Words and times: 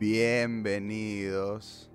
Bienvenidos 0.00 1.92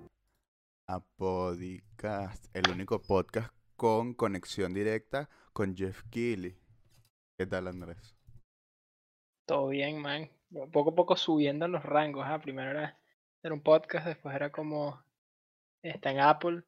a 0.86 1.00
Podcast, 1.00 2.46
el 2.54 2.70
único 2.70 3.02
podcast 3.02 3.52
con 3.74 4.14
conexión 4.14 4.72
directa 4.72 5.28
con 5.52 5.76
Jeff 5.76 6.04
Keighley. 6.08 6.56
¿Qué 7.36 7.46
tal, 7.46 7.66
Andrés? 7.66 8.14
Todo 9.44 9.70
bien, 9.70 10.00
man. 10.00 10.30
Poco 10.70 10.90
a 10.90 10.94
poco 10.94 11.16
subiendo 11.16 11.66
los 11.66 11.82
rangos. 11.82 12.24
¿ah? 12.28 12.38
Primero 12.40 12.70
era, 12.70 12.96
era 13.42 13.52
un 13.52 13.60
podcast, 13.60 14.06
después 14.06 14.36
era 14.36 14.52
como 14.52 15.02
está 15.82 16.12
en 16.12 16.20
Apple 16.20 16.62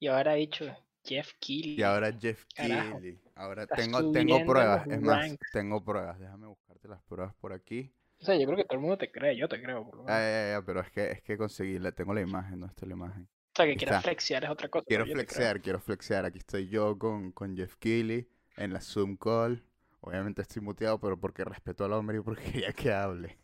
y 0.00 0.08
ahora 0.08 0.34
he 0.34 0.40
dicho 0.40 0.64
Jeff 1.04 1.34
Keighley. 1.38 1.76
Y 1.78 1.82
ahora 1.84 2.12
Jeff 2.12 2.44
Carajo, 2.56 2.98
Keighley. 2.98 3.20
Ahora 3.36 3.64
tengo, 3.68 4.10
tengo 4.10 4.44
pruebas. 4.44 4.88
Es 4.88 5.00
más, 5.00 5.38
tengo 5.52 5.84
pruebas. 5.84 6.18
Déjame 6.18 6.48
buscarte 6.48 6.88
las 6.88 7.02
pruebas 7.04 7.32
por 7.36 7.52
aquí. 7.52 7.92
O 8.20 8.24
sea, 8.24 8.36
yo 8.36 8.46
creo 8.46 8.56
que 8.56 8.64
todo 8.64 8.74
el 8.74 8.80
mundo 8.80 8.98
te 8.98 9.10
cree, 9.10 9.36
yo 9.36 9.48
te 9.48 9.62
creo. 9.62 9.84
Por 9.84 9.96
lo 9.96 10.02
menos. 10.04 10.16
Ah, 10.16 10.20
ya, 10.20 10.50
ya, 10.58 10.62
pero 10.66 10.80
es 10.80 10.90
que, 10.90 11.10
es 11.12 11.22
que 11.22 11.36
conseguí, 11.38 11.78
la, 11.78 11.92
tengo 11.92 12.12
la 12.14 12.20
imagen, 12.20 12.60
no 12.60 12.66
está 12.66 12.84
la 12.86 12.94
imagen. 12.94 13.22
o 13.24 13.28
sea, 13.54 13.64
que 13.66 13.72
aquí 13.72 13.78
quieras 13.78 13.96
está. 13.98 14.08
flexear 14.10 14.44
es 14.44 14.50
otra 14.50 14.68
cosa. 14.68 14.84
Quiero 14.88 15.06
flexear, 15.06 15.60
quiero 15.60 15.80
flexear. 15.80 16.24
Aquí 16.24 16.38
estoy 16.38 16.68
yo 16.68 16.98
con, 16.98 17.30
con 17.32 17.56
Jeff 17.56 17.76
Keighley 17.76 18.28
en 18.56 18.72
la 18.72 18.80
Zoom 18.80 19.16
call. 19.16 19.62
Obviamente 20.00 20.42
estoy 20.42 20.62
muteado, 20.62 20.98
pero 21.00 21.18
porque 21.18 21.44
respeto 21.44 21.84
al 21.84 21.92
hombre 21.92 22.18
y 22.18 22.20
porque 22.20 22.42
quería 22.52 22.72
que 22.72 22.92
hable. 22.92 23.38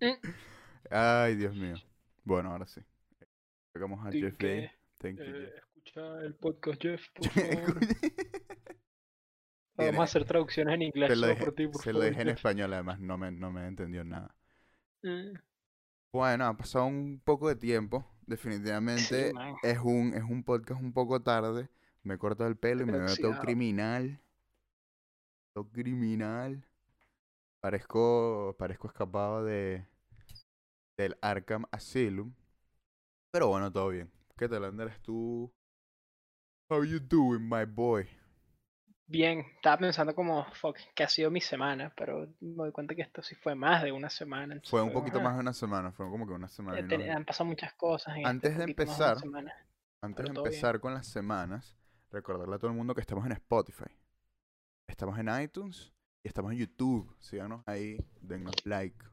Mm. 0.00 0.12
Ay, 0.90 1.36
Dios 1.36 1.54
mío. 1.54 1.76
Bueno, 2.24 2.50
ahora 2.52 2.66
sí. 2.66 2.80
Llegamos 3.74 4.06
a 4.06 4.10
Jeff. 4.12 4.36
Thank 4.98 5.18
you, 5.18 5.24
Eh, 5.24 5.52
Jeff. 5.52 5.64
escucha 5.76 6.20
el 6.22 6.34
podcast, 6.34 6.82
Jeff, 6.82 7.02
por 7.14 7.28
favor. 7.30 7.80
Vamos 9.76 10.00
a 10.00 10.02
hacer 10.04 10.24
traducciones 10.24 10.74
en 10.74 10.82
inglés 10.82 11.08
Se 11.10 11.16
lo 11.16 11.26
dije, 11.28 11.44
por 11.44 11.54
ti, 11.54 11.66
por 11.68 11.82
se 11.82 11.92
lo 11.92 12.00
dije 12.00 12.22
en 12.22 12.28
español, 12.30 12.72
además 12.72 12.98
no 13.00 13.16
me, 13.18 13.30
no 13.30 13.50
me 13.52 13.66
entendió 13.66 14.04
nada. 14.04 14.34
Mm, 15.02 15.36
Bueno, 16.12 16.46
ha 16.46 16.56
pasado 16.56 16.86
un 16.86 17.20
poco 17.24 17.48
de 17.48 17.56
tiempo. 17.56 18.04
Definitivamente 18.26 19.32
es 19.62 19.78
un, 19.78 20.14
es 20.14 20.22
un 20.24 20.42
podcast 20.42 20.80
un 20.80 20.92
poco 20.92 21.22
tarde. 21.22 21.68
Me 22.02 22.14
he 22.14 22.18
cortado 22.18 22.48
el 22.48 22.56
pelo 22.56 22.82
y 22.82 22.86
me 22.86 22.98
veo 22.98 23.16
todo 23.16 23.38
criminal. 23.38 24.20
Todo 25.52 25.68
criminal. 25.72 26.64
Parezco, 27.60 28.56
parezco 28.58 28.88
escapado 28.88 29.44
de 29.44 29.86
del 30.98 31.16
Arkham 31.22 31.64
Asylum. 31.70 32.34
Pero 33.30 33.48
bueno, 33.48 33.72
todo 33.72 33.88
bien. 33.90 34.10
¿Qué 34.36 34.48
tal, 34.48 34.64
Andrés? 34.64 35.00
¿Tú? 35.02 35.52
How 36.70 36.84
you 36.84 37.00
doing, 37.00 37.48
my 37.48 37.64
boy? 37.64 38.06
Bien, 39.08 39.40
estaba 39.54 39.78
pensando 39.78 40.14
como, 40.14 40.44
fuck, 40.54 40.76
que 40.94 41.04
ha 41.04 41.08
sido 41.08 41.30
mi 41.30 41.40
semana, 41.40 41.92
pero 41.96 42.26
me 42.40 42.54
doy 42.56 42.72
cuenta 42.72 42.94
que 42.94 43.02
esto 43.02 43.22
sí 43.22 43.36
fue 43.36 43.54
más 43.54 43.82
de 43.84 43.92
una 43.92 44.10
semana. 44.10 44.60
Fue 44.64 44.82
un 44.82 44.92
poquito 44.92 45.18
ah, 45.18 45.22
más 45.22 45.34
de 45.34 45.40
una 45.40 45.52
semana, 45.52 45.92
fue 45.92 46.10
como 46.10 46.26
que 46.26 46.32
una 46.32 46.48
semana. 46.48 46.80
y 46.80 46.82
no- 46.98 47.12
han 47.14 47.24
pasado 47.24 47.44
muchas 47.48 47.72
cosas 47.74 48.14
en 48.16 48.20
este 48.22 48.28
Antes 48.28 48.58
de 48.58 48.64
empezar, 48.64 49.18
semana. 49.20 49.54
Antes 50.02 50.24
de 50.26 50.32
bien. 50.32 50.44
empezar 50.44 50.80
con 50.80 50.92
las 50.94 51.06
semanas, 51.06 51.76
recordarle 52.10 52.56
a 52.56 52.58
todo 52.58 52.70
el 52.70 52.76
mundo 52.76 52.94
que 52.94 53.00
estamos 53.00 53.24
en 53.26 53.32
Spotify. 53.32 53.84
Estamos 54.88 55.16
en 55.18 55.28
iTunes 55.40 55.92
y 56.24 56.28
estamos 56.28 56.50
en 56.52 56.58
YouTube. 56.58 57.14
Síganos 57.20 57.62
ahí, 57.66 57.98
denos 58.20 58.54
like. 58.64 59.04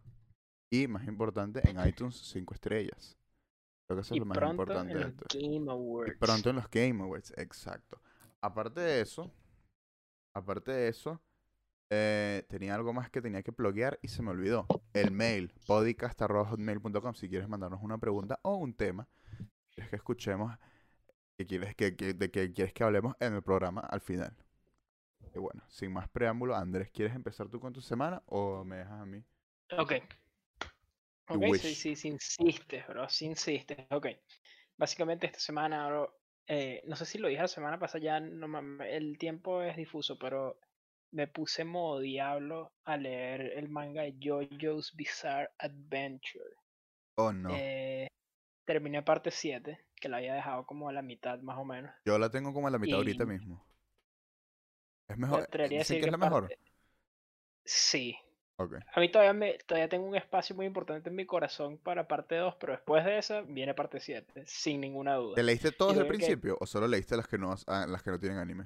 Y 0.72 0.88
más 0.88 1.08
importante, 1.08 1.62
en 1.70 1.80
iTunes 1.88 2.16
5 2.18 2.54
estrellas. 2.56 3.16
Creo 3.86 3.98
que 3.98 4.02
eso 4.02 4.14
es 4.14 4.18
Y 4.18 4.20
lo 4.20 4.26
más 4.26 4.38
importante 4.50 4.92
en 4.94 4.98
de 4.98 5.04
los 5.04 5.12
esto. 5.12 5.26
Game 5.40 5.66
Y 5.66 5.70
Awards. 5.70 6.18
pronto 6.20 6.50
en 6.50 6.56
los 6.56 6.70
Game 6.72 7.04
Awards, 7.04 7.32
exacto. 7.38 8.02
Aparte 8.42 8.82
de 8.82 9.02
eso, 9.02 9.32
aparte 10.34 10.72
de 10.72 10.88
eso, 10.90 11.22
eh, 11.90 12.46
tenía 12.50 12.76
algo 12.76 12.94
más 12.94 13.10
que 13.12 13.22
tenía 13.22 13.44
que 13.44 13.54
pluguear 13.54 14.00
y 14.02 14.10
se 14.10 14.24
me 14.24 14.32
olvidó. 14.32 14.68
El 14.94 15.12
mail, 15.12 15.54
podcast.hotmail.com, 15.68 17.14
si 17.16 17.30
quieres 17.30 17.50
mandarnos 17.50 17.82
una 17.84 17.98
pregunta 18.00 18.40
o 18.44 18.56
un 18.58 18.74
tema, 18.76 19.08
quieres 19.72 19.90
que 19.92 19.98
escuchemos, 19.98 20.58
que 21.38 21.46
quieres 21.48 21.76
que, 21.76 21.96
que- 21.96 22.14
de 22.14 22.32
que 22.32 22.54
quieres 22.54 22.74
que 22.74 22.84
hablemos 22.84 23.16
en 23.20 23.34
el 23.36 23.44
programa 23.44 23.82
al 23.82 24.02
final. 24.02 24.36
Y 25.36 25.40
bueno, 25.40 25.64
sin 25.70 25.92
más 25.94 26.10
preámbulo, 26.10 26.56
Andrés, 26.56 26.90
¿quieres 26.92 27.16
empezar 27.16 27.50
tú 27.50 27.60
con 27.60 27.74
tu 27.74 27.82
semana 27.82 28.24
o 28.28 28.64
me 28.64 28.78
dejas 28.78 29.02
a 29.02 29.06
mí? 29.06 29.24
Ok. 29.78 29.94
Ok, 31.28 31.44
sí, 31.54 31.76
sí, 31.76 31.96
sí, 31.96 32.08
insistes, 32.10 32.88
bro, 32.88 33.08
sí 33.10 33.26
insistes. 33.26 33.78
Ok. 33.92 34.08
Básicamente 34.78 35.28
esta 35.28 35.40
semana, 35.40 35.88
bro, 35.88 36.20
eh, 36.48 36.82
no 36.86 36.96
sé 36.96 37.06
si 37.06 37.18
lo 37.18 37.28
dije 37.28 37.42
la 37.42 37.48
semana 37.48 37.80
pasada, 37.80 38.04
ya 38.04 38.20
no 38.20 38.84
el 38.84 39.18
tiempo 39.18 39.62
es 39.62 39.76
difuso, 39.78 40.18
pero 40.18 40.60
me 41.12 41.28
puse 41.28 41.64
modo 41.64 42.00
diablo 42.00 42.74
a 42.86 42.98
leer 42.98 43.54
el 43.56 43.70
manga 43.70 44.02
de 44.02 44.16
JoJo's 44.20 44.96
Bizarre 44.96 45.50
Adventure. 45.60 46.56
Oh, 47.16 47.32
no. 47.32 47.50
Eh, 47.54 48.08
terminé 48.66 49.04
parte 49.04 49.30
7, 49.32 49.80
que 49.96 50.10
la 50.10 50.18
había 50.18 50.34
dejado 50.34 50.66
como 50.66 50.90
a 50.90 50.94
la 50.94 51.02
mitad 51.02 51.40
más 51.40 51.58
o 51.58 51.66
menos. 51.66 51.94
Yo 52.06 52.18
la 52.18 52.30
tengo 52.30 52.54
como 52.54 52.68
a 52.68 52.72
la 52.72 52.80
mitad 52.80 52.98
ahorita 52.98 53.26
mismo. 53.26 53.64
Es 55.08 55.18
Me 55.18 55.28
mejor. 55.28 55.48
decir 55.50 56.00
que 56.00 56.06
es 56.06 56.12
la 56.12 56.18
mejor. 56.18 56.50
Sí. 57.66 58.18
Ok. 58.58 58.76
A 58.94 59.00
mí 59.00 59.10
todavía, 59.12 59.34
me, 59.34 59.58
todavía 59.66 59.90
tengo 59.90 60.06
un 60.08 60.16
espacio 60.16 60.56
muy 60.56 60.66
importante 60.66 61.10
en 61.10 61.16
mi 61.16 61.26
corazón 61.26 61.78
para 61.80 62.08
parte 62.08 62.36
2, 62.36 62.56
pero 62.60 62.74
después 62.74 63.04
de 63.04 63.18
esa 63.18 63.42
viene 63.42 63.74
parte 63.74 64.00
7, 64.00 64.44
sin 64.46 64.80
ninguna 64.82 65.16
duda. 65.16 65.36
¿Te 65.36 65.44
leíste 65.44 65.72
todo 65.72 65.90
Y 65.90 65.94
desde 65.94 66.02
el 66.04 66.08
creo 66.08 66.20
que- 66.20 66.26
principio 66.26 66.58
o 66.60 66.66
solo 66.68 66.88
leíste 66.88 67.18
las 67.18 67.28
que 67.28 67.38
no, 67.38 67.56
ah, 67.68 67.86
las 67.88 68.04
que 68.04 68.12
no 68.12 68.20
tienen 68.20 68.38
anime? 68.38 68.66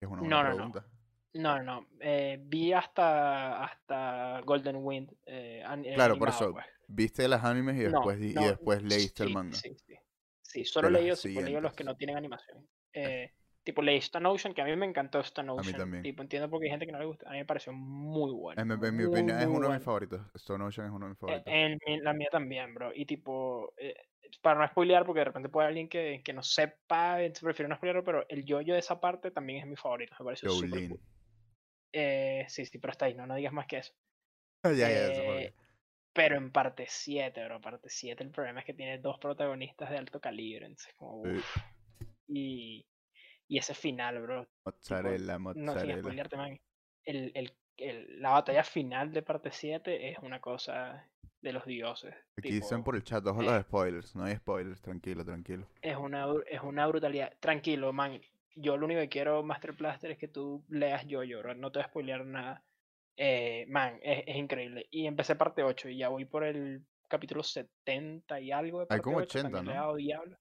Es 0.00 0.08
una 0.08 0.20
buena 0.20 0.36
No, 0.36 0.42
no, 0.42 0.48
no. 0.50 0.54
pregunta. 0.56 0.86
No, 1.34 1.56
no, 1.62 1.80
no. 1.80 1.86
eh, 2.00 2.38
vi 2.40 2.72
hasta, 2.72 3.64
hasta 3.64 4.40
Golden 4.42 4.76
Wind. 4.76 5.10
eh, 5.26 5.64
eh, 5.66 5.92
Claro, 5.94 6.16
por 6.18 6.28
eso, 6.28 6.52
pues. 6.52 6.66
¿Viste 6.86 7.26
las 7.26 7.42
animes 7.44 7.76
y 7.76 7.80
después, 7.80 8.20
y 8.20 8.34
no, 8.34 8.46
después 8.46 8.82
leíste 8.82 9.24
el 9.24 9.32
manga? 9.32 9.56
Sí, 9.56 9.74
sí. 9.86 9.94
Sí, 10.42 10.64
solo 10.64 10.88
leí, 10.90 11.08
los 11.08 11.72
que 11.74 11.82
no 11.82 11.96
tienen 11.96 12.16
animación. 12.16 12.68
Eh, 12.92 13.32
tipo, 13.64 13.82
leí 13.82 13.96
Stone 13.98 14.28
Ocean, 14.28 14.54
que 14.54 14.62
a 14.62 14.64
mí 14.64 14.76
me 14.76 14.86
encantó 14.86 15.20
Stone 15.20 15.50
Ocean. 15.50 15.76
también. 15.76 16.02
Tipo, 16.02 16.22
entiendo 16.22 16.48
por 16.48 16.60
qué 16.60 16.66
hay 16.66 16.70
gente 16.70 16.86
que 16.86 16.92
no 16.92 16.98
le 16.98 17.06
gusta. 17.06 17.28
A 17.28 17.32
mí 17.32 17.38
me 17.38 17.44
pareció 17.44 17.72
muy 17.72 18.32
bueno. 18.32 18.60
En, 18.60 18.68
mi- 18.68 18.74
en 18.74 18.96
mi 18.96 19.04
muy, 19.04 19.06
opinión 19.06 19.40
es 19.40 19.46
uno 19.46 19.54
de 19.54 19.58
mis 19.58 19.66
bueno. 19.66 19.80
favoritos. 19.80 20.20
Stone 20.34 20.64
Ocean 20.64 20.86
es 20.86 20.92
uno 20.92 21.06
de 21.06 21.10
mis 21.10 21.18
favoritos. 21.18 21.52
En, 21.52 22.04
la 22.04 22.12
mía 22.12 22.28
también, 22.30 22.74
bro. 22.74 22.92
Y 22.94 23.06
tipo, 23.06 23.72
eh, 23.76 23.94
para 24.42 24.60
no 24.60 24.68
spoilear, 24.68 25.04
porque 25.04 25.20
de 25.20 25.24
repente 25.24 25.48
puede 25.48 25.64
haber 25.66 25.72
alguien 25.72 25.88
que, 25.88 26.22
que 26.24 26.32
no 26.32 26.42
sepa, 26.42 27.18
prefiero 27.40 27.68
no 27.68 27.76
spoilearlo, 27.76 28.04
pero 28.04 28.28
el 28.28 28.44
yo-yo 28.44 28.74
de 28.74 28.80
esa 28.80 29.00
parte 29.00 29.30
también 29.30 29.60
es 29.60 29.66
mi 29.66 29.76
favorito. 29.76 30.14
Me 30.18 30.24
pareció 30.26 30.50
súper 30.50 30.88
cool. 30.88 31.00
Eh, 31.92 32.44
sí, 32.48 32.66
sí, 32.66 32.78
pero 32.78 32.90
está 32.90 33.06
ahí, 33.06 33.14
no, 33.14 33.26
no 33.26 33.36
digas 33.36 33.52
más 33.52 33.66
que 33.66 33.78
eso. 33.78 33.92
ya, 34.64 34.72
ya, 34.72 34.88
ya, 34.88 35.22
Eh, 35.22 35.54
pero 36.12 36.36
en 36.36 36.50
parte 36.52 36.86
7, 36.88 37.44
bro, 37.44 37.60
parte 37.60 37.88
7 37.88 38.22
el 38.22 38.30
problema 38.30 38.60
es 38.60 38.66
que 38.66 38.74
tiene 38.74 38.98
dos 38.98 39.18
protagonistas 39.18 39.90
de 39.90 39.98
alto 39.98 40.20
calibre, 40.20 40.66
entonces 40.66 40.94
como. 40.94 41.24
Y, 42.28 42.84
y 43.48 43.58
ese 43.58 43.74
final, 43.74 44.20
bro, 44.22 44.48
Mozzarella, 44.64 45.38
no 45.54 45.76
sin 45.76 45.92
mozzarella. 45.92 45.96
spoilearte, 45.96 46.36
man, 46.36 46.60
el, 47.04 47.32
el, 47.34 47.52
el- 47.76 48.20
la 48.22 48.30
batalla 48.30 48.64
final 48.64 49.12
de 49.12 49.22
parte 49.22 49.50
7 49.52 50.10
es 50.10 50.18
una 50.18 50.40
cosa 50.40 51.08
de 51.40 51.52
los 51.52 51.64
dioses. 51.66 52.14
Aquí 52.36 52.50
dicen 52.50 52.78
tipo, 52.78 52.84
por 52.84 52.96
el 52.96 53.02
chat, 53.02 53.26
ojo 53.26 53.42
eh, 53.42 53.44
los 53.44 53.62
spoilers. 53.62 54.14
No 54.14 54.24
hay 54.24 54.36
spoilers, 54.36 54.80
tranquilo, 54.80 55.24
tranquilo. 55.24 55.66
es 55.82 55.96
una, 55.96 56.26
es 56.48 56.60
una 56.62 56.86
brutalidad. 56.86 57.32
Tranquilo, 57.40 57.92
man. 57.92 58.20
Yo 58.56 58.76
lo 58.76 58.86
único 58.86 59.00
que 59.00 59.08
quiero, 59.08 59.42
Master 59.42 59.72
Blaster, 59.72 60.10
es 60.12 60.18
que 60.18 60.28
tú 60.28 60.64
leas 60.68 61.06
yo-yo, 61.06 61.40
bro, 61.40 61.54
no 61.54 61.70
te 61.72 61.78
voy 61.80 61.84
a 61.84 61.88
spoilear 61.88 62.24
nada. 62.24 62.62
Eh, 63.16 63.66
man, 63.68 63.98
es, 64.02 64.24
es 64.26 64.36
increíble. 64.36 64.86
Y 64.90 65.06
empecé 65.06 65.36
parte 65.36 65.62
8 65.62 65.88
y 65.88 65.98
ya 65.98 66.08
voy 66.08 66.24
por 66.24 66.44
el 66.44 66.84
capítulo 67.08 67.42
70 67.42 68.40
y 68.40 68.50
algo 68.52 68.80
de 68.80 68.86
Hay 68.88 69.00
como 69.00 69.18
8, 69.18 69.38
80, 69.38 69.50
también 69.50 69.66
le 69.66 69.72
he 69.72 70.16
¿no? 70.16 70.36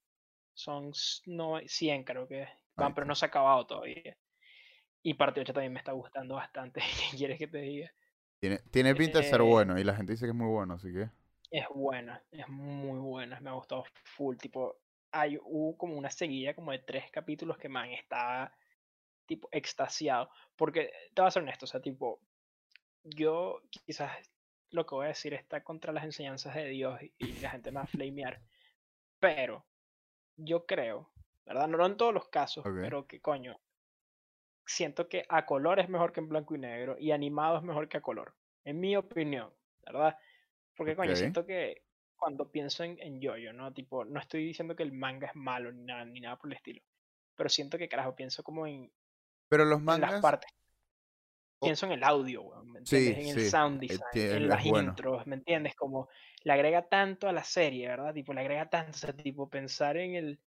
Son 0.53 0.91
no, 1.25 1.59
100 1.65 2.03
creo 2.03 2.27
que 2.27 2.47
van, 2.75 2.94
pero 2.94 3.06
no 3.06 3.15
se 3.15 3.25
ha 3.25 3.27
acabado 3.27 3.65
todavía. 3.65 4.18
Y 5.01 5.13
parte 5.15 5.42
8 5.42 5.53
también 5.53 5.74
me 5.74 5.80
está 5.80 5.92
gustando 5.92 6.36
bastante. 6.36 6.81
¿Qué 7.12 7.18
quieres 7.18 7.38
que 7.38 7.47
te 7.47 7.59
diga? 7.59 7.92
Tiene, 8.39 8.59
tiene 8.71 8.94
pinta 8.95 9.19
de 9.19 9.25
ser 9.25 9.39
Eh, 9.39 9.44
bueno 9.44 9.80
y 9.80 9.83
la 9.83 9.95
gente 9.95 10.13
dice 10.13 10.25
que 10.25 10.31
es 10.31 10.36
muy 10.36 10.47
bueno, 10.47 10.74
así 10.74 10.92
que. 10.92 11.09
Es 11.50 11.65
buena, 11.69 12.21
es 12.31 12.47
muy 12.50 13.00
buena, 13.00 13.39
me 13.39 13.51
ha 13.51 13.53
gustado 13.53 13.86
full, 14.03 14.36
tipo, 14.38 14.81
hay, 15.12 15.38
hubo 15.38 15.77
como 15.77 15.95
una 15.95 16.09
seguida 16.09 16.56
como 16.56 16.71
de 16.71 16.80
tres 16.80 17.12
capítulos 17.12 17.57
que 17.57 17.69
man 17.69 17.92
estaba 17.92 18.51
tipo 19.27 19.47
extasiado, 19.51 20.30
porque 20.56 20.92
te 21.13 21.21
voy 21.21 21.27
a 21.27 21.31
ser 21.31 21.44
honesto, 21.44 21.65
o 21.65 21.68
sea, 21.68 21.80
tipo, 21.80 22.19
yo 23.03 23.62
quizás 23.86 24.12
lo 24.71 24.86
que 24.86 24.95
voy 24.95 25.06
a 25.06 25.09
decir 25.09 25.33
está 25.36 25.63
contra 25.63 25.94
las 25.94 26.03
enseñanzas 26.03 26.56
de 26.56 26.65
Dios 26.65 27.00
y, 27.01 27.13
y 27.19 27.39
la 27.39 27.51
gente 27.51 27.71
me 27.71 27.77
va 27.77 27.83
a 27.83 27.88
flamear, 27.88 28.42
pero 29.19 29.65
yo 30.36 30.65
creo, 30.65 31.12
¿verdad? 31.45 31.68
No 31.68 31.86
en 31.86 31.98
todos 31.98 32.13
los 32.13 32.30
casos, 32.30 32.66
Ok. 32.66 32.78
pero 32.80 33.07
que 33.07 33.22
coño, 33.22 33.62
siento 34.66 35.07
que 35.10 35.25
a 35.30 35.45
color 35.45 35.80
es 35.80 35.90
mejor 35.90 36.12
que 36.13 36.19
en 36.19 36.30
blanco 36.30 36.56
y 36.56 36.60
negro 36.60 36.95
y 37.00 37.12
animado 37.12 37.57
es 37.57 37.63
mejor 37.63 37.88
que 37.90 37.98
a 37.98 38.01
color, 38.01 38.36
en 38.63 38.80
mi 38.80 38.95
opinión, 38.95 39.54
¿verdad? 39.86 40.18
Porque 40.75 40.95
coño, 40.95 41.16
siento 41.16 41.45
que 41.45 41.86
cuando 42.16 42.51
pienso 42.51 42.84
en, 42.84 43.00
en 43.01 43.22
yo-yo, 43.22 43.54
¿no? 43.54 43.74
Tipo, 43.74 44.06
no 44.06 44.19
estoy 44.19 44.45
diciendo 44.45 44.75
que 44.75 44.84
el 44.84 44.94
manga 44.94 45.28
es 45.28 45.36
malo 45.36 45.72
ni 45.72 45.84
nada, 45.84 46.06
ni 46.06 46.22
nada 46.22 46.38
por 46.38 46.50
el 46.51 46.57
estilo, 46.57 46.81
pero 47.36 47.50
siento 47.50 47.78
que 47.78 47.90
carajo, 47.90 48.16
pienso 48.16 48.44
como 48.44 48.68
en, 48.68 48.92
Pero 49.48 49.63
los 49.66 49.81
en 49.88 50.01
las 50.01 50.16
mangas. 50.16 50.22
partes. 50.22 50.51
pienso 51.60 51.86
en 51.86 51.94
el 51.94 52.04
audio, 52.04 52.42
weón, 52.44 52.72
¿me 52.72 52.81
Sí? 52.84 53.22
En 53.22 53.28
el 53.28 53.40
sí, 53.40 53.40
sound 53.40 53.80
eh, 53.88 54.00
design, 54.00 54.06
tie- 54.12 54.38
en 54.38 54.50
las 54.50 54.66
bueno. 54.66 54.66
intros, 54.66 55.25
¿me 55.28 55.36
entiendes? 55.36 55.75
Como 55.75 56.10
le 56.44 56.54
agrega 56.54 56.88
tanto 56.90 57.28
a 57.28 57.34
la 57.34 57.44
serie, 57.44 57.88
¿verdad? 57.88 58.13
Tipo, 58.13 58.34
le 58.34 58.42
agrega 58.42 58.69
tanto, 58.69 58.92
o 58.92 58.94
sea, 59.00 59.13
tipo, 59.16 59.50
pensar 59.50 59.98
en 59.98 60.16
el, 60.16 60.42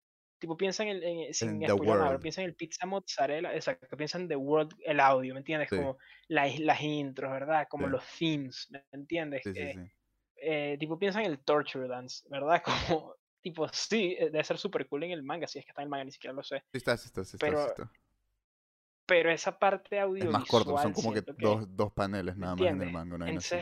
tipo, 0.44 0.58
piensa 0.58 0.82
en 0.82 0.91
el, 0.91 1.02
en 1.02 1.32
sin 1.32 1.49
En 1.49 1.61
The 1.61 1.73
World. 1.73 2.20
piensa 2.20 2.43
en 2.43 2.49
el 2.49 2.55
pizza 2.55 2.85
mozzarella, 2.85 3.55
exacto, 3.55 3.96
piensa 3.96 4.19
en 4.19 4.29
The 4.29 4.37
World, 4.37 4.75
el 4.85 5.00
audio, 5.00 5.32
¿me 5.32 5.41
entiendes? 5.41 5.70
Sí. 5.70 5.76
Como 5.76 5.96
las, 6.29 6.58
las 6.58 6.82
intros, 6.82 7.32
¿verdad? 7.32 7.67
Como 7.70 7.87
Sí. 7.87 7.93
los 7.93 8.05
themes, 8.19 8.69
¿me 8.70 8.85
entiendes? 8.93 9.43
Sí, 9.43 9.52
Eh, 9.56 9.91
eh, 10.37 10.76
tipo, 10.79 10.99
piensa 10.99 11.20
en 11.20 11.26
el 11.31 11.38
Torture 11.38 11.88
Dance, 11.88 12.29
¿verdad? 12.29 12.62
Como, 13.00 13.14
tipo, 13.41 13.67
sí, 13.69 14.17
eh, 14.19 14.26
debe 14.26 14.44
ser 14.44 14.58
súper 14.58 14.87
cool 14.87 15.05
en 15.05 15.12
el 15.12 15.23
manga, 15.23 15.46
si 15.49 15.61
es 15.61 15.64
que 15.64 15.70
está 15.70 15.81
en 15.81 15.87
el 15.87 15.91
manga, 15.91 16.05
ni 16.05 16.11
siquiera 16.12 16.35
lo 16.35 16.43
sé. 16.43 16.58
Sí 16.73 16.76
está, 16.76 16.94
sí 16.99 17.06
está, 17.06 17.25
sí 17.25 17.37
está, 17.37 17.46
Pero 17.46 17.67
está. 17.67 17.91
Pero 19.06 19.31
esa 19.31 19.58
parte 19.58 19.96
Es 19.96 20.02
audiovisual. 20.02 20.32
más 20.32 20.49
corto, 20.49 20.76
son 20.76 20.93
como 20.93 21.14
que 21.14 21.23
dos, 21.38 21.64
dos 21.75 21.91
paneles 21.94 22.37
¿me 22.37 22.43
nada 22.43 22.56
más 22.56 22.67
en 22.67 22.82
el 22.82 22.93
manga, 22.93 23.17
no 23.17 23.25
hay 23.25 23.37
así. 23.37 23.56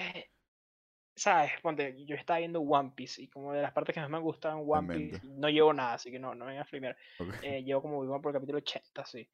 ¿Sabes? 1.16 1.52
Ponte, 1.62 2.04
yo 2.06 2.16
estaba 2.16 2.38
viendo 2.40 2.60
One 2.60 2.92
Piece 2.96 3.22
y 3.22 3.28
como 3.28 3.52
de 3.52 3.62
las 3.62 3.72
partes 3.72 3.94
que 3.94 4.00
más 4.00 4.10
me 4.10 4.18
gustan 4.18 4.62
One 4.66 4.88
Tremendo. 4.88 4.90
Piece, 4.90 5.20
no 5.22 5.48
llevo 5.48 5.72
nada, 5.72 5.94
así 5.94 6.10
que 6.10 6.18
no, 6.18 6.34
no 6.34 6.46
vengas 6.46 6.66
a 6.66 6.70
flimear. 6.70 6.96
Ok. 7.18 7.34
Eh, 7.40 7.62
llevo 7.64 7.82
como 7.82 8.04
voy 8.04 8.20
por 8.20 8.30
el 8.30 8.34
capítulo 8.34 8.58
80, 8.58 9.04
sí. 9.04 9.28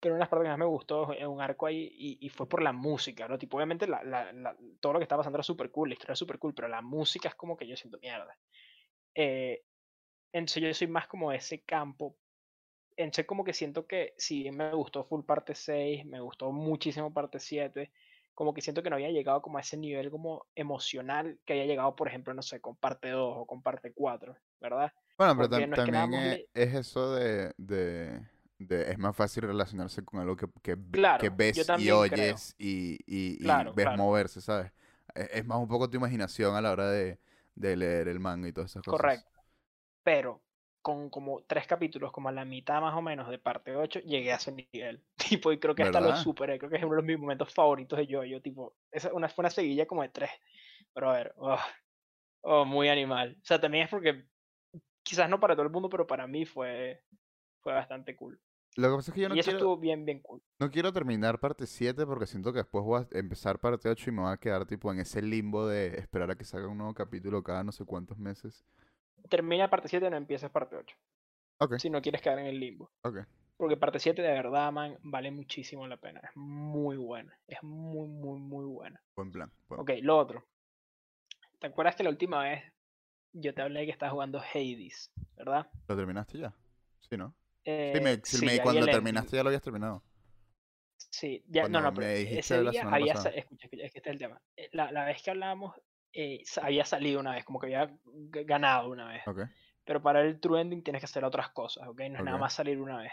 Pero 0.00 0.14
una 0.14 0.18
de 0.18 0.20
las 0.24 0.28
partes 0.28 0.44
que 0.46 0.50
más 0.50 0.58
me 0.58 0.64
gustó 0.66 1.12
es 1.12 1.26
un 1.26 1.40
arco 1.40 1.66
ahí 1.66 1.88
y, 1.92 2.18
y 2.26 2.28
fue 2.28 2.48
por 2.48 2.62
la 2.62 2.72
música, 2.72 3.26
¿no? 3.26 3.38
Tipo, 3.38 3.56
obviamente 3.56 3.86
la, 3.86 4.02
la- 4.04 4.32
la- 4.32 4.56
todo 4.80 4.92
lo 4.92 4.98
que 4.98 5.04
estaba 5.04 5.20
pasando 5.20 5.36
era 5.38 5.42
súper 5.42 5.70
cool, 5.70 5.88
la 5.88 5.94
historia 5.94 6.10
era 6.12 6.16
súper 6.16 6.38
cool, 6.38 6.54
pero 6.54 6.68
la 6.68 6.82
música 6.82 7.28
es 7.28 7.34
como 7.34 7.56
que 7.56 7.66
yo 7.66 7.76
siento 7.76 7.98
mierda. 8.00 8.38
Eh, 9.14 9.64
entonces 10.32 10.62
yo 10.62 10.74
soy 10.74 10.88
más 10.88 11.08
como 11.08 11.30
de 11.32 11.38
ese 11.38 11.64
campo. 11.64 12.18
Entonces 12.96 13.26
como 13.26 13.44
que 13.44 13.54
siento 13.54 13.86
que 13.86 14.14
si 14.18 14.42
bien 14.44 14.56
me 14.56 14.72
gustó 14.74 15.04
full 15.04 15.24
parte 15.24 15.54
6, 15.54 16.04
me 16.06 16.20
gustó 16.20 16.52
muchísimo 16.52 17.12
parte 17.14 17.40
7, 17.40 17.92
como 18.34 18.54
que 18.54 18.60
siento 18.62 18.82
que 18.82 18.90
no 18.90 18.96
había 18.96 19.10
llegado 19.10 19.42
como 19.42 19.58
a 19.58 19.60
ese 19.62 19.76
nivel 19.76 20.10
como 20.10 20.46
emocional 20.54 21.38
que 21.44 21.54
había 21.54 21.66
llegado, 21.66 21.96
por 21.96 22.08
ejemplo, 22.08 22.34
no 22.34 22.42
sé, 22.42 22.60
con 22.60 22.76
parte 22.76 23.10
2 23.10 23.34
o 23.38 23.46
con 23.46 23.62
parte 23.62 23.92
4, 23.94 24.36
¿verdad? 24.60 24.92
Bueno, 25.16 25.36
pero 25.36 25.48
tam- 25.48 25.68
no 25.68 25.76
es 25.76 25.82
también 25.82 26.12
más 26.12 26.14
es, 26.14 26.24
le- 26.26 26.48
es 26.54 26.74
eso 26.74 27.14
de, 27.14 27.54
de, 27.56 28.20
de- 28.58 28.90
Es 28.90 28.98
más 28.98 29.14
fácil 29.16 29.44
relacionarse 29.44 30.04
con 30.04 30.20
algo 30.20 30.36
que, 30.36 30.46
que, 31.16 31.28
ves 31.30 31.70
y 31.74 31.90
oyes 31.90 32.54
y, 32.58 32.94
y- 33.06 33.36
y 33.62 33.64
Claro, 33.64 33.72
ves 33.72 33.90
claro. 33.90 33.92
moverse, 33.92 34.40
¿sabes? 34.40 34.72
Es, 35.14 35.28
es 35.32 35.46
más 35.46 35.58
un 35.58 35.68
poco 35.68 35.88
tu 35.88 35.96
imaginación 35.98 36.56
a 36.56 36.60
la 36.60 36.72
hora 36.72 36.90
de, 36.90 37.20
de 37.54 37.76
leer 37.76 38.08
el 38.08 38.18
manga 38.20 38.48
y 38.48 38.52
todas 38.52 38.70
esas 38.72 38.82
cosas. 38.82 39.12
Correcto. 39.12 39.40
Pero 40.04 40.42
con 40.84 41.08
como 41.08 41.42
tres 41.46 41.66
capítulos, 41.66 42.12
como 42.12 42.28
a 42.28 42.32
la 42.32 42.44
mitad 42.44 42.78
más 42.82 42.94
o 42.94 43.00
menos 43.00 43.30
de 43.30 43.38
parte 43.38 43.74
8, 43.74 44.00
llegué 44.00 44.34
a 44.34 44.36
ese 44.36 44.52
nivel. 44.52 45.02
Tipo, 45.16 45.50
y 45.50 45.58
creo 45.58 45.74
que 45.74 45.82
hasta 45.82 45.98
lo 45.98 46.08
¿Verdad? 46.08 46.22
superé. 46.22 46.58
Creo 46.58 46.70
que 46.70 46.76
es 46.76 46.84
uno 46.84 46.96
de 46.96 47.02
mis 47.02 47.18
momentos 47.18 47.54
favoritos 47.54 47.98
de 47.98 48.06
yo-yo. 48.06 48.42
Tipo, 48.42 48.76
esa 48.92 49.10
una, 49.14 49.30
fue 49.30 49.44
una 49.44 49.50
seguilla 49.50 49.86
como 49.86 50.02
de 50.02 50.10
tres. 50.10 50.30
Pero 50.92 51.08
a 51.08 51.14
ver, 51.14 51.32
oh, 51.38 51.56
oh, 52.42 52.64
muy 52.66 52.90
animal. 52.90 53.38
O 53.40 53.46
sea, 53.46 53.58
también 53.58 53.84
es 53.84 53.90
porque 53.90 54.26
quizás 55.02 55.30
no 55.30 55.40
para 55.40 55.54
todo 55.54 55.64
el 55.64 55.72
mundo, 55.72 55.88
pero 55.88 56.06
para 56.06 56.26
mí 56.26 56.44
fue, 56.44 57.02
fue 57.62 57.72
bastante 57.72 58.14
cool. 58.14 58.38
Lo 58.76 58.90
que 58.90 58.96
pasa 58.96 59.10
es 59.10 59.14
que 59.14 59.20
yo 59.22 59.28
no 59.30 59.36
y 59.36 59.38
eso 59.38 59.52
quiero, 59.52 59.58
estuvo 59.58 59.78
bien, 59.78 60.04
bien 60.04 60.20
cool. 60.20 60.42
no 60.58 60.70
quiero 60.70 60.92
terminar 60.92 61.40
parte 61.40 61.66
7 61.66 62.04
porque 62.04 62.26
siento 62.26 62.52
que 62.52 62.58
después 62.58 62.84
voy 62.84 63.02
a 63.02 63.18
empezar 63.18 63.58
parte 63.58 63.88
8 63.88 64.10
y 64.10 64.12
me 64.12 64.20
voy 64.20 64.32
a 64.32 64.36
quedar 64.36 64.66
tipo 64.66 64.92
en 64.92 64.98
ese 64.98 65.22
limbo 65.22 65.66
de 65.66 65.96
esperar 65.96 66.30
a 66.30 66.34
que 66.36 66.44
salga 66.44 66.68
un 66.68 66.76
nuevo 66.76 66.92
capítulo 66.92 67.42
cada 67.42 67.64
no 67.64 67.72
sé 67.72 67.86
cuántos 67.86 68.18
meses. 68.18 68.66
Termina 69.28 69.70
parte 69.70 69.88
7 69.88 70.08
no 70.10 70.16
empiezas 70.16 70.50
parte 70.50 70.76
8. 70.76 70.96
Ok, 71.60 71.78
Si 71.78 71.88
no 71.90 72.02
quieres 72.02 72.20
quedar 72.20 72.38
en 72.38 72.46
el 72.46 72.58
limbo. 72.60 72.90
ok. 73.02 73.18
Porque 73.56 73.76
parte 73.76 74.00
7 74.00 74.20
de 74.20 74.28
verdad, 74.32 74.72
man, 74.72 74.98
vale 75.02 75.30
muchísimo 75.30 75.86
la 75.86 75.96
pena. 75.96 76.20
Es 76.24 76.30
muy 76.34 76.96
buena. 76.96 77.38
Es 77.46 77.62
muy, 77.62 78.08
muy, 78.08 78.40
muy 78.40 78.64
buena. 78.66 79.00
Buen 79.16 79.30
plan. 79.30 79.50
buen- 79.68 79.80
Ok, 79.80 79.90
lo 80.02 80.18
otro. 80.18 80.44
¿Te 81.60 81.68
acuerdas 81.68 81.94
que 81.96 82.02
la 82.02 82.10
última 82.10 82.42
vez 82.42 82.62
yo 83.32 83.54
te 83.54 83.62
hablé 83.62 83.80
de 83.80 83.86
que 83.86 83.92
estás 83.92 84.10
jugando 84.10 84.40
Hades, 84.40 85.10
¿verdad? 85.36 85.70
¿Lo 85.88 85.96
terminaste 85.96 86.38
ya? 86.38 86.52
Sí, 87.08 87.16
¿no? 87.16 87.34
Eh, 87.64 87.92
Sí, 87.94 88.00
me, 88.02 88.14
sí, 88.16 88.36
sí, 88.38 88.44
me- 88.44 88.60
cuando 88.60 88.84
el 88.84 88.90
terminaste 88.90 89.36
ya 89.36 89.42
lo 89.42 89.48
habías 89.48 89.62
terminado. 89.62 90.02
Sí, 91.10 91.44
ya, 91.48 91.62
no, 91.62 91.70
Cuando 91.70 91.80
no, 91.90 91.94
pero 91.94 92.08
ese 92.08 92.60
día 92.60 92.82
había, 92.82 93.12
escucha, 93.12 93.28
es 93.30 93.46
que 93.70 93.84
este 93.84 93.98
es 94.00 94.06
el 94.06 94.18
tema. 94.18 94.42
Eh, 94.56 94.68
La, 94.72 94.90
la 94.90 95.04
vez 95.04 95.22
que 95.22 95.30
hablábamos, 95.30 95.74
eh, 96.14 96.42
había 96.62 96.84
salido 96.84 97.20
una 97.20 97.32
vez, 97.32 97.44
como 97.44 97.58
que 97.60 97.66
había 97.74 97.96
ganado 98.04 98.90
una 98.90 99.08
vez. 99.08 99.26
Ok. 99.26 99.40
Pero 99.84 100.00
para 100.02 100.22
el 100.22 100.40
true 100.40 100.60
ending 100.60 100.82
tienes 100.82 101.00
que 101.00 101.06
hacer 101.06 101.24
otras 101.24 101.50
cosas, 101.50 101.86
¿ok? 101.88 101.98
No 102.10 102.18
es 102.18 102.24
nada 102.24 102.36
Ok. 102.36 102.40
más 102.40 102.52
salir 102.54 102.80
una 102.80 102.98
vez. 102.98 103.12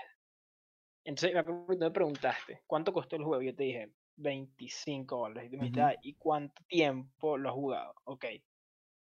Entonces 1.04 1.34
me 1.80 1.92
preguntaste, 1.92 2.62
¿cuánto 2.68 2.94
costó 2.94 3.16
el 3.16 3.24
juego? 3.24 3.42
Y 3.42 3.48
yo 3.48 3.56
te 3.56 3.64
dije, 3.64 3.92
25 4.18 5.18
dólares. 5.18 5.52
Y 5.52 5.56
dijiste, 5.58 5.80
Ujú. 5.82 5.90
"Ah, 5.90 5.96
¿y 6.02 6.14
cuánto 6.14 6.64
tiempo 6.68 7.38
lo 7.38 7.50
has 7.50 7.56
jugado? 7.56 7.96
Ok. 8.06 8.26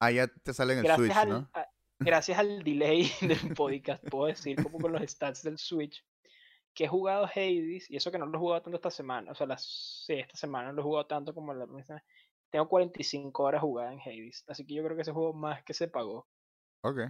Ah, 0.00 0.10
ya 0.10 0.26
te 0.26 0.52
sale 0.54 0.72
en 0.72 0.78
el 0.80 0.84
Gracias 0.84 1.06
Switch, 1.06 1.16
al, 1.16 1.28
¿no? 1.28 1.50
a- 1.52 1.68
gracias 2.00 2.38
al 2.38 2.62
delay 2.64 3.10
del 3.20 3.54
podcast, 3.54 4.02
puedo 4.08 4.26
decir, 4.26 4.56
como 4.62 4.78
con 4.78 4.92
los 4.92 5.02
stats 5.02 5.42
del 5.42 5.58
Switch, 5.58 6.04
que 6.74 6.84
he 6.84 6.88
jugado 6.88 7.24
Hades, 7.26 7.88
y 7.90 7.96
eso 7.96 8.10
que 8.10 8.18
no 8.18 8.26
lo 8.26 8.36
he 8.36 8.40
jugado 8.40 8.62
tanto 8.62 8.76
esta 8.76 8.90
semana, 8.90 9.30
o 9.30 9.34
sea, 9.34 9.46
las, 9.46 9.64
sí, 10.06 10.14
esta 10.14 10.36
semana 10.36 10.68
no 10.68 10.72
lo 10.74 10.80
he 10.80 10.84
jugado 10.84 11.06
tanto 11.06 11.32
como 11.32 11.54
la 11.54 11.66
primera 11.66 11.86
semana, 11.86 12.04
tengo 12.54 12.68
45 12.68 13.42
horas 13.42 13.60
jugadas 13.62 13.94
en 13.94 14.00
Hades, 14.00 14.44
así 14.46 14.64
que 14.64 14.74
yo 14.74 14.84
creo 14.84 14.94
que 14.94 15.02
ese 15.02 15.10
juego 15.12 15.32
más 15.32 15.64
que 15.64 15.74
se 15.74 15.88
pagó, 15.88 16.28
Ok. 16.82 17.00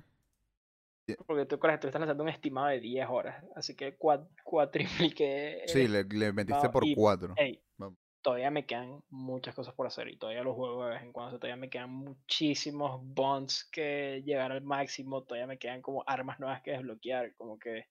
porque 1.27 1.45
tú, 1.45 1.59
con 1.59 1.71
tú 1.79 1.87
estás 1.87 2.01
lanzando 2.01 2.23
un 2.23 2.31
estimado 2.31 2.69
de 2.69 2.81
10 2.81 3.07
horas, 3.11 3.45
así 3.55 3.77
que 3.77 3.99
cua- 3.99 4.27
cuatripliqué 4.43 5.65
Sí, 5.67 5.87
le, 5.87 6.05
le 6.05 6.33
metiste 6.33 6.69
por 6.71 6.85
y, 6.85 6.95
cuatro. 6.95 7.35
hey, 7.37 7.63
Vamos. 7.77 7.99
todavía 8.23 8.51
me 8.51 8.65
quedan 8.65 9.03
muchas 9.11 9.55
cosas 9.55 9.75
por 9.75 9.87
hacer 9.87 10.09
y 10.09 10.17
todavía 10.17 10.43
los 10.43 10.55
juego 10.55 10.85
de 10.87 10.93
vez 10.95 11.03
en 11.03 11.13
cuando. 11.13 11.39
todavía 11.39 11.57
me 11.57 11.69
quedan 11.69 11.91
muchísimos 11.91 13.01
bonds 13.05 13.69
que 13.71 14.23
llegar 14.25 14.51
al 14.51 14.63
máximo. 14.63 15.25
Todavía 15.25 15.47
me 15.47 15.59
quedan 15.59 15.83
como 15.83 16.05
armas 16.07 16.41
nuevas 16.41 16.63
que 16.63 16.71
desbloquear. 16.73 17.35
Como 17.37 17.59
que 17.59 17.85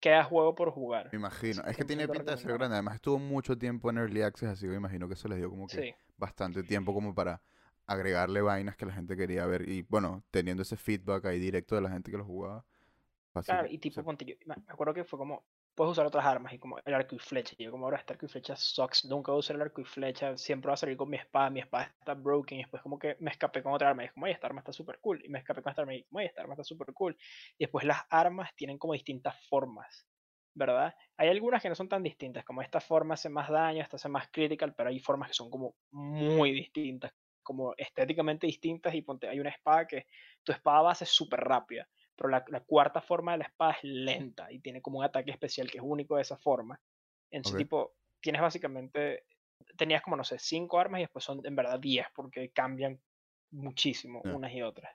queda 0.00 0.24
juego 0.24 0.54
por 0.54 0.70
jugar. 0.70 1.08
Me 1.12 1.18
imagino. 1.18 1.62
Es 1.64 1.76
que 1.76 1.84
100% 1.84 1.86
tiene 1.86 2.08
pinta 2.08 2.32
de 2.32 2.38
ser 2.38 2.52
grande. 2.54 2.74
Además, 2.76 2.94
estuvo 2.96 3.18
mucho 3.18 3.56
tiempo 3.56 3.90
en 3.90 3.98
Early 3.98 4.22
Access, 4.22 4.48
así 4.50 4.62
que 4.66 4.70
me 4.70 4.76
imagino 4.76 5.06
que 5.08 5.14
eso 5.14 5.28
les 5.28 5.38
dio 5.38 5.50
como 5.50 5.66
que 5.66 5.76
Sí, 5.82 5.94
bastante 6.16 6.62
tiempo 6.62 6.92
como 6.94 7.14
para 7.14 7.40
agregarle 7.86 8.40
vainas 8.40 8.76
que 8.76 8.86
la 8.86 8.92
gente 8.92 9.16
quería 9.16 9.46
ver. 9.46 9.68
Y 9.68 9.82
bueno, 9.82 10.22
teniendo 10.30 10.62
ese 10.62 10.76
feedback 10.76 11.26
ahí 11.26 11.38
directo 11.38 11.74
de 11.74 11.80
la 11.82 11.90
gente 11.90 12.10
que 12.10 12.16
lo 12.18 12.24
jugaba. 12.24 12.64
Fácil. 13.32 13.54
claro. 13.54 13.68
Y 13.70 13.78
tipo, 13.78 13.94
se- 13.94 14.02
ponte, 14.02 14.24
yo 14.24 14.34
me 14.46 14.54
acuerdo 14.68 14.94
que 14.94 15.04
fue 15.04 15.18
como. 15.18 15.44
Puedes 15.74 15.92
usar 15.92 16.06
otras 16.06 16.24
armas 16.24 16.52
y 16.52 16.58
como 16.58 16.78
el 16.84 16.94
arco 16.94 17.14
y 17.14 17.18
flecha. 17.18 17.54
Yo, 17.58 17.70
como 17.70 17.86
ahora 17.86 17.98
este 17.98 18.12
arco 18.12 18.26
y 18.26 18.28
flecha 18.28 18.56
sucks. 18.56 19.04
Nunca 19.04 19.32
voy 19.32 19.38
a 19.38 19.40
usar 19.40 19.56
el 19.56 19.62
arco 19.62 19.80
y 19.80 19.84
flecha. 19.84 20.36
Siempre 20.36 20.68
va 20.68 20.74
a 20.74 20.76
salir 20.76 20.96
con 20.96 21.08
mi 21.08 21.16
espada. 21.16 21.50
Mi 21.50 21.60
espada 21.60 21.94
está 21.98 22.14
broken. 22.14 22.58
Y 22.58 22.62
después, 22.62 22.82
como 22.82 22.98
que 22.98 23.16
me 23.20 23.30
escapé 23.30 23.62
con 23.62 23.72
otra 23.72 23.90
arma. 23.90 24.02
Y 24.02 24.06
es 24.06 24.12
como, 24.12 24.24
oye, 24.24 24.34
esta 24.34 24.46
arma 24.46 24.60
está 24.60 24.72
súper 24.72 24.98
cool. 25.00 25.24
Y 25.24 25.28
me 25.28 25.38
escapé 25.38 25.62
con 25.62 25.70
esta 25.70 25.82
arma. 25.82 25.94
Y 25.94 26.02
como, 26.04 26.18
oye, 26.18 26.26
esta 26.26 26.42
arma 26.42 26.54
está 26.54 26.64
súper 26.64 26.92
cool. 26.92 27.16
Y 27.58 27.64
después 27.64 27.84
las 27.84 28.02
armas 28.10 28.54
tienen 28.56 28.78
como 28.78 28.92
distintas 28.92 29.34
formas. 29.48 30.06
¿verdad? 30.54 30.94
Hay 31.16 31.28
algunas 31.28 31.62
que 31.62 31.68
no 31.68 31.74
son 31.74 31.88
tan 31.88 32.02
distintas, 32.02 32.44
como 32.44 32.62
esta 32.62 32.80
forma 32.80 33.14
hace 33.14 33.28
más 33.28 33.48
daño, 33.48 33.82
esta 33.82 33.96
hace 33.96 34.08
más 34.08 34.28
critical, 34.30 34.74
pero 34.74 34.90
hay 34.90 34.98
formas 34.98 35.28
que 35.28 35.34
son 35.34 35.50
como 35.50 35.76
muy 35.90 36.52
distintas, 36.52 37.12
como 37.42 37.74
estéticamente 37.76 38.46
distintas 38.46 38.94
y 38.94 39.02
ponte, 39.02 39.28
hay 39.28 39.40
una 39.40 39.50
espada 39.50 39.86
que 39.86 40.06
tu 40.42 40.52
espada 40.52 40.82
base 40.82 41.04
es 41.04 41.10
súper 41.10 41.40
rápida, 41.40 41.88
pero 42.20 42.28
la, 42.30 42.44
la 42.48 42.60
cuarta 42.60 43.00
forma 43.00 43.32
de 43.32 43.38
la 43.38 43.44
espada 43.44 43.72
es 43.72 43.78
lenta 43.82 44.52
y 44.52 44.58
tiene 44.58 44.82
como 44.82 44.98
un 44.98 45.04
ataque 45.06 45.30
especial 45.30 45.70
que 45.70 45.78
es 45.78 45.84
único 45.84 46.16
de 46.16 46.22
esa 46.22 46.36
forma. 46.36 46.78
Entonces, 47.30 47.52
Ok. 47.52 47.58
tipo, 47.66 47.94
tienes 48.20 48.42
básicamente, 48.42 49.24
tenías 49.78 50.02
como, 50.02 50.16
no 50.16 50.24
sé, 50.24 50.38
cinco 50.38 50.78
armas 50.78 50.98
y 50.98 51.04
después 51.04 51.24
son 51.24 51.40
en 51.44 51.56
verdad 51.56 51.80
10 51.80 52.06
porque 52.14 52.50
cambian 52.50 53.00
muchísimo 53.52 54.20
Ya. 54.22 54.34
unas 54.34 54.52
y 54.52 54.60
otras. 54.60 54.94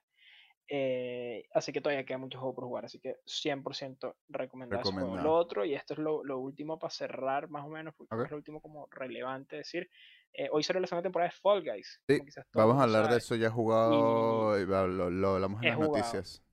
Eh, 0.67 1.47
así 1.53 1.71
que 1.73 1.81
todavía 1.81 2.05
queda 2.05 2.17
mucho 2.19 2.39
juego 2.39 2.53
por 2.55 2.63
jugar, 2.65 2.85
así 2.85 2.99
que 2.99 3.15
100% 3.25 4.15
recomendado 4.29 4.83
juego. 4.83 4.99
Lo 4.99 5.13
Recomendado. 5.13 5.35
otro, 5.35 5.65
y 5.65 5.73
esto 5.73 5.93
es 5.93 5.99
lo, 5.99 6.23
lo 6.23 6.37
último 6.39 6.77
para 6.77 6.91
cerrar 6.91 7.49
más 7.49 7.65
o 7.65 7.69
menos, 7.69 7.95
porque 7.95 8.09
creo 8.09 8.19
que 8.19 8.23
Ok. 8.23 8.27
es 8.27 8.31
lo 8.31 8.37
último 8.37 8.61
como 8.61 8.87
relevante 8.91 9.55
decir, 9.57 9.89
eh, 10.33 10.47
hoy 10.51 10.63
salió 10.63 10.79
la 10.79 10.87
segunda 10.87 11.03
temporada 11.03 11.31
de 11.31 11.37
Fall 11.39 11.63
Guys, 11.63 12.01
Sí, 12.07 12.19
Vamos 12.53 12.77
a 12.77 12.83
hablar 12.83 13.09
de 13.09 13.17
eso. 13.17 13.35
Ya 13.35 13.47
he 13.47 13.49
jugado. 13.49 14.59
y 14.59 14.65
va- 14.65 14.85
lo, 14.87 15.09
lo 15.09 15.29
hablamos 15.35 15.61
en 15.61 15.67
las 15.69 15.75
jugado. 15.75 15.97
noticias. 15.97 16.44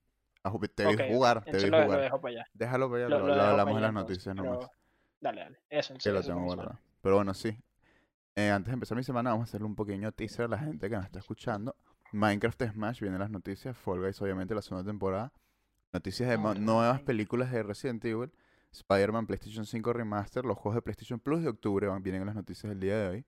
Ah, 0.44 0.52
Te 0.74 0.86
vi 0.86 0.94
Ok, 0.94 1.00
ok, 1.00 1.06
jugar, 1.08 1.44
te 1.44 1.58
vi 1.58 1.70
lo, 1.70 1.78
lo 1.78 1.84
jugar. 1.84 2.00
dejo 2.00 2.20
para 2.20 2.34
allá. 2.34 2.46
Déjalo 2.52 2.90
para 2.90 3.06
allá, 3.06 3.08
Lo, 3.08 3.18
lo, 3.20 3.26
lo 3.28 3.34
lo 3.36 3.42
hablamos 3.42 3.76
en 3.76 3.82
las 3.82 3.92
noticias 3.92 4.34
pero 4.36 4.52
nomás. 4.52 4.70
dale, 5.20 5.40
dale. 5.42 5.58
Eso, 5.70 5.92
entonces, 5.92 6.12
lo 6.12 6.22
tengo 6.22 6.44
guardado. 6.44 6.78
Pero 7.00 7.16
bueno, 7.16 7.34
sí. 7.34 7.56
Eh, 8.34 8.50
antes 8.50 8.68
de 8.68 8.74
empezar 8.74 8.96
mi 8.96 9.04
semana, 9.04 9.30
vamos 9.30 9.46
a 9.46 9.48
hacerle 9.50 9.66
un 9.66 9.76
pequeño 9.76 10.10
teaser 10.12 10.46
a 10.46 10.48
la 10.48 10.58
gente 10.58 10.88
que 10.88 10.96
nos 10.96 11.04
está 11.04 11.18
escuchando. 11.18 11.76
Minecraft 12.12 12.62
Smash 12.72 13.00
vienen 13.00 13.20
las 13.20 13.30
noticias. 13.30 13.76
Fall 13.76 14.00
Guys, 14.00 14.20
obviamente, 14.22 14.54
la 14.54 14.62
segunda 14.62 14.90
temporada. 14.90 15.32
Noticias 15.92 16.28
de 16.28 16.38
No, 16.38 16.54
no, 16.54 16.60
nuevas 16.60 17.00
películas 17.02 17.50
de 17.52 17.62
Resident 17.62 18.04
Evil. 18.04 18.32
Spider-Man 18.72 19.26
PlayStation 19.26 19.66
5 19.66 19.92
Remaster. 19.92 20.44
Los 20.44 20.56
juegos 20.58 20.76
de 20.76 20.82
PlayStation 20.82 21.20
Plus 21.20 21.42
de 21.42 21.50
octubre 21.50 21.86
van, 21.86 22.02
vienen 22.02 22.22
en 22.22 22.26
las 22.26 22.36
noticias 22.36 22.70
del 22.70 22.80
día 22.80 22.96
de 22.98 23.08
hoy. 23.08 23.26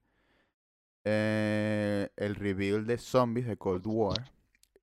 Eh, 1.03 2.09
el 2.15 2.35
reveal 2.35 2.85
de 2.87 2.97
Zombies 2.97 3.45
de 3.47 3.57
Cold 3.57 3.83
War. 3.85 4.31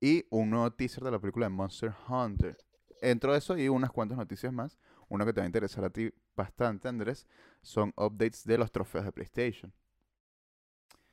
Y 0.03 0.25
un 0.31 0.49
nuevo 0.49 0.69
teaser 0.69 1.01
de 1.01 1.11
la 1.11 1.19
película 1.19 1.45
de 1.45 1.49
Monster 1.51 1.93
Hunter. 2.09 2.57
dentro 3.01 3.31
de 3.31 3.37
eso 3.37 3.57
y 3.57 3.69
unas 3.69 3.89
cuantas 3.89 4.17
noticias 4.17 4.51
más. 4.51 4.77
Una 5.07 5.23
que 5.23 5.31
te 5.31 5.39
va 5.39 5.45
a 5.45 5.47
interesar 5.47 5.85
a 5.85 5.89
ti 5.89 6.11
bastante, 6.35 6.89
Andrés, 6.89 7.25
son 7.61 7.93
updates 7.95 8.43
de 8.43 8.57
los 8.57 8.69
trofeos 8.69 9.05
de 9.05 9.13
PlayStation. 9.13 9.73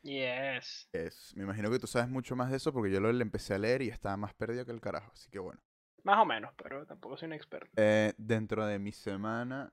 Yes. 0.02 0.88
Es, 0.92 1.32
me 1.36 1.44
imagino 1.44 1.70
que 1.70 1.78
tú 1.78 1.86
sabes 1.86 2.08
mucho 2.08 2.34
más 2.34 2.50
de 2.50 2.56
eso 2.56 2.72
porque 2.72 2.90
yo 2.90 2.98
lo 2.98 3.12
le 3.12 3.22
empecé 3.22 3.54
a 3.54 3.58
leer 3.58 3.82
y 3.82 3.90
estaba 3.90 4.16
más 4.16 4.34
perdido 4.34 4.66
que 4.66 4.72
el 4.72 4.80
carajo. 4.80 5.12
Así 5.12 5.30
que 5.30 5.38
bueno. 5.38 5.60
Más 6.02 6.18
o 6.18 6.24
menos, 6.24 6.52
pero 6.60 6.84
tampoco 6.84 7.16
soy 7.16 7.26
un 7.26 7.34
experto. 7.34 7.70
Eh, 7.76 8.12
dentro 8.18 8.66
de 8.66 8.80
mi 8.80 8.90
semana 8.90 9.72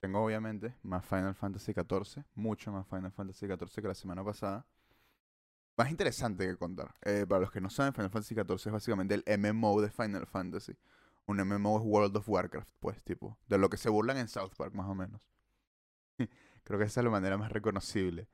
tengo 0.00 0.24
obviamente 0.24 0.74
más 0.82 1.06
Final 1.06 1.36
Fantasy 1.36 1.72
XIV, 1.72 2.24
mucho 2.34 2.72
más 2.72 2.84
Final 2.88 3.12
Fantasy 3.12 3.46
XIV 3.46 3.80
que 3.80 3.88
la 3.88 3.94
semana 3.94 4.24
pasada. 4.24 4.66
Más 5.76 5.90
interesante 5.90 6.46
que 6.46 6.56
contar. 6.56 6.94
Eh, 7.04 7.26
para 7.28 7.42
los 7.42 7.50
que 7.50 7.60
no 7.60 7.68
saben, 7.68 7.92
Final 7.92 8.10
Fantasy 8.10 8.34
XIV 8.34 8.54
es 8.54 8.72
básicamente 8.72 9.14
el 9.14 9.38
MMO 9.38 9.80
de 9.82 9.90
Final 9.90 10.26
Fantasy. 10.26 10.74
Un 11.26 11.38
MMO 11.38 11.78
es 11.78 11.84
World 11.84 12.16
of 12.16 12.28
Warcraft, 12.28 12.68
pues, 12.80 13.02
tipo. 13.04 13.36
De 13.48 13.58
lo 13.58 13.68
que 13.68 13.76
se 13.76 13.90
burlan 13.90 14.16
en 14.16 14.28
South 14.28 14.52
Park, 14.56 14.74
más 14.74 14.88
o 14.88 14.94
menos. 14.94 15.28
Creo 16.64 16.78
que 16.78 16.86
esa 16.86 17.00
es 17.00 17.04
la 17.04 17.10
manera 17.10 17.36
más 17.36 17.52
reconocible 17.52 18.28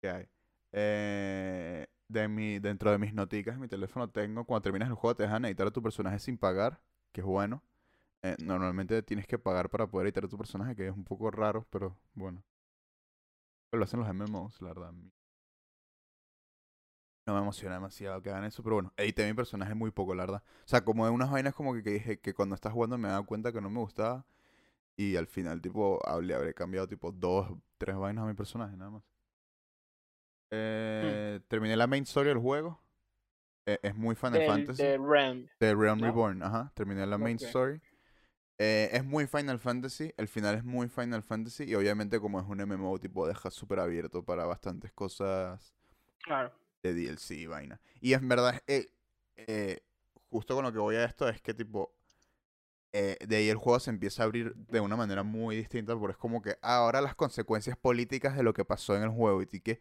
que 0.00 0.10
hay. 0.10 0.28
Eh, 0.72 1.86
de 2.08 2.28
mi, 2.28 2.58
dentro 2.58 2.90
de 2.90 2.98
mis 2.98 3.14
noticas 3.14 3.58
mi 3.58 3.68
teléfono 3.68 4.10
tengo, 4.10 4.44
cuando 4.44 4.62
terminas 4.62 4.88
el 4.88 4.94
juego 4.94 5.16
te 5.16 5.22
dejan 5.24 5.44
editar 5.44 5.66
a 5.66 5.70
tu 5.70 5.82
personaje 5.82 6.18
sin 6.18 6.38
pagar, 6.38 6.80
que 7.12 7.20
es 7.20 7.26
bueno. 7.26 7.62
Eh, 8.22 8.36
normalmente 8.44 9.02
tienes 9.02 9.26
que 9.26 9.38
pagar 9.38 9.70
para 9.70 9.86
poder 9.88 10.06
editar 10.08 10.24
a 10.24 10.28
tu 10.28 10.38
personaje, 10.38 10.76
que 10.76 10.88
es 10.88 10.94
un 10.94 11.04
poco 11.04 11.30
raro, 11.30 11.66
pero 11.70 11.96
bueno. 12.14 12.42
Pero 13.70 13.78
lo 13.80 13.84
hacen 13.84 14.00
los 14.00 14.08
MMOs, 14.14 14.60
la 14.62 14.68
verdad. 14.68 14.92
No 17.24 17.34
me 17.34 17.40
emociona 17.40 17.74
demasiado 17.76 18.20
que 18.20 18.30
hagan 18.30 18.44
eso, 18.44 18.62
pero 18.64 18.74
bueno, 18.76 18.92
edité 18.96 19.24
mi 19.26 19.32
personaje 19.34 19.74
muy 19.74 19.92
poco, 19.92 20.14
la 20.14 20.24
verdad. 20.24 20.42
O 20.64 20.68
sea, 20.68 20.84
como 20.84 21.04
de 21.04 21.12
unas 21.12 21.30
vainas 21.30 21.54
como 21.54 21.72
que, 21.72 21.82
que 21.82 21.90
dije 21.90 22.18
que 22.20 22.34
cuando 22.34 22.54
estás 22.56 22.72
jugando 22.72 22.98
me 22.98 23.06
he 23.08 23.10
dado 23.12 23.24
cuenta 23.26 23.52
que 23.52 23.60
no 23.60 23.70
me 23.70 23.78
gustaba. 23.78 24.24
Y 24.96 25.16
al 25.16 25.26
final, 25.26 25.62
tipo, 25.62 26.00
hablé, 26.06 26.34
habré 26.34 26.52
cambiado 26.52 26.86
tipo 26.88 27.12
dos, 27.12 27.48
tres 27.78 27.96
vainas 27.96 28.24
a 28.24 28.26
mi 28.28 28.34
personaje, 28.34 28.76
nada 28.76 28.90
más. 28.90 29.02
Eh, 30.50 31.40
Terminé 31.48 31.76
la 31.76 31.86
main 31.86 32.02
story 32.02 32.28
del 32.28 32.38
juego. 32.38 32.80
Eh, 33.66 33.78
es 33.82 33.94
muy 33.94 34.14
Final 34.14 34.40
Del- 34.40 34.46
Fantasy. 34.50 34.82
de 34.82 34.98
Realm. 34.98 35.46
De 35.60 35.74
Realm 35.74 36.00
¿no? 36.00 36.06
Reborn, 36.06 36.42
ajá. 36.42 36.72
Terminé 36.74 37.06
la 37.06 37.18
main 37.18 37.36
story. 37.36 37.80
Eh, 38.58 38.90
es 38.92 39.04
muy 39.04 39.26
Final 39.26 39.58
Fantasy. 39.60 40.12
El 40.16 40.28
final 40.28 40.56
es 40.56 40.64
muy 40.64 40.88
Final 40.88 41.22
Fantasy. 41.22 41.64
Y 41.64 41.74
obviamente, 41.74 42.20
como 42.20 42.40
es 42.40 42.46
un 42.46 42.60
MMO, 42.60 42.98
tipo, 42.98 43.26
deja 43.26 43.50
súper 43.50 43.78
abierto 43.80 44.24
para 44.24 44.44
bastantes 44.44 44.92
cosas 44.92 45.72
Claro. 46.24 46.52
De 46.82 46.94
DLC 46.94 47.34
y 47.36 47.46
vaina. 47.46 47.80
Y 48.00 48.14
en 48.14 48.28
verdad, 48.28 48.62
eh, 48.66 48.88
eh, 49.36 49.80
justo 50.30 50.54
con 50.54 50.64
lo 50.64 50.72
que 50.72 50.78
voy 50.78 50.96
a 50.96 51.04
esto 51.04 51.28
es 51.28 51.40
que, 51.40 51.54
tipo, 51.54 51.94
eh, 52.92 53.16
de 53.26 53.36
ahí 53.36 53.48
el 53.48 53.56
juego 53.56 53.80
se 53.80 53.90
empieza 53.90 54.22
a 54.22 54.26
abrir 54.26 54.54
de 54.54 54.80
una 54.80 54.96
manera 54.96 55.22
muy 55.22 55.56
distinta. 55.56 55.96
Porque 55.96 56.12
es 56.12 56.18
como 56.18 56.42
que 56.42 56.56
ah, 56.62 56.78
ahora 56.78 57.00
las 57.00 57.14
consecuencias 57.14 57.76
políticas 57.76 58.36
de 58.36 58.42
lo 58.42 58.52
que 58.52 58.64
pasó 58.64 58.96
en 58.96 59.02
el 59.02 59.10
juego. 59.10 59.42
Y 59.42 59.46
que, 59.60 59.80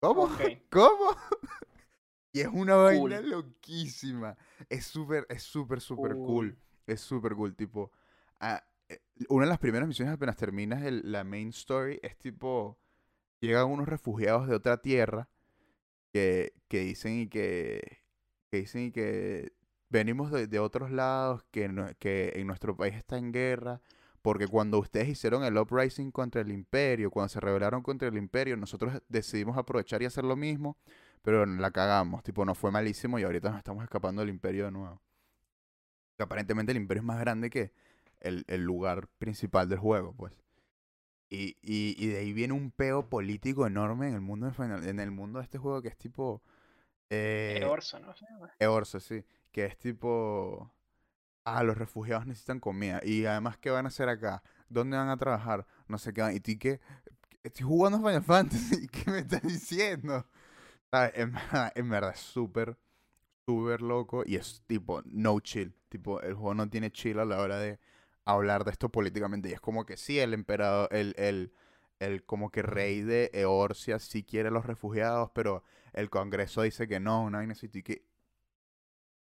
¿cómo? 0.00 0.28
¿Cómo? 0.70 1.16
y 2.32 2.40
es 2.40 2.48
una 2.48 2.76
vaina 2.76 3.20
loquísima. 3.20 4.36
Es 4.68 4.86
súper, 4.86 5.26
es 5.30 5.42
súper, 5.42 5.80
súper 5.80 6.12
cool. 6.12 6.26
Cool. 6.26 6.58
Es 6.86 7.00
súper 7.00 7.34
cool. 7.34 7.54
Tipo, 7.54 7.90
ah, 8.40 8.62
una 9.28 9.46
de 9.46 9.50
las 9.50 9.58
primeras 9.58 9.88
misiones 9.88 10.14
apenas 10.14 10.36
terminas 10.36 10.82
el- 10.82 11.10
la 11.10 11.24
main 11.24 11.48
story 11.48 11.98
es 12.02 12.18
tipo, 12.18 12.78
llegan 13.40 13.66
unos 13.70 13.88
refugiados 13.88 14.48
de 14.48 14.54
otra 14.54 14.82
tierra 14.82 15.28
que, 16.14 16.54
que 16.68 16.80
dicen 16.82 17.20
y 17.22 17.28
que, 17.28 17.82
dicen 18.52 18.84
y 18.86 18.92
que 18.92 19.52
venimos 19.90 20.32
de, 20.32 20.46
de 20.48 20.60
otros 20.60 20.92
lados, 20.92 21.44
que, 21.52 21.68
no- 21.68 21.88
que 21.98 22.32
en 22.36 22.46
nuestro 22.48 22.76
país 22.76 22.94
está 22.96 23.18
en 23.18 23.32
guerra, 23.32 23.82
porque 24.22 24.48
cuando 24.48 24.78
ustedes 24.80 25.08
hicieron 25.08 25.44
el 25.44 25.58
uprising 25.58 26.12
contra 26.12 26.42
el 26.42 26.52
imperio, 26.52 27.10
cuando 27.12 27.28
se 27.30 27.40
rebelaron 27.40 27.82
contra 27.82 28.08
el 28.08 28.16
imperio, 28.18 28.56
nosotros 28.56 29.02
decidimos 29.08 29.58
aprovechar 29.58 30.02
y 30.02 30.06
hacer 30.06 30.24
lo 30.24 30.36
mismo, 30.36 30.78
pero 31.22 31.46
la 31.46 31.70
cagamos, 31.72 32.22
tipo, 32.24 32.44
nos 32.46 32.58
fue 32.58 32.70
malísimo 32.72 33.18
y 33.18 33.24
ahorita 33.24 33.50
nos 33.50 33.58
estamos 33.58 33.84
escapando 33.84 34.22
del 34.22 34.30
imperio 34.30 34.66
de 34.66 34.72
nuevo. 34.72 35.02
Que 36.16 36.24
aparentemente 36.24 36.72
el 36.72 36.78
imperio 36.78 37.00
es 37.02 37.06
más 37.06 37.20
grande 37.20 37.50
que 37.50 37.72
el, 38.20 38.44
el 38.48 38.62
lugar 38.64 39.08
principal 39.18 39.68
del 39.68 39.78
juego, 39.78 40.12
pues. 40.16 40.32
Y, 41.34 41.56
y, 41.62 41.96
y 41.98 42.08
de 42.08 42.18
ahí 42.18 42.32
viene 42.32 42.54
un 42.54 42.70
peo 42.70 43.08
político 43.08 43.66
enorme 43.66 44.08
en 44.08 44.14
el 44.14 44.20
mundo 44.20 44.46
de 44.46 44.52
Final- 44.52 44.86
en 44.88 45.00
el 45.00 45.10
mundo 45.10 45.38
de 45.40 45.44
este 45.44 45.58
juego 45.58 45.82
que 45.82 45.88
es 45.88 45.96
tipo 45.98 46.42
eh, 47.10 47.60
Eorsa, 47.62 47.98
¿no? 47.98 48.14
Sí, 48.14 48.24
Eorsa, 48.58 49.00
sí, 49.00 49.24
que 49.52 49.66
es 49.66 49.78
tipo 49.78 50.72
ah, 51.44 51.62
los 51.64 51.76
refugiados 51.78 52.26
necesitan 52.26 52.60
comida 52.60 53.00
y 53.04 53.26
además 53.26 53.58
qué 53.58 53.70
van 53.70 53.86
a 53.86 53.88
hacer 53.88 54.08
acá, 54.08 54.42
dónde 54.68 54.96
van 54.96 55.08
a 55.10 55.16
trabajar, 55.16 55.66
no 55.88 55.98
sé 55.98 56.12
qué 56.12 56.22
van, 56.22 56.36
y 56.36 56.40
tú 56.40 56.52
que 56.58 56.80
estoy 57.42 57.66
jugando 57.66 57.98
Final 57.98 58.22
Fantasy, 58.24 58.88
¿qué 58.92 59.10
me 59.10 59.18
estás 59.20 59.42
diciendo? 59.42 60.26
¿Sabes? 60.90 61.12
En 61.16 61.32
verdad, 61.32 61.72
en 61.76 61.90
verdad 61.90 62.12
es 62.14 62.20
súper 62.20 62.78
súper 63.46 63.82
loco 63.82 64.22
y 64.26 64.36
es 64.36 64.62
tipo 64.66 65.02
no 65.06 65.40
chill, 65.40 65.74
tipo 65.88 66.20
el 66.22 66.34
juego 66.34 66.54
no 66.54 66.68
tiene 66.70 66.90
chill 66.92 67.18
a 67.18 67.24
la 67.24 67.40
hora 67.40 67.58
de 67.58 67.78
hablar 68.24 68.64
de 68.64 68.70
esto 68.72 68.90
políticamente 68.90 69.48
y 69.50 69.52
es 69.52 69.60
como 69.60 69.84
que 69.86 69.96
sí, 69.96 70.18
el 70.20 70.34
emperador, 70.34 70.88
el, 70.92 71.14
el, 71.18 71.52
el 72.00 72.24
como 72.24 72.50
que 72.50 72.62
rey 72.62 73.02
de 73.02 73.30
Eorcia 73.34 73.98
sí 73.98 74.24
quiere 74.24 74.50
los 74.50 74.66
refugiados, 74.66 75.30
pero 75.34 75.64
el 75.92 76.10
Congreso 76.10 76.62
dice 76.62 76.88
que 76.88 77.00
no, 77.00 77.22
una 77.24 77.38
vaina 77.38 77.54
y 77.62 77.82
que 77.82 78.04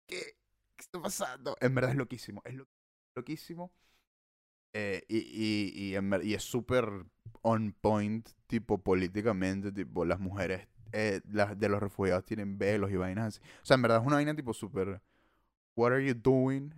¿qué? 0.08 0.36
¿Qué 0.75 0.81
está 0.84 1.01
pasando? 1.01 1.55
En 1.62 1.75
verdad 1.75 1.91
es 1.91 1.98
loquísimo, 1.98 2.41
es 2.46 2.55
lo- 2.55 2.67
loquísimo. 3.15 3.72
Eh, 4.74 5.03
y, 5.10 5.17
y, 5.17 5.89
y, 5.91 5.96
en 5.96 6.10
y 6.24 6.34
es 6.34 6.43
súper 6.43 6.88
on 7.41 7.74
point, 7.74 8.29
tipo 8.48 8.77
políticamente, 8.81 9.72
tipo 9.72 10.05
las 10.05 10.20
mujeres 10.20 10.67
eh, 10.93 11.20
las 11.29 11.60
de 11.60 11.67
los 11.70 11.81
refugiados 11.81 12.24
tienen 12.25 12.58
velos 12.58 12.89
y 12.91 12.96
vainas 12.96 13.27
así. 13.38 13.41
O 13.62 13.65
sea, 13.65 13.75
en 13.75 13.81
verdad 13.81 14.00
es 14.01 14.08
una 14.08 14.15
vaina 14.17 14.36
tipo 14.36 14.53
súper... 14.53 15.01
What 15.75 15.93
are 15.93 16.05
you 16.05 16.13
doing? 16.15 16.74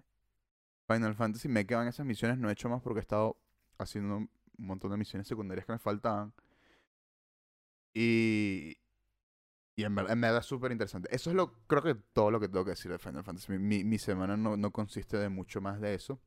Final 0.87 1.15
Fantasy 1.15 1.47
me 1.49 1.65
quedan 1.65 1.87
esas 1.87 2.05
misiones, 2.05 2.37
no 2.37 2.49
he 2.49 2.53
hecho 2.53 2.69
más 2.69 2.81
porque 2.81 2.99
he 2.99 3.01
estado 3.01 3.37
haciendo 3.77 4.17
un 4.17 4.29
montón 4.57 4.91
de 4.91 4.97
misiones 4.97 5.27
secundarias 5.27 5.65
que 5.65 5.73
me 5.73 5.79
faltaban. 5.79 6.33
Y... 7.93 8.77
Y 9.75 9.83
en 9.85 9.95
verdad, 9.95 10.11
en 10.13 10.21
verdad 10.21 10.39
es 10.41 10.45
súper 10.45 10.71
interesante. 10.71 11.09
Eso 11.15 11.31
es 11.31 11.35
lo, 11.35 11.53
creo 11.67 11.81
que 11.81 11.95
todo 11.95 12.29
lo 12.31 12.39
que 12.39 12.47
tengo 12.47 12.63
que 12.65 12.71
decir 12.71 12.91
de 12.91 12.99
Final 12.99 13.23
Fantasy. 13.23 13.51
Mi, 13.53 13.59
mi, 13.59 13.83
mi 13.83 13.97
semana 13.97 14.37
no, 14.37 14.55
no 14.57 14.71
consiste 14.71 15.17
de 15.17 15.29
mucho 15.29 15.61
más 15.61 15.81
de 15.81 15.95
eso. 15.95 16.21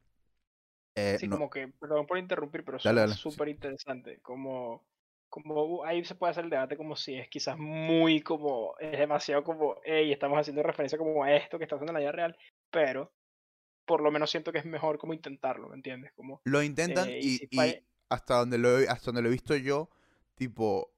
Eh, 0.95 1.19
Sí, 1.19 1.29
no- 1.29 1.29
como 1.29 1.49
que, 1.51 1.69
perdón 1.69 2.07
por 2.07 2.19
interrumpir, 2.19 2.65
pero 2.65 2.79
Dale, 2.83 3.01
suena 3.01 3.03
dale, 3.03 3.19
sí. 3.27 3.41
súper 3.41 3.49
interesante. 3.49 4.21
Como, 4.23 4.85
como 5.29 5.85
ahí 5.85 6.05
se 6.05 6.15
puede 6.15 6.33
hacer 6.33 6.45
el 6.45 6.51
debate 6.51 6.77
como 6.77 6.97
si 6.97 7.15
es 7.17 7.29
quizás 7.29 7.57
muy 7.59 8.21
como, 8.23 8.75
es 8.79 8.99
demasiado 8.99 9.43
como, 9.45 9.77
hey, 9.85 10.13
estamos 10.13 10.39
haciendo 10.39 10.63
referencia 10.63 10.99
como 10.99 11.23
a 11.25 11.35
esto 11.35 11.59
que 11.59 11.65
está 11.65 11.77
haciendo 11.77 11.93
en 11.93 11.95
la 11.95 12.01
vida 12.01 12.13
real, 12.13 12.37
pero 12.71 13.13
por 13.87 14.01
lo 14.03 14.11
menos 14.11 14.31
siento 14.31 14.53
que 14.53 14.59
es 14.59 14.65
mejor 14.67 14.99
como 14.99 15.15
intentarlo, 15.15 15.69
¿me 15.69 15.77
entiendes? 15.77 16.13
Como, 16.15 16.41
Lo 16.45 16.63
intentan 16.63 17.09
eh, 17.09 17.21
y, 17.23 17.75
hasta 18.09 18.35
donde 18.37 18.59
lo 18.59 18.79
he, 18.79 18.89
hasta 18.89 19.07
donde 19.07 19.23
lo 19.23 19.29
he 19.29 19.33
visto 19.33 19.57
yo, 19.57 19.89
tipo, 20.35 20.93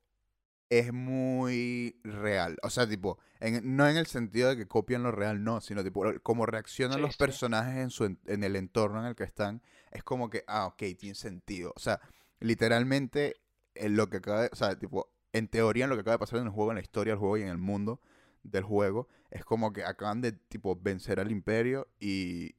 es 0.70 0.92
muy 0.92 1.98
real. 2.04 2.58
O 2.62 2.70
sea, 2.70 2.86
tipo, 2.88 3.18
en- 3.40 3.76
no 3.76 3.88
en 3.88 3.96
el 3.96 4.06
sentido 4.06 4.50
de 4.50 4.56
que 4.56 4.66
copian 4.68 5.02
lo 5.02 5.12
real, 5.12 5.42
no, 5.42 5.60
sino 5.60 5.82
tipo, 5.82 6.04
cómo 6.22 6.46
reaccionan 6.46 6.96
Sí, 6.98 7.02
los 7.02 7.12
sí. 7.12 7.18
personajes 7.18 7.76
en, 7.76 7.90
su, 7.90 8.04
en 8.26 8.44
el 8.44 8.56
entorno 8.56 9.00
en 9.00 9.06
el 9.06 9.14
que 9.16 9.24
están, 9.24 9.62
es 9.90 10.02
como 10.02 10.28
que, 10.30 10.44
ah, 10.46 10.66
ok, 10.66 10.82
tiene 10.98 11.14
sentido. 11.14 11.72
O 11.76 11.80
sea, 11.80 12.00
literalmente, 12.40 13.36
en 13.74 13.96
lo 13.96 14.08
que 14.10 14.18
acaba 14.18 14.42
de, 14.42 14.50
o 14.52 14.56
sea, 14.56 14.78
tipo, 14.78 15.10
en 15.32 15.48
teoría, 15.48 15.84
en 15.84 15.90
lo 15.90 15.96
que 15.96 16.00
acaba 16.02 16.14
de 16.16 16.18
pasar 16.20 16.40
en 16.40 16.46
el 16.46 16.52
juego, 16.52 16.70
en 16.70 16.76
la 16.76 16.82
historia 16.82 17.12
del 17.12 17.20
juego 17.20 17.36
y 17.38 17.42
en 17.42 17.48
el 17.48 17.58
mundo 17.58 18.00
del 18.42 18.64
juego, 18.64 19.08
es 19.30 19.44
como 19.44 19.72
que 19.72 19.84
acaban 19.84 20.20
de, 20.20 20.32
tipo, 20.32 20.76
vencer 20.76 21.20
al 21.20 21.30
imperio 21.30 21.88
y, 22.00 22.54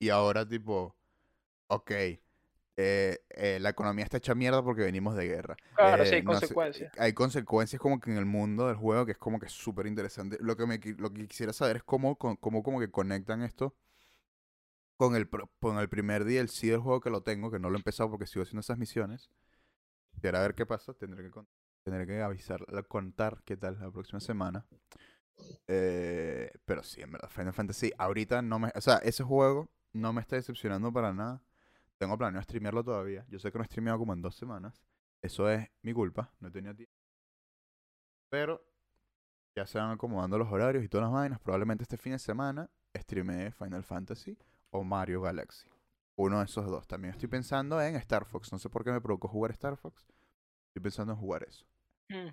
y 0.00 0.10
ahora, 0.10 0.48
tipo, 0.48 0.96
ok, 1.68 1.90
eh, 1.92 3.18
eh, 3.30 3.58
la 3.60 3.70
economía 3.70 4.04
está 4.04 4.18
hecha 4.18 4.34
mierda 4.34 4.62
porque 4.62 4.82
venimos 4.82 5.16
de 5.16 5.26
guerra. 5.28 5.58
claro, 5.74 6.04
sí 6.06 6.14
Eh, 6.14 6.16
hay 6.16 6.22
no 6.22 6.40
sé, 6.40 6.48
consecuencias. 6.48 6.92
hay 6.98 7.12
consecuencias 7.14 7.80
como 7.80 8.00
que 8.00 8.10
en 8.12 8.18
el 8.18 8.26
mundo 8.26 8.66
del 8.68 8.76
juego 8.76 9.06
que 9.06 9.12
es 9.12 9.18
como 9.18 9.38
que 9.40 9.48
súper 9.48 9.86
interesante. 9.86 10.38
Lo 10.40 10.56
que 10.56 10.66
me 10.66 10.78
lo 10.98 11.12
que 11.12 11.28
quisiera 11.28 11.52
saber 11.52 11.78
es 11.78 11.84
cómo, 11.84 12.16
cómo 12.18 12.62
como 12.62 12.80
que 12.80 12.90
conectan 12.90 13.42
esto 13.42 13.76
con 14.96 15.16
el, 15.16 15.28
con 15.60 15.78
el 15.78 15.88
primer 15.88 16.24
DLC 16.24 16.68
del 16.68 16.80
juego 16.80 17.00
que 17.00 17.10
lo 17.10 17.22
tengo, 17.22 17.50
que 17.50 17.58
no 17.58 17.70
lo 17.70 17.76
he 17.76 17.78
empezado 17.80 18.10
porque 18.10 18.26
sigo 18.26 18.42
haciendo 18.42 18.60
esas 18.60 18.78
misiones. 18.78 19.30
Y 20.22 20.26
ahora 20.26 20.40
a 20.40 20.42
ver 20.42 20.54
qué 20.54 20.66
pasa, 20.66 20.94
tendré 20.94 21.24
que, 21.30 21.40
tendré 21.84 22.06
que 22.06 22.22
avisar, 22.22 22.64
contar 22.88 23.42
qué 23.44 23.56
tal 23.56 23.78
la 23.80 23.90
próxima 23.92 24.20
semana. 24.20 24.66
Eh, 25.68 26.50
pero 26.64 26.82
sí, 26.82 27.00
en 27.02 27.12
verdad, 27.12 27.30
Final 27.30 27.52
Fantasy, 27.52 27.92
ahorita 27.98 28.42
no 28.42 28.58
me... 28.58 28.72
O 28.74 28.80
sea, 28.80 28.96
ese 28.98 29.22
juego 29.22 29.70
no 29.92 30.12
me 30.12 30.20
está 30.20 30.36
decepcionando 30.36 30.92
para 30.92 31.12
nada. 31.12 31.42
Tengo 31.98 32.16
planeado 32.16 32.42
streamearlo 32.42 32.82
todavía. 32.82 33.26
Yo 33.28 33.38
sé 33.38 33.52
que 33.52 33.58
no 33.58 33.64
he 33.64 33.66
streameado 33.66 33.98
como 33.98 34.12
en 34.12 34.22
dos 34.22 34.34
semanas. 34.34 34.82
Eso 35.22 35.50
es 35.50 35.68
mi 35.82 35.92
culpa, 35.92 36.32
no 36.40 36.48
he 36.48 36.50
tenido 36.50 36.74
tiempo. 36.74 36.94
Pero 38.30 38.64
ya 39.54 39.66
se 39.66 39.78
van 39.78 39.90
acomodando 39.90 40.38
los 40.38 40.50
horarios 40.50 40.84
y 40.84 40.88
todas 40.88 41.06
las 41.06 41.12
vainas. 41.12 41.40
Probablemente 41.40 41.84
este 41.84 41.98
fin 41.98 42.12
de 42.12 42.18
semana 42.18 42.70
streamee 42.96 43.50
Final 43.52 43.84
Fantasy 43.84 44.38
o 44.70 44.82
Mario 44.82 45.20
Galaxy. 45.20 45.68
Uno 46.16 46.38
de 46.38 46.44
esos 46.44 46.66
dos. 46.66 46.86
También 46.86 47.12
estoy 47.12 47.28
pensando 47.28 47.80
en 47.82 47.96
Star 47.96 48.24
Fox. 48.24 48.52
No 48.52 48.58
sé 48.58 48.68
por 48.68 48.84
qué 48.84 48.92
me 48.92 49.00
provocó 49.00 49.28
jugar 49.28 49.50
Star 49.52 49.76
Fox. 49.76 50.06
Estoy 50.68 50.82
pensando 50.82 51.12
en 51.12 51.18
jugar 51.18 51.44
eso. 51.44 51.66
Mm. 52.08 52.28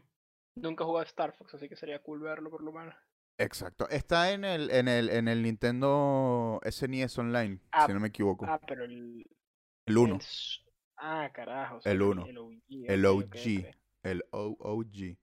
Nunca 0.55 0.83
he 0.83 0.87
jugado 0.87 1.05
Star 1.05 1.33
Fox, 1.33 1.55
así 1.55 1.69
que 1.69 1.75
sería 1.75 2.01
cool 2.01 2.19
verlo 2.19 2.49
por 2.49 2.63
lo 2.63 2.71
menos. 2.71 2.95
Exacto. 3.37 3.87
Está 3.89 4.31
en 4.31 4.43
el, 4.45 4.71
en 4.71 4.87
el, 4.87 5.09
en 5.09 5.27
el 5.27 5.43
Nintendo 5.43 6.59
SNES 6.69 7.17
Online, 7.19 7.59
Ah, 7.71 7.85
si 7.85 7.93
no 7.93 7.99
me 7.99 8.07
equivoco. 8.07 8.45
Ah, 8.47 8.59
pero 8.67 8.83
el. 8.85 9.25
el 9.85 9.97
1. 9.97 10.15
el 10.15 10.21
s- 10.21 10.59
Ah, 10.97 11.29
carajo. 11.33 11.75
o 11.77 11.81
sea, 11.81 11.91
El 11.91 12.01
uno. 12.01 12.25
El 12.25 12.37
OG. 12.37 12.53
El 12.87 13.05
OG. 13.05 13.23
ok. 13.25 13.75
El 14.03 14.23
OOG. 14.31 15.17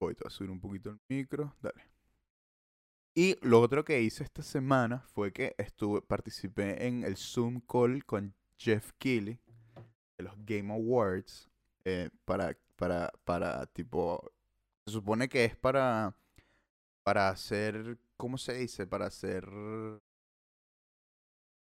Voy 0.00 0.16
a 0.24 0.30
subir 0.30 0.50
un 0.50 0.60
poquito 0.60 0.90
el 0.90 1.00
micro. 1.08 1.54
Dale. 1.60 1.82
Y 3.14 3.36
lo 3.46 3.60
otro 3.60 3.84
que 3.84 4.00
hice 4.00 4.22
esta 4.24 4.42
semana 4.42 5.00
fue 5.12 5.32
que 5.32 5.54
estuve, 5.58 6.00
participé 6.02 6.86
en 6.86 7.02
el 7.02 7.16
Zoom 7.16 7.60
call 7.60 8.04
con 8.04 8.34
Jeff 8.56 8.92
Keighley 8.98 9.40
de 10.16 10.24
los 10.24 10.34
Game 10.46 10.72
Awards 10.72 11.50
eh, 11.84 12.10
para, 12.24 12.56
para, 12.76 13.12
para, 13.24 13.66
tipo, 13.66 14.32
se 14.86 14.92
supone 14.92 15.28
que 15.28 15.44
es 15.44 15.56
para, 15.56 16.16
para 17.08 17.30
hacer, 17.30 17.96
¿cómo 18.18 18.36
se 18.36 18.52
dice? 18.52 18.86
Para 18.86 19.06
hacer, 19.06 19.48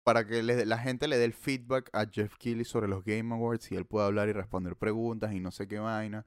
para 0.03 0.25
que 0.27 0.43
le- 0.43 0.65
la 0.65 0.77
gente 0.77 1.07
le 1.07 1.17
dé 1.17 1.25
el 1.25 1.33
feedback 1.33 1.89
a 1.93 2.05
Jeff 2.05 2.35
Keighley 2.37 2.65
sobre 2.65 2.87
los 2.87 3.03
Game 3.03 3.33
Awards 3.33 3.71
y 3.71 3.75
él 3.75 3.85
pueda 3.85 4.05
hablar 4.05 4.29
y 4.29 4.33
responder 4.33 4.75
preguntas 4.75 5.33
y 5.33 5.39
no 5.39 5.51
sé 5.51 5.67
qué 5.67 5.79
vaina. 5.79 6.25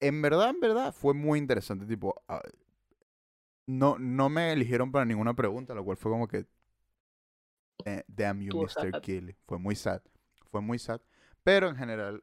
En 0.00 0.22
verdad, 0.22 0.50
en 0.50 0.60
verdad, 0.60 0.92
fue 0.92 1.14
muy 1.14 1.38
interesante, 1.38 1.84
tipo, 1.86 2.14
ah, 2.28 2.40
no, 3.66 3.98
no 3.98 4.28
me 4.28 4.52
eligieron 4.52 4.92
para 4.92 5.04
ninguna 5.04 5.34
pregunta, 5.34 5.74
lo 5.74 5.84
cual 5.84 5.96
fue 5.96 6.10
como 6.12 6.28
que, 6.28 6.46
eh, 7.84 8.02
damn 8.08 8.40
you, 8.42 8.54
Mr. 8.54 8.92
Keighley. 9.00 9.36
Fue 9.46 9.58
muy 9.58 9.76
sad, 9.76 10.00
fue 10.50 10.60
muy 10.60 10.78
sad, 10.78 11.00
pero 11.42 11.68
en 11.68 11.76
general 11.76 12.22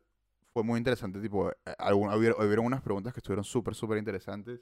fue 0.53 0.63
muy 0.63 0.77
interesante, 0.77 1.19
tipo, 1.21 1.49
eh, 1.51 1.55
algún- 1.77 2.13
hubieron, 2.13 2.43
hubieron 2.45 2.65
unas 2.65 2.81
preguntas 2.81 3.13
que 3.13 3.19
estuvieron 3.19 3.43
súper, 3.45 3.75
súper 3.75 3.97
interesantes, 3.97 4.59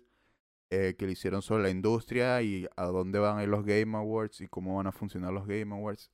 eh, 0.71 0.95
que 0.97 1.05
le 1.05 1.13
hicieron 1.13 1.41
sobre 1.41 1.63
la 1.63 1.69
industria 1.71 2.41
y 2.41 2.67
a 2.75 2.85
dónde 2.85 3.17
van 3.17 3.39
a 3.39 3.43
ir 3.43 3.49
los 3.49 3.65
Game 3.65 3.97
Awards 3.97 4.41
y 4.41 4.47
cómo 4.47 4.75
van 4.77 4.87
a 4.87 4.91
funcionar 4.91 5.33
los 5.33 5.47
Game 5.47 5.73
Awards. 5.73 6.11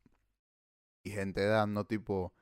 Y 1.04 1.12
gente 1.12 1.46
dando, 1.46 1.86
tipo, 1.86 2.34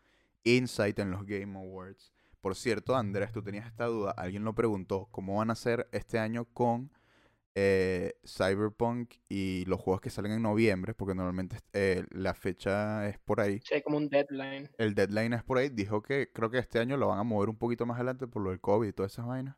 insight 0.43 1.00
en 1.00 1.12
los 1.12 1.25
Game 1.25 1.58
Awards. 1.58 2.13
Por 2.39 2.55
cierto, 2.55 2.96
Andrés, 2.96 3.32
tú 3.32 3.41
tenías 3.41 3.65
esta 3.65 3.86
duda. 3.86 4.12
Alguien 4.12 4.43
lo 4.43 4.53
preguntó, 4.53 5.08
¿cómo 5.12 5.38
van 5.38 5.50
a 5.50 5.53
hacer 5.53 5.88
este 5.91 6.20
año 6.20 6.46
con 6.46 6.91
eh, 7.55 8.15
Cyberpunk 8.25 9.13
y 9.29 9.63
los 9.65 9.79
juegos 9.79 10.01
que 10.01 10.10
salen 10.10 10.34
en 10.34 10.41
noviembre? 10.41 10.93
Porque 10.93 11.15
normalmente 11.15 11.58
eh, 11.72 12.03
la 12.12 12.34
fecha 12.34 13.08
es 13.08 13.17
por 13.17 13.39
ahí. 13.39 13.62
Sí, 13.63 13.75
hay 13.75 13.82
como 13.82 13.98
un 13.98 14.10
deadline. 14.10 14.70
El 14.77 14.93
deadline 14.93 15.34
es 15.34 15.43
por 15.43 15.58
ahí. 15.58 15.70
Dijo 15.70 16.03
que 16.03 16.32
creo 16.34 16.50
que 16.51 16.60
este 16.60 16.79
año 16.79 16.98
lo 16.98 17.08
van 17.08 17.20
a 17.20 17.24
mover 17.24 17.50
un 17.50 17.58
poquito 17.58 17.86
más 17.86 17.96
adelante 17.96 18.27
por 18.27 18.43
lo 18.43 18.50
del 18.50 18.60
COVID 18.60 18.89
y 18.89 18.93
todas 18.93 19.13
esas 19.13 19.25
vainas. 19.25 19.55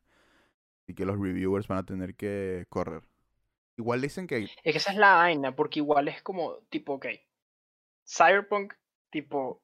Y 0.86 0.94
que 0.94 1.04
los 1.04 1.18
reviewers 1.18 1.68
van 1.68 1.78
a 1.78 1.86
tener 1.86 2.14
que 2.14 2.66
correr. 2.68 3.02
Igual 3.76 4.00
dicen 4.00 4.26
que... 4.26 4.44
Es 4.44 4.52
que 4.62 4.70
esa 4.70 4.92
es 4.92 4.96
la 4.96 5.14
vaina, 5.16 5.54
porque 5.54 5.80
igual 5.80 6.08
es 6.08 6.22
como, 6.22 6.58
tipo, 6.70 6.94
ok. 6.94 7.06
Cyberpunk, 8.06 8.74
tipo, 9.10 9.62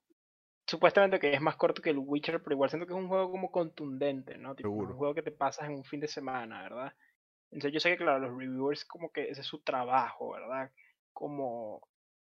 supuestamente 0.67 1.19
que 1.19 1.33
es 1.33 1.41
más 1.41 1.57
corto 1.57 1.81
que 1.81 1.91
el 1.91 1.99
Witcher, 1.99 2.43
pero 2.43 2.55
igual 2.55 2.71
siento 2.71 2.87
que 2.87 2.93
es 2.93 2.99
un 2.99 3.09
juego 3.09 3.31
como 3.31 3.50
contundente, 3.50 4.37
¿no? 4.38 4.55
Tipo, 4.55 4.69
Seguro. 4.69 4.91
un 4.91 4.97
juego 4.97 5.14
que 5.14 5.23
te 5.23 5.31
pasas 5.33 5.69
en 5.69 5.76
un 5.76 5.85
fin 5.85 6.00
de 6.00 6.09
semana, 6.09 6.62
¿verdad? 6.62 6.93
Entonces 7.50 7.73
yo 7.73 7.81
sé 7.81 7.91
que, 7.91 7.99
claro, 7.99 8.19
los 8.19 8.37
reviewers 8.37 8.85
como 8.85 9.11
que 9.12 9.29
ese 9.29 9.43
es 9.43 9.47
su 9.47 9.61
trabajo, 9.61 10.33
¿verdad? 10.33 10.71
Como, 11.12 11.87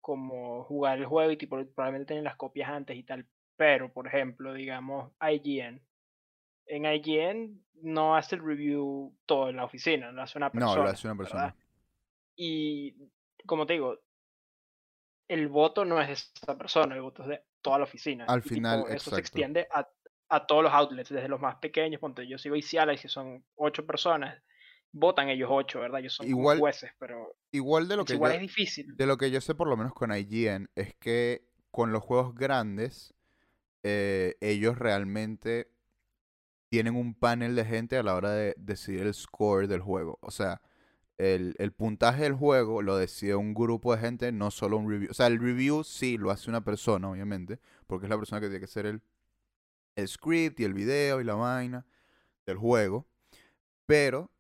como 0.02 0.64
jugar 0.66 1.00
el 1.00 1.06
juego 1.06 1.32
y 1.32 1.38
tipo, 1.38 1.64
probablemente 1.74 2.08
tienen 2.08 2.26
las 2.26 2.36
copias 2.36 2.70
antes 2.70 2.98
y 2.98 3.04
tal. 3.04 3.26
Pero, 3.56 3.92
por 3.92 4.08
ejemplo, 4.08 4.54
digamos, 4.54 5.12
IGN. 5.22 5.82
En 6.68 6.86
IGN 6.86 7.60
no 7.82 8.16
hace 8.16 8.36
el 8.36 8.44
review 8.44 9.14
todo 9.26 9.50
en 9.50 9.58
la 9.58 9.66
oficina, 9.66 10.12
lo 10.12 10.22
hace 10.22 10.38
una 10.38 10.52
persona. 10.52 10.76
No, 10.76 10.84
lo 10.84 10.90
hace 10.90 11.08
una 11.08 11.14
¿verdad? 11.16 11.32
persona. 11.32 11.56
Y 12.36 12.96
como 13.46 13.66
te 13.66 13.74
digo, 13.74 14.00
el 15.28 15.48
voto 15.48 15.86
no 15.86 16.00
es 16.02 16.08
de 16.08 16.14
esa 16.14 16.58
persona, 16.58 16.96
el 16.96 17.02
voto 17.02 17.24
es 17.24 17.30
de 17.30 17.44
toda 17.62 17.78
la 17.80 17.84
oficina. 17.86 18.26
Al 18.26 18.40
y, 18.40 18.44
tipo, 18.44 18.56
final, 18.56 18.86
eso 18.90 19.10
se 19.12 19.20
extiende 19.20 19.68
a, 19.72 19.88
a 20.30 20.46
todos 20.46 20.64
los 20.64 20.72
outlets, 20.74 21.10
desde 21.10 21.28
los 21.28 21.42
más 21.42 21.56
pequeños. 21.58 22.00
Ponte, 22.00 22.28
yo 22.28 22.38
sigo 22.38 22.56
Iciala 22.56 22.94
y 22.94 22.98
si 22.98 23.08
son 23.08 23.44
ocho 23.56 23.86
personas, 23.86 24.42
votan 24.92 25.30
ellos 25.30 25.50
ocho, 25.52 25.80
¿verdad? 25.80 26.00
Ellos 26.00 26.14
son 26.16 26.28
Igual- 26.28 26.60
jueces, 26.60 26.92
pero 27.00 27.36
Igual 27.52 27.88
de 27.88 27.96
lo 27.98 28.06
que 28.06 28.14
igual 28.14 28.32
yo- 28.34 28.36
es 28.36 28.42
difícil. 28.42 28.96
De 28.96 29.06
lo 29.06 29.18
que 29.18 29.32
yo 29.32 29.42
sé, 29.42 29.56
por 29.56 29.68
lo 29.68 29.78
menos 29.78 29.94
con 29.94 30.12
IGN, 30.16 30.68
es 30.76 30.94
que 30.96 31.48
con 31.72 31.92
los 31.92 32.04
juegos 32.04 32.36
grandes, 32.36 33.14
eh, 33.84 34.36
ellos 34.42 34.78
realmente 34.78 35.70
tienen 36.70 36.96
un 36.96 37.14
panel 37.16 37.56
de 37.56 37.66
gente 37.66 37.98
a 37.98 38.04
la 38.04 38.16
hora 38.16 38.32
de 38.32 38.56
decidir 38.58 39.02
el 39.04 39.14
score 39.14 39.68
del 39.68 39.82
juego. 39.82 40.18
O 40.22 40.32
sea, 40.32 40.62
el, 41.18 41.56
el 41.60 41.72
puntaje 41.74 42.24
del 42.24 42.34
juego 42.34 42.82
lo 42.82 42.98
decide 42.98 43.36
un 43.36 43.54
grupo 43.54 43.96
de 43.96 44.02
gente, 44.02 44.32
no 44.32 44.52
solo 44.52 44.78
un 44.78 44.90
review. 44.90 45.12
O 45.12 45.14
sea, 45.16 45.28
el 45.28 45.40
review 45.40 45.84
sí 45.84 46.18
lo 46.18 46.32
hace 46.32 46.50
una 46.50 46.64
persona, 46.64 47.10
obviamente, 47.10 47.60
porque 47.88 48.06
es 48.08 48.10
la 48.10 48.18
persona 48.18 48.42
que 48.42 48.48
tiene 48.48 48.60
que 48.60 48.66
hacer 48.66 48.86
el, 48.88 49.02
el 49.96 50.08
script 50.08 50.60
y 50.60 50.64
el 50.66 50.74
video 50.74 51.22
y 51.22 51.24
la 51.24 51.36
vaina 51.36 51.86
del 52.46 52.58
juego. 52.58 53.08
Pero 53.88 54.32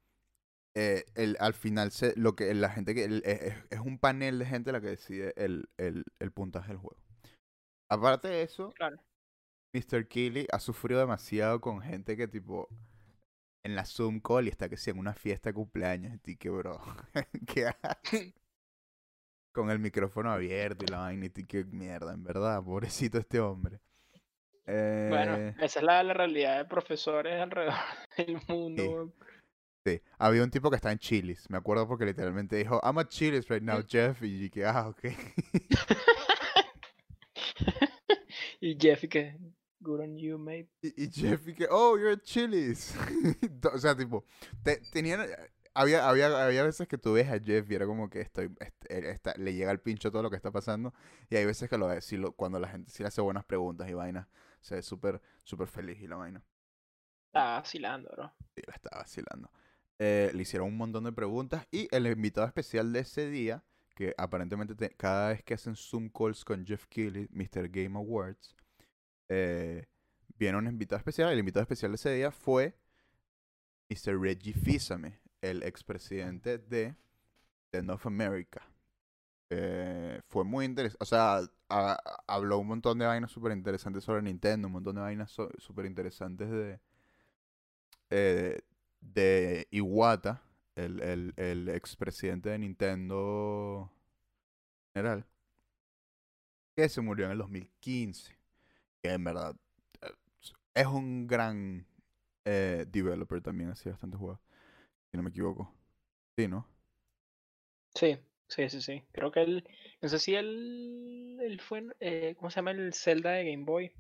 eh, 0.76 1.06
el, 1.16 1.38
al 1.40 1.54
final 1.54 1.92
se, 1.92 2.14
lo 2.18 2.36
que 2.36 2.54
la 2.54 2.70
gente 2.70 2.96
que 2.96 3.06
es, 3.06 3.56
es- 3.72 3.80
un 3.80 4.00
panel 4.00 4.40
de 4.40 4.46
gente 4.46 4.72
la 4.72 4.82
que 4.82 4.88
decide 4.90 5.34
el, 5.38 5.68
puntaje 6.34 6.70
del 6.70 6.78
juego. 6.78 6.98
Aparte 7.90 8.28
de 8.30 8.44
eso. 8.44 8.74
Mr. 9.76 10.08
Keighley 10.08 10.48
ha 10.52 10.60
sufrido 10.60 11.02
demasiado 11.02 11.60
con 11.60 11.82
gente 11.82 12.16
que 12.16 12.28
tipo 12.30 12.70
en 13.64 13.76
la 13.76 13.84
Zoom 13.86 14.20
call 14.22 14.46
y 14.46 14.50
está 14.50 14.70
que 14.70 14.78
sí 14.78 14.92
en 14.92 15.00
una 15.00 15.14
fiesta 15.14 15.50
de 15.50 15.54
cumpleaños 15.56 16.20
y 16.26 16.38
que 16.38 16.50
bro, 16.50 16.80
¿qué 17.48 17.68
haces? 17.68 18.34
Con 19.52 19.70
el 19.70 19.80
micrófono 19.80 20.32
abierto 20.32 20.84
y 20.86 20.92
la 20.92 21.00
vaina 21.00 21.26
y 21.28 21.30
que 21.30 21.64
mierda, 21.64 22.14
en 22.14 22.24
verdad, 22.24 22.62
pobrecito 22.64 23.18
este 23.18 23.40
hombre. 23.40 23.80
Bueno, 24.66 25.36
Eh, 25.38 25.56
esa 25.60 25.80
es 25.80 25.86
la, 25.86 26.04
la 26.04 26.14
realidad 26.14 26.58
de 26.58 26.66
profesores 26.66 27.40
alrededor 27.42 27.74
del 28.18 28.38
mundo. 28.48 29.14
Sí. 29.18 29.26
Sí, 29.88 30.02
había 30.18 30.44
un 30.44 30.50
tipo 30.50 30.70
que 30.72 30.78
está 30.78 30.92
en 30.92 30.98
Chili's, 30.98 31.48
me 31.50 31.58
acuerdo 31.58 31.88
porque 31.88 32.06
literalmente 32.06 32.56
dijo, 32.56 32.82
I'm 32.84 32.98
at 32.98 33.08
Chili's 33.10 33.48
right 33.50 33.62
now, 33.62 33.80
Mm. 33.80 33.86
Jeff, 33.88 34.22
y 34.24 34.50
que, 34.50 34.66
ah, 34.66 34.88
ok. 34.90 35.04
y 38.60 38.78
Jeffy 38.80 39.08
que, 39.08 39.38
good 39.86 40.02
on 40.02 40.17
you, 40.17 40.38
mate. 40.38 40.69
Y, 40.82 41.06
y 41.06 41.10
Jeff 41.12 41.48
y 41.48 41.54
que, 41.54 41.67
oh, 41.69 41.98
you're 41.98 42.19
Chili's. 42.21 42.93
o 43.74 43.78
sea, 43.78 43.95
tipo, 43.95 44.26
te- 44.63 44.82
tenían, 44.91 45.26
había, 45.74 46.08
había, 46.10 46.45
había 46.45 46.63
veces 46.63 46.88
que 46.88 46.98
tú 46.98 47.13
ves 47.13 47.30
a 47.30 47.39
Jeff 47.39 47.69
y 47.69 47.76
era 47.76 47.86
como 47.86 48.10
que 48.10 48.21
estoy, 48.21 48.50
este, 48.60 49.12
está- 49.12 49.34
le 49.38 49.54
llega 49.54 49.71
al 49.71 49.80
pincho 49.80 50.12
todo 50.12 50.24
lo 50.24 50.30
que 50.30 50.36
está 50.36 50.52
pasando, 50.52 50.93
y 51.30 51.36
hay 51.36 51.45
veces 51.45 51.69
que 51.69 51.78
lo 51.78 52.02
sí 52.02 52.17
lo- 52.17 52.34
cuando 52.34 52.60
la 52.60 52.67
gente 52.67 52.91
sí 52.91 53.04
le 53.04 53.08
hace 53.08 53.21
buenas 53.21 53.45
preguntas 53.45 53.89
y 53.89 53.93
vainas, 53.93 54.28
se 54.62 54.76
ve 54.76 54.82
súper, 54.82 55.21
súper 55.43 55.67
feliz 55.67 56.02
y 56.02 56.08
la 56.08 56.15
vaina. 56.17 56.43
Está 57.28 57.60
vacilando, 57.60 58.10
bro. 58.15 58.34
Sí, 58.56 58.62
la 58.65 58.74
estaba 58.74 59.02
vacilando. 59.02 59.52
Eh, 60.00 60.32
le 60.34 60.41
hicieron 60.41 60.67
un 60.69 60.78
montón 60.78 61.04
de 61.04 61.12
preguntas 61.12 61.67
y 61.71 61.88
el 61.91 62.08
invitado 62.08 62.48
especial 62.48 62.91
de 62.91 63.00
ese 63.00 63.30
día, 63.30 63.63
que 63.95 64.13
aparentemente 64.17 64.76
te- 64.76 64.89
cada 64.95 65.30
vez 65.30 65.43
que 65.43 65.54
hacen 65.54 65.76
Zoom 65.76 66.10
calls 66.10 66.43
con 66.43 66.65
Jeff 66.65 66.86
Keighley, 66.88 67.28
Mr. 67.32 67.69
Game 67.69 67.98
Awards, 67.98 68.55
eh, 69.30 69.86
viene 70.38 70.58
un 70.58 70.68
invitado 70.68 70.98
especial. 70.98 71.32
El 71.32 71.40
invitado 71.40 71.64
especial 71.64 71.92
de 71.92 71.96
ese 71.96 72.14
día 72.14 72.32
fue 72.32 72.76
Mr. 73.90 74.20
Reggie 74.20 74.54
Fils-Aimé, 74.54 75.20
el 75.42 75.64
expresidente 75.64 76.58
de, 76.58 76.96
de 77.72 77.84
North 77.84 78.06
America. 78.06 78.62
Eh, 79.50 80.22
fue 80.28 80.44
muy 80.44 80.66
interesante. 80.66 81.04
O 81.04 81.06
sea, 81.06 81.42
habló 82.28 82.58
un 82.60 82.68
montón 82.68 82.98
de 83.00 83.06
vainas 83.06 83.32
súper 83.32 83.52
interesantes 83.52 84.04
sobre 84.04 84.22
Nintendo, 84.22 84.68
un 84.68 84.74
montón 84.74 84.96
de 84.96 85.02
vainas 85.02 85.32
súper 85.32 85.86
interesantes 85.86 86.50
de, 86.50 86.80
eh, 88.10 88.60
de 89.02 89.68
Iwata, 89.72 90.42
el, 90.76 91.00
el, 91.02 91.34
el 91.38 91.70
expresidente 91.70 92.50
de 92.50 92.60
Nintendo 92.60 93.92
general, 94.94 95.26
que 96.76 96.90
se 96.90 97.02
murió 97.02 97.26
en 97.26 97.32
el 97.34 97.38
2015. 97.40 98.36
Que 99.06 99.12
en 99.13 99.24
verdad 99.24 99.56
eh, 100.02 100.13
es 100.74 100.88
un 100.88 101.28
gran 101.28 101.86
eh, 102.44 102.86
developer 102.88 103.39
también, 103.39 103.70
hacía 103.70 103.91
bastantes 103.91 104.20
juegos, 104.20 104.39
si 105.12 105.18
no 105.18 105.22
me 105.24 105.30
equivoco. 105.30 105.72
Sí, 106.38 106.48
¿no? 106.48 106.68
Sí, 107.96 108.18
sí, 108.48 108.70
sí, 108.70 108.82
sí. 108.82 109.04
Creo 109.12 109.32
que 109.32 109.41
él, 109.41 109.68
no 110.02 110.10
sé 110.10 110.20
si 110.20 110.36
él, 110.36 111.39
él 111.41 111.60
fue, 111.62 111.84
eh, 112.00 112.36
¿cómo 112.38 112.50
se 112.52 112.58
llama 112.58 112.72
el 112.72 112.94
Zelda 112.94 113.32
de 113.32 113.46
Game 113.52 113.65
Boy? 113.65 113.91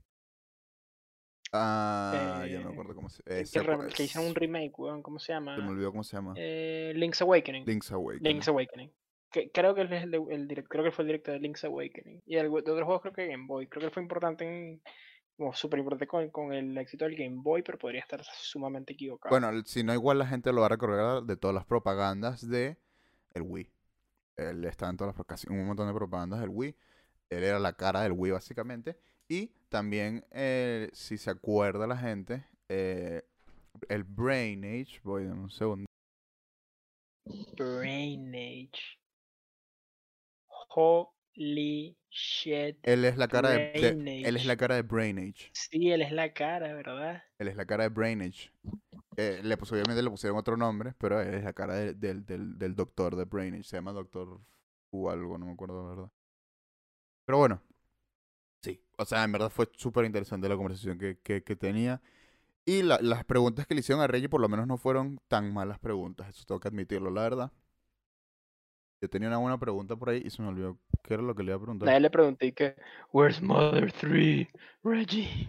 Ah, 1.51 2.45
ya 2.49 2.59
no 2.59 2.65
me 2.65 2.71
Eh, 2.71 2.71
acuerdo 2.71 2.95
cómo 2.95 3.09
se 3.09 3.23
ese, 3.25 3.61
que, 3.93 4.03
hicieron 4.03 4.29
un 4.29 4.35
remake, 4.35 4.77
weón, 4.77 5.01
¿cómo 5.01 5.19
se 5.19 5.27
Se 5.55 5.61
me 5.61 5.69
llama? 5.69 5.69
olvidó 5.71 5.91
cómo 5.91 6.03
se 6.03 6.15
llama. 6.17 6.33
Eh, 6.35 6.93
Link's 6.95 7.21
Awakening. 7.21 7.65
Link's 7.65 7.91
Awakening. 7.91 8.23
Link's 8.23 8.47
Awakening. 8.47 8.91
Que, 9.35 9.51
creo 9.51 9.75
que 9.75 9.81
él 9.81 9.91
es 9.93 10.03
el, 10.03 10.11
de- 10.11 10.25
el 10.29 10.47
direct- 10.47 10.67
creo 10.69 10.83
que 10.83 10.91
fue 10.91 11.03
el 11.03 11.07
director 11.07 11.33
de 11.33 11.41
Link's 11.41 11.63
Awakening. 11.65 12.23
Y 12.25 12.37
el, 12.37 12.49
de 12.49 12.57
otros 12.57 12.83
juegos 12.83 13.01
creo 13.01 13.13
que 13.13 13.27
Game 13.27 13.45
Boy. 13.47 13.67
Creo 13.67 13.81
que 13.81 13.87
él 13.87 13.91
fue 13.91 14.01
importante 14.01 14.45
en, 14.45 14.81
como 15.37 15.53
súper 15.53 15.79
importante 15.79 16.07
con, 16.07 16.29
con 16.29 16.53
el 16.53 16.77
éxito 16.77 17.05
del 17.05 17.15
Game 17.15 17.41
Boy, 17.41 17.61
pero 17.61 17.77
podría 17.77 17.99
estar 17.99 18.23
sumamente 18.23 18.93
equivocado. 18.93 19.29
Bueno, 19.37 19.51
si 19.65 19.83
no, 19.83 19.93
igual 19.93 20.17
la 20.19 20.25
gente 20.25 20.53
lo 20.53 20.61
va 20.61 20.67
a 20.67 20.69
recordar 20.69 21.23
de 21.23 21.35
todas 21.35 21.53
las 21.53 21.65
propagandas 21.65 22.49
de 22.49 22.77
el 23.33 23.43
Wii. 23.43 23.69
Él 24.37 24.63
está 24.65 24.89
en 24.89 24.97
todas 24.97 25.15
las, 25.15 25.25
casi 25.25 25.47
un 25.49 25.67
montón 25.67 25.87
de 25.87 25.93
propagandas 25.93 26.39
del 26.39 26.49
Wii. 26.49 26.75
Él 27.29 27.43
era 27.43 27.59
la 27.59 27.73
cara 27.73 28.01
del 28.01 28.13
Wii, 28.13 28.31
básicamente. 28.31 28.97
Y 29.27 29.47
también, 29.69 30.25
eh, 30.31 30.89
si 30.93 31.17
se 31.17 31.29
acuerda 31.29 31.87
la 31.87 31.97
gente, 31.97 32.45
eh, 32.69 33.23
el 33.89 34.03
Brain 34.03 34.63
Age. 34.63 34.99
Voy, 35.03 35.25
dame 35.25 35.41
un 35.41 35.49
segundo. 35.49 35.85
Brain 37.57 38.33
Age. 38.35 38.99
Holy 40.77 41.97
shit. 42.09 42.77
Él 42.83 43.05
es 43.05 43.17
la 43.17 43.27
cara 43.27 43.49
de, 43.49 43.57
de- 43.73 44.21
él 44.27 44.35
es 44.35 44.45
la 44.45 44.57
cara 44.57 44.75
de 44.75 44.81
Brain 44.81 45.17
Age. 45.19 45.49
Sí, 45.53 45.89
él 45.91 46.01
es 46.01 46.11
la 46.11 46.33
cara, 46.33 46.73
¿verdad? 46.73 47.23
Él 47.39 47.47
es 47.47 47.55
la 47.55 47.65
cara 47.65 47.83
de 47.83 47.89
Brain 47.89 48.21
Age. 48.21 48.51
Eh, 49.17 49.39
le, 49.43 49.53
obviamente 49.55 50.01
le 50.03 50.09
pusieron 50.09 50.37
otro 50.37 50.57
nombre, 50.57 50.93
pero 50.97 51.21
él 51.21 51.33
es 51.35 51.43
la 51.43 51.53
cara 51.53 51.75
de- 51.75 51.93
del, 51.93 52.25
del, 52.25 52.57
del 52.57 52.75
doctor 52.75 53.15
de 53.15 53.23
Brain 53.25 53.53
Age. 53.53 53.63
Se 53.63 53.77
llama 53.77 53.93
Doctor 53.93 54.41
o 54.91 55.09
algo, 55.09 55.37
no 55.37 55.45
me 55.45 55.53
acuerdo 55.53 55.81
la 55.83 55.89
verdad. 55.89 56.11
Pero 57.25 57.37
bueno. 57.37 57.61
Sí. 58.61 58.81
O 58.97 59.05
sea, 59.05 59.23
en 59.23 59.31
verdad 59.31 59.49
fue 59.49 59.69
súper 59.75 60.05
interesante 60.05 60.49
la 60.49 60.55
conversación 60.55 60.97
que, 60.97 61.19
que, 61.19 61.43
que 61.43 61.55
tenía. 61.55 62.01
Y 62.65 62.81
la- 62.81 62.99
las 63.01 63.23
preguntas 63.25 63.67
que 63.67 63.75
le 63.75 63.81
hicieron 63.81 64.03
a 64.03 64.07
Reggie 64.07 64.29
por 64.29 64.41
lo 64.41 64.49
menos 64.49 64.67
no 64.67 64.77
fueron 64.77 65.19
tan 65.27 65.53
malas 65.53 65.79
preguntas. 65.79 66.27
Eso 66.29 66.45
tengo 66.45 66.59
que 66.59 66.67
admitirlo, 66.67 67.11
la 67.11 67.21
verdad. 67.21 67.51
Yo 69.05 69.09
tenía 69.09 69.27
una 69.27 69.37
buena 69.37 69.59
pregunta 69.59 69.95
por 69.95 70.09
ahí 70.09 70.23
y 70.25 70.31
se 70.31 70.41
me 70.41 70.47
olvidó 70.47 70.79
qué 71.03 71.13
era 71.13 71.21
lo 71.21 71.35
que 71.35 71.43
le 71.43 71.49
iba 71.51 71.57
a 71.57 71.61
preguntar. 71.61 71.87
Nadie 71.87 71.99
le 71.99 72.09
pregunté 72.09 72.53
que, 72.55 72.75
Where's 73.13 73.39
Mother 73.39 73.91
3? 73.91 74.47
Reggie. 74.83 75.47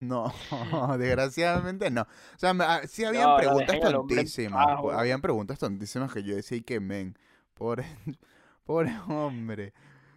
No, 0.00 0.32
desgraciadamente 0.98 1.88
no. 1.88 2.02
O 2.02 2.38
sea, 2.38 2.52
me- 2.52 2.64
ah, 2.64 2.80
sí 2.88 3.04
habían 3.04 3.30
No, 3.30 3.36
preguntas 3.36 3.76
hombre 3.76 3.92
tontísimas. 3.92 4.66
po- 4.80 4.88
weón. 4.88 4.98
Habían 4.98 5.22
preguntas 5.22 5.56
tontísimas 5.60 6.12
que 6.12 6.24
yo 6.24 6.34
decía, 6.34 6.58
y 6.58 6.62
que 6.62 6.80
men, 6.80 7.16
pobre, 7.54 7.84
pobre 8.66 8.92
hombre. 9.08 9.72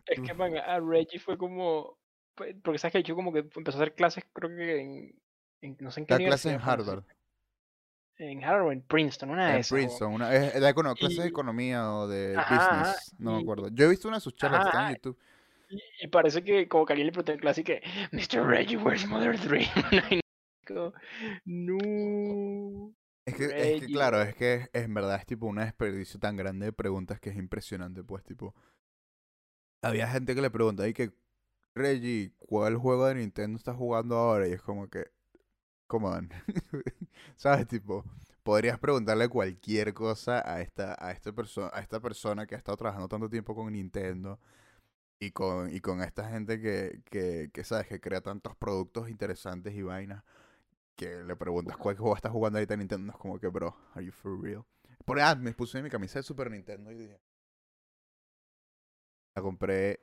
Es 0.08 0.20
que, 0.20 0.34
man, 0.34 0.58
a 0.58 0.80
Reggie 0.80 1.20
fue 1.20 1.38
como. 1.38 1.96
pues, 2.34 2.56
Porque 2.64 2.80
sabes 2.80 2.94
que 2.94 3.04
yo 3.04 3.16
como 3.16 3.32
que 3.32 3.40
empezó 3.56 3.78
a 3.78 3.82
hacer 3.82 3.94
clases, 3.94 4.26
creo 4.34 4.50
que 4.50 4.82
en. 4.82 5.16
en- 5.62 5.78
no 5.80 5.92
sé 5.92 6.00
en 6.00 6.08
qué 6.08 6.14
Da 6.16 6.18
clase 6.18 6.50
en 6.50 6.60
fue, 6.60 6.74
Harvard, 6.74 7.04
En 8.20 8.44
Harvard, 8.44 8.74
en 8.74 8.82
Princeton, 8.82 9.30
una 9.30 9.54
de 9.54 9.60
esas. 9.60 9.72
Princeton, 9.72 10.14
una, 10.14 10.36
es, 10.36 10.56
econo- 10.56 10.96
clases 10.96 11.18
de 11.20 11.28
economía 11.28 11.92
o 11.94 12.08
de 12.08 12.36
Ajá, 12.38 12.54
business, 12.54 13.16
no 13.18 13.32
me 13.34 13.42
acuerdo. 13.42 13.70
Yo 13.70 13.86
he 13.86 13.90
visto 13.90 14.08
una 14.08 14.18
de 14.18 14.22
sus 14.22 14.36
charlas, 14.36 14.60
Ajá, 14.62 14.70
están 14.70 14.90
en 14.90 14.96
YouTube. 14.96 15.18
Y, 15.70 15.82
y 16.02 16.08
parece 16.08 16.44
que 16.44 16.68
como 16.68 16.86
que 16.86 16.94
alguien 16.94 17.08
le 17.08 17.12
preguntó 17.14 17.32
en 17.32 17.40
clase 17.40 17.62
y 17.62 17.64
que, 17.64 17.82
Mr. 18.12 18.46
Reggie, 18.46 18.78
where's 18.78 19.08
Mother 19.08 19.40
3? 19.40 19.68
Y 20.62 20.74
como, 20.74 20.94
no. 21.46 22.94
Es 23.26 23.36
que, 23.36 23.46
es 23.46 23.80
que 23.82 23.88
claro, 23.88 24.22
es 24.22 24.36
que 24.36 24.54
es- 24.56 24.70
en 24.74 24.94
verdad 24.94 25.16
es 25.18 25.26
tipo 25.26 25.46
un 25.48 25.56
desperdicio 25.56 26.20
tan 26.20 26.36
grande 26.36 26.68
de 26.68 26.74
preguntas 26.74 27.20
que 27.20 27.30
es 27.30 27.38
impresionante, 27.38 28.04
pues, 28.04 28.24
tipo. 28.24 28.54
Había 29.82 30.08
gente 30.08 30.36
que 30.36 30.42
le 30.42 30.50
preguntaba 30.52 30.88
y 30.90 30.94
que, 30.94 31.12
Reggie, 31.76 32.34
¿cuál 32.40 32.78
juego 32.78 33.08
de 33.08 33.16
Nintendo 33.16 33.58
estás 33.58 33.76
jugando 33.78 34.18
ahora? 34.18 34.48
Y 34.48 34.52
es 34.54 34.62
como 34.62 34.90
que, 34.90 35.06
come 35.90 36.08
on. 36.08 36.30
¿Sabes? 37.36 37.68
Tipo, 37.68 38.06
podrías 38.44 38.80
preguntarle 38.80 39.28
cualquier 39.28 39.94
cosa 39.94 40.42
a 40.50 40.62
esta, 40.62 40.96
a 41.04 41.12
esta 41.12 41.34
persona, 41.34 41.72
a 41.74 41.82
esta 41.82 42.00
persona 42.00 42.46
que 42.46 42.56
ha 42.56 42.58
estado 42.58 42.78
trabajando 42.78 43.10
tanto 43.10 43.30
tiempo 43.30 43.56
con 43.56 43.74
Nintendo 43.74 44.40
y 45.20 45.32
con, 45.32 45.74
y 45.74 45.82
con 45.82 46.02
esta 46.02 46.30
gente 46.30 46.62
que, 46.62 47.02
que, 47.06 47.50
que, 47.54 47.64
sabes, 47.64 47.88
que 47.88 48.00
crea 48.00 48.22
tantos 48.22 48.56
productos 48.56 49.10
interesantes 49.10 49.74
y 49.76 49.82
vainas 49.82 50.24
que 50.96 51.24
le 51.24 51.36
preguntas 51.36 51.78
cuál 51.78 51.98
juego 51.98 52.16
estás 52.16 52.32
jugando 52.32 52.60
ahorita 52.60 52.76
en 52.76 52.80
Nintendo, 52.82 53.14
es 53.14 53.18
como 53.18 53.40
que, 53.40 53.48
bro, 53.48 53.76
are 53.96 54.06
you 54.06 54.12
for 54.12 54.40
real? 54.42 54.66
Por 55.06 55.20
ah, 55.20 55.36
me 55.36 55.54
puse 55.54 55.82
mi 55.82 55.90
camisa 55.90 56.20
de 56.20 56.24
Super 56.24 56.52
Nintendo 56.52 56.92
y 56.92 56.96
dije. 56.96 57.20
La 59.36 59.42
compré 59.42 60.02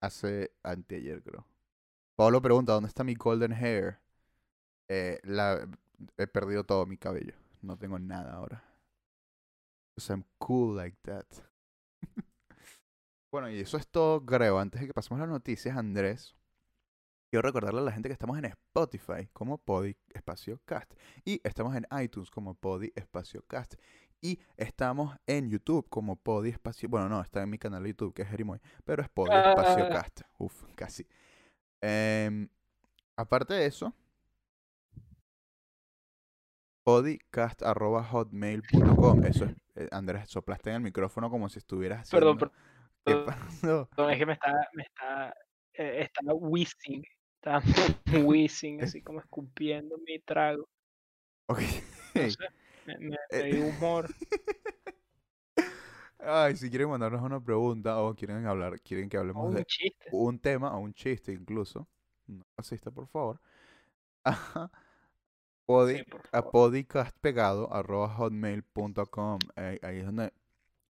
hace 0.00 0.52
anteayer, 0.62 1.22
creo. 1.22 1.46
Pablo 2.16 2.42
pregunta, 2.42 2.72
¿dónde 2.72 2.88
está 2.88 3.04
mi 3.04 3.14
golden 3.14 3.52
hair? 3.52 3.98
Eh, 4.88 5.20
la, 5.24 5.66
he 6.16 6.26
perdido 6.26 6.64
todo 6.64 6.86
mi 6.86 6.96
cabello. 6.96 7.34
No 7.62 7.76
tengo 7.78 7.98
nada 7.98 8.34
ahora. 8.34 8.62
Because 9.94 10.12
I'm 10.12 10.24
cool 10.38 10.76
like 10.76 10.96
that. 11.02 11.26
bueno, 13.32 13.48
y 13.50 13.60
eso 13.60 13.76
es 13.76 13.86
todo, 13.88 14.24
creo. 14.24 14.58
Antes 14.58 14.80
de 14.80 14.86
que 14.88 14.94
pasemos 14.94 15.20
a 15.20 15.26
las 15.26 15.32
noticias, 15.32 15.76
Andrés, 15.76 16.34
quiero 17.30 17.42
recordarle 17.42 17.80
a 17.80 17.84
la 17.84 17.92
gente 17.92 18.08
que 18.08 18.12
estamos 18.12 18.36
en 18.38 18.46
Spotify 18.46 19.28
como 19.32 19.58
Podi 19.58 19.96
Espacio 20.12 20.60
Cast. 20.64 20.92
Y 21.24 21.40
estamos 21.44 21.74
en 21.76 21.86
iTunes 22.02 22.30
como 22.30 22.54
Podi 22.54 22.92
Espacio 22.94 23.42
Cast. 23.46 23.74
Y 24.20 24.40
estamos 24.56 25.16
en 25.26 25.50
YouTube 25.50 25.88
como 25.88 26.16
Podi 26.16 26.50
Espacio. 26.50 26.88
Bueno, 26.88 27.08
no, 27.08 27.20
está 27.20 27.42
en 27.42 27.50
mi 27.50 27.58
canal 27.58 27.82
de 27.82 27.90
YouTube 27.90 28.14
que 28.14 28.22
es 28.22 28.28
Jerimoy. 28.28 28.58
Pero 28.84 29.02
es 29.02 29.08
Podi 29.08 29.30
Espacio 29.34 29.84
Ah. 29.84 29.88
Cast. 29.88 30.20
Uf, 30.38 30.64
casi. 30.74 31.06
Em, 31.80 32.48
aparte 33.16 33.54
de 33.54 33.66
eso, 33.66 33.94
podcast.hotmail.com. 36.84 39.24
Eso 39.24 39.44
es, 39.46 39.56
eh, 39.76 39.88
Andrés, 39.90 40.28
soplaste 40.30 40.70
en 40.70 40.76
el 40.76 40.82
micrófono 40.82 41.28
como 41.30 41.48
si 41.48 41.58
estuvieras 41.58 42.08
Perdón, 42.08 42.36
haciendo... 42.36 42.38
perdón, 42.38 42.54
¿Qué 43.04 43.16
pasó? 43.16 43.88
perdón, 43.96 44.12
es 44.12 44.18
que 44.18 44.26
me 44.26 44.32
está, 44.34 44.52
me 44.74 44.82
está, 44.84 45.34
eh, 45.74 46.02
estaba 46.02 46.34
wheezing, 46.34 47.02
estaba 47.36 47.60
wheezing, 48.24 48.82
así 48.82 49.02
como 49.02 49.18
escupiendo 49.20 49.98
mi 49.98 50.18
trago. 50.20 50.68
Ok. 51.46 51.60
No 52.14 52.30
sé, 52.30 52.36
me, 52.86 52.96
me, 52.98 53.08
me 53.10 53.16
Eh, 53.30 53.52
dio 53.52 53.66
humor. 53.66 54.08
Ay, 56.18 56.56
si 56.56 56.70
quieren 56.70 56.88
mandarnos 56.88 57.20
una 57.22 57.40
pregunta 57.42 57.98
o 58.00 58.14
quieren 58.14 58.46
hablar, 58.46 58.80
quieren 58.80 59.08
que 59.10 59.16
hablemos 59.18 59.46
un 59.48 59.54
de 59.54 59.64
chiste. 59.64 60.08
un 60.10 60.38
tema 60.38 60.74
o 60.74 60.78
un 60.80 60.94
chiste 60.94 61.32
incluso, 61.32 61.86
no 62.26 62.44
asista 62.56 62.90
por 62.90 63.06
favor, 63.08 63.40
a, 64.54 64.70
podi- 65.66 65.98
Sí, 65.98 66.04
por 66.04 66.20
a 66.32 66.42
favor. 66.42 66.52
podcastpegado.hotmail.com. 66.52 69.38
Ahí, 69.56 69.78
ahí 69.82 69.98
es 69.98 70.06
donde 70.06 70.32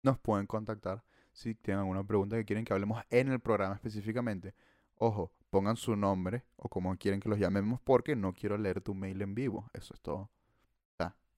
nos 0.02 0.18
pueden 0.18 0.46
contactar 0.46 1.02
si 1.32 1.54
tienen 1.54 1.80
alguna 1.80 2.04
pregunta 2.04 2.36
que 2.36 2.44
quieren 2.44 2.64
que 2.64 2.72
hablemos 2.72 3.02
en 3.10 3.30
el 3.30 3.40
programa 3.40 3.74
específicamente. 3.74 4.54
Ojo, 4.96 5.32
pongan 5.50 5.76
su 5.76 5.96
nombre 5.96 6.44
o 6.56 6.68
como 6.68 6.96
quieren 6.96 7.20
que 7.20 7.28
los 7.28 7.38
llamemos 7.38 7.80
porque 7.80 8.16
no 8.16 8.32
quiero 8.34 8.58
leer 8.58 8.80
tu 8.80 8.94
mail 8.94 9.20
en 9.22 9.34
vivo. 9.34 9.70
Eso 9.72 9.94
es 9.94 10.00
todo. 10.00 10.30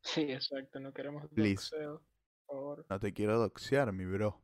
Sí, 0.04 0.22
exacto, 0.22 0.80
no 0.80 0.92
queremos 0.92 1.22
doxeo, 1.30 2.02
por 2.46 2.56
favor. 2.56 2.84
No 2.90 2.98
te 2.98 3.12
quiero 3.12 3.38
doxear, 3.38 3.92
mi 3.92 4.04
bro. 4.04 4.36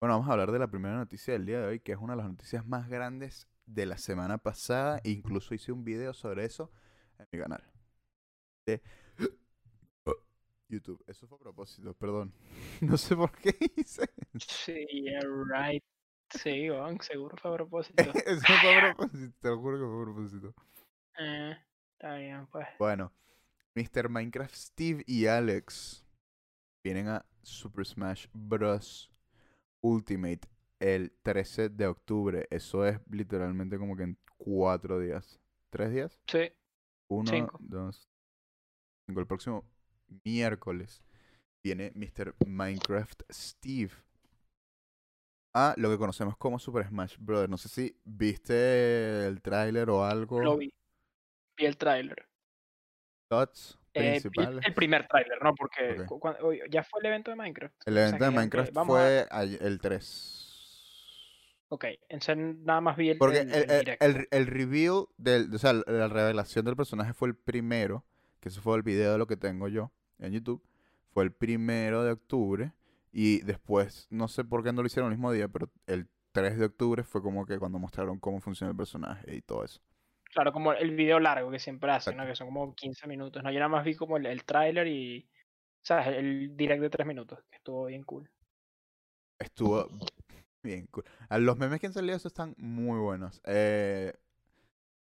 Bueno, 0.00 0.14
vamos 0.14 0.28
a 0.28 0.32
hablar 0.32 0.50
de 0.50 0.58
la 0.58 0.66
primera 0.66 0.96
noticia 0.96 1.34
del 1.34 1.46
día 1.46 1.60
de 1.60 1.66
hoy, 1.68 1.78
que 1.78 1.92
es 1.92 1.98
una 1.98 2.14
de 2.14 2.22
las 2.22 2.28
noticias 2.28 2.66
más 2.66 2.88
grandes 2.88 3.46
de 3.64 3.86
la 3.86 3.96
semana 3.96 4.38
pasada. 4.38 5.00
Incluso 5.04 5.54
hice 5.54 5.70
un 5.70 5.84
video 5.84 6.12
sobre 6.14 6.44
eso 6.44 6.72
en 7.16 7.28
mi 7.30 7.38
canal 7.38 7.62
de 8.66 8.82
YouTube. 10.68 11.02
Eso 11.06 11.26
fue 11.28 11.36
a 11.36 11.40
propósito, 11.40 11.94
perdón. 11.94 12.32
No 12.80 12.96
sé 12.98 13.14
por 13.16 13.30
qué 13.32 13.54
hice. 13.76 14.08
Sí, 14.38 14.86
yeah, 14.90 15.20
right. 15.48 15.82
Sí, 16.30 16.50
Iván, 16.50 17.00
seguro 17.00 17.36
fue 17.40 17.52
a 17.52 17.54
propósito. 17.56 18.02
Eso 18.02 18.46
fue 18.60 18.76
a 18.76 18.94
propósito, 18.94 19.34
te 19.40 19.48
lo 19.48 19.58
juro 19.58 19.78
que 19.78 19.84
fue 19.84 20.02
a 20.02 20.04
propósito. 20.04 20.54
Eh, 21.18 21.56
está 21.92 22.16
bien, 22.16 22.46
pues. 22.48 22.66
Bueno, 22.78 23.12
Mr. 23.74 24.08
Minecraft 24.08 24.54
Steve 24.54 25.04
y 25.06 25.26
Alex 25.26 26.04
vienen 26.82 27.08
a 27.08 27.24
Super 27.42 27.86
Smash 27.86 28.26
Bros. 28.32 29.10
Ultimate 29.82 30.40
el 30.80 31.12
13 31.22 31.68
de 31.68 31.86
octubre. 31.86 32.46
Eso 32.50 32.84
es 32.84 32.98
literalmente 33.08 33.78
como 33.78 33.96
que 33.96 34.02
en 34.02 34.18
cuatro 34.36 34.98
días. 34.98 35.38
¿Tres 35.70 35.92
días? 35.92 36.20
Sí, 36.26 36.50
Uno, 37.08 37.30
Cinco. 37.30 37.58
dos. 37.60 38.08
El 39.08 39.26
próximo 39.26 39.64
miércoles 40.24 41.02
viene 41.62 41.92
Mr. 41.94 42.34
Minecraft 42.46 43.22
Steve 43.30 43.92
a 45.54 45.74
lo 45.78 45.90
que 45.90 45.96
conocemos 45.96 46.36
como 46.36 46.58
Super 46.58 46.86
Smash 46.86 47.16
Bros. 47.18 47.48
No 47.48 47.56
sé 47.56 47.68
si 47.68 47.96
viste 48.04 49.26
el 49.26 49.40
tráiler 49.40 49.88
o 49.90 50.04
algo. 50.04 50.40
lo 50.42 50.56
vi. 50.58 50.72
Vi 51.56 51.66
el 51.66 51.76
tráiler. 51.76 52.28
Thoughts 53.30 53.78
Eh, 53.94 54.20
principales. 54.20 54.64
el 54.66 54.74
primer 54.74 55.06
tráiler, 55.08 55.42
¿no? 55.42 55.54
Porque 55.54 56.04
cu- 56.06 56.20
ya 56.70 56.84
fue 56.84 57.00
el 57.00 57.06
evento 57.06 57.30
de 57.30 57.36
Minecraft. 57.36 57.74
El 57.86 57.94
O 57.94 57.96
sea, 57.96 58.08
evento 58.08 58.24
de 58.24 58.30
Minecraft 58.32 58.76
a- 58.76 58.84
fue 58.84 59.26
el 59.60 59.80
3. 59.80 60.42
Ok, 61.68 61.84
entonces 62.08 62.36
nada 62.58 62.80
más 62.80 62.96
vi 62.96 63.10
el, 63.10 63.18
Porque 63.18 63.40
el- 63.40 63.50
el, 63.52 63.96
el 64.00 64.28
el- 64.30 64.46
reveal, 64.46 65.06
del, 65.16 65.52
o 65.54 65.58
sea, 65.58 65.72
la 65.72 66.06
revelación 66.08 66.64
del 66.64 66.76
personaje 66.76 67.12
fue 67.14 67.28
el 67.28 67.34
primero, 67.36 68.04
que 68.46 68.50
ese 68.50 68.60
fue 68.60 68.76
el 68.76 68.84
video 68.84 69.10
de 69.10 69.18
lo 69.18 69.26
que 69.26 69.36
tengo 69.36 69.66
yo 69.66 69.90
en 70.20 70.32
YouTube, 70.32 70.62
fue 71.08 71.24
el 71.24 71.32
primero 71.32 72.04
de 72.04 72.12
octubre 72.12 72.72
Y 73.10 73.40
después, 73.40 74.06
no 74.08 74.28
sé 74.28 74.44
por 74.44 74.62
qué 74.62 74.72
no 74.72 74.82
lo 74.82 74.86
hicieron 74.86 75.10
el 75.10 75.18
mismo 75.18 75.32
día, 75.32 75.48
pero 75.48 75.68
el 75.88 76.06
3 76.30 76.56
de 76.56 76.66
octubre 76.66 77.02
fue 77.02 77.20
como 77.22 77.44
que 77.44 77.58
cuando 77.58 77.80
mostraron 77.80 78.20
cómo 78.20 78.40
funciona 78.40 78.70
el 78.70 78.76
personaje 78.76 79.34
y 79.34 79.42
todo 79.42 79.64
eso. 79.64 79.80
Claro, 80.32 80.52
como 80.52 80.72
el 80.74 80.94
video 80.94 81.18
largo 81.18 81.50
que 81.50 81.58
siempre 81.58 81.90
hacen, 81.90 82.16
¿no? 82.16 82.24
Que 82.24 82.36
son 82.36 82.46
como 82.46 82.72
15 82.72 83.08
minutos. 83.08 83.42
No, 83.42 83.50
yo 83.50 83.58
nada 83.58 83.68
más 83.68 83.84
vi 83.84 83.96
como 83.96 84.16
el, 84.16 84.26
el 84.26 84.44
tráiler 84.44 84.86
y, 84.86 85.28
¿sabes? 85.82 86.06
El 86.06 86.56
direct 86.56 86.82
de 86.82 86.90
3 86.90 87.04
minutos, 87.04 87.40
que 87.50 87.56
estuvo 87.56 87.86
bien 87.86 88.04
cool. 88.04 88.30
Estuvo 89.40 89.88
bien 90.62 90.86
cool. 90.92 91.02
Los 91.30 91.58
memes 91.58 91.80
que 91.80 91.88
han 91.88 91.94
salido 91.94 92.16
están 92.16 92.54
muy 92.58 93.00
buenos. 93.00 93.40
Eh, 93.44 94.12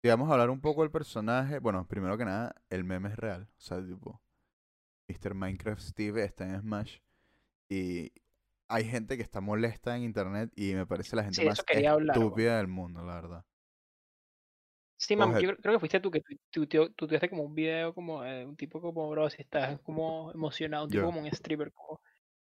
si 0.06 0.10
vamos 0.10 0.30
a 0.30 0.34
hablar 0.34 0.52
un 0.52 0.62
poco 0.62 0.84
del 0.84 0.91
personaje, 0.91 1.58
bueno, 1.58 1.88
primero 1.88 2.15
que 2.15 2.26
nada, 2.26 2.54
el 2.70 2.84
meme 2.84 3.10
es 3.10 3.15
real. 3.15 3.48
O 3.58 3.60
sea, 3.60 3.84
tipo, 3.84 4.22
Mr. 5.10 5.34
Minecraft 5.34 5.82
Steve 5.82 6.24
está 6.24 6.48
en 6.48 6.62
Smash 6.62 7.00
y 7.68 8.12
hay 8.68 8.84
gente 8.86 9.18
que 9.18 9.24
está 9.24 9.41
molesta 9.41 9.98
en 9.98 10.04
internet 10.04 10.52
y 10.56 10.76
me 10.76 10.86
parece 10.86 11.15
la 11.15 11.24
gente 11.24 11.41
Sí, 11.41 11.48
más 11.48 11.60
hablar, 11.88 12.18
estúpida 12.18 12.58
del 12.58 12.68
mundo, 12.68 13.04
la 13.04 13.15
verdad. 13.15 13.46
Sí, 14.98 15.15
mam, 15.15 15.32
Coge- 15.34 15.41
yo 15.41 15.56
creo- 15.58 15.74
que 15.74 15.80
fuiste 15.80 16.00
tú 16.00 16.12
que 16.12 16.22
tú 16.52 16.68
tuviste 16.68 17.28
como 17.28 17.41
un 17.41 17.56
video 17.56 17.91
como 17.96 18.24
eh, 18.24 18.46
un 18.46 18.56
tipo 18.56 18.80
como, 18.80 19.10
bro, 19.10 19.28
si 19.32 19.41
estás 19.41 19.80
como 19.82 20.32
emocionado, 20.34 20.84
un 20.84 20.91
tipo 20.91 21.02
Yo. 21.02 21.08
como 21.08 21.22
un 21.22 21.32
streamer, 21.32 21.74
como, 21.74 22.00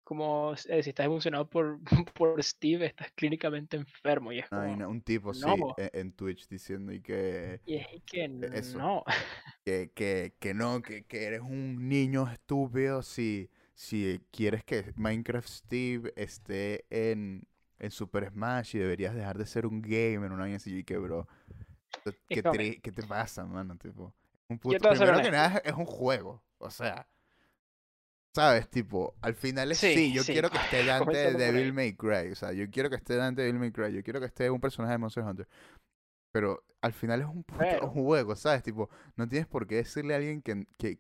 como 0.10 0.54
eh, 0.68 0.82
si 0.84 0.90
estás 0.90 1.06
emocionado 1.06 1.48
por, 1.48 1.80
por 2.16 2.44
Steve, 2.44 2.88
estás 2.88 3.12
clínicamente 3.14 3.78
enfermo. 3.78 4.32
Y 4.32 4.40
es 4.40 4.50
como, 4.50 4.76
un 4.88 5.02
tipo, 5.02 5.34
sí, 5.34 5.68
no. 5.68 5.76
e- 5.78 5.92
en 5.94 6.12
Twitch 6.14 6.48
diciendo 6.48 6.92
y 6.92 7.02
que, 7.02 7.62
y 7.66 7.76
es 7.76 7.88
que 8.06 8.28
E, 8.42 8.48
eso. 8.54 8.80
no. 8.80 9.04
que, 9.66 9.92
que, 9.94 10.36
que 10.40 10.54
no, 10.54 10.82
que, 10.82 11.06
que 11.06 11.26
eres 11.26 11.42
un 11.42 11.88
niño 11.90 12.28
estúpido 12.32 13.04
si, 13.04 13.50
si 13.76 14.22
quieres 14.32 14.64
que 14.64 14.94
Minecraft 14.96 15.48
Steve 15.50 16.14
esté 16.16 16.86
en, 16.90 17.48
en 17.80 17.92
Super 17.92 18.30
Smash 18.32 18.76
y 18.76 18.80
deberías 18.80 19.16
dejar 19.16 19.38
de 19.38 19.46
ser 19.46 19.66
un 19.68 19.82
gamer, 19.82 20.32
una 20.32 20.44
vaina 20.44 20.58
así, 20.58 20.80
y 20.80 20.84
que, 20.84 20.98
bro, 20.98 21.28
¿qué, 22.32 22.44
Es 22.44 22.80
qué 22.82 22.92
te 22.92 23.04
pasa, 23.04 23.46
mano? 23.46 23.78
Tipo, 23.78 24.14
un 24.48 24.60
puto, 24.60 24.86
te 24.86 24.96
primero 24.96 25.22
que 25.22 25.32
nada 25.32 25.62
es 25.64 25.74
un 25.74 25.86
juego, 25.86 26.44
o 26.58 26.70
sea, 26.70 27.08
¿sabes? 28.34 28.70
Tipo, 28.70 29.16
al 29.22 29.34
final 29.36 29.72
es, 29.72 29.78
sí, 29.80 29.94
Sí, 29.94 30.14
yo 30.14 30.24
sí, 30.24 30.34
quiero 30.34 30.50
que 30.50 30.58
esté 30.82 30.86
Dante 30.86 31.18
de 31.18 31.34
Devil. 31.34 31.74
May 31.74 31.96
Cry, 31.96 32.32
o 32.32 32.36
sea, 32.36 32.52
yo 32.54 32.70
quiero 32.70 32.90
que 32.90 32.96
esté 32.98 33.16
Dante 33.16 33.42
de 33.42 33.48
Devil 33.48 33.60
May 33.60 33.72
Cry, 33.72 33.94
yo 33.94 34.04
quiero 34.04 34.20
que 34.20 34.28
esté 34.28 34.50
un 34.50 34.60
personaje 34.62 34.94
de 34.94 34.98
Monster 34.98 35.24
Hunter, 35.24 35.48
pero 36.32 36.64
al 36.82 36.94
final 36.94 37.22
es 37.22 37.28
un 37.28 37.44
puto 37.44 37.60
Pero- 37.60 37.90
juego, 37.90 38.36
¿sabes? 38.36 38.64
Tipo, 38.64 38.90
no 39.16 39.28
tienes 39.28 39.48
por 39.48 39.68
qué 39.68 39.76
decirle 39.76 40.14
a 40.14 40.18
alguien 40.18 40.42
que, 40.42 40.66
que 40.78 41.00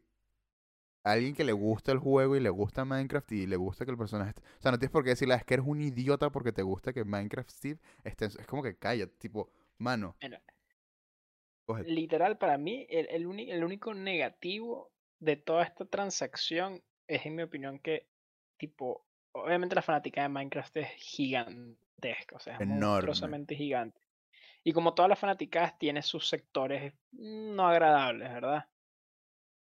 a 1.05 1.13
alguien 1.13 1.33
que 1.33 1.45
le 1.45 1.53
gusta 1.53 1.91
el 1.93 1.97
juego 1.99 2.35
y 2.35 2.41
le 2.41 2.49
gusta 2.49 2.83
Minecraft 2.83 3.31
y 3.31 3.47
le 3.47 3.55
gusta 3.55 3.85
que 3.85 3.91
el 3.91 3.97
personaje 3.97 4.31
esté... 4.31 4.41
O 4.41 4.61
sea, 4.61 4.71
no 4.71 4.77
tienes 4.79 4.91
por 4.91 5.03
qué 5.03 5.11
decirle, 5.11 5.33
"Ah, 5.33 5.37
es 5.37 5.45
que 5.45 5.53
eres 5.53 5.65
un 5.65 5.81
idiota 5.81 6.29
porque 6.29 6.51
te 6.51 6.61
gusta 6.61 6.91
que 6.91 7.05
Minecraft 7.05 7.49
Steve 7.49 7.79
esté... 8.03 8.25
en 8.25 8.31
su-". 8.31 8.39
Es 8.41 8.47
como 8.47 8.61
que 8.61 8.75
calla, 8.77 9.07
tipo, 9.07 9.49
mano, 9.77 10.17
Mira, 10.21 10.41
literal, 11.85 12.37
para 12.37 12.57
mí, 12.57 12.85
el, 12.89 13.07
el, 13.09 13.49
el 13.49 13.63
único 13.63 13.93
negativo 13.93 14.91
de 15.19 15.37
toda 15.37 15.63
esta 15.63 15.85
transacción 15.85 16.81
es, 17.09 17.25
en 17.25 17.35
mi 17.35 17.43
opinión, 17.43 17.79
que, 17.79 18.07
tipo, 18.57 19.05
obviamente 19.33 19.75
la 19.75 19.81
fanática 19.81 20.21
de 20.21 20.29
Minecraft 20.29 20.77
es 20.77 20.89
gigantesca, 20.97 22.35
o 22.35 22.39
sea, 22.39 22.57
es 22.57 22.67
monstruosamente 22.67 23.55
gigante. 23.55 23.99
Y 24.63 24.73
como 24.73 24.93
todas 24.93 25.09
las 25.09 25.19
fanáticas, 25.19 25.77
tiene 25.79 26.01
sus 26.01 26.27
sectores 26.29 26.93
no 27.11 27.67
agradables, 27.67 28.31
¿verdad? 28.33 28.65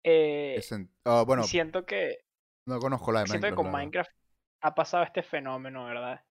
Eh, 0.03 0.55
es 0.59 0.73
en- 0.73 0.91
ah, 1.05 1.25
bueno, 1.27 1.43
y 1.45 1.47
siento 1.49 1.85
que, 1.85 2.25
no 2.67 2.79
conozco 2.79 3.13
la 3.13 3.21
de 3.21 3.27
siento 3.27 3.47
que 3.47 3.53
Minecraft. 3.53 3.63
con. 3.71 3.73
Minecraft 3.81 4.11
ha 4.63 4.75
pasado 4.75 5.05
este 5.05 5.23
fenómeno, 5.23 5.85
¿verdad? 5.85 6.23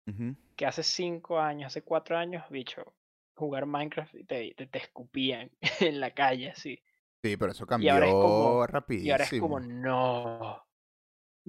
Que 0.56 0.66
hace 0.66 0.82
cinco 0.82 1.38
años, 1.40 1.68
hace 1.68 1.82
cuatro 1.82 2.16
años, 2.18 2.44
bicho, 2.50 2.94
jugar 3.34 3.66
Minecraft 3.66 4.14
y 4.16 4.24
te, 4.24 4.54
te, 4.54 4.66
te 4.66 4.78
escupían 4.78 5.50
en 5.80 6.00
la 6.00 6.10
calle, 6.12 6.50
así. 6.50 6.82
Sí, 7.22 7.36
pero 7.36 7.52
eso 7.52 7.64
Y 7.64 7.66
cambió 7.66 7.92
ahora 7.92 8.06
es 8.06 8.12
como- 8.12 8.66
rapidísimo. 8.66 9.06
Y 9.08 9.10
ahora 9.12 9.24
es 9.24 9.40
como, 9.40 9.60
no, 9.60 10.66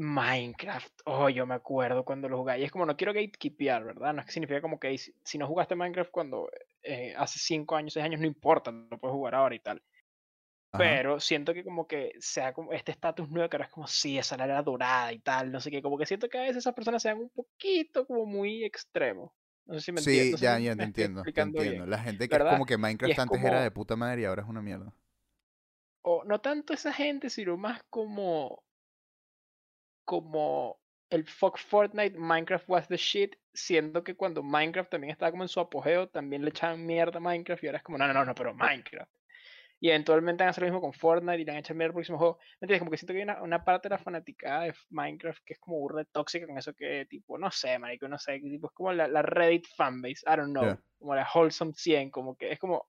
Minecraft. 0.01 1.01
Oh, 1.05 1.29
yo 1.29 1.45
me 1.45 1.53
acuerdo 1.55 2.03
cuando 2.05 2.27
lo 2.27 2.39
jugué. 2.39 2.59
Y 2.59 2.63
es 2.63 2.71
como, 2.71 2.85
no 2.85 2.97
quiero 2.97 3.13
gatekeepear, 3.13 3.83
¿verdad? 3.83 4.13
No 4.13 4.21
es 4.21 4.25
que 4.25 4.31
significa 4.31 4.61
como 4.61 4.79
que 4.79 4.97
si, 4.97 5.37
no 5.37 5.47
jugaste 5.47 5.75
Minecraft 5.75 6.11
cuando 6.11 6.49
eh, 6.83 7.13
hace 7.17 7.39
cinco 7.39 7.75
años, 7.75 7.93
seis 7.93 8.05
años, 8.05 8.19
no 8.19 8.25
importa, 8.27 8.71
lo 8.71 8.97
puedes 8.99 9.13
jugar 9.13 9.35
ahora 9.35 9.55
y 9.55 9.59
tal. 9.59 9.83
Ajá. 10.73 10.77
Pero 10.77 11.19
siento 11.19 11.53
que 11.53 11.63
como 11.63 11.87
que 11.87 12.13
sea 12.19 12.53
como 12.53 12.73
este 12.73 12.91
estatus 12.91 13.29
nuevo 13.29 13.49
que 13.49 13.57
ahora 13.57 13.65
es 13.67 13.71
como, 13.73 13.87
sí, 13.87 14.17
esa 14.17 14.35
era 14.35 14.47
la 14.47 14.53
era 14.55 14.63
dorada 14.63 15.13
y 15.13 15.19
tal, 15.19 15.51
no 15.51 15.59
sé 15.59 15.71
qué. 15.71 15.81
Como 15.81 15.97
que 15.97 16.05
siento 16.05 16.29
que 16.29 16.37
a 16.39 16.41
veces 16.41 16.57
esas 16.57 16.73
personas 16.75 17.01
sean 17.03 17.19
un 17.19 17.29
poquito 17.29 18.05
como 18.07 18.25
muy 18.25 18.63
extremos. 18.65 19.31
No 19.65 19.75
sé 19.75 19.81
si 19.81 19.91
me 19.91 20.01
Sí, 20.01 20.01
entiendes. 20.03 20.31
no 20.31 20.37
sé 20.37 20.45
ya, 20.45 20.59
ya 20.59 20.75
te 20.75 20.83
entiendo, 20.83 21.27
te 21.33 21.41
explicando 21.41 21.61
bien. 21.61 21.83
entiendo. 21.83 21.85
La 21.85 21.99
gente 21.99 22.29
que 22.29 22.37
es 22.37 22.43
como 22.45 22.65
que 22.65 22.77
Minecraft 22.77 23.13
es 23.13 23.19
antes 23.19 23.43
era 23.43 23.61
de 23.61 23.71
puta 23.71 23.95
madre 23.95 24.21
y 24.21 24.25
ahora 24.25 24.43
es 24.43 24.49
una 24.49 24.61
mierda. 24.61 24.93
o 26.03 26.23
no 26.25 26.41
tanto 26.41 26.73
esa 26.73 26.93
gente, 26.93 27.29
sino 27.29 27.57
más 27.57 27.81
como 27.89 28.63
como 30.11 30.81
el 31.09 31.25
fuck 31.25 31.57
Fortnite, 31.57 32.17
Minecraft 32.17 32.67
was 32.67 32.87
the 32.89 32.97
shit, 32.97 33.35
siendo 33.53 34.03
que 34.03 34.15
cuando 34.15 34.43
Minecraft 34.43 34.89
también 34.91 35.11
estaba 35.11 35.31
como 35.31 35.43
en 35.43 35.47
su 35.47 35.61
apogeo, 35.61 36.09
también 36.09 36.43
le 36.43 36.49
echaban 36.49 36.85
mierda 36.85 37.17
a 37.19 37.21
Minecraft 37.21 37.63
y 37.63 37.67
ahora 37.67 37.77
es 37.77 37.83
como, 37.83 37.97
no, 37.97 38.07
no, 38.07 38.13
no, 38.13 38.25
no, 38.25 38.35
pero 38.35 38.53
Minecraft. 38.53 39.09
Y 39.79 39.89
eventualmente 39.89 40.43
van 40.43 40.49
a 40.49 40.51
hacer 40.51 40.63
lo 40.63 40.67
mismo 40.67 40.81
con 40.81 40.91
Fortnite 40.93 41.39
y 41.41 41.45
le 41.45 41.51
van 41.51 41.57
a 41.57 41.59
echar 41.61 41.77
mierda 41.77 41.91
al 41.91 41.93
próximo 41.95 42.17
juego. 42.17 42.37
¿Me 42.59 42.65
entiendes? 42.65 42.79
Como 42.79 42.91
que 42.91 42.97
siento 42.97 43.13
que 43.13 43.19
hay 43.19 43.23
una, 43.23 43.41
una 43.41 43.63
parte 43.63 43.87
de 43.87 43.95
la 43.95 43.99
fanaticada 43.99 44.63
de 44.65 44.73
Minecraft 44.89 45.39
que 45.45 45.53
es 45.53 45.59
como 45.59 45.77
burda 45.79 46.03
tóxica 46.05 46.45
con 46.45 46.57
eso 46.57 46.73
que 46.73 47.05
tipo, 47.09 47.37
no 47.37 47.49
sé, 47.51 47.79
marico, 47.79 48.07
no 48.09 48.17
sé, 48.19 48.41
que 48.41 48.49
tipo, 48.49 48.67
es 48.67 48.73
como 48.73 48.91
la, 48.91 49.07
la 49.07 49.21
Reddit 49.21 49.65
fanbase, 49.77 50.23
I 50.27 50.35
don't 50.35 50.51
know, 50.51 50.63
Ya. 50.65 50.83
como 50.99 51.15
la 51.15 51.27
Wholesome 51.33 51.73
100, 51.73 52.11
como 52.11 52.35
que 52.35 52.51
es 52.51 52.59
como, 52.59 52.85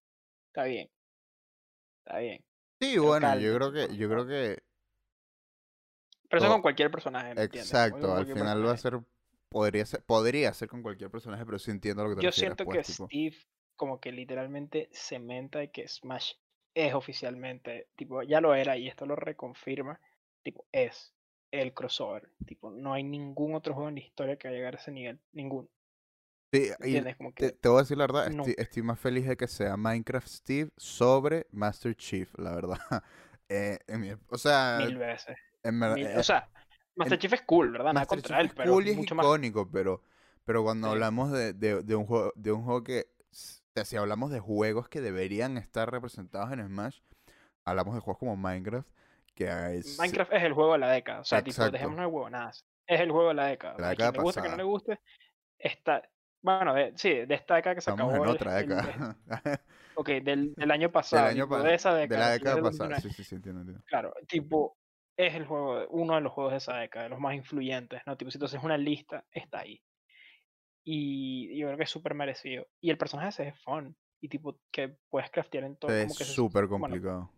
está 0.48 0.64
bien, 0.64 0.90
está 2.04 2.18
bien. 2.18 2.44
Sí, 2.80 2.98
Pero 3.02 3.02
bueno, 3.04 3.34
yo 3.34 3.54
cálmate, 3.54 3.56
creo 3.56 3.72
que, 3.72 3.96
yo 3.96 4.08
creo 4.08 4.26
que 4.26 4.62
Pero 6.32 6.38
eso 6.40 6.48
con 6.48 6.62
cualquier 6.62 6.90
personaje, 6.90 7.34
¿me 7.34 7.44
Exacto, 7.44 8.06
con 8.08 8.14
al 8.14 8.26
final 8.26 8.66
va 8.66 8.72
a 8.72 8.76
personaje. 8.76 8.78
ser, 8.78 9.00
podría 9.48 9.86
ser, 9.86 10.02
podría 10.04 10.52
ser 10.54 10.68
con 10.68 10.82
cualquier 10.82 11.10
personaje, 11.10 11.44
pero 11.46 11.58
sí 11.58 11.70
entiendo 11.70 12.04
lo 12.04 12.10
que 12.10 12.16
te 12.16 12.22
Yo 12.22 12.30
refieres, 12.30 12.56
siento 12.56 12.66
pues, 12.66 12.80
que 12.80 12.84
tipo, 12.84 13.12
Steve 13.12 13.36
como 13.76 14.00
que 14.00 14.12
literalmente 14.12 14.88
cementa 14.92 15.58
de 15.58 15.70
que 15.70 15.86
Smash 15.88 16.32
es 16.74 16.94
oficialmente, 16.94 17.88
tipo, 17.96 18.22
ya 18.22 18.40
lo 18.40 18.54
era 18.54 18.76
y 18.76 18.88
esto 18.88 19.04
lo 19.06 19.16
reconfirma, 19.16 20.00
tipo, 20.42 20.64
es 20.72 21.12
el 21.50 21.74
crossover. 21.74 22.30
Tipo, 22.46 22.70
no 22.70 22.94
hay 22.94 23.02
ningún 23.04 23.54
otro 23.54 23.74
juego 23.74 23.88
en 23.88 23.96
la 23.96 24.00
historia 24.00 24.36
que 24.36 24.48
va 24.48 24.52
a 24.54 24.56
llegar 24.56 24.74
a 24.74 24.78
ese 24.78 24.90
nivel. 24.92 25.20
Ninguno. 25.32 25.68
sí, 26.52 26.70
y 26.84 27.02
te, 27.38 27.50
que 27.50 27.52
te 27.52 27.68
voy 27.68 27.78
a 27.78 27.82
decir 27.82 27.96
la 27.98 28.04
verdad, 28.06 28.26
estoy, 28.28 28.82
más 28.82 28.98
feliz 29.00 29.26
de 29.26 29.36
que 29.36 29.48
sea 29.48 29.76
Minecraft 29.76 30.28
Steve 30.28 30.70
sobre 30.76 31.46
Master 31.50 31.94
Chief, 31.96 32.30
la 32.38 32.54
verdad. 32.54 32.78
Eh, 33.54 33.78
en 33.86 34.00
mi- 34.00 34.12
o 34.30 34.38
sea, 34.38 34.90
Mil 34.90 34.98
veces. 34.98 35.36
En 35.62 35.80
verdad, 35.80 35.94
mil- 35.96 36.06
eh, 36.06 36.18
o 36.18 36.22
sea, 36.22 36.48
Master 36.96 37.14
en- 37.14 37.20
Chief 37.20 37.32
es 37.32 37.42
cool, 37.42 37.72
¿verdad? 37.72 37.92
Master 37.94 38.18
contra 38.18 38.38
Chief 38.38 38.50
él, 38.50 38.54
pero 38.56 38.72
cool 38.72 38.86
y 38.86 38.90
es 38.90 38.96
mucho 38.96 39.14
más. 39.14 39.24
icónico, 39.24 39.70
pero, 39.70 40.02
pero 40.44 40.62
cuando 40.62 40.88
Sí. 40.88 40.92
hablamos 40.92 41.32
de, 41.32 41.52
de, 41.52 41.82
de 41.82 41.94
un 41.94 42.06
juego, 42.06 42.32
de 42.36 42.52
un 42.52 42.62
juego 42.64 42.82
que, 42.84 43.06
o 43.30 43.34
sea, 43.74 43.84
si 43.84 43.96
hablamos 43.96 44.30
de 44.30 44.40
juegos 44.40 44.88
que 44.88 45.00
deberían 45.00 45.56
estar 45.56 45.90
representados 45.90 46.52
en 46.52 46.64
Smash, 46.66 47.00
hablamos 47.64 47.94
de 47.94 48.00
juegos 48.00 48.18
como 48.18 48.36
Minecraft, 48.36 48.88
que 49.34 49.44
es 49.76 49.98
Minecraft 49.98 50.32
es 50.32 50.42
el 50.42 50.52
juego 50.52 50.72
de 50.74 50.78
la 50.80 50.90
década. 50.90 51.20
O 51.20 51.24
sea, 51.24 51.38
tipo, 51.40 51.52
Exacto. 51.52 51.72
dejémonos 51.72 52.00
de 52.00 52.06
huevonadas. 52.06 52.64
Es 52.86 53.00
el 53.00 53.10
juego 53.10 53.28
de 53.28 53.34
la 53.34 53.46
década. 53.46 53.76
La 53.78 53.86
A 53.86 53.90
década 53.90 54.10
quien 54.12 54.20
le 54.20 54.24
guste, 54.24 54.42
que 54.42 54.48
no 54.50 54.56
le 54.56 54.62
guste, 54.64 55.00
está. 55.58 56.02
Bueno, 56.42 56.74
de- 56.74 56.92
sí, 56.96 57.08
de 57.24 57.34
esta 57.34 57.54
década 57.54 57.74
que 57.76 57.80
se 57.80 57.90
estamos 57.90 58.12
acabó. 58.12 58.24
en 58.24 58.30
el- 58.30 58.36
otra 58.36 58.60
el- 58.60 58.68
década. 58.68 59.16
ok, 59.94 60.08
del, 60.22 60.54
del 60.54 60.70
año 60.70 60.90
pasado. 60.90 61.26
año 61.28 61.44
tipo, 61.44 61.56
pa- 61.56 61.62
de 61.62 61.74
esa 61.74 61.94
de 61.94 62.00
década. 62.02 62.20
la 62.20 62.26
que 62.26 62.38
década 62.40 62.54
del 62.56 62.64
pasada. 62.64 62.88
2009. 62.90 63.00
Sí, 63.14 63.22
sí, 63.22 63.24
sí, 63.28 63.34
entiendo, 63.36 63.60
entiendo. 63.60 63.84
Claro, 63.86 64.14
tipo, 64.26 64.76
es 65.16 65.34
el 65.34 65.46
juego, 65.46 65.86
uno 65.90 66.14
de 66.14 66.20
los 66.20 66.32
juegos 66.32 66.52
de 66.52 66.58
esa 66.58 66.76
década, 66.76 67.04
de 67.04 67.10
los 67.10 67.20
más 67.20 67.34
influyentes, 67.34 68.00
¿no? 68.06 68.16
Tipo, 68.16 68.30
si 68.30 68.42
haces 68.42 68.62
una 68.62 68.78
lista, 68.78 69.24
está 69.30 69.60
ahí. 69.60 69.82
Y 70.84 71.56
yo 71.58 71.66
creo 71.68 71.76
que 71.76 71.84
es 71.84 71.90
súper 71.90 72.14
merecido. 72.14 72.66
Y 72.80 72.90
el 72.90 72.98
personaje 72.98 73.28
ese 73.28 73.48
es 73.48 73.60
fun. 73.62 73.96
Y 74.20 74.28
tipo, 74.28 74.58
que 74.70 74.96
puedes 75.10 75.30
craftear 75.30 75.64
en 75.64 75.76
todo. 75.76 75.92
Es 75.92 76.14
súper 76.14 76.66
bueno, 76.66 76.84
complicado. 76.86 77.30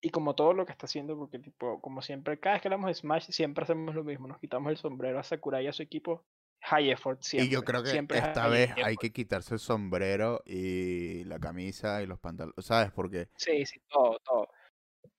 y 0.00 0.10
como 0.10 0.34
todo 0.34 0.52
lo 0.52 0.64
que 0.64 0.72
está 0.72 0.86
haciendo, 0.86 1.16
porque 1.16 1.38
tipo, 1.38 1.80
como 1.80 2.02
siempre, 2.02 2.38
cada 2.38 2.54
vez 2.54 2.62
que 2.62 2.68
hablamos 2.68 2.88
de 2.88 2.94
Smash, 2.94 3.30
siempre 3.30 3.64
hacemos 3.64 3.94
lo 3.94 4.04
mismo. 4.04 4.28
Nos 4.28 4.38
quitamos 4.38 4.70
el 4.70 4.76
sombrero 4.76 5.18
a 5.18 5.22
Sakurai 5.22 5.64
y 5.64 5.68
a 5.68 5.72
su 5.72 5.82
equipo. 5.82 6.24
High 6.62 6.90
effort 6.90 7.22
siempre. 7.22 7.48
y 7.48 7.50
yo 7.50 7.62
creo 7.64 7.82
que 7.82 7.90
siempre 7.90 8.18
es 8.18 8.24
esta 8.24 8.48
vez 8.48 8.70
hay 8.76 8.94
effort. 8.94 9.00
que 9.00 9.12
quitarse 9.12 9.54
el 9.54 9.60
sombrero 9.60 10.42
y 10.46 11.24
la 11.24 11.38
camisa 11.38 12.02
y 12.02 12.06
los 12.06 12.18
pantalones, 12.18 12.64
¿sabes? 12.64 12.90
Porque 12.92 13.28
Sí, 13.36 13.64
sí, 13.66 13.80
todo, 13.88 14.18
todo. 14.24 14.48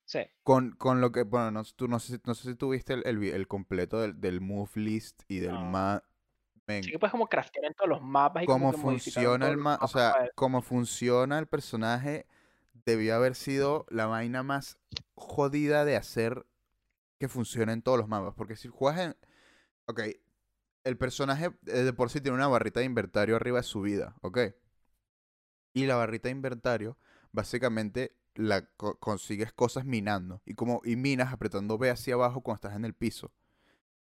Sí. 0.08 0.20
con, 0.42 0.72
con 0.72 1.00
lo 1.00 1.12
que, 1.12 1.22
bueno, 1.22 1.50
no, 1.50 1.64
tú, 1.64 1.88
no, 1.88 1.98
sé, 2.00 2.16
si- 2.16 2.22
no 2.24 2.34
sé 2.34 2.50
si 2.50 2.54
tuviste 2.56 2.94
el, 2.94 3.02
el, 3.06 3.22
el 3.22 3.46
completo 3.48 4.00
del, 4.00 4.20
del 4.20 4.40
move 4.40 4.70
list 4.74 5.22
y 5.28 5.38
del 5.40 5.52
No. 5.52 5.64
ma... 5.64 6.02
men, 6.66 6.84
Sí 6.84 6.90
que 6.90 6.98
puedes 6.98 7.12
como 7.12 7.28
craftear 7.28 7.66
en 7.66 7.74
todos 7.74 7.88
los 7.90 8.02
mapas 8.02 8.44
y 8.44 8.46
como 8.46 8.72
cómo 8.72 8.88
en 8.88 8.90
funciona 8.90 9.48
el 9.48 9.56
los 9.56 9.64
ma... 9.64 9.78
O 9.82 9.88
sea, 9.88 10.30
cómo 10.34 10.62
funciona 10.62 11.38
el 11.38 11.46
personaje 11.46 12.26
debió 12.86 13.16
haber 13.16 13.34
sido 13.34 13.84
la 13.90 14.06
vaina 14.06 14.42
más 14.42 14.78
jodida 15.14 15.84
de 15.84 15.96
hacer 15.96 16.46
que 17.18 17.28
funcione 17.28 17.72
en 17.72 17.82
todos 17.82 17.98
los 17.98 18.08
mapas. 18.08 18.34
Porque 18.36 18.56
si 18.56 18.68
juegas 18.68 19.00
en... 19.02 19.16
Ok, 19.86 20.00
el 20.84 20.98
personaje 20.98 21.52
eh, 21.66 21.72
de 21.84 21.92
por 21.94 22.10
sí 22.10 22.20
tiene 22.20 22.36
una 22.36 22.48
barrita 22.48 22.80
de 22.80 22.86
inventario 22.86 23.36
arriba 23.36 23.58
de 23.58 23.64
su 23.64 23.82
vida, 23.82 24.16
¿ok? 24.22 24.38
Y 25.72 25.86
la 25.86 25.96
barrita 25.96 26.28
de 26.28 26.32
inventario, 26.32 26.98
básicamente, 27.32 28.14
la 28.38 28.66
co- 28.76 28.98
consigues 29.00 29.52
cosas 29.52 29.84
minando. 29.86 30.42
Y 30.46 30.54
como 30.54 30.82
y 30.84 30.96
minas 30.96 31.32
apretando 31.34 31.78
B 31.78 31.90
hacia 31.90 32.14
abajo 32.14 32.42
cuando 32.42 32.56
estás 32.58 32.76
en 32.76 32.86
el 32.86 32.94
piso. 32.94 33.32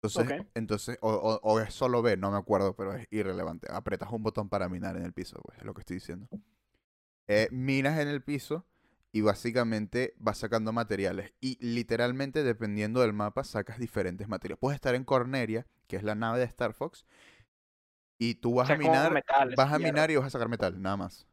Entonces, 0.03 0.35
entonces 0.55 0.99
o, 1.03 1.11
o- 1.13 1.41
o 1.43 1.61
es 1.61 1.75
solo 1.75 2.03
B, 2.03 2.17
no 2.17 2.31
me 2.33 2.39
acuerdo, 2.39 2.77
pero 2.77 2.95
es 2.95 3.07
irrelevante. 3.11 3.69
Apretas 3.73 4.11
un 4.13 4.23
botón 4.23 4.49
para 4.51 4.69
minar 4.69 4.97
en 4.97 5.05
el 5.05 5.13
piso, 5.15 5.41
pues 5.45 5.59
es 5.59 5.65
lo 5.65 5.75
que 5.75 5.81
estoy 5.83 5.97
diciendo. 5.97 6.29
Eh, 7.29 7.49
minas 7.53 7.99
en 7.99 8.09
el 8.09 8.23
piso 8.23 8.67
y 9.13 9.21
básicamente 9.23 10.15
vas 10.19 10.39
sacando 10.39 10.73
materiales. 10.73 11.33
Y 11.41 11.59
literalmente, 11.65 12.43
dependiendo 12.45 13.01
del 13.01 13.13
mapa, 13.13 13.45
sacas 13.45 13.79
diferentes 13.79 14.29
materiales. 14.29 14.59
Puedes 14.61 14.77
estar 14.77 14.95
en 14.95 15.05
Corneria, 15.05 15.67
que 15.87 15.97
es 15.97 16.03
la 16.03 16.15
nave 16.15 16.39
de 16.41 16.45
Star 16.45 16.75
Fox, 16.75 17.05
y 18.19 18.37
tú 18.37 18.55
vas 18.55 18.71
a 18.71 18.77
minar, 18.77 19.13
metales, 19.13 19.57
vas 19.57 19.73
a 19.73 19.79
minar 19.79 20.11
y 20.11 20.17
vas 20.17 20.27
a 20.27 20.31
sacar 20.31 20.49
metal, 20.49 20.81
nada 20.81 20.97
más. 20.97 21.27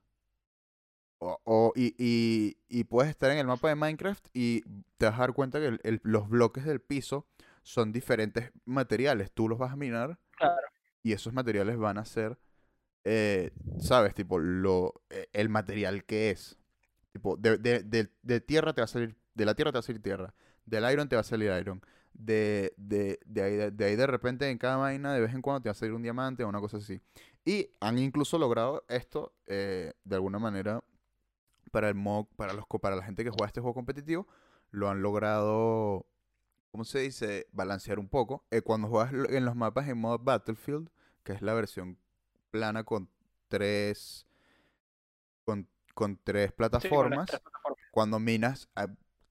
O, 1.19 1.39
o- 1.45 1.73
y, 1.75 1.95
y- 1.97 2.57
y 2.69 2.83
puedes 2.83 3.09
estar 3.09 3.31
en 3.31 3.39
el 3.39 3.47
mapa 3.47 3.69
de 3.69 3.75
Minecraft 3.75 4.27
y 4.33 4.61
te 4.97 5.05
vas 5.07 5.15
a 5.15 5.19
dar 5.19 5.33
cuenta 5.33 5.59
que 5.59 5.67
el- 5.67 5.79
el- 5.83 5.99
los 6.03 6.29
bloques 6.29 6.63
del 6.63 6.79
piso 6.79 7.25
son 7.63 7.91
diferentes 7.91 8.51
materiales. 8.65 9.31
Tú 9.31 9.49
los 9.49 9.57
vas 9.57 9.71
a 9.71 9.75
minar 9.75 10.19
Claro. 10.37 10.55
y 11.03 11.13
esos 11.13 11.33
materiales 11.33 11.77
van 11.77 11.97
a 11.97 12.05
ser, 12.05 12.37
eh, 13.03 13.51
¿sabes? 13.79 14.13
Tipo, 14.13 14.37
lo, 14.39 15.01
eh, 15.09 15.27
el 15.33 15.49
material 15.49 16.03
que 16.05 16.29
es. 16.29 16.57
Tipo, 17.13 17.35
de, 17.35 17.57
de- 17.57 17.81
de- 17.83 18.11
de 18.21 18.41
tierra 18.41 18.73
te 18.73 18.81
va 18.81 18.85
a 18.85 18.87
salir, 18.87 19.15
de 19.33 19.45
la 19.45 19.55
tierra 19.55 19.71
te 19.71 19.77
va 19.77 19.79
a 19.79 19.83
salir 19.83 20.01
tierra, 20.01 20.35
del 20.65 20.91
iron 20.91 21.09
te 21.09 21.15
va 21.15 21.21
a 21.21 21.23
salir 21.23 21.51
iron, 21.59 21.81
de, 22.13 22.73
de, 22.77 23.19
de 23.25 23.41
ahí, 23.41 23.55
de, 23.55 23.71
de 23.71 23.85
ahí 23.85 23.95
de 23.95 24.07
repente 24.07 24.49
en 24.49 24.57
cada 24.59 24.75
vaina 24.77 25.13
de 25.13 25.21
vez 25.21 25.33
en 25.33 25.41
cuando 25.41 25.61
te 25.61 25.69
va 25.69 25.71
a 25.71 25.75
salir 25.75 25.93
un 25.93 26.03
diamante 26.03 26.43
o 26.43 26.49
una 26.49 26.59
cosa 26.59 26.77
así. 26.77 26.99
Y 27.43 27.71
han 27.79 27.97
incluso 27.97 28.37
logrado 28.37 28.85
esto 28.87 29.33
eh, 29.47 29.93
de 30.03 30.15
alguna 30.15 30.37
manera 30.37 30.83
para 31.71 31.89
el 31.89 31.95
mod, 31.95 32.25
para 32.35 32.53
los 32.53 32.65
co- 32.67 32.79
para 32.79 32.95
la 32.95 33.03
gente 33.03 33.23
que 33.23 33.29
juega 33.29 33.47
este 33.47 33.61
juego 33.61 33.73
competitivo, 33.75 34.27
lo 34.71 34.89
han 34.89 35.01
logrado, 35.01 36.05
¿cómo 36.71 36.83
se 36.85 36.99
dice? 36.99 37.47
Balancear 37.53 37.99
un 37.99 38.09
poco. 38.09 38.45
Eh, 38.51 38.61
cuando 38.61 38.87
juegas 38.89 39.13
en 39.31 39.45
los 39.45 39.55
mapas 39.55 39.87
en 39.89 39.97
modo 39.99 40.19
Battlefield, 40.19 40.89
que 41.23 41.33
es 41.33 41.41
la 41.41 41.53
versión 41.53 41.97
plana 42.51 42.83
con 42.83 43.09
tres 43.49 44.25
con, 45.45 45.67
con 45.93 46.17
plataformas, 46.17 47.27
tres 47.27 47.41
plataformas. 47.41 47.79
cuando 47.91 48.19
minas, 48.19 48.69
ah, 48.75 48.87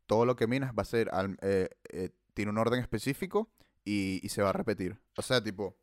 todo 0.07 0.25
lo 0.25 0.37
que 0.37 0.47
minas 0.47 0.73
va 0.77 0.83
a 0.83 0.85
ser, 0.85 1.11
al- 1.13 1.39
eh, 1.43 1.69
eh, 1.91 2.11
tiene 2.35 2.51
un 2.51 2.59
orden 2.59 2.81
específico 2.81 3.49
y, 3.85 4.21
y 4.25 4.29
se 4.31 4.43
va 4.43 4.51
a 4.51 4.53
repetir. 4.53 4.99
O 5.17 5.23
sea, 5.23 5.43
tipo, 5.43 5.77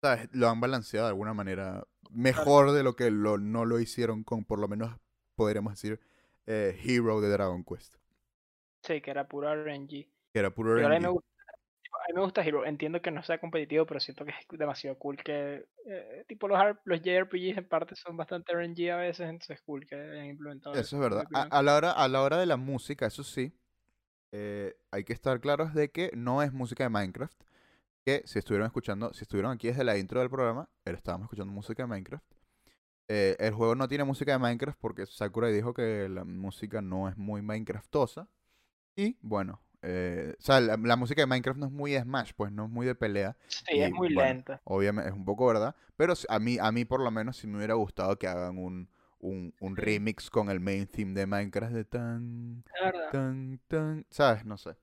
¿sabes? 0.00 0.28
Lo 0.32 0.48
han 0.48 0.60
balanceado 0.60 1.06
de 1.06 1.10
alguna 1.10 1.34
manera 1.34 1.86
mejor 2.14 2.72
de 2.72 2.82
lo 2.82 2.96
que 2.96 3.10
lo, 3.10 3.38
no 3.38 3.64
lo 3.64 3.80
hicieron 3.80 4.24
con, 4.24 4.44
por 4.44 4.58
lo 4.58 4.68
menos, 4.68 4.96
podríamos 5.36 5.74
decir, 5.74 6.00
eh, 6.46 6.78
Hero 6.84 7.20
de 7.20 7.28
Dragon 7.30 7.64
Quest. 7.64 7.96
Sí, 8.82 9.00
que 9.00 9.10
era 9.10 9.26
puro 9.26 9.48
RNG. 9.52 10.08
Que 10.32 10.38
era 10.40 10.50
puro 10.54 10.72
ahora 10.80 10.96
a 10.96 11.00
mí 11.00 11.02
me 11.06 11.08
RNG. 11.08 11.12
gusta, 11.12 11.28
a 11.92 12.08
mí 12.08 12.14
me 12.14 12.20
gusta 12.22 12.42
Hero. 12.44 12.66
Entiendo 12.66 13.02
que 13.02 13.10
no 13.10 13.22
sea 13.22 13.38
competitivo, 13.40 13.86
pero 13.86 14.00
siento 14.00 14.24
que 14.24 14.32
es 14.32 14.46
demasiado 14.58 14.98
cool 14.98 15.16
que 15.16 15.66
eh, 15.86 16.24
tipo 16.28 16.48
los, 16.48 16.58
los 16.84 17.00
JRPGs 17.02 17.58
en 17.58 17.68
parte 17.68 17.96
son 17.96 18.16
bastante 18.16 18.52
RNG 18.52 18.90
a 18.92 18.96
veces, 18.96 19.28
entonces 19.28 19.56
es 19.58 19.62
cool 19.62 19.86
que 19.86 19.96
hayan 19.96 20.26
implementado 20.26 20.74
Eso 20.74 20.96
es 20.96 21.02
verdad. 21.02 21.24
A 21.32 21.62
la 21.62 21.76
hora, 21.76 21.92
a 21.92 22.08
la 22.08 22.22
hora 22.22 22.38
de 22.38 22.46
la 22.46 22.56
música, 22.56 23.06
eso 23.06 23.24
sí, 23.24 23.56
eh, 24.32 24.74
hay 24.90 25.04
que 25.04 25.12
estar 25.12 25.40
claros 25.40 25.74
de 25.74 25.90
que 25.90 26.10
no 26.14 26.42
es 26.42 26.52
música 26.52 26.84
de 26.84 26.90
Minecraft. 26.90 27.40
Que 28.04 28.22
si 28.26 28.38
estuvieron 28.38 28.66
escuchando, 28.66 29.14
si 29.14 29.22
estuvieron 29.22 29.52
aquí 29.52 29.68
desde 29.68 29.82
la 29.82 29.96
intro 29.96 30.20
del 30.20 30.28
programa, 30.28 30.68
estábamos 30.84 31.24
escuchando 31.24 31.52
música 31.52 31.82
de 31.82 31.86
Minecraft. 31.86 32.24
Eh, 33.08 33.36
el 33.38 33.54
juego 33.54 33.74
no 33.74 33.88
tiene 33.88 34.04
música 34.04 34.32
de 34.32 34.38
Minecraft 34.38 34.78
porque 34.78 35.06
Sakurai 35.06 35.52
dijo 35.52 35.72
que 35.72 36.08
la 36.08 36.24
música 36.24 36.82
no 36.82 37.08
es 37.08 37.16
muy 37.16 37.40
Minecraftosa. 37.40 38.28
Y 38.94 39.16
bueno, 39.22 39.62
eh, 39.80 40.34
o 40.38 40.42
sea, 40.42 40.60
la, 40.60 40.76
la 40.76 40.96
música 40.96 41.22
de 41.22 41.26
Minecraft 41.26 41.58
no 41.58 41.66
es 41.66 41.72
muy 41.72 41.92
de 41.92 42.02
Smash, 42.02 42.32
pues 42.36 42.52
no 42.52 42.64
es 42.66 42.70
muy 42.70 42.86
de 42.86 42.94
pelea. 42.94 43.36
Sí, 43.46 43.76
y 43.76 43.80
es 43.80 43.90
muy 43.90 44.12
bueno, 44.14 44.34
lenta. 44.34 44.60
Obviamente 44.64 45.08
es 45.10 45.16
un 45.16 45.24
poco 45.24 45.46
verdad, 45.46 45.74
pero 45.96 46.12
a 46.28 46.38
mí, 46.38 46.58
a 46.60 46.72
mí 46.72 46.84
por 46.84 47.00
lo 47.00 47.10
menos 47.10 47.38
sí 47.38 47.46
me 47.46 47.56
hubiera 47.56 47.74
gustado 47.74 48.18
que 48.18 48.28
hagan 48.28 48.58
un, 48.58 48.90
un, 49.18 49.54
un 49.60 49.76
remix 49.76 50.28
con 50.28 50.50
el 50.50 50.60
main 50.60 50.86
theme 50.86 51.14
de 51.14 51.26
Minecraft 51.26 51.74
de 51.74 51.84
tan, 51.86 52.64
tan, 53.10 53.60
tan, 53.66 54.06
¿sabes? 54.10 54.44
No 54.44 54.58
sé. 54.58 54.76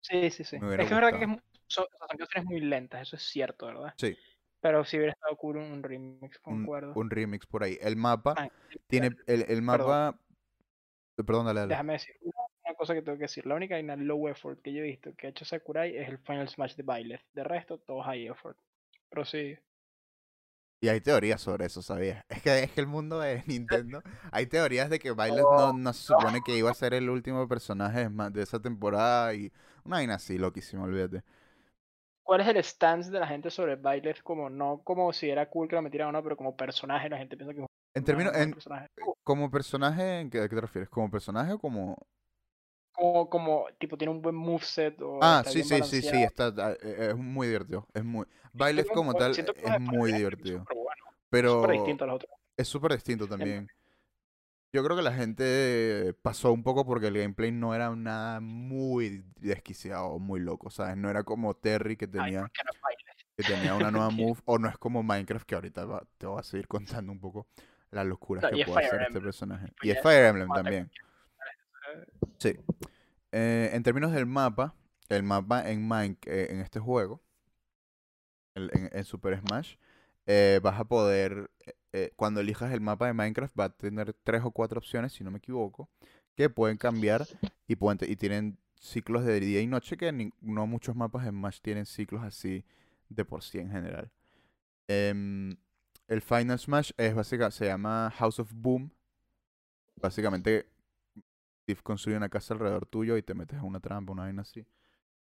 Sí, 0.00 0.30
sí, 0.30 0.44
sí. 0.44 0.56
Es 0.56 0.62
que 0.62 0.82
es 0.82 0.90
verdad 0.90 1.18
que 1.18 1.24
es 1.24 1.30
son, 1.68 1.86
son 2.08 2.18
canciones 2.18 2.46
muy 2.50 2.60
lentas, 2.60 3.02
eso 3.02 3.16
es 3.16 3.22
cierto, 3.22 3.66
¿verdad? 3.66 3.94
Sí, 3.96 4.18
Pero 4.60 4.84
si 4.84 4.96
hubiera 4.98 5.12
estado 5.14 5.36
cool 5.36 5.58
un 5.58 5.82
remix, 5.82 6.38
concuerdo. 6.40 6.94
un 6.94 7.10
remix 7.10 7.46
por 7.46 7.62
ahí. 7.64 7.78
El 7.80 7.96
mapa 7.96 8.40
Ah, 8.40 8.48
tiene, 8.86 9.16
el, 9.26 9.44
el 9.48 9.62
Perdón, 9.70 9.92
mapa, 9.92 10.20
eh, 11.18 11.24
perdón, 11.24 11.46
dale, 11.46 11.60
dale. 11.60 11.80
déjame 11.80 11.92
decir 11.94 12.16
una, 12.22 12.40
una 12.64 12.74
cosa 12.74 12.94
que 12.94 13.02
tengo 13.02 13.16
que 13.18 13.24
decir. 13.24 13.46
La 13.46 13.54
única 13.54 13.74
vaina 13.76 13.96
low 13.96 14.28
effort 14.28 14.60
que 14.62 14.72
yo 14.72 14.80
he 14.80 14.82
visto 14.82 15.14
que 15.16 15.26
ha 15.26 15.30
hecho 15.30 15.44
Sakurai 15.44 15.96
es 15.96 16.08
el 16.08 16.18
Final 16.18 16.48
Smash 16.48 16.74
de 16.76 16.82
Byleth. 16.82 17.22
De 17.32 17.44
resto, 17.44 17.78
todo 17.78 18.02
high 18.02 18.26
effort. 18.26 18.58
Pero 19.10 19.24
sí. 19.24 19.56
Y 20.80 20.88
hay 20.88 21.00
teorías 21.00 21.40
sobre 21.40 21.66
eso, 21.66 21.82
¿sabías? 21.82 22.24
Es 22.28 22.42
que, 22.42 22.62
es 22.64 22.70
que 22.72 22.80
el 22.80 22.86
mundo 22.86 23.18
de 23.20 23.42
Nintendo, 23.46 24.02
hay 24.30 24.46
teorías 24.46 24.90
de 24.90 24.98
que 24.98 25.12
no, 25.50 25.72
Oh, 25.72 25.72
no 25.72 25.92
se 25.92 26.02
supone 26.04 26.42
que 26.42 26.56
iba 26.56 26.70
a 26.70 26.74
ser 26.74 26.94
el 26.94 27.10
último 27.10 27.48
personaje 27.48 28.08
de 28.30 28.42
esa 28.42 28.60
temporada 28.60 29.34
y 29.34 29.52
una 29.84 29.96
vaina 29.96 30.14
así, 30.14 30.38
loquísimo, 30.38 30.84
olvídate. 30.84 31.24
¿Cuál 32.28 32.42
es 32.42 32.48
el 32.48 32.62
stance 32.62 33.10
de 33.10 33.20
la 33.20 33.26
gente 33.26 33.50
sobre 33.50 33.76
Byleth? 33.76 34.22
Como 34.22 34.50
no 34.50 34.82
como 34.84 35.14
si 35.14 35.30
era 35.30 35.48
cool 35.48 35.66
que 35.66 35.76
lo 35.76 35.80
metieran 35.80 36.10
o 36.10 36.12
no, 36.12 36.22
pero 36.22 36.36
como 36.36 36.54
personaje, 36.54 37.08
la 37.08 37.16
gente 37.16 37.38
piensa 37.38 37.54
que 37.54 37.62
es 37.62 37.66
En 37.94 38.04
términos, 38.04 38.36
en, 38.36 38.52
personaje. 38.52 38.86
como 39.24 39.50
personaje, 39.50 40.20
¿en 40.20 40.28
qué, 40.28 40.42
¿a 40.42 40.46
qué 40.46 40.54
te 40.54 40.60
refieres? 40.60 40.90
¿Como 40.90 41.10
personaje 41.10 41.54
o 41.54 41.58
como...? 41.58 41.96
Como, 42.92 43.30
como, 43.30 43.64
tipo, 43.78 43.96
tiene 43.96 44.12
un 44.12 44.20
buen 44.20 44.34
moveset 44.34 45.00
o 45.00 45.20
Ah, 45.22 45.42
sí, 45.46 45.62
sí, 45.62 45.82
sí, 45.82 46.02
sí, 46.02 46.22
está, 46.22 46.52
ah, 46.58 46.74
eh, 46.82 47.12
es 47.12 47.16
muy 47.16 47.46
divertido, 47.46 47.86
es 47.94 48.04
muy... 48.04 48.26
Que, 48.26 48.84
como 48.92 49.14
tal 49.14 49.32
es 49.32 49.80
muy 49.80 50.12
divertido, 50.12 50.66
pero 51.30 51.62
es 52.58 52.68
súper 52.68 52.92
distinto 52.92 53.26
también. 53.26 53.66
Yo 54.72 54.84
creo 54.84 54.96
que 54.96 55.02
la 55.02 55.14
gente 55.14 56.14
pasó 56.22 56.52
un 56.52 56.62
poco 56.62 56.84
porque 56.84 57.06
el 57.06 57.14
gameplay 57.18 57.50
no 57.52 57.74
era 57.74 57.94
nada 57.96 58.40
muy 58.40 59.24
desquiciado, 59.40 60.18
muy 60.18 60.40
loco, 60.40 60.68
¿sabes? 60.70 60.96
No 60.96 61.08
era 61.08 61.24
como 61.24 61.54
Terry 61.54 61.96
que 61.96 62.06
tenía, 62.06 62.50
que 63.36 63.44
tenía 63.44 63.74
una 63.74 63.90
nueva 63.90 64.10
move, 64.34 64.40
o 64.44 64.58
no 64.58 64.68
es 64.68 64.76
como 64.76 65.02
Minecraft 65.02 65.46
que 65.46 65.54
ahorita 65.54 65.84
va- 65.86 66.06
te 66.18 66.26
voy 66.26 66.38
a 66.40 66.42
seguir 66.42 66.68
contando 66.68 67.12
un 67.12 67.18
poco 67.20 67.46
las 67.90 68.06
locuras 68.06 68.44
que 68.50 68.56
puede 68.66 68.86
hacer 68.86 69.00
este 69.02 69.20
personaje. 69.22 69.72
Y 69.82 69.90
es 69.90 70.02
Fire 70.02 70.24
Emblem 70.26 70.48
también, 70.52 70.90
eh, 71.94 72.06
sí. 72.38 72.56
Eh, 73.32 73.70
en 73.72 73.82
términos 73.82 74.12
del 74.12 74.26
mapa, 74.26 74.74
el 75.08 75.22
mapa 75.22 75.70
en, 75.70 75.88
Mine- 75.88 76.18
eh, 76.26 76.48
en 76.50 76.60
este 76.60 76.78
juego, 76.78 77.22
el- 78.54 78.70
en, 78.74 78.90
en 78.92 79.04
Super 79.04 79.38
Smash, 79.40 79.76
eh, 80.26 80.60
vas 80.62 80.78
a 80.78 80.84
poder, 80.84 81.50
eh, 81.98 82.12
cuando 82.14 82.40
elijas 82.40 82.72
el 82.72 82.80
mapa 82.80 83.06
de 83.06 83.12
Minecraft, 83.12 83.58
va 83.58 83.64
a 83.64 83.76
tener 83.76 84.12
tres 84.22 84.42
o 84.44 84.52
cuatro 84.52 84.78
opciones, 84.78 85.12
si 85.12 85.24
no 85.24 85.32
me 85.32 85.38
equivoco, 85.38 85.90
que 86.36 86.48
pueden 86.48 86.76
cambiar 86.76 87.26
y, 87.66 87.74
pueden 87.74 87.98
y 88.08 88.14
tienen 88.14 88.56
ciclos 88.76 89.24
de 89.24 89.40
día 89.40 89.60
y 89.60 89.66
noche, 89.66 89.96
que 89.96 90.30
no 90.40 90.66
muchos 90.68 90.94
mapas 90.94 91.24
de 91.24 91.30
Smash 91.30 91.60
tienen 91.60 91.86
ciclos 91.86 92.22
así 92.22 92.64
de 93.08 93.24
por 93.24 93.42
sí 93.42 93.58
en 93.58 93.70
general. 93.70 94.12
Em, 94.86 95.56
el 96.06 96.22
Final 96.22 96.58
Smash 96.58 96.92
es 96.96 97.14
básica, 97.14 97.50
se 97.50 97.66
llama 97.66 98.12
House 98.16 98.38
of 98.38 98.52
Boom. 98.54 98.92
Básicamente, 99.96 100.66
construye 101.82 102.16
una 102.16 102.28
casa 102.28 102.54
alrededor 102.54 102.86
tuyo 102.86 103.16
y 103.16 103.22
te 103.22 103.34
metes 103.34 103.58
en 103.58 103.64
una 103.64 103.80
trampa, 103.80 104.12
una 104.12 104.22
vaina 104.22 104.42
así. 104.42 104.64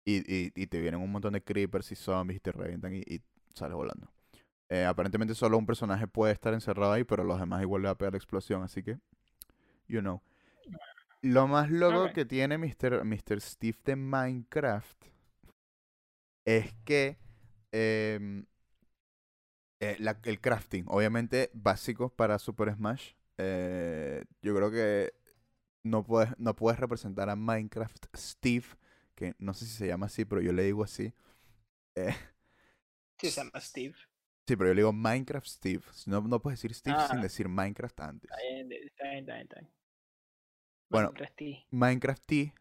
Y, 0.04 0.22
y, 0.54 0.66
te 0.66 0.80
vienen 0.80 1.00
un 1.00 1.10
montón 1.10 1.32
de 1.32 1.42
creepers 1.42 1.90
y 1.92 1.96
zombies 1.96 2.36
y 2.36 2.40
te 2.40 2.52
revientan 2.52 2.94
y 2.94 3.22
sales 3.54 3.74
volando. 3.74 4.15
Eh, 4.68 4.84
aparentemente 4.84 5.34
solo 5.34 5.58
un 5.58 5.66
personaje 5.66 6.06
puede 6.08 6.32
estar 6.32 6.52
encerrado 6.54 6.92
ahí, 6.92 7.04
pero 7.04 7.24
los 7.24 7.38
demás 7.38 7.62
igual 7.62 7.82
le 7.82 7.86
va 7.88 7.92
a 7.92 7.98
pegar 7.98 8.12
la 8.14 8.18
explosión, 8.18 8.62
así 8.62 8.82
que, 8.82 8.98
you 9.88 10.00
know. 10.00 10.22
Lo 11.22 11.46
más 11.46 11.70
loco 11.70 12.10
que 12.14 12.24
tiene 12.24 12.56
Mr. 12.58 13.04
Mr. 13.04 13.40
Steve 13.40 13.78
de 13.84 13.96
Minecraft 13.96 15.04
es 16.44 16.72
que 16.84 17.18
em, 17.72 18.46
eh, 19.80 19.96
la- 20.00 20.18
el 20.24 20.40
crafting, 20.40 20.84
obviamente 20.88 21.50
básico 21.52 22.08
para 22.10 22.38
Super 22.38 22.74
Smash. 22.74 23.12
eh, 23.38 24.24
yo 24.40 24.54
creo 24.56 24.70
que 24.70 25.12
no 25.84 26.04
puedes, 26.04 26.30
no 26.38 26.56
puedes 26.56 26.80
representar 26.80 27.30
a 27.30 27.36
Minecraft 27.36 28.06
Steve, 28.16 28.66
que 29.14 29.34
no 29.38 29.54
sé 29.54 29.66
si 29.66 29.72
se 29.72 29.86
llama 29.88 30.06
así, 30.06 30.24
pero 30.24 30.40
yo 30.42 30.52
le 30.52 30.64
digo 30.64 30.84
así. 30.84 31.14
Eh, 31.96 32.14
Sí, 33.20 33.30
se 33.30 33.40
llama 33.44 33.60
Steve. 33.60 33.94
Sí, 34.46 34.56
pero 34.56 34.68
yo 34.70 34.74
le 34.74 34.80
digo 34.80 34.92
Minecraft 34.92 35.46
Steve. 35.46 35.82
No, 36.06 36.20
no 36.22 36.40
puedes 36.40 36.58
decir 36.60 36.74
Steve 36.74 36.96
sin 37.08 37.18
Ah. 37.18 37.22
decir 37.22 37.48
Minecraft 37.48 38.00
antes. 38.00 38.30
Está 38.30 38.42
bien, 38.42 38.72
está 38.72 39.04
bien, 39.04 39.18
está 39.20 39.32
bien, 39.34 39.42
está 39.42 39.60
bien. 39.60 39.72
Bueno, 40.88 41.08
Minecraft 41.08 41.36
T. 41.36 41.66
Minecraft 41.70 42.22
T 42.26 42.54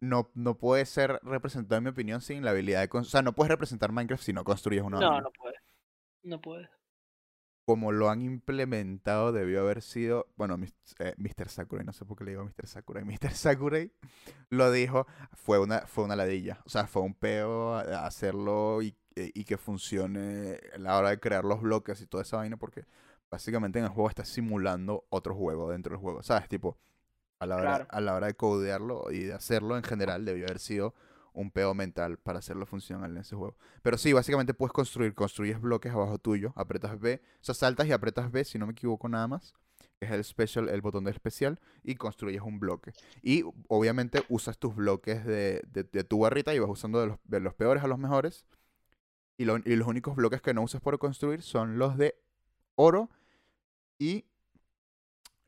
no, 0.00 0.30
no 0.34 0.56
puede 0.58 0.84
ser 0.86 1.20
representado, 1.22 1.78
en 1.78 1.84
mi 1.84 1.90
opinión, 1.90 2.20
sin 2.20 2.44
la 2.44 2.50
habilidad 2.52 2.80
de... 2.88 2.98
O 2.98 3.04
sea, 3.04 3.22
no 3.22 3.34
puedes 3.34 3.50
representar 3.50 3.92
Minecraft 3.92 4.22
si 4.24 4.32
no 4.32 4.44
construyes 4.44 4.82
una 4.82 4.98
No, 4.98 5.20
no 5.20 5.30
puedes. 5.30 5.60
No 6.22 6.40
puedes. 6.40 6.68
Como 7.68 7.90
lo 7.92 8.08
han 8.10 8.22
implementado, 8.22 9.32
debió 9.32 9.60
haber 9.60 9.82
sido... 9.82 10.26
Bueno, 10.36 10.56
mis- 10.56 10.74
eh, 11.00 11.14
Mr. 11.18 11.48
Sakurai, 11.48 11.84
no 11.84 11.92
sé 11.92 12.04
por 12.04 12.16
qué 12.16 12.24
le 12.24 12.30
digo 12.32 12.44
Mr. 12.44 12.66
Sakurai. 12.66 13.04
Mr. 13.30 13.30
Sakurai 13.32 13.92
lo 14.50 14.70
dijo, 14.72 15.06
fue 15.34 15.58
una, 15.58 15.80
fue 15.86 16.04
una 16.04 16.16
ladilla. 16.16 16.60
O 16.64 16.68
sea, 16.68 16.86
fue 16.86 17.02
un 17.02 17.14
peo 17.14 17.74
hacerlo 17.74 18.82
y, 18.82 18.96
eh, 19.16 19.30
y 19.34 19.44
que 19.44 19.56
funcione 19.58 20.60
a 20.74 20.78
la 20.78 20.96
hora 20.98 21.10
de 21.10 21.18
crear 21.18 21.44
los 21.44 21.60
bloques 21.60 22.00
y 22.00 22.06
toda 22.06 22.22
esa 22.22 22.36
vaina, 22.36 22.56
porque 22.56 22.84
básicamente 23.30 23.78
en 23.78 23.86
el 23.86 23.90
juego 23.90 24.08
está 24.08 24.24
simulando 24.24 25.04
otro 25.08 25.34
juego 25.34 25.70
dentro 25.70 25.92
del 25.92 26.00
juego. 26.00 26.22
¿Sabes? 26.22 26.48
Tipo, 26.48 26.78
a 27.40 27.46
la 27.46 27.56
hora, 27.56 27.64
Claro. 27.64 27.86
a 27.90 28.00
la 28.00 28.14
hora 28.14 28.26
de 28.28 28.34
codearlo 28.34 29.10
y 29.10 29.20
de 29.24 29.32
hacerlo 29.34 29.76
en 29.76 29.82
general, 29.82 30.24
debió 30.24 30.44
haber 30.46 30.58
sido 30.58 30.94
un 31.32 31.50
peo 31.50 31.74
mental 31.74 32.16
para 32.18 32.38
hacerlo 32.38 32.64
funcional 32.64 33.10
en 33.10 33.18
ese 33.18 33.36
juego. 33.36 33.56
Pero 33.82 33.98
sí, 33.98 34.12
básicamente 34.14 34.54
puedes 34.54 34.72
construir, 34.72 35.14
construyes 35.14 35.60
bloques 35.60 35.92
abajo 35.92 36.16
tuyo, 36.18 36.52
apretas 36.56 36.98
B, 36.98 37.20
o 37.40 37.44
sea, 37.44 37.54
saltas 37.54 37.86
y 37.88 37.92
apretas 37.92 38.32
B, 38.32 38.42
si 38.44 38.58
no 38.58 38.66
me 38.66 38.72
equivoco 38.72 39.06
nada 39.10 39.28
más, 39.28 39.52
que 39.98 40.06
es 40.06 40.12
el 40.12 40.24
special, 40.24 40.70
el 40.70 40.80
botón 40.80 41.04
de 41.04 41.10
especial, 41.10 41.60
y 41.82 41.96
construyes 41.96 42.40
un 42.40 42.58
bloque. 42.58 42.92
Y 43.22 43.44
obviamente 43.68 44.24
usas 44.30 44.56
tus 44.56 44.74
bloques 44.74 45.26
de, 45.26 45.62
de- 45.70 45.84
de 45.84 46.04
tu 46.04 46.20
barrita 46.20 46.54
y 46.54 46.58
vas 46.58 46.70
usando 46.70 47.00
de 47.02 47.08
los, 47.08 47.18
de 47.24 47.40
los 47.40 47.52
peores 47.54 47.82
a 47.84 47.86
los 47.86 47.98
mejores. 47.98 48.46
Y, 49.38 49.44
lo- 49.44 49.58
y 49.58 49.76
los 49.76 49.86
únicos 49.88 50.16
bloques 50.16 50.40
que 50.40 50.54
no 50.54 50.62
usas 50.62 50.80
por 50.80 50.98
construir 50.98 51.42
son 51.42 51.78
los 51.78 51.96
de 51.98 52.16
oro 52.74 53.10
y 53.98 54.24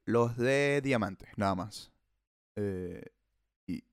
los 0.05 0.36
de 0.36 0.80
diamantes, 0.82 1.28
nada 1.36 1.55
más. 1.55 1.93
Eh, 2.57 3.03
y 3.66 3.84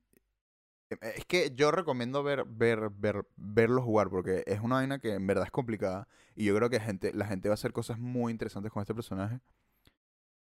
eh, 0.89 0.97
es 1.17 1.25
que 1.25 1.53
yo 1.55 1.71
recomiendo 1.71 2.23
ver, 2.23 2.45
ver, 2.45 2.89
ver, 2.89 3.25
verlo 3.35 3.81
jugar 3.81 4.09
porque 4.09 4.43
es 4.47 4.59
una 4.61 4.75
vaina 4.75 4.99
que 4.99 5.13
en 5.13 5.27
verdad 5.27 5.45
es 5.45 5.51
complicada 5.51 6.07
y 6.35 6.45
yo 6.45 6.55
creo 6.55 6.69
que 6.69 6.79
gente, 6.79 7.13
la 7.13 7.25
gente 7.27 7.49
va 7.49 7.53
a 7.53 7.55
hacer 7.55 7.73
cosas 7.73 7.99
muy 7.99 8.31
interesantes 8.31 8.71
con 8.71 8.81
este 8.81 8.95
personaje 8.95 9.39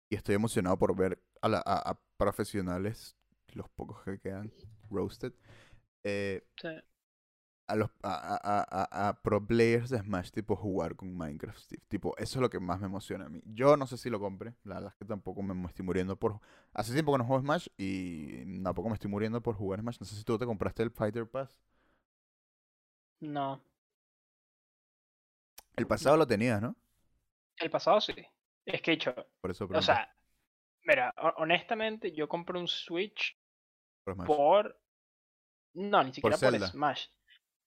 y 0.09 0.14
estoy 0.16 0.34
emocionado 0.34 0.78
por 0.78 0.94
ver 0.97 1.20
a, 1.40 1.49
la- 1.49 1.62
a- 1.64 1.90
a 1.90 2.01
profesionales, 2.16 3.16
los 3.53 3.68
pocos 3.70 4.03
que 4.05 4.18
quedan, 4.18 4.53
roasted, 4.90 5.32
eh, 6.05 6.44
Sí. 6.61 6.68
A 7.69 7.77
los 7.77 7.91
a, 8.03 8.39
a- 8.43 9.09
a- 9.09 9.23
pro 9.23 9.45
players 9.47 9.91
de 9.91 9.99
Smash 9.99 10.31
tipo 10.31 10.57
jugar 10.57 10.95
con 10.97 11.17
Minecraft 11.17 11.59
Steve. 11.59 11.83
tipo 11.89 12.14
eso 12.19 12.39
es 12.39 12.43
lo 12.43 12.51
que 12.51 12.61
más 12.61 12.81
me 12.81 12.87
emociona 12.87 13.27
a 13.27 13.29
mí 13.29 13.43
yo 13.47 13.77
no 13.77 13.87
sé 13.87 13.97
si 13.99 14.11
lo 14.11 14.21
compre 14.21 14.55
la 14.64 14.77
verdad 14.77 14.93
es 14.93 14.97
que 14.99 15.05
tampoco 15.05 15.43
me 15.43 15.67
estoy 15.69 15.85
muriendo 15.85 16.17
por 16.17 16.41
hace 16.75 16.93
tiempo 16.93 17.12
que 17.12 17.19
no 17.19 17.25
juego 17.25 17.43
Smash 17.43 17.69
y 17.77 18.62
tampoco 18.62 18.89
me 18.89 18.95
estoy 18.95 19.11
muriendo 19.11 19.43
por 19.43 19.57
jugar 19.57 19.81
Smash 19.81 19.99
no 20.01 20.07
sé 20.07 20.17
si 20.17 20.25
tú 20.25 20.39
te 20.39 20.47
compraste 20.47 20.83
el 20.83 20.91
Fighter 20.91 21.27
Pass 21.29 21.57
No. 23.21 23.61
el 25.77 25.87
pasado 25.87 26.17
lo 26.17 26.27
tenías 26.27 26.61
¿no? 26.61 26.77
El 27.59 27.71
pasado 27.71 28.01
sí. 28.01 28.14
Es 28.64 28.81
que, 28.83 28.93
hecho, 28.93 29.14
por 29.41 29.51
eso 29.51 29.64
o 29.64 29.69
pregunté 29.69 29.83
sea, 29.83 30.11
mira, 30.85 31.14
ho- 31.19 31.35
honestamente, 31.39 32.12
yo 32.12 32.29
compré 32.29 32.59
un 32.59 32.69
Switch 32.69 33.39
por. 34.27 34.79
No, 35.75 36.03
ni 36.05 36.12
siquiera 36.12 36.39
por. 36.39 36.55
Smash. 36.69 37.07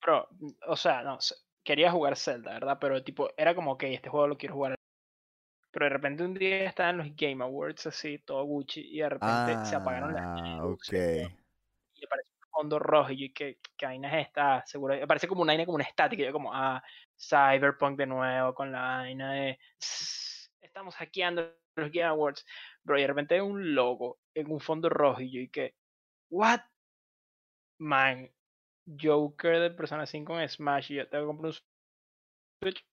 Pero, 0.02 0.28
mm, 0.32 0.50
o 0.68 0.76
sea, 0.76 1.04
no, 1.04 1.18
quería 1.64 1.92
jugar 1.92 2.16
Zelda, 2.18 2.54
¿verdad? 2.54 2.78
Pero, 2.80 3.04
tipo, 3.04 3.30
era 3.38 3.56
como, 3.56 3.74
ok, 3.74 3.84
este 3.84 4.10
juego 4.10 4.28
lo 4.28 4.38
quiero 4.38 4.56
jugar. 4.56 4.76
Pero 5.72 5.86
de 5.86 5.90
repente 5.90 6.24
un 6.24 6.34
día 6.34 6.66
estaba 6.66 6.90
en 6.90 6.98
los 6.98 7.16
Game 7.16 7.44
Awards, 7.44 7.86
así, 7.88 8.18
todo 8.20 8.44
Gucci, 8.44 8.82
y 8.82 9.00
de 9.00 9.10
repente 9.10 9.66
se 9.66 9.76
apagaron 9.76 10.14
las 10.14 10.24
ah 10.24 10.66
ok 10.66 10.94
y 11.96 12.06
apareció 12.06 12.34
un 12.46 12.52
fondo 12.52 12.80
rojo, 12.80 13.12
y 13.12 13.28
yo, 13.28 13.34
¿qué, 13.34 13.60
qué 13.78 13.86
vaina 13.86 14.20
es 14.20 14.28
esta? 14.28 14.66
Seguro, 14.66 14.96
aparece 15.02 15.28
como 15.28 15.42
una 15.42 15.52
vaina, 15.54 15.66
como 15.66 15.76
una 15.76 15.84
estática, 15.86 16.24
y 16.24 16.26
yo 16.26 16.32
como, 16.34 16.54
ah, 16.54 16.84
Cyberpunk 17.18 17.98
de 17.98 18.08
nuevo, 18.08 18.54
con 18.54 18.72
la 18.72 18.82
vaina 18.82 19.34
de, 19.34 19.60
"Sss, 19.80 20.52
estamos 20.62 20.96
hackeando 20.96 21.56
los 21.76 21.92
Game 21.92 22.08
Awards, 22.08 22.46
pero 22.86 23.00
de 23.00 23.08
repente 23.08 23.36
hay 23.36 23.42
un 23.42 23.76
logo 23.76 24.20
en 24.34 24.52
un 24.52 24.60
fondo 24.60 24.90
rojo, 24.90 25.22
y 25.22 25.32
yo, 25.32 25.42
¿y 25.42 25.50
qué? 25.50 25.76
¿What? 26.30 26.62
Man, 27.80 28.30
Joker 29.02 29.60
de 29.60 29.72
Persona 29.72 30.06
5 30.06 30.40
en 30.40 30.48
Smash, 30.50 30.92
y 30.92 30.96
yo 30.96 31.08
tengo 31.10 31.24
que 31.24 31.28
comprar 31.28 31.48
un 31.52 31.54
Switch. 32.62 32.86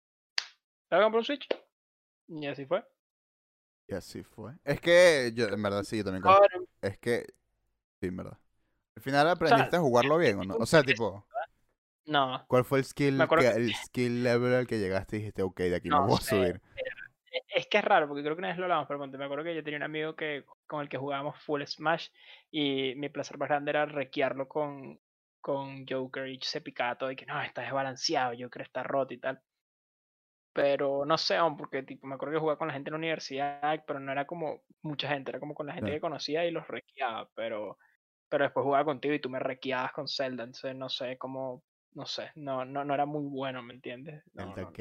Tengo 0.88 1.00
que 1.00 1.04
comprar 1.04 1.20
un 1.20 1.24
Switch. 1.24 1.48
Y 2.28 2.46
así 2.46 2.66
fue. 2.66 2.84
y 3.88 3.94
así 3.94 4.22
fue 4.22 4.52
es 4.64 4.80
que 4.80 5.32
yo 5.34 5.46
en 5.48 5.62
verdad 5.62 5.82
sí 5.84 5.98
yo 5.98 6.04
también 6.04 6.22
compré. 6.22 6.42
Ahora, 6.42 6.58
es 6.82 6.98
que 6.98 7.26
sí 8.00 8.08
en 8.08 8.16
verdad 8.16 8.38
al 8.96 9.02
final 9.02 9.28
aprendiste 9.28 9.76
a 9.76 9.80
jugarlo 9.80 10.18
bien 10.18 10.38
o 10.40 10.44
no 10.44 10.56
o 10.58 10.66
sea 10.66 10.84
tipo 10.84 11.24
no, 12.06 12.46
¿Cuál 12.48 12.64
fue 12.64 12.78
el 12.78 12.84
skill, 12.84 13.14
Me 13.16 13.24
acuerdo 13.24 13.44
que- 13.44 13.50
que- 13.50 13.66
el 13.66 13.74
skill 13.74 14.22
level 14.22 14.54
al 14.54 14.66
que 14.66 14.78
llegaste 14.78 15.16
y 15.16 15.18
dijiste, 15.20 15.42
ok, 15.42 15.58
de 15.58 15.74
aquí 15.76 15.88
me 15.90 15.96
No 15.96 16.06
voy 16.06 16.16
a 16.16 16.20
subir? 16.20 16.60
E- 17.32 17.42
Es 17.54 17.66
que 17.66 17.78
es 17.78 17.84
raro, 17.84 18.08
porque 18.08 18.22
creo 18.22 18.34
que 18.34 18.38
una 18.40 18.48
vez 18.48 18.56
lo 18.56 18.64
hablamos, 18.64 18.86
pero 18.88 18.98
me 19.06 19.24
acuerdo 19.24 19.44
que 19.44 19.54
yo 19.54 19.62
tenía 19.64 19.78
un 19.78 19.82
amigo 19.82 20.14
que, 20.16 20.44
con 20.66 20.80
el 20.82 20.88
que 20.88 20.96
jugábamos 20.96 21.38
full 21.42 21.62
Smash 21.64 22.08
y 22.50 22.94
mi 22.96 23.08
placer 23.08 23.36
más 23.38 23.48
grande 23.48 23.70
era 23.70 23.84
requearlo 23.86 24.48
con, 24.48 24.98
con 25.46 25.86
Joker 25.86 26.26
y 26.26 26.40
se 26.42 26.60
picaba 26.60 26.98
todo 26.98 27.08
y 27.12 27.14
que 27.14 27.24
no, 27.24 27.40
está 27.40 27.62
desbalanceado, 27.62 28.34
Joker 28.36 28.62
está 28.62 28.82
roto 28.82 29.14
y 29.14 29.18
tal. 29.18 29.40
Pero 30.52 31.04
no 31.04 31.16
sé, 31.16 31.36
aún, 31.36 31.56
porque 31.56 31.84
tipo, 31.84 32.04
me 32.08 32.16
acuerdo 32.16 32.34
que 32.34 32.40
jugaba 32.40 32.58
con 32.58 32.66
la 32.66 32.74
gente 32.74 32.88
en 32.90 32.94
la 32.94 32.98
universidad, 32.98 33.84
pero 33.86 34.00
no 34.00 34.10
era 34.10 34.26
como 34.26 34.64
mucha 34.82 35.08
gente, 35.08 35.30
era 35.30 35.38
como 35.38 35.54
con 35.54 35.68
la 35.68 35.74
gente 35.74 35.90
Claro. 35.90 35.96
que 35.98 36.00
conocía 36.00 36.44
y 36.44 36.50
los 36.50 36.66
requeaba, 36.66 37.28
pero, 37.36 37.78
pero 38.28 38.42
después 38.42 38.64
jugaba 38.64 38.84
contigo 38.84 39.14
y 39.14 39.20
tú 39.20 39.30
me 39.30 39.38
requeabas 39.38 39.92
con 39.92 40.08
Zelda, 40.08 40.42
entonces 40.42 40.74
no 40.74 40.88
sé 40.88 41.16
cómo, 41.16 41.62
no 41.92 42.06
sé, 42.06 42.32
no, 42.34 42.64
no, 42.64 42.84
no 42.84 42.94
era 42.94 43.06
muy 43.06 43.26
bueno, 43.26 43.62
¿me 43.62 43.74
entiendes? 43.74 44.24
No, 44.34 44.46
no, 44.46 44.72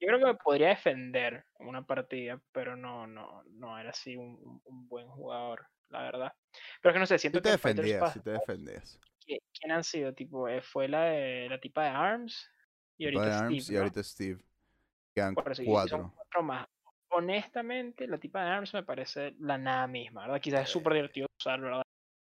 yo 0.00 0.06
creo 0.06 0.18
que 0.18 0.24
me 0.24 0.34
podría 0.34 0.68
defender 0.70 1.44
en 1.60 1.68
una 1.68 1.86
partida, 1.86 2.40
pero 2.50 2.74
no, 2.74 3.06
no, 3.06 3.44
no 3.50 3.78
era 3.78 3.90
así 3.90 4.16
un, 4.16 4.60
buen 4.64 5.06
jugador, 5.06 5.68
la 5.90 6.02
verdad. 6.02 6.32
Pero 6.82 6.90
es 6.90 6.94
que 6.94 6.98
no 6.98 7.06
sé, 7.06 7.18
siento 7.18 7.38
Sí 7.38 7.42
te 7.42 7.48
que 7.50 7.52
defendías, 7.52 8.12
sí 8.12 8.20
te 8.20 8.30
defendías. 8.30 8.98
¿Qui- 9.30 9.42
¿quién 9.58 9.72
han 9.72 9.84
sido? 9.84 10.12
Tipo, 10.14 10.48
eh, 10.48 10.60
fue 10.62 10.88
la 10.88 11.04
de 11.04 11.48
la 11.48 11.60
tipa 11.60 11.84
de 11.84 11.90
ARMS 11.90 12.48
y 12.98 13.04
ahorita 13.06 13.24
de 13.24 13.32
Steve, 13.32 13.46
Arms 13.46 13.70
y 13.70 13.72
¿no? 13.72 13.78
ahorita 13.80 14.02
Steve. 14.02 14.38
Quedan 15.14 15.36
eso, 15.50 15.62
y- 15.62 15.66
y 15.66 15.70
cuatro. 15.70 16.12
cuatro 16.14 16.42
más. 16.42 16.66
Honestamente, 17.12 18.06
la 18.06 18.18
tipa 18.18 18.44
de 18.44 18.50
ARMS 18.50 18.74
me 18.74 18.82
parece 18.84 19.34
la 19.40 19.58
nada 19.58 19.86
misma, 19.86 20.22
¿verdad? 20.22 20.40
Quizás 20.40 20.62
es 20.62 20.68
súper 20.70 20.94
divertido 20.94 21.26
usarlo, 21.38 21.66
¿verdad? 21.66 21.82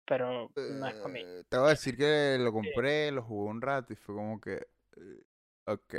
Pero 0.07 0.53
no 0.57 0.87
es 0.87 0.95
para 0.95 1.09
mí. 1.09 1.21
Eh, 1.21 1.45
te 1.49 1.57
voy 1.59 1.67
a 1.67 1.71
decir 1.71 1.97
que 1.97 2.37
lo 2.41 2.53
compré, 2.53 3.11
lo 3.11 3.23
jugué 3.23 3.51
un 3.51 3.61
rato 3.61 3.93
y 3.93 3.97
fue 3.97 4.15
como 4.15 4.41
que... 4.41 4.55
eh, 4.55 5.23
Ok, 5.67 5.95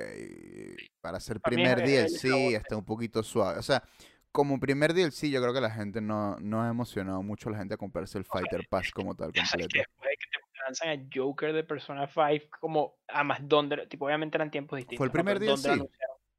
para 0.99 1.19
ser 1.19 1.39
primer 1.39 1.83
DLC 1.83 2.29
voz. 2.31 2.53
está 2.55 2.75
un 2.75 2.85
poquito 2.85 3.21
suave. 3.21 3.59
O 3.59 3.61
sea, 3.61 3.83
como 4.31 4.59
primer 4.59 4.95
DLC 4.95 5.29
yo 5.29 5.39
creo 5.41 5.53
que 5.53 5.61
la 5.61 5.69
gente 5.69 6.01
no, 6.01 6.37
no 6.39 6.63
ha 6.63 6.69
emocionado 6.69 7.21
mucho 7.21 7.49
a 7.49 7.51
la 7.51 7.59
gente 7.59 7.75
a 7.75 7.77
comprarse 7.77 8.17
el 8.17 8.25
Fighter 8.25 8.67
Pass 8.67 8.91
como 8.91 9.13
tal 9.15 9.31
completo. 9.31 9.67
después 9.77 10.09
de 10.09 10.15
que 10.17 10.25
te 10.31 10.39
lanzan 10.65 10.89
a 10.89 11.03
Joker 11.13 11.53
de 11.53 11.63
Persona 11.63 12.07
5, 12.07 12.57
como, 12.59 12.97
además, 13.07 13.39
¿dónde? 13.43 13.87
Tipo, 13.87 14.05
obviamente 14.05 14.37
eran 14.37 14.51
tiempos 14.51 14.77
distintos. 14.77 14.97
¿Fue 14.97 15.05
el 15.07 15.11
primer 15.11 15.37
anunciaron? 15.37 15.81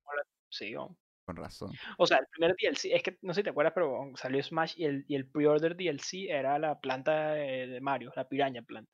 Hola, 0.05 0.23
Sí, 0.49 0.75
oh. 0.77 0.97
Con 1.25 1.37
razón. 1.37 1.71
O 1.99 2.07
sea, 2.07 2.19
el 2.19 2.27
primer 2.33 2.57
DLC, 2.57 2.93
es 2.93 3.03
que 3.05 3.19
no 3.23 3.33
sé 3.33 3.41
si 3.41 3.45
te 3.45 3.51
acuerdas, 3.51 3.73
pero 3.75 4.11
salió 4.17 4.43
Smash 4.43 4.75
y 4.77 4.85
el, 4.85 5.05
y 5.07 5.15
el 5.15 5.29
pre-order 5.31 5.77
DLC 5.77 6.29
era 6.29 6.59
la 6.59 6.81
planta 6.81 7.33
de, 7.35 7.67
de 7.69 7.81
Mario, 7.81 8.13
la 8.17 8.29
piraña 8.29 8.63
planta. 8.63 8.91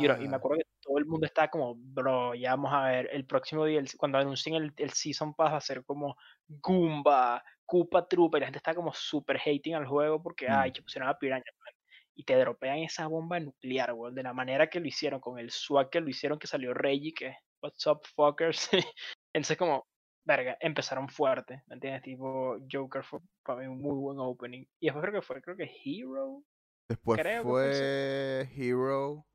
Y, 0.00 0.06
bro, 0.06 0.22
y 0.22 0.28
me 0.28 0.34
Ah, 0.34 0.36
acuerdo 0.36 0.58
que 0.58 0.70
todo 0.80 0.98
el 0.98 1.06
mundo 1.06 1.26
estaba 1.26 1.48
como, 1.48 1.74
bro, 1.76 2.34
ya 2.34 2.50
vamos 2.50 2.72
a 2.72 2.82
ver, 2.86 3.08
el 3.12 3.26
próximo 3.26 3.64
DLC, 3.66 3.96
cuando 3.96 4.18
anuncien 4.18 4.54
el, 4.54 4.72
el 4.76 4.90
Season 4.90 5.34
Pass 5.34 5.52
va 5.52 5.56
a 5.56 5.60
ser 5.60 5.84
como 5.84 6.16
Goomba, 6.46 7.42
Koopa 7.64 8.06
Troopa, 8.06 8.38
y 8.38 8.40
la 8.40 8.46
gente 8.46 8.58
está 8.58 8.74
como 8.74 8.92
super 8.94 9.38
hating 9.38 9.74
al 9.74 9.86
juego 9.86 10.22
porque, 10.22 10.48
ay, 10.48 10.70
Mm. 10.70 10.72
que 10.74 10.82
pusieron 10.82 11.08
la 11.08 11.18
piraña 11.18 11.44
planta. 11.58 11.75
Y 12.18 12.24
te 12.24 12.34
dropean 12.34 12.78
esa 12.78 13.06
bomba 13.06 13.38
nuclear, 13.38 13.92
weón, 13.92 14.14
de 14.14 14.22
la 14.22 14.32
manera 14.32 14.68
que 14.68 14.80
lo 14.80 14.86
hicieron, 14.86 15.20
con 15.20 15.38
el 15.38 15.50
swag 15.50 15.90
que 15.90 16.00
lo 16.00 16.08
hicieron, 16.08 16.38
que 16.38 16.46
salió 16.46 16.72
Reggie, 16.72 17.12
que, 17.12 17.36
what's 17.60 17.86
up, 17.86 18.00
fuckers. 18.14 18.70
Entonces, 19.34 19.58
como, 19.58 19.86
verga, 20.24 20.56
empezaron 20.60 21.08
fuerte, 21.08 21.62
¿me 21.66 21.74
entiendes? 21.74 22.02
Tipo, 22.02 22.58
Joker 22.70 23.04
fue 23.04 23.20
para 23.44 23.60
mí 23.60 23.66
un 23.66 23.80
muy 23.80 23.94
buen 23.94 24.18
opening. 24.18 24.64
Y 24.80 24.86
después 24.86 25.02
creo 25.02 25.20
que 25.20 25.26
fue, 25.26 25.42
creo 25.42 25.56
que 25.56 25.70
Hero, 25.84 26.42
después 26.88 27.20
creo 27.20 27.42
fue 27.42 28.48
Hero. 28.56 29.26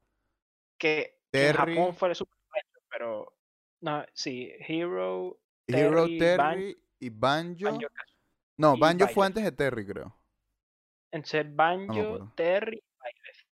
que, 0.79 1.19
en. 1.31 1.53
Japón 1.53 1.95
fue 1.95 2.15
super 2.15 2.37
bueno, 2.49 2.85
pero 2.89 3.33
no, 3.79 4.05
sí, 4.13 4.51
Hero, 4.67 5.39
Hero 5.67 6.05
Terry, 6.05 6.37
Ban- 6.37 6.77
y 6.99 7.09
Banjo. 7.09 7.79
No, 8.57 8.75
y 8.75 8.79
Banjo 8.79 9.07
fue 9.07 9.25
antes 9.25 9.43
de 9.43 9.51
Terry, 9.51 9.85
creo. 9.85 10.15
Entonces 11.11 11.55
Banjo, 11.55 11.93
acuerdo. 12.01 12.31
Terry, 12.35 12.81
Byleth. 12.99 13.47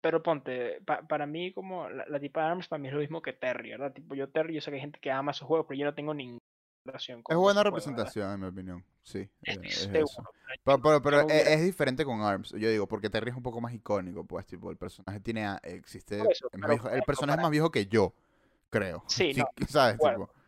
Pero 0.00 0.22
ponte, 0.22 0.80
pa- 0.86 1.02
para 1.06 1.26
mí 1.26 1.52
como 1.52 1.88
la, 1.88 2.06
la 2.06 2.20
tipa 2.20 2.42
de 2.42 2.46
ARMS 2.48 2.68
para 2.68 2.80
mí 2.80 2.88
es 2.88 2.94
lo 2.94 3.00
mismo 3.00 3.22
que 3.22 3.32
Terry, 3.32 3.70
¿verdad? 3.70 3.92
Tipo 3.92 4.14
yo 4.14 4.28
Terry, 4.28 4.54
yo 4.54 4.60
sé 4.60 4.70
que 4.70 4.76
hay 4.76 4.80
gente 4.82 5.00
que 5.00 5.10
ama 5.10 5.32
esos 5.32 5.48
juegos, 5.48 5.66
pero 5.68 5.78
yo 5.80 5.86
no 5.86 5.94
tengo 5.94 6.14
ningún 6.14 6.38
relación 6.84 7.18
Es 7.20 7.24
con 7.24 7.38
buena 7.38 7.62
juego, 7.62 7.76
¿verdad? 7.76 7.84
representación, 7.94 8.32
en 8.32 8.40
mi 8.40 8.46
opinión. 8.46 8.84
Sí, 9.02 9.28
Estoy 9.42 9.66
eh, 9.66 9.70
es 9.72 9.88
eso. 10.10 10.24
Pero, 10.64 10.80
pero, 10.82 11.02
pero 11.02 11.16
no 11.16 11.20
es, 11.20 11.26
hubiera- 11.26 11.50
es 11.54 11.64
diferente 11.64 12.04
con 12.04 12.20
ARMS, 12.22 12.50
yo 12.58 12.68
digo, 12.70 12.86
porque 12.86 13.10
Terry 13.10 13.30
es 13.30 13.36
un 13.36 13.42
poco 13.42 13.60
más 13.60 13.72
icónico, 13.72 14.24
pues, 14.24 14.46
tipo, 14.46 14.70
el 14.70 14.76
personaje 14.76 15.20
tiene, 15.20 15.46
existe, 15.62 16.20
eso, 16.20 16.48
es 16.52 16.92
el 16.92 17.02
personaje 17.04 17.38
es 17.38 17.42
más 17.42 17.50
viejo 17.50 17.70
que 17.70 17.86
yo, 17.86 18.14
creo. 18.70 19.02
Sí, 19.08 19.32
no, 19.36 19.46
¿sabes? 19.68 19.94
acuerdo. 19.96 20.26
Tipo, 20.26 20.45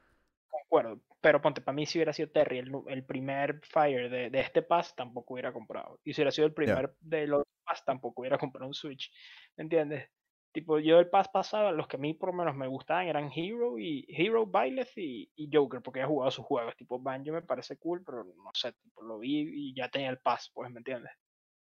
Concuerdo, 0.68 1.00
pero 1.20 1.40
ponte, 1.40 1.62
para 1.62 1.74
mí 1.74 1.86
si 1.86 1.98
hubiera 1.98 2.12
sido 2.12 2.30
Terry 2.30 2.58
el, 2.58 2.70
el 2.88 3.04
primer 3.04 3.60
Fire 3.64 4.10
de, 4.10 4.28
de 4.28 4.40
este 4.40 4.62
pass, 4.62 4.94
tampoco 4.94 5.34
hubiera 5.34 5.52
comprado. 5.52 5.98
Y 6.04 6.12
si 6.12 6.20
hubiera 6.20 6.30
sido 6.30 6.46
el 6.46 6.52
primer 6.52 6.94
de 7.00 7.26
los 7.26 7.44
pass, 7.64 7.84
tampoco 7.84 8.20
hubiera 8.20 8.38
comprado 8.38 8.68
un 8.68 8.74
Switch. 8.74 9.10
¿Me 9.56 9.64
entiendes? 9.64 10.10
Tipo, 10.52 10.78
yo 10.78 10.98
el 10.98 11.08
pass 11.08 11.28
pasado, 11.28 11.72
los 11.72 11.86
que 11.86 11.96
a 11.96 12.00
mí 12.00 12.14
por 12.14 12.30
lo 12.30 12.34
menos 12.34 12.54
me 12.54 12.66
gustaban 12.66 13.06
eran 13.06 13.30
Hero 13.34 13.78
y 13.78 14.06
Hero, 14.08 14.46
Byleth 14.46 14.96
y, 14.96 15.30
y 15.36 15.48
Joker, 15.52 15.80
porque 15.82 16.00
he 16.00 16.06
jugado 16.06 16.30
sus 16.30 16.44
juegos. 16.44 16.76
Tipo, 16.76 16.98
Banjo 16.98 17.32
me 17.32 17.42
parece 17.42 17.78
cool, 17.78 18.02
pero 18.04 18.24
no 18.24 18.50
sé, 18.54 18.72
tipo, 18.72 19.02
lo 19.02 19.18
vi 19.18 19.70
y 19.70 19.74
ya 19.74 19.88
tenía 19.88 20.10
el 20.10 20.18
pass, 20.18 20.50
pues, 20.52 20.70
¿me 20.70 20.78
entiendes? 20.78 21.12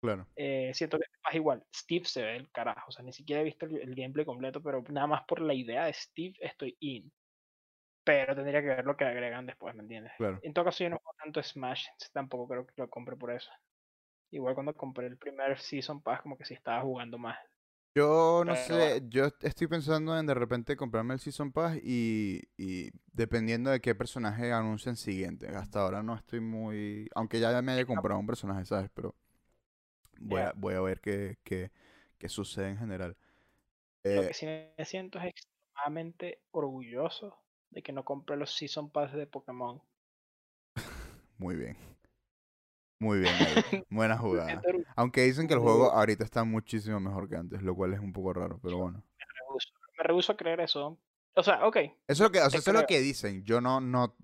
claro. 0.01 0.27
Eh, 0.35 0.71
siento 0.73 0.97
que 0.97 1.03
este 1.03 1.19
pass 1.21 1.35
igual, 1.35 1.63
Steve 1.75 2.05
se 2.05 2.21
ve 2.21 2.35
el 2.37 2.51
carajo, 2.51 2.87
o 2.87 2.91
sea, 2.91 3.03
ni 3.03 3.13
siquiera 3.13 3.41
he 3.41 3.45
visto 3.45 3.65
el, 3.65 3.77
el 3.77 3.95
gameplay 3.95 4.25
completo, 4.25 4.61
pero 4.61 4.81
nada 4.89 5.07
más 5.07 5.23
por 5.25 5.41
la 5.41 5.53
idea 5.53 5.85
de 5.85 5.93
Steve 5.93 6.35
estoy 6.39 6.75
in. 6.79 7.11
Pero 8.03 8.35
tendría 8.35 8.61
que 8.61 8.67
ver 8.69 8.85
lo 8.85 8.97
que 8.97 9.05
agregan 9.05 9.45
después, 9.45 9.75
¿me 9.75 9.83
entiendes? 9.83 10.13
Claro. 10.17 10.43
En 10.43 10.53
todo 10.53 10.65
caso, 10.65 10.83
yo 10.83 10.89
no 10.89 10.97
juego 10.99 11.15
tanto 11.23 11.43
Smash, 11.43 11.87
tampoco 12.13 12.47
creo 12.47 12.65
que 12.65 12.73
lo 12.77 12.89
compre 12.89 13.15
por 13.17 13.31
eso. 13.31 13.51
Igual 14.31 14.55
cuando 14.55 14.75
compré 14.75 15.07
el 15.07 15.17
primer 15.17 15.59
Season 15.59 16.01
Pass, 16.01 16.21
como 16.23 16.37
que 16.37 16.45
sí 16.45 16.55
estaba 16.55 16.81
jugando 16.83 17.17
más. 17.19 17.39
Yo 17.95 18.43
no 18.45 18.55
Pero 18.55 18.55
sé, 18.55 19.01
yo 19.09 19.25
estoy 19.41 19.67
pensando 19.67 20.17
en 20.17 20.25
de 20.27 20.33
repente 20.35 20.77
comprarme 20.77 21.15
el 21.15 21.19
Season 21.19 21.51
Pass 21.51 21.77
y, 21.83 22.41
y 22.55 22.91
dependiendo 23.11 23.71
de 23.71 23.81
qué 23.81 23.95
personaje 23.95 24.53
anuncien 24.53 24.95
siguiente. 24.95 25.47
Hasta 25.49 25.81
ahora 25.81 26.03
no 26.03 26.15
estoy 26.15 26.39
muy... 26.39 27.09
Aunque 27.15 27.39
ya 27.39 27.61
me 27.61 27.73
haya 27.73 27.85
comprado 27.85 28.19
un 28.19 28.27
personaje, 28.27 28.63
¿sabes? 28.65 28.89
Pero 28.93 29.15
voy, 30.19 30.41
a, 30.41 30.53
voy 30.55 30.75
a 30.75 30.81
ver 30.81 30.99
qué, 31.01 31.37
qué, 31.43 31.71
qué 32.17 32.29
sucede 32.29 32.69
en 32.69 32.77
general. 32.77 33.17
Lo 34.11 34.23
Eh, 34.23 34.27
que 34.27 34.35
sí 34.35 34.45
me 34.45 34.85
siento 34.85 35.17
es 35.19 35.25
extremadamente 35.25 36.41
orgulloso 36.51 37.39
de 37.71 37.81
que 37.83 37.91
no 37.91 38.03
compré 38.05 38.35
los 38.37 38.55
Season 38.55 38.89
Pass 38.89 39.13
de 39.13 39.27
Pokémon. 39.27 39.81
muy 41.37 41.55
bien. 41.55 41.77
Muy 42.99 43.19
bien. 43.19 43.33
Buena 43.89 44.17
jugada. 44.17 44.61
Aunque 44.95 45.21
dicen 45.23 45.47
que 45.47 45.53
el 45.53 45.59
juego 45.59 45.91
ahorita 45.91 46.23
está 46.23 46.43
muchísimo 46.43 46.99
mejor 46.99 47.29
que 47.29 47.37
antes, 47.37 47.61
lo 47.61 47.75
cual 47.75 47.93
es 47.93 47.99
un 47.99 48.11
poco 48.11 48.33
raro, 48.33 48.59
pero 48.61 48.77
bueno. 48.77 49.03
me 49.17 49.25
rehuso, 49.47 49.69
me 49.97 50.03
rehuso 50.03 50.31
a 50.33 50.37
creer 50.37 50.59
eso. 50.61 50.99
O 51.35 51.43
sea, 51.43 51.65
ok, 51.65 51.77
Eso 51.77 51.93
es 52.07 52.19
lo 52.19 52.31
que, 52.31 52.41
o 52.41 52.49
sea, 52.49 52.59
eso 52.59 52.71
es 52.71 52.77
lo 52.77 52.85
que 52.85 52.99
dicen. 52.99 53.43
Yo 53.45 53.61
no, 53.61 53.79
no. 53.79 54.15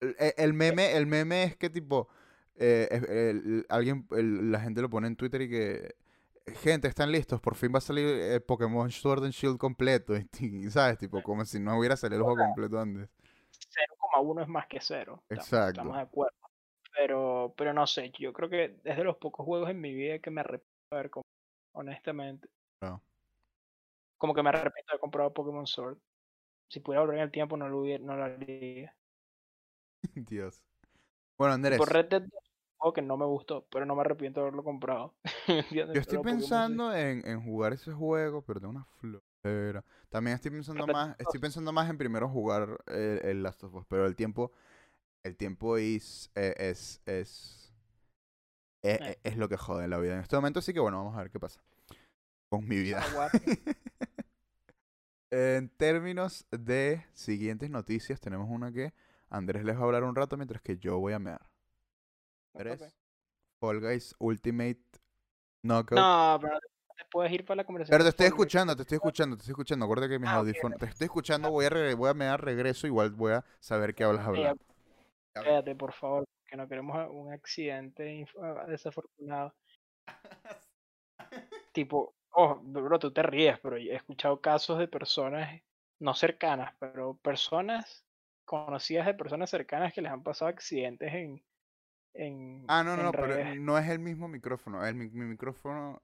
El, 0.00 0.16
el- 0.18 0.34
el 0.36 0.52
meme, 0.54 0.96
el 0.96 1.06
meme 1.06 1.44
es 1.44 1.56
que 1.56 1.68
tipo, 1.68 2.08
eh, 2.54 2.88
el- 2.90 3.66
alguien, 3.68 4.06
la 4.10 4.60
gente 4.60 4.80
lo 4.80 4.88
pone 4.88 5.08
en 5.08 5.16
Twitter 5.16 5.42
y 5.42 5.50
que, 5.50 5.94
gente, 6.54 6.88
están 6.88 7.10
listos, 7.12 7.40
por 7.40 7.54
fin 7.56 7.72
va 7.74 7.78
a 7.78 7.80
salir 7.80 8.06
eh, 8.06 8.40
Pokémon 8.40 8.90
Sword 8.90 9.24
and 9.24 9.32
Shield 9.32 9.58
completo, 9.58 10.14
y, 10.40 10.70
¿sabes? 10.70 10.98
Tipo, 10.98 11.22
como 11.22 11.44
si 11.44 11.58
no 11.60 11.78
hubiera 11.78 11.96
salido 11.96 12.18
el 12.20 12.24
juego 12.24 12.38
completo 12.46 12.78
antes. 12.80 13.08
0,1 14.12 14.42
es 14.42 14.48
más 14.48 14.66
que 14.66 14.80
cero. 14.80 15.22
tam- 15.28 15.36
Exacto. 15.36 15.70
Estamos 15.80 15.96
de 15.96 16.02
acuerdo. 16.02 16.36
Pero, 16.98 17.54
pero 17.58 17.74
no 17.74 17.86
sé, 17.86 18.10
yo 18.18 18.32
creo 18.32 18.48
que 18.48 18.78
es 18.82 18.96
de 18.96 19.04
los 19.04 19.16
pocos 19.18 19.44
juegos 19.44 19.68
en 19.68 19.80
mi 19.80 19.92
vida 19.92 20.18
que 20.18 20.30
me 20.30 20.40
arrepiento 20.40 20.66
de 20.90 20.96
haber 20.96 21.10
comprado, 21.10 21.34
honestamente. 21.72 22.48
No. 22.80 23.02
Como 24.16 24.32
que 24.34 24.42
me 24.42 24.48
arrepiento 24.48 24.86
de 24.88 24.92
haber 24.92 25.00
comprado 25.00 25.34
Pokémon 25.34 25.66
Sword. 25.66 25.98
Si 26.68 26.80
pudiera 26.80 27.02
volver 27.02 27.18
en 27.18 27.24
el 27.24 27.30
tiempo, 27.30 27.56
no 27.56 27.68
lo, 27.68 27.80
hubiera, 27.80 28.02
no 28.02 28.16
lo 28.16 28.24
haría. 28.24 28.94
Dios. 30.14 30.62
Bueno, 31.36 31.54
Andrés, 31.54 31.76
Por 31.78 31.92
Red 31.92 32.06
Dead 32.06 32.22
2, 32.22 32.30
un 32.32 32.45
juego 32.78 32.92
que 32.94 33.02
no 33.02 33.16
me 33.16 33.24
gustó, 33.26 33.66
pero 33.70 33.86
no 33.86 33.94
me 33.94 34.02
arrepiento 34.02 34.40
de 34.40 34.46
haberlo 34.46 34.64
comprado. 34.64 35.14
¿Entiendes? 35.48 35.98
yo 35.98 36.00
estoy 36.00 36.18
Pero 36.18 36.22
pensando 36.32 36.94
en, 36.94 37.26
en 37.26 37.42
jugar 37.42 37.72
ese 37.72 37.92
juego, 37.92 38.42
pero 38.42 38.60
tengo 38.60 38.72
una 38.72 38.84
flojera. 39.00 39.84
También 40.08 40.34
estoy 40.34 40.50
pensando 40.50 40.86
más, 40.88 41.16
estoy 41.18 41.40
2. 41.40 41.40
pensando 41.40 41.72
más 41.72 41.88
en 41.90 41.98
primero 41.98 42.28
jugar 42.28 42.78
el, 42.86 43.20
el 43.24 43.42
Last 43.42 43.64
of 43.64 43.74
Us, 43.74 43.86
pero 43.88 44.06
el 44.06 44.16
tiempo, 44.16 44.52
el 45.24 45.36
tiempo 45.36 45.78
is- 45.78 46.30
eh, 46.36 46.54
es, 46.58 47.02
es, 47.06 47.72
es, 48.82 49.00
Eh. 49.00 49.16
es 49.24 49.36
lo 49.36 49.48
que 49.48 49.56
jode 49.56 49.84
en 49.84 49.90
la 49.90 49.98
vida 49.98 50.14
en 50.14 50.20
este 50.20 50.36
momento, 50.36 50.60
así 50.60 50.72
que 50.72 50.80
bueno, 50.80 50.98
vamos 50.98 51.16
a 51.16 51.22
ver 51.22 51.30
qué 51.30 51.40
pasa 51.40 51.60
con 52.50 52.66
mi 52.68 52.78
vida. 52.78 53.02
Aguante. 53.02 53.58
En 55.30 55.68
términos 55.68 56.46
de 56.50 57.04
siguientes 57.12 57.70
noticias, 57.70 58.20
tenemos 58.20 58.48
una 58.50 58.72
que 58.72 58.92
Andrés 59.30 59.64
les 59.64 59.76
va 59.76 59.82
a 59.82 59.84
hablar 59.84 60.02
un 60.04 60.16
rato 60.16 60.36
mientras 60.36 60.62
que 60.62 60.78
yo 60.78 60.98
voy 60.98 61.12
a 61.12 61.18
mear. 61.20 61.48
Andrés, 62.58 62.82
Ok. 62.82 62.88
Fall 63.60 63.80
Guys 63.80 64.14
Ultimate 64.18 64.80
Knockout. 65.62 65.98
No, 65.98 66.38
pero 66.40 66.58
te 66.96 67.04
puedes 67.10 67.32
ir 67.32 67.44
para 67.44 67.56
la 67.56 67.64
conversación. 67.64 67.94
Pero 67.94 68.04
te 68.04 68.10
estoy 68.10 68.26
escuchando, 68.26 68.76
te 68.76 68.82
estoy 68.82 68.96
escuchando, 68.96 69.36
te 69.36 69.40
estoy 69.42 69.52
escuchando. 69.52 69.84
Acuérdate 69.84 70.10
que 70.10 70.18
mis 70.18 70.28
Ah, 70.30 70.36
audífonos. 70.36 70.78
Te 70.78 70.86
estoy 70.86 71.04
escuchando, 71.06 71.50
voy 71.50 71.66
a, 71.66 71.70
regre- 71.70 71.96
voy 71.96 72.10
a 72.10 72.14
mear 72.14 72.42
regreso, 72.44 72.86
igual 72.86 73.10
voy 73.10 73.32
a 73.32 73.44
saber 73.60 73.94
qué 73.94 74.04
hablas 74.04 74.26
hablar. 74.26 74.56
Quédate, 75.34 75.74
por 75.74 75.92
favor, 75.92 76.24
que 76.46 76.56
no 76.56 76.66
queremos 76.68 76.96
un 77.10 77.32
accidente 77.32 78.26
ah, 78.40 78.64
desafortunado. 78.66 79.54
Tipo, 81.72 82.14
oh, 82.30 82.58
bro, 82.62 82.98
tú 82.98 83.12
te 83.12 83.22
ríes, 83.22 83.58
pero 83.60 83.76
he 83.76 83.94
escuchado 83.94 84.40
casos 84.40 84.78
de 84.78 84.88
personas, 84.88 85.60
no 85.98 86.14
cercanas, 86.14 86.74
pero 86.78 87.16
personas 87.18 88.04
conocidas 88.44 89.06
de 89.06 89.14
personas 89.14 89.50
cercanas 89.50 89.92
que 89.92 90.00
les 90.00 90.10
han 90.12 90.22
pasado 90.22 90.48
accidentes 90.48 91.12
en, 91.12 91.42
en, 92.18 92.64
Ah, 92.68 92.82
no, 92.82 92.96
no, 92.96 93.02
en 93.02 93.04
no, 93.04 93.12
pero 93.12 93.36
no 93.60 93.78
es 93.78 93.88
el 93.88 93.98
mismo 93.98 94.28
micrófono. 94.28 94.84
El, 94.84 94.94
mi, 94.94 95.08
mi 95.08 95.24
micrófono. 95.26 96.02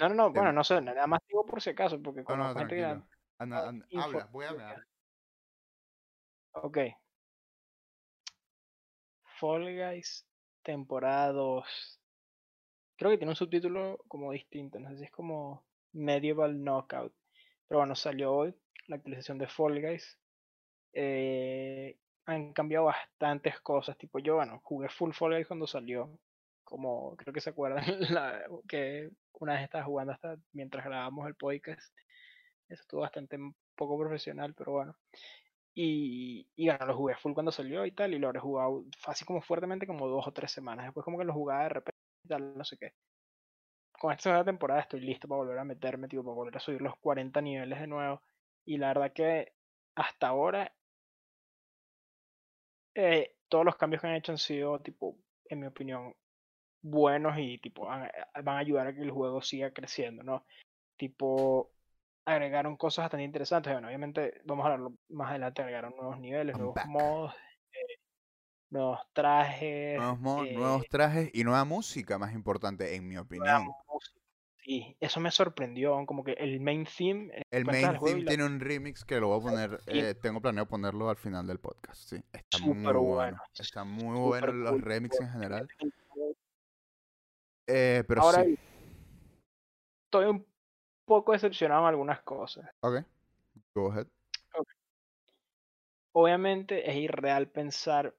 No, 0.00 0.08
no, 0.08 0.14
no, 0.14 0.32
bueno, 0.32 0.52
no 0.52 0.64
sé, 0.64 0.80
nada 0.80 1.06
más 1.06 1.20
digo 1.28 1.46
por 1.46 1.62
si 1.62 1.70
acaso, 1.70 2.00
porque 2.02 2.20
No, 2.22 2.26
conozco 2.26 2.54
no, 2.54 2.58
gente 2.60 2.74
que 2.76 2.82
tranquilo. 2.82 3.08
Anda, 3.38 3.62
no, 3.62 3.68
anda, 3.68 3.86
info- 3.90 4.04
habla, 4.04 4.28
voy 4.32 4.46
a 4.46 4.52
mear. 4.52 4.86
Ok. 6.54 6.78
Fall 9.38 9.64
Guys, 9.76 10.24
temporada 10.62 11.32
2. 11.32 12.00
Creo 12.96 13.10
que 13.10 13.18
tiene 13.18 13.32
un 13.32 13.36
subtítulo 13.36 13.98
como 14.08 14.32
distinto, 14.32 14.78
no 14.78 14.90
sé 14.90 14.98
si 14.98 15.04
es 15.04 15.10
como 15.10 15.64
Medieval 15.92 16.62
Knockout. 16.62 17.12
Pero 17.68 17.80
bueno, 17.80 17.94
salió 17.96 18.32
hoy 18.32 18.54
la 18.86 18.96
actualización 18.96 19.38
de 19.38 19.48
Fall 19.48 19.80
Guys. 19.80 20.18
Eh, 20.92 21.98
han 22.26 22.52
cambiado 22.52 22.86
bastantes 22.86 23.60
cosas. 23.60 23.96
Tipo, 23.98 24.18
yo, 24.18 24.36
bueno, 24.36 24.60
jugué 24.64 24.88
full 24.88 25.12
Fall 25.12 25.46
cuando 25.46 25.66
salió. 25.66 26.18
Como 26.64 27.16
creo 27.16 27.32
que 27.34 27.40
se 27.40 27.50
acuerdan 27.50 27.84
la- 28.10 28.44
que 28.68 29.10
una 29.34 29.54
vez 29.54 29.64
estaba 29.64 29.84
jugando 29.84 30.12
hasta 30.12 30.36
mientras 30.52 30.84
grabamos 30.84 31.26
el 31.28 31.34
podcast. 31.36 31.94
Eso 32.68 32.82
estuvo 32.82 33.02
bastante 33.02 33.38
poco 33.76 33.98
profesional, 33.98 34.54
pero 34.54 34.72
bueno. 34.72 34.96
Y, 35.74 36.48
y 36.56 36.66
bueno, 36.68 36.86
lo 36.86 36.96
jugué 36.96 37.16
full 37.16 37.34
cuando 37.34 37.52
salió 37.52 37.84
y 37.86 37.92
tal, 37.92 38.14
y 38.14 38.18
lo 38.18 38.28
habré 38.28 38.40
jugado 38.40 38.84
así 39.06 39.24
como 39.24 39.42
fuertemente 39.42 39.86
como 39.86 40.08
dos 40.08 40.26
o 40.26 40.32
tres 40.32 40.52
semanas. 40.52 40.86
Después 40.86 41.04
como 41.04 41.18
que 41.18 41.24
lo 41.24 41.32
jugaba 41.34 41.64
de 41.64 41.68
repente 41.70 42.00
y 42.24 42.28
tal, 42.28 42.56
no 42.56 42.64
sé 42.64 42.76
qué. 42.78 42.92
Con 43.98 44.12
esta 44.12 44.24
segunda 44.24 44.44
temporada 44.44 44.80
estoy 44.82 45.00
listo 45.00 45.26
para 45.28 45.38
volver 45.38 45.58
a 45.58 45.64
meterme, 45.64 46.08
tipo, 46.08 46.22
para 46.22 46.34
volver 46.34 46.56
a 46.56 46.60
subir 46.60 46.82
los 46.82 46.96
40 46.98 47.40
niveles 47.40 47.80
de 47.80 47.86
nuevo. 47.86 48.22
Y 48.64 48.76
la 48.78 48.88
verdad 48.88 49.12
que 49.12 49.52
hasta 49.96 50.28
ahora 50.28 50.72
eh, 52.94 53.36
todos 53.48 53.64
los 53.64 53.76
cambios 53.76 54.00
que 54.00 54.08
han 54.08 54.14
hecho 54.14 54.32
han 54.32 54.38
sido, 54.38 54.80
tipo, 54.80 55.16
en 55.46 55.60
mi 55.60 55.66
opinión, 55.66 56.14
buenos 56.82 57.34
y 57.38 57.58
tipo 57.58 57.86
van 57.86 58.02
a, 58.02 58.42
van 58.42 58.56
a 58.56 58.60
ayudar 58.60 58.86
a 58.86 58.94
que 58.94 59.00
el 59.00 59.10
juego 59.10 59.40
siga 59.40 59.72
creciendo, 59.72 60.22
¿no? 60.22 60.44
Tipo, 60.96 61.70
agregaron 62.26 62.76
cosas 62.76 63.04
bastante 63.04 63.24
interesantes. 63.24 63.72
Bueno, 63.72 63.88
obviamente, 63.88 64.40
vamos 64.44 64.64
a 64.64 64.72
hablarlo 64.72 64.96
más 65.08 65.30
adelante, 65.30 65.62
agregaron 65.62 65.96
nuevos 65.96 66.18
niveles, 66.18 66.54
I'm 66.54 66.58
nuevos 66.58 66.74
back. 66.74 66.86
modos, 66.86 67.34
eh, 67.72 67.98
nuevos 68.70 69.00
trajes, 69.12 69.98
Nuevos, 69.98 70.46
eh, 70.46 70.54
nuevos 70.54 70.88
trajes 70.88 71.30
y 71.32 71.44
nueva 71.44 71.64
música, 71.64 72.18
más 72.18 72.32
importante, 72.34 72.94
en 72.94 73.08
mi 73.08 73.16
opinión. 73.16 73.66
Sí, 74.64 74.96
eso 74.98 75.20
me 75.20 75.30
sorprendió, 75.30 76.06
como 76.06 76.24
que 76.24 76.32
el 76.32 76.58
main 76.58 76.86
theme, 76.86 77.30
eh, 77.36 77.42
El 77.50 77.66
main 77.66 77.98
theme 78.02 78.22
la- 78.22 78.28
tiene 78.28 78.46
un 78.46 78.60
remix 78.60 79.04
que 79.04 79.20
lo 79.20 79.28
voy 79.28 79.38
a 79.38 79.42
poner, 79.42 79.80
eh, 79.86 80.14
tengo 80.14 80.40
planeado 80.40 80.66
ponerlo 80.66 81.10
al 81.10 81.16
final 81.18 81.46
del 81.46 81.58
podcast, 81.58 82.00
sí. 82.08 82.16
Está 82.32 82.58
muy 82.58 82.74
bueno, 82.82 83.02
bueno, 83.02 83.42
está 83.52 83.84
muy 83.84 84.18
bueno 84.18 84.46
súper 84.46 84.54
los 84.54 84.80
remixes 84.80 85.20
en 85.20 85.30
general. 85.32 85.68
Eh, 87.66 88.04
pero 88.08 88.22
Ahora 88.22 88.42
sí, 88.44 88.56
estoy 90.06 90.24
un 90.30 90.46
poco 91.04 91.32
decepcionado 91.32 91.82
en 91.82 91.88
algunas 91.88 92.22
cosas. 92.22 92.64
ok, 92.80 93.04
go 93.74 93.92
ahead. 93.92 94.06
Obviamente 96.12 96.88
es 96.90 96.96
irreal 96.96 97.48
pensar 97.50 98.14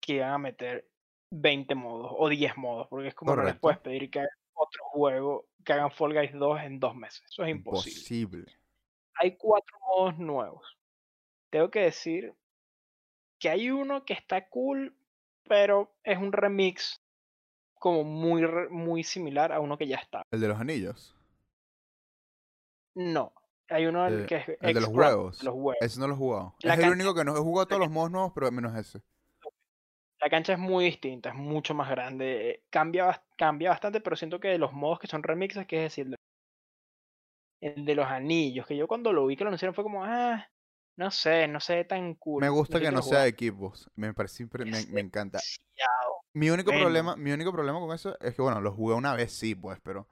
que 0.00 0.20
van 0.20 0.30
a 0.32 0.38
meter 0.38 0.88
20 1.30 1.74
modos 1.74 2.12
o 2.16 2.28
10 2.30 2.56
modos, 2.56 2.86
porque 2.88 3.08
es 3.08 3.14
como 3.14 3.32
no 3.32 3.42
les 3.42 3.44
Correcto. 3.44 3.60
puedes 3.60 3.78
pedir 3.80 4.10
que 4.10 4.20
hagan 4.20 4.30
otro 4.54 4.84
juego, 4.92 5.46
que 5.64 5.72
hagan 5.72 5.90
Fall 5.90 6.12
Guys 6.14 6.32
2 6.32 6.60
en 6.62 6.80
dos 6.80 6.94
meses. 6.94 7.22
Eso 7.28 7.42
es 7.44 7.50
imposible. 7.50 7.92
Imposible. 8.20 8.58
Hay 9.20 9.36
cuatro 9.36 9.78
modos 9.80 10.18
nuevos. 10.18 10.78
Tengo 11.50 11.70
que 11.70 11.80
decir 11.80 12.34
que 13.38 13.48
hay 13.48 13.70
uno 13.70 14.04
que 14.04 14.12
está 14.14 14.48
cool, 14.48 14.96
pero 15.44 15.94
es 16.02 16.18
un 16.18 16.32
remix 16.32 17.00
como 17.74 18.02
muy, 18.04 18.42
muy 18.70 19.04
similar 19.04 19.52
a 19.52 19.60
uno 19.60 19.76
que 19.78 19.86
ya 19.86 19.96
está. 19.96 20.22
El 20.30 20.40
de 20.40 20.48
los 20.48 20.58
anillos. 20.60 21.14
No, 22.94 23.32
hay 23.68 23.86
uno 23.86 24.06
el 24.06 24.22
Eh, 24.22 24.26
que 24.26 24.36
es 24.36 24.48
el 24.60 24.74
de 24.74 24.80
los 24.80 24.90
huevos. 24.90 25.38
de 25.38 25.44
los 25.46 25.54
huevos. 25.54 25.76
Ese 25.80 26.00
no 26.00 26.06
lo 26.08 26.14
he 26.14 26.16
jugado. 26.16 26.54
La 26.60 26.74
es 26.74 26.80
el 26.80 26.90
único 26.90 27.14
que 27.14 27.24
no 27.24 27.36
he 27.36 27.40
jugado 27.40 27.66
todos 27.66 27.80
los 27.80 27.90
modos 27.90 28.10
nuevos, 28.10 28.32
pero 28.34 28.50
menos 28.52 28.74
ese. 28.76 29.02
La 30.24 30.30
cancha 30.30 30.54
es 30.54 30.58
muy 30.58 30.86
distinta, 30.86 31.28
es 31.28 31.34
mucho 31.36 31.72
más 31.74 31.88
grande. 31.90 32.50
eh, 32.50 32.62
Cambia, 32.70 33.22
cambia 33.36 33.68
bastante, 33.70 34.00
pero 34.00 34.16
siento 34.16 34.40
que 34.40 34.48
de 34.48 34.58
los 34.58 34.72
modos 34.72 34.98
que 34.98 35.06
son 35.06 35.22
remixes, 35.22 35.66
que 35.66 35.76
es 35.76 35.82
decir, 35.82 36.16
el 37.60 37.84
de 37.84 37.94
los 37.94 38.06
anillos, 38.06 38.66
que 38.66 38.74
yo 38.76 38.88
cuando 38.88 39.12
lo 39.12 39.26
vi 39.26 39.36
que 39.36 39.44
lo 39.44 39.48
anunciaron 39.48 39.74
fue 39.74 39.84
como, 39.84 40.02
ah, 40.02 40.48
no 40.96 41.10
sé, 41.10 41.46
no 41.46 41.60
sé 41.60 41.84
tan 41.84 42.14
cool. 42.14 42.42
Me 42.42 42.48
gusta 42.48 42.80
que 42.80 42.90
no 42.90 43.02
sea 43.02 43.02
jugar". 43.02 43.22
de 43.24 43.28
equipos. 43.28 43.90
Me 43.96 44.14
parece 44.14 44.46
me, 44.64 44.86
me 44.86 45.00
encanta. 45.02 45.40
Mi 46.32 46.48
único 46.50 46.70
bueno. 46.70 46.84
problema, 46.86 47.16
mi 47.16 47.32
único 47.32 47.52
problema 47.52 47.78
con 47.80 47.94
eso 47.94 48.18
es 48.20 48.34
que 48.34 48.42
bueno, 48.42 48.62
lo 48.62 48.72
jugué 48.72 48.94
una 48.94 49.14
vez 49.14 49.30
sí, 49.32 49.54
pues, 49.54 49.78
pero 49.82 50.08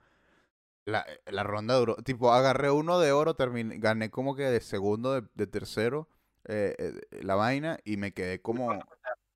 la, 0.85 1.05
la 1.27 1.43
ronda 1.43 1.75
duró, 1.75 1.95
tipo, 1.97 2.33
agarré 2.33 2.71
uno 2.71 2.99
de 2.99 3.11
oro, 3.11 3.35
terminé, 3.35 3.77
gané 3.79 4.09
como 4.11 4.35
que 4.35 4.43
de 4.43 4.61
segundo, 4.61 5.21
de, 5.21 5.27
de 5.33 5.47
tercero, 5.47 6.09
eh, 6.45 6.75
eh, 6.79 7.23
la 7.23 7.35
vaina, 7.35 7.79
y 7.85 7.97
me 7.97 8.13
quedé 8.13 8.41
como, 8.41 8.71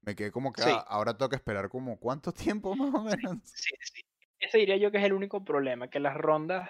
me 0.07 0.15
quedé 0.15 0.31
como 0.31 0.53
que 0.53 0.61
Sí. 0.61 0.69
ah, 0.71 0.85
ahora 0.87 1.15
tengo 1.17 1.27
que 1.29 1.35
esperar 1.35 1.67
como 1.67 1.99
cuánto 1.99 2.31
tiempo 2.31 2.73
más 2.75 2.95
o 2.95 3.03
menos. 3.03 3.39
Sí, 3.43 3.75
sí. 3.81 4.01
Ese 4.39 4.57
diría 4.59 4.77
yo 4.77 4.89
que 4.89 4.99
es 4.99 5.03
el 5.03 5.11
único 5.13 5.43
problema, 5.43 5.89
que 5.89 5.99
las 5.99 6.15
rondas 6.15 6.69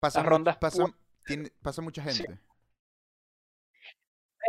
Pasa, 0.00 0.18
Las 0.18 0.24
mu- 0.24 0.30
rondas 0.30 0.56
pasa, 0.56 0.84
tiene- 1.24 1.52
pasa 1.62 1.80
mucha 1.80 2.02
Sí. 2.10 2.24
gente. 2.24 2.40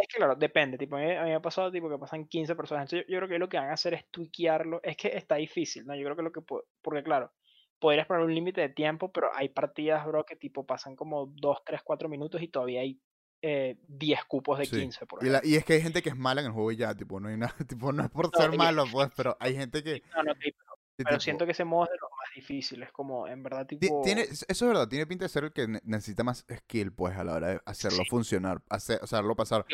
Es 0.01 0.07
que 0.07 0.17
claro, 0.17 0.35
depende, 0.35 0.79
tipo, 0.79 0.95
a 0.95 0.99
mí, 0.99 1.05
me 1.05 1.35
ha 1.35 1.39
pasado 1.41 1.71
tipo 1.71 1.87
que 1.87 1.99
pasan 1.99 2.25
15 2.27 2.55
personas, 2.55 2.85
entonces 2.85 3.05
yo, 3.07 3.13
yo 3.13 3.19
creo 3.19 3.29
que 3.29 3.37
lo 3.37 3.47
que 3.47 3.57
van 3.57 3.69
a 3.69 3.73
hacer 3.73 3.93
es 3.93 4.09
tweakearlo, 4.09 4.79
es 4.81 4.97
que 4.97 5.09
está 5.15 5.35
difícil, 5.35 5.85
¿no? 5.85 5.93
Yo 5.95 6.03
creo 6.03 6.15
que 6.15 6.23
lo 6.23 6.31
que, 6.31 6.41
porque 6.81 7.03
claro, 7.03 7.31
podrías 7.77 8.07
poner 8.07 8.23
un 8.23 8.33
límite 8.33 8.61
de 8.61 8.69
tiempo, 8.69 9.11
pero 9.11 9.29
hay 9.35 9.49
partidas, 9.49 10.03
bro, 10.07 10.25
que 10.25 10.35
tipo 10.35 10.65
pasan 10.65 10.95
como 10.95 11.27
2, 11.27 11.59
3, 11.63 11.81
4 11.83 12.09
minutos 12.09 12.41
y 12.41 12.47
todavía 12.47 12.81
hay 12.81 12.99
eh, 13.45 13.75
10 13.89 14.23
cupos 14.23 14.57
de 14.57 14.65
Sí. 14.65 14.77
15, 14.79 15.05
por 15.05 15.21
Y, 15.21 15.25
la- 15.29 15.39
ejemplo. 15.39 15.49
y 15.51 15.55
es 15.57 15.65
que 15.65 15.73
hay 15.73 15.81
gente 15.81 16.01
que 16.01 16.09
es 16.09 16.15
mala 16.15 16.39
en 16.41 16.47
el 16.47 16.53
juego 16.53 16.71
y 16.71 16.77
ya, 16.77 16.95
tipo, 16.95 17.19
no 17.19 17.27
hay 17.27 17.35
nada, 17.37 17.53
tipo, 17.67 17.91
no 17.91 18.01
es 18.03 18.09
por 18.09 18.31
No, 18.33 18.39
ser 18.39 18.57
malo, 18.57 18.85
pues, 18.91 19.11
pero 19.17 19.35
hay 19.39 19.55
gente 19.55 19.83
que, 19.83 20.01
No, 20.15 20.23
no, 20.23 20.33
sí, 20.41 20.53
pero, 20.95 21.09
tipo, 21.09 21.19
siento 21.19 21.45
que 21.45 21.51
ese 21.51 21.65
modo 21.65 21.83
es 21.85 21.91
de 21.91 21.97
los 22.01 22.09
más 22.11 22.33
difíciles, 22.35 22.91
como 22.93 23.27
en 23.27 23.43
verdad 23.43 23.67
Ti- 23.67 23.77
tipo... 23.79 24.01
Tiene, 24.01 24.21
eso 24.21 24.45
es 24.49 24.61
verdad, 24.61 24.87
tiene 24.87 25.05
pinta 25.05 25.25
de 25.25 25.29
ser 25.29 25.43
el 25.43 25.51
que 25.51 25.67
ne- 25.67 25.81
necesita 25.83 26.23
más 26.23 26.45
skill, 26.49 26.93
pues, 26.93 27.17
a 27.17 27.23
la 27.25 27.33
hora 27.33 27.47
de 27.49 27.61
hacerlo 27.65 28.03
Sí. 28.03 28.09
funcionar, 28.09 28.61
hacer, 28.69 28.99
hacerlo 29.03 29.35
pasar. 29.35 29.65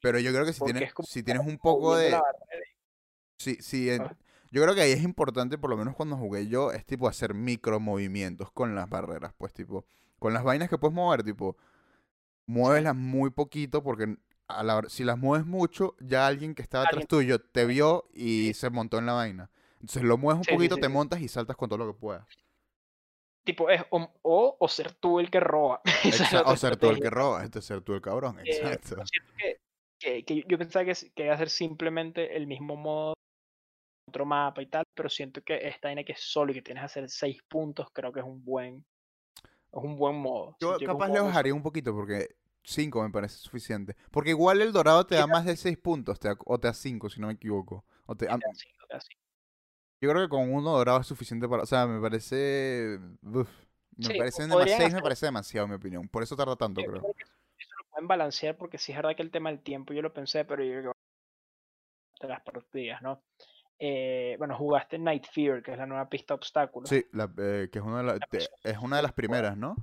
Pero 0.00 0.18
yo 0.18 0.32
creo 0.32 0.46
que 0.46 0.54
si 0.54 0.64
tienes, 0.64 0.82
es 0.84 0.94
como 0.94 1.06
si 1.06 1.22
tienes 1.22 1.46
un 1.46 1.58
poco 1.58 1.94
de... 1.96 2.12
la 2.12 2.22
Sí, 3.38 3.56
sí, 3.60 3.90
en- 3.90 4.06
yo 4.50 4.62
creo 4.62 4.74
que 4.74 4.80
ahí 4.82 4.92
es 4.92 5.02
importante, 5.02 5.58
por 5.58 5.70
lo 5.70 5.76
menos 5.76 5.94
cuando 5.94 6.16
jugué 6.16 6.48
yo, 6.48 6.72
es 6.72 6.84
tipo 6.84 7.06
hacer 7.08 7.34
micro 7.34 7.80
movimientos 7.80 8.50
con 8.50 8.74
las 8.74 8.88
barreras, 8.88 9.32
pues, 9.38 9.52
tipo, 9.52 9.84
con 10.18 10.32
las 10.34 10.42
vainas 10.42 10.68
que 10.68 10.78
puedes 10.78 10.94
mover, 10.94 11.22
tipo, 11.22 11.56
muévelas 12.50 12.96
muy 12.96 13.30
poquito 13.30 13.82
porque 13.82 14.16
a 14.48 14.62
la 14.64 14.82
si 14.88 15.04
las 15.04 15.18
mueves 15.18 15.46
mucho, 15.46 15.96
ya 16.00 16.26
alguien 16.26 16.54
que 16.54 16.62
estaba 16.62 16.84
atrás 16.84 17.06
tuyo 17.06 17.40
te 17.40 17.66
vio 17.66 18.08
y 18.14 18.52
se 18.54 18.70
montó 18.70 18.98
en 18.98 19.06
la 19.06 19.12
vaina. 19.14 19.50
Entonces 19.80 20.02
lo 20.02 20.18
mueves 20.18 20.40
un 20.40 20.46
Sí, 20.46 20.52
poquito, 20.54 20.74
sí, 20.74 20.80
te 20.80 20.88
montas 20.88 21.20
y 21.20 21.28
saltas 21.28 21.56
con 21.56 21.68
todo 21.68 21.78
lo 21.78 21.92
que 21.92 21.98
puedas. 22.00 22.26
Tipo, 23.44 23.70
es 23.70 23.82
o, 23.90 24.12
o, 24.22 24.56
o 24.60 24.68
ser 24.68 24.92
tú 24.94 25.18
el 25.18 25.30
que 25.30 25.40
roba. 25.40 25.80
O 26.46 26.56
ser 26.56 26.76
tú 26.76 26.90
el 26.90 27.00
que 27.00 27.10
roba, 27.10 27.44
este 27.44 27.62
ser 27.62 27.80
tú 27.80 27.94
el 27.94 28.00
cabrón, 28.02 28.38
Eh, 28.38 28.78
exacto. 28.78 28.96
que, 29.38 29.56
que, 29.98 30.24
que 30.24 30.44
yo 30.46 30.58
pensaba 30.58 30.84
que, 30.84 30.94
que 31.14 31.24
iba 31.24 31.34
a 31.34 31.38
ser 31.38 31.50
simplemente 31.50 32.36
el 32.36 32.46
mismo 32.46 32.76
modo, 32.76 33.14
otro 34.08 34.26
mapa 34.26 34.62
y 34.62 34.66
tal, 34.66 34.84
pero 34.94 35.08
siento 35.08 35.42
que 35.42 35.68
esta 35.68 35.88
vaina 35.88 36.04
que 36.04 36.12
es 36.12 36.20
solo 36.20 36.52
y 36.52 36.54
que 36.56 36.62
tienes 36.62 36.82
que 36.82 36.86
hacer 36.86 37.08
seis 37.08 37.42
puntos, 37.48 37.88
creo 37.92 38.12
que 38.12 38.20
es 38.20 38.26
un 38.26 38.44
buen, 38.44 38.84
es 39.72 39.82
un 39.82 39.96
buen 39.96 40.16
modo. 40.16 40.56
Yo 40.60 40.78
capaz 40.78 41.08
le 41.08 41.20
bajaría 41.20 41.54
un 41.54 41.62
poquito 41.62 41.94
porque 41.94 42.28
5 42.64 43.02
me 43.02 43.10
parece 43.10 43.36
suficiente. 43.38 43.96
Porque 44.10 44.30
igual 44.30 44.62
el 44.62 44.72
dorado 44.72 45.06
te 45.06 45.14
da 45.16 45.26
más 45.26 45.44
de 45.44 45.56
6 45.56 45.78
puntos, 45.78 46.18
te 46.20 46.28
da- 46.28 46.36
o 46.46 46.58
te 46.60 46.68
da 46.68 46.74
5 46.74 47.08
si 47.10 47.20
no 47.20 47.26
me 47.28 47.34
equivoco. 47.34 47.84
O 48.06 48.16
te, 48.16 48.26
solo, 48.26 48.32
am- 48.32 48.40
te 48.40 48.46
da 48.46 48.54
cinco, 48.54 48.86
te 48.88 48.94
da 48.94 49.00
cinco. 49.00 49.20
yo 50.00 50.10
creo 50.10 50.22
que 50.22 50.28
con 50.30 50.52
uno 50.52 50.70
dorado 50.72 51.00
es 51.00 51.06
suficiente 51.06 51.48
para... 51.48 51.62
O 51.62 51.66
sea, 51.66 51.86
me 51.86 52.00
parece... 52.00 52.98
uf, 53.22 53.48
me 53.96 54.06
Sí, 54.08 54.14
parece 54.14 54.42
6 54.68 54.94
me 54.94 55.02
parece 55.02 55.26
demasiado, 55.26 55.64
en 55.66 55.70
mi 55.70 55.76
opinión. 55.76 56.08
Por 56.08 56.22
eso 56.22 56.36
tarda 56.36 56.56
tanto, 56.56 56.80
Yo 56.82 56.90
creo. 56.90 57.02
creo 57.02 57.14
que 57.14 57.22
eso, 57.24 57.32
lo 57.78 57.84
pueden 57.90 58.08
balancear 58.08 58.56
porque 58.56 58.78
sí 58.78 58.92
es 58.92 58.98
verdad 58.98 59.14
que 59.16 59.22
el 59.22 59.30
tema 59.30 59.50
del 59.50 59.62
tiempo 59.62 59.92
yo 59.92 60.02
lo 60.02 60.12
pensé, 60.12 60.44
pero 60.44 60.64
yo 60.64 60.80
creo 60.80 60.92
que 62.20 62.26
de 62.26 62.28
las 62.28 62.42
partidas, 62.42 63.02
¿no? 63.02 63.22
Eh, 63.78 64.36
bueno, 64.38 64.56
jugaste 64.56 64.98
Night 64.98 65.26
Fear, 65.32 65.62
que 65.62 65.72
es 65.72 65.78
la 65.78 65.86
nueva 65.86 66.08
pista 66.08 66.34
obstáculos. 66.34 66.90
Sí, 66.90 67.04
la- 67.12 67.32
eh, 67.38 67.68
que 67.72 67.78
es 67.78 67.84
una, 67.84 67.98
de 67.98 68.04
la- 68.04 68.20
es 68.64 68.78
una 68.78 68.96
de 68.96 69.02
las 69.02 69.12
primeras, 69.12 69.56
¿no? 69.56 69.76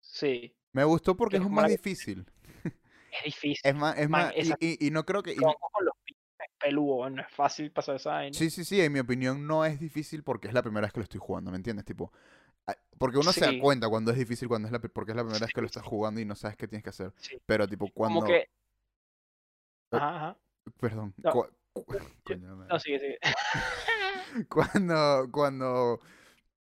Sí, 0.00 0.54
Me 0.72 0.84
gustó 0.84 1.16
porque 1.16 1.38
Que 1.38 1.44
es 1.44 1.50
más 1.50 1.68
difícil. 1.68 2.24
es 2.64 3.24
difícil. 3.24 3.60
Es 3.62 3.74
más, 3.74 3.98
es 3.98 4.08
Man, 4.08 4.26
más, 4.26 4.36
y- 4.36 4.40
esa- 4.40 4.56
y, 4.60 4.86
y 4.86 4.90
no 4.90 5.04
creo 5.04 5.22
que... 5.22 5.32
y- 5.32 5.36
con 5.36 5.54
los 5.84 5.94
pies 6.04 6.18
peludos, 6.58 7.10
no 7.10 7.22
es 7.22 7.30
fácil 7.32 7.70
pasar 7.72 7.96
esa 7.96 8.10
vaina. 8.10 8.36
Sí, 8.36 8.50
sí, 8.50 8.64
sí, 8.64 8.80
en 8.82 8.92
mi 8.92 8.98
opinión 9.00 9.46
no 9.46 9.64
es 9.64 9.80
difícil 9.80 10.22
porque 10.22 10.48
es 10.48 10.54
la 10.54 10.62
primera 10.62 10.86
vez 10.86 10.92
que 10.92 11.00
lo 11.00 11.04
estoy 11.04 11.20
jugando, 11.20 11.50
¿me 11.50 11.56
entiendes? 11.56 11.86
Tipo, 11.86 12.12
ah, 12.66 12.76
porque 12.98 13.16
uno 13.18 13.32
se 13.32 13.40
da 13.46 13.52
cuenta 13.60 13.88
cuando 13.88 14.10
es 14.10 14.18
difícil, 14.18 14.46
cuando 14.46 14.68
es 14.68 14.72
la, 14.72 14.78
porque 14.78 15.12
es 15.12 15.16
la 15.16 15.22
primera 15.22 15.44
vez 15.46 15.54
que 15.54 15.60
lo 15.62 15.66
estás 15.66 15.84
jugando 15.84 16.20
y 16.20 16.26
no 16.26 16.34
sabes 16.34 16.56
qué 16.58 16.68
tienes 16.68 16.82
que 16.84 16.90
hacer. 16.90 17.12
Sí. 17.16 17.40
Pero 17.46 17.66
tipo, 17.66 17.88
cuando... 17.94 18.20
Como 18.20 18.26
que. 18.32 18.48
Oh, 19.92 19.96
Ajá, 19.96 20.16
ajá. 20.16 20.36
Perdón. 20.78 21.14
No, 21.16 21.32
cua- 21.32 21.50
cu- 21.72 21.84
yo- 21.94 21.98
coño, 22.24 22.56
madre. 22.56 22.68
No, 22.72 22.78
sigue, 22.78 22.98
sigue. 23.00 23.18
Cuando, 24.48 25.28
cuando, 25.32 26.00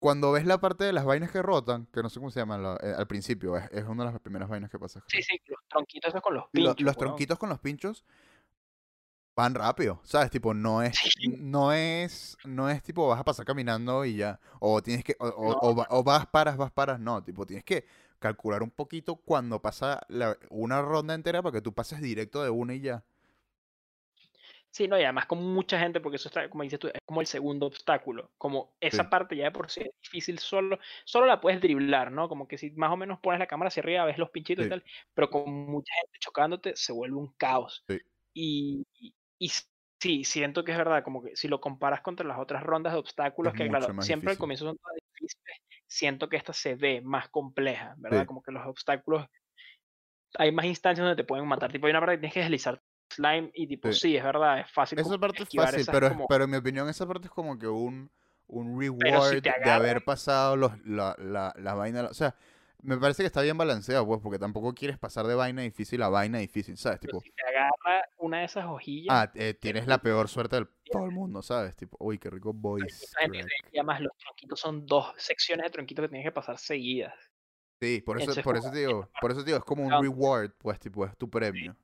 cuando 0.02 0.32
ves 0.32 0.46
la 0.48 0.60
parte 0.60 0.84
de 0.84 0.94
las 0.94 1.06
vainas 1.06 1.30
que 1.32 1.44
rotan, 1.44 1.86
que 1.94 2.02
no 2.02 2.10
sé 2.10 2.20
cómo 2.20 2.32
se 2.32 2.40
llaman 2.40 2.64
la- 2.64 2.80
eh, 2.82 2.96
al 2.98 3.06
principio, 3.06 3.56
es, 3.56 3.70
es 3.72 3.86
una 3.86 4.04
de 4.04 4.12
las 4.12 4.20
primeras 4.20 4.50
vainas 4.50 4.72
que 4.72 4.80
pasa. 4.80 5.04
Sí, 5.06 5.22
sí, 5.22 5.40
los 5.46 5.60
tronquitos 5.70 6.10
esos 6.10 6.22
con 6.22 6.34
los 6.34 6.46
Lo- 6.54 6.74
pinchos. 6.74 6.82
los 6.82 6.98
tronquitos 6.98 7.38
con 7.38 7.50
los 7.50 7.60
pinchos 7.60 8.04
van 9.36 9.54
rápido, 9.54 10.02
¿sabes? 10.04 10.32
Tipo, 10.32 10.56
no 10.56 10.82
es, 10.82 10.98
no 11.38 11.72
es, 11.72 12.36
no 12.46 12.68
es 12.68 12.82
tipo 12.82 13.08
vas 13.08 13.20
a 13.20 13.24
pasar 13.24 13.46
caminando 13.46 14.04
y 14.04 14.16
ya, 14.16 14.40
o 14.60 14.82
tienes 14.82 15.04
que, 15.04 15.16
o, 15.20 15.28
o- 15.28 15.52
No, 15.52 15.82
o 15.82 15.86
o 16.00 16.04
vas, 16.04 16.26
paras, 16.26 16.58
vas, 16.58 16.72
paras, 16.72 17.00
no, 17.00 17.24
tipo, 17.24 17.46
tienes 17.46 17.64
que 17.64 17.86
calcular 18.18 18.64
un 18.64 18.72
poquito 18.72 19.18
cuando 19.18 19.62
pasa 19.62 20.02
la- 20.10 20.36
una 20.50 20.82
ronda 20.82 21.14
entera 21.14 21.44
para 21.44 21.54
que 21.54 21.62
tú 21.62 21.74
pases 21.74 22.02
directo 22.02 22.44
de 22.44 22.50
una 22.50 22.74
y 22.74 22.82
ya. 22.82 23.04
Sí, 24.74 24.88
no, 24.88 24.98
y 24.98 25.04
además 25.04 25.26
con 25.26 25.44
mucha 25.54 25.78
gente, 25.80 26.00
porque 26.00 26.16
eso 26.16 26.30
está, 26.30 26.50
como 26.50 26.64
dices 26.64 26.80
tú, 26.80 26.88
es 26.88 26.94
como 27.06 27.20
el 27.20 27.28
segundo 27.28 27.66
obstáculo. 27.68 28.32
Como 28.38 28.78
esa 28.80 29.04
Sí. 29.04 29.10
parte 29.10 29.36
ya 29.36 29.46
de 29.46 29.52
por 29.52 29.70
sí 29.70 29.82
es 29.82 29.90
difícil 30.02 30.40
solo, 30.40 30.80
solo 31.06 31.26
la 31.26 31.42
puedes 31.42 31.60
driblar, 31.62 32.12
¿no? 32.12 32.30
Como 32.30 32.48
que 32.48 32.58
si 32.58 32.72
más 32.72 32.90
o 32.92 32.96
menos 32.98 33.20
pones 33.20 33.40
la 33.40 33.48
cámara 33.48 33.68
hacia 33.68 33.82
arriba, 33.84 34.06
ves 34.06 34.18
los 34.18 34.30
pinchitos 34.30 34.66
y 34.66 34.70
tal, 34.70 34.84
pero 35.14 35.30
con 35.30 35.50
mucha 35.52 35.94
gente 36.02 36.18
chocándote 36.20 36.76
se 36.78 36.94
vuelve 36.94 37.18
un 37.18 37.34
caos. 37.34 37.86
Sí. 37.88 38.00
Y, 38.34 38.86
y- 39.40 39.50
sí, 40.00 40.24
siento 40.24 40.64
que 40.64 40.72
es 40.72 40.78
verdad, 40.78 41.04
como 41.04 41.22
que 41.24 41.36
si 41.36 41.48
lo 41.50 41.60
comparas 41.62 42.02
contra 42.02 42.26
las 42.26 42.40
otras 42.40 42.64
rondas 42.64 42.94
de 42.94 43.00
obstáculos, 43.00 43.54
Es 43.54 43.58
que 43.58 43.70
claro, 43.70 43.96
siempre 44.00 44.32
al 44.32 44.38
comienzo 44.38 44.66
son 44.66 44.78
todas 44.78 44.96
difíciles, 45.14 45.58
siento 45.88 46.30
que 46.30 46.38
esta 46.38 46.54
se 46.54 46.76
ve 46.76 47.02
más 47.02 47.30
compleja, 47.30 47.96
¿verdad? 47.98 48.26
Como 48.26 48.42
que 48.42 48.52
los 48.54 48.66
obstáculos, 48.66 49.28
hay 50.38 50.52
más 50.52 50.66
instancias 50.66 51.06
donde 51.06 51.22
te 51.22 51.28
pueden 51.28 51.48
matar. 51.48 51.72
Tipo, 51.72 51.88
hay 51.88 51.92
una 51.92 52.00
parte 52.00 52.16
que 52.16 52.20
tienes 52.20 52.34
que 52.34 52.40
deslizar 52.42 52.82
slime 53.12 53.52
y 53.54 53.68
tipo, 53.68 53.92
Sí. 53.92 54.00
sí, 54.00 54.18
es 54.18 54.24
verdad, 54.24 54.60
es 54.60 54.72
fácil 54.72 55.00
Esa 55.00 55.18
parte 55.18 55.44
es 55.44 55.50
fácil, 55.50 55.86
pero, 55.92 56.10
como- 56.10 56.28
pero 56.28 56.44
en 56.46 56.50
mi 56.52 56.58
opinión 56.58 56.90
esa 56.90 57.08
parte 57.08 57.28
es 57.28 57.32
como 57.32 57.58
que 57.58 57.68
un, 57.68 58.10
un 58.48 58.82
si 58.82 58.88
reward 58.90 59.42
de 59.44 59.72
haber 59.72 60.04
pasado 60.04 60.56
los, 60.56 60.86
la, 60.86 61.16
la, 61.20 61.54
la 61.58 61.74
vaina. 61.74 62.04
O 62.06 62.14
sea, 62.14 62.36
me 62.84 62.98
parece 62.98 63.24
que 63.24 63.28
está 63.28 63.42
bien 63.42 63.58
balanceado, 63.58 64.06
pues, 64.06 64.20
porque 64.22 64.40
tampoco 64.40 64.74
quieres 64.74 64.98
pasar 64.98 65.28
de 65.28 65.36
vaina 65.36 65.62
difícil 65.62 66.02
a 66.02 66.10
vaina 66.10 66.40
difícil, 66.40 66.78
¿sabes? 66.78 67.00
pero 67.00 67.14
Tipo, 67.20 67.22
si 67.22 67.32
te 67.32 67.44
agarra 67.48 68.06
una 68.18 68.40
de 68.40 68.46
esas 68.46 68.66
hojillas, 68.66 69.16
ah, 69.16 69.32
eh, 69.36 69.54
tienes 69.54 69.88
la 69.88 70.00
peor 70.00 70.28
suerte 70.28 70.56
del 70.56 70.68
todo 70.92 71.06
el 71.06 71.12
mundo, 71.12 71.42
¿sabes? 71.42 71.76
Tipo, 71.76 71.98
uy, 72.00 72.18
qué 72.18 72.30
rico 72.30 72.54
voice 72.54 73.06
y 73.72 73.78
además 73.78 74.02
los 74.02 74.12
tronquitos 74.18 74.60
son 74.60 74.86
dos 74.86 75.14
secciones 75.18 75.66
de 75.66 75.70
tronquitos 75.70 76.04
que 76.04 76.10
tienes 76.10 76.26
que 76.26 76.32
pasar 76.32 76.58
seguidas. 76.58 77.14
Sí, 77.80 78.02
por 78.02 78.18
eso, 78.18 78.24
Entonces, 78.24 78.44
por 78.44 78.58
eso 78.58 78.72
te 78.72 78.78
digo, 78.80 79.10
por 79.20 79.32
eso 79.32 79.40
te 79.42 79.46
digo, 79.48 79.58
es 79.58 79.64
como 79.66 79.84
un 79.86 79.92
reward, 80.04 80.52
pues, 80.60 80.80
tipo, 80.80 81.06
es 81.06 81.18
tu 81.18 81.30
premio. 81.30 81.76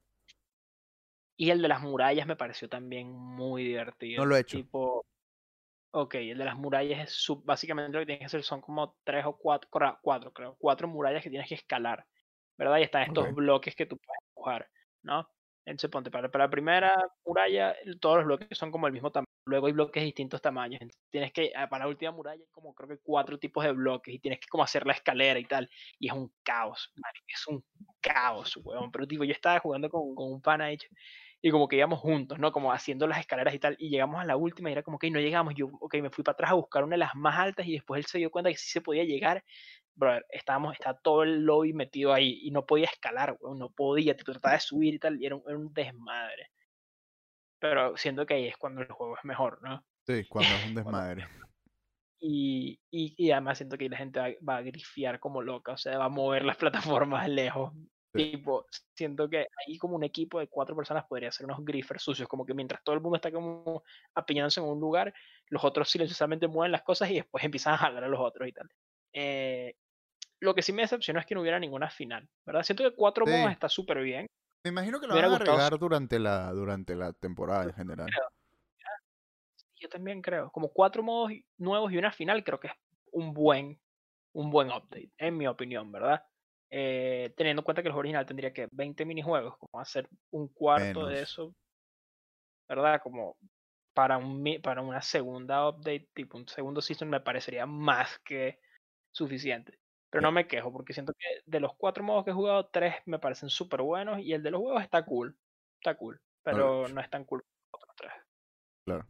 Y 1.38 1.52
el 1.52 1.62
de 1.62 1.68
las 1.68 1.82
murallas 1.82 2.28
me 2.28 2.36
pareció 2.36 2.70
también 2.70 3.12
muy 3.14 3.64
divertido. 3.64 4.24
No 4.24 4.26
lo 4.26 4.36
he 4.36 4.40
hecho. 4.42 4.58
Tipo, 4.58 5.06
ok, 5.92 6.16
el 6.16 6.38
de 6.38 6.46
las 6.46 6.58
murallas 6.58 7.00
es 7.10 7.12
sub- 7.14 7.46
básicamente 7.46 7.92
lo 7.94 8.00
que 8.00 8.06
tienes 8.08 8.22
que 8.22 8.26
hacer 8.28 8.44
son 8.44 8.62
como 8.62 8.98
tres 9.04 9.26
o 9.26 9.38
cuatro, 9.38 9.70
cuatro 10.02 10.34
creo, 10.34 10.58
cuatro 10.60 10.88
murallas 10.88 11.24
que 11.24 11.30
tienes 11.30 11.50
que 11.50 11.56
escalar, 11.56 12.08
¿verdad? 12.58 12.78
Y 12.80 12.84
están 12.84 13.04
estos 13.04 13.34
Ok. 13.34 13.36
bloques 13.36 13.76
que 13.76 13.86
tú 13.86 13.98
puedes 13.98 14.20
empujar, 14.30 14.70
¿no? 15.04 15.30
Entonces 15.66 15.90
ponte, 15.92 16.12
para, 16.12 16.32
para 16.32 16.46
la 16.46 16.50
primera 16.52 16.96
muralla 17.26 17.76
todos 18.00 18.18
los 18.18 18.26
bloques 18.26 18.58
son 18.58 18.72
como 18.72 18.88
el 18.88 18.94
mismo 18.94 19.12
tamaño, 19.12 19.28
luego 19.46 19.68
hay 19.68 19.74
bloques 19.74 20.02
de 20.02 20.06
distintos 20.06 20.42
tamaños, 20.42 20.82
entonces 20.82 21.04
tienes 21.12 21.34
que, 21.34 21.52
ah, 21.56 21.68
para 21.70 21.86
la 21.86 21.90
última 21.90 22.12
muralla 22.12 22.42
hay 22.42 22.50
como 22.52 22.74
creo 22.74 22.88
que 22.90 23.00
cuatro 23.04 23.38
tipos 23.38 23.64
de 23.66 23.74
bloques 23.74 24.14
y 24.16 24.20
tienes 24.20 24.40
que 24.40 24.48
como 24.48 24.64
hacer 24.64 24.86
la 24.88 24.94
escalera 24.94 25.40
y 25.40 25.46
tal, 25.46 25.70
y 26.00 26.08
es 26.08 26.14
un 26.14 26.34
caos, 26.44 26.94
marico, 26.96 27.26
es 27.28 27.48
un 27.48 27.66
caos, 28.02 28.58
weón, 28.64 28.92
pero 28.92 29.08
tipo 29.08 29.24
yo 29.26 29.34
estaba 29.34 29.60
jugando 29.60 29.90
con, 29.90 30.16
con 30.16 30.32
un 30.32 30.42
pana 30.42 30.72
hecho 30.72 30.88
y 31.42 31.52
como 31.52 31.68
que 31.68 31.78
íbamos 31.78 32.00
juntos, 32.00 32.40
¿no? 32.40 32.52
Como 32.52 32.72
haciendo 32.74 33.08
las 33.08 33.20
escaleras 33.20 33.54
y 33.54 33.60
tal, 33.60 33.76
y 33.80 33.90
llegamos 33.90 34.20
a 34.22 34.26
la 34.26 34.38
última 34.38 34.70
y 34.70 34.74
era 34.74 34.84
como 34.84 34.98
que 35.00 35.12
no 35.12 35.20
llegamos, 35.20 35.54
yo, 35.56 35.68
ok, 35.80 35.96
me 36.02 36.10
fui 36.10 36.24
para 36.24 36.34
atrás 36.34 36.52
a 36.52 36.56
buscar 36.56 36.84
una 36.84 36.96
de 36.96 37.00
las 37.00 37.16
más 37.16 37.38
altas 37.38 37.68
y 37.68 37.74
después 37.74 38.00
él 38.00 38.06
se 38.06 38.18
dio 38.18 38.32
cuenta 38.32 38.50
que 38.50 38.58
sí 38.58 38.70
se 38.70 38.82
podía 38.82 39.04
llegar, 39.04 39.44
brother, 39.96 40.26
estábamos, 40.30 40.74
está 40.74 40.96
todo 40.96 41.24
el 41.24 41.44
lobby 41.46 41.74
metido 41.74 42.14
ahí 42.14 42.40
y 42.44 42.52
no 42.52 42.66
podía 42.66 42.86
escalar, 42.86 43.38
weón, 43.40 43.60
no 43.60 43.70
podía, 43.72 44.16
tipo, 44.16 44.32
trataba 44.32 44.56
de 44.56 44.62
subir 44.62 44.96
y 44.96 45.00
tal, 45.00 45.22
y 45.22 45.26
era 45.26 45.36
un, 45.36 45.44
era 45.48 45.58
un 45.58 45.74
desmadre. 45.74 46.50
Pero 47.60 47.96
siento 47.98 48.26
que 48.26 48.34
ahí 48.36 48.48
es 48.48 48.58
cuando 48.58 48.82
el 48.82 48.92
juego 48.92 49.16
es 49.18 49.24
mejor, 49.26 49.62
¿no? 49.62 49.86
Sí, 50.08 50.26
cuando 50.28 50.58
es 50.58 50.64
un 50.64 50.74
desmadre. 50.76 51.28
y, 52.20 52.80
y, 52.92 53.14
y 53.18 53.32
además 53.32 53.58
siento 53.58 53.78
que 53.78 53.90
la 53.90 53.98
gente 53.98 54.20
va, 54.20 54.30
va 54.48 54.58
a 54.58 54.62
grifiar 54.62 55.20
como 55.20 55.42
loca, 55.42 55.74
o 55.74 55.78
sea, 55.78 55.98
va 55.98 56.06
a 56.06 56.10
mover 56.10 56.46
las 56.46 56.58
plataformas 57.06 57.30
lejos. 57.30 57.74
Sí. 58.18 58.32
Tipo, 58.32 58.66
siento 58.94 59.30
que 59.30 59.48
ahí 59.66 59.78
como 59.78 59.96
un 59.96 60.04
equipo 60.04 60.40
de 60.40 60.48
cuatro 60.48 60.76
personas 60.76 61.06
podría 61.06 61.32
ser 61.32 61.46
unos 61.46 61.64
griffers 61.64 62.02
sucios, 62.04 62.28
como 62.28 62.46
que 62.46 62.54
mientras 62.54 62.84
todo 62.84 62.96
el 62.96 63.02
mundo 63.02 63.16
está 63.18 63.32
como 63.32 63.84
apiñándose 64.14 64.60
en 64.60 64.68
un 64.68 64.80
lugar, 64.80 65.14
los 65.48 65.64
otros 65.64 65.90
silenciosamente 65.90 66.48
mueven 66.48 66.72
las 66.72 66.84
cosas 66.84 67.10
y 67.12 67.16
después 67.16 67.44
empiezan 67.44 67.74
a 67.74 67.78
jalar 67.78 68.04
a 68.04 68.08
los 68.08 68.20
otros 68.20 68.48
y 68.48 68.52
tal. 68.52 68.70
Eh, 69.14 69.76
lo 70.40 70.54
que 70.54 70.62
sí 70.62 70.74
me 70.74 70.84
decepcionó 70.84 71.20
es 71.20 71.26
que 71.26 71.36
no 71.36 71.42
hubiera 71.42 71.60
ninguna 71.60 71.90
final, 71.90 72.28
¿verdad? 72.46 72.64
Siento 72.64 72.84
que 72.84 72.96
cuatro 72.96 73.26
Sí. 73.26 73.32
modos 73.32 73.52
está 73.52 73.70
súper 73.70 74.02
bien. 74.02 74.28
Me 74.64 74.70
imagino 74.70 75.00
que 75.00 75.08
lo 75.08 75.16
Me 75.16 75.22
van 75.22 75.32
a 75.32 75.36
agregar 75.36 75.78
durante 75.80 76.20
la, 76.20 76.52
durante 76.52 76.96
la 76.96 77.14
temporada 77.14 77.64
en 77.64 77.74
general. 77.74 78.10
Yo 79.80 79.90
también 79.90 80.22
creo. 80.22 80.52
Como 80.52 80.70
cuatro 80.70 81.04
modos 81.04 81.32
nuevos 81.58 81.92
y 81.92 81.98
una 81.98 82.12
final, 82.12 82.44
creo 82.44 82.60
que 82.60 82.68
es 82.68 82.74
un 83.12 83.34
buen, 83.34 83.80
un 84.34 84.50
buen 84.50 84.68
update, 84.70 85.12
en 85.18 85.38
mi 85.38 85.48
opinión, 85.48 85.92
¿verdad? 85.92 86.24
Eh, 86.70 87.34
teniendo 87.38 87.62
en 87.62 87.66
cuenta 87.66 87.82
que 87.82 87.88
el 87.90 87.94
juego 87.94 88.02
original 88.02 88.26
tendría 88.26 88.54
que 88.54 88.68
20 88.72 89.06
minijuegos, 89.06 89.58
como 89.58 89.80
hacer 89.82 90.10
un 90.32 90.48
cuarto 90.50 91.06
de 91.08 91.22
eso, 91.22 91.56
¿verdad? 92.68 93.02
Como 93.02 93.38
para, 93.94 94.18
un, 94.18 94.44
para 94.64 94.82
una 94.82 95.02
segunda 95.02 95.68
update, 95.70 96.10
tipo 96.14 96.38
un 96.38 96.48
segundo 96.48 96.82
season, 96.82 97.10
me 97.10 97.22
parecería 97.22 97.66
más 97.66 98.20
que 98.26 98.60
suficiente. 99.12 99.80
Pero 100.10 100.22
Sí. 100.22 100.28
no 100.28 100.32
me 100.32 100.48
quejo, 100.48 100.72
porque 100.72 100.94
siento 100.94 101.14
que 101.14 101.26
de 101.46 101.60
los 101.60 101.76
cuatro 101.78 102.04
modos 102.04 102.26
que 102.26 102.32
he 102.32 102.34
jugado, 102.34 102.68
tres 102.70 102.96
me 103.06 103.20
parecen 103.20 103.50
súper 103.50 103.82
buenos 103.82 104.20
y 104.20 104.34
el 104.34 104.44
de 104.44 104.52
los 104.52 104.62
juegos 104.62 104.84
está 104.84 105.06
cool. 105.06 105.38
Está 105.82 105.98
cool, 105.98 106.22
pero 106.44 106.88
no 106.90 107.02
es 107.02 107.10
tan 107.10 107.26
cool 107.26 107.44
como 107.72 107.86
los 107.88 107.94
otros 107.94 108.12
tres. 108.14 108.28
Claro. 108.86 109.06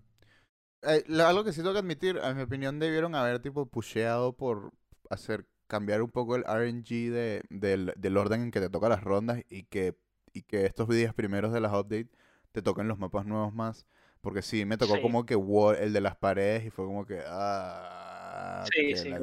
Eh, 0.83 1.03
lo- 1.07 1.27
algo 1.27 1.43
que 1.45 1.53
sí 1.53 1.59
tengo 1.61 1.73
que 1.73 1.79
admitir, 1.79 2.17
en 2.23 2.37
mi 2.37 2.43
opinión, 2.43 2.79
debieron 2.79 3.15
haber 3.15 3.41
tipo 3.41 3.67
pusheado 3.67 4.33
por 4.35 4.73
hacer 5.09 5.47
cambiar 5.68 6.01
un 6.01 6.09
poco 6.11 6.36
el 6.36 6.43
RNG 6.47 7.11
de, 7.11 7.43
del, 7.49 7.93
del 7.97 8.18
orden 8.18 8.41
en 8.43 8.51
que 8.51 8.59
te 8.59 8.70
tocan 8.70 8.89
las 8.89 9.03
rondas 9.03 9.41
y 9.49 9.63
que, 9.63 9.95
y 10.34 10.43
que 10.43 10.65
estos 10.65 10.88
días 10.89 11.13
primeros 11.13 11.53
de 11.53 11.59
las 11.61 11.72
updates 11.74 12.07
te 12.51 12.61
toquen 12.61 12.88
los 12.88 12.97
mapas 12.99 13.26
nuevos 13.26 13.53
más. 13.53 13.86
Porque 14.22 14.41
sí, 14.41 14.65
me 14.65 14.78
tocó 14.78 14.95
Sí. 14.95 15.01
como 15.01 15.26
que 15.26 15.36
wall- 15.36 15.78
el 15.80 15.93
de 15.93 16.01
las 16.01 16.15
paredes 16.18 16.65
y 16.65 16.70
fue 16.70 16.86
como 16.86 17.05
que, 17.05 17.22
ah, 17.28 18.65
Sí, 18.74 18.95
sí, 18.95 19.09
no 19.09 19.20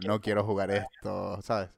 quiero 0.00 0.20
quiero 0.20 0.44
jugar 0.44 0.70
esto, 0.70 1.40
¿sabes? 1.42 1.70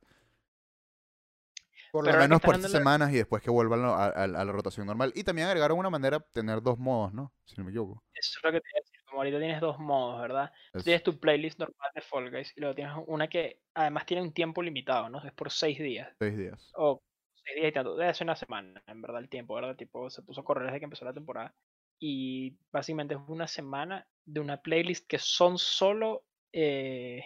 Por 1.93 2.07
lo 2.07 2.17
menos 2.17 2.41
por 2.41 2.55
estas 2.55 2.71
la- 2.71 2.79
semanas 2.79 3.13
y 3.13 3.17
después 3.17 3.43
que 3.43 3.51
vuelvan 3.51 3.85
a, 3.85 3.89
a- 4.05 4.09
a 4.11 4.27
la 4.29 4.45
rotación 4.53 4.87
normal. 4.87 5.13
Y 5.17 5.25
también 5.25 5.49
agregaron 5.49 5.77
una 5.79 5.91
manera 5.91 6.21
de 6.21 6.25
tener 6.33 6.63
dos 6.63 6.79
modos, 6.79 7.13
¿no? 7.13 7.33
Si 7.45 7.57
no 7.57 7.65
me 7.65 7.71
equivoco. 7.71 8.03
Eso 8.15 8.39
es 8.39 8.45
lo 8.45 8.53
que 8.53 8.61
te 8.61 8.69
iba 8.69 8.79
a 8.79 8.83
decir, 8.83 9.00
como 9.11 9.21
ahorita 9.23 9.39
tienes 9.39 9.61
dos 9.61 9.79
modos, 9.79 10.21
¿verdad? 10.23 10.53
Eso. 10.73 10.85
tienes 10.85 11.03
tu 11.03 11.19
playlist 11.21 11.59
normal 11.59 11.91
de 11.95 12.01
Fall 12.01 12.31
Guys 12.31 12.53
y 12.57 12.61
luego 12.61 12.75
tienes 12.75 12.95
una 13.07 13.29
que 13.29 13.61
además 13.75 14.07
tiene 14.07 14.23
un 14.23 14.33
tiempo 14.33 14.63
limitado, 14.63 15.09
¿no? 15.11 15.23
Es 15.25 15.33
por 15.33 15.51
seis 15.51 15.79
días. 15.79 16.15
Seis 16.19 16.37
días. 16.37 16.73
O 16.77 17.03
seis 17.45 17.57
días 17.57 17.69
y 17.71 17.73
tanto. 17.73 17.97
Debe 17.97 18.15
ser 18.15 18.25
una 18.27 18.37
semana, 18.37 18.83
en 18.87 19.03
verdad, 19.03 19.21
el 19.21 19.29
tiempo, 19.29 19.55
¿verdad? 19.55 19.77
Tipo, 19.77 20.09
se 20.11 20.23
puso 20.23 20.41
a 20.41 20.45
correr 20.45 20.67
desde 20.67 20.79
que 20.79 20.85
empezó 20.85 21.05
la 21.05 21.13
temporada. 21.13 21.55
Y 21.99 22.57
básicamente 22.73 23.15
es 23.15 23.21
una 23.29 23.47
semana 23.47 24.07
de 24.25 24.41
una 24.41 24.63
playlist 24.63 25.07
que 25.07 25.19
son 25.19 25.59
solo 25.59 26.25
eh, 26.53 27.23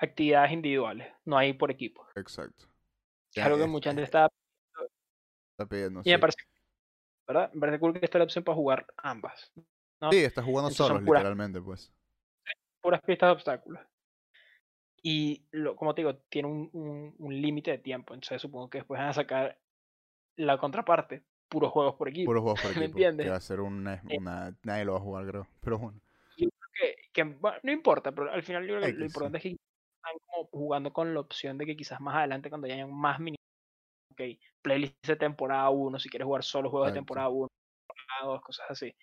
actividades 0.00 0.52
individuales, 0.52 1.12
no 1.24 1.38
hay 1.38 1.52
por 1.52 1.70
equipo. 1.70 2.06
Exacto. 2.16 2.66
Es 3.34 3.44
algo 3.44 3.56
que 3.58 3.64
es- 3.64 3.68
mucha 3.70 3.90
gente 3.90 4.02
es- 4.02 4.08
está... 4.08 4.28
Está 5.52 5.66
pidiendo, 5.68 6.00
Y 6.04 6.10
me 6.10 6.16
sí. 6.16 6.20
parece, 6.20 6.38
¿verdad? 7.28 7.52
Me 7.52 7.60
parece 7.60 7.78
cool 7.78 7.92
que 7.98 8.04
esté 8.04 8.18
la 8.18 8.24
opción 8.24 8.42
para 8.42 8.56
jugar 8.56 8.86
ambas. 8.96 9.52
¿No? 10.04 10.12
Sí, 10.12 10.18
estás 10.18 10.44
jugando 10.44 10.68
Entonces 10.70 10.86
solos, 10.86 11.02
puras- 11.04 11.20
literalmente, 11.22 11.60
pues. 11.60 11.92
puras 12.80 13.00
pistas 13.02 13.28
de 13.28 13.32
obstáculos. 13.32 13.80
Y 15.02 15.46
lo, 15.50 15.76
como 15.76 15.94
te 15.94 16.00
digo, 16.02 16.16
tiene 16.30 16.48
un, 16.48 16.70
un- 16.72 17.14
un 17.18 17.40
límite 17.42 17.70
de 17.72 17.78
tiempo. 17.78 18.14
Entonces 18.14 18.40
supongo 18.40 18.70
que 18.70 18.78
después 18.78 18.98
van 18.98 19.08
a 19.08 19.12
sacar 19.12 19.58
la 20.36 20.58
contraparte, 20.58 21.22
puros 21.48 21.70
juegos 21.72 21.94
por 21.96 22.08
equipo. 22.08 22.28
Puros 22.30 22.42
juegos 22.42 22.60
por 22.62 22.76
¿Me 22.78 22.84
equipo. 22.86 22.98
Que 22.98 23.04
entiendes? 23.04 23.30
va 23.32 23.36
a 23.36 23.40
ser 23.40 23.60
una, 23.60 23.94
Eh. 23.94 24.18
una... 24.18 24.56
Nadie 24.62 24.84
lo 24.84 24.92
va 24.94 24.98
a 24.98 25.02
jugar, 25.02 25.26
creo. 25.26 25.46
Pero 25.60 25.78
bueno. 25.78 26.00
Yo 26.36 26.48
creo 26.48 26.70
que, 26.96 27.10
que, 27.12 27.22
bueno, 27.24 27.58
no 27.62 27.72
importa, 27.72 28.12
pero 28.12 28.30
al 28.32 28.42
final 28.42 28.62
yo 28.66 28.76
creo 28.76 28.80
que 28.80 28.86
X, 28.88 28.98
lo 28.98 29.04
sí. 29.04 29.10
importante 29.10 29.38
es 29.38 29.42
que 29.42 29.48
están 29.50 30.18
como 30.26 30.48
jugando 30.48 30.92
con 30.92 31.12
la 31.14 31.20
opción 31.20 31.58
de 31.58 31.66
que 31.66 31.76
quizás 31.76 32.00
más 32.00 32.16
adelante 32.16 32.48
cuando 32.48 32.66
ya 32.66 32.74
hayan 32.74 32.92
más 32.92 33.20
mini 33.20 33.36
ok, 34.12 34.20
playlist 34.62 34.94
de 35.06 35.16
temporada 35.16 35.68
1, 35.70 35.98
si 35.98 36.08
quieres 36.08 36.24
jugar 36.26 36.42
solo 36.44 36.70
juegos 36.70 36.86
de 36.86 36.90
Exacto. 36.92 37.00
temporada 37.04 37.28
1, 37.28 37.48
temporada 37.86 38.32
2, 38.32 38.40
cosas 38.42 38.66
así. 38.70 38.94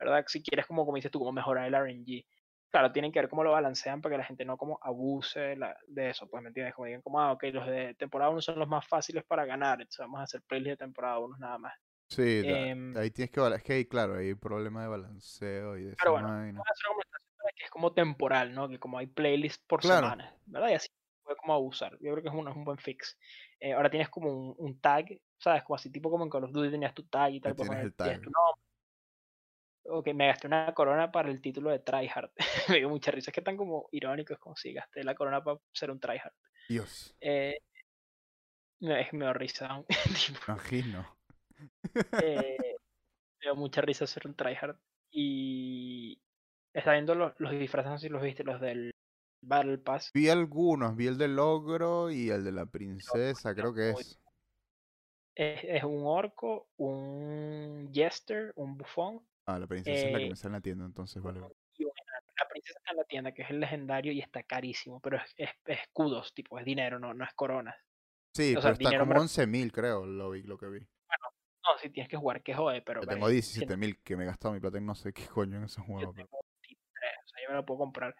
¿Verdad? 0.00 0.24
Si 0.26 0.42
quieres 0.42 0.66
como, 0.66 0.84
como 0.84 0.96
dices 0.96 1.10
tú, 1.10 1.18
como 1.20 1.32
mejorar 1.32 1.66
el 1.66 1.74
RNG. 1.74 2.24
Claro, 2.70 2.92
tienen 2.92 3.12
que 3.12 3.18
ver 3.20 3.28
cómo 3.28 3.42
lo 3.44 3.50
balancean 3.52 4.00
para 4.00 4.14
que 4.14 4.18
la 4.18 4.24
gente 4.24 4.44
no 4.44 4.56
como 4.56 4.78
abuse 4.82 5.40
de 5.40 5.56
la- 5.56 5.76
de 5.88 6.10
eso, 6.10 6.28
pues 6.28 6.42
me 6.42 6.48
entiendes, 6.48 6.74
como 6.74 6.86
digan 6.86 7.02
como, 7.02 7.20
ah, 7.20 7.32
ok, 7.32 7.44
los 7.52 7.66
de 7.66 7.94
temporada 7.94 8.30
1 8.30 8.40
son 8.40 8.58
los 8.58 8.68
más 8.68 8.86
fáciles 8.86 9.24
para 9.24 9.44
ganar, 9.44 9.80
entonces 9.80 9.98
vamos 10.00 10.20
a 10.20 10.24
hacer 10.24 10.42
playlist 10.42 10.70
de 10.80 10.86
temporada 10.86 11.18
1 11.18 11.36
nada 11.38 11.58
más. 11.58 11.74
Sí, 12.08 12.42
Em, 12.44 12.96
ahí 12.96 13.10
tienes 13.10 13.30
que... 13.30 13.40
bala- 13.40 13.56
Es 13.56 13.62
que 13.64 13.72
ahí, 13.74 13.84
claro, 13.86 14.14
hay 14.16 14.34
problema 14.34 14.82
de 14.82 14.88
balanceo 14.88 15.76
y 15.76 15.84
de 15.84 15.96
Pero 15.96 16.12
bueno. 16.12 16.28
Vamos 16.28 16.66
a 16.66 16.70
hacer 16.72 16.86
como 16.88 17.00
que 17.56 17.64
es 17.64 17.70
como 17.70 17.92
temporal, 17.92 18.54
¿no? 18.54 18.68
Que 18.68 18.78
como 18.78 18.98
hay 18.98 19.06
playlists 19.08 19.64
por 19.66 19.80
Claro. 19.80 20.06
semana, 20.06 20.36
¿verdad? 20.46 20.68
Y 20.70 20.74
así 20.74 20.88
puede 21.24 21.36
como 21.36 21.54
abusar. 21.54 21.92
Yo 22.00 22.12
creo 22.12 22.22
que 22.22 22.28
es 22.28 22.34
un, 22.34 22.48
es 22.48 22.54
un 22.56 22.64
buen 22.64 22.78
fix. 22.78 23.18
Eh, 23.60 23.72
ahora 23.72 23.90
tienes 23.90 24.08
como 24.08 24.30
un, 24.30 24.54
un 24.58 24.80
tag, 24.80 25.06
¿sabes? 25.38 25.62
Como 25.64 25.76
así, 25.76 25.90
tipo 25.90 26.10
como 26.10 26.24
en 26.24 26.30
Call 26.30 26.44
of 26.44 26.52
Duty 26.52 26.70
tenías 26.70 26.94
tu 26.94 27.04
tag 27.08 27.32
y 27.32 27.40
tal. 27.40 27.54
Puedes 27.56 27.70
tienes 27.70 27.84
el 27.86 27.94
tag. 27.94 28.14
tu 28.22 28.30
nombre. 28.30 28.62
Ok, 29.92 30.08
me 30.14 30.28
gasté 30.28 30.46
una 30.46 30.72
corona 30.74 31.10
para 31.10 31.30
el 31.30 31.40
título 31.40 31.70
de 31.70 31.80
Tryhard. 31.80 32.30
me 32.68 32.78
dio 32.78 32.88
mucha 32.88 33.10
risa. 33.10 33.30
Es 33.30 33.34
que 33.34 33.42
tan 33.42 33.56
como 33.56 33.88
irónico, 33.92 34.32
es 34.32 34.38
como 34.38 34.56
si 34.56 34.72
gasté 34.72 35.02
la 35.04 35.14
corona 35.14 35.42
para 35.42 35.58
ser 35.72 35.90
un 35.90 36.00
Tryhard. 36.00 36.32
Dios. 36.68 37.16
Eh, 37.20 37.58
me, 38.80 39.08
me 39.12 39.24
dio 39.24 39.32
risa. 39.32 39.84
Imagino. 40.48 41.18
eh, 42.22 42.56
me 43.40 43.42
dio 43.42 43.56
mucha 43.56 43.80
risa 43.80 44.06
ser 44.06 44.26
un 44.26 44.34
tryhard. 44.34 44.76
Y 45.10 46.22
está 46.72 46.92
viendo 46.92 47.14
los, 47.14 47.32
los 47.38 47.50
disfraces, 47.52 47.90
no 47.90 47.98
sé 47.98 48.06
si 48.06 48.12
los 48.12 48.22
viste, 48.22 48.44
los 48.44 48.60
del 48.60 48.92
Battle 49.42 49.78
Pass. 49.78 50.10
Vi 50.14 50.28
algunos. 50.28 50.96
Vi 50.96 51.08
el 51.08 51.18
del 51.18 51.38
ogro 51.38 52.10
y 52.10 52.30
el 52.30 52.44
de 52.44 52.52
la 52.52 52.66
princesa, 52.66 53.54
creo 53.54 53.74
que 53.74 53.90
es. 53.90 54.20
Es, 55.34 55.60
es 55.64 55.84
un 55.84 56.02
orco, 56.04 56.68
un 56.76 57.90
jester, 57.92 58.52
un 58.56 58.76
bufón 58.76 59.26
Ah, 59.54 59.58
la 59.58 59.66
princesa 59.66 60.06
es 60.06 60.12
la 60.12 60.18
que 60.18 60.24
eh, 60.26 60.30
me 60.30 60.36
sale 60.36 60.48
en 60.50 60.52
la 60.54 60.60
tienda, 60.60 60.84
entonces 60.86 61.22
vale. 61.22 61.40
y. 61.40 61.84
La 61.84 62.48
princesa 62.48 62.78
está 62.78 62.90
en 62.92 62.96
la 62.96 63.04
tienda, 63.04 63.32
que 63.32 63.42
es 63.42 63.50
el 63.50 63.60
legendario 63.60 64.12
y 64.12 64.20
está 64.20 64.42
carísimo, 64.42 64.98
pero 65.00 65.18
es, 65.18 65.22
es- 65.36 65.50
es 65.66 65.80
escudos, 65.82 66.32
tipo, 66.34 66.58
es 66.58 66.64
dinero, 66.64 66.98
no, 66.98 67.12
no 67.14 67.24
es 67.24 67.32
coronas. 67.34 67.76
Sí, 68.34 68.56
o 68.56 68.60
pero 68.60 68.72
está 68.72 68.90
como 68.98 69.12
refiero- 69.14 69.20
11.000, 69.20 69.72
creo, 69.72 70.06
lo, 70.06 70.30
vi, 70.30 70.42
lo 70.42 70.56
que 70.56 70.66
vi. 70.68 70.80
No, 70.80 71.78
si 71.78 71.90
tienes 71.90 72.08
que 72.08 72.16
jugar, 72.16 72.42
que 72.42 72.54
jode, 72.54 72.80
pero 72.82 73.02
Yo 73.02 73.06
tengo 73.08 73.28
siento 73.28 73.74
17.000 73.76 74.02
que 74.02 74.16
me 74.16 74.24
he 74.24 74.26
gastado 74.26 74.54
mi 74.54 74.60
plata 74.60 74.78
en 74.78 74.86
no 74.86 74.94
sé 74.94 75.12
qué 75.12 75.26
coño 75.26 75.58
en 75.58 75.64
ese 75.64 75.80
yo 75.80 75.86
juego. 75.86 76.12
tengo 76.14 76.40
23, 76.62 77.12
o 77.24 77.28
sea, 77.28 77.42
yo 77.44 77.50
me 77.50 77.54
lo 77.56 77.66
puedo 77.66 77.78
comprar. 77.80 78.16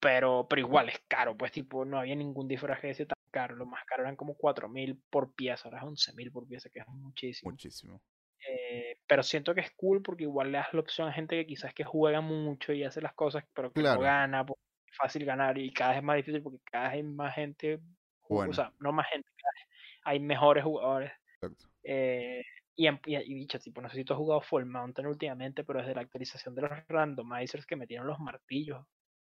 Pero, 0.00 0.46
pero 0.48 0.60
igual 0.60 0.88
es 0.88 0.98
caro, 1.06 1.36
pues 1.36 1.52
tipo, 1.52 1.84
no 1.84 1.98
había 2.00 2.16
ningún 2.16 2.48
disfraz 2.48 2.80
que 2.80 2.94
sea 2.94 3.06
tan 3.06 3.18
caro. 3.30 3.54
Lo 3.56 3.66
más 3.66 3.84
caro 3.84 4.02
eran 4.02 4.16
como 4.16 4.34
4.000 4.34 4.98
por 5.10 5.34
pieza, 5.34 5.64
ahora 5.68 5.78
es 5.78 5.84
11.000 5.84 6.32
por 6.32 6.46
pieza, 6.48 6.70
que 6.70 6.80
es 6.80 6.88
muchísimo. 6.88 7.50
Muchísimo. 7.52 8.00
Eh, 8.48 8.96
pero 9.06 9.22
siento 9.22 9.54
que 9.54 9.60
es 9.60 9.70
cool 9.72 10.02
porque 10.02 10.24
igual 10.24 10.50
le 10.52 10.58
das 10.58 10.72
la 10.74 10.80
opción 10.80 11.08
a 11.08 11.12
gente 11.12 11.36
que 11.36 11.46
quizás 11.46 11.72
que 11.74 11.84
juega 11.84 12.20
mucho 12.20 12.72
y 12.72 12.82
hace 12.84 13.00
las 13.00 13.14
cosas, 13.14 13.44
pero 13.54 13.72
que 13.72 13.80
Claro. 13.80 14.00
no 14.00 14.04
gana, 14.04 14.44
porque 14.46 14.62
es 14.86 14.96
fácil 14.96 15.24
ganar 15.24 15.56
y 15.58 15.72
cada 15.72 15.90
vez 15.90 15.98
es 15.98 16.04
más 16.04 16.16
difícil 16.16 16.42
porque 16.42 16.58
cada 16.64 16.84
vez 16.84 16.92
hay 16.94 17.02
más 17.04 17.34
gente, 17.34 17.80
Buena. 18.28 18.50
o 18.50 18.52
sea, 18.54 18.72
no 18.80 18.92
más 18.92 19.06
gente, 19.08 19.28
cada 19.36 19.52
vez 19.54 19.76
hay 20.04 20.20
mejores 20.20 20.64
jugadores. 20.64 21.12
Exacto. 21.40 21.66
Eh, 21.84 22.42
y, 22.74 22.86
en- 22.86 23.00
y, 23.06 23.16
y 23.16 23.34
bicho, 23.34 23.58
tipo, 23.60 23.80
no 23.80 23.88
sé 23.90 23.96
si 23.96 24.04
tú 24.04 24.14
has 24.14 24.18
jugado 24.18 24.40
Full 24.40 24.64
Mountain 24.64 25.06
últimamente, 25.06 25.62
pero 25.64 25.80
desde 25.80 25.94
la 25.94 26.00
actualización 26.00 26.54
de 26.54 26.62
los 26.62 26.70
randomizers 26.88 27.66
que 27.66 27.76
metieron 27.76 28.06
los 28.06 28.18
martillos, 28.18 28.84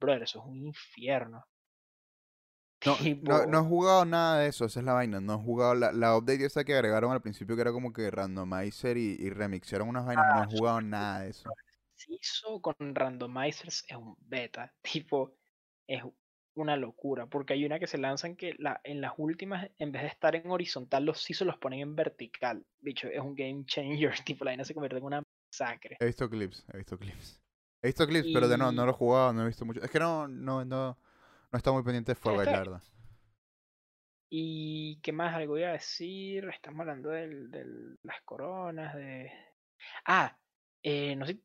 brother, 0.00 0.22
eso 0.24 0.40
es 0.40 0.44
un 0.46 0.66
infierno. 0.66 1.44
No, 2.84 3.04
no, 3.20 3.44
Tipo, 3.44 3.46
no 3.46 3.58
he 3.60 3.62
jugado 3.68 4.04
nada 4.04 4.38
de 4.40 4.48
eso, 4.48 4.64
esa 4.64 4.80
es 4.80 4.86
la 4.86 4.92
vaina. 4.94 5.20
No 5.20 5.34
he 5.34 5.38
jugado 5.38 5.74
la, 5.74 5.92
la 5.92 6.16
update 6.16 6.44
esa 6.44 6.64
que 6.64 6.74
agregaron 6.74 7.12
al 7.12 7.20
principio 7.22 7.56
que 7.56 7.62
era 7.62 7.72
como 7.72 7.92
que 7.92 8.10
randomizer 8.10 8.96
y, 8.96 9.16
y 9.18 9.30
remixaron 9.30 9.88
unas 9.88 10.06
vainas. 10.06 10.28
No 10.28 10.42
Ah, 10.42 10.44
he 10.44 10.46
jugado 10.46 10.80
nada 10.80 11.20
de 11.20 11.30
eso. 11.30 11.56
se 11.94 12.12
hizo 12.14 12.60
con 12.62 12.74
randomizers 12.94 13.84
es 13.88 13.96
un 13.96 14.16
beta, 14.20 14.72
tipo, 14.82 15.36
es 15.86 16.02
una 16.54 16.76
locura, 16.76 17.26
porque 17.26 17.52
hay 17.54 17.64
una 17.64 17.78
que 17.78 17.86
se 17.86 17.98
lanzan 17.98 18.36
que 18.36 18.54
la, 18.58 18.80
en 18.84 19.00
las 19.00 19.12
últimas, 19.18 19.70
en 19.78 19.92
vez 19.92 20.02
de 20.02 20.08
estar 20.08 20.34
en 20.34 20.50
horizontal, 20.50 21.04
los 21.04 21.22
se 21.22 21.44
los 21.44 21.58
ponen 21.58 21.80
en 21.80 21.94
vertical. 21.96 22.64
Bicho, 22.80 23.08
es 23.08 23.20
un 23.20 23.34
game 23.34 23.64
changer, 23.66 24.12
tipo, 24.24 24.44
la 24.44 24.50
vaina 24.52 24.64
se 24.64 24.74
convierte 24.74 24.98
en 24.98 25.04
una 25.04 25.22
masacre. 25.52 25.98
He 26.00 26.06
visto 26.06 26.28
clips, 26.28 26.64
he 26.72 26.78
visto 26.78 26.98
clips. 26.98 27.40
He 27.82 27.88
visto 27.88 28.06
clips, 28.06 28.28
pero 28.32 28.48
de 28.48 28.56
no, 28.58 28.72
no 28.72 28.84
lo 28.84 28.90
he 28.92 28.94
jugado, 28.94 29.32
no 29.32 29.42
he 29.42 29.46
visto 29.46 29.64
mucho. 29.64 29.80
Es 29.82 29.90
que 29.90 29.98
no, 30.00 30.26
no, 30.28 30.64
no, 30.64 30.98
no 31.52 31.56
está 31.56 31.72
muy 31.72 31.82
pendiente 31.82 32.14
de 32.14 32.20
Guys, 32.20 32.46
la 32.46 32.58
verdad. 32.58 32.82
¿Y 34.30 35.00
qué 35.00 35.12
más? 35.12 35.34
Algo 35.34 35.58
iba 35.58 35.68
a 35.68 35.72
decir. 35.72 36.48
Estamos 36.48 36.80
hablando 36.80 37.10
de 37.10 37.96
las 38.02 38.20
coronas, 38.24 38.94
de. 38.94 39.32
Ah, 40.04 40.36
eh, 40.82 41.16
no 41.16 41.26
sé, 41.26 41.40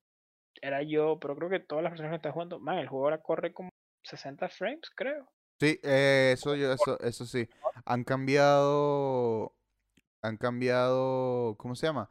era 0.61 0.83
yo, 0.83 1.17
pero 1.19 1.35
creo 1.35 1.49
que 1.49 1.59
todas 1.59 1.83
las 1.83 1.91
personas 1.91 2.11
que 2.11 2.15
están 2.17 2.33
jugando, 2.33 2.59
man, 2.59 2.77
el 2.77 2.87
juego 2.87 3.05
ahora 3.05 3.21
corre 3.21 3.53
como 3.53 3.69
60 4.03 4.49
frames, 4.49 4.89
creo. 4.95 5.31
Sí, 5.59 5.79
eh, 5.83 6.31
eso, 6.33 6.55
yo, 6.55 6.73
eso, 6.73 6.99
eso 6.99 7.25
sí. 7.25 7.47
Han 7.85 8.03
cambiado, 8.03 9.55
han 10.21 10.37
cambiado, 10.37 11.55
¿cómo 11.57 11.75
se 11.75 11.87
llama? 11.87 12.09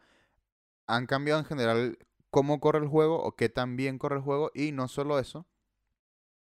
Han 0.86 1.07
cambiado 1.07 1.40
en 1.40 1.47
general 1.47 1.99
cómo 2.30 2.61
corre 2.61 2.78
el 2.78 2.88
juego 2.88 3.22
o 3.22 3.36
qué 3.36 3.49
tan 3.51 3.76
bien 3.76 3.99
corre 3.99 4.16
el 4.16 4.22
juego 4.22 4.51
y 4.55 4.72
no 4.72 4.88
solo 4.88 5.18
eso, 5.18 5.47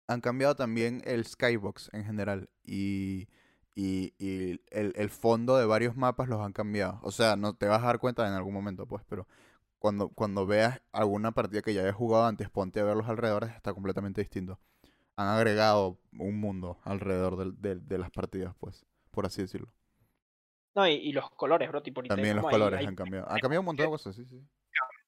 han 0.07 0.21
cambiado 0.21 0.55
también 0.57 1.03
el 1.05 1.25
skybox 1.25 1.91
en 1.93 2.05
general 2.05 2.49
y, 2.63 3.29
y, 3.75 4.15
y 4.19 4.61
el, 4.71 4.93
el, 4.97 5.11
fondo 5.11 5.57
de 5.57 5.67
varios 5.67 5.97
mapas 5.97 6.29
los 6.29 6.41
han 6.41 6.53
cambiado. 6.53 7.01
O 7.03 7.11
sea, 7.11 7.37
no 7.37 7.55
te 7.55 7.67
vas 7.67 7.83
a 7.83 7.87
dar 7.87 7.99
cuenta 7.99 8.27
en 8.27 8.35
algún 8.35 8.55
momento, 8.55 8.87
pues, 8.87 9.05
pero 9.09 9.27
cuando, 9.79 10.09
cuando 10.09 10.47
veas 10.47 10.81
alguna 10.93 11.33
partida 11.33 11.63
que 11.63 11.75
ya 11.75 11.83
hayas 11.83 11.95
jugado 11.95 12.25
antes, 12.27 12.49
ponte 12.49 12.81
a 12.81 12.85
ver 12.85 12.97
los 12.97 13.09
alrededores, 13.09 13.55
está 13.55 13.75
completamente 13.75 14.21
distinto. 14.21 14.59
Han 15.17 15.29
agregado 15.29 15.99
un 16.19 16.41
mundo 16.41 16.79
alrededor 16.85 17.55
de, 17.55 17.99
las 17.99 18.11
partidas, 18.11 18.55
pues, 18.59 18.87
por 19.11 19.27
así 19.27 19.43
decirlo. 19.43 19.69
No, 20.75 20.89
y, 20.89 21.13
los 21.13 21.31
colores, 21.31 21.69
bro, 21.69 21.83
tipo, 21.83 22.03
También 22.03 22.37
los 22.37 22.47
colores 22.47 22.85
han 22.85 22.97
cambiado. 22.97 23.31
Han 23.31 23.39
cambiado 23.39 23.61
un 23.61 23.67
montón 23.67 23.87
de 23.87 23.91
cosas, 23.91 24.17
sí, 24.17 24.25
sí. 24.25 24.43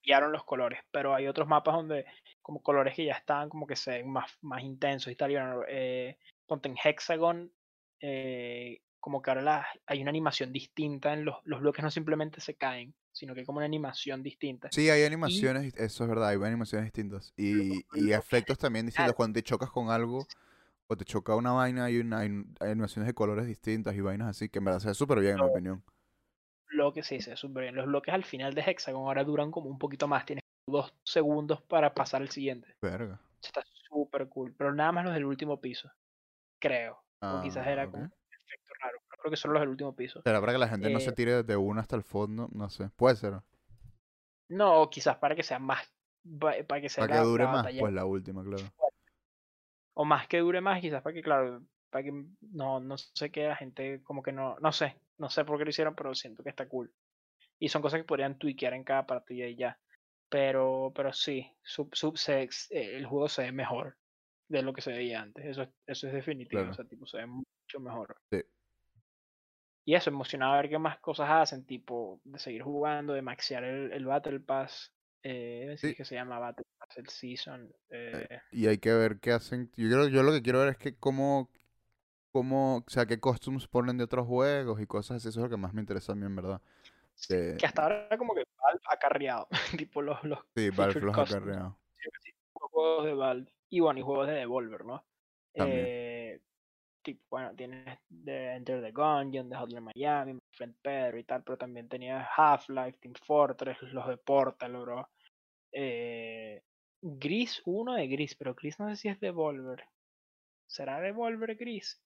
Cambiaron 0.07 0.30
los 0.30 0.44
colores, 0.44 0.78
pero 0.92 1.16
hay 1.16 1.26
otros 1.26 1.48
mapas 1.48 1.74
donde, 1.74 2.04
como 2.40 2.62
colores 2.62 2.94
que 2.94 3.07
ya 3.07 3.14
están 3.14 3.48
como 3.48 3.66
que 3.66 3.74
se 3.74 3.90
ven 3.90 4.09
más, 4.09 4.30
más 4.40 4.62
intensos 4.62 5.12
y 5.12 5.16
tal. 5.16 5.32
eh, 5.68 6.16
ponte 6.46 6.68
en 6.68 6.76
Hexagon, 6.82 7.52
eh, 8.00 8.82
como 9.00 9.20
que 9.20 9.30
ahora 9.32 9.66
hay 9.84 10.02
una 10.02 10.11
animación 10.11 10.52
distinta 10.52 11.12
en 11.12 11.24
los, 11.24 11.38
los 11.42 11.61
bloques, 11.61 11.82
no 11.82 11.90
simplemente 11.90 12.40
se 12.40 12.54
caen, 12.54 12.94
sino 13.11 13.34
que 13.34 13.40
hay 13.40 13.46
como 13.46 13.59
una 13.59 13.66
animación 13.66 14.22
distinta. 14.22 14.68
Sí, 14.70 14.88
hay 14.90 15.02
animaciones, 15.02 15.74
eso 15.74 16.04
es 16.04 16.09
verdad, 16.09 16.28
hay 16.28 16.36
animaciones 16.36 16.84
distintas. 16.86 17.32
Y, 17.36 17.84
y 17.94 18.12
efectos 18.12 18.59
también 18.59 18.86
distintos. 18.86 19.16
Cuando 19.16 19.34
te 19.34 19.42
chocas 19.42 19.70
con 19.70 19.90
algo 19.90 20.24
o 20.86 20.96
te 20.96 21.04
choca 21.04 21.34
una 21.34 21.50
vaina, 21.50 21.86
hay, 21.86 21.98
una, 21.98 22.20
hay, 22.20 22.30
animaciones 22.61 23.09
de 23.09 23.14
colores 23.14 23.46
distintas 23.46 23.96
y 23.96 24.00
vainas 24.00 24.28
así, 24.28 24.48
que 24.48 24.61
en 24.61 24.66
verdad 24.66 24.78
se 24.78 24.88
ve 24.88 24.94
súper 24.94 25.18
bien, 25.18 25.32
en 25.32 25.44
mi 25.44 25.50
opinión. 25.50 25.84
Lo 26.77 26.93
que 26.93 27.03
sí, 27.03 27.20
se 27.20 27.37
súper 27.37 27.64
bien. 27.64 27.74
Los 27.74 27.87
bloques 27.87 28.12
al 28.12 28.24
final 28.24 28.53
de 28.53 28.61
Hexagon 28.61 29.07
ahora 29.07 29.24
duran 29.24 29.51
como 29.51 29.70
un 29.70 29.79
poquito 29.79 30.07
más, 30.07 30.27
tienes 30.27 30.45
dos 30.68 30.93
segundos 31.05 31.62
para 31.62 31.95
pasar 31.95 32.20
al 32.20 32.29
siguiente. 32.29 32.77
Verga. 32.83 33.18
Está 33.43 33.62
súper 33.89 34.29
cool, 34.29 34.55
pero 34.57 34.74
nada 34.74 34.93
más 34.93 35.05
los 35.07 35.14
del 35.14 35.24
último 35.24 35.59
piso, 35.59 35.91
creo. 36.61 37.03
o 37.20 37.41
quizás 37.41 37.66
era 37.66 37.85
ah, 37.85 37.91
como 37.91 38.05
efecto 38.05 38.72
raro 38.83 38.99
creo 39.09 39.31
que 39.31 39.37
son 39.39 39.55
los 39.55 39.61
del 39.61 39.70
último 39.70 39.97
piso. 39.97 40.20
¿Será 40.22 40.39
para 40.41 40.53
que 40.53 40.59
la 40.59 40.68
gente 40.68 40.91
no 40.91 41.01
se 41.01 41.11
eh 41.11 41.12
tire 41.12 41.43
de 41.43 41.57
uno 41.57 41.81
hasta 41.81 41.97
el 41.97 42.03
fondo? 42.03 42.49
No 42.53 42.68
sé. 42.68 42.91
Puede 42.91 43.16
ser. 43.16 43.41
No, 44.49 44.91
quizás 44.91 45.16
para 45.16 45.35
que 45.35 45.43
sea 45.43 45.59
más. 45.59 45.91
Para 46.39 46.81
que, 46.81 46.89
sea 46.91 47.07
para 47.07 47.20
que 47.20 47.27
dure 47.27 47.47
más, 47.47 47.66
pues 47.79 47.93
la 47.93 48.05
última, 48.05 48.45
claro. 48.45 48.64
O 49.95 50.05
más 50.05 50.29
que 50.29 50.41
dure 50.41 50.61
más, 50.61 50.81
quizás 50.81 51.01
para 51.01 51.14
que, 51.14 51.22
claro, 51.22 51.62
para 51.89 52.05
que 52.05 52.12
no, 52.41 52.81
no 52.81 52.99
sé 52.99 53.31
que 53.31 53.49
la 53.49 53.57
gente 53.57 54.03
como 54.03 54.22
que 54.22 54.33
no. 54.33 54.57
No 54.61 54.72
sé. 54.72 54.97
No 55.18 55.30
sé 55.30 55.44
por 55.44 55.58
qué 55.58 55.64
lo 55.64 55.70
hicieron, 55.70 55.94
pero 55.94 56.14
siento 56.14 56.42
que 56.42 56.50
está 56.50 56.68
cool. 56.68 56.92
Y 57.58 57.68
son 57.68 57.82
cosas 57.82 58.00
que 58.00 58.04
podrían 58.04 58.38
tweakear 58.38 58.74
en 58.74 58.84
cada 58.84 59.06
partida 59.06 59.46
y 59.46 59.56
ya. 59.56 59.78
Pero, 60.28 60.92
pero 60.94 61.12
sí, 61.12 61.50
sub, 61.62 61.94
sub, 61.94 62.18
eh, 62.28 62.48
el 62.70 63.06
juego 63.06 63.28
se 63.28 63.42
ve 63.42 63.52
mejor 63.52 63.96
de 64.48 64.62
lo 64.62 64.72
que 64.72 64.82
se 64.82 64.92
veía 64.92 65.22
antes. 65.22 65.44
Eso, 65.44 65.66
eso 65.86 66.06
es 66.06 66.12
definitivo. 66.12 66.62
O 66.68 66.74
sea, 66.74 66.84
tipo, 66.84 67.06
se 67.06 67.18
ve 67.18 67.26
mucho 67.26 67.80
mejor. 67.80 68.16
Sí 68.30 68.42
y 69.86 69.94
eso, 69.94 70.10
emocionado 70.10 70.52
a 70.52 70.56
ver 70.60 70.68
qué 70.68 70.78
más 70.78 70.98
cosas 70.98 71.28
hacen, 71.30 71.64
tipo 71.64 72.20
de 72.24 72.40
seguir 72.40 72.62
jugando, 72.62 73.12
de 73.12 73.22
maxear 73.22 73.62
el, 73.62 73.92
el 73.92 74.04
Battle 74.04 74.40
Pass, 74.40 74.92
eh, 75.22 75.76
sí. 75.78 75.94
que 75.94 76.04
se 76.04 76.16
llama 76.16 76.40
Battle 76.40 76.66
Pass, 76.76 76.98
el 76.98 77.08
Season. 77.08 77.72
Eh. 77.90 78.40
Y 78.50 78.66
hay 78.66 78.78
que 78.78 78.92
ver 78.92 79.20
qué 79.20 79.30
hacen. 79.30 79.70
Yo, 79.76 79.86
quiero, 79.86 80.08
yo 80.08 80.24
lo 80.24 80.32
que 80.32 80.42
quiero 80.42 80.58
ver 80.58 80.70
es 80.70 80.76
que 80.76 80.96
cómo, 80.96 81.50
cómo, 82.37 82.76
o 82.76 82.84
sea, 82.87 83.07
qué 83.07 83.18
costumes 83.18 83.66
ponen 83.66 83.97
de 83.97 84.05
otros 84.05 84.26
juegos 84.26 84.78
y 84.78 84.87
cosas 84.87 85.16
así, 85.16 85.28
eso 85.30 85.41
es 85.41 85.45
lo 85.45 85.49
que 85.49 85.57
más 85.57 85.72
me 85.72 85.80
interesa 85.80 86.12
a 86.12 86.14
mí, 86.14 86.26
en 86.26 86.37
verdad. 86.37 86.61
que, 87.26 87.57
hasta 87.64 87.82
ahora 87.82 88.18
como 88.18 88.34
que 88.34 88.45
Valve 88.62 88.80
ha 88.91 88.97
carreado, 88.99 89.49
tipo 89.89 90.03
los, 90.03 90.22
los 90.22 90.41
Sí, 90.55 90.68
Valve 90.76 91.01
los 91.01 91.16
ha 91.16 91.24
carreado. 91.24 91.78
juegos 92.53 93.07
de 93.07 93.14
Valve. 93.14 93.51
Y 93.70 93.80
bueno, 93.80 94.01
y 94.01 94.03
juegos 94.03 94.26
de 94.26 94.34
Devolver, 94.34 94.84
¿no? 94.84 95.03
Eh, 95.55 96.39
bueno, 97.30 97.55
tienes 97.57 97.99
de 98.11 98.57
Enter 98.57 98.82
the 98.82 98.93
Gungeon, 98.93 99.49
de 99.49 99.57
Hotline 99.57 99.89
Miami, 99.95 100.34
My 100.34 100.41
Friend 100.53 100.74
Pedro 100.82 101.18
y 101.18 101.24
tal, 101.24 101.43
pero 101.43 101.57
también 101.57 101.89
tenías 101.89 102.28
Half-Life, 102.37 102.99
Team 103.01 103.14
Fortress, 103.14 103.80
los 103.95 104.07
de 104.09 104.18
Portal, 104.18 104.76
bro. 104.76 105.09
Eh, 105.72 106.62
Gris, 107.01 107.62
uno 107.64 107.95
de 107.95 108.07
Gris, 108.09 108.34
pero 108.34 108.55
Gris 108.55 108.78
no 108.78 108.91
sé 108.91 108.97
si 108.97 109.09
es 109.09 109.18
Devolver. 109.20 109.84
¿Será 110.66 111.01
Devolver 111.01 111.57
Gris? 111.57 111.99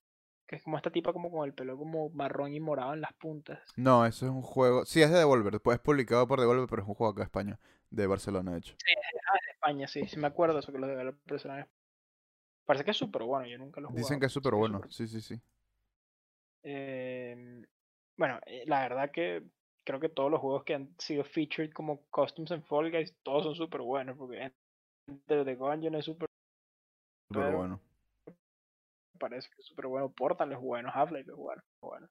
Que 0.50 0.56
es 0.56 0.64
como 0.64 0.76
esta 0.76 0.90
tipa 0.90 1.12
como 1.12 1.30
con 1.30 1.46
el 1.46 1.54
pelo 1.54 1.78
como 1.78 2.10
marrón 2.10 2.52
y 2.52 2.58
morado 2.58 2.92
en 2.92 3.00
las 3.00 3.12
puntas. 3.12 3.60
No, 3.76 4.04
eso 4.04 4.26
es 4.26 4.32
un 4.32 4.42
juego. 4.42 4.84
Sí, 4.84 5.00
es 5.00 5.08
de 5.08 5.18
Devolver. 5.18 5.52
Después 5.52 5.76
es 5.76 5.80
publicado 5.80 6.26
por 6.26 6.40
Devolver, 6.40 6.66
pero 6.68 6.82
es 6.82 6.88
un 6.88 6.94
juego 6.96 7.12
acá 7.12 7.20
de 7.20 7.26
España. 7.26 7.60
De 7.88 8.08
Barcelona, 8.08 8.50
de 8.50 8.58
hecho. 8.58 8.74
Sí, 8.84 8.92
es 8.92 9.46
de 9.46 9.52
España, 9.52 9.86
sí. 9.86 10.08
Sí 10.08 10.18
me 10.18 10.26
acuerdo 10.26 10.58
eso 10.58 10.72
que 10.72 10.78
los 10.78 10.90
developers 10.90 11.44
eran 11.44 11.68
Parece 12.64 12.84
que 12.84 12.90
es 12.90 12.96
súper 12.96 13.22
bueno, 13.22 13.46
yo 13.46 13.58
nunca 13.58 13.80
lo 13.80 13.90
he. 13.90 13.92
Dicen 13.94 14.18
que 14.18 14.26
es 14.26 14.32
súper 14.32 14.54
bueno, 14.54 14.80
sí, 14.90 15.06
sí, 15.06 15.20
sí. 15.20 15.40
Em, 16.64 17.64
bueno, 18.16 18.40
eh, 18.46 18.64
la 18.66 18.80
verdad 18.80 19.12
que 19.12 19.44
creo 19.84 20.00
que 20.00 20.08
todos 20.08 20.32
los 20.32 20.40
juegos 20.40 20.64
que 20.64 20.74
han 20.74 20.96
sido 20.98 21.22
featured 21.22 21.70
como 21.72 22.02
Customs 22.10 22.50
en 22.50 22.64
Fall 22.64 22.90
Guys, 22.90 23.16
todos 23.22 23.44
son 23.44 23.54
súper 23.54 23.82
buenos, 23.82 24.16
porque 24.16 24.52
Enter 25.06 25.44
the 25.44 25.54
Gungeon 25.54 25.94
es 25.94 26.04
súper 26.04 26.28
Súper 27.32 27.54
bueno. 27.54 27.80
Parece 29.20 29.48
que 29.54 29.60
es 29.60 29.66
súper 29.66 29.86
bueno. 29.86 30.10
Portal 30.10 30.50
es 30.52 30.58
bueno, 30.58 30.90
Half-Life 30.92 31.30
es 31.30 31.36
bueno, 31.36 31.62
bueno. 31.80 32.08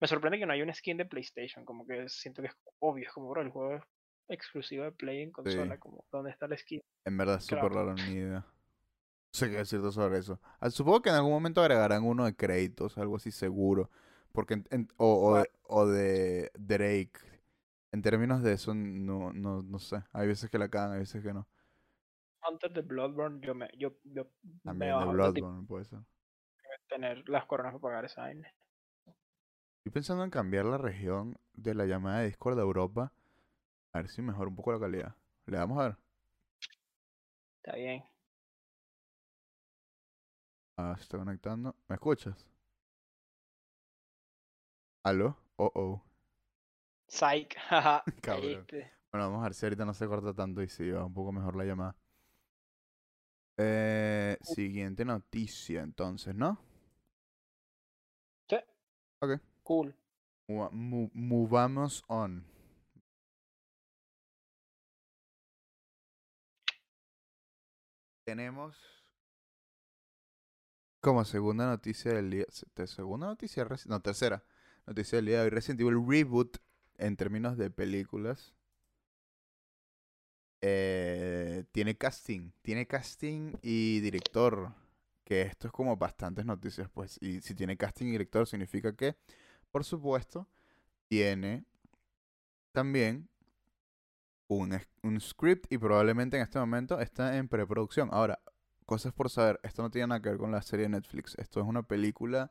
Me 0.00 0.06
sorprende 0.06 0.38
que 0.38 0.46
no 0.46 0.52
haya 0.52 0.62
una 0.62 0.74
skin 0.74 0.96
de 0.96 1.06
PlayStation, 1.06 1.64
como 1.64 1.84
que 1.86 2.08
siento 2.08 2.42
que 2.42 2.48
es 2.48 2.54
obvio, 2.78 3.06
es 3.06 3.12
como, 3.12 3.28
bro, 3.30 3.42
el 3.42 3.50
juego 3.50 3.74
es 3.76 3.82
exclusivo 4.28 4.84
de 4.84 4.92
Play 4.92 5.22
en 5.22 5.32
consola, 5.32 5.78
como, 5.78 6.04
¿dónde 6.12 6.30
está 6.30 6.46
la 6.46 6.56
skin? 6.56 6.80
En 7.04 7.16
verdad 7.16 7.36
es 7.36 7.46
súper 7.46 7.72
raro, 7.72 7.94
ni 7.94 8.12
idea 8.12 8.46
sé 9.32 9.50
qué 9.50 9.56
decirte 9.58 9.90
sobre 9.92 10.18
eso. 10.18 10.40
Ah, 10.60 10.70
supongo 10.70 11.02
que 11.02 11.10
en 11.10 11.16
algún 11.16 11.32
momento 11.32 11.60
agregarán 11.60 12.04
uno 12.04 12.24
de 12.24 12.34
créditos, 12.34 12.98
algo 12.98 13.16
así 13.16 13.30
seguro. 13.30 13.90
Porque 14.32 14.62
o, 14.96 15.44
o, 15.64 15.86
de, 15.86 16.50
Drake. 16.54 17.18
En 17.92 18.02
términos 18.02 18.42
de 18.42 18.52
eso, 18.52 18.72
no, 18.72 19.32
no, 19.32 19.62
no 19.62 19.78
sé. 19.80 20.04
Hay 20.12 20.28
veces 20.28 20.48
que 20.48 20.58
la 20.58 20.68
cagan, 20.68 20.92
hay 20.92 21.00
veces 21.00 21.22
que 21.22 21.32
no. 21.32 21.48
Antes 22.42 22.72
de 22.72 22.82
Bloodborne, 22.82 23.40
yo 23.44 23.54
me. 23.54 23.68
Yo, 23.76 23.96
yo 24.04 24.28
También 24.62 24.96
de 24.96 25.06
Bloodborne, 25.06 25.66
puede 25.66 25.84
ser. 25.84 25.98
Tener 26.90 27.28
las 27.28 27.46
coronas 27.46 27.72
para 27.74 27.82
pagar 27.82 28.04
esa 28.04 28.22
vaina. 28.22 28.52
Estoy 29.78 29.92
pensando 29.92 30.24
en 30.24 30.30
cambiar 30.30 30.64
la 30.64 30.76
región 30.76 31.38
de 31.54 31.74
la 31.74 31.86
llamada 31.86 32.18
de 32.18 32.26
Discord 32.26 32.56
de 32.56 32.62
Europa. 32.62 33.12
A 33.92 33.98
ver 33.98 34.08
si 34.08 34.22
mejora 34.22 34.48
un 34.48 34.56
poco 34.56 34.72
la 34.72 34.80
calidad. 34.80 35.14
Le 35.46 35.56
vamos 35.56 35.78
a 35.78 35.82
ver. 35.84 35.96
Está 37.62 37.76
bien. 37.76 38.04
Ah, 40.76 40.94
se 40.96 41.04
está 41.04 41.18
conectando. 41.18 41.76
¿Me 41.88 41.94
escuchas? 41.94 42.44
¿Aló? 45.04 45.36
Oh, 45.56 45.70
oh. 45.74 46.02
Psych, 47.06 47.54
Cabrón. 48.20 48.66
Bueno, 49.12 49.30
vamos 49.30 49.40
a 49.40 49.44
ver 49.44 49.54
si 49.54 49.66
ahorita 49.66 49.84
no 49.84 49.94
se 49.94 50.06
corta 50.08 50.34
tanto 50.34 50.60
y 50.62 50.68
si 50.68 50.90
va 50.90 51.04
un 51.04 51.14
poco 51.14 51.30
mejor 51.30 51.54
la 51.54 51.64
llamada. 51.64 51.96
Eh, 53.56 54.38
siguiente 54.42 55.04
noticia, 55.04 55.82
entonces, 55.82 56.34
¿no? 56.34 56.69
Ok. 59.22 59.38
Cool. 59.62 59.94
movamos 60.48 62.04
on. 62.08 62.44
Tenemos 68.24 68.76
como 71.00 71.24
segunda 71.24 71.66
noticia 71.66 72.12
del 72.14 72.30
día. 72.30 72.46
Segunda 72.86 73.26
noticia, 73.26 73.66
no, 73.86 74.00
tercera 74.00 74.42
noticia 74.86 75.16
del 75.16 75.26
día 75.26 75.38
de 75.38 75.44
hoy. 75.44 75.50
Resident 75.50 75.80
Evil 75.80 76.04
Reboot 76.06 76.58
en 76.96 77.16
términos 77.16 77.58
de 77.58 77.70
películas. 77.70 78.54
Eh, 80.62 81.64
tiene 81.72 81.96
casting. 81.96 82.52
Tiene 82.62 82.86
casting 82.86 83.54
y 83.62 84.00
director. 84.00 84.74
Que 85.30 85.42
esto 85.42 85.68
es 85.68 85.72
como 85.72 85.96
bastantes 85.96 86.44
noticias, 86.44 86.90
pues. 86.92 87.16
Y 87.22 87.40
si 87.40 87.54
tiene 87.54 87.76
casting 87.76 88.06
y 88.06 88.10
director, 88.10 88.48
significa 88.48 88.96
que, 88.96 89.14
por 89.70 89.84
supuesto, 89.84 90.48
tiene 91.06 91.64
también 92.72 93.28
un, 94.48 94.76
un 95.04 95.20
script 95.20 95.72
y 95.72 95.78
probablemente 95.78 96.36
en 96.36 96.42
este 96.42 96.58
momento 96.58 96.98
está 96.98 97.36
en 97.36 97.46
preproducción. 97.46 98.08
Ahora, 98.10 98.40
cosas 98.86 99.12
por 99.12 99.30
saber, 99.30 99.60
esto 99.62 99.82
no 99.82 99.90
tiene 99.92 100.08
nada 100.08 100.20
que 100.20 100.30
ver 100.30 100.38
con 100.38 100.50
la 100.50 100.62
serie 100.62 100.86
de 100.86 100.88
Netflix. 100.88 101.36
Esto 101.38 101.60
es 101.60 101.66
una 101.66 101.84
película 101.84 102.50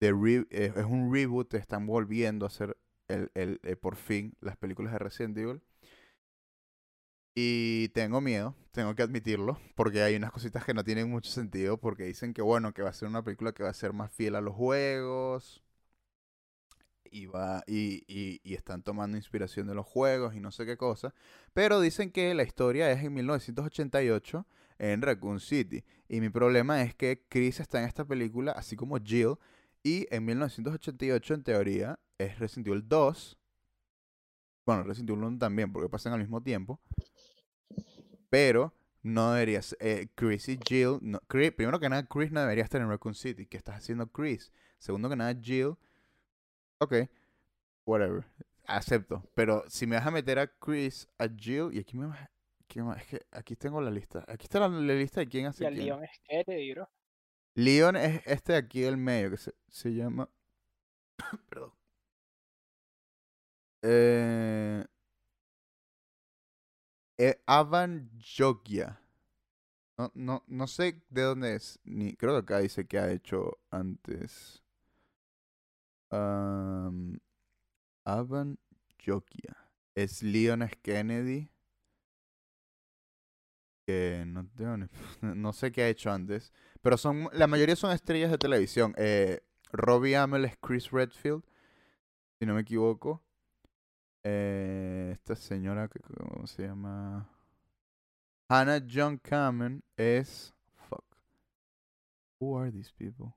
de 0.00 0.12
re- 0.12 0.46
es 0.50 0.84
un 0.84 1.10
reboot, 1.10 1.54
están 1.54 1.86
volviendo 1.86 2.44
a 2.44 2.48
hacer 2.48 2.76
el, 3.08 3.30
el, 3.32 3.60
eh, 3.62 3.76
por 3.76 3.96
fin 3.96 4.36
las 4.42 4.58
películas 4.58 4.92
de 4.92 4.98
Resident 4.98 5.38
Evil. 5.38 5.62
Y 7.34 7.88
tengo 7.88 8.20
miedo, 8.20 8.54
tengo 8.70 8.94
que 8.94 9.02
admitirlo, 9.02 9.58
porque 9.74 10.02
hay 10.02 10.14
unas 10.16 10.30
cositas 10.30 10.64
que 10.64 10.74
no 10.74 10.84
tienen 10.84 11.10
mucho 11.10 11.30
sentido, 11.30 11.78
porque 11.78 12.04
dicen 12.04 12.32
que 12.32 12.42
bueno, 12.42 12.72
que 12.72 12.82
va 12.82 12.90
a 12.90 12.92
ser 12.92 13.08
una 13.08 13.24
película 13.24 13.52
que 13.52 13.64
va 13.64 13.70
a 13.70 13.74
ser 13.74 13.92
más 13.92 14.12
fiel 14.12 14.36
a 14.36 14.40
los 14.40 14.54
juegos, 14.54 15.62
y 17.10 17.26
va, 17.26 17.62
y, 17.66 18.04
y, 18.08 18.40
y 18.42 18.54
están 18.54 18.82
tomando 18.82 19.16
inspiración 19.16 19.66
de 19.66 19.74
los 19.74 19.86
juegos 19.86 20.34
y 20.34 20.40
no 20.40 20.50
sé 20.50 20.66
qué 20.66 20.76
cosa, 20.76 21.14
pero 21.52 21.80
dicen 21.80 22.10
que 22.10 22.34
la 22.34 22.42
historia 22.42 22.90
es 22.92 23.02
en 23.04 23.14
1988 23.14 24.46
en 24.78 25.02
Raccoon 25.02 25.40
City, 25.40 25.84
y 26.08 26.20
mi 26.20 26.30
problema 26.30 26.82
es 26.82 26.94
que 26.94 27.24
Chris 27.28 27.60
está 27.60 27.80
en 27.80 27.86
esta 27.86 28.04
película, 28.04 28.52
así 28.52 28.76
como 28.76 28.98
Jill, 28.98 29.36
y 29.82 30.06
en 30.14 30.24
1988 30.24 31.34
en 31.34 31.42
teoría 31.42 31.98
es 32.18 32.38
Resident 32.38 32.68
Evil 32.68 32.88
2, 32.88 33.38
bueno, 34.66 34.82
Resident 34.84 35.10
Evil 35.10 35.24
1 35.24 35.38
también, 35.38 35.72
porque 35.72 35.88
pasan 35.88 36.12
al 36.12 36.20
mismo 36.20 36.42
tiempo. 36.42 36.80
Pero 38.34 38.74
no 39.02 39.32
debería 39.32 39.62
ser. 39.62 39.78
eh, 39.80 40.08
Chris 40.16 40.48
y 40.48 40.58
Jill. 40.66 40.98
no- 41.02 41.20
Chris- 41.28 41.52
primero 41.52 41.78
que 41.78 41.88
nada, 41.88 42.04
Chris 42.06 42.32
no 42.32 42.40
debería 42.40 42.64
estar 42.64 42.80
en 42.80 42.88
Raccoon 42.88 43.14
City. 43.14 43.46
¿Qué 43.46 43.56
estás 43.56 43.76
haciendo 43.76 44.06
Chris? 44.10 44.52
Segundo 44.78 45.08
que 45.08 45.16
nada, 45.16 45.34
Jill. 45.40 45.76
Ok. 46.78 46.94
Whatever. 47.86 48.24
Acepto. 48.66 49.22
Pero 49.34 49.62
si 49.68 49.86
me 49.86 49.96
vas 49.96 50.06
a 50.06 50.10
meter 50.10 50.38
a 50.38 50.46
Chris, 50.48 51.06
a 51.18 51.28
Jill. 51.28 51.70
Y 51.72 51.78
aquí 51.78 51.96
me 51.96 52.06
vas. 52.06 52.28
Es 52.98 53.06
que 53.06 53.20
aquí 53.30 53.54
tengo 53.54 53.80
la 53.80 53.90
lista. 53.90 54.24
Aquí 54.26 54.44
está 54.46 54.58
la, 54.58 54.68
la 54.68 54.94
lista 54.94 55.20
de 55.20 55.28
quién 55.28 55.44
Y 55.44 55.46
hace 55.46 55.64
quién. 55.66 55.76
Leon 55.76 56.02
es 56.02 56.18
Kennedy, 56.24 56.74
bro. 56.74 56.90
Leon 57.54 57.94
es 57.94 58.20
este 58.26 58.52
de 58.54 58.58
aquí 58.58 58.80
del 58.80 58.96
medio 58.96 59.30
que 59.30 59.36
se, 59.36 59.54
se 59.68 59.94
llama. 59.94 60.28
Perdón. 61.48 61.72
Eh, 63.82 64.84
eh, 67.18 67.40
Avan 67.46 68.10
Jogia. 68.18 69.00
No, 69.96 70.10
no, 70.14 70.44
no 70.48 70.66
sé 70.66 71.02
de 71.08 71.22
dónde 71.22 71.54
es. 71.54 71.78
Ni, 71.84 72.14
creo 72.16 72.32
que 72.34 72.38
acá 72.38 72.58
dice 72.58 72.86
que 72.86 72.98
ha 72.98 73.10
hecho 73.12 73.58
antes. 73.70 74.62
Am, 76.10 77.20
Avan 78.04 78.58
Jogia. 79.04 79.56
Es 79.94 80.22
Leon 80.22 80.62
S. 80.62 80.74
Kennedy. 80.82 81.50
Que 83.86 84.24
no 85.20 85.52
sé 85.52 85.70
qué 85.70 85.82
ha 85.82 85.88
hecho 85.88 86.10
antes. 86.10 86.52
Pero 86.82 86.96
son, 86.96 87.28
la 87.32 87.46
mayoría 87.46 87.76
son 87.76 87.92
estrellas 87.92 88.30
de 88.30 88.38
televisión. 88.38 88.94
Eh, 88.98 89.40
Robbie 89.72 90.16
Amell 90.16 90.44
es 90.44 90.56
Chris 90.58 90.90
Redfield, 90.90 91.42
si 92.38 92.46
no 92.46 92.54
me 92.54 92.60
equivoco. 92.62 93.22
Eh, 94.24 95.10
esta 95.12 95.36
señora, 95.36 95.88
que- 95.88 96.00
¿cómo 96.00 96.46
se 96.46 96.62
llama? 96.66 97.28
Hannah 98.48 98.80
John 98.80 99.18
Kamen 99.18 99.82
es... 99.98 100.54
Fuck. 100.88 101.04
Who 102.38 102.54
are 102.56 102.70
these 102.70 102.92
people? 102.92 103.34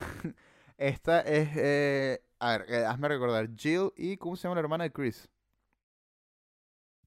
esta 0.78 1.20
es... 1.22 1.50
Eh, 1.56 2.22
a 2.40 2.58
ver, 2.58 2.66
eh, 2.70 2.84
hazme 2.86 3.08
recordar. 3.08 3.48
Jill 3.56 3.92
y... 3.96 4.16
¿Cómo 4.16 4.36
se 4.36 4.44
llama 4.44 4.56
la 4.56 4.60
hermana 4.62 4.84
de 4.84 4.92
Chris? 4.92 5.28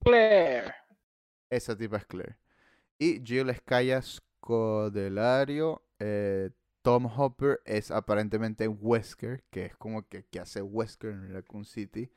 Claire. 0.06 0.74
Esa 1.50 1.76
tipa 1.78 1.98
es 1.98 2.06
Claire. 2.06 2.38
Y 3.00 3.22
Jill 3.26 3.50
es 3.50 3.62
Kaya 3.62 4.02
Scodelario. 4.02 5.84
eh, 6.00 6.52
Tom 6.82 7.08
Hopper 7.08 7.62
es 7.66 7.92
aparentemente 7.92 8.68
Wesker, 8.68 9.44
que 9.52 9.66
es 9.68 9.76
como 9.78 10.08
que, 10.08 10.26
que 10.26 10.40
hace 10.40 10.62
Wesker 10.62 11.12
en 11.12 11.34
Raccoon 11.34 11.66
City. 11.66 12.12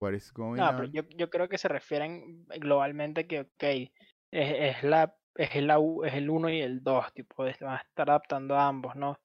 What 0.00 0.12
is 0.14 0.32
going 0.32 0.56
No, 0.60 0.70
pero 0.76 0.84
yo, 0.84 1.02
yo 1.16 1.30
creo 1.30 1.48
que 1.48 1.58
se 1.58 1.68
refieren 1.68 2.46
globalmente 2.60 3.26
que, 3.26 3.40
ok, 3.40 3.62
es, 3.62 3.90
es 4.30 4.82
la, 4.84 5.14
es, 5.36 5.54
la, 5.62 5.78
es 6.04 6.14
el 6.14 6.30
1 6.30 6.48
y 6.50 6.60
el 6.60 6.82
2, 6.82 7.12
tipo, 7.14 7.46
es- 7.46 7.58
van 7.60 7.74
a 7.74 7.78
estar 7.82 8.10
adaptando 8.10 8.56
a 8.56 8.66
ambos, 8.68 8.94
¿no? 8.96 9.18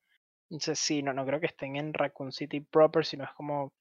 Entonces, 0.49 0.79
sí, 0.79 1.03
no, 1.03 1.13
no 1.13 1.25
creo 1.25 1.39
que 1.39 1.45
estén 1.47 1.75
en 1.75 1.93
Raccoon 1.93 2.31
City 2.31 2.61
proper, 2.61 3.05
sino 3.05 3.23
es 3.23 3.31
como, 3.31 3.71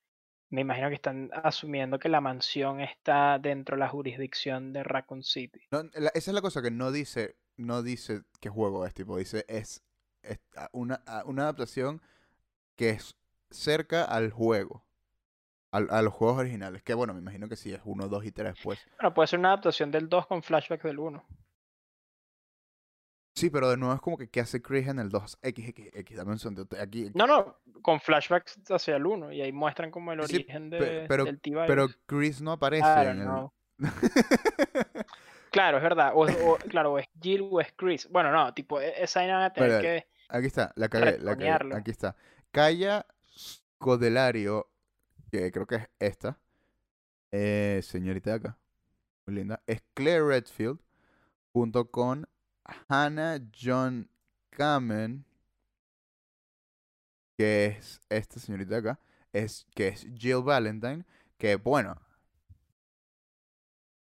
me 0.50 0.62
imagino 0.62 0.88
que 0.88 0.94
están 0.96 1.30
asumiendo 1.32 1.98
que 1.98 2.08
la 2.08 2.20
mansión 2.20 2.80
está 2.80 3.38
dentro 3.38 3.76
de 3.76 3.80
la 3.80 3.88
jurisdicción 3.88 4.72
de 4.72 4.82
Raccoon 4.82 5.22
City. 5.22 5.60
No, 5.70 5.82
la- 5.94 6.10
esa 6.14 6.30
es 6.30 6.34
la 6.34 6.42
cosa 6.42 6.62
que 6.62 6.70
no 6.70 6.92
dice, 6.92 7.36
no 7.56 7.82
dice 7.82 8.22
qué 8.40 8.48
juego 8.48 8.86
es, 8.86 8.94
tipo, 8.94 9.16
dice 9.16 9.44
es, 9.48 9.82
es 10.22 10.38
una, 10.72 11.02
una 11.24 11.42
adaptación 11.44 12.00
que 12.76 12.90
es 12.90 13.16
cerca 13.50 14.04
al 14.04 14.30
juego. 14.30 14.84
Al- 15.70 15.88
a 15.90 16.02
los 16.02 16.12
juegos 16.14 16.38
originales. 16.38 16.82
Que 16.82 16.94
bueno, 16.94 17.14
me 17.14 17.20
imagino 17.20 17.48
que 17.48 17.56
sí, 17.56 17.72
es 17.72 17.80
1, 17.84 18.08
2 18.08 18.24
y 18.24 18.32
3 18.32 18.54
pues. 18.62 18.78
Bueno, 18.98 19.14
puede 19.14 19.26
ser 19.28 19.38
una 19.38 19.48
adaptación 19.48 19.90
del 19.90 20.08
2 20.08 20.26
con 20.26 20.42
flashbacks 20.42 20.84
del 20.84 20.98
1. 20.98 21.24
Sí, 23.34 23.50
pero 23.50 23.70
de 23.70 23.76
nuevo 23.76 23.94
es 23.94 24.00
como 24.00 24.18
que 24.18 24.28
¿qué 24.28 24.40
hace 24.40 24.60
Chris 24.60 24.88
en 24.88 24.98
el 24.98 25.10
2? 25.10 25.38
X, 25.42 25.68
X, 25.68 25.90
X, 25.94 26.16
dame 26.16 26.32
un 26.32 26.38
segundo. 26.40 26.66
te- 26.66 26.80
Aquí, 26.80 27.10
No, 27.14 27.26
no, 27.26 27.58
con 27.82 28.00
flashbacks 28.00 28.58
hacia 28.70 28.96
el 28.96 29.06
1 29.06 29.30
y 29.32 29.42
ahí 29.42 29.52
muestran 29.52 29.90
como 29.92 30.12
el 30.12 30.24
Sí, 30.26 30.36
origen 30.36 30.70
de, 30.70 31.04
pero- 31.06 31.24
del 31.24 31.38
pero 31.38 31.66
T-Virus. 31.86 31.98
Chris 32.06 32.40
no 32.42 32.52
aparece 32.52 32.82
Claro, 32.82 33.10
en 33.10 33.20
el... 33.20 33.26
no. 33.26 33.54
Claro, 35.50 35.78
es 35.78 35.82
verdad. 35.82 36.12
O, 36.14 36.24
o- 36.26 36.58
claro, 36.68 36.92
o 36.92 36.98
es 36.98 37.06
Jill 37.22 37.48
o 37.50 37.60
es 37.60 37.72
Chris. 37.74 38.06
Bueno, 38.10 38.30
no, 38.30 38.52
tipo, 38.52 38.80
e- 38.80 39.02
esa 39.02 39.20
vaina 39.20 39.46
a 39.46 39.52
tener 39.52 39.70
Vale, 39.70 39.82
que. 39.82 40.08
Aquí 40.28 40.46
está, 40.46 40.72
la 40.76 40.88
cagué, 40.90 41.18
la 41.20 41.36
cagué. 41.36 41.74
Aquí 41.74 41.90
está. 41.90 42.16
Kaya 42.50 43.06
Scodelario, 43.34 44.68
que 45.30 45.50
creo 45.52 45.66
que 45.66 45.76
es 45.76 45.88
esta. 45.98 46.38
eh, 47.32 47.80
señorita 47.82 48.30
de 48.30 48.36
acá. 48.36 48.58
Muy 49.26 49.36
linda. 49.36 49.62
Es 49.66 49.82
Claire 49.94 50.26
Redfield. 50.26 50.80
Junto 51.52 51.90
con 51.90 52.28
Hannah 52.88 53.40
John 53.60 54.10
Kamen. 54.50 55.24
Que 57.36 57.66
es 57.66 58.00
esta 58.08 58.40
señorita 58.40 58.70
de 58.72 58.76
acá. 58.90 59.00
Es, 59.32 59.66
que 59.74 59.88
es 59.88 60.06
Jill 60.16 60.42
Valentine. 60.42 61.04
Que 61.38 61.56
bueno. 61.56 61.96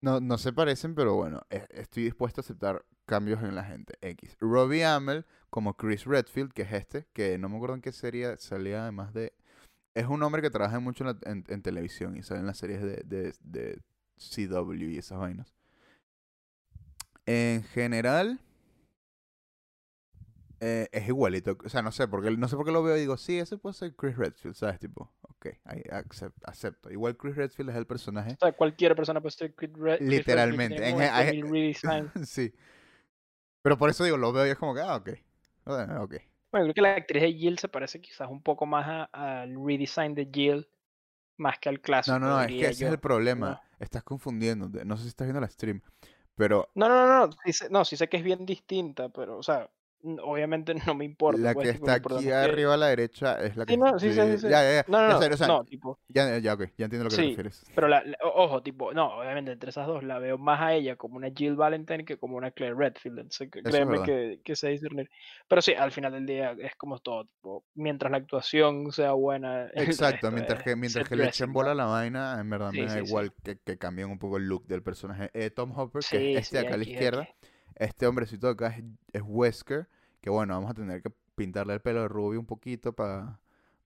No, 0.00 0.20
no 0.20 0.36
se 0.38 0.52
parecen, 0.52 0.94
pero 0.94 1.14
bueno, 1.14 1.42
e- 1.50 1.66
estoy 1.70 2.04
dispuesto 2.04 2.40
a 2.40 2.42
aceptar 2.42 2.84
cambios 3.06 3.42
en 3.42 3.54
la 3.54 3.64
gente. 3.64 3.94
X. 4.00 4.36
Robbie 4.40 4.84
Amell 4.84 5.24
como 5.50 5.76
Chris 5.76 6.04
Redfield, 6.04 6.52
que 6.52 6.62
es 6.62 6.72
este, 6.72 7.06
que 7.12 7.38
no 7.38 7.48
me 7.48 7.56
acuerdo 7.56 7.76
en 7.76 7.82
qué 7.82 7.92
serie 7.92 8.36
salía 8.38 8.82
además 8.82 9.12
de... 9.14 9.32
Es 9.95 10.07
un 10.07 10.22
hombre 10.22 10.40
que 10.43 10.51
trabaja 10.51 10.80
mucho 10.80 11.05
en, 11.05 11.09
la- 11.22 11.30
en- 11.30 11.45
en 11.49 11.62
televisión 11.62 12.16
y 12.16 12.22
sale 12.22 12.40
en 12.40 12.47
las 12.47 12.59
series 12.59 12.80
de, 12.82 13.03
de, 13.05 13.34
de 13.40 13.78
CW 14.16 14.72
y 14.90 14.99
esas 14.99 15.18
vainas. 15.18 15.55
En 17.26 17.62
general, 17.64 18.40
eh, 20.61 20.88
es 20.93 21.09
igualito. 21.09 21.59
O 21.64 21.68
sea, 21.68 21.82
no 21.82 21.93
sé, 21.93 22.09
porque, 22.09 22.30
no 22.36 22.49
sé 22.49 22.57
por 22.57 22.64
qué 22.64 22.72
lo 22.72 22.82
veo 22.82 22.97
y 22.97 23.01
digo, 23.01 23.16
sí, 23.16 23.38
ese 23.38 23.59
puede 23.59 23.74
ser 23.74 23.95
Chris 23.95 24.16
Redfield, 24.16 24.55
¿sabes? 24.57 24.78
Tipo, 24.80 25.12
ok, 25.22 25.47
ahí 25.64 25.82
acep- 25.90 26.32
acepto. 26.45 26.90
Igual 26.90 27.16
Chris 27.16 27.36
Redfield 27.36 27.70
es 27.70 27.76
el 27.76 27.86
personaje. 27.86 28.32
O 28.40 28.47
sea, 28.47 28.53
cualquier 28.53 28.95
persona 28.97 29.20
puede 29.20 29.32
ser 29.36 29.55
Chris 29.55 29.72
Red- 29.72 29.99
Chris 29.99 30.09
Redfield, 30.09 30.11
Literalmente, 30.11 30.88
en- 30.88 30.97
20.000 30.99 31.51
redesigns. 31.51 32.11
sí. 32.30 32.55
Pero 33.62 33.76
por 33.78 33.90
eso 33.90 34.05
digo, 34.05 34.16
lo 34.16 34.32
veo 34.32 34.47
y 34.47 34.51
es 34.51 34.57
como 34.59 34.74
que, 34.74 34.80
ah, 34.80 34.97
ok. 34.97 35.11
Ok. 36.01 36.14
Bueno, 36.53 36.66
creo 36.66 36.74
que 36.74 36.80
la 36.82 36.94
actriz 36.94 37.22
de 37.22 37.32
Jill 37.32 37.59
se 37.59 37.68
parece 37.68 38.00
quizás 38.00 38.28
un 38.28 38.42
poco 38.42 38.66
más 38.66 39.09
al 39.11 39.55
redesign 39.55 40.14
de 40.14 40.28
Jill 40.30 40.68
más 41.38 41.59
que 41.59 41.70
al 41.70 41.80
clásico. 41.80 42.18
No, 42.18 42.26
no, 42.26 42.36
no, 42.36 42.42
es 42.42 42.48
que 42.48 42.68
ese 42.68 42.86
es 42.86 42.92
el 42.92 42.98
problema. 42.98 43.50
No. 43.50 43.61
Estás 43.80 44.05
confundiéndote. 44.05 44.84
No 44.84 44.96
sé 44.96 45.05
si 45.05 45.09
estás 45.09 45.26
viendo 45.26 45.40
la 45.40 45.48
stream, 45.48 45.80
pero 46.36 46.68
No, 46.74 46.88
no, 46.88 47.07
no, 47.07 47.26
no, 47.26 47.32
sí 47.44 47.53
sé, 47.53 47.70
no, 47.70 47.84
sí 47.84 47.96
sé 47.96 48.09
que 48.09 48.18
es 48.18 48.22
bien 48.22 48.44
distinta, 48.44 49.09
pero, 49.09 49.38
o 49.38 49.42
sea, 49.42 49.68
obviamente 50.22 50.74
no 50.86 50.94
me 50.94 51.05
importa. 51.05 51.40
la 51.42 51.55
pues, 51.55 51.68
que 51.68 51.72
tipo, 51.74 51.86
está 51.86 51.92
aquí 51.94 52.24
que- 52.26 52.34
arriba 52.34 52.74
a 52.74 52.76
la 52.76 52.86
derecha 52.88 53.34
es 53.44 53.57
la 53.57 53.64
que 53.66 53.74
Sí, 53.74 53.78
no, 53.78 53.98
sí, 53.98 54.12
sí, 54.12 54.38
sí. 54.38 54.48
Ya, 54.48 54.62
ya, 54.62 54.72
ya. 54.82 54.84
No, 54.88 54.98
no, 54.98 55.20
ya 55.20 55.28
no, 55.28 55.34
o 55.34 55.36
sea, 55.36 55.46
no, 55.48 55.64
tipo, 55.64 55.98
ya, 56.09 56.38
ya, 56.38 56.55
ok, 56.55 56.61
ya 56.76 56.84
entiendo 56.86 57.00
a 57.00 57.05
lo 57.05 57.11
que 57.11 57.16
te 57.16 57.22
Sí, 57.22 57.28
refieres. 57.28 57.62
pero 57.74 57.88
la, 57.88 58.03
la- 58.05 58.18
ojo, 58.22 58.62
tipo, 58.62 58.92
no, 58.92 59.18
obviamente 59.18 59.53
entre 59.53 59.70
esas 59.70 59.86
dos 59.86 60.03
la 60.03 60.18
veo 60.18 60.38
más 60.38 60.61
a 60.61 60.74
ella 60.74 60.96
como 60.96 61.16
una 61.16 61.30
Jill 61.34 61.57
Valentine 61.57 62.05
que 62.05 62.16
como 62.18 62.36
una 62.36 62.50
Claire 62.50 62.74
Redfield, 62.74 63.18
entonces 63.20 63.48
créeme 63.50 64.03
que, 64.03 64.40
que 64.44 64.57
sé 64.57 64.68
discernir. 64.68 65.09
Pero 65.48 65.62
sí, 65.62 65.72
al 65.74 65.92
final 65.92 66.12
del 66.12 66.26
día 66.26 66.57
es 66.59 66.74
como 66.76 66.98
todo, 66.98 67.24
tipo, 67.26 67.64
mientras 67.74 68.11
la 68.11 68.18
actuación 68.18 68.92
sea 68.92 69.12
buena, 69.12 69.68
Exacto, 69.74 70.30
mientras 70.30 70.59
es 70.59 70.64
que, 70.64 70.76
mientras 70.76 71.09
que 71.09 71.16
le 71.16 71.24
echen 71.26 71.53
bola 71.53 71.72
a 71.72 71.74
la 71.74 71.86
vaina, 71.86 72.38
en 72.40 72.50
verdad 72.50 72.70
Sí, 72.70 72.78
me 72.78 72.86
da 72.86 72.98
igual 72.98 73.32
que, 73.42 73.59
que 73.59 73.78
cambien 73.78 74.11
un 74.11 74.18
poco 74.18 74.36
el 74.36 74.44
look 74.48 74.66
del 74.66 74.82
personaje. 74.82 75.30
Eh, 75.34 75.50
Tom 75.50 75.72
Hopper, 75.78 76.03
que 76.05 76.16
es 76.38 76.44
este 76.44 76.57
de 76.57 76.62
acá 76.62 76.74
a 76.74 76.76
la 76.78 76.84
izquierda, 76.84 77.22
aquí. 77.22 77.34
Este 77.76 78.06
hombrecito 78.06 78.46
de 78.46 78.52
acá 78.54 78.68
es, 78.68 78.84
es 79.12 79.22
Wesker, 79.24 79.88
que 80.20 80.30
bueno, 80.30 80.54
vamos 80.54 80.70
a 80.70 80.74
tener 80.74 81.02
que 81.02 81.10
pintarle 81.34 81.74
el 81.74 81.80
pelo 81.80 82.02
de 82.02 82.08
rubio 82.08 82.38
un 82.40 82.46
poquito 82.46 82.92
para 82.92 83.38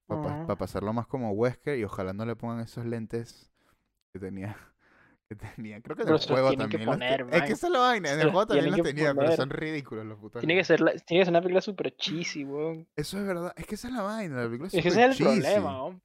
Ujú. 0.08 0.56
pasarlo 0.56 0.92
más 0.92 1.06
como 1.06 1.32
Wesker 1.32 1.78
y 1.78 1.84
ojalá 1.84 2.12
no 2.12 2.24
le 2.24 2.36
pongan 2.36 2.60
esos 2.60 2.84
lentes 2.86 3.50
que 4.12 4.18
tenía. 4.18 4.56
Que 5.28 5.34
tenía. 5.34 5.80
Creo 5.80 5.96
que 5.96 6.02
en 6.02 6.08
el 6.10 6.18
juego 6.18 6.50
que 6.50 6.56
también 6.56 6.86
los 6.86 6.98
te- 6.98 7.06
poner, 7.08 7.26
Es 7.32 7.42
que 7.42 7.52
esa 7.54 7.66
es 7.66 7.72
la 7.72 7.80
vaina, 7.80 8.12
en 8.12 8.20
el 8.20 8.30
juego 8.30 8.46
también 8.46 8.70
los 8.70 8.76
que 8.76 8.82
tenía, 8.84 9.12
pero 9.12 9.34
son 9.34 9.50
ridículos 9.50 10.06
los 10.06 10.18
putos 10.20 10.38
Tiene 10.40 10.54
que 10.54 10.62
ser, 10.62 10.80
la, 10.80 10.92
tiene 10.92 11.20
que 11.22 11.24
ser 11.24 11.32
una 11.32 11.40
película 11.40 11.60
super 11.60 11.96
cheesy, 11.96 12.44
weón. 12.44 12.86
Eso 12.94 13.18
es 13.18 13.26
verdad, 13.26 13.52
es 13.56 13.66
que 13.66 13.74
esa 13.74 13.88
es 13.88 13.94
la 13.94 14.02
vaina, 14.02 14.36
la 14.36 14.44
película 14.44 14.68
es 14.68 14.74
Es 14.74 14.82
que 14.84 14.88
ese 14.88 15.04
es 15.04 15.10
el 15.10 15.16
cheesy. 15.16 15.42
problema, 15.42 15.82
weón. 15.82 16.02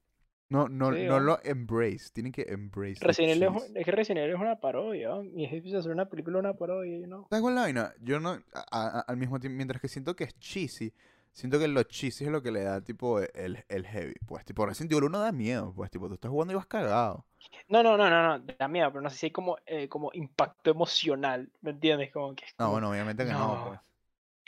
No, 0.52 0.68
no, 0.68 0.90
Sí, 0.90 0.96
no 0.96 1.18
lo 1.20 1.38
embrace, 1.44 2.10
tienen 2.12 2.32
que 2.32 2.42
embrace 2.48 3.00
Resident 3.00 3.42
Evil 3.42 3.56
es, 3.56 3.70
es 3.74 3.84
que 3.84 3.90
Resident 3.90 4.20
Evil 4.24 4.34
es 4.36 4.40
una 4.40 4.58
parodia, 4.58 5.10
weón, 5.10 5.38
y 5.38 5.44
es 5.44 5.52
difícil 5.52 5.78
hacer 5.78 5.92
una 5.92 6.08
película 6.08 6.38
una 6.38 6.54
parodia, 6.54 6.98
you 6.98 7.04
know. 7.06 7.26
¿Sabes 7.28 7.42
cuál 7.42 7.54
es 7.54 7.56
la 7.56 7.62
vaina? 7.62 7.94
Yo 8.00 8.20
no, 8.20 8.30
a- 8.54 8.64
a- 8.70 9.00
al 9.00 9.16
mismo 9.16 9.40
tiempo, 9.40 9.56
mientras 9.56 9.80
que 9.80 9.88
siento 9.88 10.14
que 10.14 10.24
es 10.24 10.38
cheesy, 10.38 10.92
siento 11.32 11.58
que 11.58 11.68
lo 11.68 11.82
cheesy 11.84 12.24
es 12.24 12.30
lo 12.30 12.42
que 12.42 12.50
le 12.52 12.62
da, 12.62 12.80
tipo, 12.82 13.20
el, 13.20 13.64
el 13.68 13.86
heavy. 13.86 14.14
Pues, 14.26 14.44
tipo, 14.44 14.66
Resident 14.66 14.92
Evil 14.92 15.04
1 15.04 15.18
da 15.20 15.32
miedo, 15.32 15.72
pues, 15.74 15.90
tipo, 15.90 16.08
tú 16.08 16.14
estás 16.14 16.30
jugando 16.30 16.52
y 16.52 16.56
vas 16.56 16.66
cagado. 16.66 17.24
No, 17.68 17.82
no, 17.82 17.96
no, 17.96 18.08
no, 18.10 18.38
no, 18.38 18.44
da 18.58 18.68
miedo, 18.68 18.90
pero 18.90 19.00
no 19.02 19.10
sé 19.10 19.16
si 19.16 19.26
hay 19.26 19.32
como, 19.32 19.56
eh, 19.66 19.88
como 19.88 20.10
impacto 20.14 20.70
emocional, 20.70 21.50
¿me 21.60 21.70
entiendes? 21.72 22.12
Como 22.12 22.34
que 22.34 22.44
es 22.44 22.54
No, 22.58 22.70
bueno, 22.70 22.90
obviamente 22.90 23.24
que 23.26 23.32
no, 23.32 23.38
no. 23.38 23.64
pues. 23.68 23.80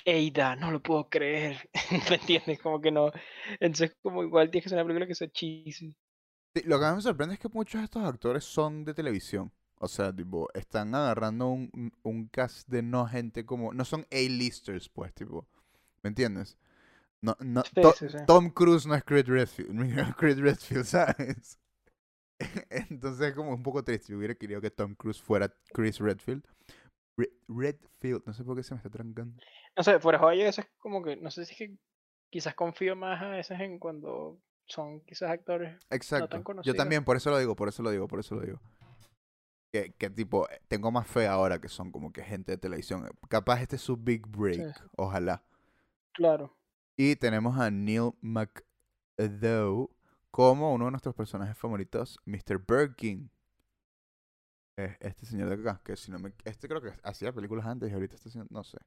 Eida, 0.05 0.57
no 0.57 0.71
lo 0.71 0.83
puedo 0.83 1.09
creer, 1.09 1.69
¿me 2.11 2.17
entiendes? 2.17 2.59
Como 2.61 2.81
que 2.81 2.91
no. 2.91 3.11
Entonces, 3.61 3.97
como 4.03 4.23
igual 4.23 4.51
tienes 4.51 4.65
que 4.65 4.69
ser 4.71 4.79
una 4.79 4.85
película 4.87 5.07
que 5.07 5.15
sea 5.15 5.29
cheesy. 5.31 5.97
Sí, 6.55 6.63
lo 6.67 6.79
que 6.79 6.83
más 6.85 6.97
me 6.97 7.03
sorprende 7.03 7.35
es 7.35 7.41
que 7.41 7.49
muchos 7.49 7.81
de 7.81 7.85
estos 7.85 8.05
actores 8.05 8.45
son 8.45 8.85
de 8.85 8.95
televisión. 8.95 9.53
O 9.79 9.89
sea, 9.89 10.15
tipo, 10.15 10.49
están 10.55 10.95
agarrando 10.95 11.49
un, 11.49 11.93
un- 12.03 12.29
cast 12.29 12.69
de 12.69 12.83
no 12.83 13.07
gente 13.07 13.45
como... 13.45 13.73
No 13.75 13.85
son 13.85 14.07
A-listers, 14.13 14.89
pues, 14.89 15.13
tipo. 15.15 15.47
¿Me 16.03 16.09
entiendes? 16.09 16.59
No, 17.23 17.37
no, 17.41 17.63
Sí, 17.63 17.71
To- 17.81 17.99
sí, 17.99 18.09
sí. 18.09 18.19
Tom 18.27 18.51
Cruise 18.51 18.87
no 18.87 18.95
es 18.97 19.05
Chris 19.05 19.27
Redfield, 19.27 20.17
Chris 20.19 20.39
Redfield, 20.39 20.85
¿sabes? 20.87 21.59
Entonces 22.71 23.29
es 23.29 23.35
como 23.35 23.53
un 23.55 23.63
poco 23.63 23.83
triste. 23.85 24.13
Yo 24.13 24.19
hubiera 24.19 24.35
querido 24.35 24.61
que 24.61 24.71
Tom 24.71 24.95
Cruise 24.95 25.21
fuera 25.23 25.53
Chris 25.73 25.99
Redfield. 25.99 26.45
Re- 27.17 27.33
Redfield, 27.49 28.23
no 28.27 28.35
sé 28.35 28.45
por 28.45 28.57
qué 28.57 28.63
se 28.65 28.75
me 28.75 28.79
está 28.79 28.91
trancando. 28.91 29.43
No 29.77 29.83
sé, 29.83 29.99
de 29.99 30.19
joya, 30.19 30.49
eso 30.49 30.61
es 30.61 30.69
como 30.79 31.03
que, 31.03 31.17
no 31.17 31.31
sé 31.31 31.45
si 31.45 31.53
es 31.53 31.59
que 31.59 31.77
quizás 32.31 32.55
confío 32.55 32.97
más 32.97 33.23
a 33.23 33.29
veces 33.29 33.59
en 33.61 33.79
cuando 33.79 34.41
son 34.67 35.01
quizás 35.01 35.31
actores. 35.31 35.79
Exacto. 35.91 36.43
Yo 36.63 36.75
también, 36.75 37.05
por 37.05 37.17
eso 37.17 37.31
lo 37.31 37.39
digo, 37.39 37.57
por 37.57 37.69
eso 37.69 37.83
lo 37.83 37.91
digo, 37.91 38.09
por 38.09 38.21
eso 38.21 38.35
lo 38.35 38.43
digo. 38.43 38.61
Que, 39.73 39.93
que 39.93 40.09
tipo, 40.09 40.49
eh, 40.49 40.61
tengo 40.69 40.91
más 40.93 41.09
fe 41.09 41.27
ahora 41.27 41.61
que 41.61 41.69
son 41.69 41.91
como 41.91 42.13
que 42.13 42.23
gente 42.23 42.53
de 42.53 42.59
televisión. 42.59 43.09
Capaz 43.29 43.61
este 43.61 43.77
es 43.77 43.83
su 43.83 43.97
big 43.97 44.27
break, 44.29 44.75
sí. 44.75 44.85
ojalá. 44.97 45.45
Claro. 46.13 46.57
Y 46.97 47.17
tenemos 47.17 47.59
a 47.59 47.71
Neil 47.71 48.13
McDowell 48.21 49.89
como 50.31 50.73
uno 50.73 50.85
de 50.87 50.91
nuestros 50.93 51.15
personajes 51.15 51.59
favoritos, 51.59 52.19
Mr. 52.25 52.65
Birkin. 52.67 53.31
Este 54.77 55.27
señor 55.27 55.49
de 55.49 55.55
acá, 55.55 55.81
que 55.85 55.97
si 55.97 56.11
no 56.11 56.19
me... 56.19 56.33
Este 56.45 56.67
creo 56.67 56.81
que 56.83 56.93
hacía 57.05 57.33
películas 57.33 57.67
antes 57.67 57.91
y 57.91 57.95
ahorita 57.95 58.17
está 58.17 58.29
haciendo... 58.29 58.49
No 58.53 58.65
sé. 58.65 58.79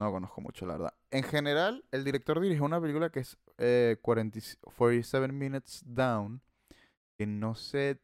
No 0.00 0.12
conozco 0.12 0.40
mucho, 0.40 0.64
la 0.66 0.74
verdad. 0.74 0.94
En 1.10 1.24
general, 1.24 1.84
el 1.90 2.04
director 2.04 2.40
dirigió 2.40 2.64
una 2.64 2.80
película 2.80 3.10
que 3.10 3.20
es 3.20 3.36
eh, 3.58 3.96
40 4.00 4.38
47 4.76 5.32
Minutes 5.32 5.82
Down. 5.84 6.40
Que 7.18 7.26
no 7.26 7.54
sé... 7.54 8.00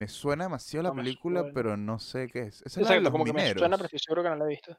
Me 0.00 0.06
suena 0.06 0.44
demasiado 0.44 0.82
la 0.84 0.88
No 0.90 0.96
película, 0.96 1.40
suena. 1.40 1.54
pero 1.54 1.76
no 1.76 1.98
sé 1.98 2.28
qué 2.28 2.42
es. 2.42 2.62
Esa 2.62 2.80
es 2.82 2.88
la 2.88 2.94
de 2.94 3.00
los 3.00 3.10
como 3.10 3.24
que 3.24 3.32
me 3.32 3.40
mineros. 3.40 3.58
suena, 3.60 3.76
pero 3.76 3.86
estoy 3.86 3.98
seguro 3.98 4.22
que 4.22 4.28
no 4.28 4.36
la 4.36 4.44
he 4.44 4.48
visto. 4.48 4.78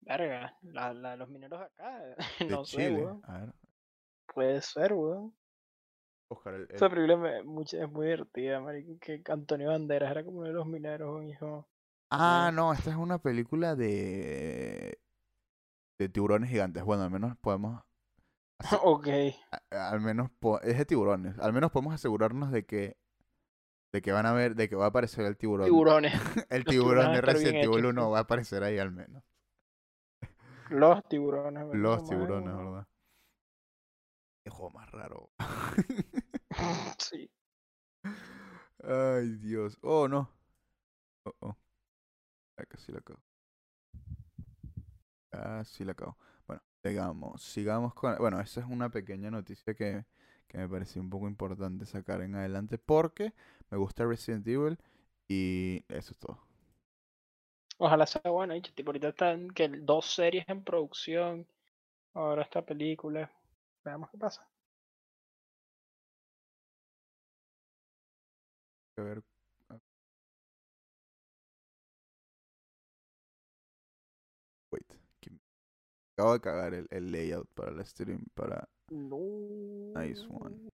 Verga, 0.00 0.56
la, 0.62 0.92
la 0.94 1.10
de 1.12 1.16
los 1.18 1.28
mineros 1.28 1.60
acá. 1.60 2.00
de 2.40 2.46
no 2.46 2.64
sé, 2.64 2.76
Chile. 2.76 3.04
weón. 3.04 3.20
A 3.24 3.38
ver, 3.40 3.52
Puede 4.34 4.60
ser, 4.62 4.92
weón. 4.92 5.36
buscar 6.28 6.54
el... 6.54 6.62
el- 6.62 6.74
Esa 6.74 6.88
película 6.90 7.38
es 7.38 7.44
muy 7.44 7.64
divertida, 8.06 8.60
marico. 8.60 8.98
Que 9.00 9.22
Antonio 9.28 9.68
Banderas 9.68 10.10
era 10.10 10.24
como 10.24 10.38
uno 10.38 10.48
de 10.48 10.54
los 10.54 10.66
mineros, 10.66 11.08
weón, 11.14 11.64
Ah, 12.10 12.50
no, 12.54 12.72
esta 12.72 12.90
es 12.90 12.96
una 12.96 13.18
película 13.18 13.74
de 13.74 14.98
de 15.98 16.08
tiburones 16.08 16.50
gigantes. 16.50 16.84
Bueno, 16.84 17.02
al 17.04 17.10
menos 17.10 17.36
podemos 17.38 17.82
ok. 18.82 19.08
a- 19.70 19.90
al 19.90 20.00
menos 20.00 20.30
po- 20.38 20.60
es 20.60 20.78
de 20.78 20.84
tiburones. 20.86 21.38
Al 21.38 21.52
menos 21.52 21.70
podemos 21.72 21.94
asegurarnos 21.94 22.50
de 22.52 22.64
que 22.64 22.96
de 23.92 24.02
que 24.02 24.12
van 24.12 24.26
a 24.26 24.32
ver, 24.32 24.54
de 24.56 24.68
que 24.68 24.76
va 24.76 24.86
a 24.86 24.88
aparecer 24.88 25.24
el 25.26 25.36
tiburón. 25.36 25.66
Tiburones. 25.66 26.12
el 26.50 26.62
los 26.64 26.70
tiburón 26.72 27.12
de 27.12 27.20
Resident 27.22 27.56
Evil 27.64 27.78
hechos, 27.78 27.90
1 27.90 28.04
sí. 28.04 28.10
va 28.10 28.18
a 28.18 28.22
aparecer 28.22 28.62
ahí 28.62 28.78
al 28.78 28.90
menos. 28.92 29.22
Los 30.70 31.02
tiburones, 31.08 31.62
¿verdad? 31.66 31.74
Los 31.80 32.04
tiburones, 32.04 32.56
¿verdad? 32.56 32.86
Qué 34.44 34.50
juego 34.50 34.70
más 34.70 34.90
raro. 34.90 35.30
sí. 36.98 37.30
Ay, 38.84 39.36
Dios. 39.38 39.78
Oh, 39.82 40.06
no. 40.08 40.30
Oh, 41.24 41.32
oh. 41.40 41.56
Casi 42.64 42.92
la 42.92 43.00
cago. 43.00 43.20
Casi 45.30 45.84
la 45.84 45.94
cago. 45.94 46.16
Bueno, 46.46 46.62
sigamos. 46.82 47.42
Sigamos 47.42 47.94
con... 47.94 48.16
Bueno, 48.18 48.40
esa 48.40 48.60
es 48.60 48.66
una 48.66 48.88
pequeña 48.90 49.30
noticia 49.30 49.74
que, 49.74 50.04
que 50.48 50.58
me 50.58 50.68
pareció 50.68 51.02
un 51.02 51.10
poco 51.10 51.28
importante 51.28 51.84
sacar 51.86 52.22
en 52.22 52.34
adelante 52.34 52.78
porque 52.78 53.34
me 53.70 53.78
gusta 53.78 54.06
Resident 54.06 54.46
Evil 54.46 54.78
y 55.28 55.84
eso 55.88 56.12
es 56.12 56.18
todo. 56.18 56.46
Ojalá 57.78 58.06
sea 58.06 58.30
bueno. 58.30 58.54
y 58.56 58.62
tipo, 58.62 58.90
ahorita 58.90 59.08
están 59.08 59.48
que 59.50 59.68
dos 59.68 60.06
series 60.14 60.48
en 60.48 60.64
producción. 60.64 61.46
Ahora 62.14 62.42
esta 62.42 62.62
película. 62.64 63.30
Veamos 63.84 64.10
qué 64.10 64.18
pasa. 64.18 64.48
A 68.98 69.02
ver. 69.02 69.22
Acabo 76.16 76.32
de 76.32 76.40
cagar 76.40 76.72
el, 76.72 76.86
el 76.90 77.12
layout 77.12 77.46
para 77.54 77.72
la 77.72 77.84
stream, 77.84 78.24
para 78.32 78.66
No. 78.88 79.18
Nice 79.94 80.26
one. 80.30 80.70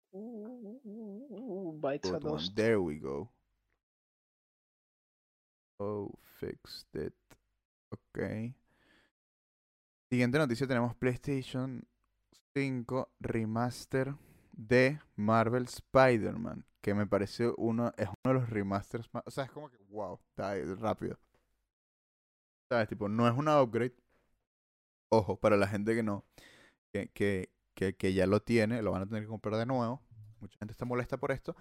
Bites 1.80 2.12
Good 2.12 2.24
one. 2.24 2.54
There 2.54 2.78
we 2.78 3.00
go. 3.00 3.28
Oh, 5.80 6.12
fixed 6.38 6.94
it. 6.94 7.14
Ok. 7.90 8.54
Siguiente 10.08 10.38
noticia 10.38 10.68
tenemos 10.68 10.94
PlayStation 10.94 11.88
5 12.54 13.10
Remaster 13.18 14.14
de 14.52 15.00
Marvel 15.16 15.64
Spider-Man. 15.64 16.64
Que 16.80 16.94
me 16.94 17.06
parece 17.06 17.52
uno, 17.56 17.92
es 17.96 18.06
uno 18.06 18.34
de 18.34 18.34
los 18.34 18.48
remasters 18.48 19.12
más. 19.12 19.24
O 19.26 19.30
sea, 19.32 19.44
es 19.44 19.50
como 19.50 19.68
que, 19.68 19.78
wow, 19.88 20.20
está 20.30 20.50
ahí, 20.50 20.62
rápido. 20.74 21.18
¿Sabes? 22.68 22.88
Tipo, 22.88 23.08
no 23.08 23.26
es 23.26 23.36
una 23.36 23.60
upgrade. 23.60 24.01
Ojo, 25.14 25.36
para 25.36 25.58
la 25.58 25.68
gente 25.68 25.94
que 25.94 26.02
no. 26.02 26.24
Que, 26.90 27.08
que, 27.08 27.50
que, 27.74 27.94
que 27.94 28.14
ya 28.14 28.26
lo 28.26 28.40
tiene, 28.40 28.80
lo 28.80 28.92
van 28.92 29.02
a 29.02 29.06
tener 29.06 29.24
que 29.24 29.28
comprar 29.28 29.56
de 29.56 29.66
nuevo. 29.66 30.00
Mucha 30.40 30.58
gente 30.58 30.72
está 30.72 30.86
molesta 30.86 31.18
por 31.18 31.32
esto. 31.32 31.54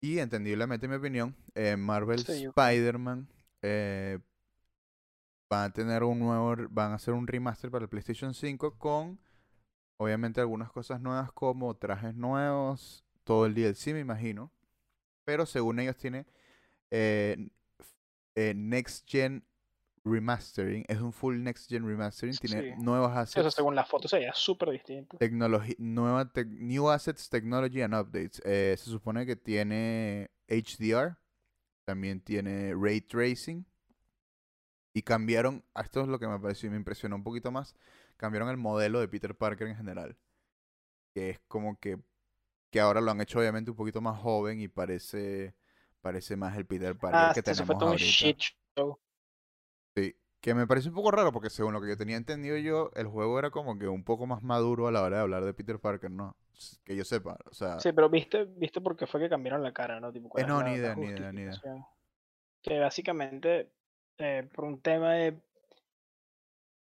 Y 0.00 0.18
entendiblemente, 0.18 0.86
en 0.86 0.90
mi 0.90 0.96
opinión, 0.96 1.36
eh, 1.54 1.76
Marvel 1.76 2.18
Sí, 2.18 2.44
Spider-Man 2.46 3.28
eh, 3.62 4.18
van 5.48 5.70
a 5.70 5.72
tener 5.72 6.02
un 6.02 6.18
nuevo, 6.18 6.56
van 6.70 6.92
a 6.92 6.94
hacer 6.96 7.14
un 7.14 7.28
remaster 7.28 7.70
para 7.70 7.84
el 7.84 7.88
PlayStation 7.88 8.34
5 8.34 8.76
con, 8.76 9.20
obviamente, 9.98 10.40
algunas 10.40 10.72
cosas 10.72 11.00
nuevas 11.00 11.32
como 11.32 11.76
trajes 11.76 12.14
nuevos, 12.16 13.04
todo 13.24 13.46
el 13.46 13.54
DLC, 13.54 13.92
me 13.92 14.00
imagino. 14.00 14.52
Pero 15.24 15.46
según 15.46 15.78
ellos 15.78 15.96
tiene 15.96 16.26
eh, 16.90 17.48
Next 18.54 19.08
Gen 19.08 19.44
Remastering, 20.04 20.84
es 20.88 21.00
un 21.00 21.12
full 21.12 21.42
Next 21.42 21.68
Gen 21.68 21.86
Remastering, 21.86 22.36
tiene 22.36 22.62
Sí. 22.62 22.82
nuevos 22.82 23.10
Eso 23.10 23.18
assets 23.42 23.54
según 23.54 23.74
las 23.74 23.88
fotos 23.88 24.10
sería 24.10 24.32
súper 24.34 24.70
distinto. 24.70 25.16
tecnología, 25.18 25.74
nueva 25.78 26.32
tec- 26.32 26.48
new 26.48 26.88
assets, 26.90 27.28
technology 27.28 27.82
and 27.82 27.94
updates. 27.94 28.40
Eh, 28.44 28.74
se 28.78 28.90
supone 28.90 29.26
que 29.26 29.36
tiene 29.36 30.30
HDR, 30.48 31.16
también 31.84 32.20
tiene 32.20 32.74
ray 32.74 33.00
tracing 33.00 33.64
y 34.94 35.02
cambiaron, 35.02 35.64
esto 35.80 36.00
es 36.02 36.08
lo 36.08 36.18
que 36.18 36.26
me 36.26 36.38
pareció 36.38 36.66
y 36.68 36.70
me 36.70 36.76
impresionó 36.76 37.16
un 37.16 37.22
poquito 37.22 37.50
más, 37.50 37.74
cambiaron 38.16 38.48
el 38.48 38.56
modelo 38.56 39.00
de 39.00 39.08
Peter 39.08 39.34
Parker 39.36 39.68
en 39.68 39.76
general, 39.76 40.16
que 41.14 41.30
es 41.30 41.40
como 41.48 41.78
que 41.78 41.98
que 42.70 42.80
ahora 42.80 43.00
lo 43.00 43.10
han 43.12 43.20
hecho 43.22 43.38
obviamente 43.40 43.70
un 43.70 43.76
poquito 43.78 44.00
más 44.02 44.20
joven 44.20 44.60
y 44.60 44.68
parece 44.68 45.54
parece 46.02 46.36
más 46.36 46.56
el 46.56 46.66
Peter 46.66 46.96
Parker 46.96 47.18
Ah, 47.18 47.32
que 47.34 47.40
eso 47.40 47.44
tenemos 47.44 47.66
fue 47.66 47.76
todo 47.76 47.90
un 47.90 47.96
ahorita. 47.96 48.06
shit 48.06 48.38
show. 48.76 48.98
Sí, 49.98 50.16
que 50.40 50.54
me 50.54 50.66
parece 50.66 50.88
un 50.88 50.94
poco 50.94 51.10
raro 51.10 51.32
porque 51.32 51.50
según 51.50 51.72
lo 51.72 51.80
que 51.80 51.88
yo 51.88 51.96
tenía 51.96 52.16
entendido 52.16 52.56
yo, 52.56 52.90
el 52.94 53.06
juego 53.06 53.38
era 53.38 53.50
como 53.50 53.78
que 53.78 53.88
un 53.88 54.04
poco 54.04 54.26
más 54.26 54.42
maduro 54.42 54.86
a 54.86 54.92
la 54.92 55.02
hora 55.02 55.16
de 55.16 55.22
hablar 55.22 55.44
de 55.44 55.54
Peter 55.54 55.78
Parker, 55.78 56.10
¿no? 56.10 56.36
Que 56.84 56.96
yo 56.96 57.04
sepa, 57.04 57.38
o 57.50 57.54
sea, 57.54 57.78
Sí, 57.78 57.92
pero 57.92 58.08
viste, 58.08 58.44
viste 58.44 58.80
por 58.80 58.96
qué 58.96 59.06
fue 59.06 59.20
que 59.20 59.28
cambiaron 59.28 59.62
la 59.62 59.72
cara, 59.72 60.00
¿no? 60.00 60.12
Tipo, 60.12 60.36
Eh, 60.38 60.44
no, 60.44 60.62
ni 60.62 60.74
idea, 60.74 60.94
ni 60.94 61.06
idea, 61.06 61.32
ni 61.32 61.42
idea. 61.42 61.60
Que 62.62 62.78
básicamente 62.80 63.70
eh, 64.18 64.48
por 64.52 64.64
un 64.64 64.80
tema 64.80 65.12
de... 65.12 65.40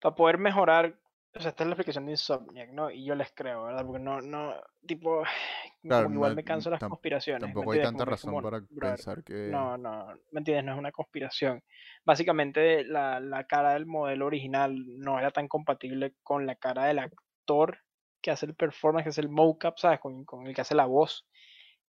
Para 0.01 0.15
poder 0.15 0.39
mejorar, 0.39 0.99
o 1.37 1.41
sea, 1.41 1.51
esta 1.51 1.65
es 1.65 1.69
la 1.69 1.73
explicación 1.75 2.07
de 2.07 2.13
Insomniac, 2.13 2.71
¿no? 2.71 2.91
Y 2.91 3.05
yo 3.05 3.15
les 3.15 3.33
creo, 3.33 3.65
¿verdad? 3.65 3.85
Porque 3.85 4.03
no, 4.03 4.21
no, 4.21 4.55
tipo, 4.87 5.23
Claro, 5.83 6.11
igual 6.11 6.33
no- 6.33 6.37
me 6.37 6.45
canso 6.45 6.71
las 6.71 6.81
conspiraciones. 6.81 7.43
¿me 7.43 7.49
Tampoco 7.49 7.73
hay 7.73 7.83
tanta 7.83 8.05
razón 8.05 8.31
como, 8.31 8.43
para 8.43 8.61
brother, 8.71 8.97
pensar 8.97 9.25
que... 9.25 9.49
No, 9.51 9.77
no, 9.77 10.07
¿me 10.31 10.39
entiendes? 10.41 10.65
No 10.65 10.73
es 10.73 10.79
una 10.79 10.93
conspiración. 10.93 11.63
Básicamente 12.05 12.85
la, 12.85 13.21
la 13.21 13.45
cara 13.45 13.75
del 13.75 13.87
modelo 13.87 14.27
original 14.27 14.75
no 14.99 15.19
era 15.19 15.31
tan 15.31 15.49
compatible 15.49 16.15
con 16.23 16.47
la 16.47 16.55
cara 16.55 16.85
del 16.85 17.01
actor 17.01 17.79
que 18.23 18.31
hace 18.31 18.47
el 18.47 18.55
performance, 18.55 19.05
que 19.05 19.11
hace 19.11 19.21
el 19.21 19.29
mocap, 19.29 19.77
¿sabes? 19.79 20.01
Con, 20.01 20.25
con 20.25 20.47
el 20.47 20.55
que 20.55 20.61
hace 20.61 20.75
la 20.75 20.87
voz. 20.87 21.27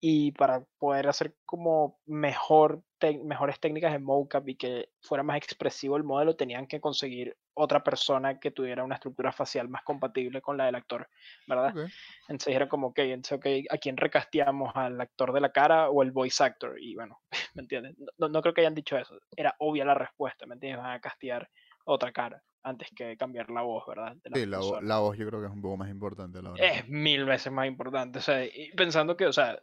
Y 0.00 0.32
para 0.32 0.64
poder 0.78 1.08
hacer 1.08 1.34
como 1.44 1.98
mejor 2.06 2.82
mejores 3.24 3.60
técnicas 3.60 3.92
de 3.92 3.98
mocap 3.98 4.48
y 4.48 4.56
que 4.56 4.88
fuera 5.00 5.22
más 5.22 5.36
expresivo 5.36 5.96
el 5.96 6.04
modelo, 6.04 6.36
tenían 6.36 6.66
que 6.66 6.80
conseguir 6.80 7.36
otra 7.54 7.82
persona 7.82 8.38
que 8.38 8.50
tuviera 8.50 8.84
una 8.84 8.96
estructura 8.96 9.32
facial 9.32 9.68
más 9.68 9.82
compatible 9.82 10.40
con 10.40 10.56
la 10.56 10.66
del 10.66 10.76
actor, 10.76 11.08
¿verdad? 11.46 11.76
Ok. 11.76 11.90
Entonces 12.28 12.54
era 12.54 12.68
como, 12.68 12.88
ok, 12.88 12.98
entonces, 13.00 13.66
¿a 13.70 13.78
quién 13.78 13.96
recasteamos? 13.96 14.72
¿Al 14.74 15.00
actor 15.00 15.32
de 15.32 15.40
la 15.40 15.52
cara 15.52 15.90
o 15.90 16.02
el 16.02 16.12
voice 16.12 16.42
actor? 16.42 16.76
Y 16.80 16.94
bueno, 16.94 17.20
¿me 17.54 17.62
entiendes? 17.62 17.96
No, 18.16 18.28
no 18.28 18.42
creo 18.42 18.54
que 18.54 18.60
hayan 18.62 18.74
dicho 18.74 18.96
eso. 18.96 19.18
Era 19.36 19.54
obvia 19.58 19.84
la 19.84 19.94
respuesta, 19.94 20.46
¿me 20.46 20.54
entiendes? 20.54 20.82
Van 20.82 20.92
a 20.92 21.00
castear 21.00 21.48
otra 21.84 22.12
cara 22.12 22.42
antes 22.62 22.88
que 22.94 23.16
cambiar 23.16 23.50
la 23.50 23.62
voz, 23.62 23.84
¿verdad? 23.86 24.16
La 24.24 24.36
Sí, 24.36 24.46
la, 24.46 24.60
la 24.82 24.98
voz 24.98 25.16
yo 25.16 25.26
creo 25.26 25.40
que 25.40 25.46
es 25.46 25.52
un 25.52 25.62
poco 25.62 25.76
más 25.76 25.90
importante 25.90 26.42
la. 26.42 26.52
Es 26.56 26.88
mil 26.88 27.24
veces 27.24 27.52
más 27.52 27.66
importante. 27.66 28.18
O 28.18 28.22
sea, 28.22 28.44
y 28.44 28.70
pensando 28.76 29.16
que, 29.16 29.26
o 29.26 29.32
sea, 29.32 29.58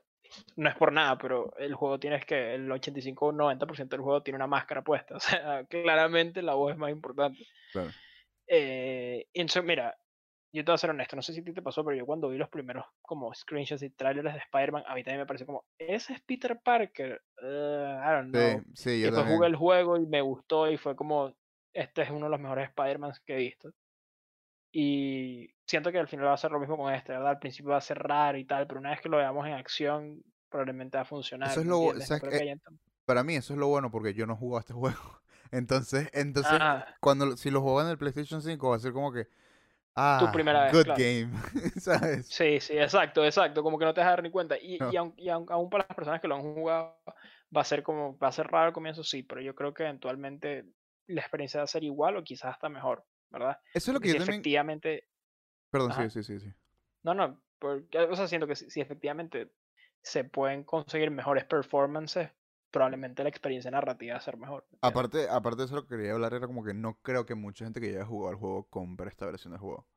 no 0.56 0.70
es 0.70 0.76
por 0.76 0.92
nada, 0.92 1.18
pero 1.18 1.56
el 1.58 1.76
juego 1.76 2.00
tienes 2.00 2.26
que, 2.26 2.56
el 2.56 2.72
85 2.72 3.28
o 3.28 3.32
90% 3.32 3.90
del 3.90 4.02
juego 4.02 4.24
tiene 4.24 4.38
una 4.38 4.48
máscara 4.48 4.84
puesta. 4.84 5.16
O 5.16 5.20
sea, 5.20 5.66
claramente 5.66 6.42
la 6.42 6.54
voz 6.56 6.74
es 6.74 6.78
más 6.78 6.92
importante. 6.92 7.46
Claro. 7.72 7.92
Eh, 8.48 9.28
entonces, 9.34 9.64
mira, 9.64 9.96
yo 10.54 10.64
te 10.64 10.72
voy 10.72 10.76
a 10.76 10.78
ser 10.78 10.90
honesto, 10.90 11.16
no 11.16 11.22
sé 11.22 11.34
si 11.34 11.42
a 11.42 11.44
ti 11.44 11.54
te 11.54 11.62
pasó, 11.62 11.84
pero 11.84 11.98
yo 11.98 12.06
cuando 12.06 12.30
vi 12.30 12.38
los 12.38 12.50
primeros 12.50 12.86
como 13.02 13.34
screenshots 13.34 13.84
y 13.84 13.90
trailers 13.90 14.34
de 14.34 14.40
Spider-Man, 14.40 14.84
a 14.88 14.96
mí 14.96 15.04
también 15.04 15.20
me 15.20 15.26
pareció 15.26 15.46
como, 15.46 15.66
ese 15.78 16.14
es 16.14 16.22
Peter 16.22 16.58
Parker. 16.64 17.22
Uh, 17.42 17.46
I 17.46 18.12
don't 18.12 18.32
know. 18.32 18.62
Sí, 18.74 18.84
sí, 18.84 18.90
Y 18.92 19.02
yo 19.02 19.12
después 19.12 19.36
jugué 19.36 19.48
el 19.48 19.56
juego 19.56 19.98
y 19.98 20.06
me 20.06 20.22
gustó 20.22 20.72
y 20.72 20.78
fue 20.78 20.96
como, 20.96 21.36
este 21.74 22.04
es 22.04 22.10
uno 22.10 22.28
de 22.28 22.32
los 22.32 22.40
mejores 22.40 22.70
Spider-Mans 22.70 23.20
que 23.20 23.34
he 23.34 23.38
visto. 23.38 23.72
Y 24.78 25.50
siento 25.66 25.92
que 25.92 26.00
al 26.00 26.08
final 26.08 26.28
va 26.28 26.34
a 26.34 26.38
ser 26.38 26.52
lo 26.52 26.60
mismo 26.60 26.78
con 26.78 26.94
este, 26.94 27.14
¿verdad? 27.14 27.30
Al 27.32 27.40
principio 27.40 27.72
va 27.72 27.78
a 27.78 27.82
ser 27.82 27.98
raro 28.00 28.38
y 28.38 28.46
tal, 28.46 28.68
pero 28.68 28.80
una 28.80 28.92
vez 28.92 29.02
que 29.02 29.10
lo 29.10 29.18
veamos 29.18 29.48
en 29.48 29.54
acción, 29.54 30.24
probablemente 30.50 30.98
va 30.98 31.04
a 31.04 31.06
funcionar. 31.06 31.50
Eso 31.50 31.62
es 31.62 31.66
¿me 31.66 31.70
lo 31.70 31.74
bu- 31.80 32.00
entiendes? 32.00 32.10
No 32.10 32.18
¿sabes 32.18 32.24
creo 32.24 32.32
qué? 32.32 32.36
que 32.36 32.42
haya 32.44 32.58
tan- 32.58 32.80
Para 33.06 33.24
mí 33.24 33.36
eso 33.36 33.54
es 33.54 33.60
lo 33.60 33.68
bueno 33.68 33.92
porque 33.92 34.14
yo 34.14 34.26
no 34.28 34.36
jugaba 34.38 34.62
este 34.62 34.74
juego. 34.76 35.22
Entonces, 35.52 36.10
entonces 36.14 36.64
cuando 37.02 37.38
si 37.38 37.52
lo 37.52 37.62
juego 37.62 37.82
en 37.84 37.90
el 37.90 37.98
PlayStation 37.98 38.42
5 38.42 38.70
va 38.72 38.78
a 38.78 38.80
ser 38.80 38.94
como 38.94 39.12
que 39.14 39.28
ah, 39.96 40.32
primera 40.32 40.66
vez, 40.66 40.80
good 40.80 40.88
claro. 40.88 41.04
game, 41.04 41.32
¿sabes? 41.82 42.28
Sí, 42.28 42.60
sí, 42.60 42.74
exacto, 42.78 43.24
exacto, 43.24 43.62
como 43.64 43.78
que 43.78 43.86
no 43.86 43.94
te 43.94 44.02
vas 44.02 44.08
a 44.08 44.10
dar 44.12 44.24
ni 44.24 44.32
cuenta. 44.32 44.58
Y, 44.58 44.78
No. 44.80 44.94
y, 44.94 44.96
aun- 44.98 45.14
y 45.18 45.30
aun- 45.30 45.46
aún 45.50 45.70
para 45.70 45.86
las 45.88 45.96
personas 45.96 46.20
que 46.22 46.28
lo 46.28 46.36
han 46.36 46.42
jugado, 46.42 46.98
va 47.56 47.62
a 47.62 47.64
ser 47.64 47.84
como, 47.84 48.18
va 48.18 48.30
a 48.30 48.32
ser 48.32 48.48
raro 48.48 48.68
al 48.68 48.74
comienzo, 48.74 49.04
sí, 49.04 49.24
pero 49.24 49.42
yo 49.42 49.54
creo 49.56 49.74
que 49.74 49.84
eventualmente 49.84 50.66
la 51.08 51.22
experiencia 51.22 51.60
va 51.60 51.64
a 51.66 51.68
ser 51.68 51.84
igual 51.84 52.18
o 52.18 52.24
quizás 52.24 52.54
hasta 52.54 52.68
mejor, 52.70 53.06
¿verdad? 53.30 53.60
Eso 53.74 53.92
es 53.92 53.94
lo 53.94 54.00
que 54.00 54.08
si 54.08 54.14
yo 54.14 54.20
también 54.20 54.40
efectivamente, 54.40 55.08
Perdón, 55.70 55.92
Ajá. 55.92 56.10
sí, 56.10 56.10
sí, 56.10 56.24
sí, 56.24 56.40
sí. 56.40 56.54
no, 57.04 57.14
no, 57.14 57.42
porque, 57.60 57.98
o 58.00 58.16
sea, 58.16 58.28
siento 58.28 58.48
que 58.48 58.56
si, 58.56 58.70
si 58.70 58.82
efectivamente 58.82 59.52
se 60.02 60.24
pueden 60.24 60.64
conseguir 60.64 61.12
mejores 61.12 61.46
performances, 61.46 62.30
probablemente 62.72 63.24
la 63.24 63.30
experiencia 63.30 63.72
narrativa 63.72 64.14
va 64.14 64.20
a 64.20 64.22
ser 64.22 64.38
mejor. 64.38 64.66
Aparte, 64.82 65.28
aparte 65.30 65.60
de 65.62 65.66
eso 65.66 65.76
lo 65.76 65.84
que 65.88 65.96
quería 65.96 66.14
hablar 66.14 66.34
era 66.34 66.48
como 66.48 66.64
que 66.64 66.74
no 66.74 67.00
creo 67.02 67.26
que 67.26 67.36
mucha 67.36 67.66
gente 67.66 67.82
que 67.82 67.92
ya 67.92 68.00
haya 68.00 68.06
jugado 68.06 68.32
el 68.32 68.38
juego 68.38 68.64
compre 68.70 69.10
esta 69.10 69.26
versión 69.26 69.52
del 69.54 69.60
juego. 69.62 69.88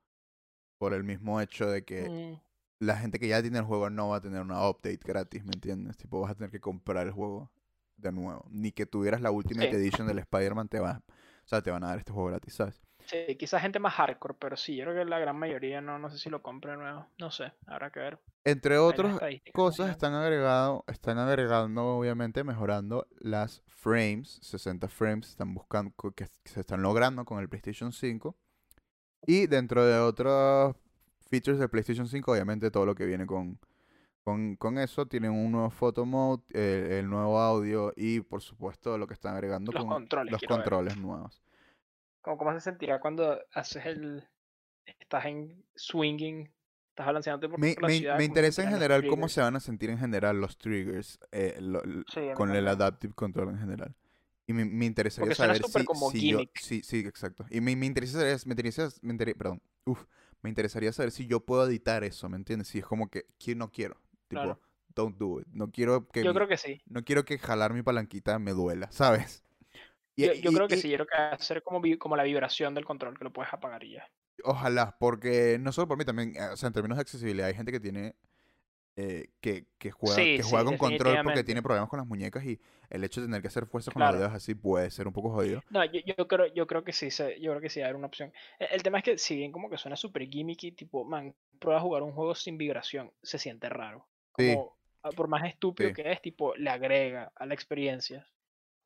Por 0.78 0.94
el 0.94 1.04
mismo 1.04 1.40
hecho 1.40 1.68
de 1.68 1.84
que 1.84 2.08
Mm, 2.08 2.34
la 2.80 2.96
gente 2.96 3.18
que 3.18 3.28
ya 3.28 3.42
tiene 3.42 3.58
el 3.58 3.64
juego 3.64 3.90
no 3.90 4.10
va 4.10 4.16
a 4.18 4.20
tener 4.20 4.40
una 4.42 4.68
update 4.68 5.00
gratis, 5.04 5.44
¿me 5.44 5.52
entiendes? 5.54 5.96
Tipo, 5.96 6.20
vas 6.20 6.32
a 6.32 6.34
tener 6.36 6.50
que 6.50 6.60
comprar 6.60 7.06
el 7.06 7.12
juego 7.12 7.50
de 7.96 8.12
nuevo. 8.12 8.46
Ni 8.50 8.72
que 8.72 8.86
tuvieras 8.86 9.20
la 9.20 9.30
Ultimate 9.32 9.68
Sí. 9.70 9.76
Edition 9.76 10.06
del 10.06 10.18
Spider-Man, 10.20 10.68
te 10.68 10.80
va, 10.80 11.02
o 11.08 11.48
sea, 11.48 11.62
te 11.62 11.70
van 11.70 11.84
a 11.84 11.88
dar 11.88 11.98
este 11.98 12.12
juego 12.12 12.28
gratis, 12.28 12.54
¿sabes? 12.54 12.82
Sí, 13.08 13.36
quizás 13.36 13.62
gente 13.62 13.78
más 13.78 13.94
hardcore, 13.94 14.34
pero 14.38 14.56
sí, 14.56 14.76
yo 14.76 14.84
creo 14.84 14.96
que 14.96 15.04
la 15.04 15.18
gran 15.18 15.36
mayoría 15.36 15.80
no, 15.80 15.98
no 15.98 16.10
sé 16.10 16.18
si 16.18 16.30
lo 16.30 16.42
compre 16.42 16.72
de 16.72 16.76
nuevo, 16.76 17.06
no 17.18 17.30
sé, 17.30 17.52
habrá 17.66 17.90
que 17.90 18.00
ver. 18.00 18.18
Entre 18.44 18.78
otras 18.78 19.18
cosas 19.52 19.90
están 19.90 20.14
agregado, 20.14 20.84
están 20.86 21.18
agregando, 21.18 21.84
obviamente, 21.84 22.44
mejorando 22.44 23.06
las 23.18 23.62
frames, 23.66 24.38
60 24.42 24.88
frames, 24.88 25.30
están 25.30 25.54
buscando, 25.54 25.92
que 26.14 26.26
se 26.44 26.60
están 26.60 26.82
logrando 26.82 27.24
con 27.24 27.40
el 27.40 27.48
PlayStation 27.48 27.92
5. 27.92 28.36
Y 29.26 29.46
dentro 29.46 29.84
de 29.84 29.98
otros 29.98 30.76
features 31.28 31.58
del 31.58 31.68
PlayStation 31.68 32.06
5, 32.06 32.32
obviamente 32.32 32.70
todo 32.70 32.86
lo 32.86 32.94
que 32.94 33.04
viene 33.04 33.26
con, 33.26 33.58
con, 34.24 34.56
con 34.56 34.78
eso, 34.78 35.06
tienen 35.06 35.32
un 35.32 35.52
nuevo 35.52 35.70
photo 35.70 36.06
mode, 36.06 36.42
el 36.54 37.08
nuevo 37.10 37.38
audio 37.38 37.92
y 37.96 38.20
por 38.20 38.40
supuesto 38.40 38.96
lo 38.96 39.06
que 39.06 39.14
están 39.14 39.34
agregando 39.34 39.72
Los 39.72 39.82
con 39.82 39.92
controles, 39.92 40.32
los 40.32 40.40
ver. 40.40 40.48
controles 40.48 40.96
nuevos. 40.96 41.42
Como 42.28 42.36
cómo 42.38 42.52
se 42.52 42.60
sentirá 42.60 43.00
cuando 43.00 43.40
haces 43.54 43.86
el 43.86 44.22
estás 44.86 45.24
en 45.26 45.64
swinging 45.76 46.52
por 47.48 47.60
Me, 47.60 47.76
la 47.82 47.88
me- 47.88 47.98
ciudad 47.98 48.16
me 48.16 48.24
cómo 48.24 48.24
interesa 48.24 48.62
en 48.62 48.68
general 48.70 49.06
cómo 49.06 49.28
se 49.28 49.40
van 49.40 49.56
a 49.56 49.60
sentir 49.60 49.90
en 49.90 49.98
general 49.98 50.40
los 50.40 50.58
triggers 50.58 51.18
eh, 51.32 51.56
lo- 51.60 51.82
Sí, 52.12 52.20
con 52.34 52.50
el. 52.54 52.68
Adaptive 52.68 53.14
Control 53.14 53.48
en 53.50 53.58
general. 53.58 53.94
Y 54.46 54.52
me, 54.52 54.64
me 54.64 54.86
interesaría 54.86 55.34
saber 55.34 55.64
si, 55.64 55.84
como 55.84 56.10
si 56.10 56.28
yo... 56.28 56.38
Sí, 56.54 56.82
sí, 56.82 56.98
exacto. 57.00 57.46
Y 57.50 57.60
me, 57.60 57.74
me 57.76 57.86
interesaría, 57.86 58.36
me 58.46 58.52
interesa, 58.52 58.88
me 59.02 59.12
inter- 59.12 59.36
perdón, 59.36 59.60
uf, 59.84 60.04
me 60.42 60.48
interesaría 60.50 60.92
saber 60.92 61.10
si 61.10 61.26
yo 61.26 61.40
puedo 61.40 61.66
editar 61.66 62.04
eso, 62.04 62.28
¿me 62.28 62.36
entiendes? 62.36 62.68
Si 62.68 62.78
es 62.78 62.84
como 62.86 63.08
que, 63.10 63.26
no 63.56 63.70
quiero, 63.70 63.96
tipo, 64.28 64.42
Claro. 64.42 64.60
don't 64.94 65.18
do 65.18 65.40
it. 65.40 65.46
No 65.52 65.70
quiero 65.70 66.08
que 66.08 66.24
yo 66.24 66.32
creo 66.34 66.48
que 66.48 66.56
sí 66.56 66.80
no 66.86 67.04
quiero 67.04 67.24
que 67.24 67.38
jalar 67.38 67.74
mi 67.74 67.82
palanquita 67.82 68.38
me 68.38 68.52
duela, 68.52 68.90
¿sabes? 68.90 69.42
Y- 70.18 70.26
yo, 70.26 70.32
yo 70.34 70.50
y- 70.50 70.54
creo 70.54 70.68
que 70.68 70.74
y- 70.74 70.78
sí 70.78 70.90
yo 70.90 71.06
creo 71.06 71.08
que 71.38 71.42
ser 71.44 71.62
como, 71.62 71.80
como 71.98 72.16
la 72.16 72.24
vibración 72.24 72.74
del 72.74 72.84
control 72.84 73.16
que 73.16 73.24
lo 73.24 73.32
puedes 73.32 73.52
apagar 73.52 73.84
y 73.84 73.92
ya 73.92 74.08
Ojalá, 74.44 74.96
porque 74.98 75.58
no 75.60 75.72
solo 75.72 75.88
por 75.88 75.98
mí 75.98 76.04
también, 76.04 76.34
eh, 76.36 76.48
o 76.52 76.56
sea, 76.56 76.68
en 76.68 76.72
términos 76.72 76.96
de 76.96 77.02
accesibilidad, 77.02 77.48
hay 77.48 77.54
gente 77.54 77.72
que 77.72 77.80
tiene, 77.80 78.14
eh, 78.96 79.30
que, 79.40 79.66
que 79.78 79.90
juega, 79.90 80.14
Sí, 80.16 80.36
que 80.36 80.42
sí, 80.44 80.48
juega 80.50 80.64
con 80.64 80.76
control 80.76 81.18
porque 81.24 81.42
tiene 81.44 81.62
problemas 81.62 81.88
con 81.88 81.98
las 81.98 82.06
muñecas 82.06 82.44
y 82.44 82.60
el 82.90 83.02
hecho 83.04 83.20
de 83.20 83.26
tener 83.28 83.42
que 83.42 83.48
hacer 83.48 83.66
fuerza 83.66 83.90
con 83.92 84.00
los 84.00 84.10
Claro. 84.10 84.18
dedos 84.20 84.34
así 84.34 84.54
puede 84.54 84.90
ser 84.90 85.06
un 85.06 85.12
poco 85.12 85.30
jodido. 85.30 85.62
no 85.70 85.84
yo, 85.84 86.00
yo 86.04 86.26
creo 86.28 86.46
yo 86.54 86.66
creo 86.66 86.82
que 86.84 86.92
sí 86.92 87.08
yo 87.10 87.50
creo 87.52 87.60
que 87.60 87.68
sí 87.70 87.80
va 87.80 87.86
a 87.86 87.88
haber 87.88 87.96
una 87.96 88.06
opción 88.08 88.32
el, 88.58 88.68
el 88.72 88.82
tema 88.82 88.98
es 88.98 89.04
que 89.04 89.18
si 89.18 89.36
bien 89.36 89.52
como 89.52 89.70
que 89.70 89.78
suena 89.78 89.96
súper 89.96 90.28
gimmicky 90.28 90.72
tipo 90.72 91.04
man 91.04 91.34
prueba 91.60 91.78
a 91.80 91.82
jugar 91.82 92.02
un 92.02 92.12
juego 92.12 92.34
sin 92.34 92.58
vibración 92.58 93.12
se 93.22 93.38
siente 93.38 93.68
raro 93.68 94.06
Sí. 94.36 94.54
como 94.54 94.76
ah, 95.02 95.10
por 95.10 95.28
más 95.28 95.44
estúpido 95.48 95.88
Sí. 95.90 95.94
que 95.94 96.10
es 96.12 96.20
tipo 96.22 96.54
le 96.56 96.70
agrega 96.70 97.32
a 97.36 97.44
la 97.46 97.54
experiencia 97.54 98.26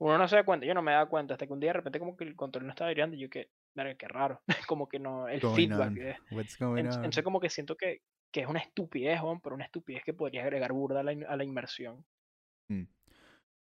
uno 0.04 0.18
no 0.18 0.28
se 0.28 0.36
da 0.36 0.44
cuenta 0.44 0.66
yo 0.66 0.74
no 0.74 0.82
me 0.82 0.92
da 0.92 1.06
cuenta 1.06 1.34
hasta 1.34 1.46
que 1.46 1.52
un 1.52 1.60
día 1.60 1.70
de 1.70 1.74
repente 1.74 1.98
como 1.98 2.16
que 2.16 2.24
el 2.24 2.36
control 2.36 2.66
no 2.66 2.70
estaba 2.70 2.88
vibrando 2.88 3.16
y 3.16 3.20
yo 3.20 3.30
que 3.30 3.48
verga, 3.74 3.94
qué 3.94 4.08
raro 4.08 4.40
como 4.68 4.88
que 4.88 4.98
no 4.98 5.28
el 5.28 5.40
Going 5.40 5.54
feedback 5.56 5.96
eh. 5.96 6.16
What's 6.30 6.58
going 6.58 6.78
En- 6.80 6.86
on? 6.88 6.94
entonces 6.96 7.24
como 7.24 7.40
que 7.40 7.50
siento 7.50 7.76
que, 7.76 8.02
que 8.32 8.40
es 8.40 8.46
una 8.46 8.60
estupidez 8.60 9.20
weón, 9.22 9.40
pero 9.40 9.54
una 9.54 9.64
estupidez 9.64 10.02
que 10.04 10.14
podría 10.14 10.42
agregar 10.42 10.72
burda 10.72 11.00
a 11.00 11.02
la, 11.02 11.12
a 11.28 11.36
la 11.36 11.44
inmersión 11.44 12.04
Mm. 12.68 12.84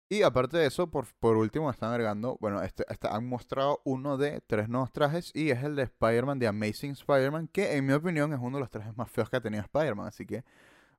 Y 0.08 0.22
aparte 0.22 0.56
de 0.56 0.66
eso, 0.66 0.88
por, 0.88 1.06
por 1.18 1.36
último, 1.36 1.68
están 1.68 1.90
agregando, 1.90 2.36
bueno, 2.40 2.62
este, 2.62 2.84
este- 2.88 3.08
han 3.08 3.26
mostrado 3.28 3.80
uno 3.84 4.16
de 4.16 4.40
tres 4.40 4.68
nuevos 4.68 4.92
trajes 4.92 5.32
y 5.34 5.50
es 5.50 5.64
el 5.64 5.74
de 5.74 5.82
Spider-Man, 5.82 6.38
de 6.38 6.46
Amazing 6.46 6.92
Spider-Man, 6.92 7.48
que 7.48 7.76
en 7.76 7.86
mi 7.86 7.92
opinión 7.92 8.32
es 8.32 8.38
uno 8.40 8.56
de 8.58 8.60
los 8.60 8.70
trajes 8.70 8.96
más 8.96 9.10
feos 9.10 9.28
que 9.28 9.36
ha 9.36 9.40
tenido 9.40 9.62
Spider-Man, 9.64 10.06
así 10.06 10.24
que 10.24 10.44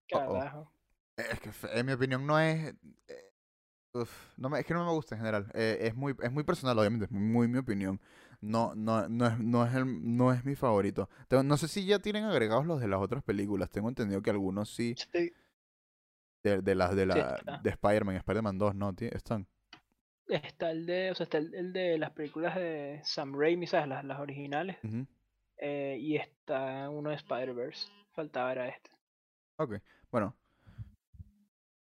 carajo 0.10 0.72
Es 1.16 1.40
que 1.40 1.50
en 1.80 1.86
mi 1.86 1.94
opinión 1.94 2.28
no 2.28 2.38
es. 2.40 2.76
eh, 3.08 3.27
uf, 3.94 4.12
no 4.38 4.50
me, 4.50 4.60
es 4.60 4.66
que 4.66 4.74
no 4.74 4.86
me 4.86 4.92
gusta 4.92 5.16
en 5.16 5.20
general. 5.22 5.52
Eh, 5.54 5.78
es 5.82 5.96
muy, 5.96 6.16
es 6.22 6.32
muy 6.32 6.44
personal, 6.44 6.78
obviamente, 6.80 7.06
es 7.06 7.12
muy 7.12 7.48
mi 7.48 7.58
opinión. 7.60 8.00
No, 8.42 8.74
no, 8.76 9.08
no 9.10 9.28
es, 9.28 9.40
no 9.40 9.66
es 9.66 9.74
el, 9.76 10.16
no 10.18 10.32
es 10.34 10.46
mi 10.46 10.56
favorito. 10.56 11.10
Tengo- 11.28 11.44
no 11.44 11.58
sé 11.58 11.68
si 11.68 11.86
ya 11.86 12.00
tienen 12.00 12.24
agregados 12.26 12.66
los 12.66 12.80
de 12.80 12.88
las 12.88 13.00
otras 13.02 13.24
películas. 13.24 13.70
Tengo 13.72 13.90
entendido 13.90 14.22
que 14.22 14.30
algunos 14.30 14.70
sí. 14.70 14.96
Sí, 15.12 15.32
De, 16.44 16.62
de 16.62 16.76
las 16.76 16.96
de 16.96 17.06
la 17.06 17.38
de 17.64 17.70
Spider-Man, 17.72 18.16
Spider-Man 18.16 18.58
2, 18.58 18.76
no, 18.76 18.94
están. 19.00 19.48
está 20.28 20.72
el 20.72 20.86
de 20.86 21.12
o 21.12 21.16
sea 21.16 21.24
está 21.26 21.38
el, 21.38 21.54
el 21.54 21.74
de 21.74 21.98
las 21.98 22.12
películas 22.12 22.56
de 22.56 23.02
Sam 23.04 23.34
Raimi 23.38 23.68
sabes 23.68 23.88
las, 23.88 24.04
las 24.06 24.20
originales 24.20 24.78
eh, 25.58 25.98
y 26.00 26.16
está 26.18 26.90
uno 26.90 27.10
de 27.10 27.16
Spider-Verse 27.16 27.88
faltaba 28.14 28.52
era 28.52 28.68
este 28.68 28.92
Ok, 29.58 29.74
bueno. 30.12 30.36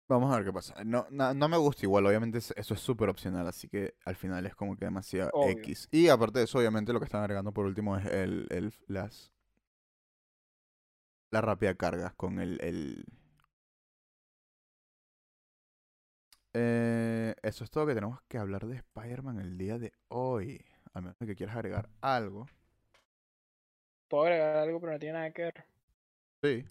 Vamos 0.09 0.31
a 0.31 0.37
ver 0.37 0.45
qué 0.45 0.53
pasa. 0.53 0.73
No, 0.85 1.05
no 1.11 1.49
me 1.49 1.57
gusta 1.57 1.85
igual, 1.85 2.05
obviamente 2.05 2.37
es- 2.37 2.53
eso 2.55 2.73
es 2.73 2.79
súper 2.79 3.09
opcional, 3.09 3.45
así 3.47 3.67
que 3.67 3.95
al 4.05 4.15
final 4.15 4.45
es 4.45 4.55
como 4.55 4.77
que 4.77 4.85
demasiado 4.85 5.29
Obvio. 5.33 5.51
X. 5.59 5.89
Y 5.91 6.07
aparte 6.07 6.39
de 6.39 6.45
eso, 6.45 6.59
obviamente 6.59 6.93
lo 6.93 6.99
que 6.99 7.05
están 7.05 7.21
agregando 7.21 7.51
por 7.53 7.65
último 7.65 7.97
es 7.97 8.05
el, 8.05 8.47
el 8.49 8.73
las 8.87 9.33
la 11.31 11.39
rápida 11.41 11.73
carga 11.75 12.13
con 12.17 12.39
el, 12.39 12.59
el 12.61 13.05
eh, 16.53 17.35
eso 17.43 17.63
es 17.63 17.69
todo 17.71 17.85
que 17.85 17.93
tenemos 17.93 18.19
que 18.27 18.37
hablar 18.37 18.65
de 18.67 18.77
Spider-Man 18.77 19.39
el 19.39 19.57
día 19.57 19.77
de 19.77 19.93
hoy. 20.09 20.65
A 20.93 21.01
menos 21.01 21.15
que 21.19 21.35
quieras 21.35 21.55
agregar 21.55 21.89
algo. 22.01 22.47
Puedo 24.09 24.23
agregar 24.23 24.57
algo, 24.57 24.81
pero 24.81 24.91
no 24.93 24.99
tiene 24.99 25.13
nada 25.13 25.31
que 25.31 25.43
ver. 25.43 25.65
Sí. 26.43 26.65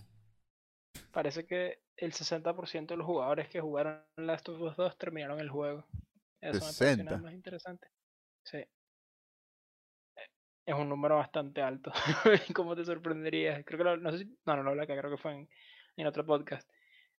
Parece 1.11 1.45
que 1.47 1.81
el 1.97 2.13
60% 2.13 2.87
de 2.87 2.97
los 2.97 3.07
jugadores 3.07 3.49
que 3.49 3.61
jugaron 3.61 4.03
Last 4.17 4.49
of 4.49 4.61
Us 4.61 4.77
2 4.77 4.99
terminaron 4.99 5.41
el 5.41 5.49
juego. 5.49 5.87
Eso 6.41 6.55
me 6.55 6.61
parece 6.61 6.85
nada 7.05 7.17
60. 7.17 7.19
más 7.19 7.33
interesante. 7.33 7.89
Sí. 8.45 8.65
Es 10.67 10.75
un 10.75 10.89
número 10.89 11.17
bastante 11.17 11.63
alto. 11.63 11.93
¿Cómo 12.55 12.75
te 12.75 12.85
sorprendería? 12.85 13.63
Creo 13.65 13.79
que 13.79 13.85
lo, 13.85 13.97
no 13.97 14.13
sé 14.13 14.19
si, 14.19 14.39
no, 14.45 14.57
no 14.57 14.63
lo 14.63 14.71
hablé 14.71 14.83
acá, 14.83 14.99
creo 14.99 15.11
que 15.11 15.23
fue 15.23 15.33
en, 15.33 15.49
en 15.97 16.07
otro 16.07 16.27
podcast. 16.27 16.69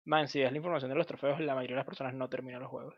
Man, 0.04 0.28
si 0.28 0.40
es 0.40 0.50
la 0.50 0.56
información 0.56 0.90
de 0.90 0.96
los 0.96 1.06
trofeos, 1.06 1.40
la 1.40 1.54
mayoría 1.54 1.76
de 1.76 1.80
las 1.80 1.86
personas 1.86 2.14
no 2.14 2.28
terminan 2.28 2.60
los 2.60 2.70
juegos. 2.70 2.94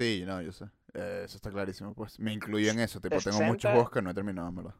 Sí, 0.00 0.24
no, 0.26 0.42
yo 0.42 0.52
sé. 0.52 0.66
Eh, 0.94 1.22
eso 1.24 1.36
está 1.36 1.50
clarísimo, 1.50 1.94
pues. 1.94 2.18
Me 2.18 2.32
incluyo 2.32 2.70
en 2.70 2.80
eso. 2.80 3.00
Tipo, 3.00 3.18
tengo 3.18 3.32
60. 3.38 3.46
muchos 3.46 3.70
juegos 3.70 3.90
que 3.90 4.02
no 4.02 4.10
he 4.10 4.14
terminado, 4.14 4.48
en 4.48 4.54
verdad. 4.56 4.74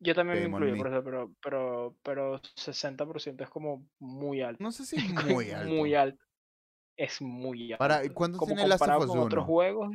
Yo 0.00 0.14
también 0.14 0.38
me 0.40 0.48
incluyo 0.48 0.76
por 0.76 0.88
eso, 0.88 1.02
pero, 1.04 1.34
pero, 1.42 1.96
pero 2.02 2.40
60% 2.56 3.44
es 3.44 3.50
como 3.50 3.86
muy 4.00 4.42
alto. 4.42 4.62
No 4.62 4.70
sé 4.72 4.84
si 4.84 4.96
es 4.96 5.04
muy 5.38 5.50
alto. 5.50 5.68
Muy 5.72 5.94
alto. 5.94 6.24
Es 6.96 7.20
muy 7.22 7.72
alto. 7.72 7.78
Para, 7.78 8.04
¿y 8.04 8.10
¿Cuánto 8.10 8.38
como 8.38 8.54
tiene 8.54 8.68
Last 8.68 8.82
of 8.82 8.88
comparado 8.88 9.04
Us 9.04 9.10
con 9.10 9.18
otros 9.26 9.44
1? 9.44 9.46
juegos, 9.46 9.90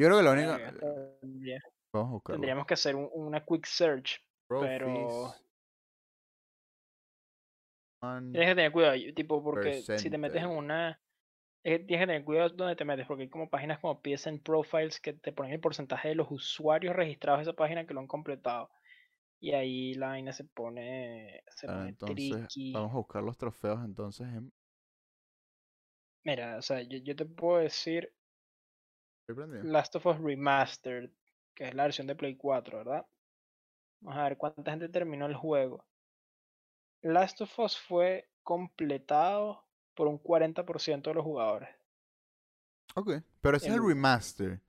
Yo 0.00 0.06
creo 0.06 0.16
que 0.18 0.22
la 0.24 0.32
única... 0.32 0.56
verga, 0.56 1.18
tendría- 1.20 1.62
Vamos 1.94 2.22
a 2.24 2.32
tendríamos 2.32 2.66
que 2.66 2.74
hacer 2.74 2.96
un- 2.96 3.10
una 3.12 3.44
quick 3.44 3.66
search. 3.66 4.18
pero- 4.48 4.86
Trophies, 4.86 5.42
one- 8.02 8.32
Tienes 8.32 8.48
que 8.50 8.54
tener 8.54 8.72
cuidado, 8.72 8.94
tipo, 9.14 9.42
porque 9.42 9.82
si 9.82 10.10
te 10.10 10.18
metes 10.18 10.42
en 10.42 10.48
Percentage. 10.48 10.98
Una... 11.64 11.74
eh, 11.74 11.78
Tienes 11.80 12.02
que 12.04 12.06
tener 12.06 12.24
cuidado 12.24 12.50
donde 12.50 12.76
te 12.76 12.84
metes, 12.84 13.06
porque 13.06 13.24
hay 13.24 13.28
como 13.30 13.50
páginas 13.50 13.80
como 13.80 14.00
PSN 14.02 14.40
Profiles 14.40 15.00
que 15.00 15.12
te 15.14 15.32
ponen 15.32 15.52
el 15.52 15.60
porcentaje 15.60 16.08
de 16.08 16.14
los 16.16 16.30
usuarios 16.30 16.94
registrados 16.96 17.40
de 17.40 17.50
esa 17.50 17.56
página 17.56 17.86
que 17.86 17.94
lo 17.94 18.00
han 18.00 18.06
completado. 18.08 18.70
Y 19.40 19.52
ahí 19.52 19.94
la 19.94 20.08
vaina 20.08 20.32
se 20.32 20.44
pone, 20.44 21.42
se 21.48 21.66
Ah, 21.66 21.72
pone 21.72 21.90
entonces, 21.90 22.48
tricky. 22.48 22.72
vamos 22.72 22.92
a 22.92 22.96
buscar 22.96 23.22
los 23.22 23.36
trofeos 23.38 23.84
entonces 23.84 24.28
en... 24.28 24.52
Mira, 26.24 26.56
o 26.58 26.62
sea, 26.62 26.82
yo, 26.82 26.98
yo 26.98 27.14
te 27.14 27.24
puedo 27.26 27.58
decir. 27.58 28.12
Last 29.62 29.96
of 29.96 30.06
Us 30.06 30.18
Remastered, 30.20 31.10
que 31.54 31.68
es 31.68 31.74
la 31.74 31.84
versión 31.84 32.06
de 32.06 32.14
Play 32.14 32.36
4, 32.36 32.78
¿verdad? 32.78 33.06
Vamos 34.00 34.18
a 34.18 34.24
ver 34.24 34.36
cuánta 34.36 34.70
gente 34.72 34.88
terminó 34.88 35.26
el 35.26 35.34
juego. 35.34 35.84
Last 37.02 37.40
of 37.42 37.58
Us 37.58 37.78
fue 37.78 38.28
completado 38.42 39.64
por 39.94 40.08
un 40.08 40.18
40% 40.18 41.10
de 41.10 41.14
los 41.14 41.24
jugadores. 41.24 41.68
Ok, 42.94 43.10
pero 43.40 43.56
ese 43.56 43.66
es 43.66 43.72
el 43.74 43.80
el- 43.82 43.88
remaster. 43.88 44.60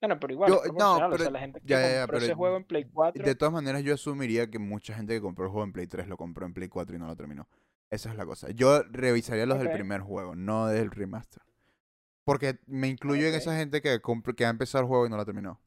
Bueno, 0.00 0.20
pero 0.20 0.32
igual, 0.34 0.50
Yo- 0.50 0.56
es 0.56 0.62
proporcional, 0.64 1.00
no, 1.10 1.14
o 1.14 1.18
sea, 1.18 1.18
pero- 1.18 1.30
la 1.30 1.40
gente 1.40 1.60
que 1.60 1.66
ya, 1.66 1.80
ya, 1.80 1.92
ya, 1.94 2.00
compró 2.02 2.18
ese 2.18 2.34
juego 2.34 2.56
en 2.58 2.64
Play 2.64 2.84
4, 2.92 3.24
De 3.24 3.34
todas 3.34 3.54
maneras, 3.54 3.82
yo 3.82 3.94
asumiría 3.94 4.50
que 4.50 4.58
mucha 4.58 4.94
gente 4.94 5.14
que 5.14 5.20
compró 5.20 5.46
el 5.46 5.50
juego 5.50 5.64
en 5.64 5.72
Play 5.72 5.86
3 5.86 6.06
lo 6.08 6.16
compró 6.16 6.44
en 6.46 6.52
Play 6.52 6.68
4 6.68 6.94
y 6.94 6.98
no 6.98 7.06
lo 7.06 7.16
terminó. 7.16 7.48
Esa 7.90 8.10
es 8.10 8.16
la 8.16 8.26
cosa. 8.26 8.50
Yo 8.50 8.82
revisaría 8.90 9.46
los 9.46 9.58
del 9.58 9.70
primer 9.70 10.00
juego, 10.02 10.34
no 10.34 10.66
del 10.66 10.90
remaster. 10.90 11.42
Porque 12.24 12.58
me 12.66 12.88
incluyo 12.88 13.26
en 13.26 13.34
esa 13.34 13.56
gente 13.56 13.80
que, 13.80 14.00
que 14.36 14.44
ha 14.46 14.50
empezado 14.50 14.82
el 14.82 14.88
juego 14.88 15.06
y 15.06 15.10
no 15.10 15.16
lo 15.16 15.22
ha 15.22 15.26
terminado. 15.26 15.60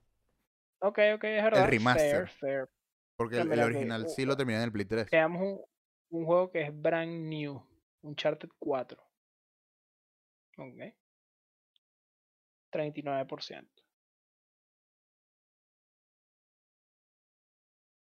ok, 0.79 0.99
ok, 1.15 1.23
es 1.23 1.43
verdad, 1.43 1.67
remaster. 1.67 2.27
fair, 2.27 2.29
fair. 2.29 2.69
Porque 3.15 3.39
el, 3.39 3.51
el 3.51 3.59
original 3.63 4.07
sí 4.09 4.25
lo 4.25 4.37
terminé 4.37 4.57
en 4.59 4.65
el 4.65 4.71
Play 4.71 4.85
3. 4.85 5.09
Veamos 5.09 5.41
un, 5.41 5.61
un 6.11 6.25
juego 6.25 6.51
que 6.51 6.61
es 6.63 6.81
brand 6.81 7.27
new, 7.27 7.63
Uncharted 8.01 8.49
4. 8.59 9.01
Ok. 10.57 10.93
39%. 12.71 13.67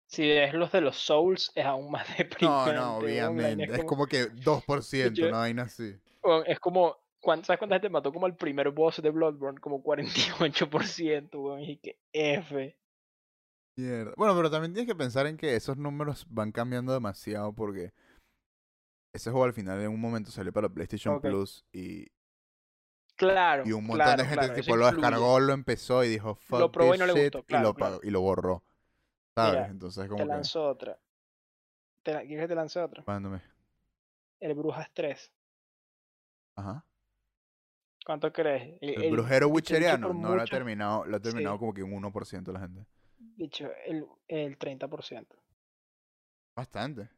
Si 0.07 0.29
ves 0.29 0.53
los 0.55 0.73
de 0.73 0.81
los 0.81 0.97
Souls, 0.97 1.53
es 1.55 1.65
aún 1.65 1.91
más 1.91 2.07
No, 2.09 2.17
deprimente. 2.19 2.75
no, 2.75 2.99
weón, 2.99 3.37
obviamente. 3.39 3.65
Es 3.75 3.79
Es 3.81 3.85
como, 3.85 4.07
que 4.07 4.27
2%, 4.31 5.13
Yo- 5.15 5.29
una 5.29 5.39
vaina 5.39 5.63
así. 5.63 5.95
es 6.47 6.59
como 6.59 6.97
¿cuán- 7.21 7.45
¿sabes 7.45 7.59
cuánta 7.59 7.77
gente 7.77 7.89
mató 7.91 8.13
como 8.13 8.27
el 8.27 8.35
primer 8.35 8.71
boss 8.71 9.01
de 9.01 9.11
Bloodborne? 9.11 9.61
Como 9.61 9.83
48%, 9.83 11.39
weón, 11.41 11.61
y 11.61 11.77
que 11.79 11.99
F. 12.13 12.77
Mierda. 13.77 14.13
Bueno, 14.17 14.35
pero 14.37 14.51
también 14.51 14.75
tienes 14.75 14.89
que 14.93 14.97
pensar 14.99 15.27
en 15.27 15.37
que 15.37 15.55
esos 15.55 15.77
números 15.77 16.27
van 16.29 16.51
cambiando 16.53 16.93
demasiado 16.93 17.53
porque 17.55 17.93
ese 19.13 19.31
juego 19.31 19.45
al 19.45 19.53
final 19.53 19.81
en 19.81 19.89
un 19.91 20.01
momento 20.01 20.31
salió 20.31 20.53
para 20.53 20.69
PlayStation. 20.69 21.21
Plus 21.21 21.65
y, 21.73 22.07
Claro, 23.17 23.65
y 23.67 23.73
un 23.73 23.85
montón 23.85 23.99
claro, 24.07 24.23
de 24.23 24.29
gente 24.29 24.47
claro, 24.47 24.55
tipo 24.63 24.77
lo 24.77 24.87
descargó, 24.87 25.41
lo 25.41 25.53
empezó 25.53 26.05
y 26.05 26.09
dijo 26.09 26.35
fuck 26.37 26.73
probó 26.73 26.95
y 26.95 26.99
no 26.99 27.07
le 27.07 27.13
shit", 27.13 27.35
gustó, 27.35 27.45
y, 27.49 27.61
lo 27.61 28.01
y 28.03 28.11
lo 28.11 28.21
borró. 28.23 28.65
¿Sabes? 29.35 29.53
Mira, 29.53 29.67
Entonces 29.67 30.07
como 30.09 30.17
Te 30.17 30.23
que 30.23 30.29
lanzo 30.29 30.65
otra. 30.67 30.99
¿Te 32.03 32.15
la- 32.15 32.23
¿Quieres 32.23 32.45
que 32.45 32.49
te 32.49 32.55
lance 32.55 32.81
otra? 32.81 33.05
mándame. 33.07 33.43
El 34.41 34.55
Brujas 34.55 34.91
3. 34.95 35.31
Ajá. 36.57 36.85
¿Cuánto 38.07 38.33
crees? 38.33 38.79
El, 38.81 39.11
brujero 39.13 39.49
witcheriano 39.49 40.15
no 40.15 40.35
lo 40.35 40.41
ha 40.43 40.47
terminado, 40.47 41.05
lo 41.05 41.17
ha 41.17 41.21
terminado 41.21 41.57
Sí. 41.57 41.59
como 41.61 41.75
que 41.75 41.83
un 41.83 41.93
1% 41.93 42.53
la 42.53 42.61
gente. 42.61 42.87
Dicho, 43.19 43.71
el, 43.87 44.07
el 44.29 44.59
30%. 44.59 45.27
Bastante. 46.57 47.11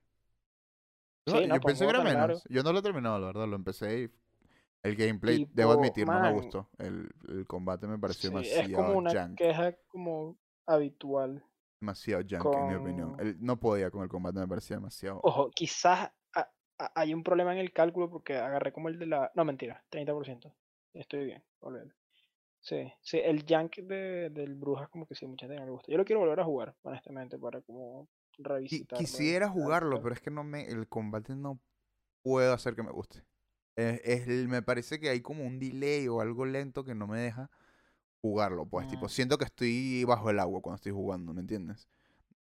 Sí, 1.27 1.33
Yo, 1.39 1.47
no, 1.47 1.61
pensé 1.61 1.85
que 1.85 1.91
era 1.91 2.01
menos. 2.03 2.45
Yo 2.49 2.63
no 2.63 2.73
lo 2.73 2.79
he 2.81 2.83
terminado, 2.83 3.19
la 3.19 3.27
verdad. 3.27 3.49
Lo 3.49 3.57
empecé 3.57 4.03
y 4.03 4.11
el 4.83 4.97
gameplay, 4.97 5.39
Tipo, 5.39 5.53
debo 5.55 5.73
admitir, 5.73 6.07
no 6.09 6.21
me 6.21 6.31
gustó. 6.31 6.69
El, 6.79 7.11
el 7.29 7.47
combate 7.47 7.87
me 7.87 7.99
pareció 7.99 8.31
Sí, 8.31 8.35
demasiado 8.37 8.63
es 8.63 8.75
como 8.75 8.99
una 8.99 9.11
jank. 9.13 9.37
queja 9.37 9.77
como 9.89 10.37
habitual. 10.67 11.45
Demasiado 11.81 12.23
jank, 12.29 12.57
en 12.57 12.67
mi 12.67 12.75
opinión. 12.75 13.15
El- 13.19 13.37
no 13.41 13.59
podía 13.59 13.91
con 13.91 14.03
el 14.03 14.09
combate, 14.09 14.39
me 14.41 14.49
parecía 14.49 14.77
demasiado. 14.77 15.21
Ojo, 15.23 15.51
quizás 15.51 16.11
ha- 16.35 16.51
ha- 16.79 16.93
hay 16.95 17.15
un 17.15 17.23
problema 17.23 17.53
en 17.53 17.59
el 17.59 17.73
cálculo 17.73 18.11
porque 18.11 18.37
agarré 18.37 18.73
como 18.73 18.89
el 18.89 18.99
de 18.99 19.07
la... 19.07 19.31
No, 19.35 19.45
mentira, 19.45 19.85
30%. 19.89 20.55
Estoy 20.95 21.25
bien, 21.27 21.43
olvídalo. 21.61 21.93
Sí, 22.61 22.93
sí, 23.03 23.19
el 23.25 23.45
jank 23.47 23.77
de, 23.79 24.31
del 24.31 24.55
Brujas 24.57 24.89
como 24.91 25.07
que 25.07 25.15
sí, 25.17 25.27
mucha 25.27 25.47
gente 25.47 25.61
no 25.61 25.67
le 25.67 25.73
gusta. 25.73 25.93
Yo 25.93 25.99
lo 25.99 26.05
quiero 26.05 26.21
volver 26.21 26.41
a 26.41 26.45
jugar, 26.45 26.77
honestamente, 26.83 27.39
para 27.39 27.63
como 27.63 28.09
revisitarlo. 28.39 28.99
quisiera 28.99 29.49
jugarlo, 29.49 30.03
pero 30.03 30.15
es 30.15 30.21
que 30.21 30.31
no 30.31 30.45
me, 30.45 30.67
el 30.67 30.89
combate 30.89 31.35
no 31.35 31.61
puedo 32.23 32.53
hacer 32.55 32.75
que 32.75 32.83
me 32.83 32.91
guste. 32.93 33.25
Es, 33.77 34.27
es 34.29 34.49
me 34.49 34.63
parece 34.63 35.01
que 35.01 35.09
hay 35.09 35.21
como 35.23 35.45
un 35.45 35.59
delay 35.59 36.07
o 36.09 36.21
algo 36.21 36.45
lento 36.45 36.85
que 36.85 36.95
no 36.95 37.07
me 37.07 37.19
deja 37.21 37.51
jugarlo. 38.21 38.67
Pues, 38.67 38.87
tipo, 38.89 39.07
Mm. 39.07 39.09
siento 39.09 39.39
que 39.39 39.45
estoy 39.45 40.05
bajo 40.05 40.31
el 40.31 40.39
agua 40.39 40.61
cuando 40.61 40.77
estoy 40.77 40.93
jugando, 40.93 41.33
¿me 41.35 41.41
entiendes? 41.41 41.89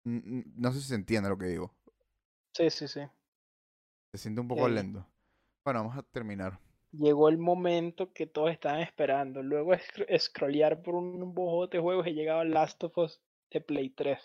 No 0.05 0.73
sé 0.73 0.81
si 0.81 0.89
se 0.89 0.95
entiende 0.95 1.29
lo 1.29 1.37
que 1.37 1.47
digo. 1.47 1.75
Sí, 2.53 2.71
sí, 2.71 2.87
sí. 2.89 3.01
Se 4.13 4.19
siente 4.19 4.41
un 4.41 4.49
poco 4.49 4.69
Eh. 4.69 4.71
lento. 4.71 5.07
Bueno, 5.65 5.81
vamos 5.81 5.97
a 5.99 6.03
terminar. 6.05 6.61
Llegó 6.93 7.29
el 7.29 7.37
momento 7.39 8.13
que 8.13 8.27
todos 8.27 8.53
estaban 8.53 8.81
esperando. 8.81 9.43
Luego 9.43 9.73
de 9.73 9.79
scro- 9.81 10.19
scrollear 10.19 10.81
por 10.83 10.95
un 10.95 11.35
bojote 11.35 11.79
de 11.79 11.83
juegos 11.83 12.07
he 12.07 12.13
llegado 12.15 12.41
a 12.41 12.45
Last 12.45 12.83
of 12.85 12.97
Us 12.97 13.21
de 13.51 13.61
Play 13.61 13.91
3. 13.91 14.19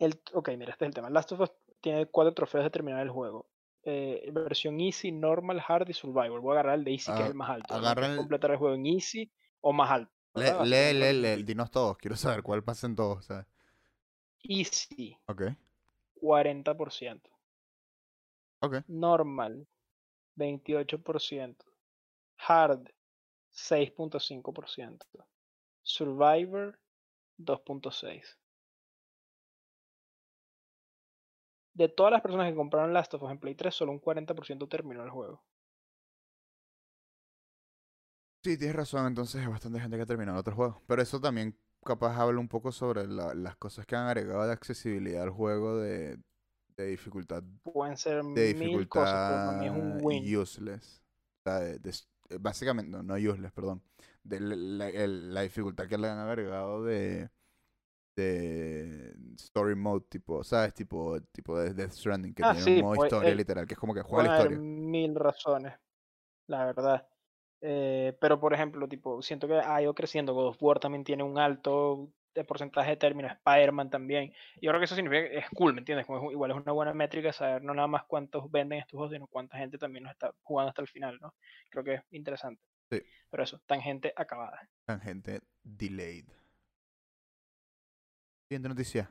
El, 0.00 0.20
ok, 0.32 0.48
mira, 0.58 0.72
este 0.72 0.84
es 0.84 0.88
el 0.88 0.94
tema. 0.94 1.10
Last 1.10 1.30
of 1.32 1.40
Us 1.40 1.52
tiene 1.80 2.06
cuatro 2.06 2.34
trofeos 2.34 2.64
de 2.64 2.70
terminar 2.70 3.02
el 3.02 3.10
juego. 3.10 3.46
Eh, 3.84 4.28
versión 4.32 4.80
Easy, 4.80 5.12
Normal, 5.12 5.62
Hard 5.66 5.88
y 5.88 5.92
Survival. 5.94 6.40
Voy 6.40 6.50
a 6.56 6.60
agarrar 6.60 6.74
el 6.78 6.84
de 6.84 6.90
Easy, 6.92 7.12
que 7.12 7.12
es 7.12 7.20
Ah, 7.20 7.26
el 7.28 7.34
más 7.34 7.50
alto. 7.50 7.74
¿verdad? 7.74 7.88
agarra 7.90 8.00
Que 8.00 8.06
es 8.06 8.10
el- 8.12 8.16
completar 8.18 8.50
el 8.50 8.56
juego 8.56 8.74
en 8.74 8.86
Easy 8.86 9.30
o 9.60 9.72
más 9.72 9.90
alto. 9.90 10.12
Lee, 10.34 10.42
¿verdad? 10.44 10.64
lee, 10.64 10.92
lee, 10.94 11.36
lee, 11.36 11.42
dinos 11.44 11.70
todos. 11.70 11.96
Quiero 11.98 12.16
saber 12.16 12.42
cuál 12.42 12.64
pasa 12.64 12.86
en 12.86 12.96
todos, 12.96 13.24
¿sabes? 13.26 13.46
Easy, 14.42 15.16
Ok, 15.28 15.42
40%. 16.20 17.30
ok. 18.60 18.84
Normal, 18.88 19.66
28%. 20.36 21.64
Hard, 22.38 22.92
6.5%. 23.50 25.06
Survivor, 25.82 26.78
2.6%. 27.38 28.36
De 31.80 31.88
todas 31.88 32.12
las 32.12 32.20
personas 32.20 32.48
que 32.48 32.54
compraron 32.54 32.92
Last 32.92 33.14
of 33.14 33.22
Us 33.24 33.30
en 33.32 33.38
Play 33.40 33.54
3, 33.56 33.74
solo 33.74 33.90
un 33.90 34.00
40% 34.00 34.68
terminó 34.68 35.02
el 35.02 35.10
juego. 35.10 35.42
Sí, 38.42 38.56
tienes 38.56 38.76
razón, 38.76 39.06
entonces 39.06 39.40
hay 39.42 39.48
bastante 39.48 39.80
gente 39.80 39.96
que 39.96 40.02
ha 40.02 40.06
terminado 40.06 40.38
otro 40.38 40.54
juego. 40.54 40.82
Pero 40.86 41.02
eso 41.02 41.20
también 41.20 41.56
capaz 41.84 42.16
habla 42.16 42.40
un 42.40 42.48
poco 42.48 42.72
sobre 42.72 43.06
la- 43.06 43.34
las 43.34 43.56
cosas 43.56 43.84
que 43.86 43.96
han 43.96 44.06
agregado 44.06 44.46
de 44.46 44.52
accesibilidad 44.52 45.22
al 45.22 45.30
juego 45.30 45.76
de, 45.78 46.18
de 46.76 46.86
dificultad 46.86 47.42
Pueden 47.62 47.96
ser 47.96 48.22
de 48.22 48.54
mil 48.54 48.88
cosas, 48.88 49.14
pero 49.26 49.38
es 49.38 49.70
dificultad 49.70 49.70
un 49.70 49.98
win. 50.02 50.36
useless. 50.36 51.02
O 51.40 51.50
sea, 51.50 51.60
de- 51.60 51.78
de 51.78 51.90
s- 51.90 52.04
eh, 52.30 52.38
básicamente, 52.40 52.90
no, 52.90 53.02
no 53.02 53.14
useless, 53.14 53.52
perdón. 53.52 53.82
De 54.22 54.40
la, 54.40 54.56
la- 54.56 54.88
el- 54.88 55.34
la 55.34 55.42
dificultad 55.42 55.86
que 55.88 55.98
le 55.98 56.08
han 56.08 56.18
agregado 56.18 56.82
de, 56.84 57.30
de 58.20 59.14
story 59.36 59.74
mode, 59.74 60.06
tipo, 60.08 60.42
¿sabes? 60.44 60.74
Tipo, 60.74 61.20
tipo 61.32 61.58
de 61.58 61.74
Death 61.74 61.92
Stranding, 61.92 62.34
que 62.34 62.42
Ah, 62.42 62.54
tiene 62.54 62.64
sí, 62.64 62.70
un 62.76 62.78
modo 62.78 62.94
pues, 62.94 63.06
historia 63.06 63.34
literal, 63.34 63.66
que 63.66 63.74
es 63.74 63.80
como 63.80 63.94
que 63.94 64.02
juega 64.02 64.22
la 64.24 64.28
historia. 64.28 64.64
mil 64.92 65.14
razones, 65.14 65.74
la 66.48 66.66
verdad. 66.66 67.08
Eh, 67.62 68.16
pero, 68.20 68.40
por 68.40 68.54
ejemplo, 68.54 68.88
tipo, 68.88 69.22
siento 69.22 69.48
que 69.48 69.54
ha 69.56 69.82
ido 69.82 69.94
creciendo. 69.94 70.34
God 70.34 70.48
of 70.48 70.62
War 70.62 70.80
también 70.80 71.04
tiene 71.04 71.22
un 71.24 71.38
alto 71.38 72.10
de 72.34 72.44
porcentaje 72.44 72.90
de 72.92 72.96
términos. 72.98 73.32
Spider-Man 73.32 73.90
también. 73.90 74.32
Yo 74.62 74.70
creo 74.70 74.80
que 74.80 74.86
eso 74.86 74.96
significa 74.96 75.28
que 75.30 75.38
es 75.38 75.50
cool, 75.50 75.74
¿me 75.74 75.80
entiendes? 75.80 76.06
Como 76.06 76.28
es- 76.28 76.32
igual 76.34 76.52
es 76.52 76.56
una 76.58 76.72
buena 76.72 76.94
métrica 76.94 77.32
saber 77.32 77.62
no 77.64 77.74
nada 77.74 77.88
más 77.88 78.04
cuántos 78.06 78.50
venden 78.50 78.80
estos 78.80 78.98
juegos, 78.98 79.12
sino 79.14 79.26
cuánta 79.28 79.58
gente 79.58 79.78
también 79.78 80.04
los 80.04 80.12
está 80.12 80.34
jugando 80.42 80.70
hasta 80.70 80.82
el 80.82 80.88
final, 80.88 81.18
¿no? 81.20 81.34
Creo 81.70 81.84
que 81.84 81.94
es 81.96 82.02
interesante. 82.12 82.62
Sí. 82.90 83.00
Pero 83.30 83.44
eso, 83.44 83.60
tangente 83.66 84.12
acabada. 84.16 84.68
Tangente 84.86 85.40
delayed. 85.64 86.26
Siguiente 88.50 88.68
noticia. 88.68 89.08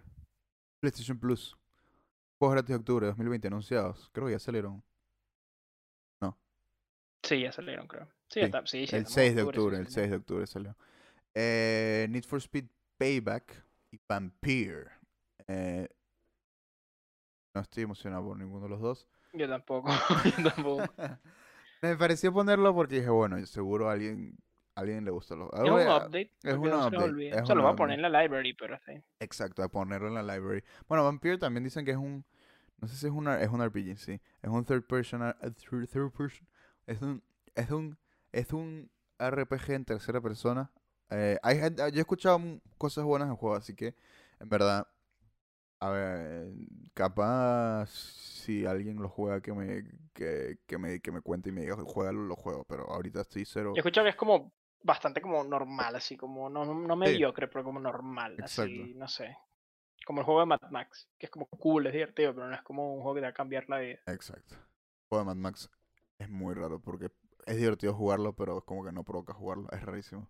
PlayStation 0.82 1.18
Plus. 1.18 1.58
Juegos 2.38 2.56
gratis 2.56 2.70
de 2.72 2.76
octubre 2.76 3.06
de 3.06 3.12
2020 3.12 3.48
anunciados. 3.48 4.10
Creo 4.12 4.26
que 4.28 4.34
ya 4.34 4.40
salieron. 4.40 4.84
Sí, 7.24 7.40
ya 7.40 7.52
salieron, 7.54 7.88
creo. 7.88 8.06
Sí, 8.28 8.40
Sí, 8.40 8.40
está, 8.42 8.66
sí, 8.66 8.86
sí, 8.86 8.96
el 8.98 9.04
estamos 9.04 9.18
en 9.18 9.24
6 9.24 9.36
de 9.36 9.42
octubre, 9.44 9.78
el 9.78 9.88
sí. 9.88 9.94
6 9.94 10.10
de 10.10 10.16
octubre 10.18 10.46
salió. 10.46 10.76
Eh, 11.36 12.08
Need 12.10 12.26
for 12.26 12.40
Speed 12.40 12.66
Payback 12.98 13.66
y 13.92 14.00
Vampire. 14.10 14.88
Eh, 15.48 15.88
no 17.56 17.62
estoy 17.62 17.84
emocionado 17.84 18.26
por 18.26 18.38
ninguno 18.38 18.64
de 18.64 18.70
los 18.70 18.82
dos. 18.82 19.08
Yo 19.32 19.48
tampoco, 19.48 19.90
yo 20.38 20.52
tampoco. 20.54 20.84
Me 21.82 21.96
pareció 21.96 22.34
ponerlo 22.34 22.76
porque 22.76 22.96
dije, 22.96 23.10
bueno, 23.10 23.46
seguro 23.46 23.90
alguien, 23.90 24.38
a 24.80 24.82
alguien 24.82 25.06
le 25.06 25.12
gusta 25.12 25.36
los. 25.36 25.50
Es 25.54 25.60
un 25.60 25.70
update. 25.70 26.32
es 26.44 26.56
un 26.56 26.66
se 26.66 26.98
update, 26.98 27.42
O 27.42 27.46
sea, 27.46 27.56
lo 27.56 27.62
un 27.62 27.68
voy 27.68 27.74
a 27.74 27.76
poner 27.76 28.00
en 28.00 28.12
la 28.12 28.22
library, 28.22 28.54
pero 28.54 28.78
sí. 28.86 28.94
Exacto, 29.20 29.62
a 29.62 29.68
ponerlo 29.68 30.08
en 30.08 30.16
la 30.16 30.24
library. 30.24 30.64
Bueno, 30.88 31.04
Vampire 31.04 31.38
también 31.38 31.64
dicen 31.64 31.86
que 31.86 31.92
es 31.92 31.98
un. 31.98 32.26
No 32.78 32.88
sé 32.88 32.96
si 32.96 33.08
es 33.08 33.12
una, 33.12 33.42
es 33.42 33.50
un 33.50 33.64
RPG, 33.64 33.98
sí. 33.98 34.22
Es 34.42 34.50
un 34.50 34.64
third 34.64 34.84
person. 34.86 35.22
third, 35.70 35.88
third 35.88 36.12
person. 36.12 36.48
Es 36.88 37.02
un. 37.02 37.22
Es 37.56 37.70
un. 37.72 37.98
Es 38.32 38.54
un 38.54 38.90
RPG 39.20 39.72
en 39.72 39.86
tercera 39.86 40.22
persona. 40.22 40.72
Eh, 41.10 41.38
hay 41.44 41.60
yo 41.76 41.86
he 41.86 42.00
escuchado 42.00 42.40
cosas 42.78 43.04
buenas 43.04 43.28
del 43.28 43.38
juego, 43.38 43.56
así 43.56 43.76
que 43.76 43.96
en 44.40 44.50
verdad. 44.50 44.88
A 45.82 45.92
ver, 45.92 46.52
capaz 46.94 47.88
si 47.90 48.66
alguien 48.66 48.98
lo 49.02 49.08
juega 49.08 49.40
que 49.40 49.54
me, 49.54 49.86
que, 50.14 50.58
que 50.68 50.78
me, 50.78 51.00
que 51.00 51.10
me 51.10 51.22
cuente 51.22 51.50
y 51.50 51.52
me 51.54 51.62
diga, 51.62 51.78
juégalo, 51.78 52.26
lo 52.26 52.36
juego, 52.36 52.66
pero 52.66 52.92
ahorita 52.92 53.22
estoy 53.22 53.46
cero. 53.46 53.70
Yo 53.70 53.78
he 53.78 53.80
escuchado 53.80 54.04
que 54.04 54.10
es 54.10 54.16
como 54.18 54.52
bastante 54.84 55.22
como 55.22 55.44
normal, 55.44 55.96
así 55.96 56.16
como 56.18 56.50
no, 56.50 56.66
no, 56.66 56.96
mediocre, 56.96 57.48
pero 57.48 57.64
como 57.64 57.80
normal, 57.80 58.38
así, 58.42 58.94
no 58.96 59.08
sé. 59.08 59.38
Como 60.06 60.22
el 60.22 60.26
juego 60.26 60.40
de 60.40 60.46
Mad 60.48 60.62
Max, 60.72 61.08
que 61.18 61.28
es 61.28 61.32
como 61.32 61.46
cool, 61.48 61.88
es 61.88 61.94
divertido, 61.94 62.34
pero 62.34 62.48
no 62.48 62.56
es 62.56 62.62
como 62.64 62.94
un 62.96 63.02
juego 63.02 63.16
que 63.16 63.22
te 63.22 63.26
va 63.26 63.30
a 63.30 63.34
cambiar 63.34 63.70
la 63.70 63.80
vida. 63.80 64.00
Exacto. 64.08 64.56
El 64.56 65.08
juego 65.10 65.24
de 65.24 65.26
Mad 65.26 65.36
Max 65.36 65.70
es 66.18 66.30
muy 66.30 66.56
raro 66.56 66.80
porque 66.80 67.12
es 67.46 67.58
divertido 67.58 67.94
jugarlo, 67.94 68.34
pero 68.36 68.58
es 68.60 68.64
como 68.64 68.84
que 68.84 68.92
no 68.92 69.04
provoca 69.04 69.34
jugarlo. 69.34 69.70
Es 69.72 69.82
rarísimo. 69.82 70.28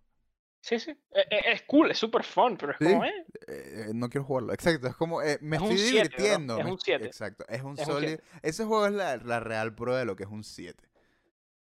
Sí, 0.62 0.78
sí, 0.78 0.90
e- 0.90 1.26
e- 1.30 1.52
es, 1.52 1.62
cool, 1.62 1.90
es 1.90 1.98
super 1.98 2.22
fun, 2.22 2.56
pero 2.58 2.72
es 2.72 2.78
Sí, 2.78 2.84
como, 2.84 3.04
eh, 3.04 3.24
Eh, 3.48 3.86
eh, 3.88 3.92
no 3.94 4.10
quiero 4.10 4.24
jugarlo. 4.26 4.52
Exacto, 4.52 4.86
es 4.88 4.94
como, 4.94 5.22
eh, 5.22 5.38
me 5.40 5.56
Es 5.56 5.62
estoy 5.62 5.76
divirtiendo. 5.78 6.58
Es 6.58 6.64
me 6.64 6.70
un 6.70 6.76
est- 6.76 6.84
siete. 6.84 7.06
Exacto, 7.06 7.44
es 7.48 7.62
un 7.62 7.78
Es 7.78 7.88
un. 7.88 8.18
Ese 8.42 8.64
juego 8.64 8.86
es 8.86 8.92
la, 8.92 9.16
la 9.16 9.40
real 9.40 9.74
prueba 9.74 9.98
de 9.98 10.04
lo 10.04 10.16
que 10.16 10.24
es 10.24 10.30
un 10.30 10.44
7. 10.44 10.89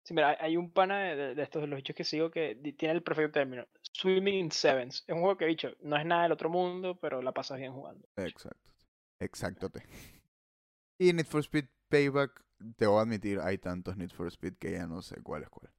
Sí, 0.07 0.13
mira, 0.13 0.38
hay- 0.39 0.57
un 0.57 0.71
pana 0.71 0.99
de, 0.99 1.35
de- 1.35 1.43
estos 1.43 1.61
de 1.61 1.67
los 1.67 1.77
bichos 1.77 1.95
que 1.95 2.03
sigo 2.03 2.31
que 2.31 2.55
tiene 2.77 2.93
el 2.95 3.03
perfecto 3.03 3.34
término. 3.34 3.65
Swimming 3.93 4.35
in 4.35 4.51
Sevens. 4.51 5.03
Es 5.07 5.13
un 5.13 5.21
juego 5.21 5.38
que, 5.38 5.45
bicho, 5.45 5.69
no 5.81 5.97
es 5.97 6.05
nada 6.05 6.23
del 6.23 6.31
otro 6.31 6.49
mundo, 6.49 6.97
pero 6.99 7.21
la 7.21 7.31
pasas 7.34 7.57
bien 7.59 7.73
jugando. 7.73 8.07
Exacto. 8.17 8.59
Exacto. 9.19 9.71
Y 10.99 11.11
Need 11.11 11.25
for 11.25 11.41
Speed 11.43 11.69
Payback, 11.89 12.43
te 12.75 12.85
voy 12.85 12.99
a 12.99 13.01
admitir, 13.01 13.39
hay 13.39 13.57
tantos 13.57 13.97
Need 13.97 14.11
for 14.11 14.27
Speed 14.27 14.57
que 14.59 14.73
ya 14.73 14.85
no 14.85 15.01
sé 15.01 15.21
cuál 15.23 15.43
es 15.43 15.49
cuál. 15.49 15.71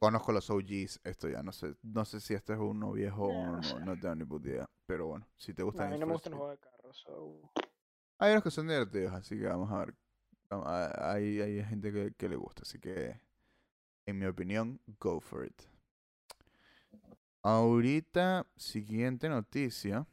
Conozco 0.00 0.32
los 0.32 0.48
OGs, 0.50 1.00
esto 1.04 1.28
ya 1.28 1.42
no 1.42 1.52
sé. 1.52 1.74
No 1.82 2.04
sé 2.04 2.20
si 2.20 2.34
este 2.34 2.52
es 2.52 2.58
uno 2.58 2.92
viejo 2.92 3.24
o 3.28 3.56
no 3.56 3.62
no, 3.62 3.80
no 3.80 3.96
tengo 3.98 4.14
ni 4.14 4.24
puta 4.24 4.48
idea. 4.48 4.66
Pero 4.86 5.06
bueno, 5.08 5.26
si 5.36 5.52
te 5.54 5.62
No, 5.72 5.82
gusta 5.82 5.84
a 5.84 5.88
mí 5.88 5.98
no 5.98 6.06
me 6.06 6.12
gustan 6.12 6.32
los 6.32 6.40
juegos 6.40 6.58
de 6.60 6.68
carros, 6.70 6.96
so... 6.98 7.50
Hay 8.20 8.30
unos 8.32 8.44
que 8.44 8.50
son 8.52 8.68
divertidos, 8.68 9.12
así 9.12 9.36
que 9.38 9.46
vamos 9.46 9.70
a 9.72 9.78
ver. 9.78 9.94
Hay, 10.50 11.40
hay 11.40 11.64
gente 11.64 12.14
que, 12.16 12.28
le 12.28 12.36
gusta, 12.36 12.62
así 12.62 12.78
que, 12.78 13.20
en 14.06 14.18
mi 14.18 14.26
opinión, 14.26 14.80
go 14.98 15.20
for 15.20 15.44
it. 15.44 15.62
Ahorita, 17.42 18.46
siguiente 18.56 19.28
noticia. 19.28 20.06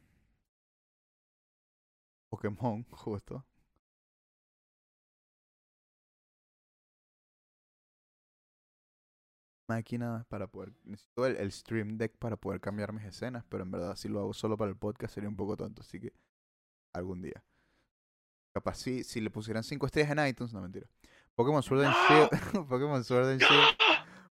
Pokémon, 2.30 2.84
justo. 2.90 3.44
Máquina 9.68 10.24
para 10.28 10.46
poder. 10.46 10.72
Necesito 10.84 11.26
el 11.26 11.50
Stream 11.52 11.96
Deck 11.98 12.16
para 12.18 12.36
poder 12.36 12.60
cambiar 12.60 12.92
mis 12.92 13.04
escenas, 13.04 13.44
pero 13.48 13.64
en 13.64 13.70
verdad, 13.70 13.96
si 13.96 14.08
lo 14.08 14.20
hago 14.20 14.32
solo 14.32 14.56
para 14.56 14.70
el 14.70 14.76
podcast 14.76 15.14
sería 15.14 15.28
un 15.28 15.36
poco 15.36 15.56
tonto, 15.56 15.82
así 15.82 15.98
que 16.00 16.12
algún 16.92 17.22
día. 17.22 17.42
Capaz 18.56 18.76
si, 18.76 19.04
si 19.04 19.20
le 19.20 19.28
pusieran 19.28 19.62
5 19.62 19.84
estrellas 19.84 20.12
en 20.12 20.26
iTunes, 20.26 20.54
no 20.54 20.62
mentira. 20.62 20.86
Pokémon 21.34 21.62
Sword 21.62 21.82
and 21.84 21.94
Shield, 22.08 22.30
Pokémon 22.70 23.04
Sword 23.04 23.28
and 23.32 23.40
Shield, 23.42 23.76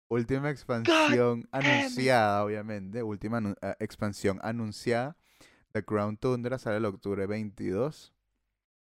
última 0.07 0.49
expansión 0.49 1.47
anunciada, 1.51 2.43
obviamente, 2.43 3.03
última 3.03 3.37
anu- 3.39 3.55
eh, 3.61 3.75
expansión 3.77 4.39
anunciada. 4.41 5.15
The 5.73 5.85
Crown 5.85 6.17
Tundra 6.17 6.57
sale 6.57 6.77
el 6.77 6.85
octubre 6.85 7.27
22. 7.27 8.15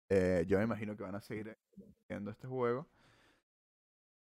Eh, 0.09 0.45
yo 0.47 0.57
me 0.57 0.63
imagino 0.63 0.97
que 0.97 1.03
van 1.03 1.13
a 1.13 1.21
seguir 1.21 1.55
viendo 2.07 2.31
este 2.31 2.47
juego. 2.47 2.87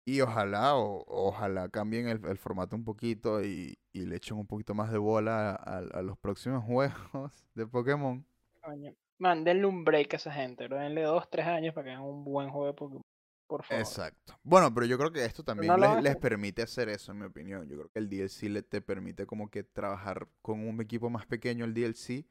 Y 0.06 0.22
ojalá, 0.22 0.76
o- 0.76 1.04
ojalá 1.08 1.68
cambien 1.70 2.10
el, 2.10 2.24
el 2.26 2.38
formato 2.38 2.76
un 2.76 2.84
poquito 2.84 3.44
y, 3.44 3.80
y 3.92 4.06
le 4.06 4.18
echen 4.18 4.38
un 4.38 4.46
poquito 4.46 4.76
más 4.76 4.92
de 4.92 5.00
bola 5.00 5.52
a, 5.52 5.56
a- 5.56 5.78
a 6.00 6.02
los 6.04 6.16
próximos 6.20 6.64
juegos 6.66 7.44
de 7.56 7.66
Pokémon. 7.66 8.24
Coño. 8.62 8.94
Man, 9.22 9.44
denle 9.44 9.68
un 9.68 9.84
break 9.86 10.16
a 10.16 10.18
esa 10.18 10.32
gente. 10.32 10.68
Denle 10.68 11.04
dos, 11.04 11.30
tres 11.30 11.46
años 11.46 11.76
para 11.76 11.86
que 11.86 11.92
hagan 11.92 12.04
un 12.04 12.24
buen 12.24 12.50
juego 12.50 12.66
de 12.68 12.74
Pokémon. 12.74 13.02
Por 13.48 13.64
favor. 13.64 13.84
Exacto. 13.84 14.40
Bueno, 14.44 14.74
pero 14.74 14.88
yo 14.88 14.98
creo 14.98 15.12
que 15.12 15.24
esto 15.24 15.44
también 15.44 15.80
no 15.80 16.02
les, 16.02 16.16
permite 16.18 16.64
hacer 16.64 16.90
eso, 16.90 17.12
en 17.12 17.20
mi 17.20 17.26
opinión. 17.26 17.68
Yo 17.70 17.78
creo 17.78 17.90
que 17.90 18.00
el 18.00 18.10
DLC 18.10 18.50
le 18.50 18.64
te 18.64 18.82
permite 18.82 19.28
como 19.28 19.50
que 19.52 19.64
trabajar 19.64 20.28
con 20.42 20.68
un 20.68 20.82
equipo 20.82 21.10
más 21.10 21.26
pequeño 21.28 21.66
el 21.66 21.74
DLC 21.74 22.26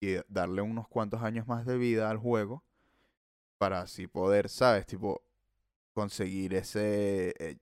y 0.00 0.16
darle 0.28 0.62
unos 0.62 0.86
cuantos 0.86 1.22
años 1.22 1.48
más 1.48 1.66
de 1.66 1.76
vida 1.76 2.08
al 2.08 2.18
juego 2.18 2.62
para 3.58 3.80
así 3.80 4.06
poder, 4.06 4.48
¿sabes? 4.48 4.86
Tipo, 4.86 5.22
conseguir 5.94 6.54
ese... 6.54 7.34
eh, 7.38 7.56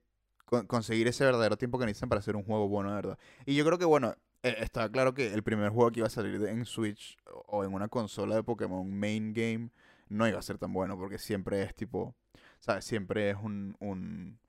con- 0.45 0.67
conseguir 0.67 1.07
ese 1.07 1.25
verdadero 1.25 1.57
tiempo 1.57 1.79
que 1.79 1.85
necesitan 1.85 2.09
para 2.09 2.19
hacer 2.19 2.35
un 2.35 2.43
juego 2.43 2.67
bueno, 2.67 2.89
de 2.91 2.95
verdad. 2.95 3.19
Y 3.45 3.55
yo 3.55 3.65
creo 3.65 3.77
que, 3.79 3.85
bueno, 3.85 4.15
eh, 4.49 4.55
está 4.59 4.89
claro 4.91 5.13
que 5.13 5.33
el 5.33 5.43
primer 5.43 5.69
juego 5.69 5.91
que 5.91 5.99
iba 6.01 6.07
a 6.07 6.11
salir 6.11 6.41
en 6.47 6.65
Switch 6.65 7.17
o 7.47 7.63
en 7.63 7.73
una 7.73 7.87
consola 7.87 8.35
de 8.35 8.43
Pokémon 8.43 8.89
main 8.97 9.33
game 9.33 9.69
no 10.09 10.27
iba 10.27 10.39
a 10.39 10.41
ser 10.41 10.57
tan 10.57 10.71
bueno 10.73 10.97
porque 10.97 11.17
siempre 11.17 11.61
es 11.63 11.75
tipo, 11.75 12.15
¿sabes? 12.59 12.85
Siempre 12.85 13.29
es 13.31 13.37
un, 13.41 13.75
un 13.79 14.39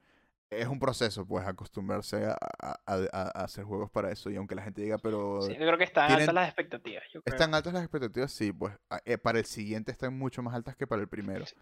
es 0.51 0.67
un 0.67 0.79
proceso, 0.81 1.27
pues, 1.27 1.47
acostumbrarse 1.47 2.25
a, 2.25 2.35
a- 2.59 2.81
a- 2.87 3.09
a 3.13 3.45
hacer 3.45 3.65
juegos 3.65 3.91
para 3.91 4.11
eso. 4.11 4.31
Y 4.31 4.37
aunque 4.37 4.55
la 4.55 4.63
gente 4.63 4.81
diga, 4.81 4.97
pero 4.97 5.43
Sí, 5.43 5.53
yo 5.53 5.59
creo 5.59 5.77
que 5.77 5.85
están 5.85 6.07
tienen- 6.07 6.23
altas 6.23 6.35
las 6.35 6.49
expectativas. 6.49 7.05
Yo 7.13 7.21
creo. 7.21 7.35
están 7.35 7.55
altas 7.55 7.73
las 7.75 7.83
expectativas, 7.83 8.33
sí, 8.33 8.51
pues, 8.53 8.75
eh, 9.05 9.19
para 9.19 9.41
el 9.41 9.45
siguiente 9.45 9.93
están 9.93 10.17
mucho 10.17 10.43
más 10.43 10.55
altas 10.55 10.75
que 10.75 10.87
para 10.87 11.03
el 11.03 11.09
primero. 11.09 11.45
Sí. 11.45 11.55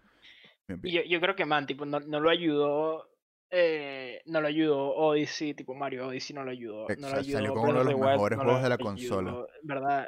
Y 0.83 0.91
yo, 0.93 1.01
yo 1.03 1.19
creo 1.19 1.35
que, 1.35 1.43
man, 1.45 1.65
tipo, 1.65 1.85
no, 1.85 1.99
no 1.99 2.21
lo 2.21 2.29
ayudó. 2.29 3.09
Eh, 3.49 4.21
no 4.25 4.41
lo 4.41 4.47
ayudó 4.47 4.95
Odyssey, 4.95 5.53
tipo 5.53 5.73
Mario 5.73 6.07
Odyssey 6.07 6.35
no 6.35 6.43
lo 6.43 6.51
ayudó. 6.51 6.81
No 6.81 6.85
lo 6.87 6.93
Exacto, 6.93 7.17
salió 7.17 7.37
ayudó 7.37 7.53
como 7.53 7.69
uno 7.69 7.79
de 7.79 7.85
los 7.91 7.99
mejores 7.99 8.37
no 8.37 8.43
juegos 8.43 8.63
de 8.63 8.69
la 8.69 8.77
consola. 8.77 9.29
ayudó, 9.31 9.47
¿Verdad? 9.63 10.07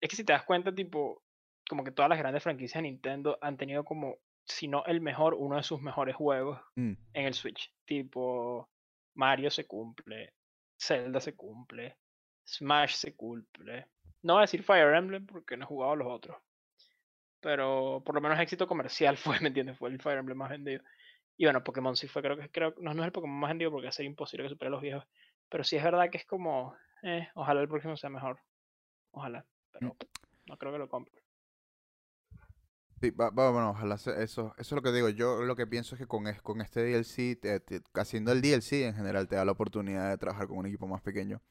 Es 0.00 0.10
que 0.10 0.16
si 0.16 0.24
te 0.24 0.32
das 0.32 0.44
cuenta, 0.44 0.74
tipo, 0.74 1.22
como 1.68 1.84
que 1.84 1.92
todas 1.92 2.08
las 2.08 2.18
grandes 2.18 2.42
franquicias 2.42 2.82
de 2.82 2.88
Nintendo 2.88 3.38
han 3.40 3.56
tenido 3.56 3.84
como, 3.84 4.16
si 4.44 4.66
no 4.66 4.84
el 4.86 5.00
mejor, 5.00 5.34
uno 5.34 5.56
de 5.56 5.62
sus 5.62 5.80
mejores 5.80 6.16
juegos 6.16 6.60
Mm, 6.76 6.92
en 7.12 7.24
el 7.26 7.34
Switch. 7.34 7.72
Tipo, 7.84 8.68
Mario 9.14 9.50
se 9.50 9.66
cumple, 9.66 10.34
Zelda 10.80 11.20
se 11.20 11.36
cumple, 11.36 11.96
Smash 12.44 12.94
se 12.94 13.14
cumple. 13.14 13.86
No 14.22 14.34
voy 14.34 14.40
a 14.40 14.42
decir 14.42 14.62
Fire 14.64 14.94
Emblem 14.94 15.26
porque 15.26 15.56
no 15.56 15.64
he 15.64 15.68
jugado 15.68 15.92
a 15.92 15.96
los 15.96 16.08
otros. 16.08 16.36
Pero 17.40 18.02
por 18.04 18.14
lo 18.14 18.20
menos 18.20 18.38
éxito 18.40 18.66
comercial 18.66 19.16
fue, 19.38 19.38
¿me 19.40 19.48
entiendes? 19.48 19.78
Fue 19.78 19.88
el 19.90 20.00
Fire 20.00 20.18
Emblem 20.18 20.38
más 20.38 20.50
vendido. 20.50 20.82
Y 21.42 21.44
bueno, 21.44 21.64
Pokémon 21.64 21.96
sí 21.96 22.06
fue, 22.06 22.22
creo 22.22 22.36
que 22.36 22.48
creo, 22.52 22.72
no, 22.78 22.94
no 22.94 23.02
es 23.02 23.06
el 23.06 23.10
Pokémon 23.12 23.36
más 23.40 23.50
vendido 23.50 23.72
porque 23.72 23.86
va 23.86 23.88
a 23.88 23.92
ser 23.92 24.06
imposible 24.06 24.44
que 24.44 24.50
supere 24.50 24.68
a 24.68 24.70
los 24.70 24.80
viejos. 24.80 25.04
Pero 25.48 25.64
sí 25.64 25.74
es 25.76 25.82
verdad 25.82 26.08
que 26.08 26.18
es 26.18 26.24
como, 26.24 26.76
eh, 27.02 27.26
ojalá 27.34 27.60
el 27.60 27.68
próximo 27.68 27.96
sea 27.96 28.10
mejor. 28.10 28.38
Ojalá. 29.10 29.44
Pero 29.72 29.96
no 30.46 30.56
creo 30.56 30.72
que 30.72 30.78
lo 30.78 30.88
compre. 30.88 31.20
Sí, 33.00 33.10
va, 33.10 33.30
va- 33.30 33.50
bueno, 33.50 33.70
ojalá 33.70 33.98
se- 33.98 34.22
eso, 34.22 34.54
eso 34.58 34.60
es 34.60 34.72
lo 34.72 34.82
que 34.82 34.92
digo. 34.92 35.08
Yo 35.08 35.42
lo 35.42 35.56
que 35.56 35.66
pienso 35.66 35.94
es 35.96 36.00
que 36.00 36.06
con, 36.06 36.24
con 36.42 36.60
este 36.60 36.80
DLC, 36.84 37.36
te- 37.36 37.60
te- 37.60 37.82
haciendo 37.94 38.30
el 38.32 38.40
DLC 38.40 38.86
en 38.86 38.94
general, 38.94 39.26
te 39.28 39.34
da 39.36 39.44
la 39.44 39.52
oportunidad 39.52 40.10
de 40.10 40.18
trabajar 40.18 40.46
con 40.48 40.58
un 40.58 40.66
equipo 40.66 40.86
más 40.86 41.02
pequeño. 41.02 41.42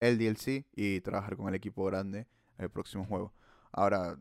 El 0.00 0.18
DLC 0.18 0.66
y 0.74 1.00
trabajar 1.02 1.36
con 1.36 1.48
el 1.48 1.54
equipo 1.56 1.84
grande 1.86 2.28
el 2.58 2.70
próximo 2.70 3.04
juego. 3.06 3.34
Ahora, 3.72 4.18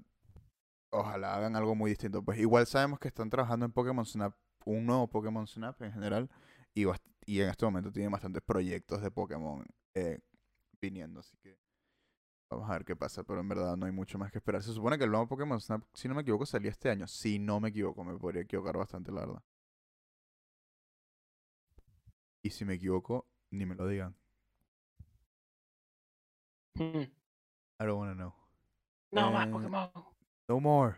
ojalá 0.92 1.36
hagan 1.36 1.56
algo 1.56 1.76
muy 1.76 1.92
distinto. 1.92 2.24
Pues 2.24 2.40
igual 2.40 2.68
sabemos 2.68 3.00
que 3.00 3.10
están 3.10 3.30
trabajando 3.30 3.66
en 3.66 3.74
Pokémon 3.74 4.06
Snap, 4.06 4.34
un 4.78 4.86
nuevo 4.86 5.08
Pokémon 5.08 5.48
Snap 5.48 5.82
en 5.82 5.92
general, 5.92 6.30
y, 6.74 6.86
y 7.26 7.42
en 7.42 7.50
este 7.50 7.66
momento 7.66 7.92
tienen 7.92 8.12
bastantes 8.12 8.42
proyectos 8.44 9.02
de 9.02 9.12
Pokémon 9.12 9.66
eh, 9.94 10.20
viniendo, 10.82 11.20
así 11.20 11.38
que 11.38 11.58
vamos 12.50 12.70
a 12.70 12.74
ver 12.74 12.86
qué 12.86 12.96
pasa, 12.96 13.24
pero 13.24 13.40
en 13.42 13.50
verdad 13.50 13.76
no 13.78 13.86
hay 13.86 13.92
mucho 13.92 14.18
más 14.18 14.32
que 14.32 14.38
esperar. 14.38 14.64
Se 14.64 14.74
supone 14.74 14.98
que 14.98 15.04
el 15.04 15.12
nuevo 15.12 15.28
Pokémon 15.28 15.60
Snap, 15.60 15.84
si 15.94 16.08
no 16.08 16.16
me 16.16 16.22
equivoco, 16.22 16.46
salía 16.46 16.72
este 16.72 16.90
año. 16.90 17.08
Si 17.08 17.40
no 17.40 17.60
me 17.60 17.70
equivoco, 17.70 18.04
me 18.04 18.18
podría 18.18 18.42
equivocar 18.42 18.78
bastante, 18.78 19.12
la 19.12 19.22
verdad. 19.22 19.44
Y 22.42 22.50
si 22.52 22.66
me 22.66 22.76
equivoco, 22.76 23.28
ni 23.52 23.66
me 23.66 23.76
lo 23.76 23.88
digan. 23.88 24.16
Hmm. 26.76 27.02
I 27.82 27.86
don't 27.86 27.98
wanna 28.00 28.16
know. 28.16 28.34
No 29.12 29.32
más 29.32 29.48
Eh, 29.48 29.52
Pokémon. 29.52 29.92
No 30.48 30.60
more. 30.60 30.96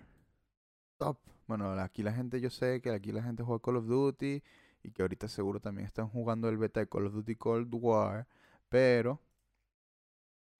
Stop. 0.95 1.17
Bueno, 1.51 1.69
aquí 1.81 2.01
la 2.01 2.13
gente, 2.13 2.39
yo 2.39 2.49
sé 2.49 2.79
que 2.79 2.91
aquí 2.91 3.11
la 3.11 3.21
gente 3.21 3.43
juega 3.43 3.61
Call 3.61 3.75
of 3.75 3.85
Duty 3.85 4.41
y 4.83 4.91
que 4.91 5.01
ahorita 5.01 5.27
seguro 5.27 5.59
también 5.59 5.85
están 5.85 6.07
jugando 6.07 6.47
el 6.47 6.57
beta 6.57 6.79
de 6.79 6.87
Call 6.87 7.07
of 7.07 7.13
Duty 7.13 7.35
Cold 7.35 7.67
War, 7.73 8.25
pero 8.69 9.21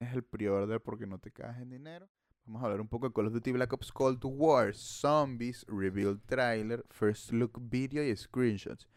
es 0.02 0.12
el 0.12 0.22
pre-order 0.22 0.82
porque 0.82 1.08
no 1.08 1.18
te 1.18 1.32
caes 1.32 1.60
en 1.62 1.70
dinero. 1.70 2.10
Vamos 2.44 2.62
a 2.62 2.66
hablar 2.66 2.82
un 2.82 2.90
poco 2.90 3.08
de 3.08 3.14
Call 3.14 3.28
of 3.28 3.32
Duty 3.32 3.54
Black 3.54 3.72
Ops 3.72 3.90
Cold 3.94 4.20
War, 4.26 4.76
Zombies, 4.76 5.66
Reveal 5.70 6.20
Trailer, 6.26 6.84
First 6.90 7.32
Look 7.32 7.58
Video 7.70 8.04
y 8.04 8.14
Screenshots. 8.14 8.90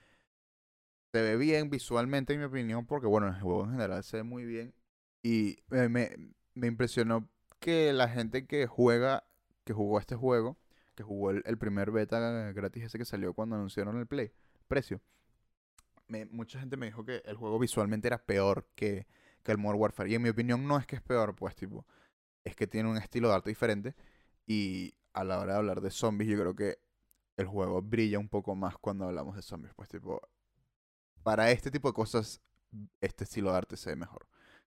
Se 1.12 1.22
ve 1.22 1.36
bien 1.36 1.70
visualmente, 1.70 2.32
en 2.32 2.40
mi 2.40 2.46
opinión, 2.46 2.86
porque 2.86 3.06
bueno, 3.06 3.28
el 3.28 3.40
juego 3.40 3.66
en 3.66 3.70
general 3.70 4.02
se 4.02 4.16
ve 4.16 4.22
muy 4.24 4.44
bien. 4.44 4.74
Y 5.22 5.58
me, 5.68 6.10
me 6.54 6.66
impresionó 6.66 7.28
que 7.60 7.92
la 7.92 8.08
gente 8.08 8.48
que 8.48 8.66
juega, 8.66 9.22
que 9.62 9.72
jugó 9.72 10.00
este 10.00 10.16
juego, 10.16 10.58
que 10.94 11.02
jugó 11.02 11.30
el, 11.30 11.58
primer 11.58 11.90
beta 11.90 12.52
gratis 12.52 12.84
ese 12.84 12.98
que 12.98 13.04
salió 13.04 13.32
cuando 13.32 13.56
anunciaron 13.56 13.98
el 13.98 14.06
play, 14.06 14.32
precio. 14.68 15.00
Mucha 16.30 16.60
gente 16.60 16.76
me 16.76 16.86
dijo 16.86 17.04
que 17.04 17.22
el 17.24 17.36
juego 17.36 17.58
visualmente 17.58 18.08
era 18.08 18.18
peor 18.18 18.68
que, 18.74 19.06
que 19.42 19.52
el 19.52 19.58
Modern 19.58 19.80
Warfare. 19.80 20.10
Y 20.10 20.14
en 20.14 20.22
mi 20.22 20.28
opinión 20.28 20.66
no 20.66 20.78
es 20.78 20.86
que 20.86 20.96
es 20.96 21.02
peor, 21.02 21.34
pues 21.34 21.56
tipo, 21.56 21.86
es 22.44 22.54
que 22.54 22.66
tiene 22.66 22.90
un 22.90 22.98
estilo 22.98 23.28
de 23.28 23.34
arte 23.34 23.50
diferente. 23.50 23.94
Y 24.46 24.94
a 25.12 25.24
la 25.24 25.40
hora 25.40 25.54
de 25.54 25.58
hablar 25.58 25.80
de 25.80 25.90
zombies, 25.90 26.30
yo 26.30 26.38
creo 26.38 26.54
que 26.54 26.78
el 27.36 27.46
juego 27.46 27.82
brilla 27.82 28.18
un 28.18 28.28
poco 28.28 28.54
más 28.54 28.76
cuando 28.78 29.06
hablamos 29.06 29.34
de 29.36 29.42
zombies. 29.42 29.74
Pues 29.74 29.88
tipo, 29.88 30.20
para 31.22 31.50
este 31.50 31.70
tipo 31.70 31.88
de 31.88 31.94
cosas, 31.94 32.40
este 33.00 33.24
estilo 33.24 33.50
de 33.50 33.56
arte 33.56 33.76
se 33.76 33.90
ve 33.90 33.96
mejor 33.96 34.28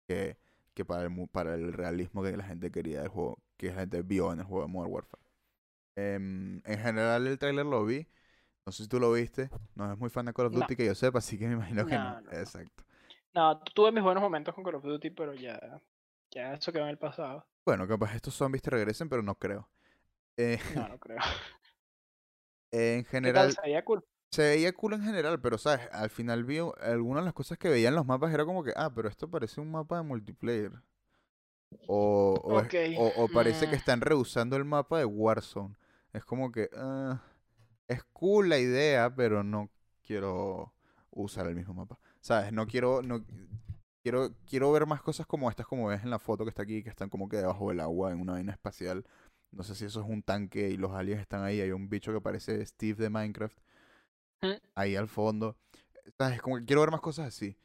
que, 0.08 0.38
que 0.74 0.84
para, 0.84 1.04
el, 1.04 1.28
para 1.28 1.54
el 1.54 1.72
realismo 1.72 2.22
que 2.22 2.36
la 2.36 2.44
gente 2.44 2.70
quería 2.72 3.00
del 3.00 3.08
juego, 3.08 3.38
que 3.56 3.68
la 3.68 3.80
gente 3.80 4.02
vio 4.02 4.32
en 4.32 4.40
el 4.40 4.46
juego 4.46 4.66
de 4.66 4.72
Modern 4.72 4.92
Warfare. 4.92 5.27
Em, 6.02 6.62
en 6.64 6.78
general 6.80 7.26
el 7.26 7.38
tráiler 7.38 7.66
lo 7.66 7.84
vi, 7.84 8.06
no 8.66 8.72
sé 8.72 8.84
si 8.84 8.88
tú 8.88 9.00
lo 9.00 9.12
viste, 9.12 9.50
no 9.76 9.92
es 9.92 9.98
muy 9.98 10.10
fan 10.10 10.26
de 10.26 10.34
Call 10.34 10.46
of 10.46 10.52
No. 10.52 10.60
Duty 10.60 10.76
que 10.76 10.86
yo 10.86 10.94
sepa, 10.94 11.18
así 11.20 11.38
que 11.38 11.46
me 11.48 11.54
imagino 11.54 11.86
que 11.86 11.98
no. 11.98 12.14
No, 12.14 12.20
no, 12.20 12.32
no. 12.32 12.40
Exacto. 12.40 12.84
No, 13.34 13.60
tuve 13.74 13.92
mis 13.92 14.02
buenos 14.02 14.22
momentos 14.22 14.54
con 14.54 14.64
Call 14.64 14.76
of 14.76 14.84
Duty, 14.84 15.10
pero 15.10 15.34
ya, 15.34 15.58
ya 16.30 16.54
eso 16.54 16.72
quedó 16.72 16.84
en 16.84 16.90
el 16.90 16.98
pasado. 16.98 17.46
Bueno, 17.64 17.86
capaz 17.86 18.14
estos 18.14 18.34
zombies 18.34 18.62
te 18.62 18.70
regresen, 18.70 19.08
pero 19.08 19.22
no 19.22 19.34
creo. 19.36 19.68
Eh, 20.36 20.58
No, 20.74 20.88
no 20.88 20.98
creo. 20.98 21.18
en 22.70 23.04
general, 23.04 23.52
Se 23.52 23.60
veía 23.62 23.84
cool. 23.84 24.04
se 24.32 24.42
veía 24.42 24.72
cool 24.74 24.94
en 24.94 25.02
general, 25.04 25.40
pero 25.40 25.58
sabes, 25.58 25.88
al 25.92 26.10
final 26.10 26.44
vi 26.44 26.58
algunas 26.82 27.22
de 27.22 27.26
las 27.26 27.34
cosas 27.34 27.58
que 27.58 27.68
veía 27.68 27.88
en 27.88 27.94
los 27.96 28.06
mapas 28.06 28.32
era 28.34 28.44
como 28.44 28.64
que, 28.64 28.72
ah, 28.76 28.92
pero 28.94 29.08
esto 29.08 29.30
parece 29.30 29.60
un 29.60 29.70
mapa 29.70 29.96
de 29.98 30.02
multiplayer. 30.04 30.72
O, 31.86 32.40
o, 32.44 32.60
es- 32.60 32.72
o, 32.94 33.06
o 33.24 33.28
parece 33.28 33.68
que 33.68 33.76
mm. 33.76 33.78
están 33.78 34.00
reusando 34.00 34.56
el 34.56 34.64
mapa 34.64 34.98
de 34.98 35.04
Warzone. 35.04 35.74
Es 36.18 36.24
como 36.24 36.50
que, 36.50 36.68
ah, 36.76 37.22
es 37.86 38.02
cool 38.12 38.48
la 38.48 38.58
idea, 38.58 39.14
pero 39.14 39.44
no 39.44 39.70
quiero 40.02 40.74
usar 41.12 41.46
el 41.46 41.54
mismo 41.54 41.74
mapa. 41.74 41.96
¿Sabes? 42.20 42.52
No 42.52 42.66
quiero, 42.66 43.02
no 43.02 43.24
quiero, 44.02 44.34
quiero 44.44 44.72
ver 44.72 44.84
más 44.86 45.00
cosas 45.00 45.26
como 45.26 45.48
estas, 45.48 45.66
como 45.68 45.86
ves 45.86 46.02
en 46.02 46.10
la 46.10 46.18
foto 46.18 46.44
que 46.44 46.48
está 46.50 46.62
aquí, 46.62 46.82
que 46.82 46.90
están 46.90 47.08
como 47.08 47.28
que 47.28 47.36
debajo 47.36 47.68
del 47.68 47.78
agua 47.78 48.10
en 48.10 48.20
una 48.20 48.32
vaina 48.32 48.52
espacial. 48.52 49.06
No 49.52 49.62
sé 49.62 49.76
si 49.76 49.84
eso 49.84 50.00
es 50.00 50.08
un 50.08 50.24
tanque 50.24 50.68
y 50.70 50.76
los 50.76 50.90
aliens 50.90 51.20
están 51.20 51.44
ahí. 51.44 51.60
Hay 51.60 51.70
un 51.70 51.88
bicho 51.88 52.12
que 52.12 52.20
parece 52.20 52.66
Steve 52.66 53.00
de 53.00 53.10
Minecraft 53.10 53.56
ahí 54.74 54.96
al 54.96 55.06
fondo. 55.08 55.56
¿Sabes? 56.18 56.36
Es 56.36 56.42
como 56.42 56.56
que 56.58 56.64
quiero 56.64 56.80
ver 56.80 56.90
más 56.90 57.00
cosas 57.00 57.28
así. 57.28 57.56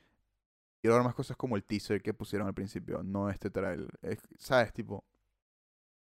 Quiero 0.80 0.96
ver 0.96 1.04
más 1.04 1.16
cosas 1.16 1.38
como 1.38 1.56
el 1.56 1.64
teaser 1.64 2.04
que 2.04 2.14
pusieron 2.14 2.48
al 2.48 2.54
principio, 2.54 3.02
no 3.02 3.32
este 3.32 3.50
trailer. 3.50 3.90
Es- 4.04 4.28
¿Sabes? 4.38 4.72
Tipo, 4.74 5.04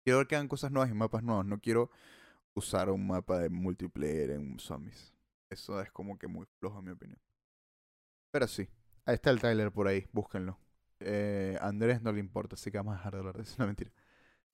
quiero 0.05 0.19
ver 0.19 0.27
que 0.29 0.37
hagan 0.37 0.49
cosas 0.49 0.71
nuevas 0.71 0.91
y 0.91 0.95
mapas 0.95 1.25
nuevos. 1.25 1.45
No 1.45 1.59
quiero 1.59 1.91
usar 2.57 2.91
un 2.91 3.07
mapa 3.07 3.39
de 3.39 3.51
multiplayer 3.51 4.31
en 4.31 4.59
zombies. 4.59 5.15
Eso 5.51 5.81
es 5.81 5.91
como 5.93 6.19
que 6.19 6.27
muy 6.27 6.47
flojo 6.59 6.79
en 6.81 6.85
mi 6.87 6.91
opinión. 6.91 7.21
Pero 8.33 8.49
sí, 8.49 8.69
ahí 9.05 9.15
está 9.15 9.31
el 9.31 9.41
trailer 9.41 9.71
por 9.71 9.87
ahí, 9.87 10.07
búsquenlo. 10.13 10.59
Eh, 11.01 11.57
a 11.61 11.69
Andrés 11.69 12.03
no 12.03 12.11
le 12.13 12.21
importa, 12.21 12.55
así 12.55 12.71
que 12.71 12.79
vamos 12.79 12.95
a 12.95 12.97
dejar 12.97 13.13
de 13.13 13.19
hablar 13.19 13.37
de 13.37 13.43
eso. 13.43 13.55
No, 13.59 13.67
mentira. 13.67 13.91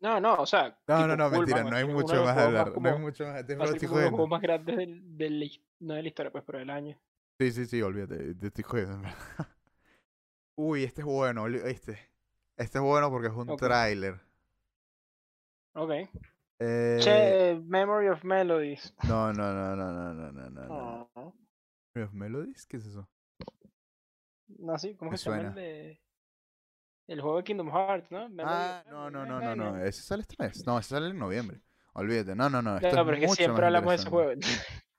No, 0.01 0.21
no, 0.21 0.35
o 0.35 0.47
sea. 0.47 0.77
No, 0.89 1.07
no, 1.07 1.17
no, 1.17 1.31
cool, 1.31 1.39
mentira, 1.39 1.63
man, 1.63 1.71
no 1.71 1.77
hay 1.77 1.83
es 1.83 1.89
de 1.89 1.95
mucho 1.95 2.17
más 2.25 2.37
de 2.37 2.43
juegos 2.43 2.59
hablar. 2.59 2.83
No 2.83 2.89
hay 2.91 2.99
mucho 3.01 3.25
más. 3.25 3.37
A 3.37 3.47
como 3.47 3.63
uno 3.63 3.71
de 3.71 4.03
los 4.03 4.11
juegos 4.11 4.29
más 4.29 4.43
grandes 4.43 4.77
del, 4.77 5.17
del 5.17 5.63
no 5.81 5.95
de 5.95 6.03
la 6.03 6.09
historia, 6.09 6.33
pues, 6.33 6.45
pero 6.45 6.59
del 6.59 6.71
año. 6.71 6.99
Sí, 7.39 7.53
sí, 7.53 7.67
sí, 7.67 7.83
olvídate, 7.83 8.35
te 8.35 8.47
estoy 8.49 8.65
jodiendo, 8.65 8.95
en 8.95 9.03
verdad. 9.03 9.17
Uy, 10.57 10.85
este 10.85 11.01
es 11.01 11.07
bueno, 11.07 11.45
¿viste? 11.45 11.99
Este 12.57 12.79
es 12.79 12.85
bueno 12.85 13.11
porque 13.11 13.29
es 13.29 13.35
un 13.35 13.49
Ok. 13.49 13.61
tráiler. 13.61 14.21
Ok. 15.75 15.93
Eh... 16.65 16.99
Che, 17.01 17.61
Memory 17.65 18.09
of 18.09 18.23
Melodies. 18.23 18.95
No, 19.09 19.33
no, 19.33 19.53
no, 19.53 19.75
no, 19.75 19.93
no, 19.93 20.13
no, 20.15 20.31
no, 20.33 20.51
no. 20.51 21.35
Memory 21.93 22.09
of 22.09 22.13
Melodies, 22.13 22.67
¿qué 22.67 22.77
es 22.77 22.87
eso? 22.87 23.09
No, 24.47 24.79
sí, 24.79 24.95
¿cómo 24.95 25.11
que 25.11 25.19
se 25.19 25.29
llama 25.29 25.49
el 25.49 25.55
de... 25.55 26.01
El 27.09 27.21
juego 27.21 27.39
de 27.39 27.45
Kingdom 27.45 27.69
Hearts, 27.69 28.13
¿no? 28.13 28.31
Ah, 28.45 28.85
no, 28.89 29.11
no, 29.11 29.27
no, 29.27 29.41
no, 29.41 29.57
no, 29.57 29.85
ese 29.85 30.03
sale 30.03 30.23
este 30.23 30.37
mes. 30.39 30.65
No, 30.65 30.79
ese 30.79 30.91
sale 30.91 31.09
en 31.09 31.19
noviembre. 31.19 31.61
Olvídate, 31.95 32.37
no, 32.37 32.49
no, 32.49 32.63
no. 32.63 32.77
Esto 32.77 32.95
no, 32.95 33.05
pero 33.05 33.29
siempre 33.35 33.67
hablamos 33.67 33.91
de 33.91 33.97
ese 33.97 34.09
juego. 34.09 34.41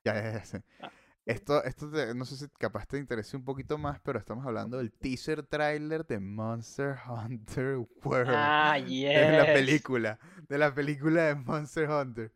ya, 0.04 0.14
ya, 0.16 0.44
ya. 0.44 0.92
Esto, 1.26 1.64
esto 1.64 1.90
te- 1.90 2.14
no 2.14 2.26
sé 2.26 2.36
si 2.36 2.48
capaz 2.58 2.86
te 2.86 2.98
interese 2.98 3.38
un 3.38 3.46
poquito 3.46 3.78
más, 3.78 4.00
pero 4.02 4.20
estamos 4.20 4.46
hablando 4.46 4.78
del 4.78 4.92
teaser 4.92 5.44
trailer 5.44 6.06
de 6.06 6.20
Monster 6.20 6.98
Hunter 7.08 7.78
World. 8.04 8.28
Ah, 8.28 8.78
de 8.78 9.32
la 9.38 9.46
yes. 9.46 9.54
película, 9.54 10.20
de 10.50 10.58
la 10.58 10.74
película 10.74 11.24
de 11.24 11.36
Monster 11.36 11.90
Hunter. 11.90 12.32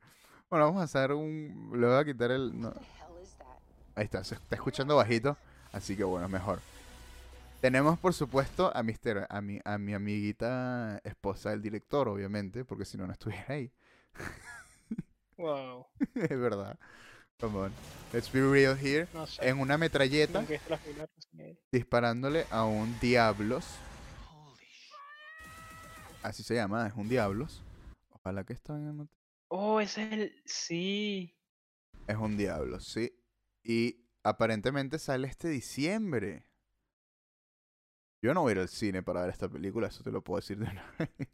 Bueno, 0.49 0.65
vamos 0.68 0.81
a 0.81 0.85
hacer 0.85 1.11
un... 1.11 1.72
Le 1.73 1.88
voy 1.88 1.97
a 1.97 2.05
quitar 2.05 2.31
el... 2.31 2.57
no, 2.59 2.69
What 2.69 2.76
the 2.76 2.80
hell 2.80 3.23
is 3.23 3.35
that? 3.38 3.59
Ahí 3.95 4.05
está, 4.05 4.23
se 4.23 4.35
está 4.35 4.55
escuchando 4.55 4.95
bajito, 4.95 5.38
así 5.72 5.95
que 5.95 6.03
bueno, 6.03 6.30
mejor. 6.30 6.59
Tenemos 7.61 7.97
por 7.99 8.14
supuesto 8.14 8.72
a 8.76 8.84
Mister, 8.84 9.26
a 9.30 9.41
mi, 9.41 9.59
a 9.65 9.77
mi 9.77 9.93
amiguita 9.93 11.01
esposa 11.03 11.49
del 11.49 11.61
director, 11.61 12.07
obviamente, 12.07 12.64
porque 12.65 12.85
si 12.85 12.97
no, 12.97 13.07
no 13.07 13.14
estuviera 13.14 13.45
ahí. 13.49 13.72
Wow. 15.38 15.88
es 16.15 16.30
verdad. 16.39 16.77
Come 17.39 17.57
on. 17.59 17.72
Let's 18.14 18.31
be 18.31 18.41
real 18.41 18.76
here. 18.76 19.07
No 19.14 19.27
sé. 19.27 19.47
En 19.47 19.59
una 19.59 19.77
metralleta, 19.77 20.43
disparándole 21.72 22.47
a 22.49 22.65
un 22.65 22.99
Diablos. 22.99 23.65
Así 26.23 26.41
se 26.43 26.55
llama, 26.55 26.88
es 26.88 26.93
un 26.95 27.07
Diablos. 27.07 27.64
Ojalá 28.09 28.43
que 28.43 28.53
esto 28.53 28.73
venga 28.73 28.89
en 28.89 29.09
Oh, 29.49 29.80
ese 29.80 30.03
es 30.03 30.11
el. 30.11 30.41
Sí. 30.45 31.38
Es 32.07 32.15
un 32.18 32.38
diablo, 32.38 32.80
sí. 32.80 33.14
Y 33.64 34.07
aparentemente 34.23 34.99
sale 34.99 35.27
este 35.27 35.49
diciembre. 35.49 36.45
Yo 38.22 38.34
no 38.34 38.41
voy 38.41 38.51
a 38.51 38.55
ir 38.55 38.59
al 38.59 38.69
cine 38.69 39.03
para 39.03 39.22
ver 39.22 39.30
esta 39.30 39.47
película, 39.47 39.88
eso 39.88 40.03
te 40.03 40.11
lo 40.11 40.23
puedo 40.23 40.39
decir 40.39 40.57
de 40.57 40.65
una 40.65 40.95
vez. 40.99 41.30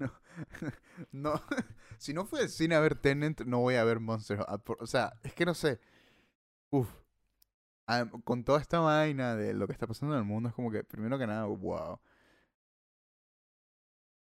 No, 1.12 1.34
no. 1.34 1.42
Si 1.98 2.14
no 2.14 2.24
fui 2.26 2.40
al 2.40 2.48
cine 2.48 2.74
a 2.76 2.80
ver 2.80 2.96
Tenant, 2.96 3.42
no 3.42 3.58
voy 3.60 3.74
a 3.76 3.84
ver 3.84 4.00
Monster 4.00 4.40
O 4.80 4.86
sea, 4.86 5.12
es 5.22 5.34
que 5.34 5.44
no 5.44 5.54
sé. 5.54 5.80
Uf. 6.70 6.88
Ah, 7.86 8.06
Con 8.24 8.44
toda 8.44 8.60
esta 8.60 8.80
vaina 8.80 9.36
de 9.36 9.54
lo 9.54 9.66
que 9.66 9.72
está 9.74 9.86
pasando 9.86 10.14
en 10.14 10.20
el 10.20 10.26
mundo, 10.26 10.48
es 10.48 10.54
como 10.54 10.70
que, 10.70 10.84
primero 10.84 11.18
que 11.18 11.26
nada, 11.26 11.46
wow. 11.46 12.00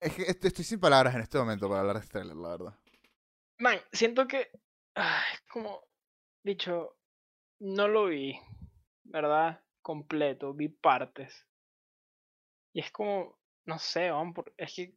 Es 0.02 0.14
que 0.16 0.24
est- 0.24 0.44
estoy 0.46 0.66
sin 0.66 0.80
palabras 0.82 1.16
en 1.16 1.22
este 1.22 1.38
momento 1.38 1.70
para 1.70 1.80
hablar 1.80 1.96
de 1.96 2.02
este 2.02 2.12
trailer, 2.12 2.36
la 2.36 2.50
verdad. 2.50 2.74
Man, 3.60 3.80
siento 3.94 4.28
que. 4.28 4.50
Ay, 4.96 5.38
como. 5.50 5.82
Dicho. 6.44 6.98
No 7.60 7.88
lo 7.88 8.08
vi. 8.08 8.40
¿Verdad? 9.06 9.62
Completo. 9.82 10.54
Vi 10.54 10.70
partes. 10.70 11.46
Y 12.74 12.82
es 12.82 12.92
como. 12.92 13.38
No 13.66 13.80
sé, 13.80 14.10
es 14.58 14.74
que. 14.76 14.94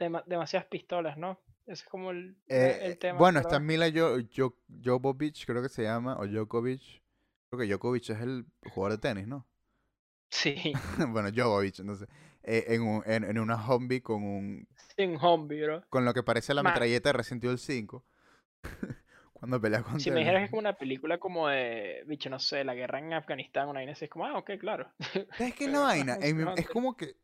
Dema- 0.00 0.24
demasiadas 0.26 0.68
pistolas, 0.68 1.16
¿no? 1.16 1.38
Ese 1.66 1.84
es 1.84 1.84
como 1.84 2.10
el, 2.10 2.36
Eh, 2.48 2.78
el 2.82 2.98
tema. 2.98 3.18
bueno, 3.18 3.40
está. 3.40 3.60
Mila 3.60 3.90
jo 3.94 4.18
Jo- 4.36 4.56
Jovovich, 4.84 5.46
creo 5.46 5.62
que 5.62 5.68
se 5.68 5.82
llama, 5.84 6.16
o 6.18 6.26
Djokovic. 6.26 7.02
Creo 7.50 7.60
que 7.60 7.66
Djokovic 7.66 8.10
es 8.10 8.20
el 8.20 8.46
jugador 8.70 8.92
de 8.98 8.98
tenis, 9.08 9.26
¿no? 9.28 9.46
Sí, 10.30 10.54
bueno, 11.08 11.30
Jovovich, 11.34 11.80
entonces, 11.80 12.08
eh, 12.42 12.64
en, 12.68 12.82
un- 12.82 13.02
en, 13.06 13.24
en 13.24 13.38
una 13.38 13.56
zombie 13.64 14.02
con 14.02 14.22
un 14.22 14.68
en 14.96 15.18
zombie, 15.18 15.62
bro. 15.64 15.82
con 15.88 16.04
lo 16.04 16.14
que 16.14 16.22
parece 16.22 16.54
la 16.54 16.62
metralleta 16.62 17.08
de 17.10 17.12
Resident 17.14 17.44
Evil 17.44 17.58
5 17.58 18.04
cuando 19.34 19.60
pelea 19.60 19.82
contra 19.82 19.98
Si 19.98 20.10
me 20.10 20.20
dijeras 20.20 20.40
que 20.40 20.44
es 20.44 20.50
como 20.50 20.60
una 20.60 20.72
película 20.76 21.18
como 21.18 21.48
de, 21.48 22.02
bicho, 22.06 22.30
no 22.30 22.38
sé, 22.38 22.64
la 22.64 22.74
guerra 22.74 22.98
en 22.98 23.12
Afganistán, 23.12 23.68
una 23.68 23.80
vaina 23.80 23.92
así, 23.92 24.04
es 24.06 24.10
como, 24.10 24.26
ah, 24.26 24.38
ok, 24.38 24.52
claro. 24.58 24.90
¿Sabes 25.36 25.54
qué 25.54 25.64
es 25.64 25.70
la 25.72 25.80
vaina? 25.80 26.18
es 26.20 26.30
En 26.30 26.36
como 26.66 26.96
que 26.96 27.16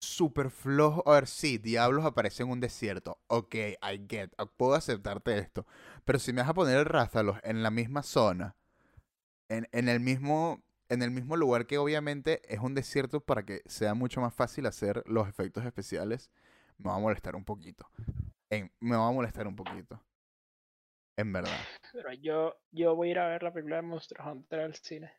súper 0.00 0.50
flojo. 0.50 1.02
A 1.08 1.14
ver, 1.14 1.26
sí, 1.26 1.58
diablos 1.58 2.04
aparece 2.04 2.42
en 2.42 2.50
un 2.50 2.60
desierto. 2.60 3.18
Ok, 3.28 3.54
I 3.56 4.06
get. 4.08 4.30
ah, 4.38 4.46
Puedo 4.46 4.74
aceptarte 4.74 5.38
esto. 5.38 5.66
Pero 6.04 6.18
si 6.18 6.32
me 6.32 6.42
vas 6.42 6.50
a 6.50 6.54
poner 6.54 6.78
el 6.78 6.84
Rázalos 6.86 7.38
en 7.42 7.62
la 7.62 7.70
misma 7.70 8.02
zona, 8.02 8.56
en, 9.48 9.68
en 9.72 9.88
el 9.88 10.00
mismo. 10.00 10.62
En 10.90 11.02
el 11.02 11.10
mismo 11.10 11.36
lugar 11.36 11.66
que 11.66 11.78
obviamente 11.78 12.42
es 12.52 12.60
un 12.60 12.74
desierto 12.74 13.20
para 13.20 13.44
que 13.44 13.62
sea 13.66 13.94
mucho 13.94 14.20
más 14.20 14.34
fácil 14.34 14.66
hacer 14.66 15.02
los 15.06 15.28
efectos 15.28 15.64
especiales, 15.64 16.30
me 16.78 16.90
va 16.90 16.96
a 16.96 17.00
molestar 17.00 17.36
un 17.36 17.44
poquito. 17.44 17.88
En- 18.50 18.72
me 18.80 18.96
va 18.96 19.08
a 19.08 19.12
molestar 19.12 19.46
un 19.48 19.56
poquito. 19.56 20.00
En 21.16 21.32
verdad. 21.32 21.68
Pero 21.92 22.12
yo, 22.12 22.54
yo 22.72 22.94
voy 22.94 23.08
a 23.08 23.10
ir 23.12 23.18
a 23.18 23.28
ver 23.28 23.42
la 23.42 23.52
película 23.52 23.76
de 23.76 23.82
Monster 23.82 24.18
Hunter 24.20 24.60
al 24.60 24.74
cine. 24.74 25.12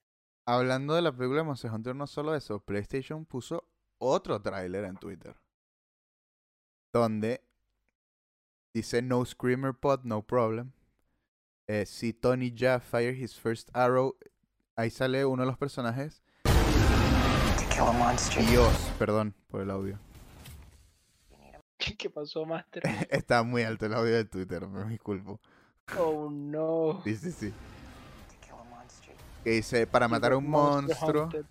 Hablando 0.48 0.96
de 0.96 1.02
la 1.04 1.12
película 1.12 1.42
de 1.42 1.46
Monster 1.48 1.72
Hunter, 1.72 1.96
no 1.96 2.08
solo 2.08 2.36
eso, 2.36 2.60
PlayStation 2.60 3.26
puso 3.26 3.68
otro 3.98 4.42
tráiler 4.42 4.86
en 4.86 4.98
Twitter. 4.98 5.36
Donde 6.94 7.42
dice 8.74 9.02
No 9.02 9.26
Screamer 9.26 9.74
Pod, 9.74 10.04
no 10.04 10.22
problem. 10.22 10.72
Eh, 11.68 11.86
si 11.86 12.14
Tony 12.14 12.54
Jaa 12.56 12.80
fire 12.80 13.16
his 13.16 13.34
first 13.34 13.70
arrow, 13.74 14.16
ahí 14.76 14.90
sale 14.90 15.26
uno 15.26 15.44
de 15.44 15.48
los 15.48 15.58
personajes. 15.58 16.22
to 16.44 17.66
kill 17.70 17.88
a 17.88 17.92
monster. 17.92 18.46
Dios, 18.46 18.92
perdón 19.00 19.34
por 19.48 19.62
el 19.62 19.72
audio. 19.72 19.98
¿Qué 21.98 22.10
pasó, 22.10 22.46
Master? 22.46 22.84
Está 23.10 23.44
muy 23.44 23.64
alto 23.64 23.86
el 23.86 23.94
audio 23.94 24.14
de 24.14 24.26
Twitter, 24.26 24.68
me 24.68 24.86
disculpo. 24.90 25.40
Oh, 26.00 26.30
no. 26.32 27.02
Sí, 27.04 27.16
sí, 27.16 27.32
sí. 27.32 27.50
To 27.50 28.36
kill 28.42 28.56
a 28.60 28.64
monster, 28.64 29.14
Que 29.44 29.50
dice, 29.52 29.88
para 29.88 30.08
matar 30.08 30.34
a 30.34 30.38
un 30.38 30.48
Monster 30.50 30.96
monstruo, 30.96 31.24
Hunter. 31.26 31.46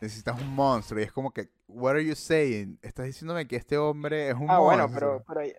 Necesitas 0.00 0.40
un 0.40 0.54
monstruo. 0.54 1.00
Y 1.00 1.04
es 1.04 1.12
como 1.12 1.32
que, 1.32 1.50
what 1.68 1.92
are 1.92 2.04
you 2.04 2.14
saying? 2.14 2.78
Estás 2.82 3.06
diciéndome 3.06 3.46
que 3.46 3.56
este 3.56 3.78
hombre 3.78 4.28
es 4.30 4.34
un 4.34 4.46
Ah, 4.48 4.58
bueno, 4.58 4.84
monstruo. 4.84 4.94
pero, 4.94 5.24
pero 5.26 5.40
ahí, 5.40 5.52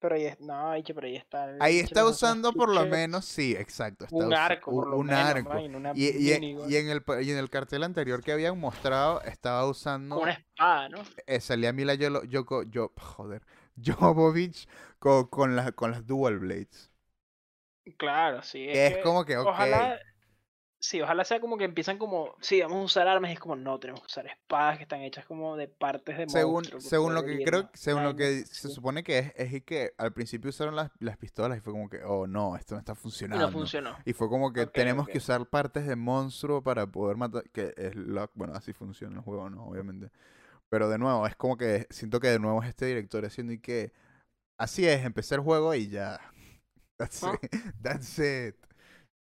pero 0.00 0.16
ahí, 0.16 0.36
no, 0.40 0.74
pero 0.94 1.06
ahí 1.06 1.16
está. 1.16 1.50
el 1.50 1.56
Ahí 1.60 1.78
está 1.80 2.04
usando 2.06 2.52
por 2.56 2.68
lo 2.68 2.86
menos, 2.86 3.24
sí, 3.24 3.54
exacto. 3.58 4.04
Está 4.04 4.24
Un 4.24 4.32
arco, 4.34 4.70
por 4.72 4.88
lo 4.88 4.98
un 4.98 5.06
menos, 5.06 5.34
arco. 5.34 5.50
una 5.50 5.92
Y, 5.92 6.06
y- 6.08 6.32
y 6.68 6.76
en 6.76 6.88
el, 6.90 7.02
y 7.22 7.30
en 7.32 7.38
el 7.38 7.50
cartel 7.50 7.82
anterior 7.82 8.22
que 8.22 8.32
habían 8.32 8.58
mostrado, 8.60 9.20
estaba 9.22 9.66
usando, 9.68 10.16
con 10.16 10.22
una 10.24 10.32
espada, 10.32 10.88
¿no? 10.88 10.98
eh, 11.26 11.40
salía 11.40 11.72
Mila 11.72 11.94
Yolo- 11.94 12.24
Yoko, 12.24 12.64
yo, 12.64 12.92
joder, 12.98 13.42
Jovovich 13.84 14.68
con, 14.98 15.26
con, 15.28 15.56
las, 15.56 15.72
con 15.72 15.90
las 15.92 16.06
Dual 16.06 16.38
Blades. 16.38 16.90
Claro, 17.96 18.42
sí. 18.42 18.66
Es 18.70 18.94
que 18.94 19.00
como 19.00 19.24
que, 19.24 19.36
ok. 19.36 19.58
Ojalá, 19.58 19.98
sí, 20.80 21.00
ojalá 21.02 21.24
sea 21.24 21.40
como 21.40 21.56
que 21.58 21.64
empiezan 21.64 21.98
como, 21.98 22.36
sí, 22.40 22.60
vamos 22.62 22.78
a 22.82 22.84
usar 22.84 23.08
armas 23.08 23.30
y 23.30 23.34
es 23.34 23.40
como, 23.40 23.56
no, 23.56 23.78
tenemos 23.78 24.00
que 24.02 24.06
usar 24.06 24.26
espadas 24.26 24.76
que 24.78 24.84
están 24.84 25.00
hechas 25.02 25.26
como 25.26 25.56
de 25.56 25.68
partes 25.68 26.18
de 26.18 26.26
Según, 26.26 26.52
monstruo, 26.52 26.82
porque 26.82 26.88
según 26.88 27.14
lo 27.14 27.24
que 27.24 27.40
creo, 27.42 27.70
según 27.74 28.02
lo 28.04 28.14
que 28.14 28.44
se 28.44 28.68
supone 28.68 29.02
que 29.02 29.18
es, 29.18 29.32
es 29.36 29.52
y 29.54 29.62
que 29.62 29.94
al 29.96 30.12
principio 30.12 30.50
usaron 30.50 30.76
las, 30.76 30.90
las 31.00 31.16
pistolas 31.16 31.56
y 31.58 31.60
fue 31.62 31.72
como 31.72 31.88
que, 31.88 32.02
oh 32.04 32.26
no, 32.26 32.54
esto 32.56 32.74
no 32.74 32.80
está 32.80 32.94
Y 32.94 32.96
funcionando. 32.96 33.38
no 33.38 33.50
funcionó. 33.50 33.96
Y 34.04 34.12
fue 34.12 34.28
como 34.28 34.52
que 34.52 34.62
Ok, 34.62 34.72
tenemos 34.74 35.08
ok. 35.08 35.08
que 35.08 35.18
usar 35.18 35.46
partes 35.48 35.86
de 35.86 35.96
monstruo 35.96 36.62
para 36.62 36.86
poder 36.86 37.16
matar. 37.16 37.44
Que 37.50 37.74
es 37.76 37.94
lock. 37.96 38.30
Bueno, 38.34 38.54
así 38.54 38.72
funciona 38.72 39.16
el 39.16 39.22
juego, 39.22 39.50
¿no? 39.50 39.66
Obviamente. 39.66 40.10
Pero 40.70 40.88
de 40.90 40.98
nuevo, 40.98 41.26
es 41.26 41.36
como 41.36 41.56
que 41.58 41.86
siento 41.90 42.20
que 42.20 42.28
de 42.28 42.38
nuevo 42.40 42.62
es 42.62 42.68
este 42.70 42.86
director 42.86 43.24
haciendo 43.26 43.52
y 43.54 43.60
que. 43.60 43.92
Así 44.58 44.86
es, 44.88 45.04
empecé 45.04 45.36
el 45.36 45.42
juego 45.42 45.74
y 45.74 45.88
ya. 45.90 46.20
That's 46.98 47.22
Ah. 47.22 47.38
it. 47.42 47.52
That's 47.82 48.18
it. 48.20 48.56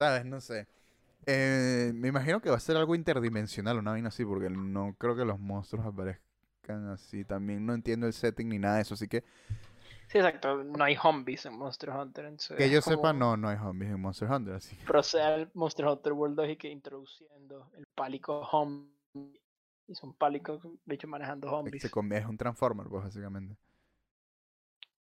¿Sabes? 0.01 0.25
No 0.27 0.41
sé. 0.41 0.69
Eh, 1.27 1.93
me 1.95 2.09
imagino 2.09 2.41
que 2.41 2.51
va 2.51 2.57
a 2.57 2.61
ser 2.61 2.77
algo 2.77 2.95
interdimensional, 2.95 3.79
una 3.79 3.91
vaina 3.93 4.09
así, 4.09 4.25
porque 4.25 4.49
no 4.49 4.95
creo 4.99 5.17
que 5.17 5.25
los 5.25 5.41
monstruos 5.41 5.85
aparezcan 5.85 6.89
así. 6.89 7.25
También 7.25 7.67
no 7.67 7.75
entiendo 7.75 8.07
el 8.07 8.13
setting 8.13 8.49
ni 8.49 8.59
nada 8.59 8.77
de 8.77 8.83
eso, 8.83 8.95
así 8.95 9.09
que 9.09 9.25
Sí, 10.09 10.19
exacto. 10.19 10.63
No 10.63 10.85
hay 10.85 10.97
zombies 10.97 11.47
en 11.47 11.59
Monster 11.59 11.91
Hunter. 11.91 12.27
entonces 12.27 12.57
que 12.57 12.71
yo 12.71 12.81
sepa, 12.81 13.13
no, 13.13 13.37
no 13.37 13.49
hay 13.49 13.59
zombies 13.59 13.91
en 13.91 14.01
Monster 14.01 14.31
Hunter, 14.31 14.55
así. 14.55 14.77
Procede 14.87 15.23
al 15.23 15.51
Monster 15.55 15.87
Hunter 15.87 16.13
World 16.13 16.37
2 16.37 16.49
y 16.51 16.57
que 16.57 16.69
introduciendo 16.69 17.71
el 17.77 17.87
pálico 17.95 18.47
zombie. 18.51 18.93
Y 19.89 19.95
son 19.95 20.15
pálicos, 20.15 20.61
hecho, 20.89 21.09
manejando 21.09 21.49
zombies. 21.49 21.83
Se 21.83 21.89
es 21.89 22.27
un 22.27 22.37
Transformer, 22.37 22.87
pues, 22.89 23.05
básicamente. 23.05 23.57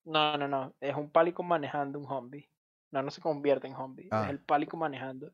No, 0.05 0.37
no, 0.37 0.47
no. 0.47 0.73
Es 0.81 0.95
un 0.95 1.09
pálico 1.09 1.43
manejando 1.43 1.99
un 1.99 2.07
zombie. 2.07 2.49
No, 2.91 3.01
no 3.01 3.11
se 3.11 3.21
convierte 3.21 3.67
en 3.67 3.75
zombie. 3.75 4.07
Ah. 4.11 4.23
Es 4.25 4.31
el 4.31 4.39
pálico 4.39 4.77
manejando. 4.77 5.31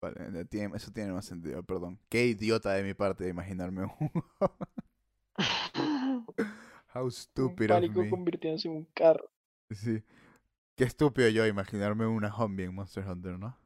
Vale, 0.00 0.44
tiene- 0.46 0.74
eso 0.76 0.90
tiene 0.92 1.12
más 1.12 1.24
sentido, 1.26 1.62
perdón. 1.62 1.98
Qué 2.08 2.26
idiota 2.26 2.72
de 2.72 2.82
mi 2.82 2.94
parte 2.94 3.24
de 3.24 3.30
imaginarme 3.30 3.82
un... 4.00 4.10
How 6.94 7.04
un 7.04 7.10
stupid 7.12 7.64
of 7.66 7.76
pálico 7.76 8.00
me. 8.02 8.10
convirtiéndose 8.10 8.68
en 8.68 8.74
un 8.76 8.84
carro. 8.94 9.30
Sí. 9.70 10.02
Qué 10.74 10.84
estúpido 10.84 11.28
yo 11.28 11.46
imaginarme 11.46 12.06
una 12.06 12.32
zombie 12.32 12.64
en 12.64 12.74
Monster 12.74 13.06
Hunter, 13.06 13.38
¿no? 13.38 13.56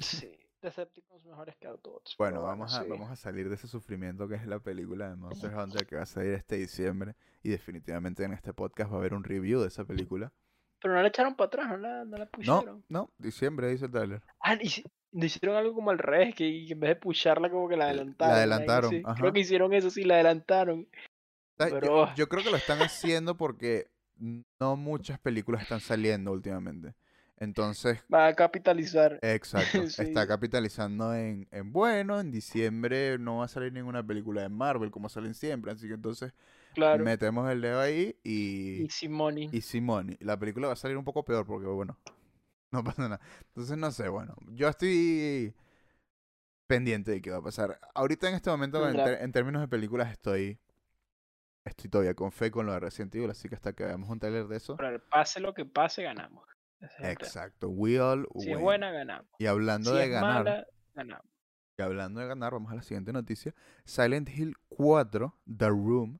Sí. 0.00 0.30
Decepticons 0.60 1.24
mejores 1.24 1.56
que 1.56 1.66
Autobots. 1.68 2.14
Bueno, 2.18 2.42
vamos 2.42 2.74
a, 2.74 2.82
sí. 2.82 2.88
vamos 2.90 3.10
a 3.10 3.16
salir 3.16 3.48
de 3.48 3.54
ese 3.54 3.66
sufrimiento 3.66 4.28
que 4.28 4.34
es 4.34 4.46
la 4.46 4.58
película 4.58 5.08
de 5.08 5.16
Monster 5.16 5.54
Hunter 5.56 5.86
que 5.86 5.96
va 5.96 6.02
a 6.02 6.06
salir 6.06 6.32
este 6.34 6.56
diciembre. 6.56 7.14
Y 7.42 7.48
definitivamente 7.50 8.24
en 8.24 8.32
este 8.34 8.52
podcast 8.52 8.90
va 8.92 8.96
a 8.96 8.98
haber 8.98 9.14
un 9.14 9.24
review 9.24 9.60
de 9.62 9.68
esa 9.68 9.84
película. 9.86 10.32
Pero 10.82 10.94
no 10.94 11.00
la 11.02 11.08
echaron 11.08 11.34
para 11.36 11.46
atrás, 11.46 11.68
no 11.70 11.76
la, 11.78 12.04
no 12.04 12.16
la 12.18 12.24
No, 12.24 12.30
pusieron. 12.30 12.84
no, 12.90 13.10
diciembre 13.18 13.68
dice 13.68 13.88
Tyler. 13.88 14.22
Ah, 14.40 14.54
y 14.60 14.68
si- 14.68 14.84
no 15.12 15.24
hicieron 15.24 15.56
algo 15.56 15.74
como 15.74 15.90
al 15.90 15.98
revés, 15.98 16.34
que, 16.34 16.66
en 16.70 16.80
vez 16.80 16.90
de 16.90 16.96
pusharla 16.96 17.50
como 17.50 17.68
que 17.68 17.76
la 17.76 17.84
La 17.86 17.90
adelantaron. 17.90 18.34
una 18.36 18.56
vaina 18.58 18.62
adelantaron. 18.64 19.14
Creo 19.16 19.32
que 19.32 19.40
hicieron 19.40 19.72
eso, 19.74 19.90
sí, 19.90 20.04
la 20.04 20.14
adelantaron. 20.14 20.86
Yo- 21.58 21.68
Pero- 21.70 22.14
yo 22.14 22.28
creo 22.28 22.42
que 22.44 22.50
lo 22.50 22.56
están 22.56 22.78
haciendo 22.90 23.36
porque 23.36 23.86
no 24.58 24.76
muchas 24.76 25.18
películas 25.18 25.62
están 25.62 25.80
saliendo 25.80 26.32
últimamente. 26.32 26.94
Entonces, 27.38 27.98
Va 28.12 28.26
a 28.26 28.34
capitalizar. 28.34 29.18
Exacto, 29.22 29.82
está 29.82 30.26
capitalizando 30.26 31.14
en, 31.14 31.48
en 31.50 31.72
bueno, 31.72 32.20
en 32.20 32.30
diciembre 32.30 33.18
no 33.18 33.38
va 33.38 33.46
a 33.46 33.48
salir 33.48 33.72
ninguna 33.72 34.06
película 34.06 34.42
de 34.42 34.50
Marvel 34.50 34.90
como 34.90 35.08
salen 35.08 35.32
siempre, 35.34 35.72
así 35.72 35.88
que 35.88 35.94
entonces 35.94 36.34
Claro. 36.74 37.02
metemos 37.02 37.50
el 37.50 37.62
dedo 37.62 37.80
ahí 37.80 38.14
y, 38.22 38.82
Y 38.84 38.88
Simone. 38.90 39.48
y 39.50 39.60
Simone. 39.62 40.18
La 40.20 40.38
película 40.38 40.66
va 40.68 40.74
a 40.74 40.76
salir 40.76 40.96
un 40.98 41.04
poco 41.04 41.24
peor 41.24 41.44
porque 41.46 41.66
bueno, 41.66 41.98
no 42.72 42.84
pasa 42.84 43.02
nada. 43.02 43.20
Entonces 43.48 43.76
no 43.76 43.90
sé, 43.90 44.08
bueno, 44.08 44.34
yo 44.52 44.68
estoy 44.68 45.54
pendiente 46.66 47.10
de 47.10 47.20
qué 47.22 47.30
va 47.30 47.38
a 47.38 47.42
pasar. 47.42 47.80
Ahorita 47.94 48.28
en 48.28 48.34
este 48.34 48.50
momento 48.50 48.86
en, 48.88 48.96
Ya. 48.96 49.04
ter- 49.04 49.22
en 49.22 49.32
términos 49.32 49.60
de 49.62 49.68
películas 49.68 50.10
estoy 50.10 50.58
estoy 51.64 51.90
todavía 51.90 52.14
con 52.14 52.32
fe 52.32 52.50
con 52.50 52.66
lo 52.66 52.72
de 52.72 52.80
Resident 52.80 53.14
Evil, 53.14 53.30
así 53.30 53.48
que 53.48 53.54
hasta 53.54 53.72
que 53.74 53.84
veamos 53.84 54.08
un 54.08 54.18
trailer 54.18 54.46
de 54.48 54.56
eso. 54.56 54.76
Pero 54.76 55.00
pase 55.08 55.40
lo 55.40 55.52
que 55.54 55.64
pase, 55.64 56.02
ganamos. 56.02 56.44
Exacto, 57.00 57.68
we 57.68 58.00
all 58.00 58.26
Si 58.38 58.50
es 58.50 58.58
buena, 58.58 58.90
ganamos. 58.90 59.28
Y 59.38 59.46
hablando 59.46 59.90
Si 59.90 59.96
de 59.98 60.04
es 60.04 60.10
ganar, 60.10 60.44
mala, 60.44 60.66
ganamos. 60.94 61.26
Y 61.78 61.82
hablando 61.82 62.20
de 62.20 62.26
ganar, 62.26 62.52
vamos 62.52 62.72
a 62.72 62.76
la 62.76 62.82
siguiente 62.82 63.12
noticia. 63.12 63.54
Silent 63.84 64.28
Hill 64.30 64.56
4, 64.68 65.34
The 65.58 65.68
Room, 65.68 66.18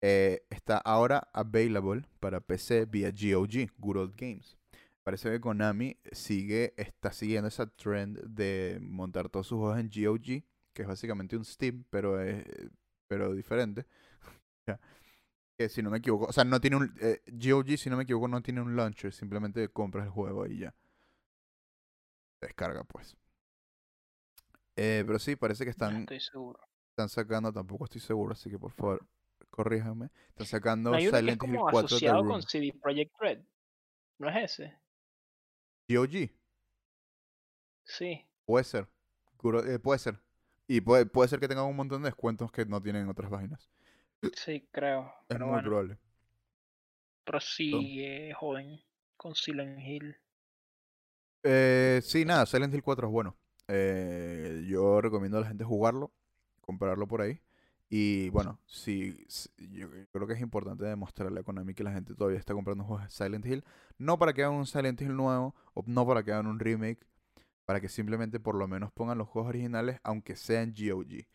eh, 0.00 0.44
está 0.50 0.78
ahora 0.78 1.28
available 1.32 2.02
para 2.18 2.40
PC 2.40 2.84
vía 2.86 3.10
GOG, 3.10 3.70
Good 3.78 3.96
Old 3.96 4.14
Games. 4.16 4.58
Parece 5.04 5.30
que 5.30 5.40
Konami 5.40 5.98
sigue, 6.12 6.74
está 6.76 7.12
siguiendo 7.12 7.48
esa 7.48 7.66
trend 7.66 8.20
de 8.24 8.78
montar 8.80 9.28
todos 9.28 9.48
sus 9.48 9.58
juegos 9.58 9.78
en 9.78 9.88
GOG, 9.90 10.44
que 10.72 10.82
es 10.82 10.86
básicamente 10.88 11.36
un 11.36 11.44
Steam, 11.44 11.84
pero 11.90 12.20
es, 12.20 12.44
pero 13.08 13.32
diferente. 13.34 13.86
Que 15.58 15.68
si 15.68 15.82
no 15.82 15.90
me 15.90 15.98
equivoco, 15.98 16.24
o 16.24 16.32
sea, 16.32 16.44
no 16.44 16.58
tiene 16.62 16.76
un 16.76 16.94
eh, 16.98 17.20
GOG, 17.26 17.76
si 17.76 17.90
no 17.90 17.96
me 17.98 18.04
equivoco, 18.04 18.26
no 18.26 18.40
tiene 18.42 18.62
un 18.62 18.74
launcher, 18.74 19.12
simplemente 19.12 19.68
compras 19.68 20.06
el 20.06 20.10
juego 20.10 20.46
y 20.46 20.60
ya. 20.60 20.74
Descarga, 22.40 22.84
pues. 22.84 23.14
Eh, 24.76 25.04
pero 25.06 25.18
sí, 25.18 25.36
parece 25.36 25.64
que 25.64 25.68
No 25.68 25.72
están, 25.72 25.96
estoy 26.00 26.20
seguro. 26.20 26.58
están 26.92 27.10
sacando, 27.10 27.52
tampoco 27.52 27.84
estoy 27.84 28.00
seguro, 28.00 28.32
así 28.32 28.48
que 28.48 28.58
por 28.58 28.72
favor, 28.72 29.06
corríjame. 29.50 30.08
Están 30.30 30.46
sacando 30.46 30.90
No 30.92 30.98
Silent 30.98 31.28
Hill 31.32 31.38
como 31.38 31.60
4 31.64 31.80
The 31.80 31.86
asociado 31.86 32.22
Room. 32.22 32.28
con 32.32 32.42
CD 32.42 32.72
Projekt 32.80 33.12
Red. 33.20 33.40
¿No 34.18 34.30
es 34.30 34.52
ese? 34.58 34.78
GOG, 35.88 36.30
Sí. 37.84 38.24
puede 38.44 38.64
ser. 38.64 38.88
Eh, 39.66 39.78
puede 39.78 39.98
ser. 39.98 40.20
Y 40.68 40.80
puede, 40.80 41.06
puede 41.06 41.28
ser 41.28 41.40
que 41.40 41.48
tengan 41.48 41.66
un 41.66 41.76
montón 41.76 42.02
de 42.02 42.08
descuentos 42.08 42.52
que 42.52 42.64
no 42.66 42.80
tienen 42.82 43.02
en 43.02 43.08
otras 43.10 43.30
páginas. 43.30 43.68
Sí, 44.32 44.68
creo. 44.72 45.12
Es 45.28 45.38
Pero 45.38 45.46
muy 45.46 45.48
bueno, 45.48 45.62
probable. 45.62 45.98
prosigue, 47.24 48.32
joven, 48.34 48.80
con 49.16 49.34
Silent 49.34 49.80
Hill. 49.80 50.16
Eh, 51.42 52.00
sí, 52.04 52.24
nada, 52.24 52.46
Silent 52.46 52.72
Hill 52.74 52.82
4 52.82 53.08
es 53.08 53.12
bueno. 53.12 53.36
Eh, 53.68 54.64
yo 54.68 55.00
recomiendo 55.00 55.38
a 55.38 55.40
la 55.42 55.48
gente 55.48 55.64
jugarlo, 55.64 56.12
comprarlo 56.60 57.06
por 57.08 57.22
ahí. 57.22 57.40
Y 57.94 58.30
bueno, 58.30 58.58
sí, 58.64 59.26
yo 59.58 59.86
creo 60.12 60.26
que 60.26 60.32
es 60.32 60.40
importante 60.40 60.86
demostrarle 60.86 61.40
a 61.40 61.42
Konami 61.42 61.74
que 61.74 61.84
la 61.84 61.92
gente 61.92 62.14
todavía 62.14 62.38
está 62.38 62.54
comprando 62.54 62.84
juegos 62.84 63.04
de 63.04 63.10
Silent 63.10 63.44
Hill. 63.44 63.64
No 63.98 64.18
para 64.18 64.32
que 64.32 64.42
hagan 64.42 64.56
un 64.56 64.64
Silent 64.64 64.98
Hill 65.02 65.14
nuevo, 65.14 65.54
o 65.74 65.84
no 65.84 66.06
para 66.06 66.22
que 66.22 66.32
hagan 66.32 66.46
un 66.46 66.58
remake, 66.58 67.06
para 67.66 67.82
que 67.82 67.90
simplemente 67.90 68.40
por 68.40 68.54
lo 68.54 68.66
menos 68.66 68.92
pongan 68.92 69.18
los 69.18 69.28
juegos 69.28 69.50
originales, 69.50 70.00
aunque 70.04 70.36
sean 70.36 70.72
GOG. 70.72 71.26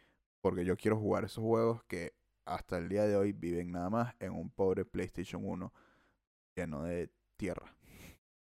Porque 0.41 0.65
yo 0.65 0.75
quiero 0.77 0.97
jugar 0.97 1.25
esos 1.25 1.43
juegos 1.43 1.83
que 1.83 2.15
hasta 2.43 2.79
el 2.79 2.89
día 2.89 3.05
de 3.05 3.15
hoy 3.15 3.33
viven 3.33 3.71
nada 3.71 3.91
más 3.91 4.15
en 4.17 4.33
un 4.33 4.49
pobre 4.49 4.83
PlayStation 4.83 5.45
1 5.45 5.71
lleno 6.55 6.81
de 6.81 7.11
tierra, 7.35 7.71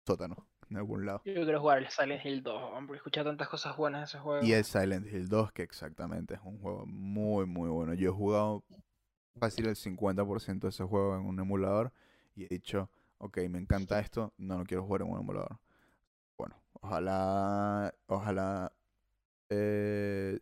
sótano, 0.06 0.46
en 0.74 0.78
algún 0.78 1.06
lado. 1.06 1.22
Yo 1.24 1.34
quiero 1.34 1.60
jugar 1.60 1.78
el 1.78 1.88
Silent 1.88 2.24
Hill 2.24 2.42
2, 2.42 2.62
weón, 2.62 2.86
porque 2.86 2.96
he 2.96 3.00
escuchado 3.00 3.30
tantas 3.30 3.48
cosas 3.48 3.76
buenas 3.76 4.00
de 4.00 4.04
ese 4.06 4.18
juego. 4.18 4.44
Y 4.44 4.52
el 4.52 4.64
Silent 4.64 5.06
Hill 5.06 5.28
2, 5.28 5.52
que 5.52 5.62
exactamente 5.62 6.34
es 6.34 6.40
un 6.42 6.58
juego 6.58 6.84
muy, 6.86 7.46
muy 7.46 7.68
bueno. 7.68 7.94
Yo 7.94 8.10
he 8.10 8.12
jugado 8.12 8.64
fácil 9.38 9.66
el 9.66 9.76
50% 9.76 10.60
de 10.60 10.68
ese 10.68 10.84
juego 10.84 11.16
en 11.16 11.26
un 11.26 11.38
emulador 11.38 11.92
y 12.34 12.44
he 12.44 12.48
dicho, 12.48 12.90
ok, 13.18 13.38
me 13.48 13.58
encanta 13.58 14.00
esto, 14.00 14.32
no 14.36 14.58
lo 14.58 14.64
quiero 14.64 14.84
jugar 14.84 15.02
en 15.02 15.10
un 15.10 15.20
emulador. 15.20 15.58
Bueno, 16.36 16.56
ojalá, 16.80 17.94
ojalá 18.06 18.72
eh, 19.50 20.40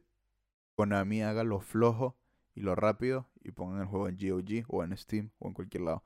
Konami 0.75 1.23
haga 1.23 1.45
lo 1.45 1.61
flojo 1.61 2.17
y 2.55 2.61
lo 2.61 2.75
rápido 2.75 3.29
y 3.43 3.53
pongan 3.53 3.83
el 3.83 3.87
juego 3.87 4.09
en 4.09 4.17
GOG 4.17 4.65
o 4.69 4.83
en 4.83 4.97
Steam 4.97 5.31
o 5.39 5.49
en 5.49 5.55
cualquier 5.55 5.83
lado. 5.83 6.03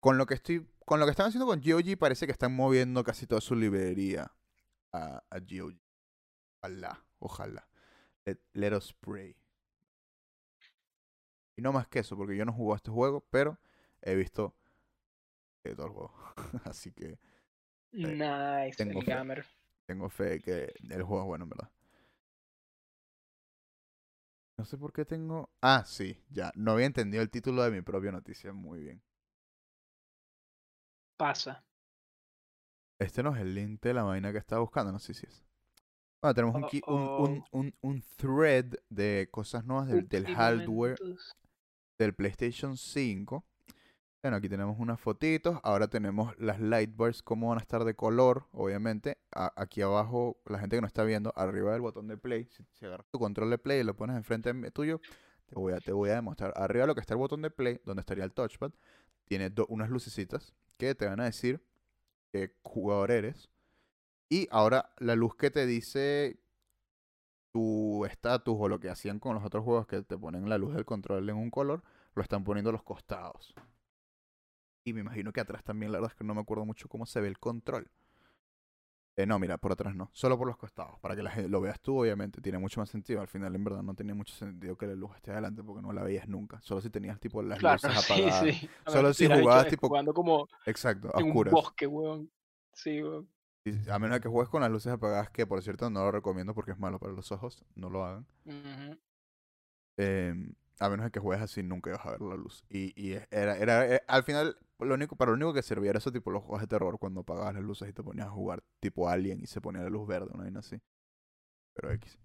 Con 0.00 0.18
lo 0.18 0.26
que 0.26 0.34
estoy, 0.34 0.66
con 0.86 1.00
lo 1.00 1.06
que 1.06 1.10
están 1.12 1.26
haciendo 1.26 1.46
con 1.46 1.60
GOG 1.60 1.96
parece 1.98 2.26
que 2.26 2.32
están 2.32 2.54
moviendo 2.54 3.02
casi 3.04 3.26
toda 3.26 3.40
su 3.40 3.54
librería 3.54 4.32
a, 4.92 5.22
a 5.30 5.38
GOG. 5.40 5.74
Ojalá, 6.62 7.04
ojalá. 7.18 7.68
Let, 8.24 8.38
let 8.54 8.76
us 8.76 8.92
pray. 8.94 9.36
Y 11.56 11.62
no 11.62 11.72
más 11.72 11.86
que 11.88 12.00
eso, 12.00 12.16
porque 12.16 12.36
yo 12.36 12.44
no 12.44 12.52
jugué 12.52 12.74
a 12.74 12.76
este 12.76 12.90
juego, 12.90 13.26
pero 13.30 13.58
he 14.00 14.14
visto 14.14 14.54
eh, 15.64 15.74
todo 15.74 15.86
el 15.86 15.92
juego. 15.92 16.14
Así 16.64 16.92
que 16.92 17.18
Nice, 17.92 18.76
tengo 18.76 19.00
el 19.00 19.02
fe. 19.02 19.12
gamer. 19.12 19.46
tengo 19.86 20.10
fe 20.10 20.40
que 20.40 20.74
el 20.90 21.02
juego 21.02 21.22
es 21.22 21.26
bueno, 21.28 21.44
en 21.44 21.50
verdad. 21.50 21.70
No 24.56 24.64
sé 24.64 24.78
por 24.78 24.92
qué 24.94 25.04
tengo... 25.04 25.50
Ah, 25.60 25.84
sí, 25.86 26.22
ya. 26.30 26.52
No 26.54 26.72
había 26.72 26.86
entendido 26.86 27.22
el 27.22 27.30
título 27.30 27.62
de 27.64 27.70
mi 27.70 27.82
propia 27.82 28.12
noticia 28.12 28.52
muy 28.52 28.80
bien. 28.80 29.02
Pasa. 31.16 31.62
Este 32.98 33.22
no 33.22 33.34
es 33.34 33.40
el 33.40 33.54
link 33.54 33.80
de 33.82 33.94
la 33.94 34.02
vaina 34.04 34.32
que 34.32 34.38
estaba 34.38 34.60
buscando, 34.60 34.92
no 34.92 34.98
sé 34.98 35.14
si 35.14 35.26
es. 35.26 35.44
Bueno, 36.20 36.34
tenemos 36.34 36.54
un, 36.54 36.64
un, 36.86 37.02
un, 37.18 37.44
un, 37.50 37.74
un 37.80 38.02
thread 38.16 38.66
de 38.90 39.28
cosas 39.30 39.64
nuevas 39.64 39.88
del, 39.88 40.08
del 40.08 40.24
hardware 40.36 40.96
del 41.98 42.14
PlayStation 42.14 42.76
5. 42.76 43.44
Bueno, 44.22 44.36
aquí 44.36 44.48
tenemos 44.48 44.78
unas 44.78 45.00
fotitos. 45.00 45.58
Ahora 45.64 45.88
tenemos 45.88 46.38
las 46.38 46.60
lightbars, 46.60 47.22
cómo 47.24 47.48
van 47.48 47.58
a 47.58 47.60
estar 47.62 47.82
de 47.84 47.94
color, 47.96 48.46
obviamente. 48.52 49.18
A- 49.34 49.52
aquí 49.56 49.82
abajo, 49.82 50.40
la 50.46 50.60
gente 50.60 50.76
que 50.76 50.80
no 50.80 50.86
está 50.86 51.02
viendo, 51.02 51.32
arriba 51.34 51.72
del 51.72 51.80
botón 51.80 52.06
de 52.06 52.16
play, 52.16 52.46
si, 52.46 52.64
si 52.72 52.86
agarras 52.86 53.08
tu 53.10 53.18
control 53.18 53.50
de 53.50 53.58
play 53.58 53.80
y 53.80 53.84
lo 53.84 53.96
pones 53.96 54.16
enfrente 54.16 54.52
tuyo, 54.70 55.00
te 55.46 55.56
voy 55.56 55.72
a, 55.72 55.80
te 55.80 55.92
voy 55.92 56.10
a 56.10 56.14
demostrar. 56.14 56.52
Arriba 56.54 56.86
lo 56.86 56.94
que 56.94 57.00
está 57.00 57.14
el 57.14 57.18
botón 57.18 57.42
de 57.42 57.50
play, 57.50 57.80
donde 57.84 58.00
estaría 58.00 58.22
el 58.22 58.32
touchpad, 58.32 58.70
tiene 59.24 59.52
unas 59.68 59.90
lucecitas 59.90 60.54
que 60.78 60.94
te 60.94 61.06
van 61.06 61.20
a 61.20 61.24
decir 61.24 61.64
qué 62.32 62.54
jugador 62.62 63.10
eres. 63.10 63.48
Y 64.28 64.48
ahora 64.50 64.92
la 64.98 65.14
luz 65.14 65.34
que 65.36 65.50
te 65.50 65.66
dice 65.66 66.40
tu 67.52 68.06
estatus 68.06 68.56
o 68.58 68.68
lo 68.68 68.80
que 68.80 68.88
hacían 68.88 69.18
con 69.18 69.34
los 69.34 69.44
otros 69.44 69.62
juegos 69.64 69.86
que 69.86 70.02
te 70.02 70.16
ponen 70.16 70.48
la 70.48 70.58
luz 70.58 70.74
del 70.74 70.86
control 70.86 71.28
en 71.28 71.36
un 71.36 71.50
color, 71.50 71.82
lo 72.14 72.22
están 72.22 72.44
poniendo 72.44 72.70
a 72.70 72.72
los 72.72 72.82
costados. 72.82 73.54
Y 74.84 74.94
me 74.94 75.00
imagino 75.00 75.32
que 75.32 75.40
atrás 75.40 75.62
también, 75.62 75.92
la 75.92 75.98
verdad 75.98 76.12
es 76.12 76.18
que 76.18 76.24
no 76.24 76.34
me 76.34 76.40
acuerdo 76.40 76.64
mucho 76.64 76.88
cómo 76.88 77.06
se 77.06 77.20
ve 77.20 77.28
el 77.28 77.38
control. 77.38 77.90
Eh, 79.14 79.26
no, 79.26 79.38
mira, 79.38 79.58
por 79.58 79.72
atrás 79.72 79.94
no, 79.94 80.08
solo 80.14 80.38
por 80.38 80.46
los 80.46 80.56
costados, 80.56 80.98
para 81.00 81.14
que 81.14 81.22
la 81.22 81.30
gente 81.30 81.50
lo 81.50 81.60
veas 81.60 81.78
tú, 81.80 82.00
obviamente, 82.00 82.40
tiene 82.40 82.56
mucho 82.58 82.80
más 82.80 82.88
sentido. 82.88 83.20
Al 83.20 83.28
final, 83.28 83.54
en 83.54 83.62
verdad, 83.62 83.82
no 83.82 83.94
tenía 83.94 84.14
mucho 84.14 84.34
sentido 84.34 84.76
que 84.76 84.86
la 84.86 84.94
luz 84.94 85.14
esté 85.16 85.32
adelante 85.32 85.62
porque 85.62 85.82
no 85.82 85.92
la 85.92 86.02
veías 86.02 86.26
nunca. 86.28 86.60
Solo 86.62 86.80
si 86.80 86.88
tenías 86.88 87.20
tipo 87.20 87.42
las 87.42 87.58
Claro, 87.58 87.78
luces 87.82 87.90
sí, 88.06 88.12
apagadas. 88.12 88.40
sí. 88.56 88.70
Solo 88.86 89.12
si 89.12 89.26
jugabas 89.28 89.68
tipo- 89.68 89.88
Jugando 89.88 90.14
como 90.14 90.48
Exacto, 90.64 91.08
a 91.14 91.18
en 91.20 91.24
un 91.26 91.30
oscuras. 91.32 91.52
bosque, 91.52 91.86
weón. 91.86 92.30
Sí, 92.72 93.02
weón. 93.02 93.28
Y 93.64 93.90
A 93.90 93.98
menos 93.98 94.18
que 94.20 94.28
juegues 94.30 94.48
con 94.48 94.62
las 94.62 94.70
luces 94.70 94.92
apagadas, 94.92 95.28
que 95.30 95.46
por 95.46 95.62
cierto 95.62 95.90
no 95.90 96.00
lo 96.04 96.10
recomiendo 96.10 96.54
porque 96.54 96.72
es 96.72 96.78
malo 96.78 96.98
para 96.98 97.12
los 97.12 97.30
ojos, 97.32 97.64
no 97.74 97.90
lo 97.90 98.04
hagan. 98.06 98.26
A 100.80 100.88
menos 100.90 101.04
de 101.06 101.10
que 101.12 101.20
juegues 101.20 101.42
así, 101.44 101.62
nunca 101.62 101.90
ibas 101.90 102.04
a 102.06 102.10
ver 102.12 102.20
la 102.22 102.36
luz. 102.36 102.64
Y, 102.68 102.92
y 103.00 103.12
es- 103.14 103.28
era, 103.30 103.56
era, 103.58 103.86
eh, 103.96 104.02
al 104.08 104.24
final, 104.24 104.56
lo 104.80 104.94
único, 104.94 105.16
para 105.16 105.30
lo 105.30 105.36
único 105.36 105.54
que 105.54 105.62
servía 105.62 105.90
era 105.90 105.98
eso, 105.98 106.12
tipo 106.12 106.30
los 106.30 106.42
juegos 106.42 106.60
de 106.62 106.66
terror, 106.68 106.98
cuando 106.98 107.20
apagabas 107.22 107.54
las 107.54 107.62
luces 107.62 107.88
y 107.88 107.92
te 107.92 108.02
ponías 108.02 108.28
a 108.28 108.30
jugar 108.30 108.62
tipo 108.80 109.08
Alien 109.08 109.40
y 109.42 109.46
se 109.46 109.60
ponía 109.60 109.82
la 109.82 109.90
luz 109.90 110.06
verde, 110.08 110.30
una 110.34 110.44
vaina 110.44 110.60
así. 110.60 110.80
Pero 111.74 111.92
X. 111.92 112.18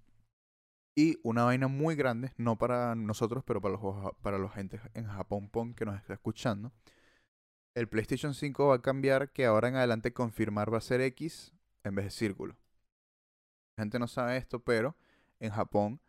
Y 0.96 1.18
una 1.24 1.46
vaina 1.46 1.68
muy 1.68 1.96
grande, 1.96 2.34
no 2.38 2.58
para 2.58 2.96
nosotros, 2.96 3.44
pero 3.46 3.62
para 3.62 3.76
los, 3.78 4.14
para 4.22 4.38
los 4.40 4.52
gente 4.54 4.82
en 4.96 5.06
Japón 5.08 5.50
Pon 5.50 5.74
que 5.74 5.86
nos 5.86 5.96
está 5.96 6.14
escuchando. 6.14 6.72
El 7.76 7.88
PlayStation 7.88 8.34
5 8.34 8.68
va 8.68 8.76
a 8.76 8.82
cambiar 8.82 9.32
que 9.32 9.46
ahora 9.46 9.70
en 9.70 9.78
adelante 9.78 10.12
confirmar 10.12 10.74
va 10.74 10.80
a 10.80 10.82
ser 10.82 11.00
X 11.00 11.54
en 11.86 11.96
vez 11.96 12.04
de 12.04 12.12
círculo. 12.12 12.58
La 13.76 13.84
gente 13.84 14.00
no 14.00 14.08
sabe 14.08 14.38
esto, 14.38 14.60
pero 14.60 14.96
en 15.40 15.52
Japón 15.52 16.00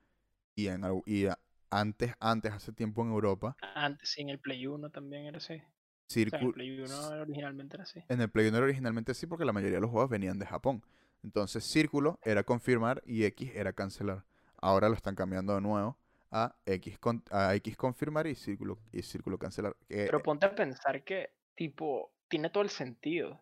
y 0.57 0.69
en 0.69 0.83
y 1.07 1.27
antes, 1.71 2.15
antes, 2.21 2.53
hace 2.53 2.73
tiempo 2.73 3.03
en 3.03 3.09
Europa, 3.11 3.57
Antes 3.75 4.11
sí, 4.11 4.21
en 4.23 4.29
el 4.31 4.39
Play 4.39 4.67
1 4.67 4.91
también 4.91 5.27
era 5.27 5.39
así. 5.39 5.55
O 5.55 6.31
sea, 6.31 6.39
en 6.41 6.47
el 6.47 6.53
Play 6.53 6.81
1 6.81 7.09
originalmente 7.21 7.77
era 7.77 7.85
así. 7.85 8.03
en 8.09 8.21
el 8.21 8.31
Play 8.31 8.49
1 8.49 8.57
era 8.57 8.65
originalmente 8.65 9.15
sí, 9.15 9.27
porque 9.27 9.45
la 9.45 9.53
mayoría 9.53 9.77
de 9.77 9.81
los 9.83 9.91
juegos 9.91 10.11
venían 10.11 10.39
de 10.39 10.47
Japón. 10.47 10.83
Entonces, 11.23 11.65
círculo 11.65 12.19
era 12.25 12.45
confirmar 12.45 13.03
y 13.05 13.25
X 13.25 13.51
era 13.55 13.73
cancelar. 13.73 14.25
Ahora 14.61 14.89
lo 14.89 14.95
están 14.95 15.15
cambiando 15.15 15.55
de 15.55 15.61
nuevo 15.61 15.99
a 16.31 16.55
X, 16.67 16.99
con- 16.99 17.23
a 17.31 17.55
X 17.57 17.77
confirmar 17.77 18.27
y 18.27 18.35
círculo, 18.35 18.79
y 18.93 19.03
círculo 19.03 19.39
cancelar. 19.39 19.77
Que- 19.89 20.07
Pero 20.07 20.23
ponte 20.23 20.47
a 20.47 20.55
pensar 20.55 21.03
que, 21.05 21.31
tipo, 21.55 22.13
tiene 22.29 22.51
todo 22.51 22.63
el 22.63 22.71
sentido 22.71 23.41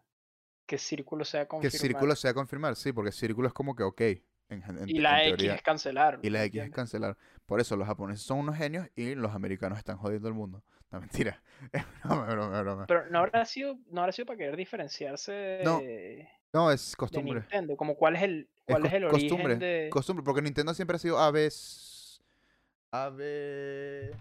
que 0.66 0.78
círculo 0.78 1.24
sea 1.24 1.42
que 1.42 1.48
confirmar. 1.48 1.80
círculo 1.80 2.16
sea 2.16 2.34
confirmar, 2.34 2.76
sí, 2.76 2.92
porque 2.92 3.12
círculo 3.12 3.48
es 3.48 3.54
como 3.54 3.74
que 3.76 3.82
ok. 3.84 4.02
En, 4.48 4.62
gen- 4.62 4.78
en- 4.78 4.88
y 4.88 4.98
la 5.00 5.22
en 5.22 5.28
X 5.30 5.36
teoría. 5.36 5.54
es 5.56 5.62
cancelar. 5.62 6.18
Y 6.22 6.30
la 6.30 6.38
¿me 6.40 6.44
X 6.46 6.62
es 6.62 6.70
cancelar. 6.70 7.16
Por 7.46 7.60
eso 7.60 7.76
los 7.76 7.86
japoneses 7.86 8.24
son 8.24 8.38
unos 8.38 8.56
genios 8.56 8.88
y 8.94 9.14
los 9.14 9.34
americanos 9.34 9.78
están 9.78 9.96
jodiendo 9.96 10.28
el 10.28 10.34
mundo. 10.34 10.62
No, 10.92 11.00
mentira. 11.00 11.42
Es 11.72 11.84
broma, 12.04 12.26
es 12.28 12.34
broma, 12.34 12.56
es 12.58 12.62
broma. 12.62 12.86
Pero 12.86 13.10
no 13.10 13.18
habrá 13.18 13.44
sido, 13.44 13.76
no 13.90 14.02
habrá 14.02 14.12
sido 14.12 14.26
para 14.26 14.36
querer 14.38 14.56
diferenciarse 14.56 15.60
No, 15.64 15.80
de, 15.80 16.28
No, 16.52 16.70
es 16.70 16.92
de 16.92 16.96
costumbre. 16.96 17.40
Nintendo. 17.40 17.76
Como 17.76 17.96
cuál 17.96 18.14
es 18.14 18.22
el, 18.22 18.48
cuál 18.66 18.86
es, 18.86 18.92
cos- 18.92 18.94
el 18.96 19.08
costumbre. 19.08 19.44
origen 19.46 19.58
de. 19.58 19.88
Costumbre, 19.90 20.24
porque 20.24 20.42
Nintendo 20.42 20.72
siempre 20.74 20.94
ha 20.94 20.98
sido 21.00 21.18
AB. 21.18 21.50
AB. 22.92 24.12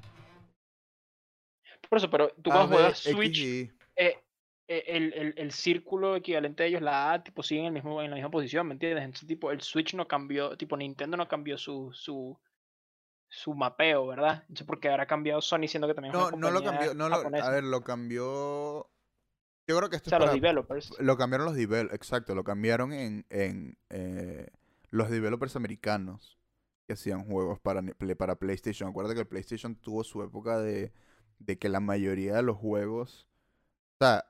Por 1.88 1.98
eso, 2.00 2.10
pero 2.10 2.30
tú 2.42 2.50
cuando 2.50 2.68
juegas 2.70 2.98
Switch, 2.98 3.72
eh, 3.96 4.20
el, 4.68 5.14
el, 5.14 5.34
el 5.38 5.52
círculo 5.52 6.16
equivalente 6.16 6.64
a 6.64 6.66
ellos, 6.66 6.82
la 6.82 7.14
A, 7.14 7.24
tipo, 7.24 7.44
siguen 7.44 7.66
en, 7.66 7.68
el 7.68 7.74
mismo, 7.74 8.02
en 8.02 8.10
la 8.10 8.16
misma 8.16 8.32
posición, 8.32 8.68
¿me 8.68 8.74
entiendes? 8.74 9.04
Entonces, 9.04 9.28
tipo, 9.28 9.52
el 9.52 9.62
Switch 9.62 9.94
no 9.94 10.08
cambió, 10.08 10.58
tipo, 10.58 10.76
Nintendo 10.76 11.18
no 11.18 11.28
cambió 11.28 11.58
su, 11.58 11.92
su, 11.94 12.38
su 13.28 13.54
mapeo, 13.54 14.08
¿verdad? 14.08 14.42
Entonces, 14.44 14.66
porque 14.66 14.90
habrá 14.90 15.06
cambiado 15.06 15.42
Sony, 15.42 15.68
siendo 15.68 15.88
que 15.88 15.94
también 15.94 16.16
es 16.16 16.20
No, 16.20 16.28
una 16.30 16.38
no 16.38 16.52
lo 16.52 16.64
cambió. 16.64 16.94
No 16.94 17.10
lo, 17.10 17.18
japonesa. 17.18 17.48
a 17.48 17.52
ver, 17.52 17.64
lo 17.64 17.82
cambió. 17.82 18.90
Yo 19.68 19.78
creo 19.78 19.90
que 19.90 19.96
esto 19.98 20.10
o 20.10 20.12
sea, 20.12 20.20
es 20.20 20.26
los 20.26 20.34
developers. 20.34 20.94
Lo 21.00 21.18
cambiaron 21.18 21.46
los 21.46 21.56
developers, 21.56 21.96
exacto, 21.96 22.36
lo 22.36 22.44
cambiaron 22.44 22.94
en, 22.94 23.26
en 23.30 23.78
eh, 23.90 24.48
los 24.90 25.10
developers 25.10 25.56
americanos 25.56 26.40
que 26.88 26.94
hacían 26.94 27.26
juegos 27.26 27.60
para, 27.60 27.82
para 28.18 28.36
PlayStation. 28.36 28.90
Acuérdate 28.90 29.16
que 29.16 29.22
el 29.22 29.28
PlayStation 29.28 29.76
tuvo 29.76 30.04
su 30.04 30.22
época 30.22 30.60
de, 30.60 30.92
de 31.40 31.58
que 31.58 31.68
la 31.70 31.80
mayoría 31.80 32.36
de 32.36 32.44
los 32.44 32.58
juegos, 32.58 33.28
o 34.00 34.06
sea, 34.06 34.26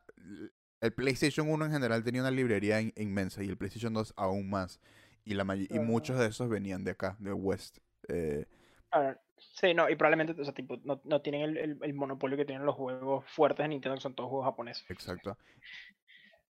el 0.81 0.93
PlayStation 0.93 1.49
1 1.49 1.65
en 1.65 1.71
general 1.71 2.03
tenía 2.03 2.21
una 2.21 2.31
librería 2.31 2.81
in- 2.81 2.93
inmensa 2.95 3.43
y 3.43 3.49
el 3.49 3.57
PlayStation 3.57 3.93
2 3.93 4.13
aún 4.17 4.49
más. 4.49 4.79
Y, 5.23 5.33
la 5.33 5.43
may- 5.43 5.67
y 5.69 5.79
muchos 5.79 6.19
de 6.19 6.27
esos 6.27 6.49
venían 6.49 6.83
de 6.83 6.91
acá, 6.91 7.15
de 7.19 7.33
West. 7.33 7.79
Eh, 8.07 8.45
Ah, 8.91 9.15
sí, 9.37 9.73
no, 9.73 9.89
y 9.89 9.95
probablemente, 9.95 10.39
o 10.39 10.45
sea, 10.45 10.53
tipo, 10.53 10.77
no, 10.83 11.01
no 11.03 11.21
tienen 11.21 11.41
el, 11.41 11.57
el- 11.57 11.77
el 11.81 11.93
monopolio 11.93 12.37
que 12.37 12.45
tienen 12.45 12.65
los 12.65 12.75
juegos 12.75 13.25
fuertes 13.27 13.63
de 13.63 13.69
Nintendo, 13.69 13.95
que 13.95 14.01
son 14.01 14.15
todos 14.15 14.29
juegos 14.29 14.45
japoneses. 14.45 14.85
exacto. 14.89 15.37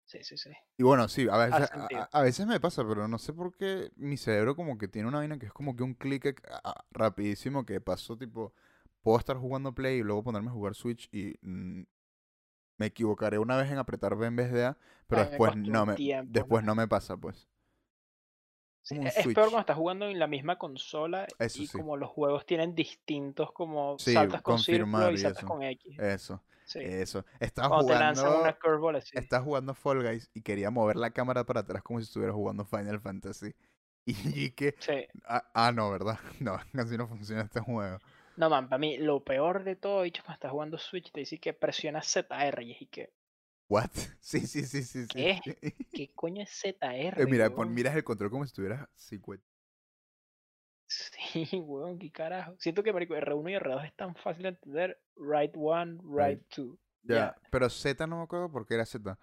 Sí, 0.04 0.18
sí, 0.22 0.36
sí. 0.36 0.50
Y 0.78 0.82
bueno, 0.84 1.08
sí, 1.08 1.26
a 1.28 1.36
veces, 1.36 1.70
a, 1.72 2.08
a- 2.12 2.22
veces 2.22 2.46
me 2.46 2.60
pasa, 2.60 2.86
pero 2.86 3.08
no 3.08 3.18
sé 3.18 3.32
por 3.32 3.56
qué 3.56 3.90
mi 3.96 4.16
cerebro 4.16 4.54
como 4.54 4.78
que 4.78 4.86
tiene 4.88 5.08
una 5.08 5.18
vaina 5.18 5.38
que 5.38 5.46
es 5.46 5.52
como 5.52 5.74
que 5.74 5.82
un 5.82 5.94
clic 5.94 6.42
a- 6.48 6.84
rapidísimo 6.90 7.64
que 7.66 7.80
pasó 7.80 8.16
tipo, 8.16 8.52
puedo 9.02 9.18
estar 9.18 9.36
jugando 9.36 9.74
Play 9.74 9.98
y 9.98 10.02
luego 10.02 10.22
ponerme 10.22 10.48
a 10.50 10.52
jugar 10.52 10.74
Switch 10.74 11.08
y 11.12 11.36
mm, 11.42 11.82
me 12.78 12.86
equivocaré 12.86 13.38
una 13.38 13.56
vez 13.56 13.70
en 13.70 13.78
apretar 13.78 14.16
B 14.16 14.26
en 14.26 14.36
vez 14.36 14.52
de 14.52 14.66
A, 14.66 14.78
pero 15.06 15.22
después 15.24 15.56
no 15.56 15.86
me, 15.86 15.94
tiempo, 15.94 16.30
después 16.32 16.62
¿no? 16.64 16.68
no 16.74 16.74
me 16.82 16.88
pasa, 16.88 17.16
pues. 17.16 17.48
Sí, 18.82 18.98
un 18.98 19.06
es 19.08 19.14
peor 19.14 19.34
cuando 19.50 19.60
estás 19.60 19.76
jugando 19.76 20.06
en 20.06 20.18
la 20.18 20.28
misma 20.28 20.58
consola 20.58 21.26
Eso 21.38 21.62
y 21.62 21.66
sí. 21.66 21.72
como 21.76 21.96
los 21.96 22.08
juegos 22.08 22.46
tienen 22.46 22.74
distintos, 22.74 23.50
como 23.52 23.98
Sí, 23.98 24.12
saltas 24.12 24.42
con 24.42 24.58
círculo 24.60 25.10
y 25.10 25.18
saltas 25.18 25.44
con 25.44 25.62
X. 25.62 25.98
Eso, 25.98 26.44
eso. 26.78 27.24
Estaba 27.40 27.68
Cuando 27.68 27.86
te 27.86 27.96
lanzan 27.96 28.32
jugando, 28.32 28.42
una 28.44 28.52
curveball 28.58 28.96
así. 28.96 29.18
estaba 29.18 29.42
jugando 29.42 29.74
Fall 29.74 30.02
Guys 30.02 30.30
y 30.34 30.42
quería 30.42 30.70
mover 30.70 30.96
la 30.96 31.10
cámara 31.10 31.44
para 31.44 31.60
atrás 31.60 31.82
como 31.82 31.98
si 32.00 32.04
estuviera 32.04 32.32
jugando 32.32 32.64
Final 32.64 33.00
Fantasy. 33.00 33.54
Y 34.06 34.52
que, 34.52 34.76
ah, 35.24 35.50
ah, 35.52 35.72
no, 35.72 35.90
¿verdad? 35.90 36.18
No, 36.40 36.54
así 36.80 36.96
no 36.96 37.08
funciona 37.08 37.42
este 37.42 37.60
juego. 37.60 37.98
No, 38.36 38.48
man, 38.48 38.68
para 38.68 38.78
mí 38.78 38.96
lo 38.98 39.22
peor 39.24 39.64
de 39.64 39.76
todo, 39.76 40.02
dicho, 40.02 40.22
cuando 40.22 40.34
estás 40.36 40.50
jugando 40.52 40.78
Switch, 40.78 41.10
te 41.12 41.20
dice 41.20 41.38
que 41.38 41.52
presiona 41.52 42.02
ZR 42.02 42.62
y 42.62 42.72
es 42.72 42.88
que, 42.90 43.12
What? 43.68 43.90
Sí, 44.20 44.40
sí, 44.46 44.64
sí, 44.64 44.82
sí. 44.82 45.06
¿Qué? 45.08 45.40
sí. 45.44 45.54
¿qué 45.92 46.12
coño 46.14 46.42
es 46.42 46.50
ZR? 46.50 47.22
Eh, 47.22 47.26
mira, 47.26 47.50
pon- 47.50 47.72
miras 47.72 47.94
el 47.96 48.04
control 48.04 48.30
como 48.30 48.44
si 48.44 48.48
estuvieras 48.48 48.88
50. 48.94 49.44
Sí, 50.88 51.48
weón, 51.60 51.98
qué 51.98 52.10
carajo. 52.10 52.54
Siento 52.58 52.82
que 52.82 52.92
marico, 52.92 53.14
R1 53.14 53.50
y 53.50 53.54
R2 53.54 53.84
es 53.84 53.94
tan 53.96 54.14
fácil 54.16 54.44
de 54.44 54.48
entender. 54.50 54.98
Right 55.16 55.52
one, 55.56 55.98
right 56.04 56.40
two. 56.48 56.78
Ya, 57.02 57.36
pero 57.50 57.68
Z 57.70 58.06
no 58.06 58.16
me 58.18 58.22
acuerdo 58.24 58.50
por 58.50 58.66
qué 58.66 58.74
era 58.74 58.84
Z. 58.86 59.18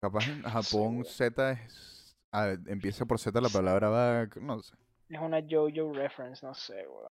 Capaz 0.00 0.28
en 0.28 0.42
Japón. 0.42 1.04
Z 1.04 1.52
es. 1.52 2.16
ah, 2.30 2.54
empieza 2.66 3.04
por 3.06 3.18
Z 3.18 3.40
la 3.40 3.48
palabra 3.48 3.88
back. 3.88 4.36
No 4.36 4.62
sé. 4.62 4.74
Es 5.08 5.18
una 5.18 5.40
JoJo 5.40 5.94
reference, 5.94 6.44
no 6.44 6.52
sé, 6.52 6.86
weón. 6.86 7.08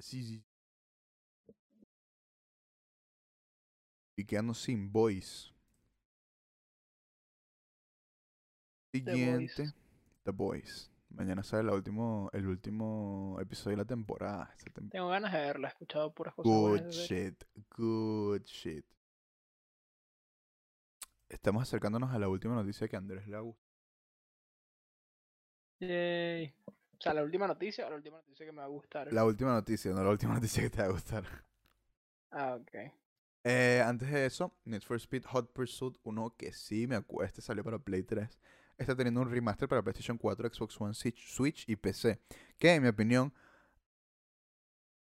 Sí, 0.00 0.24
sí. 0.24 0.44
Y 4.16 4.24
quedando 4.24 4.54
sin 4.54 4.90
voice. 4.92 5.50
Siguiente. 8.92 9.72
The 10.24 10.32
Boys. 10.32 10.90
Mañana 11.10 11.42
sale 11.42 11.64
la 11.64 11.74
último, 11.74 12.28
el 12.32 12.46
último 12.46 13.36
episodio 13.40 13.76
de 13.76 13.82
la 13.82 13.86
temporada. 13.86 14.54
Tem- 14.72 14.90
Tengo 14.90 15.08
ganas 15.08 15.32
de 15.32 15.38
verla, 15.40 15.68
he 15.68 15.70
escuchado 15.70 16.12
puras 16.12 16.34
cosas 16.34 16.52
Good 16.52 16.90
shit. 16.90 17.44
Good 17.76 18.42
shit. 18.44 18.84
Estamos 21.28 21.62
acercándonos 21.62 22.10
a 22.12 22.18
la 22.18 22.28
última 22.28 22.54
noticia 22.54 22.88
que 22.88 22.96
a 22.96 22.98
Andrés 22.98 23.26
le 23.26 23.38
gusta. 23.40 23.62
Yay. 25.80 26.54
O 27.00 27.02
sea, 27.02 27.14
la 27.14 27.22
última 27.22 27.46
noticia 27.46 27.86
o 27.86 27.90
la 27.90 27.96
última 27.96 28.18
noticia 28.18 28.44
que 28.44 28.52
me 28.52 28.58
va 28.58 28.64
a 28.64 28.68
gustar. 28.68 29.10
La 29.12 29.24
última 29.24 29.52
noticia, 29.54 29.90
no 29.92 30.04
la 30.04 30.10
última 30.10 30.34
noticia 30.40 30.62
que 30.62 30.68
te 30.70 30.82
va 30.82 30.88
a 30.88 30.90
gustar. 30.92 31.24
Ah, 32.30 32.56
ok. 32.60 32.74
Eh, 33.44 33.82
antes 33.84 34.10
de 34.10 34.26
eso, 34.26 34.54
Need 34.66 34.82
for 34.82 34.96
Speed 34.98 35.24
Hot 35.24 35.52
Pursuit, 35.54 35.96
uno 36.02 36.36
que 36.36 36.52
sí 36.52 36.86
me 36.86 36.96
acuerdo, 36.96 37.26
este 37.26 37.40
salió 37.40 37.64
para 37.64 37.78
Play 37.78 38.02
3. 38.02 38.38
Está 38.76 38.94
teniendo 38.94 39.22
un 39.22 39.30
remaster 39.30 39.66
para 39.66 39.82
PlayStation 39.82 40.18
4, 40.18 40.48
Xbox 40.52 40.78
One, 40.80 40.92
Switch- 40.92 41.64
y 41.66 41.76
PC. 41.76 42.20
Que 42.58 42.74
en 42.74 42.82
mi 42.82 42.88
opinión 42.88 43.32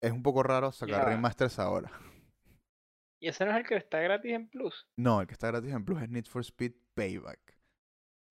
es 0.02 0.12
un 0.12 0.22
poco 0.22 0.42
raro 0.42 0.70
sacar 0.72 1.00
Ya. 1.00 1.04
remasters 1.06 1.58
ahora. 1.58 1.90
¿Y 3.20 3.28
ese 3.28 3.44
no 3.46 3.50
es 3.52 3.56
el 3.56 3.66
que 3.66 3.76
está 3.76 3.98
gratis 4.00 4.32
en 4.32 4.48
Plus? 4.48 4.86
No, 4.96 5.20
el 5.22 5.26
que 5.26 5.32
está 5.32 5.48
gratis 5.48 5.72
en 5.72 5.84
Plus 5.84 6.02
es 6.02 6.08
Need 6.10 6.26
for 6.26 6.42
Speed 6.44 6.72
Payback. 6.94 7.58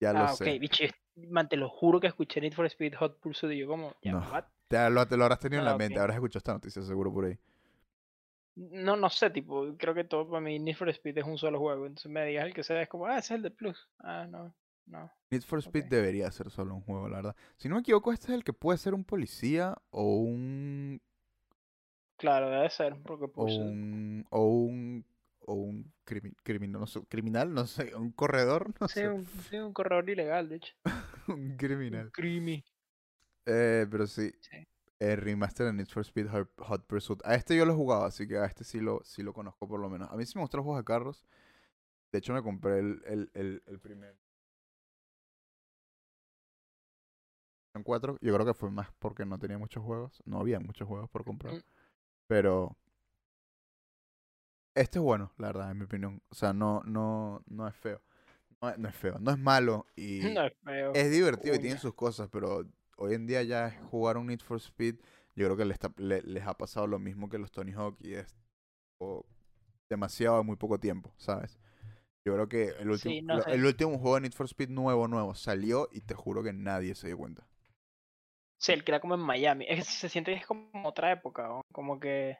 Ya 0.00 0.12
lo 0.12 0.20
ah, 0.20 0.32
ok, 0.32 0.38
sé. 0.38 0.58
bicho. 0.60 0.84
Man, 1.28 1.48
te 1.48 1.56
lo 1.56 1.68
juro 1.68 2.00
que 2.00 2.06
escuché 2.06 2.40
Need 2.40 2.52
for 2.54 2.66
Speed 2.66 2.94
Hot 2.94 3.18
Pursuit 3.20 3.52
y 3.52 3.58
yo 3.58 3.66
como, 3.68 3.94
ya, 4.02 4.12
No. 4.12 4.20
what? 4.32 4.44
Te 4.68 4.90
lo, 4.90 5.06
te 5.08 5.16
lo 5.16 5.24
habrás 5.24 5.40
tenido 5.40 5.62
en 5.62 5.68
Ah, 5.68 5.72
la 5.72 5.78
mente, 5.78 5.98
habrás 5.98 6.16
escuchado 6.16 6.38
esta 6.38 6.52
noticia 6.52 6.82
seguro 6.82 7.12
por 7.12 7.24
ahí. 7.24 7.38
No, 8.56 8.96
no 8.96 9.08
sé, 9.08 9.30
tipo, 9.30 9.74
creo 9.78 9.94
que 9.94 10.04
todo 10.04 10.28
para 10.28 10.40
mí 10.40 10.58
Need 10.58 10.76
for 10.76 10.88
Speed 10.88 11.18
es 11.18 11.24
un 11.24 11.38
solo 11.38 11.58
juego. 11.58 11.86
Entonces 11.86 12.10
me 12.10 12.24
digas 12.26 12.44
el 12.46 12.54
que 12.54 12.62
sea, 12.64 12.82
es 12.82 12.88
como, 12.88 13.06
ah, 13.06 13.18
ese 13.18 13.34
es 13.34 13.38
el 13.38 13.42
de 13.42 13.50
Plus. 13.50 13.88
Ah, 14.00 14.26
no, 14.28 14.52
no. 14.86 15.10
Need 15.30 15.42
for 15.42 15.60
Speed 15.60 15.84
debería 15.84 16.30
ser 16.32 16.50
solo 16.50 16.74
un 16.74 16.82
juego, 16.82 17.08
la 17.08 17.16
verdad. 17.16 17.36
Si 17.56 17.68
no 17.68 17.76
me 17.76 17.80
equivoco, 17.82 18.12
este 18.12 18.26
es 18.28 18.34
el 18.34 18.44
que 18.44 18.52
puede 18.52 18.78
ser 18.78 18.94
un 18.94 19.04
policía 19.04 19.76
o 19.90 20.02
un 20.20 21.00
Claro, 22.16 22.50
debe 22.50 22.68
ser, 22.70 22.96
porque 23.04 23.26
o 23.26 23.28
Pursuit. 23.28 23.60
un 23.60 24.26
o 24.30 24.42
un 24.44 25.04
o 25.48 25.54
un 25.54 25.92
crimi- 26.06 26.34
criminal, 26.42 26.80
no 26.80 26.86
sé, 26.86 27.00
criminal, 27.08 27.52
no 27.54 27.66
sé, 27.66 27.94
un 27.94 28.12
corredor, 28.12 28.72
no 28.80 28.88
Sí, 28.88 29.00
sé, 29.00 29.08
un, 29.08 29.26
sí, 29.26 29.56
un 29.56 29.72
corredor 29.72 30.08
ilegal, 30.08 30.48
de 30.48 30.56
hecho. 30.56 30.74
un 31.28 31.56
criminal. 31.56 32.06
Un 32.06 32.10
crimi. 32.10 32.64
Eh, 33.46 33.86
pero 33.90 34.06
sí, 34.06 34.30
Sí. 34.40 34.66
el 34.98 35.16
remaster 35.18 35.66
de 35.66 35.72
Need 35.72 35.88
for 35.88 36.02
Speed 36.04 36.28
Hot, 36.28 36.50
Hot 36.58 36.86
Pursuit. 36.86 37.20
A 37.24 37.34
este 37.34 37.56
yo 37.56 37.64
lo 37.64 37.72
he 37.72 37.76
jugado, 37.76 38.04
así 38.04 38.26
que 38.28 38.36
a 38.38 38.46
este 38.46 38.64
sí 38.64 38.80
lo 38.80 39.02
sí 39.04 39.22
lo 39.22 39.32
conozco 39.32 39.68
por 39.68 39.80
lo 39.80 39.88
menos. 39.88 40.10
A 40.10 40.16
mí 40.16 40.26
sí 40.26 40.32
me 40.36 40.42
gustan 40.42 40.58
los 40.58 40.64
juegos 40.66 40.80
de 40.82 40.84
carros. 40.84 41.24
De 42.12 42.18
hecho 42.20 42.34
me 42.34 42.42
compré 42.42 42.80
el 42.80 43.02
el 43.06 43.30
el, 43.34 43.62
el 43.66 43.80
primer 43.80 44.16
4. 47.84 48.18
Yo 48.20 48.34
creo 48.34 48.46
que 48.46 48.54
fue 48.54 48.70
más 48.70 48.88
porque 48.98 49.24
no 49.24 49.38
tenía 49.38 49.58
muchos 49.58 49.82
juegos, 49.84 50.22
no 50.24 50.40
había 50.40 50.60
muchos 50.60 50.88
juegos 50.88 51.08
por 51.10 51.24
comprar. 51.24 51.54
Mm. 51.54 51.60
Pero 52.26 52.76
este 54.80 54.98
es 54.98 55.02
bueno, 55.02 55.32
la 55.38 55.48
verdad, 55.48 55.70
en 55.70 55.78
mi 55.78 55.84
opinión. 55.84 56.22
O 56.30 56.34
sea, 56.34 56.52
no, 56.52 56.82
no, 56.84 57.42
no 57.46 57.66
es 57.68 57.74
feo. 57.76 58.00
No, 58.60 58.70
es- 58.70 58.78
no 58.78 58.88
es 58.88 58.94
feo, 58.96 59.18
no 59.20 59.30
es 59.30 59.38
malo 59.38 59.86
y 59.96 60.20
No 60.40 60.44
es 60.44 60.52
feo. 60.64 60.92
es 60.94 61.10
divertido 61.10 61.54
y 61.54 61.58
tiene 61.60 61.78
sus 61.78 61.94
cosas, 61.94 62.28
pero 62.30 62.64
hoy 62.96 63.14
en 63.14 63.26
día 63.26 63.42
ya 63.42 63.68
es 63.68 63.74
jugar 63.90 64.16
un 64.16 64.26
Need 64.26 64.40
for 64.40 64.56
Speed, 64.58 64.96
yo 65.36 65.44
creo 65.46 65.56
que 65.56 65.64
les, 65.64 65.74
está- 65.76 65.92
le- 65.96 66.22
les 66.22 66.44
ha 66.46 66.54
pasado 66.54 66.86
lo 66.88 66.98
mismo 66.98 67.28
que 67.28 67.38
los 67.38 67.52
Tony 67.52 67.72
Hawk 67.72 67.96
y 68.00 68.14
es 68.14 68.34
o, 69.00 69.24
demasiado 69.88 70.40
en 70.40 70.46
muy 70.46 70.56
poco 70.56 70.80
tiempo, 70.80 71.12
¿sabes? 71.18 71.58
Yo 72.26 72.34
creo 72.34 72.48
que 72.48 72.68
el 72.80 72.90
último, 72.90 73.14
Sí, 73.14 73.22
no 73.22 73.36
lo- 73.36 73.42
sé. 73.44 73.52
el 73.52 73.64
último 73.64 73.98
juego 73.98 74.16
de 74.16 74.22
Need 74.22 74.32
for 74.32 74.46
Speed 74.46 74.70
nuevo, 74.70 75.06
nuevo, 75.08 75.34
salió 75.34 75.88
y 75.92 76.00
te 76.00 76.14
juro 76.14 76.42
que 76.42 76.52
nadie 76.52 76.94
se 76.96 77.06
dio 77.06 77.16
cuenta. 77.16 77.46
Sí, 78.60 78.72
el 78.72 78.82
que 78.82 78.90
era 78.90 79.00
como 79.00 79.14
en 79.14 79.20
Miami. 79.20 79.66
Es 79.68 79.76
que 79.76 79.84
se 79.84 80.08
siente 80.08 80.32
que 80.32 80.38
es 80.40 80.46
como 80.46 80.68
otra 80.88 81.12
época, 81.12 81.46
¿no? 81.46 81.60
como 81.72 82.00
que. 82.00 82.38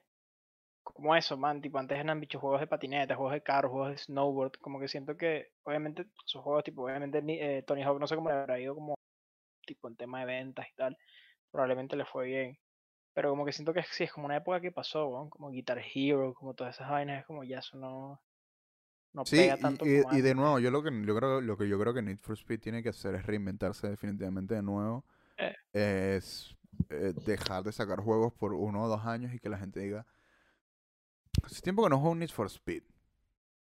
Como 0.83 1.15
eso, 1.15 1.37
man. 1.37 1.61
Tipo, 1.61 1.79
antes 1.79 1.99
eran 1.99 2.21
bichos 2.21 2.41
juegos 2.41 2.61
de 2.61 2.67
patineta, 2.67 3.15
juegos 3.15 3.35
de 3.35 3.43
carros, 3.43 3.71
juegos 3.71 3.91
de 3.91 3.99
snowboard. 3.99 4.53
Como 4.61 4.81
que 4.81 4.89
siento 4.89 5.17
que, 5.17 5.53
obviamente, 5.65 6.07
esos 6.27 6.43
juegos, 6.43 6.65
tipo, 6.65 6.85
obviamente, 6.85 7.23
eh, 7.27 7.63
Tony 7.63 7.83
Hawk 7.83 8.01
no 8.01 8.07
sé 8.07 8.17
cómo 8.17 8.31
le 8.31 8.37
habrá 8.37 8.59
ido, 8.59 8.75
como, 8.75 8.95
tipo, 9.67 9.89
en 9.89 9.97
tema 9.97 10.21
de 10.21 10.27
ventas 10.27 10.67
y 10.73 10.75
tal. 10.77 10.97
Probablemente 11.51 11.97
le 11.97 12.05
fue 12.05 12.27
bien. 12.27 12.59
Pero 13.15 13.31
como 13.31 13.45
que 13.45 13.53
siento 13.53 13.75
que 13.75 13.83
sí, 13.83 14.05
es 14.05 14.13
como 14.13 14.27
una 14.27 14.37
época 14.37 14.61
que 14.61 14.73
pasó, 14.73 15.11
¿no? 15.11 15.29
Como 15.31 15.51
Guitar 15.51 15.81
Hero, 15.95 16.35
como 16.35 16.55
todas 16.55 16.77
esas 16.77 16.89
vainas. 16.91 17.21
Es 17.21 17.27
como 17.27 17.45
ya 17.45 17.59
eso 17.59 17.77
no. 17.77 18.21
No 19.13 19.25
Sí, 19.25 19.37
pega 19.37 19.57
tanto 19.57 19.87
y, 19.87 20.03
como 20.03 20.17
y 20.17 20.21
de 20.21 20.35
nuevo, 20.35 20.59
yo 20.59 20.71
lo 20.71 20.83
que 20.83 20.91
yo 21.05 21.17
creo, 21.17 21.41
lo 21.41 21.57
que 21.57 21.69
yo 21.69 21.81
creo 21.81 21.95
que 21.95 22.03
Need 22.03 22.19
for 22.19 22.35
Speed 22.35 22.61
tiene 22.61 22.83
que 22.83 22.91
hacer 22.91 23.15
es 23.15 23.27
reinventarse 23.27 23.89
definitivamente 23.89 24.55
de 24.55 24.63
nuevo. 24.63 25.05
Eh. 25.39 25.55
Es 25.73 26.57
eh, 26.91 27.13
dejar 27.27 27.65
de 27.65 27.73
sacar 27.73 28.01
juegos 28.01 28.33
por 28.35 28.53
uno 28.53 28.85
o 28.85 28.89
dos 28.89 29.05
años 29.07 29.35
y 29.35 29.39
que 29.39 29.49
la 29.49 29.59
gente 29.59 29.81
diga, 29.81 30.07
hace 31.43 31.61
tiempo 31.63 31.83
que 31.85 31.91
no 31.91 31.99
juego 31.99 32.13
un 32.13 32.19
Need 32.21 32.31
for 32.31 32.47
Speed. 32.47 32.83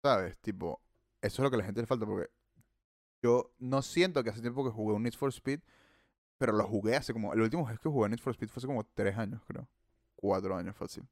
¿Sabes? 0.03 0.39
Tipo, 0.39 0.81
eso 1.23 1.43
es 1.43 1.45
lo 1.45 1.51
que 1.51 1.57
a 1.57 1.61
la 1.61 1.65
gente 1.65 1.81
le 1.83 1.87
falta 1.87 2.07
porque 2.07 2.31
yo 3.23 3.53
no 3.59 3.83
siento 3.83 4.23
que 4.23 4.31
hace 4.31 4.41
tiempo 4.41 4.65
que 4.65 4.71
jugué 4.71 4.95
un 4.95 5.03
Need 5.03 5.15
for 5.15 5.31
Speed, 5.33 5.61
pero 6.39 6.53
lo 6.55 6.67
jugué 6.67 6.97
hace 6.97 7.13
como, 7.13 7.33
el 7.35 7.41
último 7.43 7.67
vez 7.67 7.79
que 7.81 7.89
jugué 7.89 8.09
Need 8.09 8.21
for 8.21 8.33
Speed 8.35 8.49
fue 8.51 8.61
hace 8.61 8.67
como 8.69 8.85
tres 8.85 9.17
años, 9.19 9.43
creo. 9.47 9.69
Cuatro 10.17 10.57
años 10.57 10.77
fácil. 10.77 11.05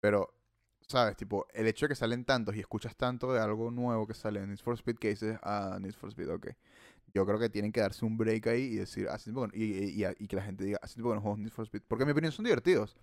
Pero 0.00 0.32
¿sabes? 0.88 1.16
Tipo, 1.16 1.46
el 1.54 1.66
hecho 1.68 1.86
de 1.86 1.90
que 1.90 1.94
salen 1.96 2.24
tantos 2.24 2.56
y 2.56 2.60
escuchas 2.60 2.96
tanto 2.96 3.32
de 3.32 3.40
algo 3.40 3.70
nuevo 3.70 4.06
que 4.06 4.14
sale 4.14 4.40
en 4.40 4.48
Need 4.50 4.58
for 4.60 4.74
Speed 4.76 4.96
que 4.98 5.10
dices, 5.10 5.38
ah, 5.42 5.78
Need 5.80 5.94
for 5.94 6.10
Speed, 6.10 6.30
ok. 6.30 6.48
Yo 7.14 7.26
creo 7.26 7.38
que 7.38 7.50
tienen 7.50 7.72
que 7.72 7.80
darse 7.80 8.04
un 8.04 8.16
break 8.18 8.46
ahí 8.48 8.62
y 8.64 8.76
decir, 8.76 9.08
hace 9.08 9.24
tiempo 9.26 9.42
que 9.48 9.58
no- 9.58 9.64
y, 9.64 9.66
y- 10.02 10.04
y- 10.04 10.24
y 10.24 10.28
que 10.28 10.36
la 10.36 10.42
gente 10.42 10.64
diga, 10.64 10.78
hace 10.82 10.94
tiempo 10.94 11.10
que 11.10 11.16
no 11.16 11.22
juego 11.22 11.36
Need 11.38 11.50
for 11.52 11.64
Speed. 11.66 11.82
Porque 11.88 12.04
en 12.04 12.08
mi 12.08 12.12
opinión 12.12 12.32
son 12.32 12.44
divertidos. 12.44 12.96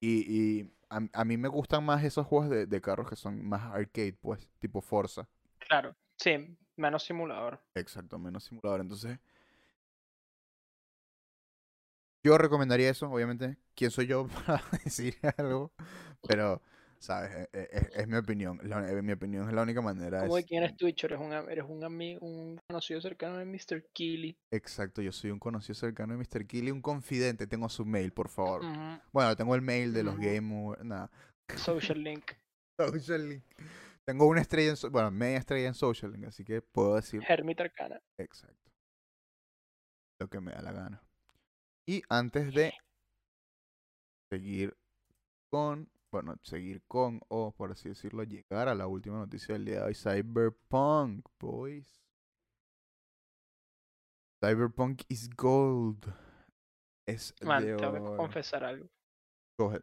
Y, 0.00 0.60
y 0.60 0.72
a, 0.90 1.00
a 1.12 1.24
mí 1.24 1.36
me 1.36 1.48
gustan 1.48 1.84
más 1.84 2.04
esos 2.04 2.26
juegos 2.26 2.50
de, 2.50 2.66
de 2.66 2.80
carros 2.80 3.08
que 3.08 3.16
son 3.16 3.44
más 3.48 3.62
arcade, 3.74 4.14
pues, 4.14 4.48
tipo 4.60 4.80
Forza. 4.80 5.28
Claro, 5.58 5.94
sí, 6.16 6.56
menos 6.76 7.04
simulador. 7.04 7.60
Exacto, 7.74 8.18
menos 8.18 8.44
simulador. 8.44 8.80
Entonces, 8.82 9.18
yo 12.22 12.38
recomendaría 12.38 12.90
eso, 12.90 13.10
obviamente. 13.10 13.58
¿Quién 13.74 13.90
soy 13.90 14.06
yo 14.06 14.26
para 14.46 14.62
decir 14.84 15.16
algo? 15.36 15.72
Pero, 16.26 16.62
¿sabes? 16.98 17.30
E- 17.34 17.48
e- 17.52 17.68
Es, 17.72 17.82
es 17.96 18.08
mi 18.08 18.16
opinión. 18.16 18.58
La- 18.64 18.88
en 18.90 19.04
mi 19.04 19.12
opinión 19.12 19.48
es 19.48 19.54
la 19.54 19.62
única 19.62 19.80
manera. 19.80 20.20
¿Cómo 20.22 20.34
de 20.36 20.40
es- 20.42 20.46
quién 20.46 20.62
eres 20.62 20.76
tú, 20.76 20.86
Icho? 20.86 21.06
Eres 21.06 21.20
un, 21.20 21.32
eres 21.32 21.64
un 21.68 21.84
amigo, 21.84 22.26
un 22.26 22.58
conocido 22.68 23.00
cercano 23.00 23.36
de 23.38 23.44
Mr. 23.44 23.84
Keely. 23.94 24.36
Exacto, 24.52 25.00
yo 25.02 25.12
soy 25.12 25.30
un 25.30 25.38
conocido 25.38 25.74
cercano 25.74 26.16
de 26.16 26.18
Mr. 26.18 26.46
Killy, 26.46 26.70
un 26.70 26.82
confidente. 26.82 27.46
Tengo 27.46 27.68
su 27.68 27.84
mail, 27.84 28.12
por 28.12 28.28
favor. 28.28 28.62
Bueno, 29.12 29.36
tengo 29.36 29.54
el 29.54 29.62
mail 29.62 29.92
de 29.92 30.02
los 30.02 30.14
Ujú. 30.14 30.22
Game 30.24 30.54
Awards, 30.54 30.84
Nada. 30.84 31.10
Social 31.56 32.02
Link. 32.04 32.32
Social 32.78 33.28
Link. 33.28 33.44
Tengo 34.04 34.26
una 34.26 34.40
estrella 34.40 34.70
en. 34.70 34.76
so- 34.76 34.90
Bueno, 34.90 35.10
media 35.10 35.38
estrella 35.38 35.68
en 35.68 35.74
Social 35.74 36.12
Link, 36.12 36.24
así 36.26 36.44
que 36.44 36.62
puedo 36.62 36.94
decir. 36.96 37.22
Hermit 37.28 37.60
Arcana. 37.60 38.00
Exacto. 38.18 38.70
Lo 40.20 40.28
que 40.28 40.40
me 40.40 40.52
da 40.52 40.62
la 40.62 40.72
gana. 40.72 41.02
Y 41.86 42.02
antes 42.08 42.52
de 42.52 42.72
seguir 44.30 44.76
con, 45.50 45.88
bueno, 46.10 46.36
seguir 46.42 46.82
con, 46.86 47.20
o 47.28 47.52
por 47.52 47.72
así 47.72 47.88
decirlo, 47.88 48.22
llegar 48.24 48.68
a 48.68 48.74
la 48.74 48.86
última 48.86 49.18
noticia 49.18 49.54
del 49.54 49.64
día 49.64 49.80
de 49.80 49.82
hoy, 49.86 49.94
Cyberpunk, 49.94 51.26
boys. 51.38 52.02
Cyberpunk 54.40 55.02
is 55.08 55.28
gold. 55.36 56.04
Es 57.06 57.34
Man, 57.42 57.64
de 57.64 57.76
tengo 57.76 57.92
que 57.92 58.16
confesar 58.16 58.64
algo. 58.64 58.88
Go 59.58 59.70
ahead. 59.70 59.82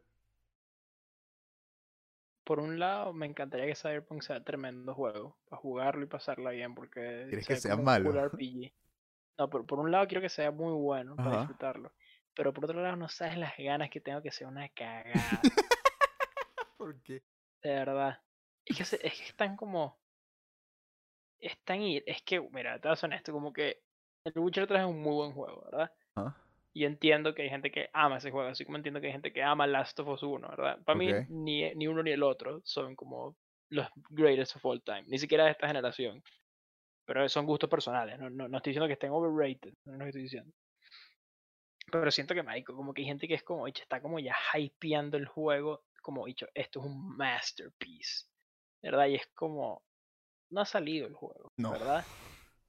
Por 2.45 2.59
un 2.59 2.79
lado, 2.79 3.11
me 3.11 3.25
encantaría 3.25 3.65
que 3.65 3.75
Cyberpunk 3.75 4.21
sea 4.21 4.43
tremendo 4.43 4.93
juego, 4.93 5.35
para 5.49 5.59
jugarlo 5.59 6.03
y 6.03 6.07
pasarla 6.07 6.51
bien, 6.51 6.75
porque 6.75 7.25
¿Quieres 7.27 7.47
que 7.47 7.55
sea 7.55 7.75
malo? 7.75 8.11
RPG. 8.29 8.71
No, 9.37 9.49
por, 9.49 9.65
por 9.65 9.79
un 9.79 9.91
lado 9.91 10.07
quiero 10.07 10.21
que 10.21 10.29
sea 10.29 10.51
muy 10.51 10.73
bueno 10.73 11.15
para 11.15 11.31
Ajá. 11.31 11.37
disfrutarlo, 11.39 11.91
pero 12.33 12.53
por 12.53 12.65
otro 12.65 12.81
lado 12.81 12.95
no 12.95 13.09
sabes 13.09 13.37
las 13.37 13.53
ganas 13.57 13.89
que 13.89 13.99
tengo 13.99 14.21
que 14.21 14.31
sea 14.31 14.47
una 14.47 14.69
cagada, 14.75 15.41
¿Por 16.77 17.01
qué? 17.01 17.21
de 17.61 17.69
verdad. 17.69 18.19
Es 18.65 18.77
que, 18.77 18.83
es 19.07 19.17
que 19.19 19.25
están 19.25 19.55
como... 19.55 19.97
Están 21.39 21.81
y 21.81 22.01
es 22.05 22.21
que, 22.23 22.39
mira, 22.41 22.79
te 22.79 22.95
ser 22.95 23.07
honesto, 23.07 23.31
como 23.31 23.51
que 23.53 23.81
el 24.25 24.39
Witcher 24.39 24.67
3 24.67 24.81
es 24.81 24.87
un 24.87 25.01
muy 25.01 25.13
buen 25.13 25.33
juego, 25.33 25.65
¿verdad? 25.65 25.91
Ah, 26.15 26.35
Y 26.73 26.85
entiendo 26.85 27.35
que 27.35 27.43
hay 27.43 27.49
gente 27.49 27.71
que 27.71 27.89
ama 27.93 28.17
ese 28.17 28.31
juego, 28.31 28.49
así 28.49 28.65
como 28.65 28.77
entiendo 28.77 28.99
que 28.99 29.07
hay 29.07 29.13
gente 29.13 29.31
que 29.31 29.43
ama 29.43 29.67
Last 29.67 29.99
of 29.99 30.07
Us 30.07 30.23
1, 30.23 30.47
¿verdad? 30.47 30.79
Para 30.83 30.97
mí, 30.97 31.11
ni, 31.29 31.73
ni 31.75 31.87
uno 31.87 32.01
ni 32.01 32.11
el 32.11 32.23
otro 32.23 32.61
son 32.63 32.95
como 32.95 33.35
los 33.69 33.87
greatest 34.09 34.55
of 34.55 34.65
all 34.65 34.81
time, 34.81 35.03
ni 35.07 35.19
siquiera 35.19 35.45
de 35.45 35.51
esta 35.51 35.67
generación. 35.67 36.23
Pero 37.05 37.27
son 37.29 37.45
gustos 37.45 37.69
personales, 37.69 38.17
no, 38.17 38.29
no, 38.29 38.47
no 38.47 38.57
estoy 38.57 38.71
diciendo 38.71 38.87
que 38.87 38.93
estén 38.93 39.11
overrated, 39.11 39.73
no 39.85 39.93
es 39.93 39.99
lo 39.99 40.05
que 40.05 40.09
estoy 40.09 40.23
diciendo. 40.23 40.51
Pero 41.91 42.09
siento 42.11 42.33
que, 42.33 42.41
marico, 42.43 42.75
como 42.75 42.93
que 42.93 43.01
hay 43.01 43.07
gente 43.07 43.27
que 43.27 43.35
es 43.35 43.43
como, 43.43 43.63
"Oye, 43.63 43.81
está 43.81 44.01
como 44.01 44.19
ya 44.19 44.35
hypeando 44.57 45.17
el 45.17 45.27
juego, 45.27 45.83
como, 46.05 46.27
dicho, 46.27 46.45
esto 46.53 46.81
es 46.81 46.85
un 46.85 47.17
masterpiece, 47.17 48.27
¿verdad? 48.83 49.07
Y 49.07 49.15
es 49.15 49.25
como, 49.33 49.81
no 50.51 50.61
ha 50.61 50.65
salido 50.65 51.07
el 51.07 51.15
juego, 51.15 51.51
No. 51.57 51.71
¿verdad? 51.71 52.05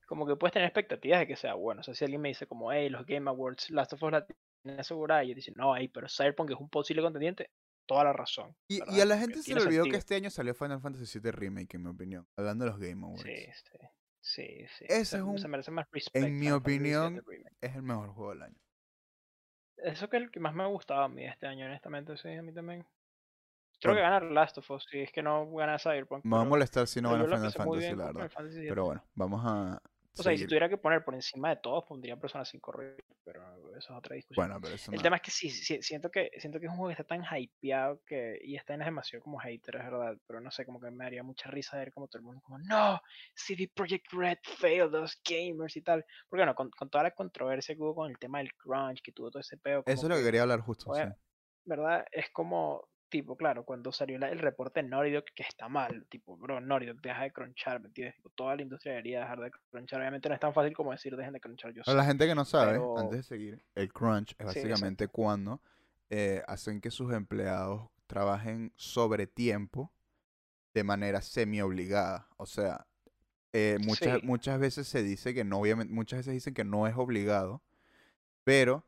Como 0.06 0.26
que 0.26 0.36
puedes 0.36 0.54
tener 0.54 0.66
expectativas 0.68 1.20
de 1.20 1.26
que 1.26 1.36
sea 1.36 1.52
bueno. 1.52 1.82
O 1.82 1.84
sea, 1.84 1.92
si 1.94 2.04
alguien 2.04 2.22
me 2.22 2.30
dice 2.30 2.46
como, 2.46 2.72
hey, 2.72 2.88
los 2.88 3.04
Game 3.04 3.28
Awards, 3.28 3.68
Last 3.70 3.92
of 3.92 4.02
Us 4.04 4.12
la 4.12 4.24
tiene 4.24 4.80
asegurada, 4.80 5.22
y 5.22 5.28
yo 5.28 5.34
dice, 5.34 5.52
no, 5.54 5.76
hey, 5.76 5.88
pero 5.88 6.08
Cyberpunk 6.08 6.52
es 6.52 6.56
un 6.58 6.70
posible 6.70 7.02
contendiente, 7.02 7.50
toda 7.84 8.04
la 8.04 8.14
razón. 8.14 8.56
Y, 8.68 8.80
a 8.80 9.04
la 9.04 9.18
gente 9.18 9.42
se 9.42 9.50
le 9.54 9.60
olvidó 9.60 9.82
sentido. 9.82 9.92
que 9.92 9.98
este 9.98 10.14
año 10.14 10.30
salió 10.30 10.54
Final 10.54 10.80
Fantasy 10.80 11.18
VII 11.18 11.30
Remake, 11.32 11.76
en 11.76 11.82
mi 11.82 11.90
opinión. 11.90 12.26
Hablando 12.38 12.64
de 12.64 12.70
los 12.70 12.80
Game 12.80 13.04
Awards. 13.04 13.22
Sí, 13.22 13.36
sí, 13.52 13.78
sí, 14.22 14.66
sí. 14.78 14.84
Ese 14.88 15.04
se, 15.04 15.16
es 15.18 15.22
un- 15.22 15.38
se 15.38 15.48
merece 15.48 15.70
más 15.72 15.86
respect. 15.90 16.24
en 16.24 16.38
mi 16.38 16.50
opinión. 16.50 17.22
Es 17.60 17.76
el 17.76 17.82
mejor 17.82 18.08
juego 18.14 18.30
del 18.30 18.44
año. 18.44 18.56
Eso 19.76 20.08
que 20.08 20.16
es 20.16 20.22
el 20.22 20.30
que 20.30 20.40
más 20.40 20.54
me 20.54 20.62
ha 20.62 20.66
gustado 20.68 21.02
a 21.02 21.08
mí 21.08 21.26
este 21.26 21.46
año, 21.46 21.66
honestamente, 21.66 22.16
sí, 22.16 22.30
a 22.30 22.42
mí 22.42 22.54
también. 22.54 22.86
Creo 23.86 23.94
Bueno. 23.94 23.96
que 23.96 24.02
ganar 24.02 24.22
Last 24.32 24.58
of 24.58 24.70
Us, 24.70 24.86
si 24.90 25.00
es 25.00 25.12
que 25.12 25.22
no 25.22 25.50
gana 25.52 25.78
Cyberpunk. 25.78 26.24
Me 26.24 26.36
va 26.36 26.42
a 26.42 26.44
molestar 26.44 26.86
si 26.86 27.00
no 27.00 27.10
gana 27.12 27.24
Final 27.24 27.52
Fantasy, 27.52 27.94
la 27.96 28.06
verdad. 28.06 28.30
Fantasy. 28.30 28.66
Pero 28.68 28.84
bueno, 28.84 29.04
vamos 29.14 29.42
a. 29.44 29.80
O 30.18 30.22
sea, 30.22 30.32
y 30.32 30.36
si 30.36 30.44
seguir. 30.44 30.48
tuviera 30.48 30.68
que 30.70 30.78
poner 30.78 31.04
por 31.04 31.14
encima 31.14 31.50
de 31.50 31.56
todos, 31.56 31.84
pondría 31.84 32.16
Persona 32.16 32.42
5 32.46 32.72
Royal, 32.72 32.96
pero 33.22 33.42
eso 33.76 33.92
es 33.92 33.98
otra 33.98 34.14
discusión. 34.16 34.46
Bueno, 34.48 34.58
pero 34.62 34.74
eso 34.74 34.90
El 34.90 34.96
no- 34.96 35.02
tema 35.02 35.16
es 35.16 35.22
que 35.22 35.30
sí, 35.30 35.50
sí, 35.50 35.82
siento 35.82 36.10
que 36.10 36.30
siento 36.38 36.58
que 36.58 36.64
es 36.64 36.70
un 36.72 36.78
juego 36.78 36.88
que 36.88 37.02
está 37.02 37.04
tan 37.04 37.22
hypeado 37.22 38.00
que 38.06 38.38
y 38.42 38.56
está 38.56 38.72
en 38.72 38.80
demasiado 38.80 39.22
como 39.22 39.38
hater, 39.38 39.76
es 39.76 39.84
verdad, 39.84 40.16
pero 40.26 40.40
no 40.40 40.50
sé, 40.50 40.64
como 40.64 40.80
que 40.80 40.90
me 40.90 41.04
haría 41.04 41.22
mucha 41.22 41.50
risa 41.50 41.76
ver 41.76 41.92
como 41.92 42.08
todo 42.08 42.20
el 42.20 42.24
mundo 42.24 42.40
como 42.42 42.58
no, 42.60 42.98
CD 43.34 43.70
Projekt 43.74 44.10
Red 44.12 44.38
failed 44.42 44.90
los 44.90 45.20
gamers 45.22 45.76
y 45.76 45.82
tal. 45.82 46.02
Porque 46.30 46.40
bueno, 46.40 46.54
con, 46.54 46.70
con 46.70 46.88
toda 46.88 47.04
la 47.04 47.10
controversia 47.10 47.74
que 47.74 47.82
hubo 47.82 47.94
con 47.94 48.10
el 48.10 48.18
tema 48.18 48.38
del 48.38 48.54
crunch, 48.54 49.02
que 49.02 49.12
tuvo 49.12 49.30
todo 49.30 49.40
ese 49.40 49.58
peo, 49.58 49.84
como 49.84 49.92
Eso 49.94 50.06
es 50.06 50.08
lo 50.10 50.16
que 50.16 50.24
quería 50.24 50.40
hablar 50.42 50.60
justo. 50.60 50.88
Oye, 50.92 51.04
sí. 51.08 51.12
¿verdad? 51.66 52.06
Es 52.10 52.30
como 52.30 52.88
tipo, 53.08 53.36
claro, 53.36 53.64
cuando 53.64 53.92
salió 53.92 54.18
la- 54.18 54.30
el 54.30 54.38
reporte 54.38 54.82
de 54.82 54.88
que 55.34 55.42
está 55.42 55.68
mal, 55.68 56.06
tipo, 56.08 56.36
bro, 56.36 56.60
Dog 56.60 57.00
deja 57.00 57.22
de 57.22 57.32
crunchar, 57.32 57.80
¿me 57.80 57.88
entiendes? 57.88 58.16
Tipo, 58.16 58.30
toda 58.30 58.56
la 58.56 58.62
industria 58.62 58.92
debería 58.92 59.20
dejar 59.20 59.40
de 59.40 59.50
crunchar. 59.70 60.00
Obviamente 60.00 60.28
no 60.28 60.34
es 60.34 60.40
tan 60.40 60.52
fácil 60.52 60.74
como 60.74 60.92
decir 60.92 61.16
dejen 61.16 61.32
de 61.32 61.40
crunchar 61.40 61.72
yo 61.72 61.82
Para 61.84 61.98
la 61.98 62.04
gente 62.04 62.26
que 62.26 62.34
no 62.34 62.44
sabe, 62.44 62.72
pero- 62.72 62.98
antes 62.98 63.18
de 63.18 63.22
seguir, 63.22 63.64
el 63.74 63.92
crunch 63.92 64.30
es 64.32 64.36
Sí, 64.38 64.44
básicamente 64.44 65.08
cuando 65.08 65.60
eh, 66.08 66.42
hacen 66.46 66.80
que 66.80 66.92
sus 66.92 67.12
empleados 67.12 67.88
trabajen 68.06 68.72
sobre 68.76 69.26
tiempo 69.26 69.92
de 70.72 70.84
manera 70.84 71.20
semi 71.20 71.60
obligada. 71.60 72.28
O 72.36 72.46
sea, 72.46 72.86
eh, 73.52 73.78
muchas, 73.80 74.20
Sí. 74.20 74.26
muchas 74.26 74.60
veces 74.60 74.86
se 74.86 75.02
dice 75.02 75.34
que 75.34 75.42
no, 75.42 75.58
obviamente, 75.58 75.92
muchas 75.92 76.18
veces 76.18 76.34
dicen 76.34 76.54
que 76.54 76.62
no 76.64 76.86
es 76.86 76.94
obligado, 76.96 77.60
pero, 78.44 78.85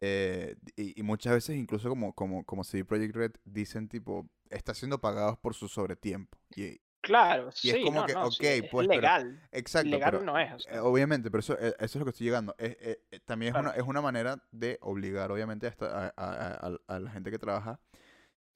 eh, 0.00 0.56
y, 0.76 0.98
y 1.00 1.02
muchas 1.02 1.32
veces 1.34 1.56
incluso 1.56 1.88
como, 1.88 2.14
como, 2.14 2.44
como 2.44 2.64
CD 2.64 2.84
Projekt 2.84 3.14
Red 3.16 3.32
dicen 3.44 3.88
tipo, 3.88 4.28
está 4.50 4.74
siendo 4.74 5.00
pagados 5.00 5.38
por 5.38 5.54
su 5.54 5.68
sobretiempo. 5.68 6.38
Y, 6.54 6.80
Claro, 7.02 7.50
Y 7.62 7.68
es 7.70 7.76
sí, 7.76 7.82
como 7.84 8.00
no, 8.00 8.06
que, 8.06 8.14
no, 8.14 8.30
sí, 8.32 8.38
ok, 8.40 8.44
es 8.64 8.70
pues, 8.70 8.88
pero- 8.88 9.00
legal. 9.00 9.48
exacto, 9.52 9.86
Ilegal 9.86 10.10
pero, 10.10 10.24
no 10.24 10.38
es, 10.40 10.52
o 10.52 10.56
eh, 10.56 10.60
sea. 10.60 10.82
obviamente, 10.82 11.30
pero 11.30 11.38
eso, 11.38 11.54
eh, 11.60 11.68
eso 11.78 11.84
es 11.84 11.94
lo 12.00 12.04
que 12.04 12.10
estoy 12.10 12.26
llegando. 12.26 12.52
Es, 12.58 12.76
eh, 12.80 13.00
también 13.24 13.50
es, 13.50 13.52
Claro. 13.60 13.68
una, 13.70 13.76
es 13.80 13.86
una 13.86 14.00
manera 14.02 14.42
de 14.50 14.76
obligar, 14.80 15.30
obviamente, 15.30 15.66
a, 15.66 15.68
esta- 15.68 16.12
a, 16.16 16.78
a- 16.88 16.98
la 16.98 17.10
gente 17.12 17.30
que 17.30 17.38
trabaja. 17.38 17.78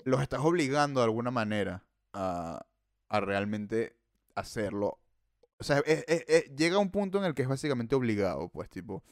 Los 0.04 0.20
estás 0.20 0.40
obligando 0.40 0.98
de 0.98 1.04
alguna 1.04 1.30
manera 1.30 1.84
a, 2.12 2.66
a 3.08 3.20
realmente 3.20 3.94
hacerlo. 4.34 4.98
O 5.60 5.62
sea, 5.62 5.78
es- 5.86 6.04
es- 6.08 6.24
es- 6.26 6.56
llega 6.56 6.78
un 6.78 6.90
punto 6.90 7.18
en 7.18 7.24
el 7.26 7.34
que 7.34 7.42
es 7.42 7.48
básicamente 7.48 7.94
obligado, 7.94 8.48
pues, 8.48 8.68
tipo. 8.68 9.04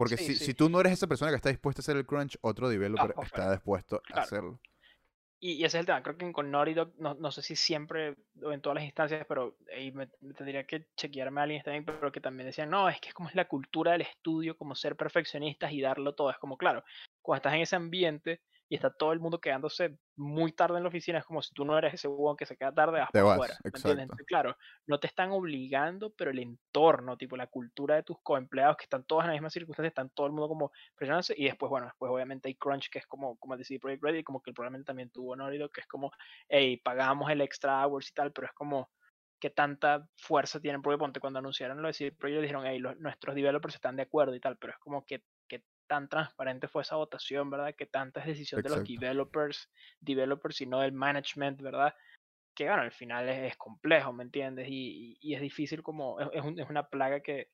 Porque 0.00 0.16
Sí, 0.16 0.28
si, 0.28 0.34
sí. 0.36 0.44
si 0.46 0.54
tú 0.54 0.70
no 0.70 0.80
eres 0.80 0.94
esa 0.94 1.06
persona 1.06 1.30
que 1.30 1.36
está 1.36 1.50
dispuesta 1.50 1.80
a 1.80 1.82
hacer 1.82 1.98
el 1.98 2.06
crunch, 2.06 2.38
otro 2.40 2.70
developer 2.70 3.14
está 3.22 3.52
dispuesto 3.52 4.00
a 4.14 4.20
hacerlo. 4.20 4.58
Y, 5.38 5.52
y 5.52 5.64
ese 5.64 5.76
es 5.76 5.80
el 5.80 5.84
tema. 5.84 6.02
Creo 6.02 6.16
que 6.16 6.32
con 6.32 6.50
Naughty 6.50 6.72
Dog, 6.72 6.94
no, 6.96 7.12
no 7.16 7.30
sé 7.30 7.42
si 7.42 7.54
siempre 7.54 8.16
o 8.42 8.50
en 8.50 8.62
todas 8.62 8.76
las 8.76 8.84
instancias, 8.84 9.26
pero 9.28 9.58
ahí 9.76 9.92
me, 9.92 10.08
me 10.22 10.32
tendría 10.32 10.64
que 10.64 10.86
chequearme 10.96 11.40
a 11.40 11.44
alguien 11.44 11.62
también, 11.62 11.84
pero 11.84 12.10
que 12.10 12.22
también 12.22 12.46
decían, 12.46 12.70
no, 12.70 12.88
es 12.88 12.98
que 12.98 13.08
es 13.08 13.14
como 13.14 13.28
es 13.28 13.34
la 13.34 13.46
cultura 13.46 13.92
del 13.92 14.00
estudio, 14.00 14.56
como 14.56 14.74
ser 14.74 14.96
perfeccionistas 14.96 15.70
y 15.70 15.82
darlo 15.82 16.14
todo. 16.14 16.30
Es 16.30 16.38
como, 16.38 16.56
claro, 16.56 16.82
cuando 17.20 17.40
estás 17.40 17.54
en 17.54 17.60
ese 17.60 17.76
ambiente 17.76 18.40
y 18.70 18.76
está 18.76 18.90
todo 18.92 19.12
el 19.12 19.20
mundo 19.20 19.40
quedándose 19.40 19.98
muy 20.16 20.52
tarde 20.52 20.78
en 20.78 20.84
la 20.84 20.88
oficina, 20.90 21.18
es 21.18 21.26
como 21.26 21.42
si 21.42 21.52
tú 21.54 21.66
no 21.66 21.76
eres 21.76 21.94
ese 21.94 22.08
huevón 22.08 22.36
que 22.38 22.46
se 22.46 22.56
queda 22.56 22.72
tarde, 22.72 23.00
vas, 23.00 23.10
afuera. 23.10 23.60
¿me 23.72 23.78
entiendes? 23.78 24.04
Entonces, 24.04 24.26
claro, 24.26 24.56
no 24.86 25.00
te 25.00 25.08
están 25.08 25.32
obligando, 25.32 26.14
pero 26.14 26.30
el 26.30 26.38
entorno, 26.38 27.16
tipo 27.18 27.36
la 27.36 27.48
cultura 27.48 27.96
de 27.96 28.04
tus 28.04 28.18
coempleados 28.22 28.76
que 28.78 28.84
están 28.84 29.04
todos 29.04 29.22
en 29.24 29.28
la 29.28 29.32
misma 29.34 29.50
circunstancia, 29.50 29.88
están 29.88 30.10
todo 30.10 30.26
el 30.26 30.32
mundo 30.32 30.48
como 30.48 30.72
presionándose 30.96 31.34
y 31.36 31.44
después, 31.46 31.68
bueno, 31.70 31.86
después 31.86 32.10
obviamente 32.12 32.48
hay 32.48 32.54
crunch 32.56 32.88
que 32.90 33.00
es 33.00 33.06
como, 33.06 33.36
como 33.38 33.54
el 33.54 33.64
CD 33.64 33.80
Projekt 33.80 34.02
Red 34.04 34.14
y 34.16 34.24
como 34.24 34.40
que 34.42 34.52
probablemente 34.52 34.86
también 34.86 35.10
tuvo 35.10 35.36
Dog, 35.36 35.72
que 35.72 35.80
es 35.82 35.86
como, 35.88 36.12
hey, 36.48 36.78
pagamos 36.84 37.30
el 37.30 37.40
extra 37.42 37.84
hours 37.86 38.08
y 38.10 38.14
tal, 38.14 38.32
pero 38.32 38.46
es 38.46 38.52
como 38.54 38.90
que 39.40 39.50
tanta 39.50 40.06
fuerza 40.16 40.60
tienen, 40.60 40.82
porque 40.82 40.98
ponte 40.98 41.20
cuando 41.20 41.38
anunciaron 41.38 41.80
lo 41.80 41.88
de 41.88 41.94
CD 41.94 42.12
Projekt 42.12 42.42
dijeron, 42.42 42.64
hey, 42.66 42.78
los- 42.78 42.98
nuestros 42.98 43.34
developers 43.34 43.74
están 43.74 43.96
de 43.96 44.02
acuerdo 44.02 44.34
y 44.34 44.40
tal, 44.40 44.58
pero 44.58 44.72
es 44.74 44.78
como 44.78 45.04
que 45.04 45.24
tan 45.90 46.08
transparente 46.08 46.68
fue 46.68 46.82
esa 46.82 46.94
votación, 46.94 47.50
¿verdad? 47.50 47.74
Que 47.76 47.86
tanta 47.86 48.20
es 48.20 48.26
decisión 48.28 48.62
de 48.62 48.68
los 48.70 48.78
Exacto. 48.78 48.92
developers, 48.92 49.68
developers 50.00 50.60
y 50.60 50.66
no 50.66 50.80
del 50.80 50.92
management, 50.92 51.60
¿verdad? 51.60 51.94
que 52.54 52.66
bueno, 52.68 52.82
al 52.82 52.92
final 52.92 53.28
es, 53.30 53.52
es 53.52 53.56
complejo, 53.56 54.12
¿me 54.12 54.24
entiendes? 54.24 54.68
Y, 54.68 55.16
y- 55.22 55.30
y 55.30 55.34
es 55.34 55.40
difícil 55.40 55.82
como, 55.82 56.20
es, 56.20 56.28
es 56.34 56.42
un- 56.44 56.58
es 56.60 56.68
una 56.70 56.88
plaga 56.88 57.20
que, 57.20 57.48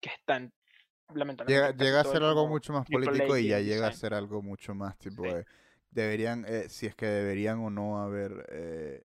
que 0.00 0.10
está 0.10 0.36
en, 0.36 0.52
lamentablemente. 1.14 1.46
Llega, 1.52 1.70
en 1.70 1.76
llega 1.78 2.00
a 2.00 2.04
ser 2.04 2.22
algo 2.22 2.46
mucho 2.48 2.72
más 2.72 2.86
político 2.86 3.36
y 3.36 3.48
ya 3.48 3.56
game 3.56 3.64
llega 3.64 3.86
a 3.86 3.90
design. 3.90 4.00
ser 4.00 4.14
algo 4.14 4.42
mucho 4.42 4.74
más 4.74 4.98
tipo 4.98 5.22
Sí. 5.24 5.30
de... 5.34 5.46
Deberían, 5.90 6.44
eh, 6.46 6.68
si 6.68 6.86
es 6.86 6.94
que 6.96 7.06
deberían 7.06 7.60
o 7.60 7.70
no 7.70 8.00
haber 8.02 8.46
eh, 8.50 9.04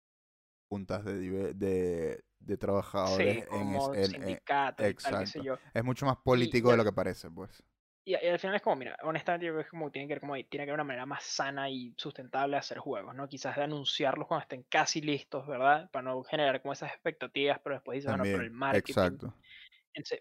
juntas 0.68 1.04
de, 1.04 1.14
de, 1.54 2.24
de 2.40 2.56
Sí, 2.56 2.58
trabajadores 2.58 3.38
en, 3.38 3.46
como 3.48 3.94
es- 3.94 4.14
en- 4.14 4.22
en- 4.28 4.28
sindicatos 4.28 4.86
y 4.90 4.94
tal, 4.94 5.18
qué 5.18 5.26
sé 5.26 5.38
exacto. 5.38 5.42
yo. 5.42 5.58
Es 5.74 5.84
mucho 5.84 6.06
más 6.06 6.16
político 6.18 6.70
de 6.70 6.76
ya- 6.76 6.82
lo 6.84 6.84
que 6.84 6.92
parece, 6.92 7.30
pues. 7.30 7.62
Y, 8.08 8.14
al 8.14 8.38
final 8.38 8.54
es 8.54 8.62
como, 8.62 8.76
mira, 8.76 8.96
honestamente 9.02 9.46
yo 9.46 9.52
creo 9.52 9.62
que 9.62 9.66
es 9.66 9.70
como 9.70 9.90
tiene 9.90 10.06
que 10.06 10.14
ver 10.14 10.20
como 10.20 10.34
tiene 10.34 10.64
que 10.64 10.70
haber 10.70 10.74
una 10.74 10.84
manera 10.84 11.06
más 11.06 11.24
sana 11.24 11.68
y 11.68 11.92
sustentable 11.96 12.52
de 12.52 12.60
hacer 12.60 12.78
juegos, 12.78 13.16
¿no? 13.16 13.28
Quizás 13.28 13.56
de 13.56 13.64
anunciarlos 13.64 14.28
cuando 14.28 14.42
estén 14.42 14.62
casi 14.68 15.00
listos, 15.00 15.44
¿verdad? 15.48 15.90
Para 15.90 16.04
no 16.04 16.22
generar 16.22 16.62
como 16.62 16.72
esas 16.72 16.92
expectativas, 16.92 17.58
pero 17.64 17.74
después 17.74 17.96
dices, 17.96 18.08
bueno, 18.12 18.22
pero 18.22 18.36
el 18.36 18.50
También, 18.50 18.58
marketing. 18.58 18.92
exacto. 18.92 19.34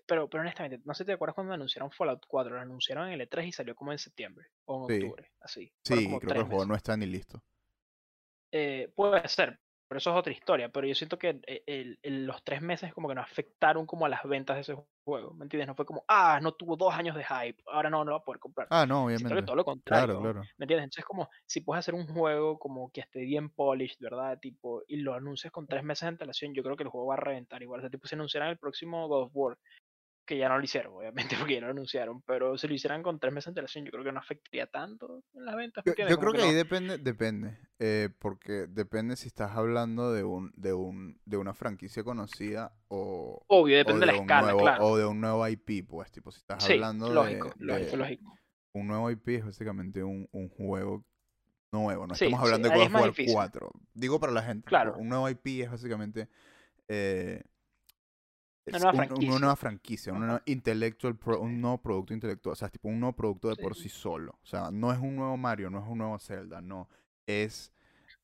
Pero, 0.07 0.27
pero 0.29 0.41
honestamente, 0.41 0.81
no 0.83 0.95
sé 0.95 1.03
si 1.03 1.07
te 1.07 1.13
acuerdas 1.13 1.35
cuando 1.35 1.53
anunciaron 1.53 1.91
Fallout 1.91 2.25
4, 2.27 2.55
lo 2.55 2.61
anunciaron 2.61 3.07
en 3.07 3.21
el 3.21 3.29
E3 3.29 3.45
y 3.45 3.51
salió 3.51 3.75
como 3.75 3.91
en 3.91 3.99
septiembre 3.99 4.47
o 4.65 4.89
en 4.89 4.95
Sí. 4.99 5.03
octubre, 5.03 5.31
así. 5.41 5.71
Sí, 5.83 6.05
como 6.05 6.19
creo 6.19 6.33
que 6.33 6.39
el 6.39 6.45
juego 6.45 6.59
meses. 6.61 6.67
no 6.69 6.75
está 6.75 6.97
ni 6.97 7.05
listo. 7.05 7.43
Eh, 8.51 8.91
puede 8.95 9.27
ser, 9.27 9.59
pero 9.87 9.97
eso 9.99 10.11
es 10.11 10.17
otra 10.17 10.33
historia. 10.33 10.69
Pero 10.69 10.87
yo 10.87 10.95
siento 10.95 11.17
que 11.19 11.39
eh, 11.47 11.63
el- 11.67 11.99
el- 12.03 12.25
los 12.25 12.43
tres 12.43 12.61
meses 12.61 12.93
como 12.93 13.07
que 13.09 13.15
no 13.15 13.21
afectaron 13.21 13.85
como 13.85 14.05
a 14.05 14.09
las 14.09 14.23
ventas 14.23 14.55
de 14.57 14.61
ese 14.61 14.75
juego, 15.05 15.33
¿me 15.33 15.45
entiendes? 15.45 15.67
No 15.67 15.75
fue 15.75 15.85
como, 15.85 16.03
ah, 16.07 16.39
no 16.41 16.53
tuvo 16.53 16.75
dos 16.77 16.93
años 16.93 17.15
de 17.15 17.23
hype, 17.23 17.61
ahora 17.67 17.89
no, 17.89 17.99
no 17.99 18.11
lo 18.11 18.17
va 18.17 18.21
a 18.21 18.23
poder 18.25 18.39
comprar. 18.39 18.69
Ah, 18.69 18.85
no, 18.85 19.05
Siento 19.13 19.35
que 19.35 19.43
obviamente. 19.43 19.43
todo 19.43 19.55
lo 19.55 19.63
contrario, 19.65 20.07
Claro, 20.07 20.19
claro. 20.19 20.49
¿me 20.57 20.65
entiendes? 20.65 20.85
Entonces 20.85 21.05
como, 21.05 21.29
si 21.45 21.61
puedes 21.61 21.79
hacer 21.79 21.93
un 21.95 22.07
juego 22.07 22.59
como 22.59 22.91
que 22.91 23.01
esté 23.01 23.21
bien 23.21 23.49
polished, 23.49 23.97
¿verdad? 23.99 24.39
Tipo, 24.39 24.83
y 24.87 24.97
lo 24.97 25.13
anuncias 25.13 25.51
con 25.53 25.67
tres 25.67 25.83
meses 25.83 26.01
de 26.01 26.07
antelación, 26.09 26.53
yo 26.53 26.63
creo 26.63 26.75
que 26.75 26.83
el 26.83 26.89
juego 26.89 27.07
va 27.07 27.13
a 27.15 27.17
reventar 27.17 27.61
igual. 27.63 27.79
O 27.79 27.83
sea, 27.83 27.89
tipo, 27.89 28.07
si 28.07 28.15
anunciaran 28.15 28.49
el 28.49 28.57
próximo 28.57 29.07
God 29.07 29.23
of 29.25 29.31
War, 29.33 29.57
que 30.25 30.37
ya 30.37 30.49
no 30.49 30.57
lo 30.57 30.63
hicieron, 30.63 30.93
obviamente, 30.93 31.35
porque 31.49 31.55
ya 31.55 31.61
no 31.61 31.67
lo 31.67 31.73
anunciaron, 31.73 32.21
pero 32.23 32.57
si 32.57 32.67
lo 32.67 32.73
hicieran 32.73 33.03
con 33.03 33.19
tres 33.19 33.33
meses 33.33 33.45
de 33.45 33.49
antelación, 33.51 33.85
yo 33.85 33.91
creo 33.91 34.03
que 34.03 34.11
no 34.11 34.19
afectaría 34.19 34.67
tanto 34.67 35.23
en 35.33 35.45
las 35.45 35.55
ventas, 35.55 35.85
¿me 35.85 35.93
Yo, 35.93 36.17
creo 36.17 36.33
que 36.33 36.41
ahí 36.41 36.53
depende, 36.53 36.97
depende. 36.97 37.57
eh, 37.79 38.09
porque 38.19 38.67
depende 38.67 39.15
si 39.15 39.27
estás 39.27 39.51
hablando 39.51 40.11
de 40.11 40.23
un, 40.23 40.51
de 40.55 40.73
un, 40.73 41.19
de 41.25 41.37
una 41.37 41.53
franquicia 41.53 42.03
conocida 42.03 42.73
o, 42.87 43.43
Obvio, 43.47 43.75
o 43.75 43.77
depende 43.77 43.99
de 44.01 44.05
la 44.07 44.13
escala, 44.13 44.41
nuevo, 44.41 44.61
claro. 44.61 44.85
o 44.85 44.97
de 44.97 45.05
un 45.05 45.21
nuevo 45.21 45.47
IP, 45.47 45.83
pues, 45.87 46.11
tipo, 46.11 46.31
si 46.31 46.39
estás 46.39 46.63
Sí, 46.63 46.73
hablando 46.73 47.13
lógico, 47.13 47.53
de, 47.57 47.65
lógico, 47.65 47.91
de- 47.91 47.97
lógico. 47.97 48.37
un 48.73 48.87
nuevo 48.87 49.11
IP 49.11 49.27
es 49.35 49.45
básicamente 49.45 50.03
un, 50.03 50.27
un 50.31 50.49
juego 50.49 51.05
nuevo, 51.71 52.07
no 52.07 52.15
Sí, 52.15 52.25
estamos 52.25 52.39
sí, 52.39 52.45
hablando 52.45 52.69
de 52.69 52.75
God 52.75 52.83
of 52.85 52.91
más 52.93 53.01
War 53.01 53.09
difícil. 53.11 53.35
4. 53.35 53.71
Digo 53.93 54.19
para 54.19 54.31
la 54.31 54.41
gente, 54.43 54.67
Claro. 54.69 54.95
un 54.97 55.09
nuevo 55.09 55.29
IP 55.29 55.61
es 55.61 55.71
básicamente 55.71 56.29
eh, 56.87 57.43
Una 58.67 58.79
nueva 58.79 58.91
un- 58.91 58.97
franquicia. 58.97 59.29
una 59.31 59.39
nueva 59.39 59.55
franquicia, 59.55 60.13
un 60.13 60.19
nuevo 60.21 60.41
intellectual 60.45 61.15
pro- 61.15 61.39
un 61.39 61.61
nuevo 61.61 61.77
producto 61.81 62.13
intelectual, 62.13 62.53
o 62.53 62.55
sea, 62.55 62.65
es 62.67 62.71
tipo 62.71 62.87
un 62.89 62.99
nuevo 62.99 63.13
producto 63.15 63.49
de 63.49 63.55
por 63.57 63.75
Sí. 63.75 63.89
solo. 63.89 64.39
O 64.43 64.45
sea, 64.45 64.71
no 64.71 64.91
es 64.91 64.99
un 64.99 65.15
nuevo 65.15 65.37
Mario, 65.37 65.69
no 65.69 65.79
es 65.79 65.85
un 65.87 65.97
nuevo 65.99 66.17
Zelda, 66.19 66.61
no. 66.61 66.89
Es 67.27 67.71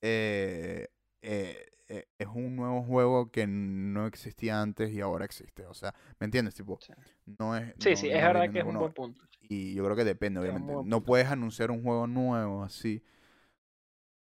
eh, 0.02 0.88
eh, 1.22 1.68
eh, 1.88 2.08
es 2.18 2.28
un 2.28 2.56
nuevo 2.56 2.82
juego 2.82 3.30
que 3.30 3.46
no 3.46 4.08
existía 4.08 4.60
antes 4.62 4.92
y 4.92 5.00
ahora 5.02 5.26
existe. 5.26 5.66
O 5.68 5.74
sea, 5.76 5.94
¿me 6.20 6.26
entiendes? 6.26 6.56
Tipo, 6.56 6.80
Sí. 6.82 6.94
no 7.38 7.56
es. 7.56 7.76
Sí, 7.78 7.92
no- 7.92 7.96
sí, 7.98 8.10
no 8.10 8.16
es 8.16 8.22
verdad 8.24 8.52
que 8.52 8.60
es 8.60 8.66
un 8.66 8.80
buen 8.80 8.94
punto. 8.94 9.24
y 9.44 9.74
yo 9.76 9.84
creo 9.84 9.96
que 9.98 10.06
depende, 10.06 10.40
es 10.40 10.44
obviamente. 10.50 10.90
No 10.90 11.04
puedes 11.04 11.28
anunciar 11.28 11.70
un 11.72 11.84
juego 11.84 12.08
nuevo 12.08 12.64
así. 12.64 13.04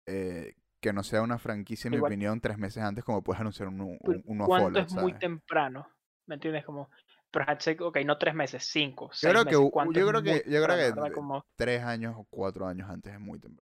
eh, 0.06 0.54
que 0.80 0.92
no 0.94 1.02
sea 1.02 1.20
una 1.22 1.38
franquicia, 1.38 1.88
en 1.88 1.94
mi 1.94 1.98
opinión, 2.06 2.40
tres 2.40 2.56
meses 2.56 2.82
antes, 2.82 3.04
como 3.04 3.20
puedes 3.22 3.40
anunciar 3.40 3.68
un, 3.68 3.80
un, 3.80 3.98
un 4.24 4.38
nuevo 4.38 4.46
¿Cuánto 4.46 4.68
Fallout, 4.70 4.86
es 4.86 4.94
muy 4.94 5.12
temprano? 5.12 5.86
¿Me 6.28 6.36
entiendes? 6.36 6.64
Como, 6.64 6.88
perhaps, 7.30 7.66
like, 7.66 7.82
ok, 7.82 7.98
no 8.04 8.16
tres 8.18 8.34
meses, 8.34 8.64
cinco, 8.64 9.10
Yo 9.20 9.30
creo 9.30 9.44
que, 9.44 9.46
meses. 9.46 9.60
u- 9.66 9.70
¿Cuánto 9.70 9.98
yo 9.98 10.06
creo 10.08 10.22
que, 10.22 10.44
yo 10.46 10.62
creo 10.64 10.76
que 10.76 11.12
Como, 11.12 11.44
tres 11.56 11.82
años 11.82 12.14
o 12.16 12.24
cuatro 12.30 12.66
años 12.66 12.88
antes 12.88 13.12
es 13.14 13.20
muy 13.20 13.38
temprano. 13.40 13.66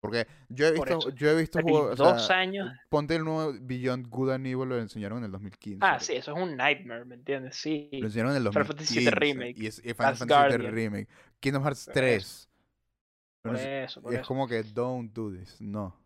Porque 0.00 0.28
yo 0.48 0.66
he 0.66 0.72
visto, 0.72 1.10
yo 1.10 1.28
he 1.30 1.36
visto 1.36 1.58
pero 1.58 1.68
juegos, 1.68 2.00
o 2.00 2.04
dos 2.04 2.26
sea, 2.26 2.38
años. 2.38 2.70
ponte 2.88 3.16
el 3.16 3.24
nuevo 3.24 3.52
Beyond 3.60 4.08
Good 4.08 4.30
and 4.30 4.46
Evil, 4.46 4.68
lo 4.68 4.78
enseñaron 4.78 5.18
en 5.18 5.24
el 5.24 5.32
2015. 5.32 5.78
Ah, 5.80 5.98
sí, 5.98 6.14
eso 6.14 6.36
es 6.36 6.42
un 6.42 6.56
nightmare, 6.56 7.04
¿me 7.04 7.16
entiendes? 7.16 7.56
Sí. 7.56 7.88
Lo 7.92 8.06
enseñaron 8.06 8.30
en 8.36 8.36
el 8.46 8.52
Final 8.52 8.64
Fantasy 8.66 9.04
2015. 9.04 9.10
VII 9.10 9.10
Remake, 9.10 9.58
Y, 9.58 9.66
es, 9.66 9.78
y 9.80 9.94
Final 9.94 10.16
Fantasy 10.16 10.26
VII. 10.58 10.70
Remake. 10.70 11.08
Kingdom 11.40 11.62
Hearts 11.64 11.88
Por 11.92 11.94
3. 11.94 12.48
Por 13.42 13.56
eso, 13.56 14.00
es 14.10 14.20
eso. 14.20 14.26
como 14.28 14.46
que 14.46 14.62
don't 14.62 15.12
do 15.12 15.32
this. 15.32 15.60
No. 15.60 15.96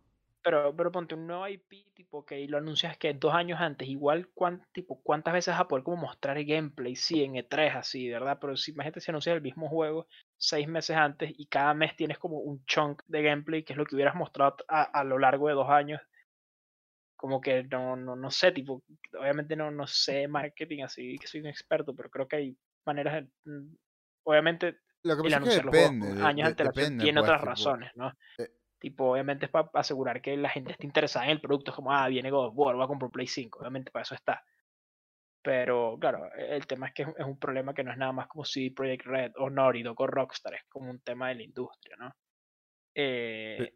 Pero, 0.45 0.75
pero 0.75 0.91
ponte 0.91 1.15
un 1.15 1.27
nuevo 1.29 1.47
IP, 1.47 1.87
tipo, 1.95 2.25
que 2.27 2.47
lo 2.49 2.59
anuncias 2.59 2.99
que 2.99 3.15
dos 3.15 3.33
años 3.33 3.61
antes, 3.61 3.89
igual, 3.89 4.29
cuán, 4.35 4.67
tipo, 4.73 5.01
¿cuántas 5.03 5.35
veces 5.35 5.55
vas 5.55 5.61
a 5.61 5.69
poder 5.69 5.85
como 5.85 5.97
mostrar 5.99 6.37
el 6.37 6.47
gameplay? 6.47 6.97
Sí, 6.97 7.23
en 7.23 7.37
E3, 7.37 7.75
así, 7.77 8.09
¿verdad? 8.11 8.39
Pero 8.41 8.57
si 8.57 8.73
imagínate 8.73 9.01
si 9.01 9.11
anuncias 9.13 9.37
el 9.37 9.43
mismo 9.43 9.69
juego 9.69 10.09
seis 10.37 10.67
meses 10.67 10.97
antes 10.97 11.33
y 11.37 11.47
cada 11.47 11.75
mes 11.75 11.95
tienes 11.95 12.19
como 12.19 12.39
un 12.41 12.65
chunk 12.67 13.03
de 13.07 13.23
gameplay, 13.23 13.63
que 13.65 13.73
es 13.75 13.77
lo 13.77 13.85
que 13.87 13.95
hubieras 13.95 14.17
mostrado 14.17 14.57
a, 14.69 14.83
a 14.83 15.05
lo 15.05 15.19
largo 15.19 15.47
de 15.49 15.55
dos 15.55 15.69
años. 15.71 16.01
Como 17.17 17.41
que 17.41 17.63
no, 17.65 17.95
no, 17.95 18.17
no 18.17 18.31
sé, 18.33 18.51
tipo, 18.51 18.83
obviamente 19.19 19.55
no, 19.55 19.71
no 19.71 19.87
sé 19.87 20.27
marketing 20.27 20.83
así, 20.83 21.17
que 21.19 21.29
soy 21.29 21.41
un 21.41 21.47
experto, 21.47 21.95
pero 21.95 22.11
creo 22.11 22.27
que 22.27 22.37
hay 22.37 22.59
maneras 22.85 23.15
de, 23.45 23.51
mm, 23.51 23.77
obviamente 24.25 24.79
Lo 25.05 25.17
que 25.17 25.23
el 25.23 25.33
pasa 25.35 25.39
es 25.39 25.43
que 25.45 25.51
anunciar 25.51 25.65
los 25.65 25.75
juegos 25.75 25.95
depende. 26.01 26.15
de- 26.15 26.23
años 26.27 26.57
de 26.57 26.57
depende, 26.65 26.97
tiene 26.97 27.21
pues, 27.21 27.21
otras 27.21 27.41
tipo, 27.41 27.45
razones, 27.45 27.93
¿no? 27.95 28.13
eh, 28.39 28.51
Tipo, 28.83 29.13
obviamente 29.13 29.45
es 29.47 29.51
para 29.53 29.71
asegurar 29.75 30.21
que 30.21 30.37
la 30.37 30.49
gente 30.49 30.73
esté 30.73 30.87
interesada 30.87 31.27
en 31.27 31.31
el 31.31 31.41
producto, 31.41 31.71
es 31.71 31.77
como, 31.77 31.93
ah, 31.93 32.09
viene 32.09 32.33
God 32.33 32.49
of 32.49 32.55
War, 32.57 32.77
va 32.77 32.85
a 32.87 32.89
comprar 32.89 33.13
Play 33.13 33.29
5, 33.29 33.61
obviamente 33.61 33.93
para 33.93 34.03
eso 34.03 34.17
está. 34.17 34.45
Pero, 35.41 35.97
claro, 36.01 36.27
e- 36.35 36.57
el 36.57 36.67
tema 36.67 36.89
es 36.89 36.93
que 36.95 37.03
es 37.03 37.09
un- 37.25 37.39
problema 37.39 37.75
que 37.75 37.85
no 37.85 37.93
es 37.93 37.97
nada 37.97 38.11
más 38.11 38.27
como 38.27 38.45
si 38.45 38.71
Project 38.71 39.07
Red 39.07 39.33
o 39.37 39.51
Naughty 39.51 39.85
Dog 39.85 40.01
o 40.01 40.07
Rockstar, 40.09 40.55
es 40.55 40.65
como 40.69 40.91
un 40.91 40.99
tema 41.01 41.29
de 41.29 41.37
la 41.37 41.43
industria, 41.45 41.97
¿no? 41.97 42.13
Eh, 42.95 43.73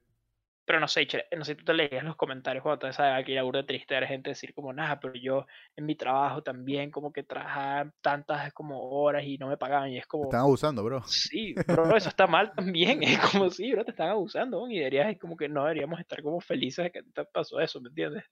pero 0.66 0.80
no 0.80 0.88
sé, 0.88 1.06
no 1.36 1.44
sé 1.44 1.52
si 1.52 1.58
tú 1.58 1.64
te 1.64 1.74
leías 1.74 2.04
los 2.04 2.16
comentarios 2.16 2.62
cuando 2.62 2.86
te 2.86 2.92
sabes 2.92 3.24
que 3.24 3.32
era 3.32 3.44
burda 3.44 3.60
de 3.60 3.68
triste 3.68 3.94
ver 3.94 4.06
gente 4.06 4.30
decir 4.30 4.52
como, 4.52 4.72
nada, 4.72 4.98
pero 4.98 5.14
yo 5.14 5.46
en 5.76 5.86
mi 5.86 5.94
trabajo 5.94 6.42
también 6.42 6.90
como 6.90 7.12
que 7.12 7.22
trabajaba 7.22 7.92
tantas 8.00 8.52
como 8.52 8.82
horas 8.90 9.24
y 9.24 9.38
no 9.38 9.48
me 9.48 9.56
pagaban 9.56 9.90
y 9.90 9.98
es 9.98 10.04
te 10.04 10.08
como... 10.08 10.24
están 10.24 10.40
abusando, 10.40 10.82
bro. 10.82 11.02
Sí, 11.06 11.54
bro, 11.68 11.96
eso 11.96 12.08
está 12.08 12.26
mal 12.26 12.52
también. 12.52 13.02
Es 13.02 13.18
como 13.20 13.48
sí, 13.50 13.72
bro, 13.72 13.84
te 13.84 13.92
están 13.92 14.08
abusando 14.08 14.68
y 14.68 14.78
deberías, 14.78 15.08
es 15.10 15.18
como 15.20 15.36
que 15.36 15.48
no 15.48 15.62
deberíamos 15.62 16.00
estar 16.00 16.20
como 16.22 16.40
felices 16.40 16.84
de 16.84 16.90
que 16.90 17.02
te 17.02 17.24
pasó 17.24 17.60
eso, 17.60 17.80
¿me 17.80 17.88
entiendes? 17.88 18.24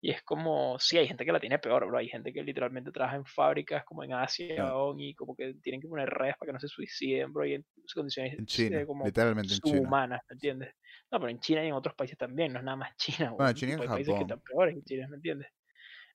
Y 0.00 0.10
es 0.10 0.22
como, 0.22 0.78
sí, 0.78 0.98
hay 0.98 1.08
gente 1.08 1.24
que 1.24 1.32
la 1.32 1.40
tiene 1.40 1.58
peor, 1.58 1.86
bro. 1.86 1.98
Hay 1.98 2.08
gente 2.08 2.32
que 2.32 2.42
literalmente 2.42 2.92
trabaja 2.92 3.16
en 3.16 3.24
fábricas 3.24 3.84
como 3.84 4.04
en 4.04 4.12
Asia 4.12 4.64
weón, 4.66 5.00
y 5.00 5.14
como 5.14 5.34
que 5.34 5.54
tienen 5.62 5.80
que 5.80 5.88
poner 5.88 6.08
redes 6.08 6.36
para 6.36 6.50
que 6.50 6.52
no 6.52 6.60
se 6.60 6.68
suiciden, 6.68 7.32
bro, 7.32 7.46
y 7.46 7.54
en 7.54 7.66
condiciones 7.94 8.38
En 8.38 8.46
China. 8.46 8.84
como 8.86 9.04
Literalmente 9.04 9.54
subhumanas, 9.54 10.20
¿me 10.28 10.34
entiendes? 10.34 10.74
No, 11.10 11.18
pero 11.18 11.30
en 11.30 11.40
China 11.40 11.64
y 11.64 11.68
en 11.68 11.72
otros 11.72 11.94
países 11.94 12.18
también, 12.18 12.52
no 12.52 12.58
es 12.58 12.64
nada 12.64 12.76
más 12.76 12.96
China, 12.96 13.30
Bueno, 13.30 13.44
weón. 13.44 13.54
China 13.54 13.72
y 13.72 13.74
en 13.74 13.80
hay 13.80 13.88
países 13.88 14.14
que 14.14 14.20
están 14.20 14.40
peores 14.40 14.74
que 14.74 14.82
China, 14.82 15.08
¿me 15.08 15.16
entiendes? 15.16 15.48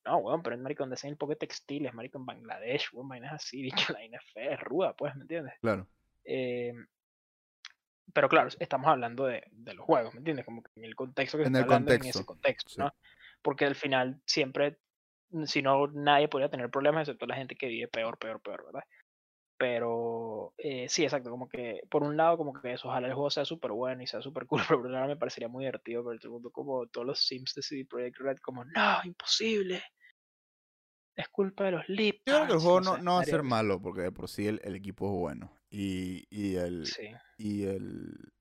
No, 0.06 0.18
weón, 0.18 0.42
pero 0.44 0.56
en 0.56 0.62
marico 0.62 0.84
donde 0.84 0.94
hacen 0.96 1.12
el 1.12 1.18
poco 1.18 1.32
de 1.32 1.38
textiles, 1.38 1.94
marico 1.94 2.18
en 2.20 2.26
Bangladesh, 2.26 2.90
weón, 2.94 3.10
vainas 3.10 3.34
así, 3.34 3.62
bicho, 3.90 3.94
la 3.94 4.00
vaina 4.00 4.20
es 4.36 4.60
ruda, 4.60 4.94
pues, 4.96 5.16
¿me 5.16 5.24
entiendes? 5.24 5.54
Claro. 5.60 5.88
Eh, 6.24 6.74
pero 8.14 8.30
claro, 8.30 8.50
estamos 8.60 8.88
hablando 8.88 9.26
de, 9.26 9.44
de 9.52 9.74
los 9.74 9.86
juegos, 9.86 10.14
¿me 10.14 10.20
entiendes? 10.20 10.46
Como 10.46 10.62
que 10.62 10.72
en 10.76 10.86
el 10.86 10.96
contexto 10.96 11.38
que 11.38 11.46
se 11.46 11.48
En 11.48 11.56
está 11.56 11.60
el 11.60 11.64
hablando 11.66 11.94
en 11.94 12.02
ese 12.02 12.26
contexto, 12.26 12.26
contexto, 12.26 12.70
sí. 12.70 12.80
¿no? 12.80 12.94
Porque 13.42 13.66
al 13.66 13.76
final 13.76 14.22
siempre, 14.26 14.78
mm, 15.32 15.46
si 15.46 15.62
no, 15.62 15.88
nadie 15.88 16.28
podría 16.28 16.50
tener 16.50 16.70
problemas, 16.70 17.08
excepto 17.08 17.26
la 17.26 17.36
gente 17.36 17.56
que 17.56 17.68
vive 17.68 17.88
peor, 17.88 18.18
peor, 18.18 18.42
peor, 18.42 18.66
¿verdad? 18.66 18.84
Pero 19.58 20.54
eh, 20.58 20.90
sí, 20.90 21.04
exacto, 21.04 21.30
como 21.30 21.48
que 21.48 21.82
por 21.90 22.04
un 22.04 22.18
lado, 22.18 22.38
como 22.38 22.54
que 22.54 22.74
eso, 22.74 22.88
ojalá 22.88 23.08
el 23.08 23.14
juego 23.14 23.30
sea 23.30 23.46
súper 23.46 23.72
bueno 23.72 24.02
y 24.02 24.08
sea 24.08 24.22
súper 24.22 24.48
cool, 24.48 24.62
pero 24.68 24.80
por 24.80 24.88
otro 24.88 24.92
lado 24.92 25.08
me 25.08 25.18
parecería 25.18 25.50
muy 25.50 25.66
divertido 25.66 26.04
ver 26.04 26.20
todo 26.20 26.30
el 26.30 26.34
mundo 26.34 26.52
como 26.52 26.88
todos 26.88 27.06
los 27.06 27.20
Sims 27.20 27.54
de 27.54 27.62
CD 27.62 27.86
Projekt 27.86 28.18
Red, 28.18 28.38
como, 28.38 28.66
no, 28.66 29.00
imposible. 29.04 29.84
Es 31.16 31.28
culpa 31.30 31.66
de 31.66 31.72
los 31.72 31.90
lip 31.90 32.22
Yo 32.26 32.34
creo 32.34 32.48
que 32.48 32.54
el 32.54 32.58
pads", 32.58 32.64
juego 32.64 32.82
no 32.82 32.98
no, 32.98 33.14
va 33.16 33.22
a 33.22 33.26
ser 33.26 33.44
malo, 33.44 33.82
porque 33.82 34.02
de 34.02 34.12
por 34.12 34.30
sí 34.30 34.48
el, 34.48 34.62
el 34.64 34.76
equipo 34.76 35.06
es 35.06 35.20
bueno. 35.20 35.52
Y, 35.70 36.26
y 36.30 36.56
el. 36.56 36.86
Sí. 36.86 37.10
Y 37.38 37.64
el. 37.64 38.32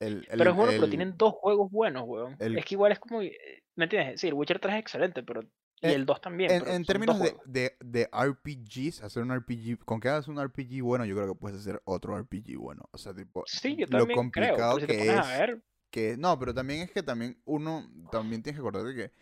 El, 0.00 0.26
el, 0.28 0.38
Pero 0.38 0.50
es 0.50 0.56
bueno, 0.56 0.72
pero 0.72 0.88
tienen 0.88 1.16
dos 1.16 1.34
juegos 1.34 1.70
buenos, 1.70 2.04
weón. 2.06 2.36
Es 2.38 2.64
que 2.64 2.74
igual 2.74 2.92
es 2.92 2.98
como. 2.98 3.20
¿Me 3.76 3.84
entiendes? 3.84 4.20
Sí, 4.20 4.28
el 4.28 4.34
Witcher 4.34 4.58
3 4.58 4.74
es 4.74 4.80
excelente, 4.80 5.22
pero. 5.22 5.42
Y 5.80 5.88
Eh, 5.88 5.94
el 5.94 6.06
2 6.06 6.20
también. 6.20 6.50
En, 6.66 6.84
términos 6.84 7.18
de, 7.20 7.34
de, 7.44 7.76
de 7.80 8.08
RPGs, 8.12 9.02
hacer 9.02 9.22
un 9.22 9.32
RPG, 9.36 9.84
con 9.84 10.00
que 10.00 10.08
hagas 10.08 10.28
un 10.28 10.38
RPG 10.42 10.82
bueno, 10.82 11.04
yo 11.04 11.14
creo 11.16 11.28
que 11.28 11.34
puedes 11.38 11.58
hacer 11.60 11.82
otro 11.84 12.16
RPG 12.18 12.56
bueno. 12.58 12.88
O 12.92 12.98
sea, 12.98 13.12
tipo, 13.14 13.42
Sí, 13.46 13.76
yo 13.76 13.86
lo 13.86 13.98
también 13.98 14.06
creo. 14.06 14.16
complicado 14.16 14.76
Pero 14.76 14.80
si 14.80 14.86
te 14.86 14.92
que 14.92 14.98
pones 15.10 15.26
a 15.26 15.32
es 15.34 15.40
ver. 15.40 15.62
que 15.90 16.16
no, 16.16 16.38
pero 16.38 16.54
también 16.54 16.80
es 16.82 16.90
que 16.90 17.02
también 17.02 17.38
uno 17.44 17.86
también 18.10 18.42
tienes 18.42 18.56
que 18.58 18.60
acordarte 18.66 18.94
que, 18.94 19.12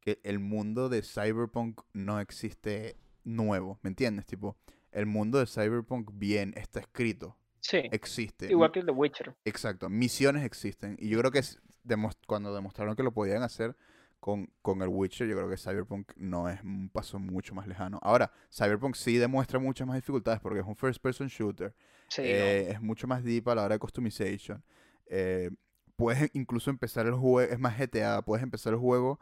que 0.00 0.20
el 0.22 0.38
mundo 0.38 0.88
de 0.88 1.02
Cyberpunk 1.02 1.80
no 1.92 2.20
existe 2.20 2.96
nuevo, 3.24 3.78
¿me 3.82 3.88
entiendes? 3.88 4.26
Tipo, 4.26 4.56
el 4.92 5.06
mundo 5.06 5.38
de 5.38 5.46
Cyberpunk 5.46 6.10
bien 6.12 6.52
está 6.56 6.80
escrito, 6.80 7.36
Sí. 7.60 7.78
existe. 7.90 8.50
Igual 8.50 8.70
que 8.72 8.80
el 8.80 8.86
de 8.86 8.92
Witcher. 8.92 9.34
Exacto, 9.44 9.88
misiones 9.88 10.44
existen. 10.44 10.96
Y 11.00 11.08
yo 11.08 11.18
creo 11.18 11.30
que 11.32 11.38
es 11.40 11.58
demos- 11.84 12.16
cuando 12.26 12.54
demostraron 12.54 12.94
que 12.96 13.02
lo 13.02 13.12
podían 13.12 13.42
hacer 13.42 13.76
con, 14.22 14.48
con 14.62 14.80
el 14.82 14.88
Witcher, 14.88 15.26
yo 15.26 15.34
creo 15.34 15.50
que 15.50 15.56
Cyberpunk 15.56 16.12
no 16.14 16.48
es 16.48 16.62
un 16.62 16.88
paso 16.88 17.18
mucho 17.18 17.56
más 17.56 17.66
lejano. 17.66 17.98
Ahora, 18.00 18.30
Cyberpunk 18.56 18.94
sí 18.94 19.16
demuestra 19.16 19.58
muchas 19.58 19.84
más 19.84 19.96
dificultades 19.96 20.38
porque 20.38 20.60
es 20.60 20.64
un 20.64 20.76
first 20.76 21.02
person 21.02 21.26
shooter. 21.26 21.74
Sí, 22.06 22.22
eh, 22.24 22.70
es 22.70 22.80
mucho 22.80 23.08
más 23.08 23.24
deep 23.24 23.48
a 23.48 23.56
la 23.56 23.64
hora 23.64 23.74
de 23.74 23.80
customization. 23.80 24.62
Eh, 25.06 25.50
puedes 25.96 26.30
incluso 26.34 26.70
empezar 26.70 27.04
el 27.06 27.14
juego, 27.14 27.40
es 27.40 27.58
más 27.58 27.76
GTA, 27.76 28.22
puedes 28.22 28.44
empezar 28.44 28.74
el 28.74 28.78
juego 28.78 29.18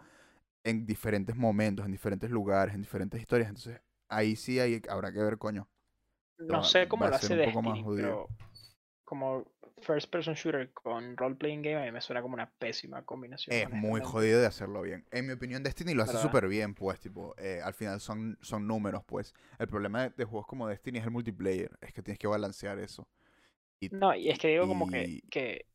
en 0.64 0.84
diferentes 0.84 1.34
momentos, 1.34 1.86
en 1.86 1.92
diferentes 1.92 2.30
lugares, 2.30 2.74
en 2.74 2.82
diferentes 2.82 3.18
historias. 3.22 3.48
Entonces, 3.48 3.80
ahí 4.06 4.36
sí 4.36 4.60
hay, 4.60 4.82
habrá 4.90 5.14
que 5.14 5.20
ver, 5.20 5.38
coño. 5.38 5.66
no. 6.36 6.62
sé 6.62 6.88
cómo 6.88 7.04
va 7.04 7.08
a 7.08 7.12
lo 7.12 7.18
ser 7.20 7.40
hace 7.40 7.52
jodido. 7.52 7.96
pero. 7.96 8.28
Como 9.10 9.44
first 9.82 10.08
person 10.08 10.34
shooter 10.34 10.70
con 10.72 11.16
role 11.16 11.34
playing 11.34 11.62
game, 11.62 11.78
a 11.78 11.84
mí 11.84 11.90
me 11.90 12.00
suena 12.00 12.22
como 12.22 12.34
una 12.34 12.48
pésima 12.48 13.04
combinación. 13.04 13.56
Es 13.56 13.68
muy 13.68 14.00
jodido 14.00 14.40
de 14.40 14.46
hacerlo 14.46 14.82
bien. 14.82 15.04
En 15.10 15.26
mi 15.26 15.32
opinión, 15.32 15.64
Destiny 15.64 15.94
lo 15.94 16.04
hace 16.04 16.16
súper 16.18 16.46
bien, 16.46 16.74
pues, 16.76 17.00
tipo, 17.00 17.34
eh, 17.36 17.60
al 17.60 17.74
final 17.74 18.00
son, 18.00 18.38
son 18.40 18.68
números, 18.68 19.02
pues. 19.04 19.34
El 19.58 19.66
problema 19.66 20.04
de, 20.04 20.10
de 20.10 20.24
juegos 20.24 20.46
como 20.46 20.68
Destiny 20.68 21.00
es 21.00 21.04
el 21.04 21.10
multiplayer, 21.10 21.72
es 21.80 21.92
que 21.92 22.02
tienes 22.02 22.20
que 22.20 22.28
balancear 22.28 22.78
eso. 22.78 23.08
Y, 23.80 23.88
No, 23.88 24.14
y 24.14 24.28
es 24.28 24.38
que 24.38 24.46
digo 24.46 24.68
como 24.68 24.88
que. 24.88 25.22
que 25.28 25.66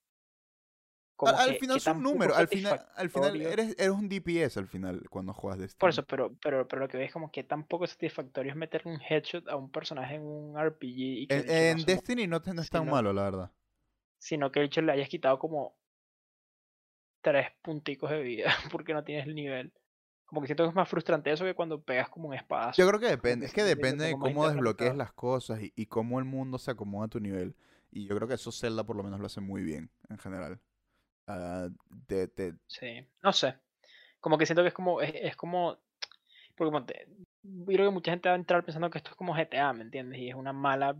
como 1.15 1.35
al 1.37 1.53
que- 1.53 1.59
final 1.59 1.81
tan 1.83 1.97
poco 1.97 2.13
números, 2.13 2.37
al 2.37 2.47
final, 2.47 2.85
al 2.95 3.09
final 3.09 3.29
satisfactorio- 3.31 3.51
eres, 3.53 3.75
eres 3.79 3.89
un 3.91 4.09
DPS 4.09 4.59
al 4.59 4.67
final 4.67 5.09
cuando 5.09 5.33
juegas 5.33 5.59
Destiny. 5.59 5.79
Por 5.79 5.89
eso, 5.89 6.03
pero, 6.05 6.35
pero, 6.41 6.67
pero 6.67 6.81
lo 6.81 6.87
que 6.87 6.97
ves 6.97 7.07
es 7.07 7.13
como 7.13 7.31
que 7.31 7.43
tampoco 7.43 7.87
satisfactorio 7.87 8.51
es 8.51 8.57
meter 8.57 8.81
un 8.85 8.99
headshot 9.01 9.47
a 9.47 9.55
un 9.55 9.71
personaje 9.71 10.15
en 10.15 10.23
un 10.25 10.57
RPG 10.57 10.83
y 10.97 11.27
que 11.27 11.35
el 11.37 11.49
En, 11.49 11.77
no 11.77 11.83
Destiny 11.85 12.27
no, 12.27 12.41
te- 12.41 12.53
no 12.53 12.61
es 12.61 12.69
tan 12.69 12.89
malo, 12.89 13.13
la 13.13 13.23
verdad. 13.23 13.51
sino 14.17 14.51
que 14.51 14.59
el 14.59 14.65
hecho 14.65 14.81
le 14.81 14.91
hayas 14.91 15.09
quitado 15.09 15.39
como 15.39 15.75
tres 17.21 17.47
punticos 17.61 18.09
de 18.11 18.21
vida 18.21 18.45
porque 18.71 18.93
no 18.93 19.03
tienes 19.03 19.27
el 19.27 19.35
nivel. 19.35 19.73
Como 20.25 20.41
que 20.41 20.47
siento 20.47 20.63
que 20.63 20.69
es 20.69 20.75
más 20.75 20.89
frustrante 20.89 21.31
eso 21.31 21.45
que 21.45 21.53
cuando 21.53 21.81
pegas 21.81 22.09
como 22.09 22.29
un 22.29 22.33
espadazo. 22.33 22.81
Yo 22.81 22.87
creo 22.87 22.99
que 22.99 23.05
depende, 23.07 23.45
es 23.45 23.53
que 23.53 23.63
depende 23.63 24.05
de 24.05 24.11
cómo 24.13 24.47
desbloquees 24.49 24.95
las 24.95 25.13
cosas 25.13 25.61
y, 25.61 25.71
y 25.75 25.85
cómo 25.85 26.17
el 26.19 26.25
mundo 26.25 26.57
se 26.57 26.71
acomoda 26.71 27.05
a 27.05 27.09
tu 27.09 27.19
nivel. 27.19 27.55
Y 27.91 28.07
yo 28.07 28.15
creo 28.15 28.27
que 28.27 28.33
eso 28.33 28.51
Zelda 28.51 28.83
por 28.83 28.95
lo 28.95 29.03
menos 29.03 29.19
lo 29.19 29.27
hace 29.27 29.39
muy 29.39 29.63
bien, 29.63 29.91
en 30.09 30.17
general. 30.17 30.59
Ah, 31.27 31.69
te- 32.07 32.27
te- 32.27 32.53
Sí, 32.67 33.05
no 33.23 33.33
sé. 33.33 33.55
Como 34.19 34.37
que 34.37 34.45
siento 34.45 34.61
que 34.63 34.69
es 34.69 34.73
como, 34.73 35.01
es, 35.01 35.11
es 35.15 35.35
como, 35.35 35.77
porque 36.55 36.71
como 36.71 36.85
te- 36.85 37.07
yo 37.43 37.65
creo 37.65 37.89
que 37.89 37.93
mucha 37.93 38.11
gente 38.11 38.29
va 38.29 38.35
a 38.35 38.37
entrar 38.37 38.63
pensando 38.63 38.89
que 38.89 38.97
esto 38.97 39.11
es 39.11 39.15
como 39.15 39.35
GTA, 39.35 39.73
¿me 39.73 39.83
entiendes? 39.83 40.19
Y 40.19 40.29
es 40.29 40.35
una 40.35 40.53
mala 40.53 40.95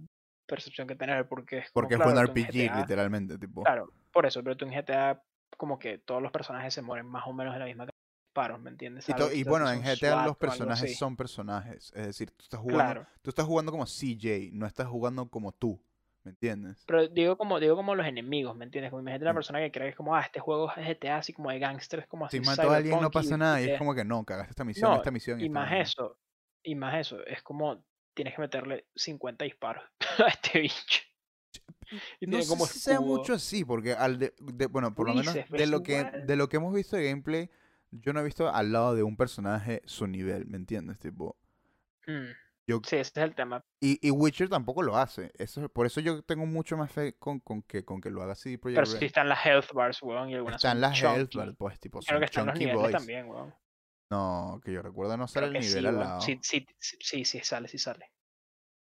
percepción 0.48 0.88
que 0.88 0.96
tener 0.96 1.28
porque 1.28 1.60
es 1.60 1.72
como, 1.72 1.88
porque 1.90 1.96
claro, 1.96 2.12
es 2.12 2.30
un 2.30 2.38
en 2.38 2.44
RPG, 2.46 2.54
GTA 2.54 2.82
literalmente, 2.82 3.38
tipo. 3.38 3.64
Claro, 3.64 3.92
por 4.12 4.26
eso, 4.26 4.44
pero 4.44 4.56
tú 4.58 4.66
en 4.66 4.72
GTA 4.72 5.24
como 5.58 5.80
que 5.80 5.98
todos 5.98 6.22
los 6.22 6.32
personajes 6.32 6.74
se 6.74 6.82
mueren 6.82 7.08
más 7.08 7.26
o 7.28 7.34
menos 7.34 7.54
de 7.54 7.60
la 7.60 7.66
misma 7.66 7.86
de 7.86 7.92
disparos, 8.28 8.60
¿me 8.62 8.70
entiendes? 8.70 9.08
Y, 9.10 9.14
to- 9.14 9.32
y 9.32 9.44
bueno, 9.44 9.70
en 9.72 9.82
GTA 9.82 9.96
SWAT 9.96 10.26
los 10.28 10.38
personajes 10.38 10.98
son 10.98 11.16
personajes. 11.16 11.92
Es 11.96 12.08
decir, 12.08 12.32
tú 12.32 12.44
estás 12.44 12.60
jugando, 12.60 12.94
Claro, 12.94 13.08
tú 13.22 13.30
estás 13.30 13.46
jugando 13.46 13.72
como 13.72 13.86
CJ, 13.86 14.50
no 14.54 14.66
estás 14.66 14.88
jugando 14.88 15.30
como 15.30 15.52
tú. 15.52 15.82
¿Me 16.26 16.32
entiendes? 16.32 16.86
pero 16.88 17.08
digo 17.08 17.38
como, 17.38 17.60
digo 17.60 17.76
como 17.76 17.96
los 17.96 18.06
enemigos, 18.06 18.56
¿me 18.56 18.66
entiendes? 18.66 18.92
Como 18.92 19.02
imagínate 19.02 19.26
una 19.26 19.34
Mm. 19.34 19.36
persona 19.36 19.60
que 19.60 19.72
cree 19.72 19.86
que 19.88 19.90
es 19.92 19.96
como, 19.96 20.16
ah, 20.16 20.22
este 20.22 20.40
juego 20.40 20.72
es 20.76 20.86
GTA, 20.88 21.18
así 21.18 21.34
como 21.34 21.50
de 21.52 21.60
gangsters, 21.60 22.08
como 22.08 22.26
así 22.26 22.38
Si 22.38 22.46
mató 22.46 22.70
a 22.72 22.76
alguien 22.78 23.00
no 23.00 23.12
pasa 23.12 23.38
nada 23.38 23.62
y 23.62 23.66
y 23.66 23.68
es 23.68 23.78
como 23.78 23.96
que 23.96 24.04
no, 24.06 24.24
cagaste 24.26 24.52
esta 24.52 24.64
misión, 24.64 24.92
No, 24.92 24.96
esta 24.98 25.12
misión 25.12 25.40
y 25.42 25.46
y 25.46 25.50
más 25.50 25.72
eso, 25.74 26.20
y 26.64 26.76
más 26.76 26.96
eso, 26.96 27.26
es 27.26 27.42
como 27.44 27.84
tienes 28.14 28.36
que 28.36 28.42
meterle 28.42 28.86
50 28.96 29.46
disparos 29.46 29.84
a 30.26 30.28
este 30.30 30.60
bicho. 30.60 31.02
Y 32.20 32.28
No 32.28 32.42
sé 32.42 32.48
como 32.48 32.68
si 32.68 32.80
sea 32.80 33.00
mucho 33.00 33.34
así, 33.34 33.64
porque 33.66 33.94
al 33.94 34.18
de, 34.20 34.34
de- 34.40 34.68
bueno, 34.68 34.94
por 34.96 35.08
lo 35.08 35.14
menos 35.14 35.36
de 35.50 35.66
lo 35.68 35.84
que 35.84 36.06
de 36.14 36.36
lo 36.36 36.50
que 36.50 36.58
hemos 36.58 36.74
visto 36.74 36.96
de 36.96 37.10
gameplay, 37.10 37.50
yo 37.92 38.14
no 38.14 38.20
he 38.20 38.24
visto 38.24 38.50
al 38.50 38.72
lado 38.72 38.96
de 38.96 39.04
un 39.04 39.16
personaje 39.18 39.82
su 39.86 40.08
nivel, 40.08 40.46
¿me 40.48 40.58
entiendes? 40.58 41.00
Tipo, 41.00 41.38
Mm, 42.08 42.36
yo 42.68 42.82
Sí, 42.84 42.96
ese 42.98 43.12
es 43.16 43.24
el 43.24 43.36
tema. 43.36 43.64
y, 43.82 44.00
y 44.06 44.12
Witcher 44.12 44.50
tampoco 44.50 44.82
lo 44.82 44.98
hace. 44.98 45.32
Eso 45.38 45.68
por 45.70 45.86
eso 45.86 46.00
yo 46.02 46.24
tengo 46.24 46.46
mucho 46.46 46.78
más 46.78 46.92
fe 46.92 47.14
con, 47.18 47.40
con 47.40 47.62
que 47.64 47.86
con 47.86 48.02
que 48.02 48.10
lo 48.10 48.22
haga 48.24 48.34
así 48.34 48.58
Project 48.58 48.82
Pero 48.82 48.92
Red. 48.92 49.00
sí 49.00 49.06
están 49.06 49.30
las 49.30 49.46
health 49.46 49.72
bars, 49.74 50.02
weón, 50.02 50.30
y 50.30 50.36
algunas 50.36 50.58
Están 50.64 50.82
las 50.82 51.00
health 51.02 51.30
chunky. 51.32 51.38
bar, 51.38 51.56
pues, 51.58 51.80
tipo, 51.80 52.00
Creo 52.00 52.20
que 52.20 52.26
están 52.26 52.48
los 52.48 52.58
niveles 52.58 52.82
boys. 52.82 52.92
también, 52.92 53.28
weón. 53.30 53.54
No, 54.12 54.62
que 54.64 54.72
yo 54.72 54.82
recuerdo 54.82 55.18
no 55.18 55.28
sale 55.28 55.48
Creo 55.48 55.62
el 55.62 55.66
nivel 55.68 55.82
sí, 55.84 55.88
al 55.88 55.96
lado. 56.00 56.22
Sí, 56.22 56.40
sí, 56.42 56.66
sí, 56.80 56.98
sí, 57.02 57.26
sí 57.26 57.40
sale, 57.42 57.68
sí 57.68 57.78
sale. 57.78 58.12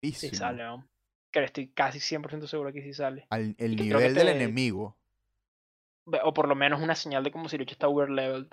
Sí 0.02 0.12
Písimo. 0.12 0.36
sale, 0.36 0.64
weón. 0.64 0.90
Que 1.32 1.44
estoy 1.44 1.72
casi 1.74 2.00
100% 2.00 2.48
seguro 2.48 2.72
que 2.72 2.82
sí 2.84 2.94
sale. 2.94 3.26
Al- 3.30 3.56
el 3.58 3.74
Y 3.74 3.78
creo 3.78 4.00
nivel 4.00 4.16
del 4.16 4.28
te- 4.28 4.32
enemigo. 4.34 4.98
O 6.24 6.34
por 6.34 6.48
lo 6.48 6.56
menos 6.56 6.82
una 6.82 6.96
señal 6.96 7.24
de 7.24 7.32
como 7.32 7.48
si 7.50 7.56
el 7.56 7.62
está 7.70 7.88
overleveled. 7.88 8.50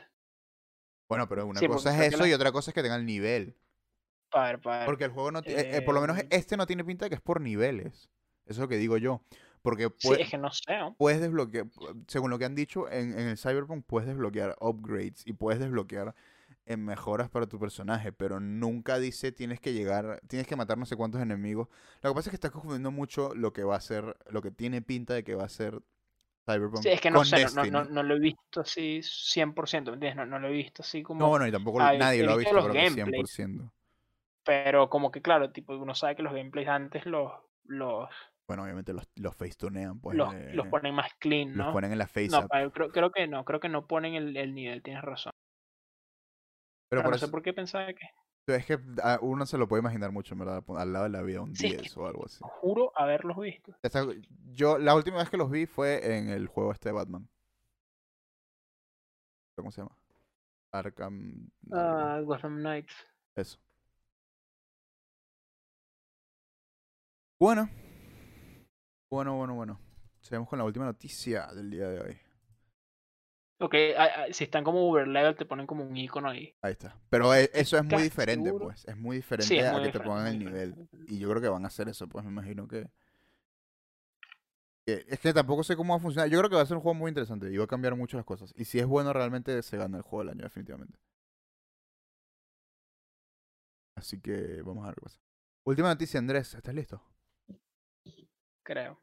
Bueno, 1.09 1.29
pero 1.29 1.45
una 1.47 1.59
Sí, 1.59 1.67
cosa 1.67 1.91
creo 1.91 2.03
es 2.07 2.15
eso 2.15 2.23
la- 2.23 2.29
y 2.29 2.33
otra 2.33 2.53
cosa 2.53 2.71
es 2.71 2.75
que 2.75 2.83
tenga 2.83 2.95
el 2.97 3.05
nivel. 3.05 3.57
Para 4.31 4.59
para. 4.59 4.87
Porque 4.87 5.05
el 5.05 5.11
juego 5.11 5.31
no 5.33 5.43
ti- 5.43 5.53
eh, 5.53 5.79
eh, 5.79 5.83
por 5.83 5.95
lo 5.95 6.01
menos 6.01 6.19
Em. 6.19 6.27
este 6.31 6.57
no 6.57 6.67
tiene 6.67 6.85
pinta 6.85 7.05
de 7.07 7.11
que 7.11 7.17
es 7.17 7.21
por 7.21 7.41
niveles. 7.41 8.11
Eso 8.45 8.53
es 8.53 8.59
lo 8.59 8.69
que 8.69 8.77
digo 8.77 8.97
yo. 8.97 9.23
Porque 9.63 9.91
Sí, 9.99 10.09
pue- 10.09 10.21
es 10.21 10.31
que 10.31 10.39
no 10.39 10.51
sé, 10.51 10.79
¿no? 10.79 10.95
puedes 10.97 11.21
desbloquear, 11.21 11.67
según 12.09 12.31
lo 12.31 12.39
que 12.39 12.47
han 12.47 12.55
dicho, 12.55 12.91
en, 12.91 13.13
en 13.19 13.29
el 13.29 13.37
Cyberpunk 13.37 13.85
puedes 13.87 14.09
desbloquear 14.09 14.57
upgrades 14.61 15.23
y 15.27 15.35
puedes 15.35 15.61
desbloquear 15.61 16.15
eh, 16.67 16.77
mejoras 16.77 17.29
para 17.29 17.47
tu 17.47 17.59
personaje, 17.59 18.13
pero 18.13 18.41
nunca 18.41 18.99
dice 18.99 19.33
tienes 19.33 19.61
que 19.61 19.73
llegar, 19.73 20.21
tienes 20.29 20.47
que 20.47 20.57
matar 20.57 20.79
no 20.79 20.87
sé 20.87 20.97
cuántos 20.97 21.21
enemigos. 21.21 21.69
Lo 22.03 22.11
que 22.11 22.15
pasa 22.15 22.29
es 22.29 22.31
que 22.31 22.37
estás 22.37 22.51
confundiendo 22.53 22.91
mucho 22.91 23.35
lo 23.35 23.53
que 23.53 23.63
va 23.65 23.77
a 23.77 23.81
ser, 23.81 24.17
lo 24.31 24.41
que 24.41 24.51
tiene 24.51 24.81
pinta 24.83 25.13
de 25.15 25.25
que 25.25 25.35
va 25.35 25.45
a 25.45 25.49
ser 25.49 25.81
Cyberpunk 26.47 26.83
Sí, 26.83 26.89
es 26.89 27.01
que 27.01 27.11
no 27.11 27.25
sé, 27.25 27.45
no, 27.55 27.65
no, 27.67 27.85
no, 27.85 28.03
lo 28.03 28.15
he 28.17 28.21
visto 28.21 28.61
así 28.63 29.01
100%, 29.03 29.91
¿me 29.91 29.95
entiendes? 29.95 30.27
No, 30.27 30.39
lo 30.39 30.49
he 30.49 30.53
visto 30.53 30.83
así 30.83 31.03
como... 31.03 31.21
No, 31.21 31.29
bueno, 31.29 31.47
y 31.47 31.53
tampoco 31.53 31.81
Ah, 31.81 31.93
nadie 31.97 32.23
lo 32.23 32.33
ha 32.33 32.37
visto 32.37 32.55
creo 32.55 32.73
que 32.73 32.79
gameplays. 32.79 33.31
100%. 33.39 33.71
Pero 34.51 34.91
como 34.91 35.13
que 35.13 35.23
claro, 35.23 35.53
tipo, 35.53 35.77
uno 35.77 35.95
sabe 35.95 36.17
que 36.17 36.25
los 36.25 36.33
gameplays 36.33 36.67
antes 36.67 37.07
los, 37.07 37.31
los, 37.67 38.09
Bueno, 38.49 38.65
obviamente 38.65 38.93
los, 38.93 39.09
los 39.15 39.37
facetunean, 39.37 40.01
pues 40.01 40.19
los, 40.19 40.35
eh, 40.35 40.51
los 40.55 40.67
ponen 40.67 40.93
más 40.93 41.15
clean, 41.21 41.57
los 41.57 41.67
¿no? 41.67 41.73
ponen 41.73 41.93
en 41.93 41.99
la 41.99 42.09
face 42.09 42.31
No, 42.31 42.49
creo, 42.73 42.91
creo 42.91 43.13
que 43.13 43.29
no, 43.29 43.45
creo 43.45 43.61
que 43.61 43.69
no 43.69 43.87
ponen 43.87 44.15
el, 44.15 44.37
el 44.37 44.53
nivel, 44.53 44.83
tienes 44.83 45.05
razón. 45.05 45.31
Pero 46.89 46.89
Pero 46.89 47.03
por 47.05 47.11
no 47.13 47.17
eso, 47.17 47.27
sé 47.27 47.31
por 47.31 47.43
qué 47.45 47.53
pensaba 47.53 47.87
que... 47.87 48.09
es 48.49 48.67
que 48.67 48.77
a 49.05 49.21
uno 49.23 49.47
se 49.47 49.57
lo 49.57 49.69
puede 49.69 49.83
imaginar 49.83 50.11
mucho, 50.11 50.35
¿verdad? 50.35 50.65
Al 50.77 50.93
lado 50.93 51.05
de 51.05 51.11
la 51.11 51.23
vida, 51.23 51.43
un 51.43 51.55
Sí, 51.55 51.69
es 51.69 51.75
que- 51.75 51.83
10 51.83 51.97
o 51.97 52.09
algo 52.09 52.27
así. 52.27 52.43
Juro 52.43 52.91
haberlos 52.97 53.39
visto. 53.39 53.73
Yo, 54.53 54.79
la 54.79 54.97
última 54.97 55.19
vez 55.19 55.31
que 55.31 55.37
los 55.37 55.49
vi 55.49 55.67
fue 55.67 56.17
en 56.17 56.29
el 56.29 56.49
juego 56.49 56.73
este 56.73 56.89
de 56.89 56.95
Batman. 56.95 57.29
¿Cómo 59.55 59.71
se 59.71 59.83
llama? 59.83 59.95
Arkham. 60.73 61.51
Ah, 61.73 62.21
Gotham 62.25 62.59
Knights. 62.59 62.95
Eso. 63.37 63.59
Bueno. 67.41 67.71
Bueno, 69.11 69.35
bueno, 69.35 69.55
bueno. 69.55 69.81
Seguimos 70.21 70.47
con 70.47 70.59
la 70.59 70.65
última 70.67 70.85
noticia 70.85 71.47
del 71.55 71.71
día 71.71 71.89
de 71.89 72.01
hoy. 72.01 72.19
Ok, 73.61 73.75
si 74.33 74.45
están 74.45 74.63
como 74.63 74.89
overlevel 74.91 75.35
te 75.37 75.47
ponen 75.47 75.67
como 75.67 75.85
un 75.85 75.97
icono 75.97 76.29
ahí. 76.29 76.55
Ahí 76.61 76.73
está. 76.73 76.95
Pero 77.09 77.35
e- 77.35 77.51
eso 77.55 77.79
es 77.79 77.85
muy 77.85 78.03
diferente, 78.03 78.45
seguro. 78.51 78.67
pues. 78.67 78.85
Es 78.87 78.97
muy 78.97 79.17
diferente 79.17 79.55
Sí, 79.55 79.59
es 79.59 79.67
a 79.67 79.73
muy 79.73 79.83
que 79.83 79.99
te 79.99 80.01
pongan 80.01 80.27
el 80.27 80.39
nivel. 80.39 80.75
Y 81.09 81.19
yo 81.19 81.31
creo 81.31 81.41
que 81.41 81.49
van 81.49 81.65
a 81.65 81.69
hacer 81.69 81.89
eso, 81.89 82.07
pues 82.09 82.25
me 82.27 82.31
imagino 82.31 82.69
que... 82.69 82.87
que- 84.87 85.07
Es 85.09 85.19
que 85.21 85.33
tampoco 85.33 85.65
sé 85.65 85.77
cómo 85.77 85.95
va 85.95 85.99
a 85.99 86.03
funcionar. 86.03 86.29
Yo 86.29 86.39
creo 86.39 86.51
que 86.51 86.57
va 86.57 86.63
a 86.63 86.67
ser 86.67 86.77
un 86.77 86.83
juego 86.83 86.95
muy 86.95 87.09
interesante 87.09 87.51
y 87.51 87.57
va 87.57 87.65
a 87.65 87.69
cambiar 87.69 87.97
mucho 87.97 88.19
las 88.19 88.27
cosas. 88.27 88.53
Y 88.55 88.67
si 88.67 88.79
es 88.79 88.87
bueno, 88.87 89.15
realmente 89.15 89.63
se 89.63 89.79
gana 89.79 89.97
el 89.97 90.03
juego 90.03 90.25
del 90.25 90.35
año, 90.35 90.45
definitivamente. 90.45 90.99
Así 93.97 94.21
que 94.21 94.63
vamos 94.63 94.85
a 94.85 94.89
ver 94.89 94.95
qué 94.97 95.01
pasa. 95.03 95.21
Última 95.65 95.89
noticia, 95.89 96.19
Andrés. 96.19 96.55
¿Estás 96.55 96.75
listo? 96.75 97.03
Creo. 98.63 99.01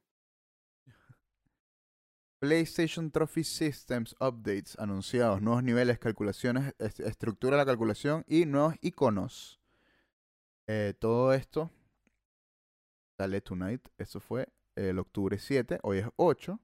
PlayStation 2.39 3.09
Trophy 3.11 3.43
Systems 3.43 4.15
Updates 4.19 4.77
anunciados, 4.77 5.41
nuevos 5.41 5.63
niveles, 5.63 5.97
calculaciones, 5.97 6.75
est- 6.77 6.99
estructura 6.99 7.57
de 7.57 7.61
la 7.63 7.65
calculación 7.65 8.23
y 8.27 8.45
nuevos 8.45 8.75
iconos. 8.81 9.59
Eh, 10.67 10.93
todo 10.99 11.33
esto 11.33 11.71
sale 13.19 13.41
tonight. 13.41 13.87
Eso 13.97 14.19
fue 14.19 14.47
el 14.75 14.99
octubre 14.99 15.39
7. 15.39 15.79
Hoy 15.81 15.99
es 15.99 16.07
8. 16.17 16.59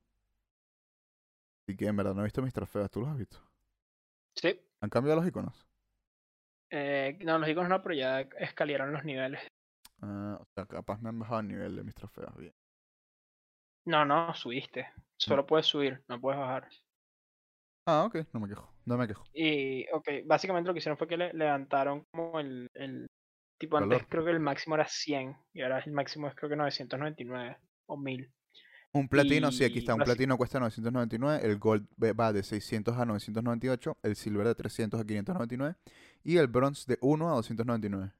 Así 1.65 1.75
que 1.75 1.87
en 1.87 1.95
verdad 1.95 2.13
no 2.13 2.21
he 2.21 2.25
visto 2.25 2.41
mis 2.43 2.53
trofeos. 2.53 2.91
¿Tú 2.91 2.99
los 3.01 3.09
has 3.09 3.17
visto? 3.17 3.39
Sí. 4.35 4.59
¿Han 4.81 4.89
cambiado 4.89 5.19
los 5.21 5.27
iconos? 5.27 5.65
Eh, 6.69 7.17
no, 7.23 7.39
los 7.39 7.49
iconos 7.49 7.69
no, 7.69 7.81
pero 7.81 7.95
ya 7.95 8.21
escalaron 8.21 8.91
los 8.91 9.03
niveles. 9.05 9.41
Ah, 10.01 10.37
o 10.39 10.45
sea, 10.53 10.65
capaz 10.67 10.99
me 11.01 11.09
han 11.09 11.17
bajado 11.19 11.39
el 11.39 11.47
nivel 11.47 11.75
de 11.77 11.83
mis 11.83 11.95
trofeos. 11.95 12.35
Bien. 12.35 12.53
No, 13.85 14.05
no, 14.05 14.33
subiste. 14.33 14.87
Solo 15.17 15.45
puedes 15.45 15.65
subir, 15.65 16.01
no 16.07 16.19
puedes 16.19 16.39
bajar. 16.39 16.67
Ah, 17.85 18.05
ok. 18.05 18.27
No 18.33 18.39
me 18.39 18.47
quejo. 18.47 18.69
No 18.85 18.97
me 18.97 19.07
quejo. 19.07 19.23
Y, 19.33 19.85
ok, 19.91 20.09
básicamente 20.25 20.67
lo 20.67 20.73
que 20.73 20.79
hicieron 20.79 20.97
fue 20.97 21.07
que 21.07 21.17
le 21.17 21.33
levantaron 21.33 22.05
como 22.11 22.39
el, 22.39 22.69
el 22.73 23.07
tipo 23.57 23.77
antes 23.77 23.89
Valor. 23.89 24.09
creo 24.09 24.25
que 24.25 24.31
el 24.31 24.39
máximo 24.39 24.75
era 24.75 24.87
100 24.87 25.35
y 25.53 25.61
ahora 25.61 25.79
el 25.79 25.91
máximo 25.91 26.27
es 26.27 26.35
creo 26.35 26.49
que 26.49 26.55
999 26.55 27.57
o 27.87 27.97
1000. 27.97 28.31
Un 28.95 29.07
platino, 29.09 29.51
sí, 29.51 29.63
aquí 29.63 29.79
está. 29.79 29.95
Un 29.95 30.03
platino 30.03 30.37
cuesta 30.37 30.59
999. 30.59 31.45
El 31.45 31.57
gold 31.57 31.87
va 31.99 32.31
de 32.31 32.43
600 32.43 32.95
a 32.95 33.05
998. 33.05 33.97
El 34.03 34.15
silver 34.15 34.45
de 34.47 34.55
300 34.55 34.99
a 34.99 35.03
599. 35.03 35.75
Y 36.23 36.37
el 36.37 36.47
bronze 36.47 36.85
de 36.87 36.99
1 37.01 37.27
a 37.27 37.35
299. 37.35 38.11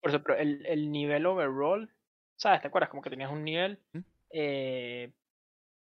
Por 0.00 0.10
eso, 0.10 0.22
pero 0.22 0.38
el, 0.38 0.64
el 0.64 0.90
nivel 0.90 1.26
overall, 1.26 1.90
¿sabes? 2.36 2.62
¿Te 2.62 2.68
acuerdas? 2.68 2.88
Como 2.90 3.02
que 3.02 3.10
tenías 3.10 3.30
un 3.30 3.44
nivel, 3.44 3.80
¿Mm? 3.92 3.98
Eh, 4.36 5.12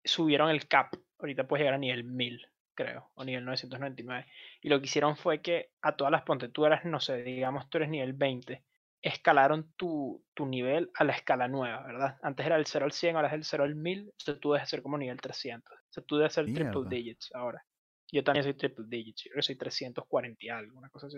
subieron 0.03 0.49
el 0.49 0.67
cap. 0.67 0.93
Ahorita 1.17 1.47
puedes 1.47 1.61
llegar 1.61 1.75
a 1.75 1.77
nivel 1.77 2.03
1000, 2.03 2.45
creo, 2.75 3.09
o 3.15 3.23
nivel 3.23 3.45
999. 3.45 4.25
Y 4.61 4.69
lo 4.69 4.79
que 4.79 4.85
hicieron 4.85 5.15
fue 5.15 5.41
que 5.41 5.71
a 5.81 5.95
todas 5.95 6.11
las 6.11 6.23
ponte, 6.23 6.49
tú 6.49 6.65
eras, 6.65 6.83
no 6.83 6.99
sé, 6.99 7.23
digamos 7.23 7.69
tú 7.69 7.77
eres 7.77 7.89
nivel 7.89 8.11
20, 8.11 8.61
escalaron 9.01 9.71
tu, 9.77 10.25
tu 10.33 10.45
nivel 10.45 10.91
a 10.95 11.05
la 11.05 11.13
escala 11.13 11.47
nueva, 11.47 11.83
¿verdad? 11.83 12.17
Antes 12.21 12.45
era 12.45 12.57
del 12.57 12.65
0 12.65 12.85
al 12.85 12.91
100, 12.91 13.15
ahora 13.15 13.29
es 13.29 13.33
del 13.33 13.45
0 13.45 13.63
al 13.63 13.75
1000, 13.75 13.99
entonces 13.99 14.39
tú 14.41 14.51
debes 14.51 14.69
ser 14.69 14.81
como 14.81 14.97
nivel 14.97 15.21
300. 15.21 15.73
O 15.73 15.81
sea, 15.89 16.03
tú 16.03 16.17
debes 16.17 16.33
ser 16.33 16.45
triple 16.45 16.65
Mierda. 16.65 16.89
digits 16.89 17.31
ahora. 17.33 17.65
Yo 18.11 18.23
también 18.23 18.43
soy 18.43 18.55
triple 18.55 18.85
digits, 18.87 19.23
yo 19.23 19.29
creo 19.31 19.39
que 19.39 19.45
soy 19.45 19.55
340 19.55 20.45
y 20.45 20.49
algo, 20.49 20.77
una 20.77 20.89
cosa 20.89 21.07
así. 21.07 21.17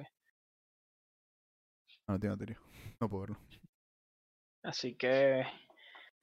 Ah, 2.08 2.14
no 2.14 2.20
tiene 2.20 2.36
batería. 2.36 2.60
No 3.02 3.10
puedo 3.10 3.22
verlo. 3.22 3.38
Así 4.64 4.96
que, 4.96 5.44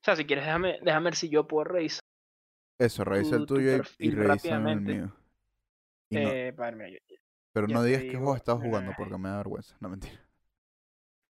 o 0.02 0.04
sea, 0.04 0.16
si 0.16 0.24
quieres, 0.26 0.44
déjame, 0.44 0.78
déjame 0.82 1.04
ver 1.04 1.14
si 1.16 1.28
yo 1.28 1.46
puedo 1.46 1.64
revisar. 1.64 2.00
Eso, 2.78 3.04
revisa 3.04 3.36
el 3.36 3.46
tu 3.46 3.54
tuyo 3.54 3.76
y- 3.76 4.08
y, 4.08 4.10
revisa 4.10 4.56
el 4.56 4.80
mío. 4.80 5.12
Y 6.10 6.18
no- 6.20 6.30
Eh, 6.30 6.52
mira, 6.56 6.88
yo- 6.90 6.98
pero 7.52 7.66
yo 7.66 7.74
no 7.74 7.82
digas 7.82 8.04
qué 8.04 8.16
digo, 8.16 8.18
juego 8.18 8.36
estás 8.36 8.58
mira, 8.60 8.68
jugando 8.68 8.92
porque 8.94 9.16
me 9.18 9.28
da 9.30 9.38
vergüenza. 9.38 9.76
No, 9.80 9.88
mentira. 9.88 10.20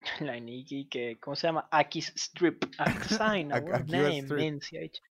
la 0.20 0.39
Niki 0.40 0.89
que, 0.89 1.19
¿cómo 1.20 1.36
se 1.36 1.47
llama? 1.49 1.69
Aki's 1.70 2.12
Strip. 2.16 2.65
Akisina, 2.78 3.61
name, 3.86 4.61
sí, 4.61 4.78
dicho. 4.78 5.03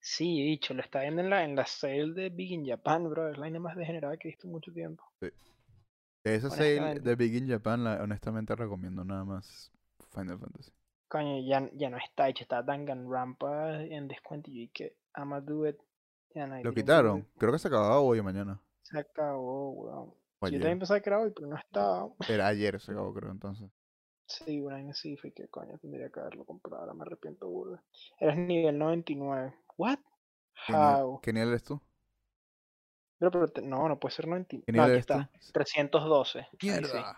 Sí, 0.00 0.60
lo 0.74 0.82
está 0.82 1.02
viendo 1.02 1.22
en 1.22 1.30
la, 1.30 1.44
en 1.44 1.56
la 1.56 1.66
sale 1.66 2.12
de 2.14 2.30
Big 2.30 2.52
in 2.52 2.66
Japan, 2.66 3.08
bro. 3.10 3.28
Es 3.30 3.36
la 3.36 3.42
vaina 3.42 3.60
más 3.60 3.76
degenerada 3.76 4.16
que 4.16 4.28
he 4.28 4.30
visto 4.32 4.46
en 4.46 4.52
mucho 4.52 4.72
tiempo. 4.72 5.04
Esa 6.24 6.50
sale 6.50 7.00
de 7.00 7.16
Big 7.16 7.34
in 7.34 7.48
Japan, 7.48 7.82
la, 7.82 8.02
honestamente 8.02 8.54
recomiendo 8.54 9.04
nada 9.04 9.24
más 9.24 9.72
Final 10.14 10.38
Fantasy. 10.38 10.70
Coño, 11.08 11.40
ya, 11.40 11.68
ya 11.74 11.90
no 11.90 11.96
está 11.98 12.28
hecho, 12.28 12.42
está 12.44 12.62
Danganronpa 12.62 13.82
en 13.82 14.08
descuento 14.08 14.50
y 14.50 14.68
que 14.68 14.96
I'ma 15.16 15.40
do 15.40 15.66
it. 15.66 15.76
Ya 16.34 16.46
nadie 16.46 16.64
Lo 16.64 16.74
quitaron. 16.74 17.26
Creo 17.38 17.52
que 17.52 17.58
se 17.58 17.68
acababa 17.68 18.00
hoy 18.00 18.18
o 18.18 18.24
mañana. 18.24 18.60
Se 18.82 18.98
acabó, 18.98 19.70
weón. 19.70 20.14
Yo 20.50 20.58
también 20.58 20.78
pensaba 20.80 21.00
que 21.00 21.10
era 21.10 21.20
hoy, 21.20 21.30
pero 21.34 21.46
no 21.46 21.56
estaba. 21.56 22.08
Era 22.28 22.46
ayer 22.48 22.80
se 22.80 22.92
acabó, 22.92 23.12
creo, 23.12 23.32
entonces. 23.32 23.70
Sí, 24.26 24.60
una 24.60 24.76
vez 24.76 24.96
sí, 24.96 25.16
fue 25.16 25.32
que 25.32 25.48
coño, 25.48 25.76
tendría 25.78 26.08
que 26.10 26.20
haberlo 26.20 26.44
comprado, 26.44 26.82
ahora 26.82 26.94
me 26.94 27.02
arrepiento 27.02 27.48
burda. 27.48 27.82
Eres 28.20 28.36
nivel 28.36 28.78
99. 28.78 29.56
¿What? 29.76 29.98
¿Qué 30.64 30.76
nivel, 30.76 31.00
How? 31.00 31.20
qué 31.20 31.32
nivel 31.32 31.48
eres 31.48 31.64
tú? 31.64 31.80
Pero, 33.18 33.30
pero 33.30 33.48
te- 33.48 33.62
no, 33.62 33.88
no 33.88 33.98
puede 34.00 34.14
ser 34.16 34.26
99. 34.26 34.66
¿Qué 34.66 34.72
No, 34.76 34.82
nivel 34.82 34.90
aquí 34.90 34.98
eres 34.98 35.08
tú? 35.08 35.26
está. 35.26 35.30
312. 35.52 36.46
Ahí 36.66 36.84
sí. 36.84 36.98
¡Mierda! 37.00 37.16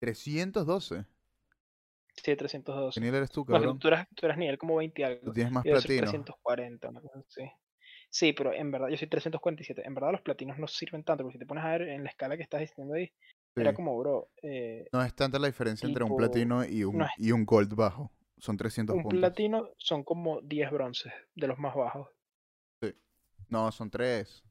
312. 0.00 1.06
Sí, 2.24 2.36
312. 2.36 3.00
¿Qué 3.00 3.04
nivel 3.04 3.18
eres 3.18 3.30
tú, 3.30 3.44
No, 3.46 3.52
cabrón? 3.60 3.78
tú, 3.78 3.88
eres, 3.88 4.06
tú 4.14 4.26
eres 4.26 4.38
nivel 4.38 4.58
como 4.58 4.76
20 4.76 5.02
y 5.02 5.04
Tú 5.04 5.10
algo. 5.10 5.32
tienes 5.32 5.52
más 5.52 5.64
Yo 5.64 5.72
platino. 5.72 6.06
340, 6.06 6.88
una 6.88 7.00
cosa 7.00 7.18
así. 7.20 7.42
Sí, 8.10 8.32
pero 8.32 8.52
en 8.54 8.70
verdad 8.70 8.88
yo 8.88 8.96
soy 8.96 9.08
347. 9.08 9.82
En 9.86 9.94
verdad 9.94 10.12
los 10.12 10.22
platinos 10.22 10.58
no 10.58 10.66
sirven 10.66 11.04
tanto, 11.04 11.24
porque 11.24 11.34
si 11.34 11.38
te 11.40 11.46
pones 11.46 11.64
a 11.64 11.70
ver 11.72 11.82
en 11.82 12.04
la 12.04 12.10
escala 12.10 12.36
que 12.36 12.42
estás 12.42 12.60
diciendo 12.60 12.94
ahí, 12.94 13.12
era 13.56 13.70
Sí. 13.70 13.76
como, 13.76 13.96
bro, 13.98 14.28
eh, 14.42 14.86
No 14.92 15.02
es 15.02 15.14
tanta 15.14 15.38
la 15.38 15.46
diferencia 15.48 15.86
entre 15.86 16.04
un 16.04 16.10
tipo, 16.10 16.20
platino 16.20 16.64
y 16.64 16.84
un, 16.84 16.98
no 16.98 17.04
es- 17.04 17.10
y 17.18 17.32
un 17.32 17.44
gold 17.44 17.74
bajo. 17.74 18.10
Son 18.38 18.56
300 18.56 18.94
un 18.96 19.02
puntos. 19.02 19.20
platino 19.20 19.68
son 19.78 20.04
como 20.04 20.40
10 20.42 20.70
bronces 20.70 21.12
de 21.34 21.46
los 21.48 21.58
más 21.58 21.74
bajos. 21.74 22.08
No, 23.48 23.70
son 23.72 23.90
3. 23.90 24.42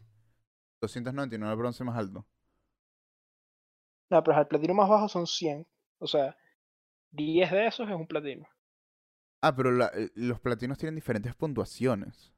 299 0.81 1.53
el 1.53 1.57
bronce 1.59 1.83
más 1.83 1.97
alto. 1.97 2.25
No, 4.09 4.21
pero 4.23 4.37
el 4.39 4.47
platino 4.47 4.73
más 4.73 4.89
bajo 4.89 5.07
son 5.07 5.27
100. 5.27 5.65
O 5.99 6.07
sea, 6.07 6.35
10 7.17 7.51
de 7.51 7.67
esos 7.67 7.89
es 7.89 7.95
un 7.95 8.07
platino. 8.07 8.47
Ah, 9.41 9.55
pero 9.55 9.71
la- 9.71 9.91
eh, 9.95 10.11
los 10.15 10.39
platinos 10.39 10.77
tienen 10.77 10.93
diferentes 10.95 11.33
puntuaciones. 11.35 12.33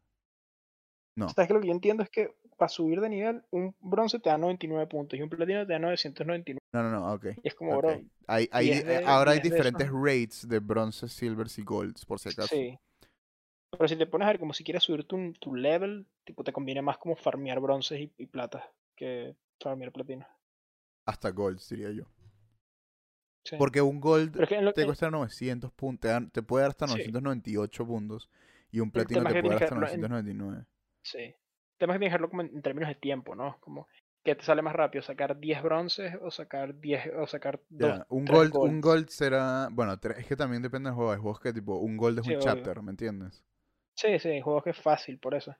No. 1.16 1.36
¿Sabes 1.36 1.48
que 1.48 1.54
lo 1.54 1.62
que 1.62 1.68
yo 1.68 1.74
entiendo 1.74 2.04
es 2.04 2.10
que 2.10 2.36
para 2.58 2.68
subir 2.68 3.00
de 3.00 3.08
nivel, 3.10 3.42
un 3.52 3.74
bronce 3.80 4.20
te 4.20 4.30
da 4.30 4.38
99 4.38 4.88
puntos 4.88 5.18
y 5.18 5.22
un 5.22 5.30
platino 5.30 5.66
te 5.66 5.72
da 5.74 5.80
999. 5.80 6.60
No, 6.74 6.84
no, 6.84 6.92
no, 6.92 7.14
ok. 7.14 7.26
Y 7.44 7.48
es 7.48 7.56
como, 7.56 7.78
ok. 7.78 7.78
bro, 7.78 8.04
Hay, 8.28 8.48
hay, 8.52 8.70
10 8.70 8.86
eh, 8.86 9.02
de- 9.02 9.04
ahora 9.04 9.32
hay 9.32 9.40
10 9.40 9.50
de 9.50 9.60
esos. 9.60 9.84
diferentes 9.84 9.90
rates 9.92 10.48
de 10.48 10.60
bronces, 10.60 11.12
silvers 11.14 11.58
y 11.58 11.64
golds, 11.64 12.06
por 12.06 12.20
si 12.20 12.30
acaso. 12.30 12.62
sí. 12.62 12.80
Pero 13.72 13.88
si 13.88 13.98
te 13.98 14.06
pones 14.08 14.28
a 14.28 14.32
ver 14.32 14.40
como 14.40 14.54
si 14.54 14.64
quieres 14.64 14.84
subir 14.84 15.06
tu, 15.06 15.34
tu 15.34 15.56
level, 15.56 16.06
tipo 16.26 16.44
te 16.44 16.54
conviene 16.54 16.82
más 16.84 16.98
como 17.00 17.16
farmear 17.16 17.60
bronces 17.60 18.00
y, 18.00 18.14
y 18.18 18.28
platas 18.28 18.64
que 18.96 19.36
farmear 19.60 19.92
platino. 19.92 20.28
Hasta 21.06 21.32
golds, 21.32 21.68
diría 21.68 21.92
yo. 21.92 22.06
Sí. 23.50 23.56
Porque 23.58 23.82
un 23.82 24.00
gold 24.00 24.40
es 24.42 24.48
que 24.50 24.58
te 24.58 24.74
que- 24.74 24.86
cuesta 24.86 25.10
900 25.10 25.72
puntos, 25.72 26.12
te, 26.32 26.42
puede 26.44 26.64
dar 26.64 26.70
hasta 26.70 26.88
Sí. 26.88 26.94
998 26.94 27.86
puntos. 27.88 28.30
Y 28.72 28.80
un 28.80 28.92
platino 28.92 29.24
te 29.24 29.42
puede 29.42 29.56
dar 29.56 29.64
hasta 29.64 29.76
que 29.76 29.80
verlo 29.82 29.88
en- 29.88 30.02
999. 30.02 30.66
Sí. 31.02 31.18
El 31.20 31.36
tema 31.80 31.94
es 31.94 31.96
que 31.96 32.00
tienes 32.06 32.18
que 32.22 32.30
como 32.30 32.42
en, 32.44 32.62
términos 32.62 32.90
de 32.90 32.96
tiempo, 32.96 33.34
¿no? 33.36 33.58
Como 33.62 33.88
que 34.24 34.36
te 34.36 34.44
sale 34.44 34.62
más 34.62 34.76
rápido 34.76 35.02
sacar 35.02 35.40
10 35.40 35.64
bronces 35.64 36.14
o 36.22 36.30
sacar 36.30 36.76
10 36.80 37.10
o 37.18 37.26
sacar 37.26 37.60
Ya, 37.70 38.00
2. 38.00 38.06
un 38.10 38.26
gold, 38.26 38.56
un 38.58 38.82
gold 38.82 39.08
será. 39.10 39.70
Bueno, 39.72 39.94
es 39.94 40.28
que 40.28 40.36
también 40.36 40.62
depende 40.62 40.90
del 40.90 40.96
juego. 40.96 41.12
Hay 41.14 41.18
juegos 41.20 41.40
que 41.40 41.54
tipo, 41.54 41.78
un 41.78 41.98
gold 41.98 42.20
es 42.20 42.26
Sí, 42.26 42.32
un 42.34 42.38
obvio. 42.42 42.46
chapter, 42.46 42.82
¿me 42.84 42.92
entiendes? 42.92 43.44
Sí, 43.96 44.20
sí, 44.20 44.28
hay 44.30 44.42
juegos 44.42 44.64
que 44.66 44.70
es 44.72 44.78
fácil 44.82 45.18
por 45.18 45.34
eso. 45.36 45.56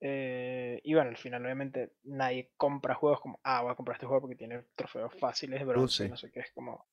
Eh, 0.00 0.80
y 0.84 0.94
bueno, 0.94 1.10
al 1.10 1.16
final 1.16 1.42
obviamente 1.44 1.92
nadie 2.04 2.50
compra 2.56 2.94
juegos 2.94 3.20
como, 3.20 3.40
ah, 3.42 3.62
voy 3.62 3.72
a 3.72 3.74
comprar 3.74 3.96
este 3.96 4.06
juego 4.06 4.20
porque 4.22 4.36
tiene 4.36 4.62
trofeos 4.74 5.12
fáciles 5.18 5.58
de 5.58 5.64
bronce, 5.64 6.04
y 6.04 6.06
sí. 6.06 6.10
no 6.10 6.16
sé 6.16 6.30
qué, 6.30 6.40
es 6.40 6.52
como, 6.52 6.86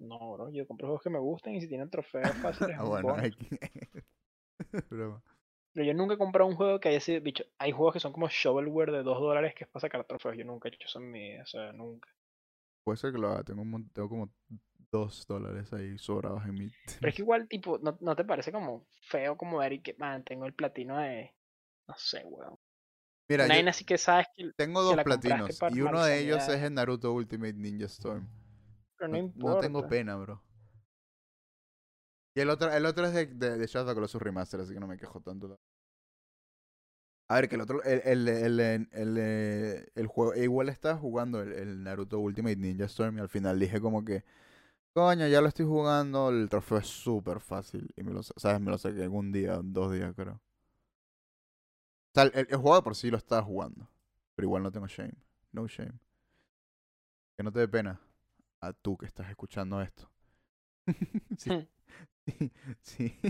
no, 0.00 0.32
bro, 0.32 0.50
yo 0.50 0.66
compro 0.66 0.88
juegos 0.88 1.02
que 1.02 1.10
me 1.10 1.18
gusten 1.18 1.54
y 1.54 1.60
si 1.60 1.68
tienen 1.68 1.90
trofeos 1.90 2.36
fáciles, 2.38 2.76
Ah, 2.78 2.84
bueno, 2.84 3.08
bonus. 3.08 3.24
hay 3.24 3.30
que- 3.32 4.04
Broma. 4.90 5.22
Pero 5.72 5.86
yo 5.86 5.94
nunca 5.94 6.14
he 6.14 6.18
comprado 6.18 6.48
un 6.48 6.56
juego 6.56 6.80
que 6.80 6.88
haya 6.88 7.00
sido, 7.00 7.20
bicho, 7.20 7.44
hay 7.58 7.70
juegos 7.70 7.94
que 7.94 8.00
son 8.00 8.12
como 8.12 8.28
shovelware 8.28 8.90
de 8.90 9.02
2 9.02 9.20
dólares 9.20 9.54
que 9.54 9.64
es 9.64 9.70
para 9.70 9.82
sacar 9.82 10.04
trofeos, 10.04 10.36
yo 10.36 10.44
nunca 10.44 10.68
he 10.68 10.74
hecho 10.74 10.86
eso 10.86 10.98
en 10.98 11.10
mi 11.10 11.20
vida, 11.30 11.42
o 11.42 11.46
sea, 11.46 11.72
nunca. 11.72 12.08
Puede 12.82 12.96
ser 12.96 13.12
que 13.12 13.18
lo 13.18 13.28
haga. 13.28 13.44
Tengo, 13.44 13.62
un 13.62 13.88
tengo 13.90 14.08
como 14.08 14.30
2 14.90 15.26
dólares 15.26 15.72
ahí 15.72 15.96
sobrados 15.98 16.44
en 16.44 16.54
mi. 16.54 16.70
Pero 16.98 17.08
es 17.08 17.14
que 17.14 17.22
igual, 17.22 17.46
tipo, 17.46 17.78
¿no, 17.78 17.96
no 18.00 18.16
te 18.16 18.24
parece 18.24 18.50
como 18.50 18.86
feo 19.02 19.36
como 19.36 19.58
ver 19.58 19.74
y 19.74 19.80
que, 19.80 19.94
man, 19.94 20.24
tengo 20.24 20.46
el 20.46 20.54
platino 20.54 20.98
de, 20.98 21.32
no 21.86 21.94
sé, 21.96 22.24
weón. 22.24 22.58
Mira, 23.28 23.44
Una 23.44 23.60
yo 23.60 23.68
así 23.68 23.84
que 23.84 23.96
sabes 23.96 24.26
que, 24.34 24.50
tengo 24.56 24.82
dos 24.82 25.02
platinos. 25.04 25.62
Y 25.72 25.80
uno 25.82 26.02
de 26.02 26.20
ellos 26.20 26.48
es 26.48 26.62
el 26.62 26.74
Naruto 26.74 27.12
Ultimate 27.12 27.52
Ninja 27.54 27.86
Storm. 27.86 28.26
Pero 29.00 29.08
no, 29.10 29.16
No, 29.16 29.20
no 29.34 29.56
importa. 29.56 29.58
tengo 29.58 29.86
pena, 29.88 30.16
bro. 30.16 30.42
Y 32.34 32.40
el 32.40 32.50
otro, 32.50 32.72
el 32.72 32.86
otro 32.86 33.06
es 33.06 33.12
de, 33.14 33.26
de, 33.26 33.56
de 33.58 33.66
Shadow 33.68 33.94
Colossus 33.94 34.20
Remaster, 34.22 34.60
así 34.60 34.74
que 34.74 34.80
no 34.80 34.86
me 34.88 34.96
quejo 34.96 35.20
tanto. 35.20 35.58
A 37.28 37.36
ver, 37.36 37.48
que 37.48 37.54
el 37.54 37.60
otro, 37.60 37.82
el, 37.84 38.00
el, 38.28 38.58
el, 38.60 39.88
el, 39.94 40.06
juego, 40.08 40.34
igual 40.34 40.68
estaba 40.68 40.98
jugando 40.98 41.40
el, 41.40 41.52
el 41.52 41.82
Naruto 41.84 42.18
Ultimate 42.18 42.56
Ninja 42.56 42.86
Storm 42.86 43.18
y 43.18 43.20
al 43.20 43.28
final 43.28 43.58
dije 43.60 43.80
como 43.80 44.04
que, 44.04 44.24
coño, 44.94 45.28
ya 45.28 45.40
lo 45.42 45.48
estoy 45.48 45.66
jugando, 45.66 46.30
el 46.30 46.48
trofeo 46.50 46.78
es 46.78 46.88
súper 46.88 47.40
fácil. 47.40 47.92
Y 47.96 48.02
me 48.04 48.12
lo, 48.12 48.22
sa- 48.22 48.34
sabes, 48.38 48.60
me 48.60 48.70
lo 48.72 48.78
saqué 48.78 49.04
en 49.04 49.12
un 49.14 49.32
día, 49.32 49.60
dos 49.62 49.92
días 49.92 50.14
creo. 50.16 50.34
O 50.34 52.14
sea, 52.14 52.24
el, 52.24 52.32
el 52.50 52.56
juego 52.56 52.76
de 52.76 52.82
por 52.82 52.94
sí 52.96 53.10
lo 53.10 53.16
estaba 53.16 53.42
jugando, 53.42 53.88
pero 54.34 54.46
igual 54.46 54.62
no 54.62 54.72
tengo 54.72 54.86
shame, 54.86 55.14
no 55.52 55.66
shame. 55.66 55.98
Que 57.36 57.42
no 57.42 57.52
te 57.52 57.58
dé 57.60 57.68
pena 57.68 58.00
a 58.60 58.72
tú 58.72 58.96
que 58.96 59.06
estás 59.06 59.28
escuchando 59.30 59.80
esto. 59.82 60.10
sí. 61.36 61.68
sí, 62.26 62.52
sí. 62.82 63.20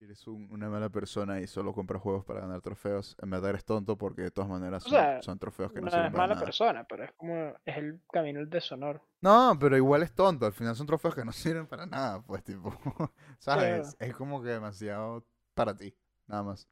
Eres 0.00 0.26
un- 0.26 0.48
una 0.50 0.68
mala 0.68 0.88
persona 0.88 1.40
y 1.40 1.46
solo 1.46 1.72
compras 1.72 2.02
juegos 2.02 2.24
para 2.24 2.40
ganar 2.40 2.60
trofeos. 2.60 3.14
En 3.22 3.30
verdad 3.30 3.50
eres 3.50 3.64
tonto 3.64 3.96
porque 3.96 4.22
de 4.22 4.30
todas 4.32 4.50
maneras 4.50 4.84
O 4.84 4.88
son, 4.88 4.90
sea, 4.90 5.20
son 5.20 5.38
trofeos 5.38 5.72
que 5.72 5.80
no, 5.80 5.90
no 5.90 5.90
sirven 5.90 6.08
es 6.08 6.12
para 6.12 6.18
mala 6.18 6.34
nada. 6.34 6.44
persona, 6.44 6.84
pero 6.84 7.04
es 7.04 7.12
como, 7.12 7.54
es 7.64 7.76
el 7.78 8.00
camino 8.12 8.40
del 8.40 8.50
deshonor. 8.50 9.00
No, 9.22 9.56
pero 9.60 9.76
igual 9.76 10.02
es 10.02 10.14
tonto. 10.14 10.46
Al 10.46 10.52
final 10.52 10.74
son 10.76 10.86
trofeos 10.86 11.14
que 11.14 11.24
no 11.24 11.32
sirven 11.32 11.66
para 11.66 11.86
nada, 11.86 12.22
pues, 12.22 12.42
tipo. 12.44 12.72
¿Sabes? 13.38 13.96
Es 13.98 14.14
como 14.16 14.42
que 14.42 14.48
demasiado 14.50 15.24
para 15.54 15.76
ti, 15.76 15.94
nada 16.26 16.42
más. 16.42 16.68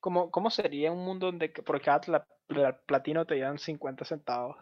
¿Cómo, 0.00 0.30
cómo 0.30 0.50
sería 0.50 0.92
un 0.92 1.04
mundo 1.04 1.26
donde 1.26 1.48
por 1.48 1.80
cada 1.80 2.00
platino 2.86 3.26
te 3.26 3.38
dan 3.38 3.58
50 3.58 4.04
centavos? 4.04 4.56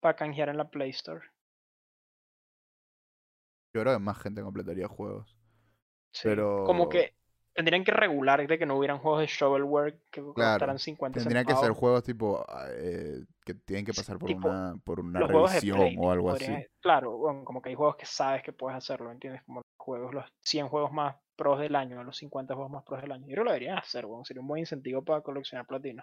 Para 0.00 0.16
canjear 0.16 0.48
en 0.48 0.56
la 0.56 0.68
Play 0.68 0.90
Store. 0.90 1.22
Yo 3.74 3.82
creo 3.82 3.94
que 3.94 4.00
más 4.00 4.18
gente 4.18 4.42
completaría 4.42 4.88
juegos. 4.88 5.36
Sí, 6.12 6.22
Pero- 6.24 6.64
Como 6.64 6.88
que 6.88 7.14
tendrían 7.54 7.84
que 7.84 7.92
regular 7.92 8.44
de 8.46 8.58
que 8.58 8.66
no 8.66 8.76
hubieran 8.76 8.98
juegos 8.98 9.20
de 9.20 9.26
shovelware 9.26 10.00
que 10.10 10.22
costaran 10.22 10.78
50 10.78 11.20
Tendrían 11.20 11.44
que 11.44 11.54
ser 11.54 11.72
juegos 11.72 12.02
tipo 12.02 12.44
ah, 12.48 12.66
eh, 12.70 13.24
que 13.44 13.54
tienen 13.54 13.84
que 13.84 13.92
pasar 13.92 14.18
por 14.18 14.28
Tipo, 14.28 14.48
una 14.48 14.74
por 14.84 15.00
una 15.00 15.20
revisión 15.20 15.76
Play, 15.78 15.96
o 15.98 16.10
algo 16.10 16.30
podrían- 16.30 16.54
así. 16.56 16.66
Claro, 16.80 17.16
bueno, 17.18 17.44
como 17.44 17.60
que 17.60 17.68
hay 17.68 17.74
juegos 17.74 17.96
que 17.96 18.06
sabes 18.06 18.42
que 18.42 18.52
puedes 18.52 18.76
hacerlo, 18.76 19.10
¿entiendes? 19.12 19.42
Como 19.44 19.60
los 19.60 19.66
juegos, 19.76 20.14
los 20.14 20.24
100 20.40 20.68
juegos 20.68 20.92
más 20.92 21.16
pros 21.36 21.60
del 21.60 21.76
año, 21.76 22.02
los 22.02 22.16
50 22.16 22.54
juegos 22.54 22.72
más 22.72 22.84
pros 22.84 23.02
del 23.02 23.12
año. 23.12 23.26
Yo 23.26 23.32
creo 23.34 23.44
que 23.44 23.48
lo 23.48 23.52
deberían 23.52 23.78
hacer, 23.78 24.06
bueno, 24.06 24.24
sería 24.24 24.40
un 24.40 24.48
buen 24.48 24.60
incentivo 24.60 25.02
para 25.04 25.20
coleccionar 25.20 25.66
platino. 25.66 26.02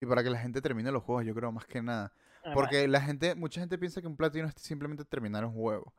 Y 0.00 0.06
para 0.06 0.22
que 0.22 0.30
la 0.30 0.38
gente 0.38 0.60
termine 0.60 0.90
los 0.92 1.02
juegos, 1.02 1.24
yo 1.24 1.34
creo 1.34 1.52
más 1.52 1.66
que 1.66 1.80
nada. 1.80 2.12
Además, 2.44 2.54
Porque 2.54 2.86
la 2.88 3.00
gente, 3.00 3.34
mucha 3.34 3.60
gente 3.60 3.78
piensa 3.78 4.00
que 4.00 4.06
un 4.06 4.16
platino 4.16 4.46
es 4.46 4.54
simplemente 4.56 5.04
terminar 5.04 5.44
un 5.44 5.54
juego. 5.54 5.94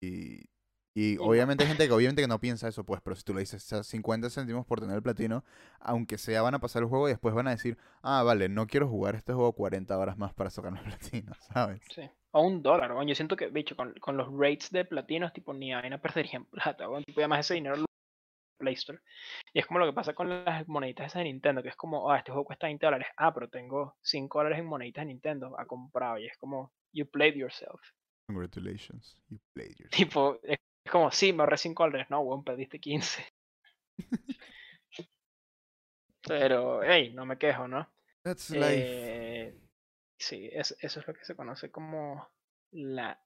Y, 0.00 0.50
y 0.94 1.16
obviamente 1.18 1.62
hay 1.64 1.68
gente 1.68 1.86
que 1.86 1.92
obviamente 1.94 2.20
que 2.20 2.28
no 2.28 2.40
piensa 2.40 2.68
eso, 2.68 2.84
pues, 2.84 3.00
pero 3.00 3.16
si 3.16 3.22
tú 3.22 3.32
le 3.32 3.40
dices 3.40 3.64
o 3.64 3.66
sea, 3.66 3.82
50 3.84 4.28
céntimos 4.28 4.66
por 4.66 4.80
tener 4.80 4.96
el 4.96 5.02
platino, 5.02 5.44
aunque 5.80 6.18
sea 6.18 6.42
van 6.42 6.54
a 6.54 6.58
pasar 6.58 6.82
el 6.82 6.88
juego 6.88 7.08
y 7.08 7.12
después 7.12 7.34
van 7.34 7.46
a 7.46 7.52
decir, 7.52 7.78
ah, 8.02 8.22
vale, 8.24 8.48
no 8.48 8.66
quiero 8.66 8.88
jugar 8.88 9.14
este 9.14 9.32
juego 9.32 9.52
40 9.52 9.96
horas 9.96 10.18
más 10.18 10.34
para 10.34 10.50
sacarme 10.50 10.80
el 10.80 10.84
platino, 10.98 11.32
¿sabes? 11.52 11.80
Sí. 11.94 12.02
O 12.32 12.42
un 12.42 12.62
dólar, 12.62 12.92
weón. 12.92 13.06
Yo 13.06 13.14
siento 13.14 13.36
que, 13.36 13.48
bicho, 13.48 13.76
con, 13.76 13.92
con 14.00 14.16
los 14.16 14.28
rates 14.32 14.70
de 14.70 14.84
platinos, 14.84 15.32
tipo, 15.32 15.52
ni 15.52 15.72
vaina 15.72 16.00
perderían 16.00 16.44
plata, 16.50 16.88
weón. 16.88 17.04
Tipo, 17.04 17.20
además 17.20 17.40
ese 17.40 17.54
dinero 17.54 17.76
lo 17.76 17.86
Play 18.58 18.74
Store. 18.74 19.00
Y 19.52 19.58
es 19.60 19.66
como 19.66 19.78
lo 19.78 19.86
que 19.86 19.92
pasa 19.92 20.14
con 20.14 20.44
las 20.44 20.66
moneditas 20.68 21.06
esas 21.06 21.20
de 21.20 21.24
Nintendo, 21.24 21.62
que 21.62 21.70
es 21.70 21.76
como, 21.76 22.10
ah, 22.10 22.18
este 22.18 22.30
juego 22.32 22.44
cuesta 22.44 22.66
20 22.66 22.86
dólares. 22.86 23.08
Ah, 23.16 23.32
pero 23.34 23.48
tengo 23.48 23.96
5 24.02 24.38
dólares 24.38 24.58
en 24.58 24.66
moneditas 24.66 25.02
de 25.02 25.06
Nintendo. 25.12 25.58
Ha 25.58 25.66
comprado. 25.66 26.18
Y 26.18 26.26
es 26.26 26.36
como, 26.38 26.72
you 26.92 27.06
played 27.06 27.34
yourself. 27.34 27.80
Congratulations, 28.28 29.16
you 29.28 29.38
played 29.54 29.74
yourself. 29.78 29.90
Tipo, 29.90 30.38
es 30.42 30.58
como, 30.90 31.10
sí, 31.10 31.32
me 31.32 31.42
ahorré 31.42 31.56
5 31.58 31.82
dólares. 31.84 32.06
No, 32.10 32.20
weón, 32.20 32.44
perdiste 32.44 32.78
15. 32.78 33.24
Pero, 36.26 36.82
hey, 36.82 37.12
no 37.14 37.26
me 37.26 37.36
quejo, 37.36 37.66
¿no? 37.66 37.88
That's 38.22 38.50
life. 38.50 38.86
Eh, 38.86 39.54
sí, 40.18 40.48
es- 40.52 40.76
eso 40.80 41.00
es 41.00 41.06
lo 41.08 41.14
que 41.14 41.24
se 41.24 41.34
conoce 41.34 41.70
como 41.70 42.30
la 42.70 43.20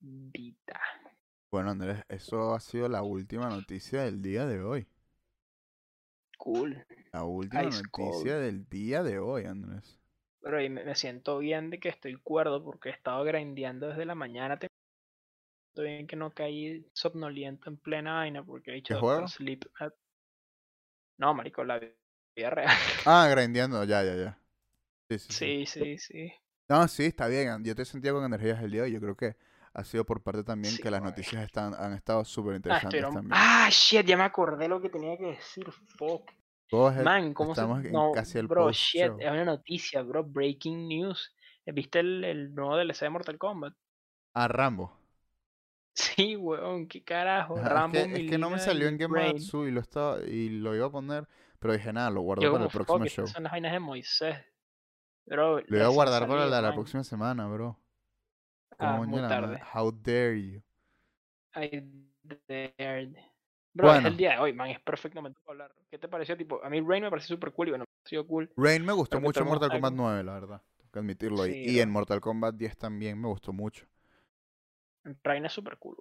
vida. 0.00 0.80
Bueno, 1.52 1.70
Andrés, 1.70 2.02
eso 2.08 2.54
ha 2.54 2.60
sido 2.60 2.88
la 2.88 3.02
última 3.02 3.48
noticia 3.48 4.02
del 4.02 4.22
día 4.22 4.44
de 4.46 4.60
hoy. 4.60 4.88
Cool. 6.38 6.84
La 7.12 7.24
última 7.24 7.62
Ice 7.64 7.82
noticia 7.82 8.36
cold. 8.36 8.44
del 8.44 8.68
día 8.68 9.02
de 9.02 9.18
hoy, 9.18 9.44
Andrés. 9.44 9.98
Pero 10.40 10.58
ahí 10.58 10.68
me, 10.68 10.94
siento 10.94 11.38
bien 11.38 11.70
de 11.70 11.78
que 11.78 11.90
estoy 11.90 12.16
cuerdo 12.16 12.64
porque 12.64 12.88
he 12.88 12.92
estado 12.92 13.22
grindeando 13.24 13.88
desde 13.88 14.04
la 14.04 14.14
mañana. 14.14 14.58
bien 15.76 16.06
que 16.06 16.16
no 16.16 16.32
caí 16.32 16.84
somnoliento 16.94 17.70
en 17.70 17.76
plena 17.76 18.14
vaina 18.14 18.42
porque 18.42 18.70
he 18.72 18.74
dicho. 18.74 18.98
Sleep. 19.28 19.64
at- 19.78 19.94
No, 21.18 21.34
marico, 21.34 21.62
la 21.64 21.78
vida 21.78 22.50
real. 22.50 22.70
Ah, 23.04 23.28
grindeando, 23.30 23.84
ya, 23.84 24.02
ya, 24.02 24.14
ya. 24.16 24.38
Sí, 25.10 25.18
sí, 25.18 25.32
sí. 25.32 25.44
Sí, 25.46 25.66
sí, 25.66 25.98
sí. 25.98 26.32
No, 26.68 26.88
sí, 26.88 27.04
está 27.04 27.28
bien. 27.28 27.62
Yo 27.64 27.74
te 27.74 27.84
sentía 27.84 28.12
con 28.12 28.24
energías 28.24 28.62
el 28.62 28.70
día 28.70 28.82
de 28.82 28.86
hoy. 28.88 28.92
Yo 28.94 29.00
creo 29.00 29.16
que 29.16 29.36
ha 29.74 29.84
sido 29.84 30.04
por 30.04 30.22
parte 30.22 30.44
también 30.44 30.74
Sí, 30.74 30.82
que 30.82 30.90
las 30.90 31.02
noticias 31.02 31.42
están, 31.44 31.74
han 31.74 31.92
estado 31.94 32.24
súper 32.24 32.54
Ah, 32.54 32.56
interesantes 32.56 33.02
estuvieron... 33.02 33.14
también. 33.14 33.32
ah, 33.34 33.68
shit, 33.70 34.04
ya 34.06 34.16
me 34.16 34.24
acordé 34.24 34.68
lo 34.68 34.80
que 34.80 34.88
tenía 34.90 35.16
que 35.16 35.26
decir. 35.26 35.66
Fuck. 35.98 36.30
Man, 37.04 37.34
¿cómo 37.34 37.54
se...? 37.54 37.60
estamos 37.62 37.84
en 37.84 37.92
No, 37.92 38.12
casi 38.12 38.38
el 38.38 38.46
bro, 38.48 38.64
post 38.66 38.80
shit, 38.80 39.06
show. 39.06 39.16
es 39.20 39.30
una 39.30 39.44
noticia, 39.44 40.02
bro. 40.02 40.24
Breaking 40.24 40.88
news. 40.88 41.34
¿Viste 41.66 42.00
el, 42.00 42.24
el 42.24 42.54
nuevo 42.54 42.76
DLC 42.76 43.00
de 43.00 43.10
Mortal 43.10 43.38
Kombat? 43.38 43.74
Ah, 44.34 44.48
Rambo. 44.48 44.98
Sí, 45.94 46.36
weón, 46.36 46.88
qué 46.88 47.04
carajo. 47.04 47.56
Rambo, 47.56 47.98
es, 47.98 48.08
que, 48.08 48.14
es 48.24 48.30
que 48.30 48.38
no 48.38 48.48
me 48.50 48.58
salió 48.58 48.88
en 48.88 48.98
Rain. 48.98 49.36
Gematsu 49.36 49.66
y 49.66 49.70
lo 49.70 49.80
estaba 49.80 50.22
y 50.22 50.48
lo 50.48 50.74
iba 50.74 50.86
a 50.86 50.90
poner, 50.90 51.28
pero 51.58 51.74
dije 51.74 51.92
nada, 51.92 52.10
lo 52.10 52.22
guardo 52.22 52.42
Yo 52.42 52.52
para 52.52 52.64
el 52.64 52.70
próximo 52.70 53.04
show. 53.06 53.26
son 53.26 53.42
las 53.42 53.52
vainas 53.52 53.72
de 53.72 53.78
Moisés. 53.80 54.38
Bro, 55.26 55.60
Lo 55.66 55.76
iba 55.76 55.86
a 55.86 55.90
guardar 55.90 56.26
para 56.26 56.46
la, 56.46 56.72
próxima 56.72 57.04
semana, 57.04 57.46
bro. 57.46 57.78
Ah, 58.82 58.98
Coño 58.98 59.28
tarde. 59.28 59.60
How 59.74 59.92
dare 59.92 60.42
you. 60.42 60.62
I 61.54 61.82
dared. 62.48 63.14
Bro, 63.74 63.86
es 63.88 63.92
Bueno. 63.94 64.08
el 64.08 64.16
día 64.16 64.32
de 64.32 64.38
hoy, 64.38 64.52
man, 64.52 64.68
es 64.68 64.80
perfectamente 64.80 65.38
para 65.44 65.52
hablar. 65.64 65.74
¿Qué 65.90 65.98
te 65.98 66.08
pareció? 66.08 66.36
Tipo, 66.36 66.62
a 66.62 66.68
mí 66.68 66.80
Rain 66.80 67.02
me 67.04 67.10
pareció 67.10 67.34
súper 67.36 67.52
cool 67.52 67.68
y 67.68 67.70
bueno, 67.70 67.84
me 67.84 68.02
pareció 68.02 68.26
cool. 68.26 68.50
Rain 68.56 68.84
me 68.84 68.92
gustó 68.92 69.20
mucho 69.20 69.40
en 69.40 69.46
Mortal 69.46 69.70
Kombat 69.70 69.92
cómo- 69.92 70.02
9, 70.08 70.24
la 70.24 70.32
verdad. 70.34 70.62
Tengo 70.76 70.90
que 70.92 70.98
admitirlo. 70.98 71.46
y- 71.46 71.52
Sí, 71.52 71.70
y 71.76 71.80
en 71.80 71.88
bro. 71.88 71.92
Mortal 72.00 72.20
Kombat 72.20 72.54
10 72.56 72.76
también 72.76 73.18
me 73.20 73.28
gustó 73.28 73.52
mucho. 73.52 73.86
Rain 75.24 75.44
es 75.46 75.52
súper 75.52 75.78
cool. 75.78 75.96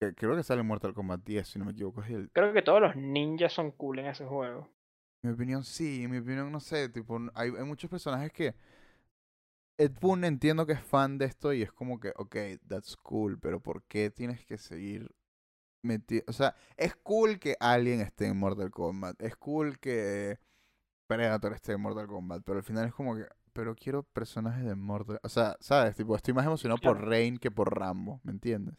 Que- 0.00 0.14
Creo 0.14 0.36
que 0.36 0.42
sale 0.42 0.60
en 0.60 0.66
Mortal 0.66 0.94
Kombat 0.94 1.22
10, 1.24 1.48
si 1.48 1.58
no 1.58 1.64
me 1.64 1.72
equivoco. 1.72 2.02
es 2.02 2.10
el- 2.10 2.30
Creo 2.30 2.52
que 2.52 2.62
todos 2.62 2.80
los 2.80 2.94
ninjas 2.96 3.52
son 3.52 3.72
cool 3.72 3.98
en 3.98 4.06
ese 4.06 4.24
juego. 4.24 4.68
En 5.22 5.30
mi 5.30 5.34
opinión, 5.34 5.64
sí. 5.64 6.04
En 6.04 6.10
mi 6.10 6.18
opinión, 6.18 6.50
no 6.50 6.60
sé. 6.60 6.88
Tipo, 6.88 7.18
hay 7.34 7.50
muchos 7.64 7.90
personajes 7.90 8.32
que. 8.32 8.54
Ed 9.78 9.92
Boon 10.00 10.24
entiendo 10.24 10.66
que 10.66 10.74
es 10.74 10.82
fan 10.82 11.18
de 11.18 11.24
esto 11.26 11.52
y 11.52 11.62
es 11.62 11.72
como 11.72 11.98
que, 12.00 12.12
ok, 12.16 12.36
that's 12.68 12.96
cool, 12.96 13.38
pero 13.38 13.60
¿por 13.60 13.82
qué 13.84 14.10
tienes 14.10 14.44
que 14.46 14.58
seguir 14.58 15.10
meti- 15.82 16.24
O 16.28 16.32
sea, 16.32 16.54
es 16.76 16.94
cool 16.96 17.38
que 17.38 17.56
Alien 17.60 18.00
esté 18.00 18.26
en 18.26 18.38
Mortal 18.38 18.70
Kombat. 18.70 19.20
Es 19.22 19.36
cool 19.36 19.78
que 19.78 20.38
Predator 21.06 21.52
esté 21.54 21.72
en 21.72 21.80
Mortal 21.80 22.06
Kombat. 22.06 22.42
Pero 22.44 22.58
al 22.58 22.64
final 22.64 22.86
es 22.86 22.94
como 22.94 23.16
que. 23.16 23.26
Pero 23.52 23.74
quiero 23.74 24.02
personajes 24.04 24.64
de 24.64 24.74
Mortal. 24.74 25.20
O 25.22 25.28
sea, 25.28 25.56
¿sabes? 25.60 25.96
Tipo, 25.96 26.16
estoy 26.16 26.34
más 26.34 26.46
emocionado 26.46 26.80
por. 26.80 27.00
Rain 27.06 27.38
que 27.38 27.50
por 27.50 27.76
Rambo. 27.78 28.20
¿Me 28.24 28.32
entiendes? 28.32 28.74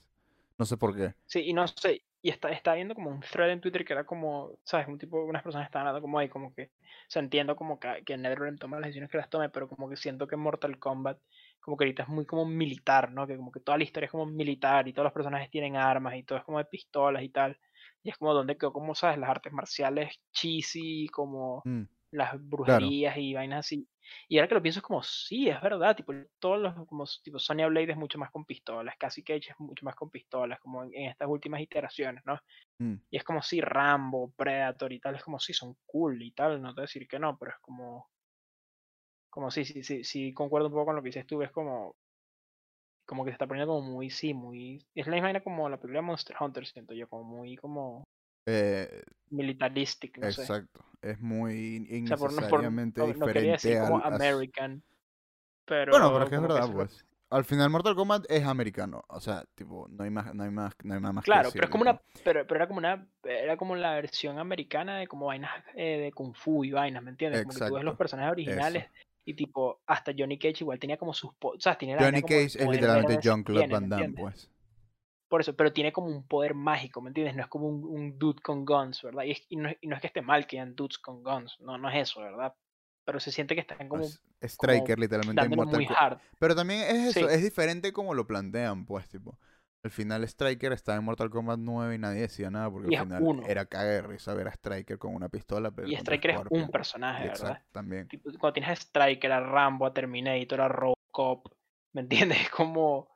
No 0.58 0.66
sé 0.66 0.78
por 0.78 0.96
qué. 0.96 1.16
Sí, 1.26 1.42
y 1.42 1.54
no 1.54 1.68
sé, 1.68 2.02
y 2.24 2.30
está, 2.30 2.50
está 2.52 2.74
viendo 2.74 2.96
como 2.96 3.10
un 3.10 3.20
thread 3.20 3.52
en 3.52 3.60
Twitter 3.60 3.84
que 3.84 3.92
era 3.92 4.06
como, 4.06 4.58
¿sabes? 4.64 4.88
Un 4.88 4.98
tipo, 4.98 5.22
unas 5.26 5.44
personas 5.44 5.68
estaban 5.68 5.88
hablando 5.90 6.02
como 6.02 6.18
ahí, 6.18 6.30
como 6.30 6.54
que, 6.56 6.64
o 6.64 7.10
sea, 7.10 7.22
entiendo 7.22 7.58
como 7.58 7.82
que, 7.82 8.02
que 8.06 8.18
NetherRealm 8.18 8.58
toma 8.58 8.78
las 8.78 8.88
decisiones 8.88 9.12
que 9.12 9.18
las 9.18 9.30
tome, 9.30 9.50
pero 9.50 9.68
como 9.68 9.90
que 9.90 9.98
siento 9.98 10.26
que 10.26 10.38
Mortal 10.38 10.80
Kombat, 10.80 11.20
como 11.60 11.76
que 11.76 11.84
ahorita 11.84 12.04
es 12.04 12.10
muy 12.10 12.26
como 12.26 12.46
militar, 12.46 13.12
¿no? 13.12 13.28
Que 13.28 13.36
como 13.36 13.52
que 13.52 13.60
toda 13.60 13.78
la 13.78 13.84
historia 13.84 14.06
es 14.06 14.12
como 14.12 14.26
militar 14.26 14.88
y 14.88 14.94
todos 14.94 15.04
los 15.04 15.14
personajes 15.14 15.52
tienen 15.52 15.76
armas 15.76 16.16
y 16.16 16.24
todo 16.24 16.38
es 16.40 16.46
como 16.46 16.60
de 16.60 16.66
pistolas 16.66 17.24
y 17.24 17.30
tal. 17.30 17.60
Y 18.04 18.10
es 18.10 18.18
como 18.18 18.34
donde 18.34 18.58
quedó, 18.58 18.72
como, 18.72 18.96
¿sabes? 18.96 19.18
Las 19.18 19.30
artes 19.30 19.52
marciales 19.52 20.22
cheesy, 20.32 21.08
como 21.10 21.62
Mm, 21.66 21.84
las 22.14 22.34
brujerías 22.40 23.18
y 23.18 23.34
vainas 23.34 23.66
así. 23.66 23.88
Y 24.28 24.38
ahora 24.38 24.48
que 24.48 24.56
lo 24.56 24.62
pienso 24.62 24.80
es 24.80 24.84
como, 24.84 25.02
sí, 25.04 25.50
es 25.50 25.62
verdad, 25.62 25.96
tipo, 25.96 26.14
todos 26.40 26.60
los, 26.60 26.74
como, 26.86 27.06
tipo, 27.24 27.40
Sonya 27.40 27.68
Blade 27.68 27.92
es 27.92 27.98
mucho 27.98 28.18
más 28.18 28.32
con 28.32 28.46
pistolas, 28.46 28.96
Cassie 28.98 29.24
Cage 29.24 29.52
es 29.52 29.60
mucho 29.60 29.86
más 29.86 29.96
con 29.96 30.10
pistolas, 30.10 30.60
como 30.60 30.84
en, 30.84 30.94
en 30.94 31.10
estas 31.10 31.28
últimas 31.28 31.62
iteraciones, 31.62 32.24
¿no? 32.26 32.40
mm. 32.80 32.96
Y 33.10 33.18
es 33.18 33.24
como, 33.24 33.42
sí, 33.42 33.62
Rambo, 33.62 34.32
Predator 34.36 34.92
y 34.92 35.00
tal, 35.00 35.16
es 35.16 35.24
como, 35.24 35.40
sí, 35.40 35.54
son 35.54 35.76
cool 35.86 36.22
y 36.22 36.32
tal, 36.32 36.62
no 36.62 36.70
te 36.70 36.76
voy 36.76 36.82
a 36.82 36.88
decir 36.88 37.08
que 37.08 37.20
no, 37.20 37.38
pero 37.38 37.52
es 37.52 37.60
como, 37.62 38.10
como, 39.30 39.50
sí, 39.50 39.66
sí, 39.66 39.84
sí, 39.84 40.04
sí, 40.04 40.34
concuerdo 40.34 40.68
un 40.68 40.74
poco 40.74 40.86
con 40.86 40.96
lo 40.96 41.02
que 41.02 41.10
dices 41.10 41.26
tú, 41.26 41.42
es 41.42 41.52
como, 41.52 41.96
como 43.06 43.26
que 43.26 43.32
se 43.32 43.34
está 43.34 43.48
poniendo 43.48 43.74
como 43.74 43.90
muy, 43.90 44.10
sí, 44.10 44.34
muy, 44.34 44.86
es 44.96 45.08
la 45.08 45.14
misma 45.14 45.28
vaina 45.28 45.44
como 45.44 45.68
la 45.70 45.78
película 45.78 46.02
Monster 46.02 46.36
Hunter, 46.40 46.66
siento 46.66 46.94
yo, 46.94 47.08
como 47.10 47.24
muy, 47.24 47.58
como, 47.58 48.04
Eh, 48.46 49.04
militaristic, 49.30 50.18
no 50.18 50.32
sé. 50.32 50.42
exacto. 50.44 50.86
Es 51.02 51.20
muy 51.20 51.86
O 52.04 52.08
sea, 52.08 52.18
por, 52.18 52.32
no, 52.32 52.48
por- 52.48 52.62
innecesariamente 52.62 53.02
no- 53.02 53.08
no 53.08 53.14
diferente 53.28 53.80
como 53.80 53.98
al- 53.98 54.14
as- 54.14 54.22
American, 54.22 54.84
pero... 55.66 55.92
Bueno, 55.92 56.12
pero 56.12 56.24
es 56.24 56.30
que 56.30 56.36
es 56.36 56.42
que 56.42 56.48
verdad, 56.48 56.70
pues. 56.76 57.06
Al 57.30 57.46
final 57.46 57.70
Mortal 57.72 57.96
Kombat 57.96 58.26
es 58.30 58.46
americano. 58.46 59.04
O 59.08 59.20
sea, 59.20 59.44
tipo, 59.56 59.88
no 59.90 60.04
hay 60.04 60.12
más, 60.12 60.34
no 60.36 60.44
hay 60.44 60.52
más, 60.52 60.74
no 60.84 60.94
hay 60.94 61.02
nada 61.02 61.14
más 61.14 61.24
que 61.24 61.32
Claro, 61.32 61.50
pero 61.52 61.66
es 61.66 61.72
como 61.72 61.84
¿no? 61.84 61.92
una, 61.92 62.02
pero, 62.24 62.46
pero 62.46 62.56
era 62.58 62.68
como 62.68 62.78
una, 62.78 63.08
era 63.24 63.58
como 63.58 63.76
la 63.76 63.96
versión 63.96 64.38
americana 64.38 64.98
de 65.00 65.08
como 65.08 65.26
vainas 65.28 65.52
eh, 65.76 65.98
de 65.98 66.12
Kung 66.12 66.36
Fu 66.36 66.64
y 66.64 66.72
vainas, 66.72 67.02
¿me 67.02 67.10
entiendes? 67.10 67.42
Como 67.42 67.54
que 67.56 67.66
tú 67.66 67.74
ves 67.74 67.84
los 67.84 67.94
Exacto, 67.94 67.98
personajes 67.98 68.32
originales 68.34 68.86
y 69.26 69.34
tipo, 69.34 69.82
hasta 69.88 70.12
Johnny 70.16 70.38
Cage 70.38 70.58
igual 70.60 70.78
tenía 70.80 70.98
como 70.98 71.14
sus, 71.14 71.32
o 71.42 71.56
sea, 71.60 71.76
tiene 71.76 71.96
la 71.96 72.04
Johnny 72.04 72.22
como 72.22 72.28
Cage 72.36 72.46
es 72.46 72.70
literalmente 72.70 73.14
tiene, 73.20 73.68
¿me 73.68 73.74
Van 73.74 73.90
Damme, 73.90 74.14
pues. 74.16 74.50
Por 75.34 75.42
eso, 75.42 75.56
pero 75.56 75.74
tiene 75.74 75.92
como 75.92 76.10
un 76.10 76.28
poder 76.28 76.54
mágico, 76.54 77.02
¿me 77.02 77.08
entiendes? 77.10 77.36
No 77.36 77.42
es 77.42 77.48
como 77.48 77.68
un, 77.68 77.84
un 77.86 78.20
dude 78.20 78.40
con 78.44 78.66
guns, 78.66 79.02
¿verdad? 79.02 79.24
Y, 79.24 79.32
es- 79.32 79.44
y 79.50 79.56
no, 79.56 79.68
es- 79.68 79.78
y 79.82 79.88
no 79.88 79.96
es 79.96 80.02
que 80.02 80.06
esté 80.06 80.22
mal 80.22 80.46
que 80.46 80.60
hayan 80.60 80.76
dudes 80.76 81.00
con 81.00 81.24
guns, 81.24 81.60
no, 81.60 81.76
no 81.80 81.90
es 81.90 82.08
eso, 82.08 82.22
¿verdad? 82.22 82.54
Pero 83.04 83.20
se 83.20 83.32
siente 83.32 83.56
que 83.56 83.62
están 83.62 83.90
como 83.90 84.04
Pues, 84.04 84.22
Striker 84.44 85.00
literalmente 85.00 85.42
dándole 85.42 85.64
Mortal 85.64 85.82
muy 85.82 85.88
hard. 85.98 86.20
Pero 86.38 86.56
también 86.56 86.82
es 86.82 87.18
eso, 87.18 87.28
Sí. 87.28 87.34
es 87.34 87.42
diferente 87.42 87.92
como 87.92 88.14
lo 88.14 88.28
plantean, 88.28 88.86
pues, 88.86 89.10
tipo. 89.10 89.40
Al 89.84 89.90
final 89.90 90.24
Striker 90.24 90.72
estaba 90.72 91.00
en 91.00 91.04
Mortal 91.04 91.32
Kombat 91.32 91.58
9 91.58 91.96
y 91.96 91.98
nadie 91.98 92.22
decía 92.22 92.52
nada 92.52 92.70
porque 92.70 92.90
Y 92.92 92.96
al 92.96 93.02
es 93.02 93.08
final 93.08 93.24
uno. 93.24 93.48
era 93.48 93.66
caga 93.66 93.90
de 93.90 94.02
risa 94.04 94.36
ver 94.36 94.50
a 94.50 94.52
Striker 94.52 95.00
con 95.00 95.16
una 95.16 95.30
pistola, 95.30 95.72
pero 95.72 95.88
Y 95.88 95.96
Striker 95.96 96.30
es 96.30 96.42
un 96.52 96.70
personaje, 96.70 97.30
¿verdad? 97.30 97.60
También. 97.72 98.08
Cuando 98.40 98.54
tienes 98.54 98.70
a 98.70 98.74
Striker, 98.74 99.32
a 99.32 99.40
Rambo, 99.40 99.88
a 99.88 99.94
Terminator, 99.96 100.62
a 100.62 100.68
Robocop, 100.68 101.48
¿me 101.94 102.02
entiendes? 102.02 102.38
Es 102.48 102.50
como... 102.52 103.12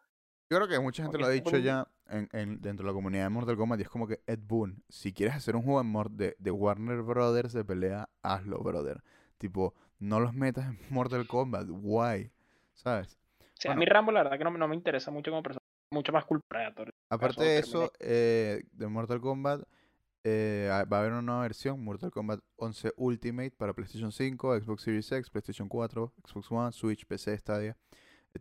Yo 0.50 0.58
creo 0.58 0.68
que 0.68 0.80
mucha 0.80 1.04
gente 1.04 1.18
lo 1.18 1.26
ha 1.26 1.30
dicho 1.30 1.58
ya 1.58 1.88
en, 2.10 2.30
en- 2.32 2.62
dentro 2.62 2.86
de 2.86 2.92
la 2.92 2.94
comunidad 2.94 3.24
de 3.24 3.30
Mortal 3.30 3.58
Kombat 3.58 3.80
y 3.80 3.84
es 3.84 3.90
como 3.90 4.08
que 4.08 4.22
Ed 4.28 4.40
Boon, 4.44 4.82
si 4.88 5.12
quieres 5.14 5.36
hacer 5.36 5.56
un 5.56 5.64
juego 5.64 5.84
de, 6.10 6.36
de 6.40 6.52
Warner 6.52 7.02
Brothers 7.02 7.52
de 7.54 7.66
pelea, 7.66 8.10
hazlo, 8.24 8.60
brother. 8.60 9.04
Tipo, 9.38 9.74
no 10.00 10.20
los 10.20 10.34
metas 10.34 10.68
en 10.68 10.80
Mortal 10.90 11.28
Kombat, 11.28 11.68
why? 11.70 12.32
¿Sabes? 12.74 13.18
O 13.40 13.60
sea, 13.60 13.72
Bueno. 13.72 13.80
a 13.80 13.80
mí 13.80 13.86
Rambo 13.86 14.12
la 14.12 14.24
verdad 14.24 14.38
que 14.38 14.44
no, 14.44 14.52
no 14.52 14.68
me 14.68 14.76
interesa 14.76 15.12
mucho 15.12 15.32
como 15.32 15.44
persona. 15.44 15.64
Mucho 15.92 16.12
más 16.12 16.26
cool 16.26 16.42
Predator. 16.48 16.94
Aparte 17.10 17.44
de 17.44 17.60
eso, 17.60 17.92
eh, 18.00 18.64
de 18.74 18.88
Mortal 18.88 19.22
Kombat, 19.22 19.62
eh, 20.24 20.68
va 20.92 20.98
a 20.98 21.00
haber 21.00 21.14
una 21.14 21.22
nueva 21.22 21.42
versión, 21.44 21.82
Mortal 21.84 22.12
Kombat 22.12 22.42
11 22.58 22.94
Ultimate 22.98 23.52
para 23.52 23.74
PlayStation 23.74 24.12
5, 24.12 24.60
Xbox 24.60 24.82
Series 24.84 25.10
X, 25.12 25.30
PlayStation 25.30 25.70
4, 25.70 26.14
Xbox 26.28 26.52
One, 26.52 26.72
Switch, 26.74 27.06
PC, 27.06 27.38
Stadia, 27.38 27.78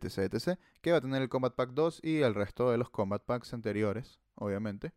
etc, 0.03 0.33
etc, 0.33 0.59
que 0.81 0.93
va 0.93 0.99
a 0.99 1.01
tener 1.01 1.23
el 1.23 1.29
Combat 1.29 1.55
Pack 1.55 1.71
2 1.71 2.01
y 2.03 2.19
el 2.23 2.35
resto 2.35 2.71
de 2.71 2.79
los 2.79 2.91
Combat 2.91 3.23
Packs 3.25 3.53
anteriores, 3.55 4.21
obviamente. 4.35 4.93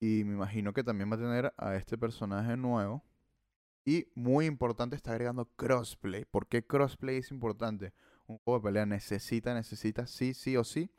Y 0.00 0.24
me 0.24 0.34
imagino 0.34 0.72
que 0.72 0.82
también 0.82 1.10
va 1.10 1.16
a 1.16 1.18
tener 1.18 1.54
a 1.58 1.76
este 1.76 1.98
personaje 1.98 2.56
nuevo. 2.56 3.04
Y 3.84 4.06
muy 4.14 4.46
importante, 4.46 4.96
está 4.96 5.12
agregando 5.12 5.46
crossplay. 5.56 6.24
¿Por 6.24 6.46
qué 6.46 6.64
crossplay 6.66 7.18
es 7.18 7.30
importante? 7.30 7.92
Un 8.26 8.38
juego 8.38 8.60
de 8.60 8.64
pelea 8.64 8.86
necesita, 8.86 9.52
necesita, 9.54 10.06
sí, 10.06 10.34
sí 10.34 10.56
o 10.56 10.64
sí, 10.64 10.90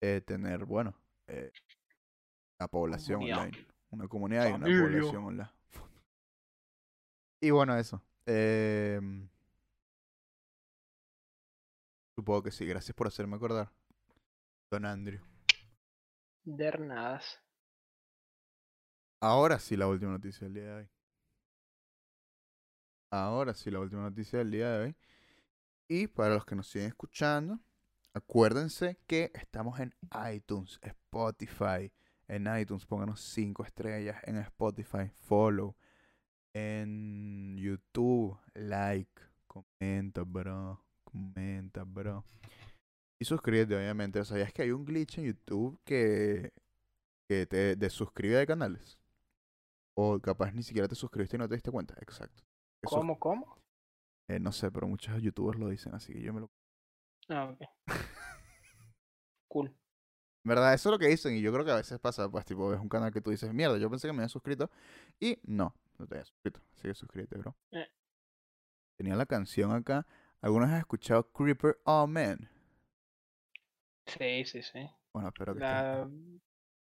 eh, 0.00 0.20
tener, 0.26 0.64
bueno, 0.64 0.94
eh, 1.28 1.50
la 2.58 2.68
población 2.68 3.20
Comunidad. 3.20 3.38
online. 3.44 3.66
Una 3.90 4.08
comunidad 4.08 4.48
y 4.48 4.52
una 4.52 4.66
población 4.66 5.24
online. 5.24 5.50
Y 7.42 7.50
bueno, 7.50 7.74
eso. 7.78 8.02
em, 8.26 9.28
supongo 12.20 12.42
que 12.42 12.50
sí. 12.50 12.66
Gracias 12.66 12.94
por 12.94 13.06
hacerme 13.06 13.36
acordar. 13.36 13.72
Don 14.70 14.84
Andrew. 14.84 15.20
Dernadas. 16.44 17.40
Ahora 19.22 19.58
sí 19.58 19.76
la 19.76 19.86
última 19.86 20.12
noticia 20.12 20.46
del 20.46 20.54
día 20.54 20.64
de 20.64 20.72
hoy. 20.72 20.88
Ahora 23.10 23.54
sí 23.54 23.70
la 23.70 23.80
última 23.80 24.02
noticia 24.02 24.38
del 24.38 24.50
día 24.50 24.70
de 24.70 24.84
hoy. 24.84 24.96
Y 25.88 26.06
para 26.08 26.34
los 26.34 26.44
que 26.44 26.54
nos 26.54 26.68
siguen 26.68 26.88
escuchando, 26.88 27.58
acuérdense 28.12 28.98
que 29.06 29.32
estamos 29.34 29.80
en 29.80 29.94
iTunes, 30.32 30.78
Spotify. 30.82 31.90
En 32.28 32.46
iTunes, 32.54 32.86
pónganos 32.86 33.20
5 33.20 33.64
estrellas. 33.64 34.18
En 34.24 34.36
Spotify, 34.36 35.10
follow. 35.26 35.74
En 36.52 37.56
YouTube, 37.56 38.38
like. 38.54 39.22
Comenta, 39.46 40.22
bro. 40.22 40.89
Comenta, 41.10 41.84
bro. 41.84 42.24
Y 43.18 43.24
suscríbete, 43.24 43.76
obviamente. 43.76 44.24
¿Sabías 44.24 44.52
que 44.52 44.62
hay 44.62 44.70
un 44.70 44.84
glitch 44.84 45.18
en 45.18 45.26
YouTube 45.26 45.78
que, 45.84 46.52
que 47.28 47.46
te 47.46 47.76
desuscribe 47.76 48.36
de 48.36 48.46
canales? 48.46 48.98
O 49.94 50.18
capaz 50.20 50.52
ni 50.52 50.62
siquiera 50.62 50.88
te 50.88 50.94
suscribiste 50.94 51.36
y 51.36 51.38
no 51.38 51.48
te 51.48 51.54
diste 51.54 51.70
cuenta. 51.70 51.94
Exacto. 52.00 52.42
Que 52.82 52.88
¿Cómo, 52.88 53.18
cómo? 53.18 53.58
eh, 54.28 54.38
no 54.38 54.52
sé, 54.52 54.70
pero 54.70 54.86
muchos 54.86 55.20
youtubers 55.20 55.58
lo 55.58 55.68
dicen, 55.68 55.94
así 55.94 56.12
que 56.12 56.22
yo 56.22 56.32
me 56.32 56.40
lo... 56.40 56.50
Ah, 57.28 57.46
ok. 57.46 57.60
cool. 59.48 59.74
¿Verdad? 60.44 60.72
Eso 60.72 60.88
es 60.88 60.92
lo 60.92 60.98
que 60.98 61.08
dicen 61.08 61.34
y 61.34 61.42
yo 61.42 61.52
creo 61.52 61.64
que 61.64 61.72
a 61.72 61.76
veces 61.76 61.98
pasa, 61.98 62.30
pues 62.30 62.46
tipo, 62.46 62.68
ves 62.68 62.80
un 62.80 62.88
canal 62.88 63.12
que 63.12 63.20
tú 63.20 63.30
dices, 63.30 63.52
mierda, 63.52 63.76
yo 63.76 63.90
pensé 63.90 64.06
que 64.08 64.12
me 64.12 64.20
había 64.20 64.28
suscrito 64.28 64.70
y 65.18 65.38
no, 65.42 65.74
no 65.98 66.06
te 66.06 66.14
había 66.14 66.24
suscrito. 66.24 66.60
Sigue 66.76 66.94
suscrito, 66.94 67.38
bro. 67.38 67.56
Eh. 67.72 67.88
Tenía 68.96 69.16
la 69.16 69.26
canción 69.26 69.72
acá. 69.72 70.06
¿Algunos 70.42 70.70
han 70.70 70.78
escuchado 70.78 71.30
Creeper 71.32 71.78
Oh 71.84 72.06
Man? 72.06 72.48
Sí, 74.06 74.44
sí, 74.44 74.62
sí. 74.62 74.88
Bueno, 75.12 75.28
espero 75.28 75.54
que 75.54 75.60
La... 75.60 76.08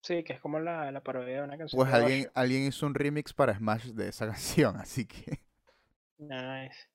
Sí, 0.02 0.24
que 0.24 0.34
es 0.34 0.42
como 0.42 0.60
la, 0.60 0.92
la 0.92 1.02
parodia 1.02 1.38
de 1.38 1.44
una 1.44 1.58
canción. 1.58 1.82
Pues 1.82 1.94
alguien, 1.94 2.30
alguien 2.34 2.64
hizo 2.64 2.86
un 2.86 2.94
remix 2.94 3.34
para 3.34 3.56
Smash 3.56 3.94
de 3.94 4.10
esa 4.10 4.26
canción, 4.28 4.76
así 4.76 5.06
que... 5.06 5.40
Nice. 6.18 6.90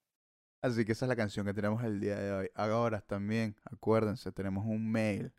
Así 0.60 0.84
que 0.84 0.92
esa 0.92 1.06
es 1.06 1.08
la 1.08 1.16
canción 1.16 1.46
que 1.46 1.54
tenemos 1.54 1.82
el 1.84 2.00
día 2.00 2.18
de 2.18 2.32
hoy. 2.32 2.50
Ahora 2.54 3.00
también, 3.00 3.56
acuérdense, 3.64 4.30
tenemos 4.32 4.66
un 4.66 4.90
mail, 4.90 5.32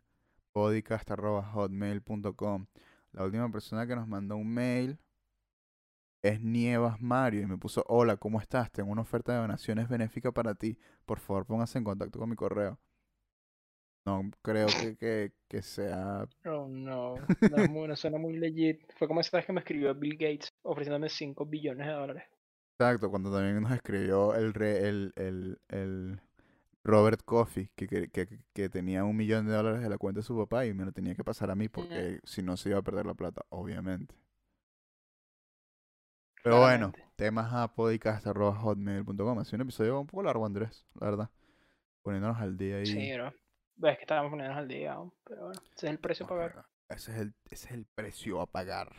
podcast.hotmail.com. 0.52 2.66
La 3.12 3.24
última 3.24 3.52
persona 3.52 3.86
que 3.86 3.94
nos 3.94 4.08
mandó 4.08 4.36
un 4.36 4.52
mail 4.52 4.98
es 6.22 6.40
Nievas 6.42 7.00
Mario 7.00 7.42
y 7.42 7.46
me 7.46 7.58
puso, 7.58 7.84
hola, 7.88 8.16
¿cómo 8.16 8.40
estás? 8.40 8.70
Tengo 8.72 8.90
una 8.92 9.02
oferta 9.02 9.32
de 9.32 9.38
donaciones 9.40 9.88
benéfica 9.88 10.32
para 10.32 10.54
ti. 10.54 10.78
Por 11.06 11.18
favor, 11.20 11.46
póngase 11.46 11.78
en 11.78 11.84
contacto 11.84 12.18
con 12.18 12.30
mi 12.30 12.36
correo. 12.36 12.78
No 14.06 14.30
creo 14.42 14.74
que, 14.74 14.96
que, 14.98 15.32
que 15.48 15.62
sea... 15.62 16.28
Oh 16.44 16.68
no. 16.68 17.30
No, 17.46 17.66
suena 17.96 18.18
muy 18.18 18.36
legit. 18.36 18.82
Fue 18.98 19.08
como 19.08 19.20
esa 19.20 19.38
vez 19.38 19.46
que 19.46 19.52
me 19.54 19.60
escribió 19.60 19.94
Bill 19.94 20.18
Gates 20.18 20.52
ofreciéndome 20.62 21.08
5 21.08 21.46
billones 21.46 21.86
de 21.86 21.92
dólares. 21.94 22.24
Exacto, 22.78 23.10
cuando 23.10 23.30
también 23.32 23.60
nos 23.62 23.72
escribió 23.72 24.34
el, 24.34 24.54
re- 24.54 24.88
el, 24.88 25.12
el, 25.16 25.60
el 25.68 26.20
Robert 26.84 27.22
Coffey, 27.24 27.70
que, 27.76 27.88
que, 27.88 28.10
que, 28.10 28.28
que 28.54 28.68
tenía 28.70 29.04
un 29.04 29.16
millón 29.16 29.46
de 29.46 29.54
dólares 29.54 29.82
de 29.82 29.90
la 29.90 29.98
cuenta 29.98 30.20
de 30.20 30.24
su 30.26 30.36
papá 30.38 30.66
y 30.66 30.74
me 30.74 30.84
lo 30.86 30.92
tenía 30.92 31.14
que 31.14 31.24
pasar 31.24 31.50
a 31.50 31.56
mí 31.56 31.68
porque 31.68 32.20
si 32.24 32.42
no 32.42 32.56
se 32.56 32.70
iba 32.70 32.78
a 32.78 32.82
perder 32.82 33.06
la 33.06 33.14
plata, 33.14 33.44
obviamente. 33.50 34.14
Pero 36.42 36.58
bueno, 36.60 36.92
temas 37.16 37.52
a 37.52 37.68
podcast.hotmail.com. 37.74 39.38
Ha 39.38 39.44
sido 39.44 39.56
un 39.56 39.62
episodio 39.62 40.00
un 40.00 40.06
poco 40.06 40.22
largo, 40.22 40.46
Andrés, 40.46 40.86
la 40.98 41.06
verdad. 41.10 41.30
Poniéndonos 42.02 42.38
al 42.40 42.56
día 42.56 42.76
ahí. 42.76 42.86
Sí, 42.86 43.12
bro. 43.14 43.32
Ves 43.76 43.96
que 43.96 44.02
estábamos 44.02 44.30
poniéndonos 44.30 44.60
al 44.62 44.68
día, 44.68 44.96
pero 45.24 45.44
bueno, 45.46 45.60
ese 45.76 45.86
es 45.86 45.90
el 45.92 45.98
precio 45.98 46.26
a 46.26 46.28
pagar. 46.28 46.64
Ese 46.88 47.12
es, 47.12 47.18
el, 47.18 47.34
ese 47.50 47.66
es 47.66 47.72
el 47.72 47.84
precio 47.86 48.40
a 48.40 48.46
pagar. 48.46 48.90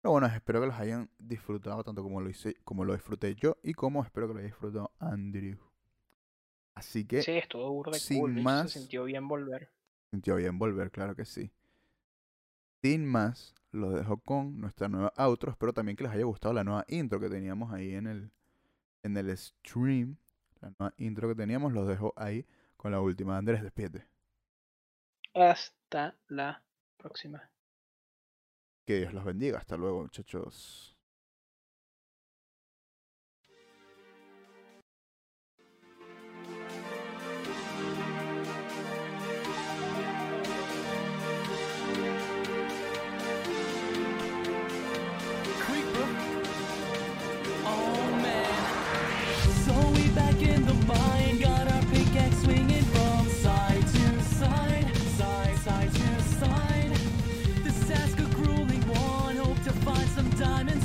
Pero 0.00 0.12
bueno, 0.12 0.26
espero 0.26 0.60
que 0.60 0.66
los 0.66 0.76
hayan 0.76 1.08
disfrutado 1.18 1.82
tanto 1.84 2.02
como 2.02 2.20
lo 2.20 2.28
hice, 2.28 2.56
como 2.64 2.84
lo 2.84 2.92
disfruté 2.94 3.34
yo 3.34 3.56
y 3.62 3.72
como 3.74 4.02
espero 4.02 4.26
que 4.28 4.34
lo 4.34 4.38
haya 4.40 4.48
disfrutado 4.48 4.92
Andrew. 4.98 5.58
Así 6.74 7.04
que 7.06 7.22
Sí, 7.22 7.32
estuvo 7.32 7.70
burda 7.70 7.98
sin 7.98 8.20
cool. 8.20 8.42
más- 8.42 8.70
Se 8.72 8.80
sintió 8.80 9.04
bien 9.04 9.28
volver. 9.28 9.70
sintió 10.10 10.36
bien 10.36 10.58
volver, 10.58 10.90
claro 10.90 11.14
que 11.14 11.24
sí. 11.24 11.50
Sin 12.82 13.06
más, 13.06 13.54
los 13.72 13.94
dejo 13.94 14.18
con 14.18 14.60
nuestra 14.60 14.88
nueva 14.88 15.12
outro. 15.16 15.50
Espero 15.50 15.72
también 15.72 15.96
que 15.96 16.04
les 16.04 16.12
haya 16.12 16.24
gustado 16.24 16.54
la 16.54 16.64
nueva 16.64 16.84
intro 16.88 17.18
que 17.18 17.28
teníamos 17.28 17.72
ahí 17.72 17.94
en 17.94 18.06
el, 18.06 18.30
en 19.02 19.16
el 19.16 19.36
stream. 19.36 20.16
La 20.60 20.72
nueva 20.78 20.94
intro 20.98 21.28
que 21.28 21.34
teníamos, 21.34 21.72
los 21.72 21.88
dejo 21.88 22.12
ahí 22.16 22.46
con 22.76 22.92
la 22.92 23.00
última. 23.00 23.36
Andrés, 23.36 23.62
despídete. 23.62 24.06
Hasta 25.34 26.14
la 26.28 26.62
próxima. 26.96 27.50
Que 28.84 28.98
Dios 29.00 29.12
los 29.12 29.24
bendiga. 29.24 29.58
Hasta 29.58 29.76
luego, 29.76 30.02
muchachos. 30.02 30.91
Diamonds 60.42 60.81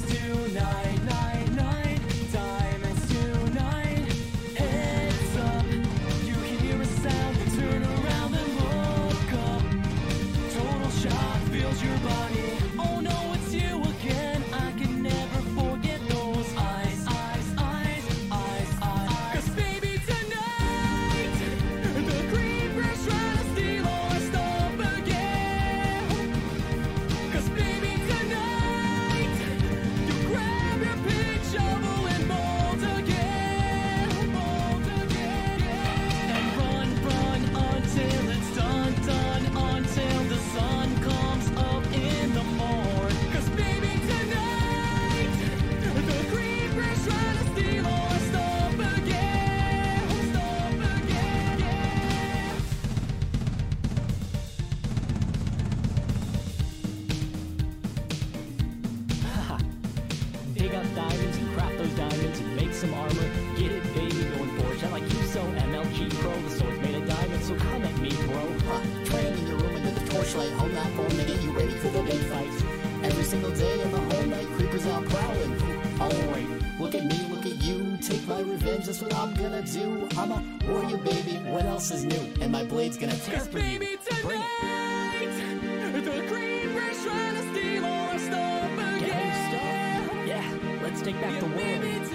single 73.27 73.51
day 73.51 73.81
and 73.81 73.93
the 73.93 73.99
whole 73.99 74.23
night, 74.27 74.47
creepers 74.55 74.85
out 74.87 75.03
prowling. 75.05 75.61
Alright, 75.99 76.47
look 76.79 76.95
at 76.95 77.03
me, 77.05 77.27
look 77.29 77.45
at 77.45 77.61
you. 77.61 77.97
Take 78.01 78.25
my 78.25 78.39
revenge, 78.39 78.85
that's 78.85 79.01
what 79.01 79.13
I'm 79.15 79.33
gonna 79.35 79.61
do. 79.63 80.07
I'm 80.17 80.31
a 80.31 80.41
warrior, 80.65 80.97
baby. 80.97 81.35
What 81.51 81.65
else 81.65 81.91
is 81.91 82.05
new? 82.05 82.25
And 82.39 82.53
my 82.53 82.63
blade's 82.63 82.97
gonna 82.97 83.17
tear 83.17 83.39
Cause 83.39 83.47
through 83.47 83.61
you. 83.63 83.79
baby, 83.79 83.97
Bring 84.21 84.41
it. 84.41 86.05
the 86.05 86.11
creeper's 86.31 87.03
trying 87.03 87.35
to 87.35 87.43
steal 87.53 87.83
our 87.85 88.17
stuff 88.17 88.71
again. 88.71 89.35
stuff. 89.49 90.27
Yeah, 90.27 90.79
let's 90.81 91.01
take 91.01 91.19
back 91.19 91.33
Yeah, 91.33 91.39
the 91.41 91.45
world. 91.47 92.06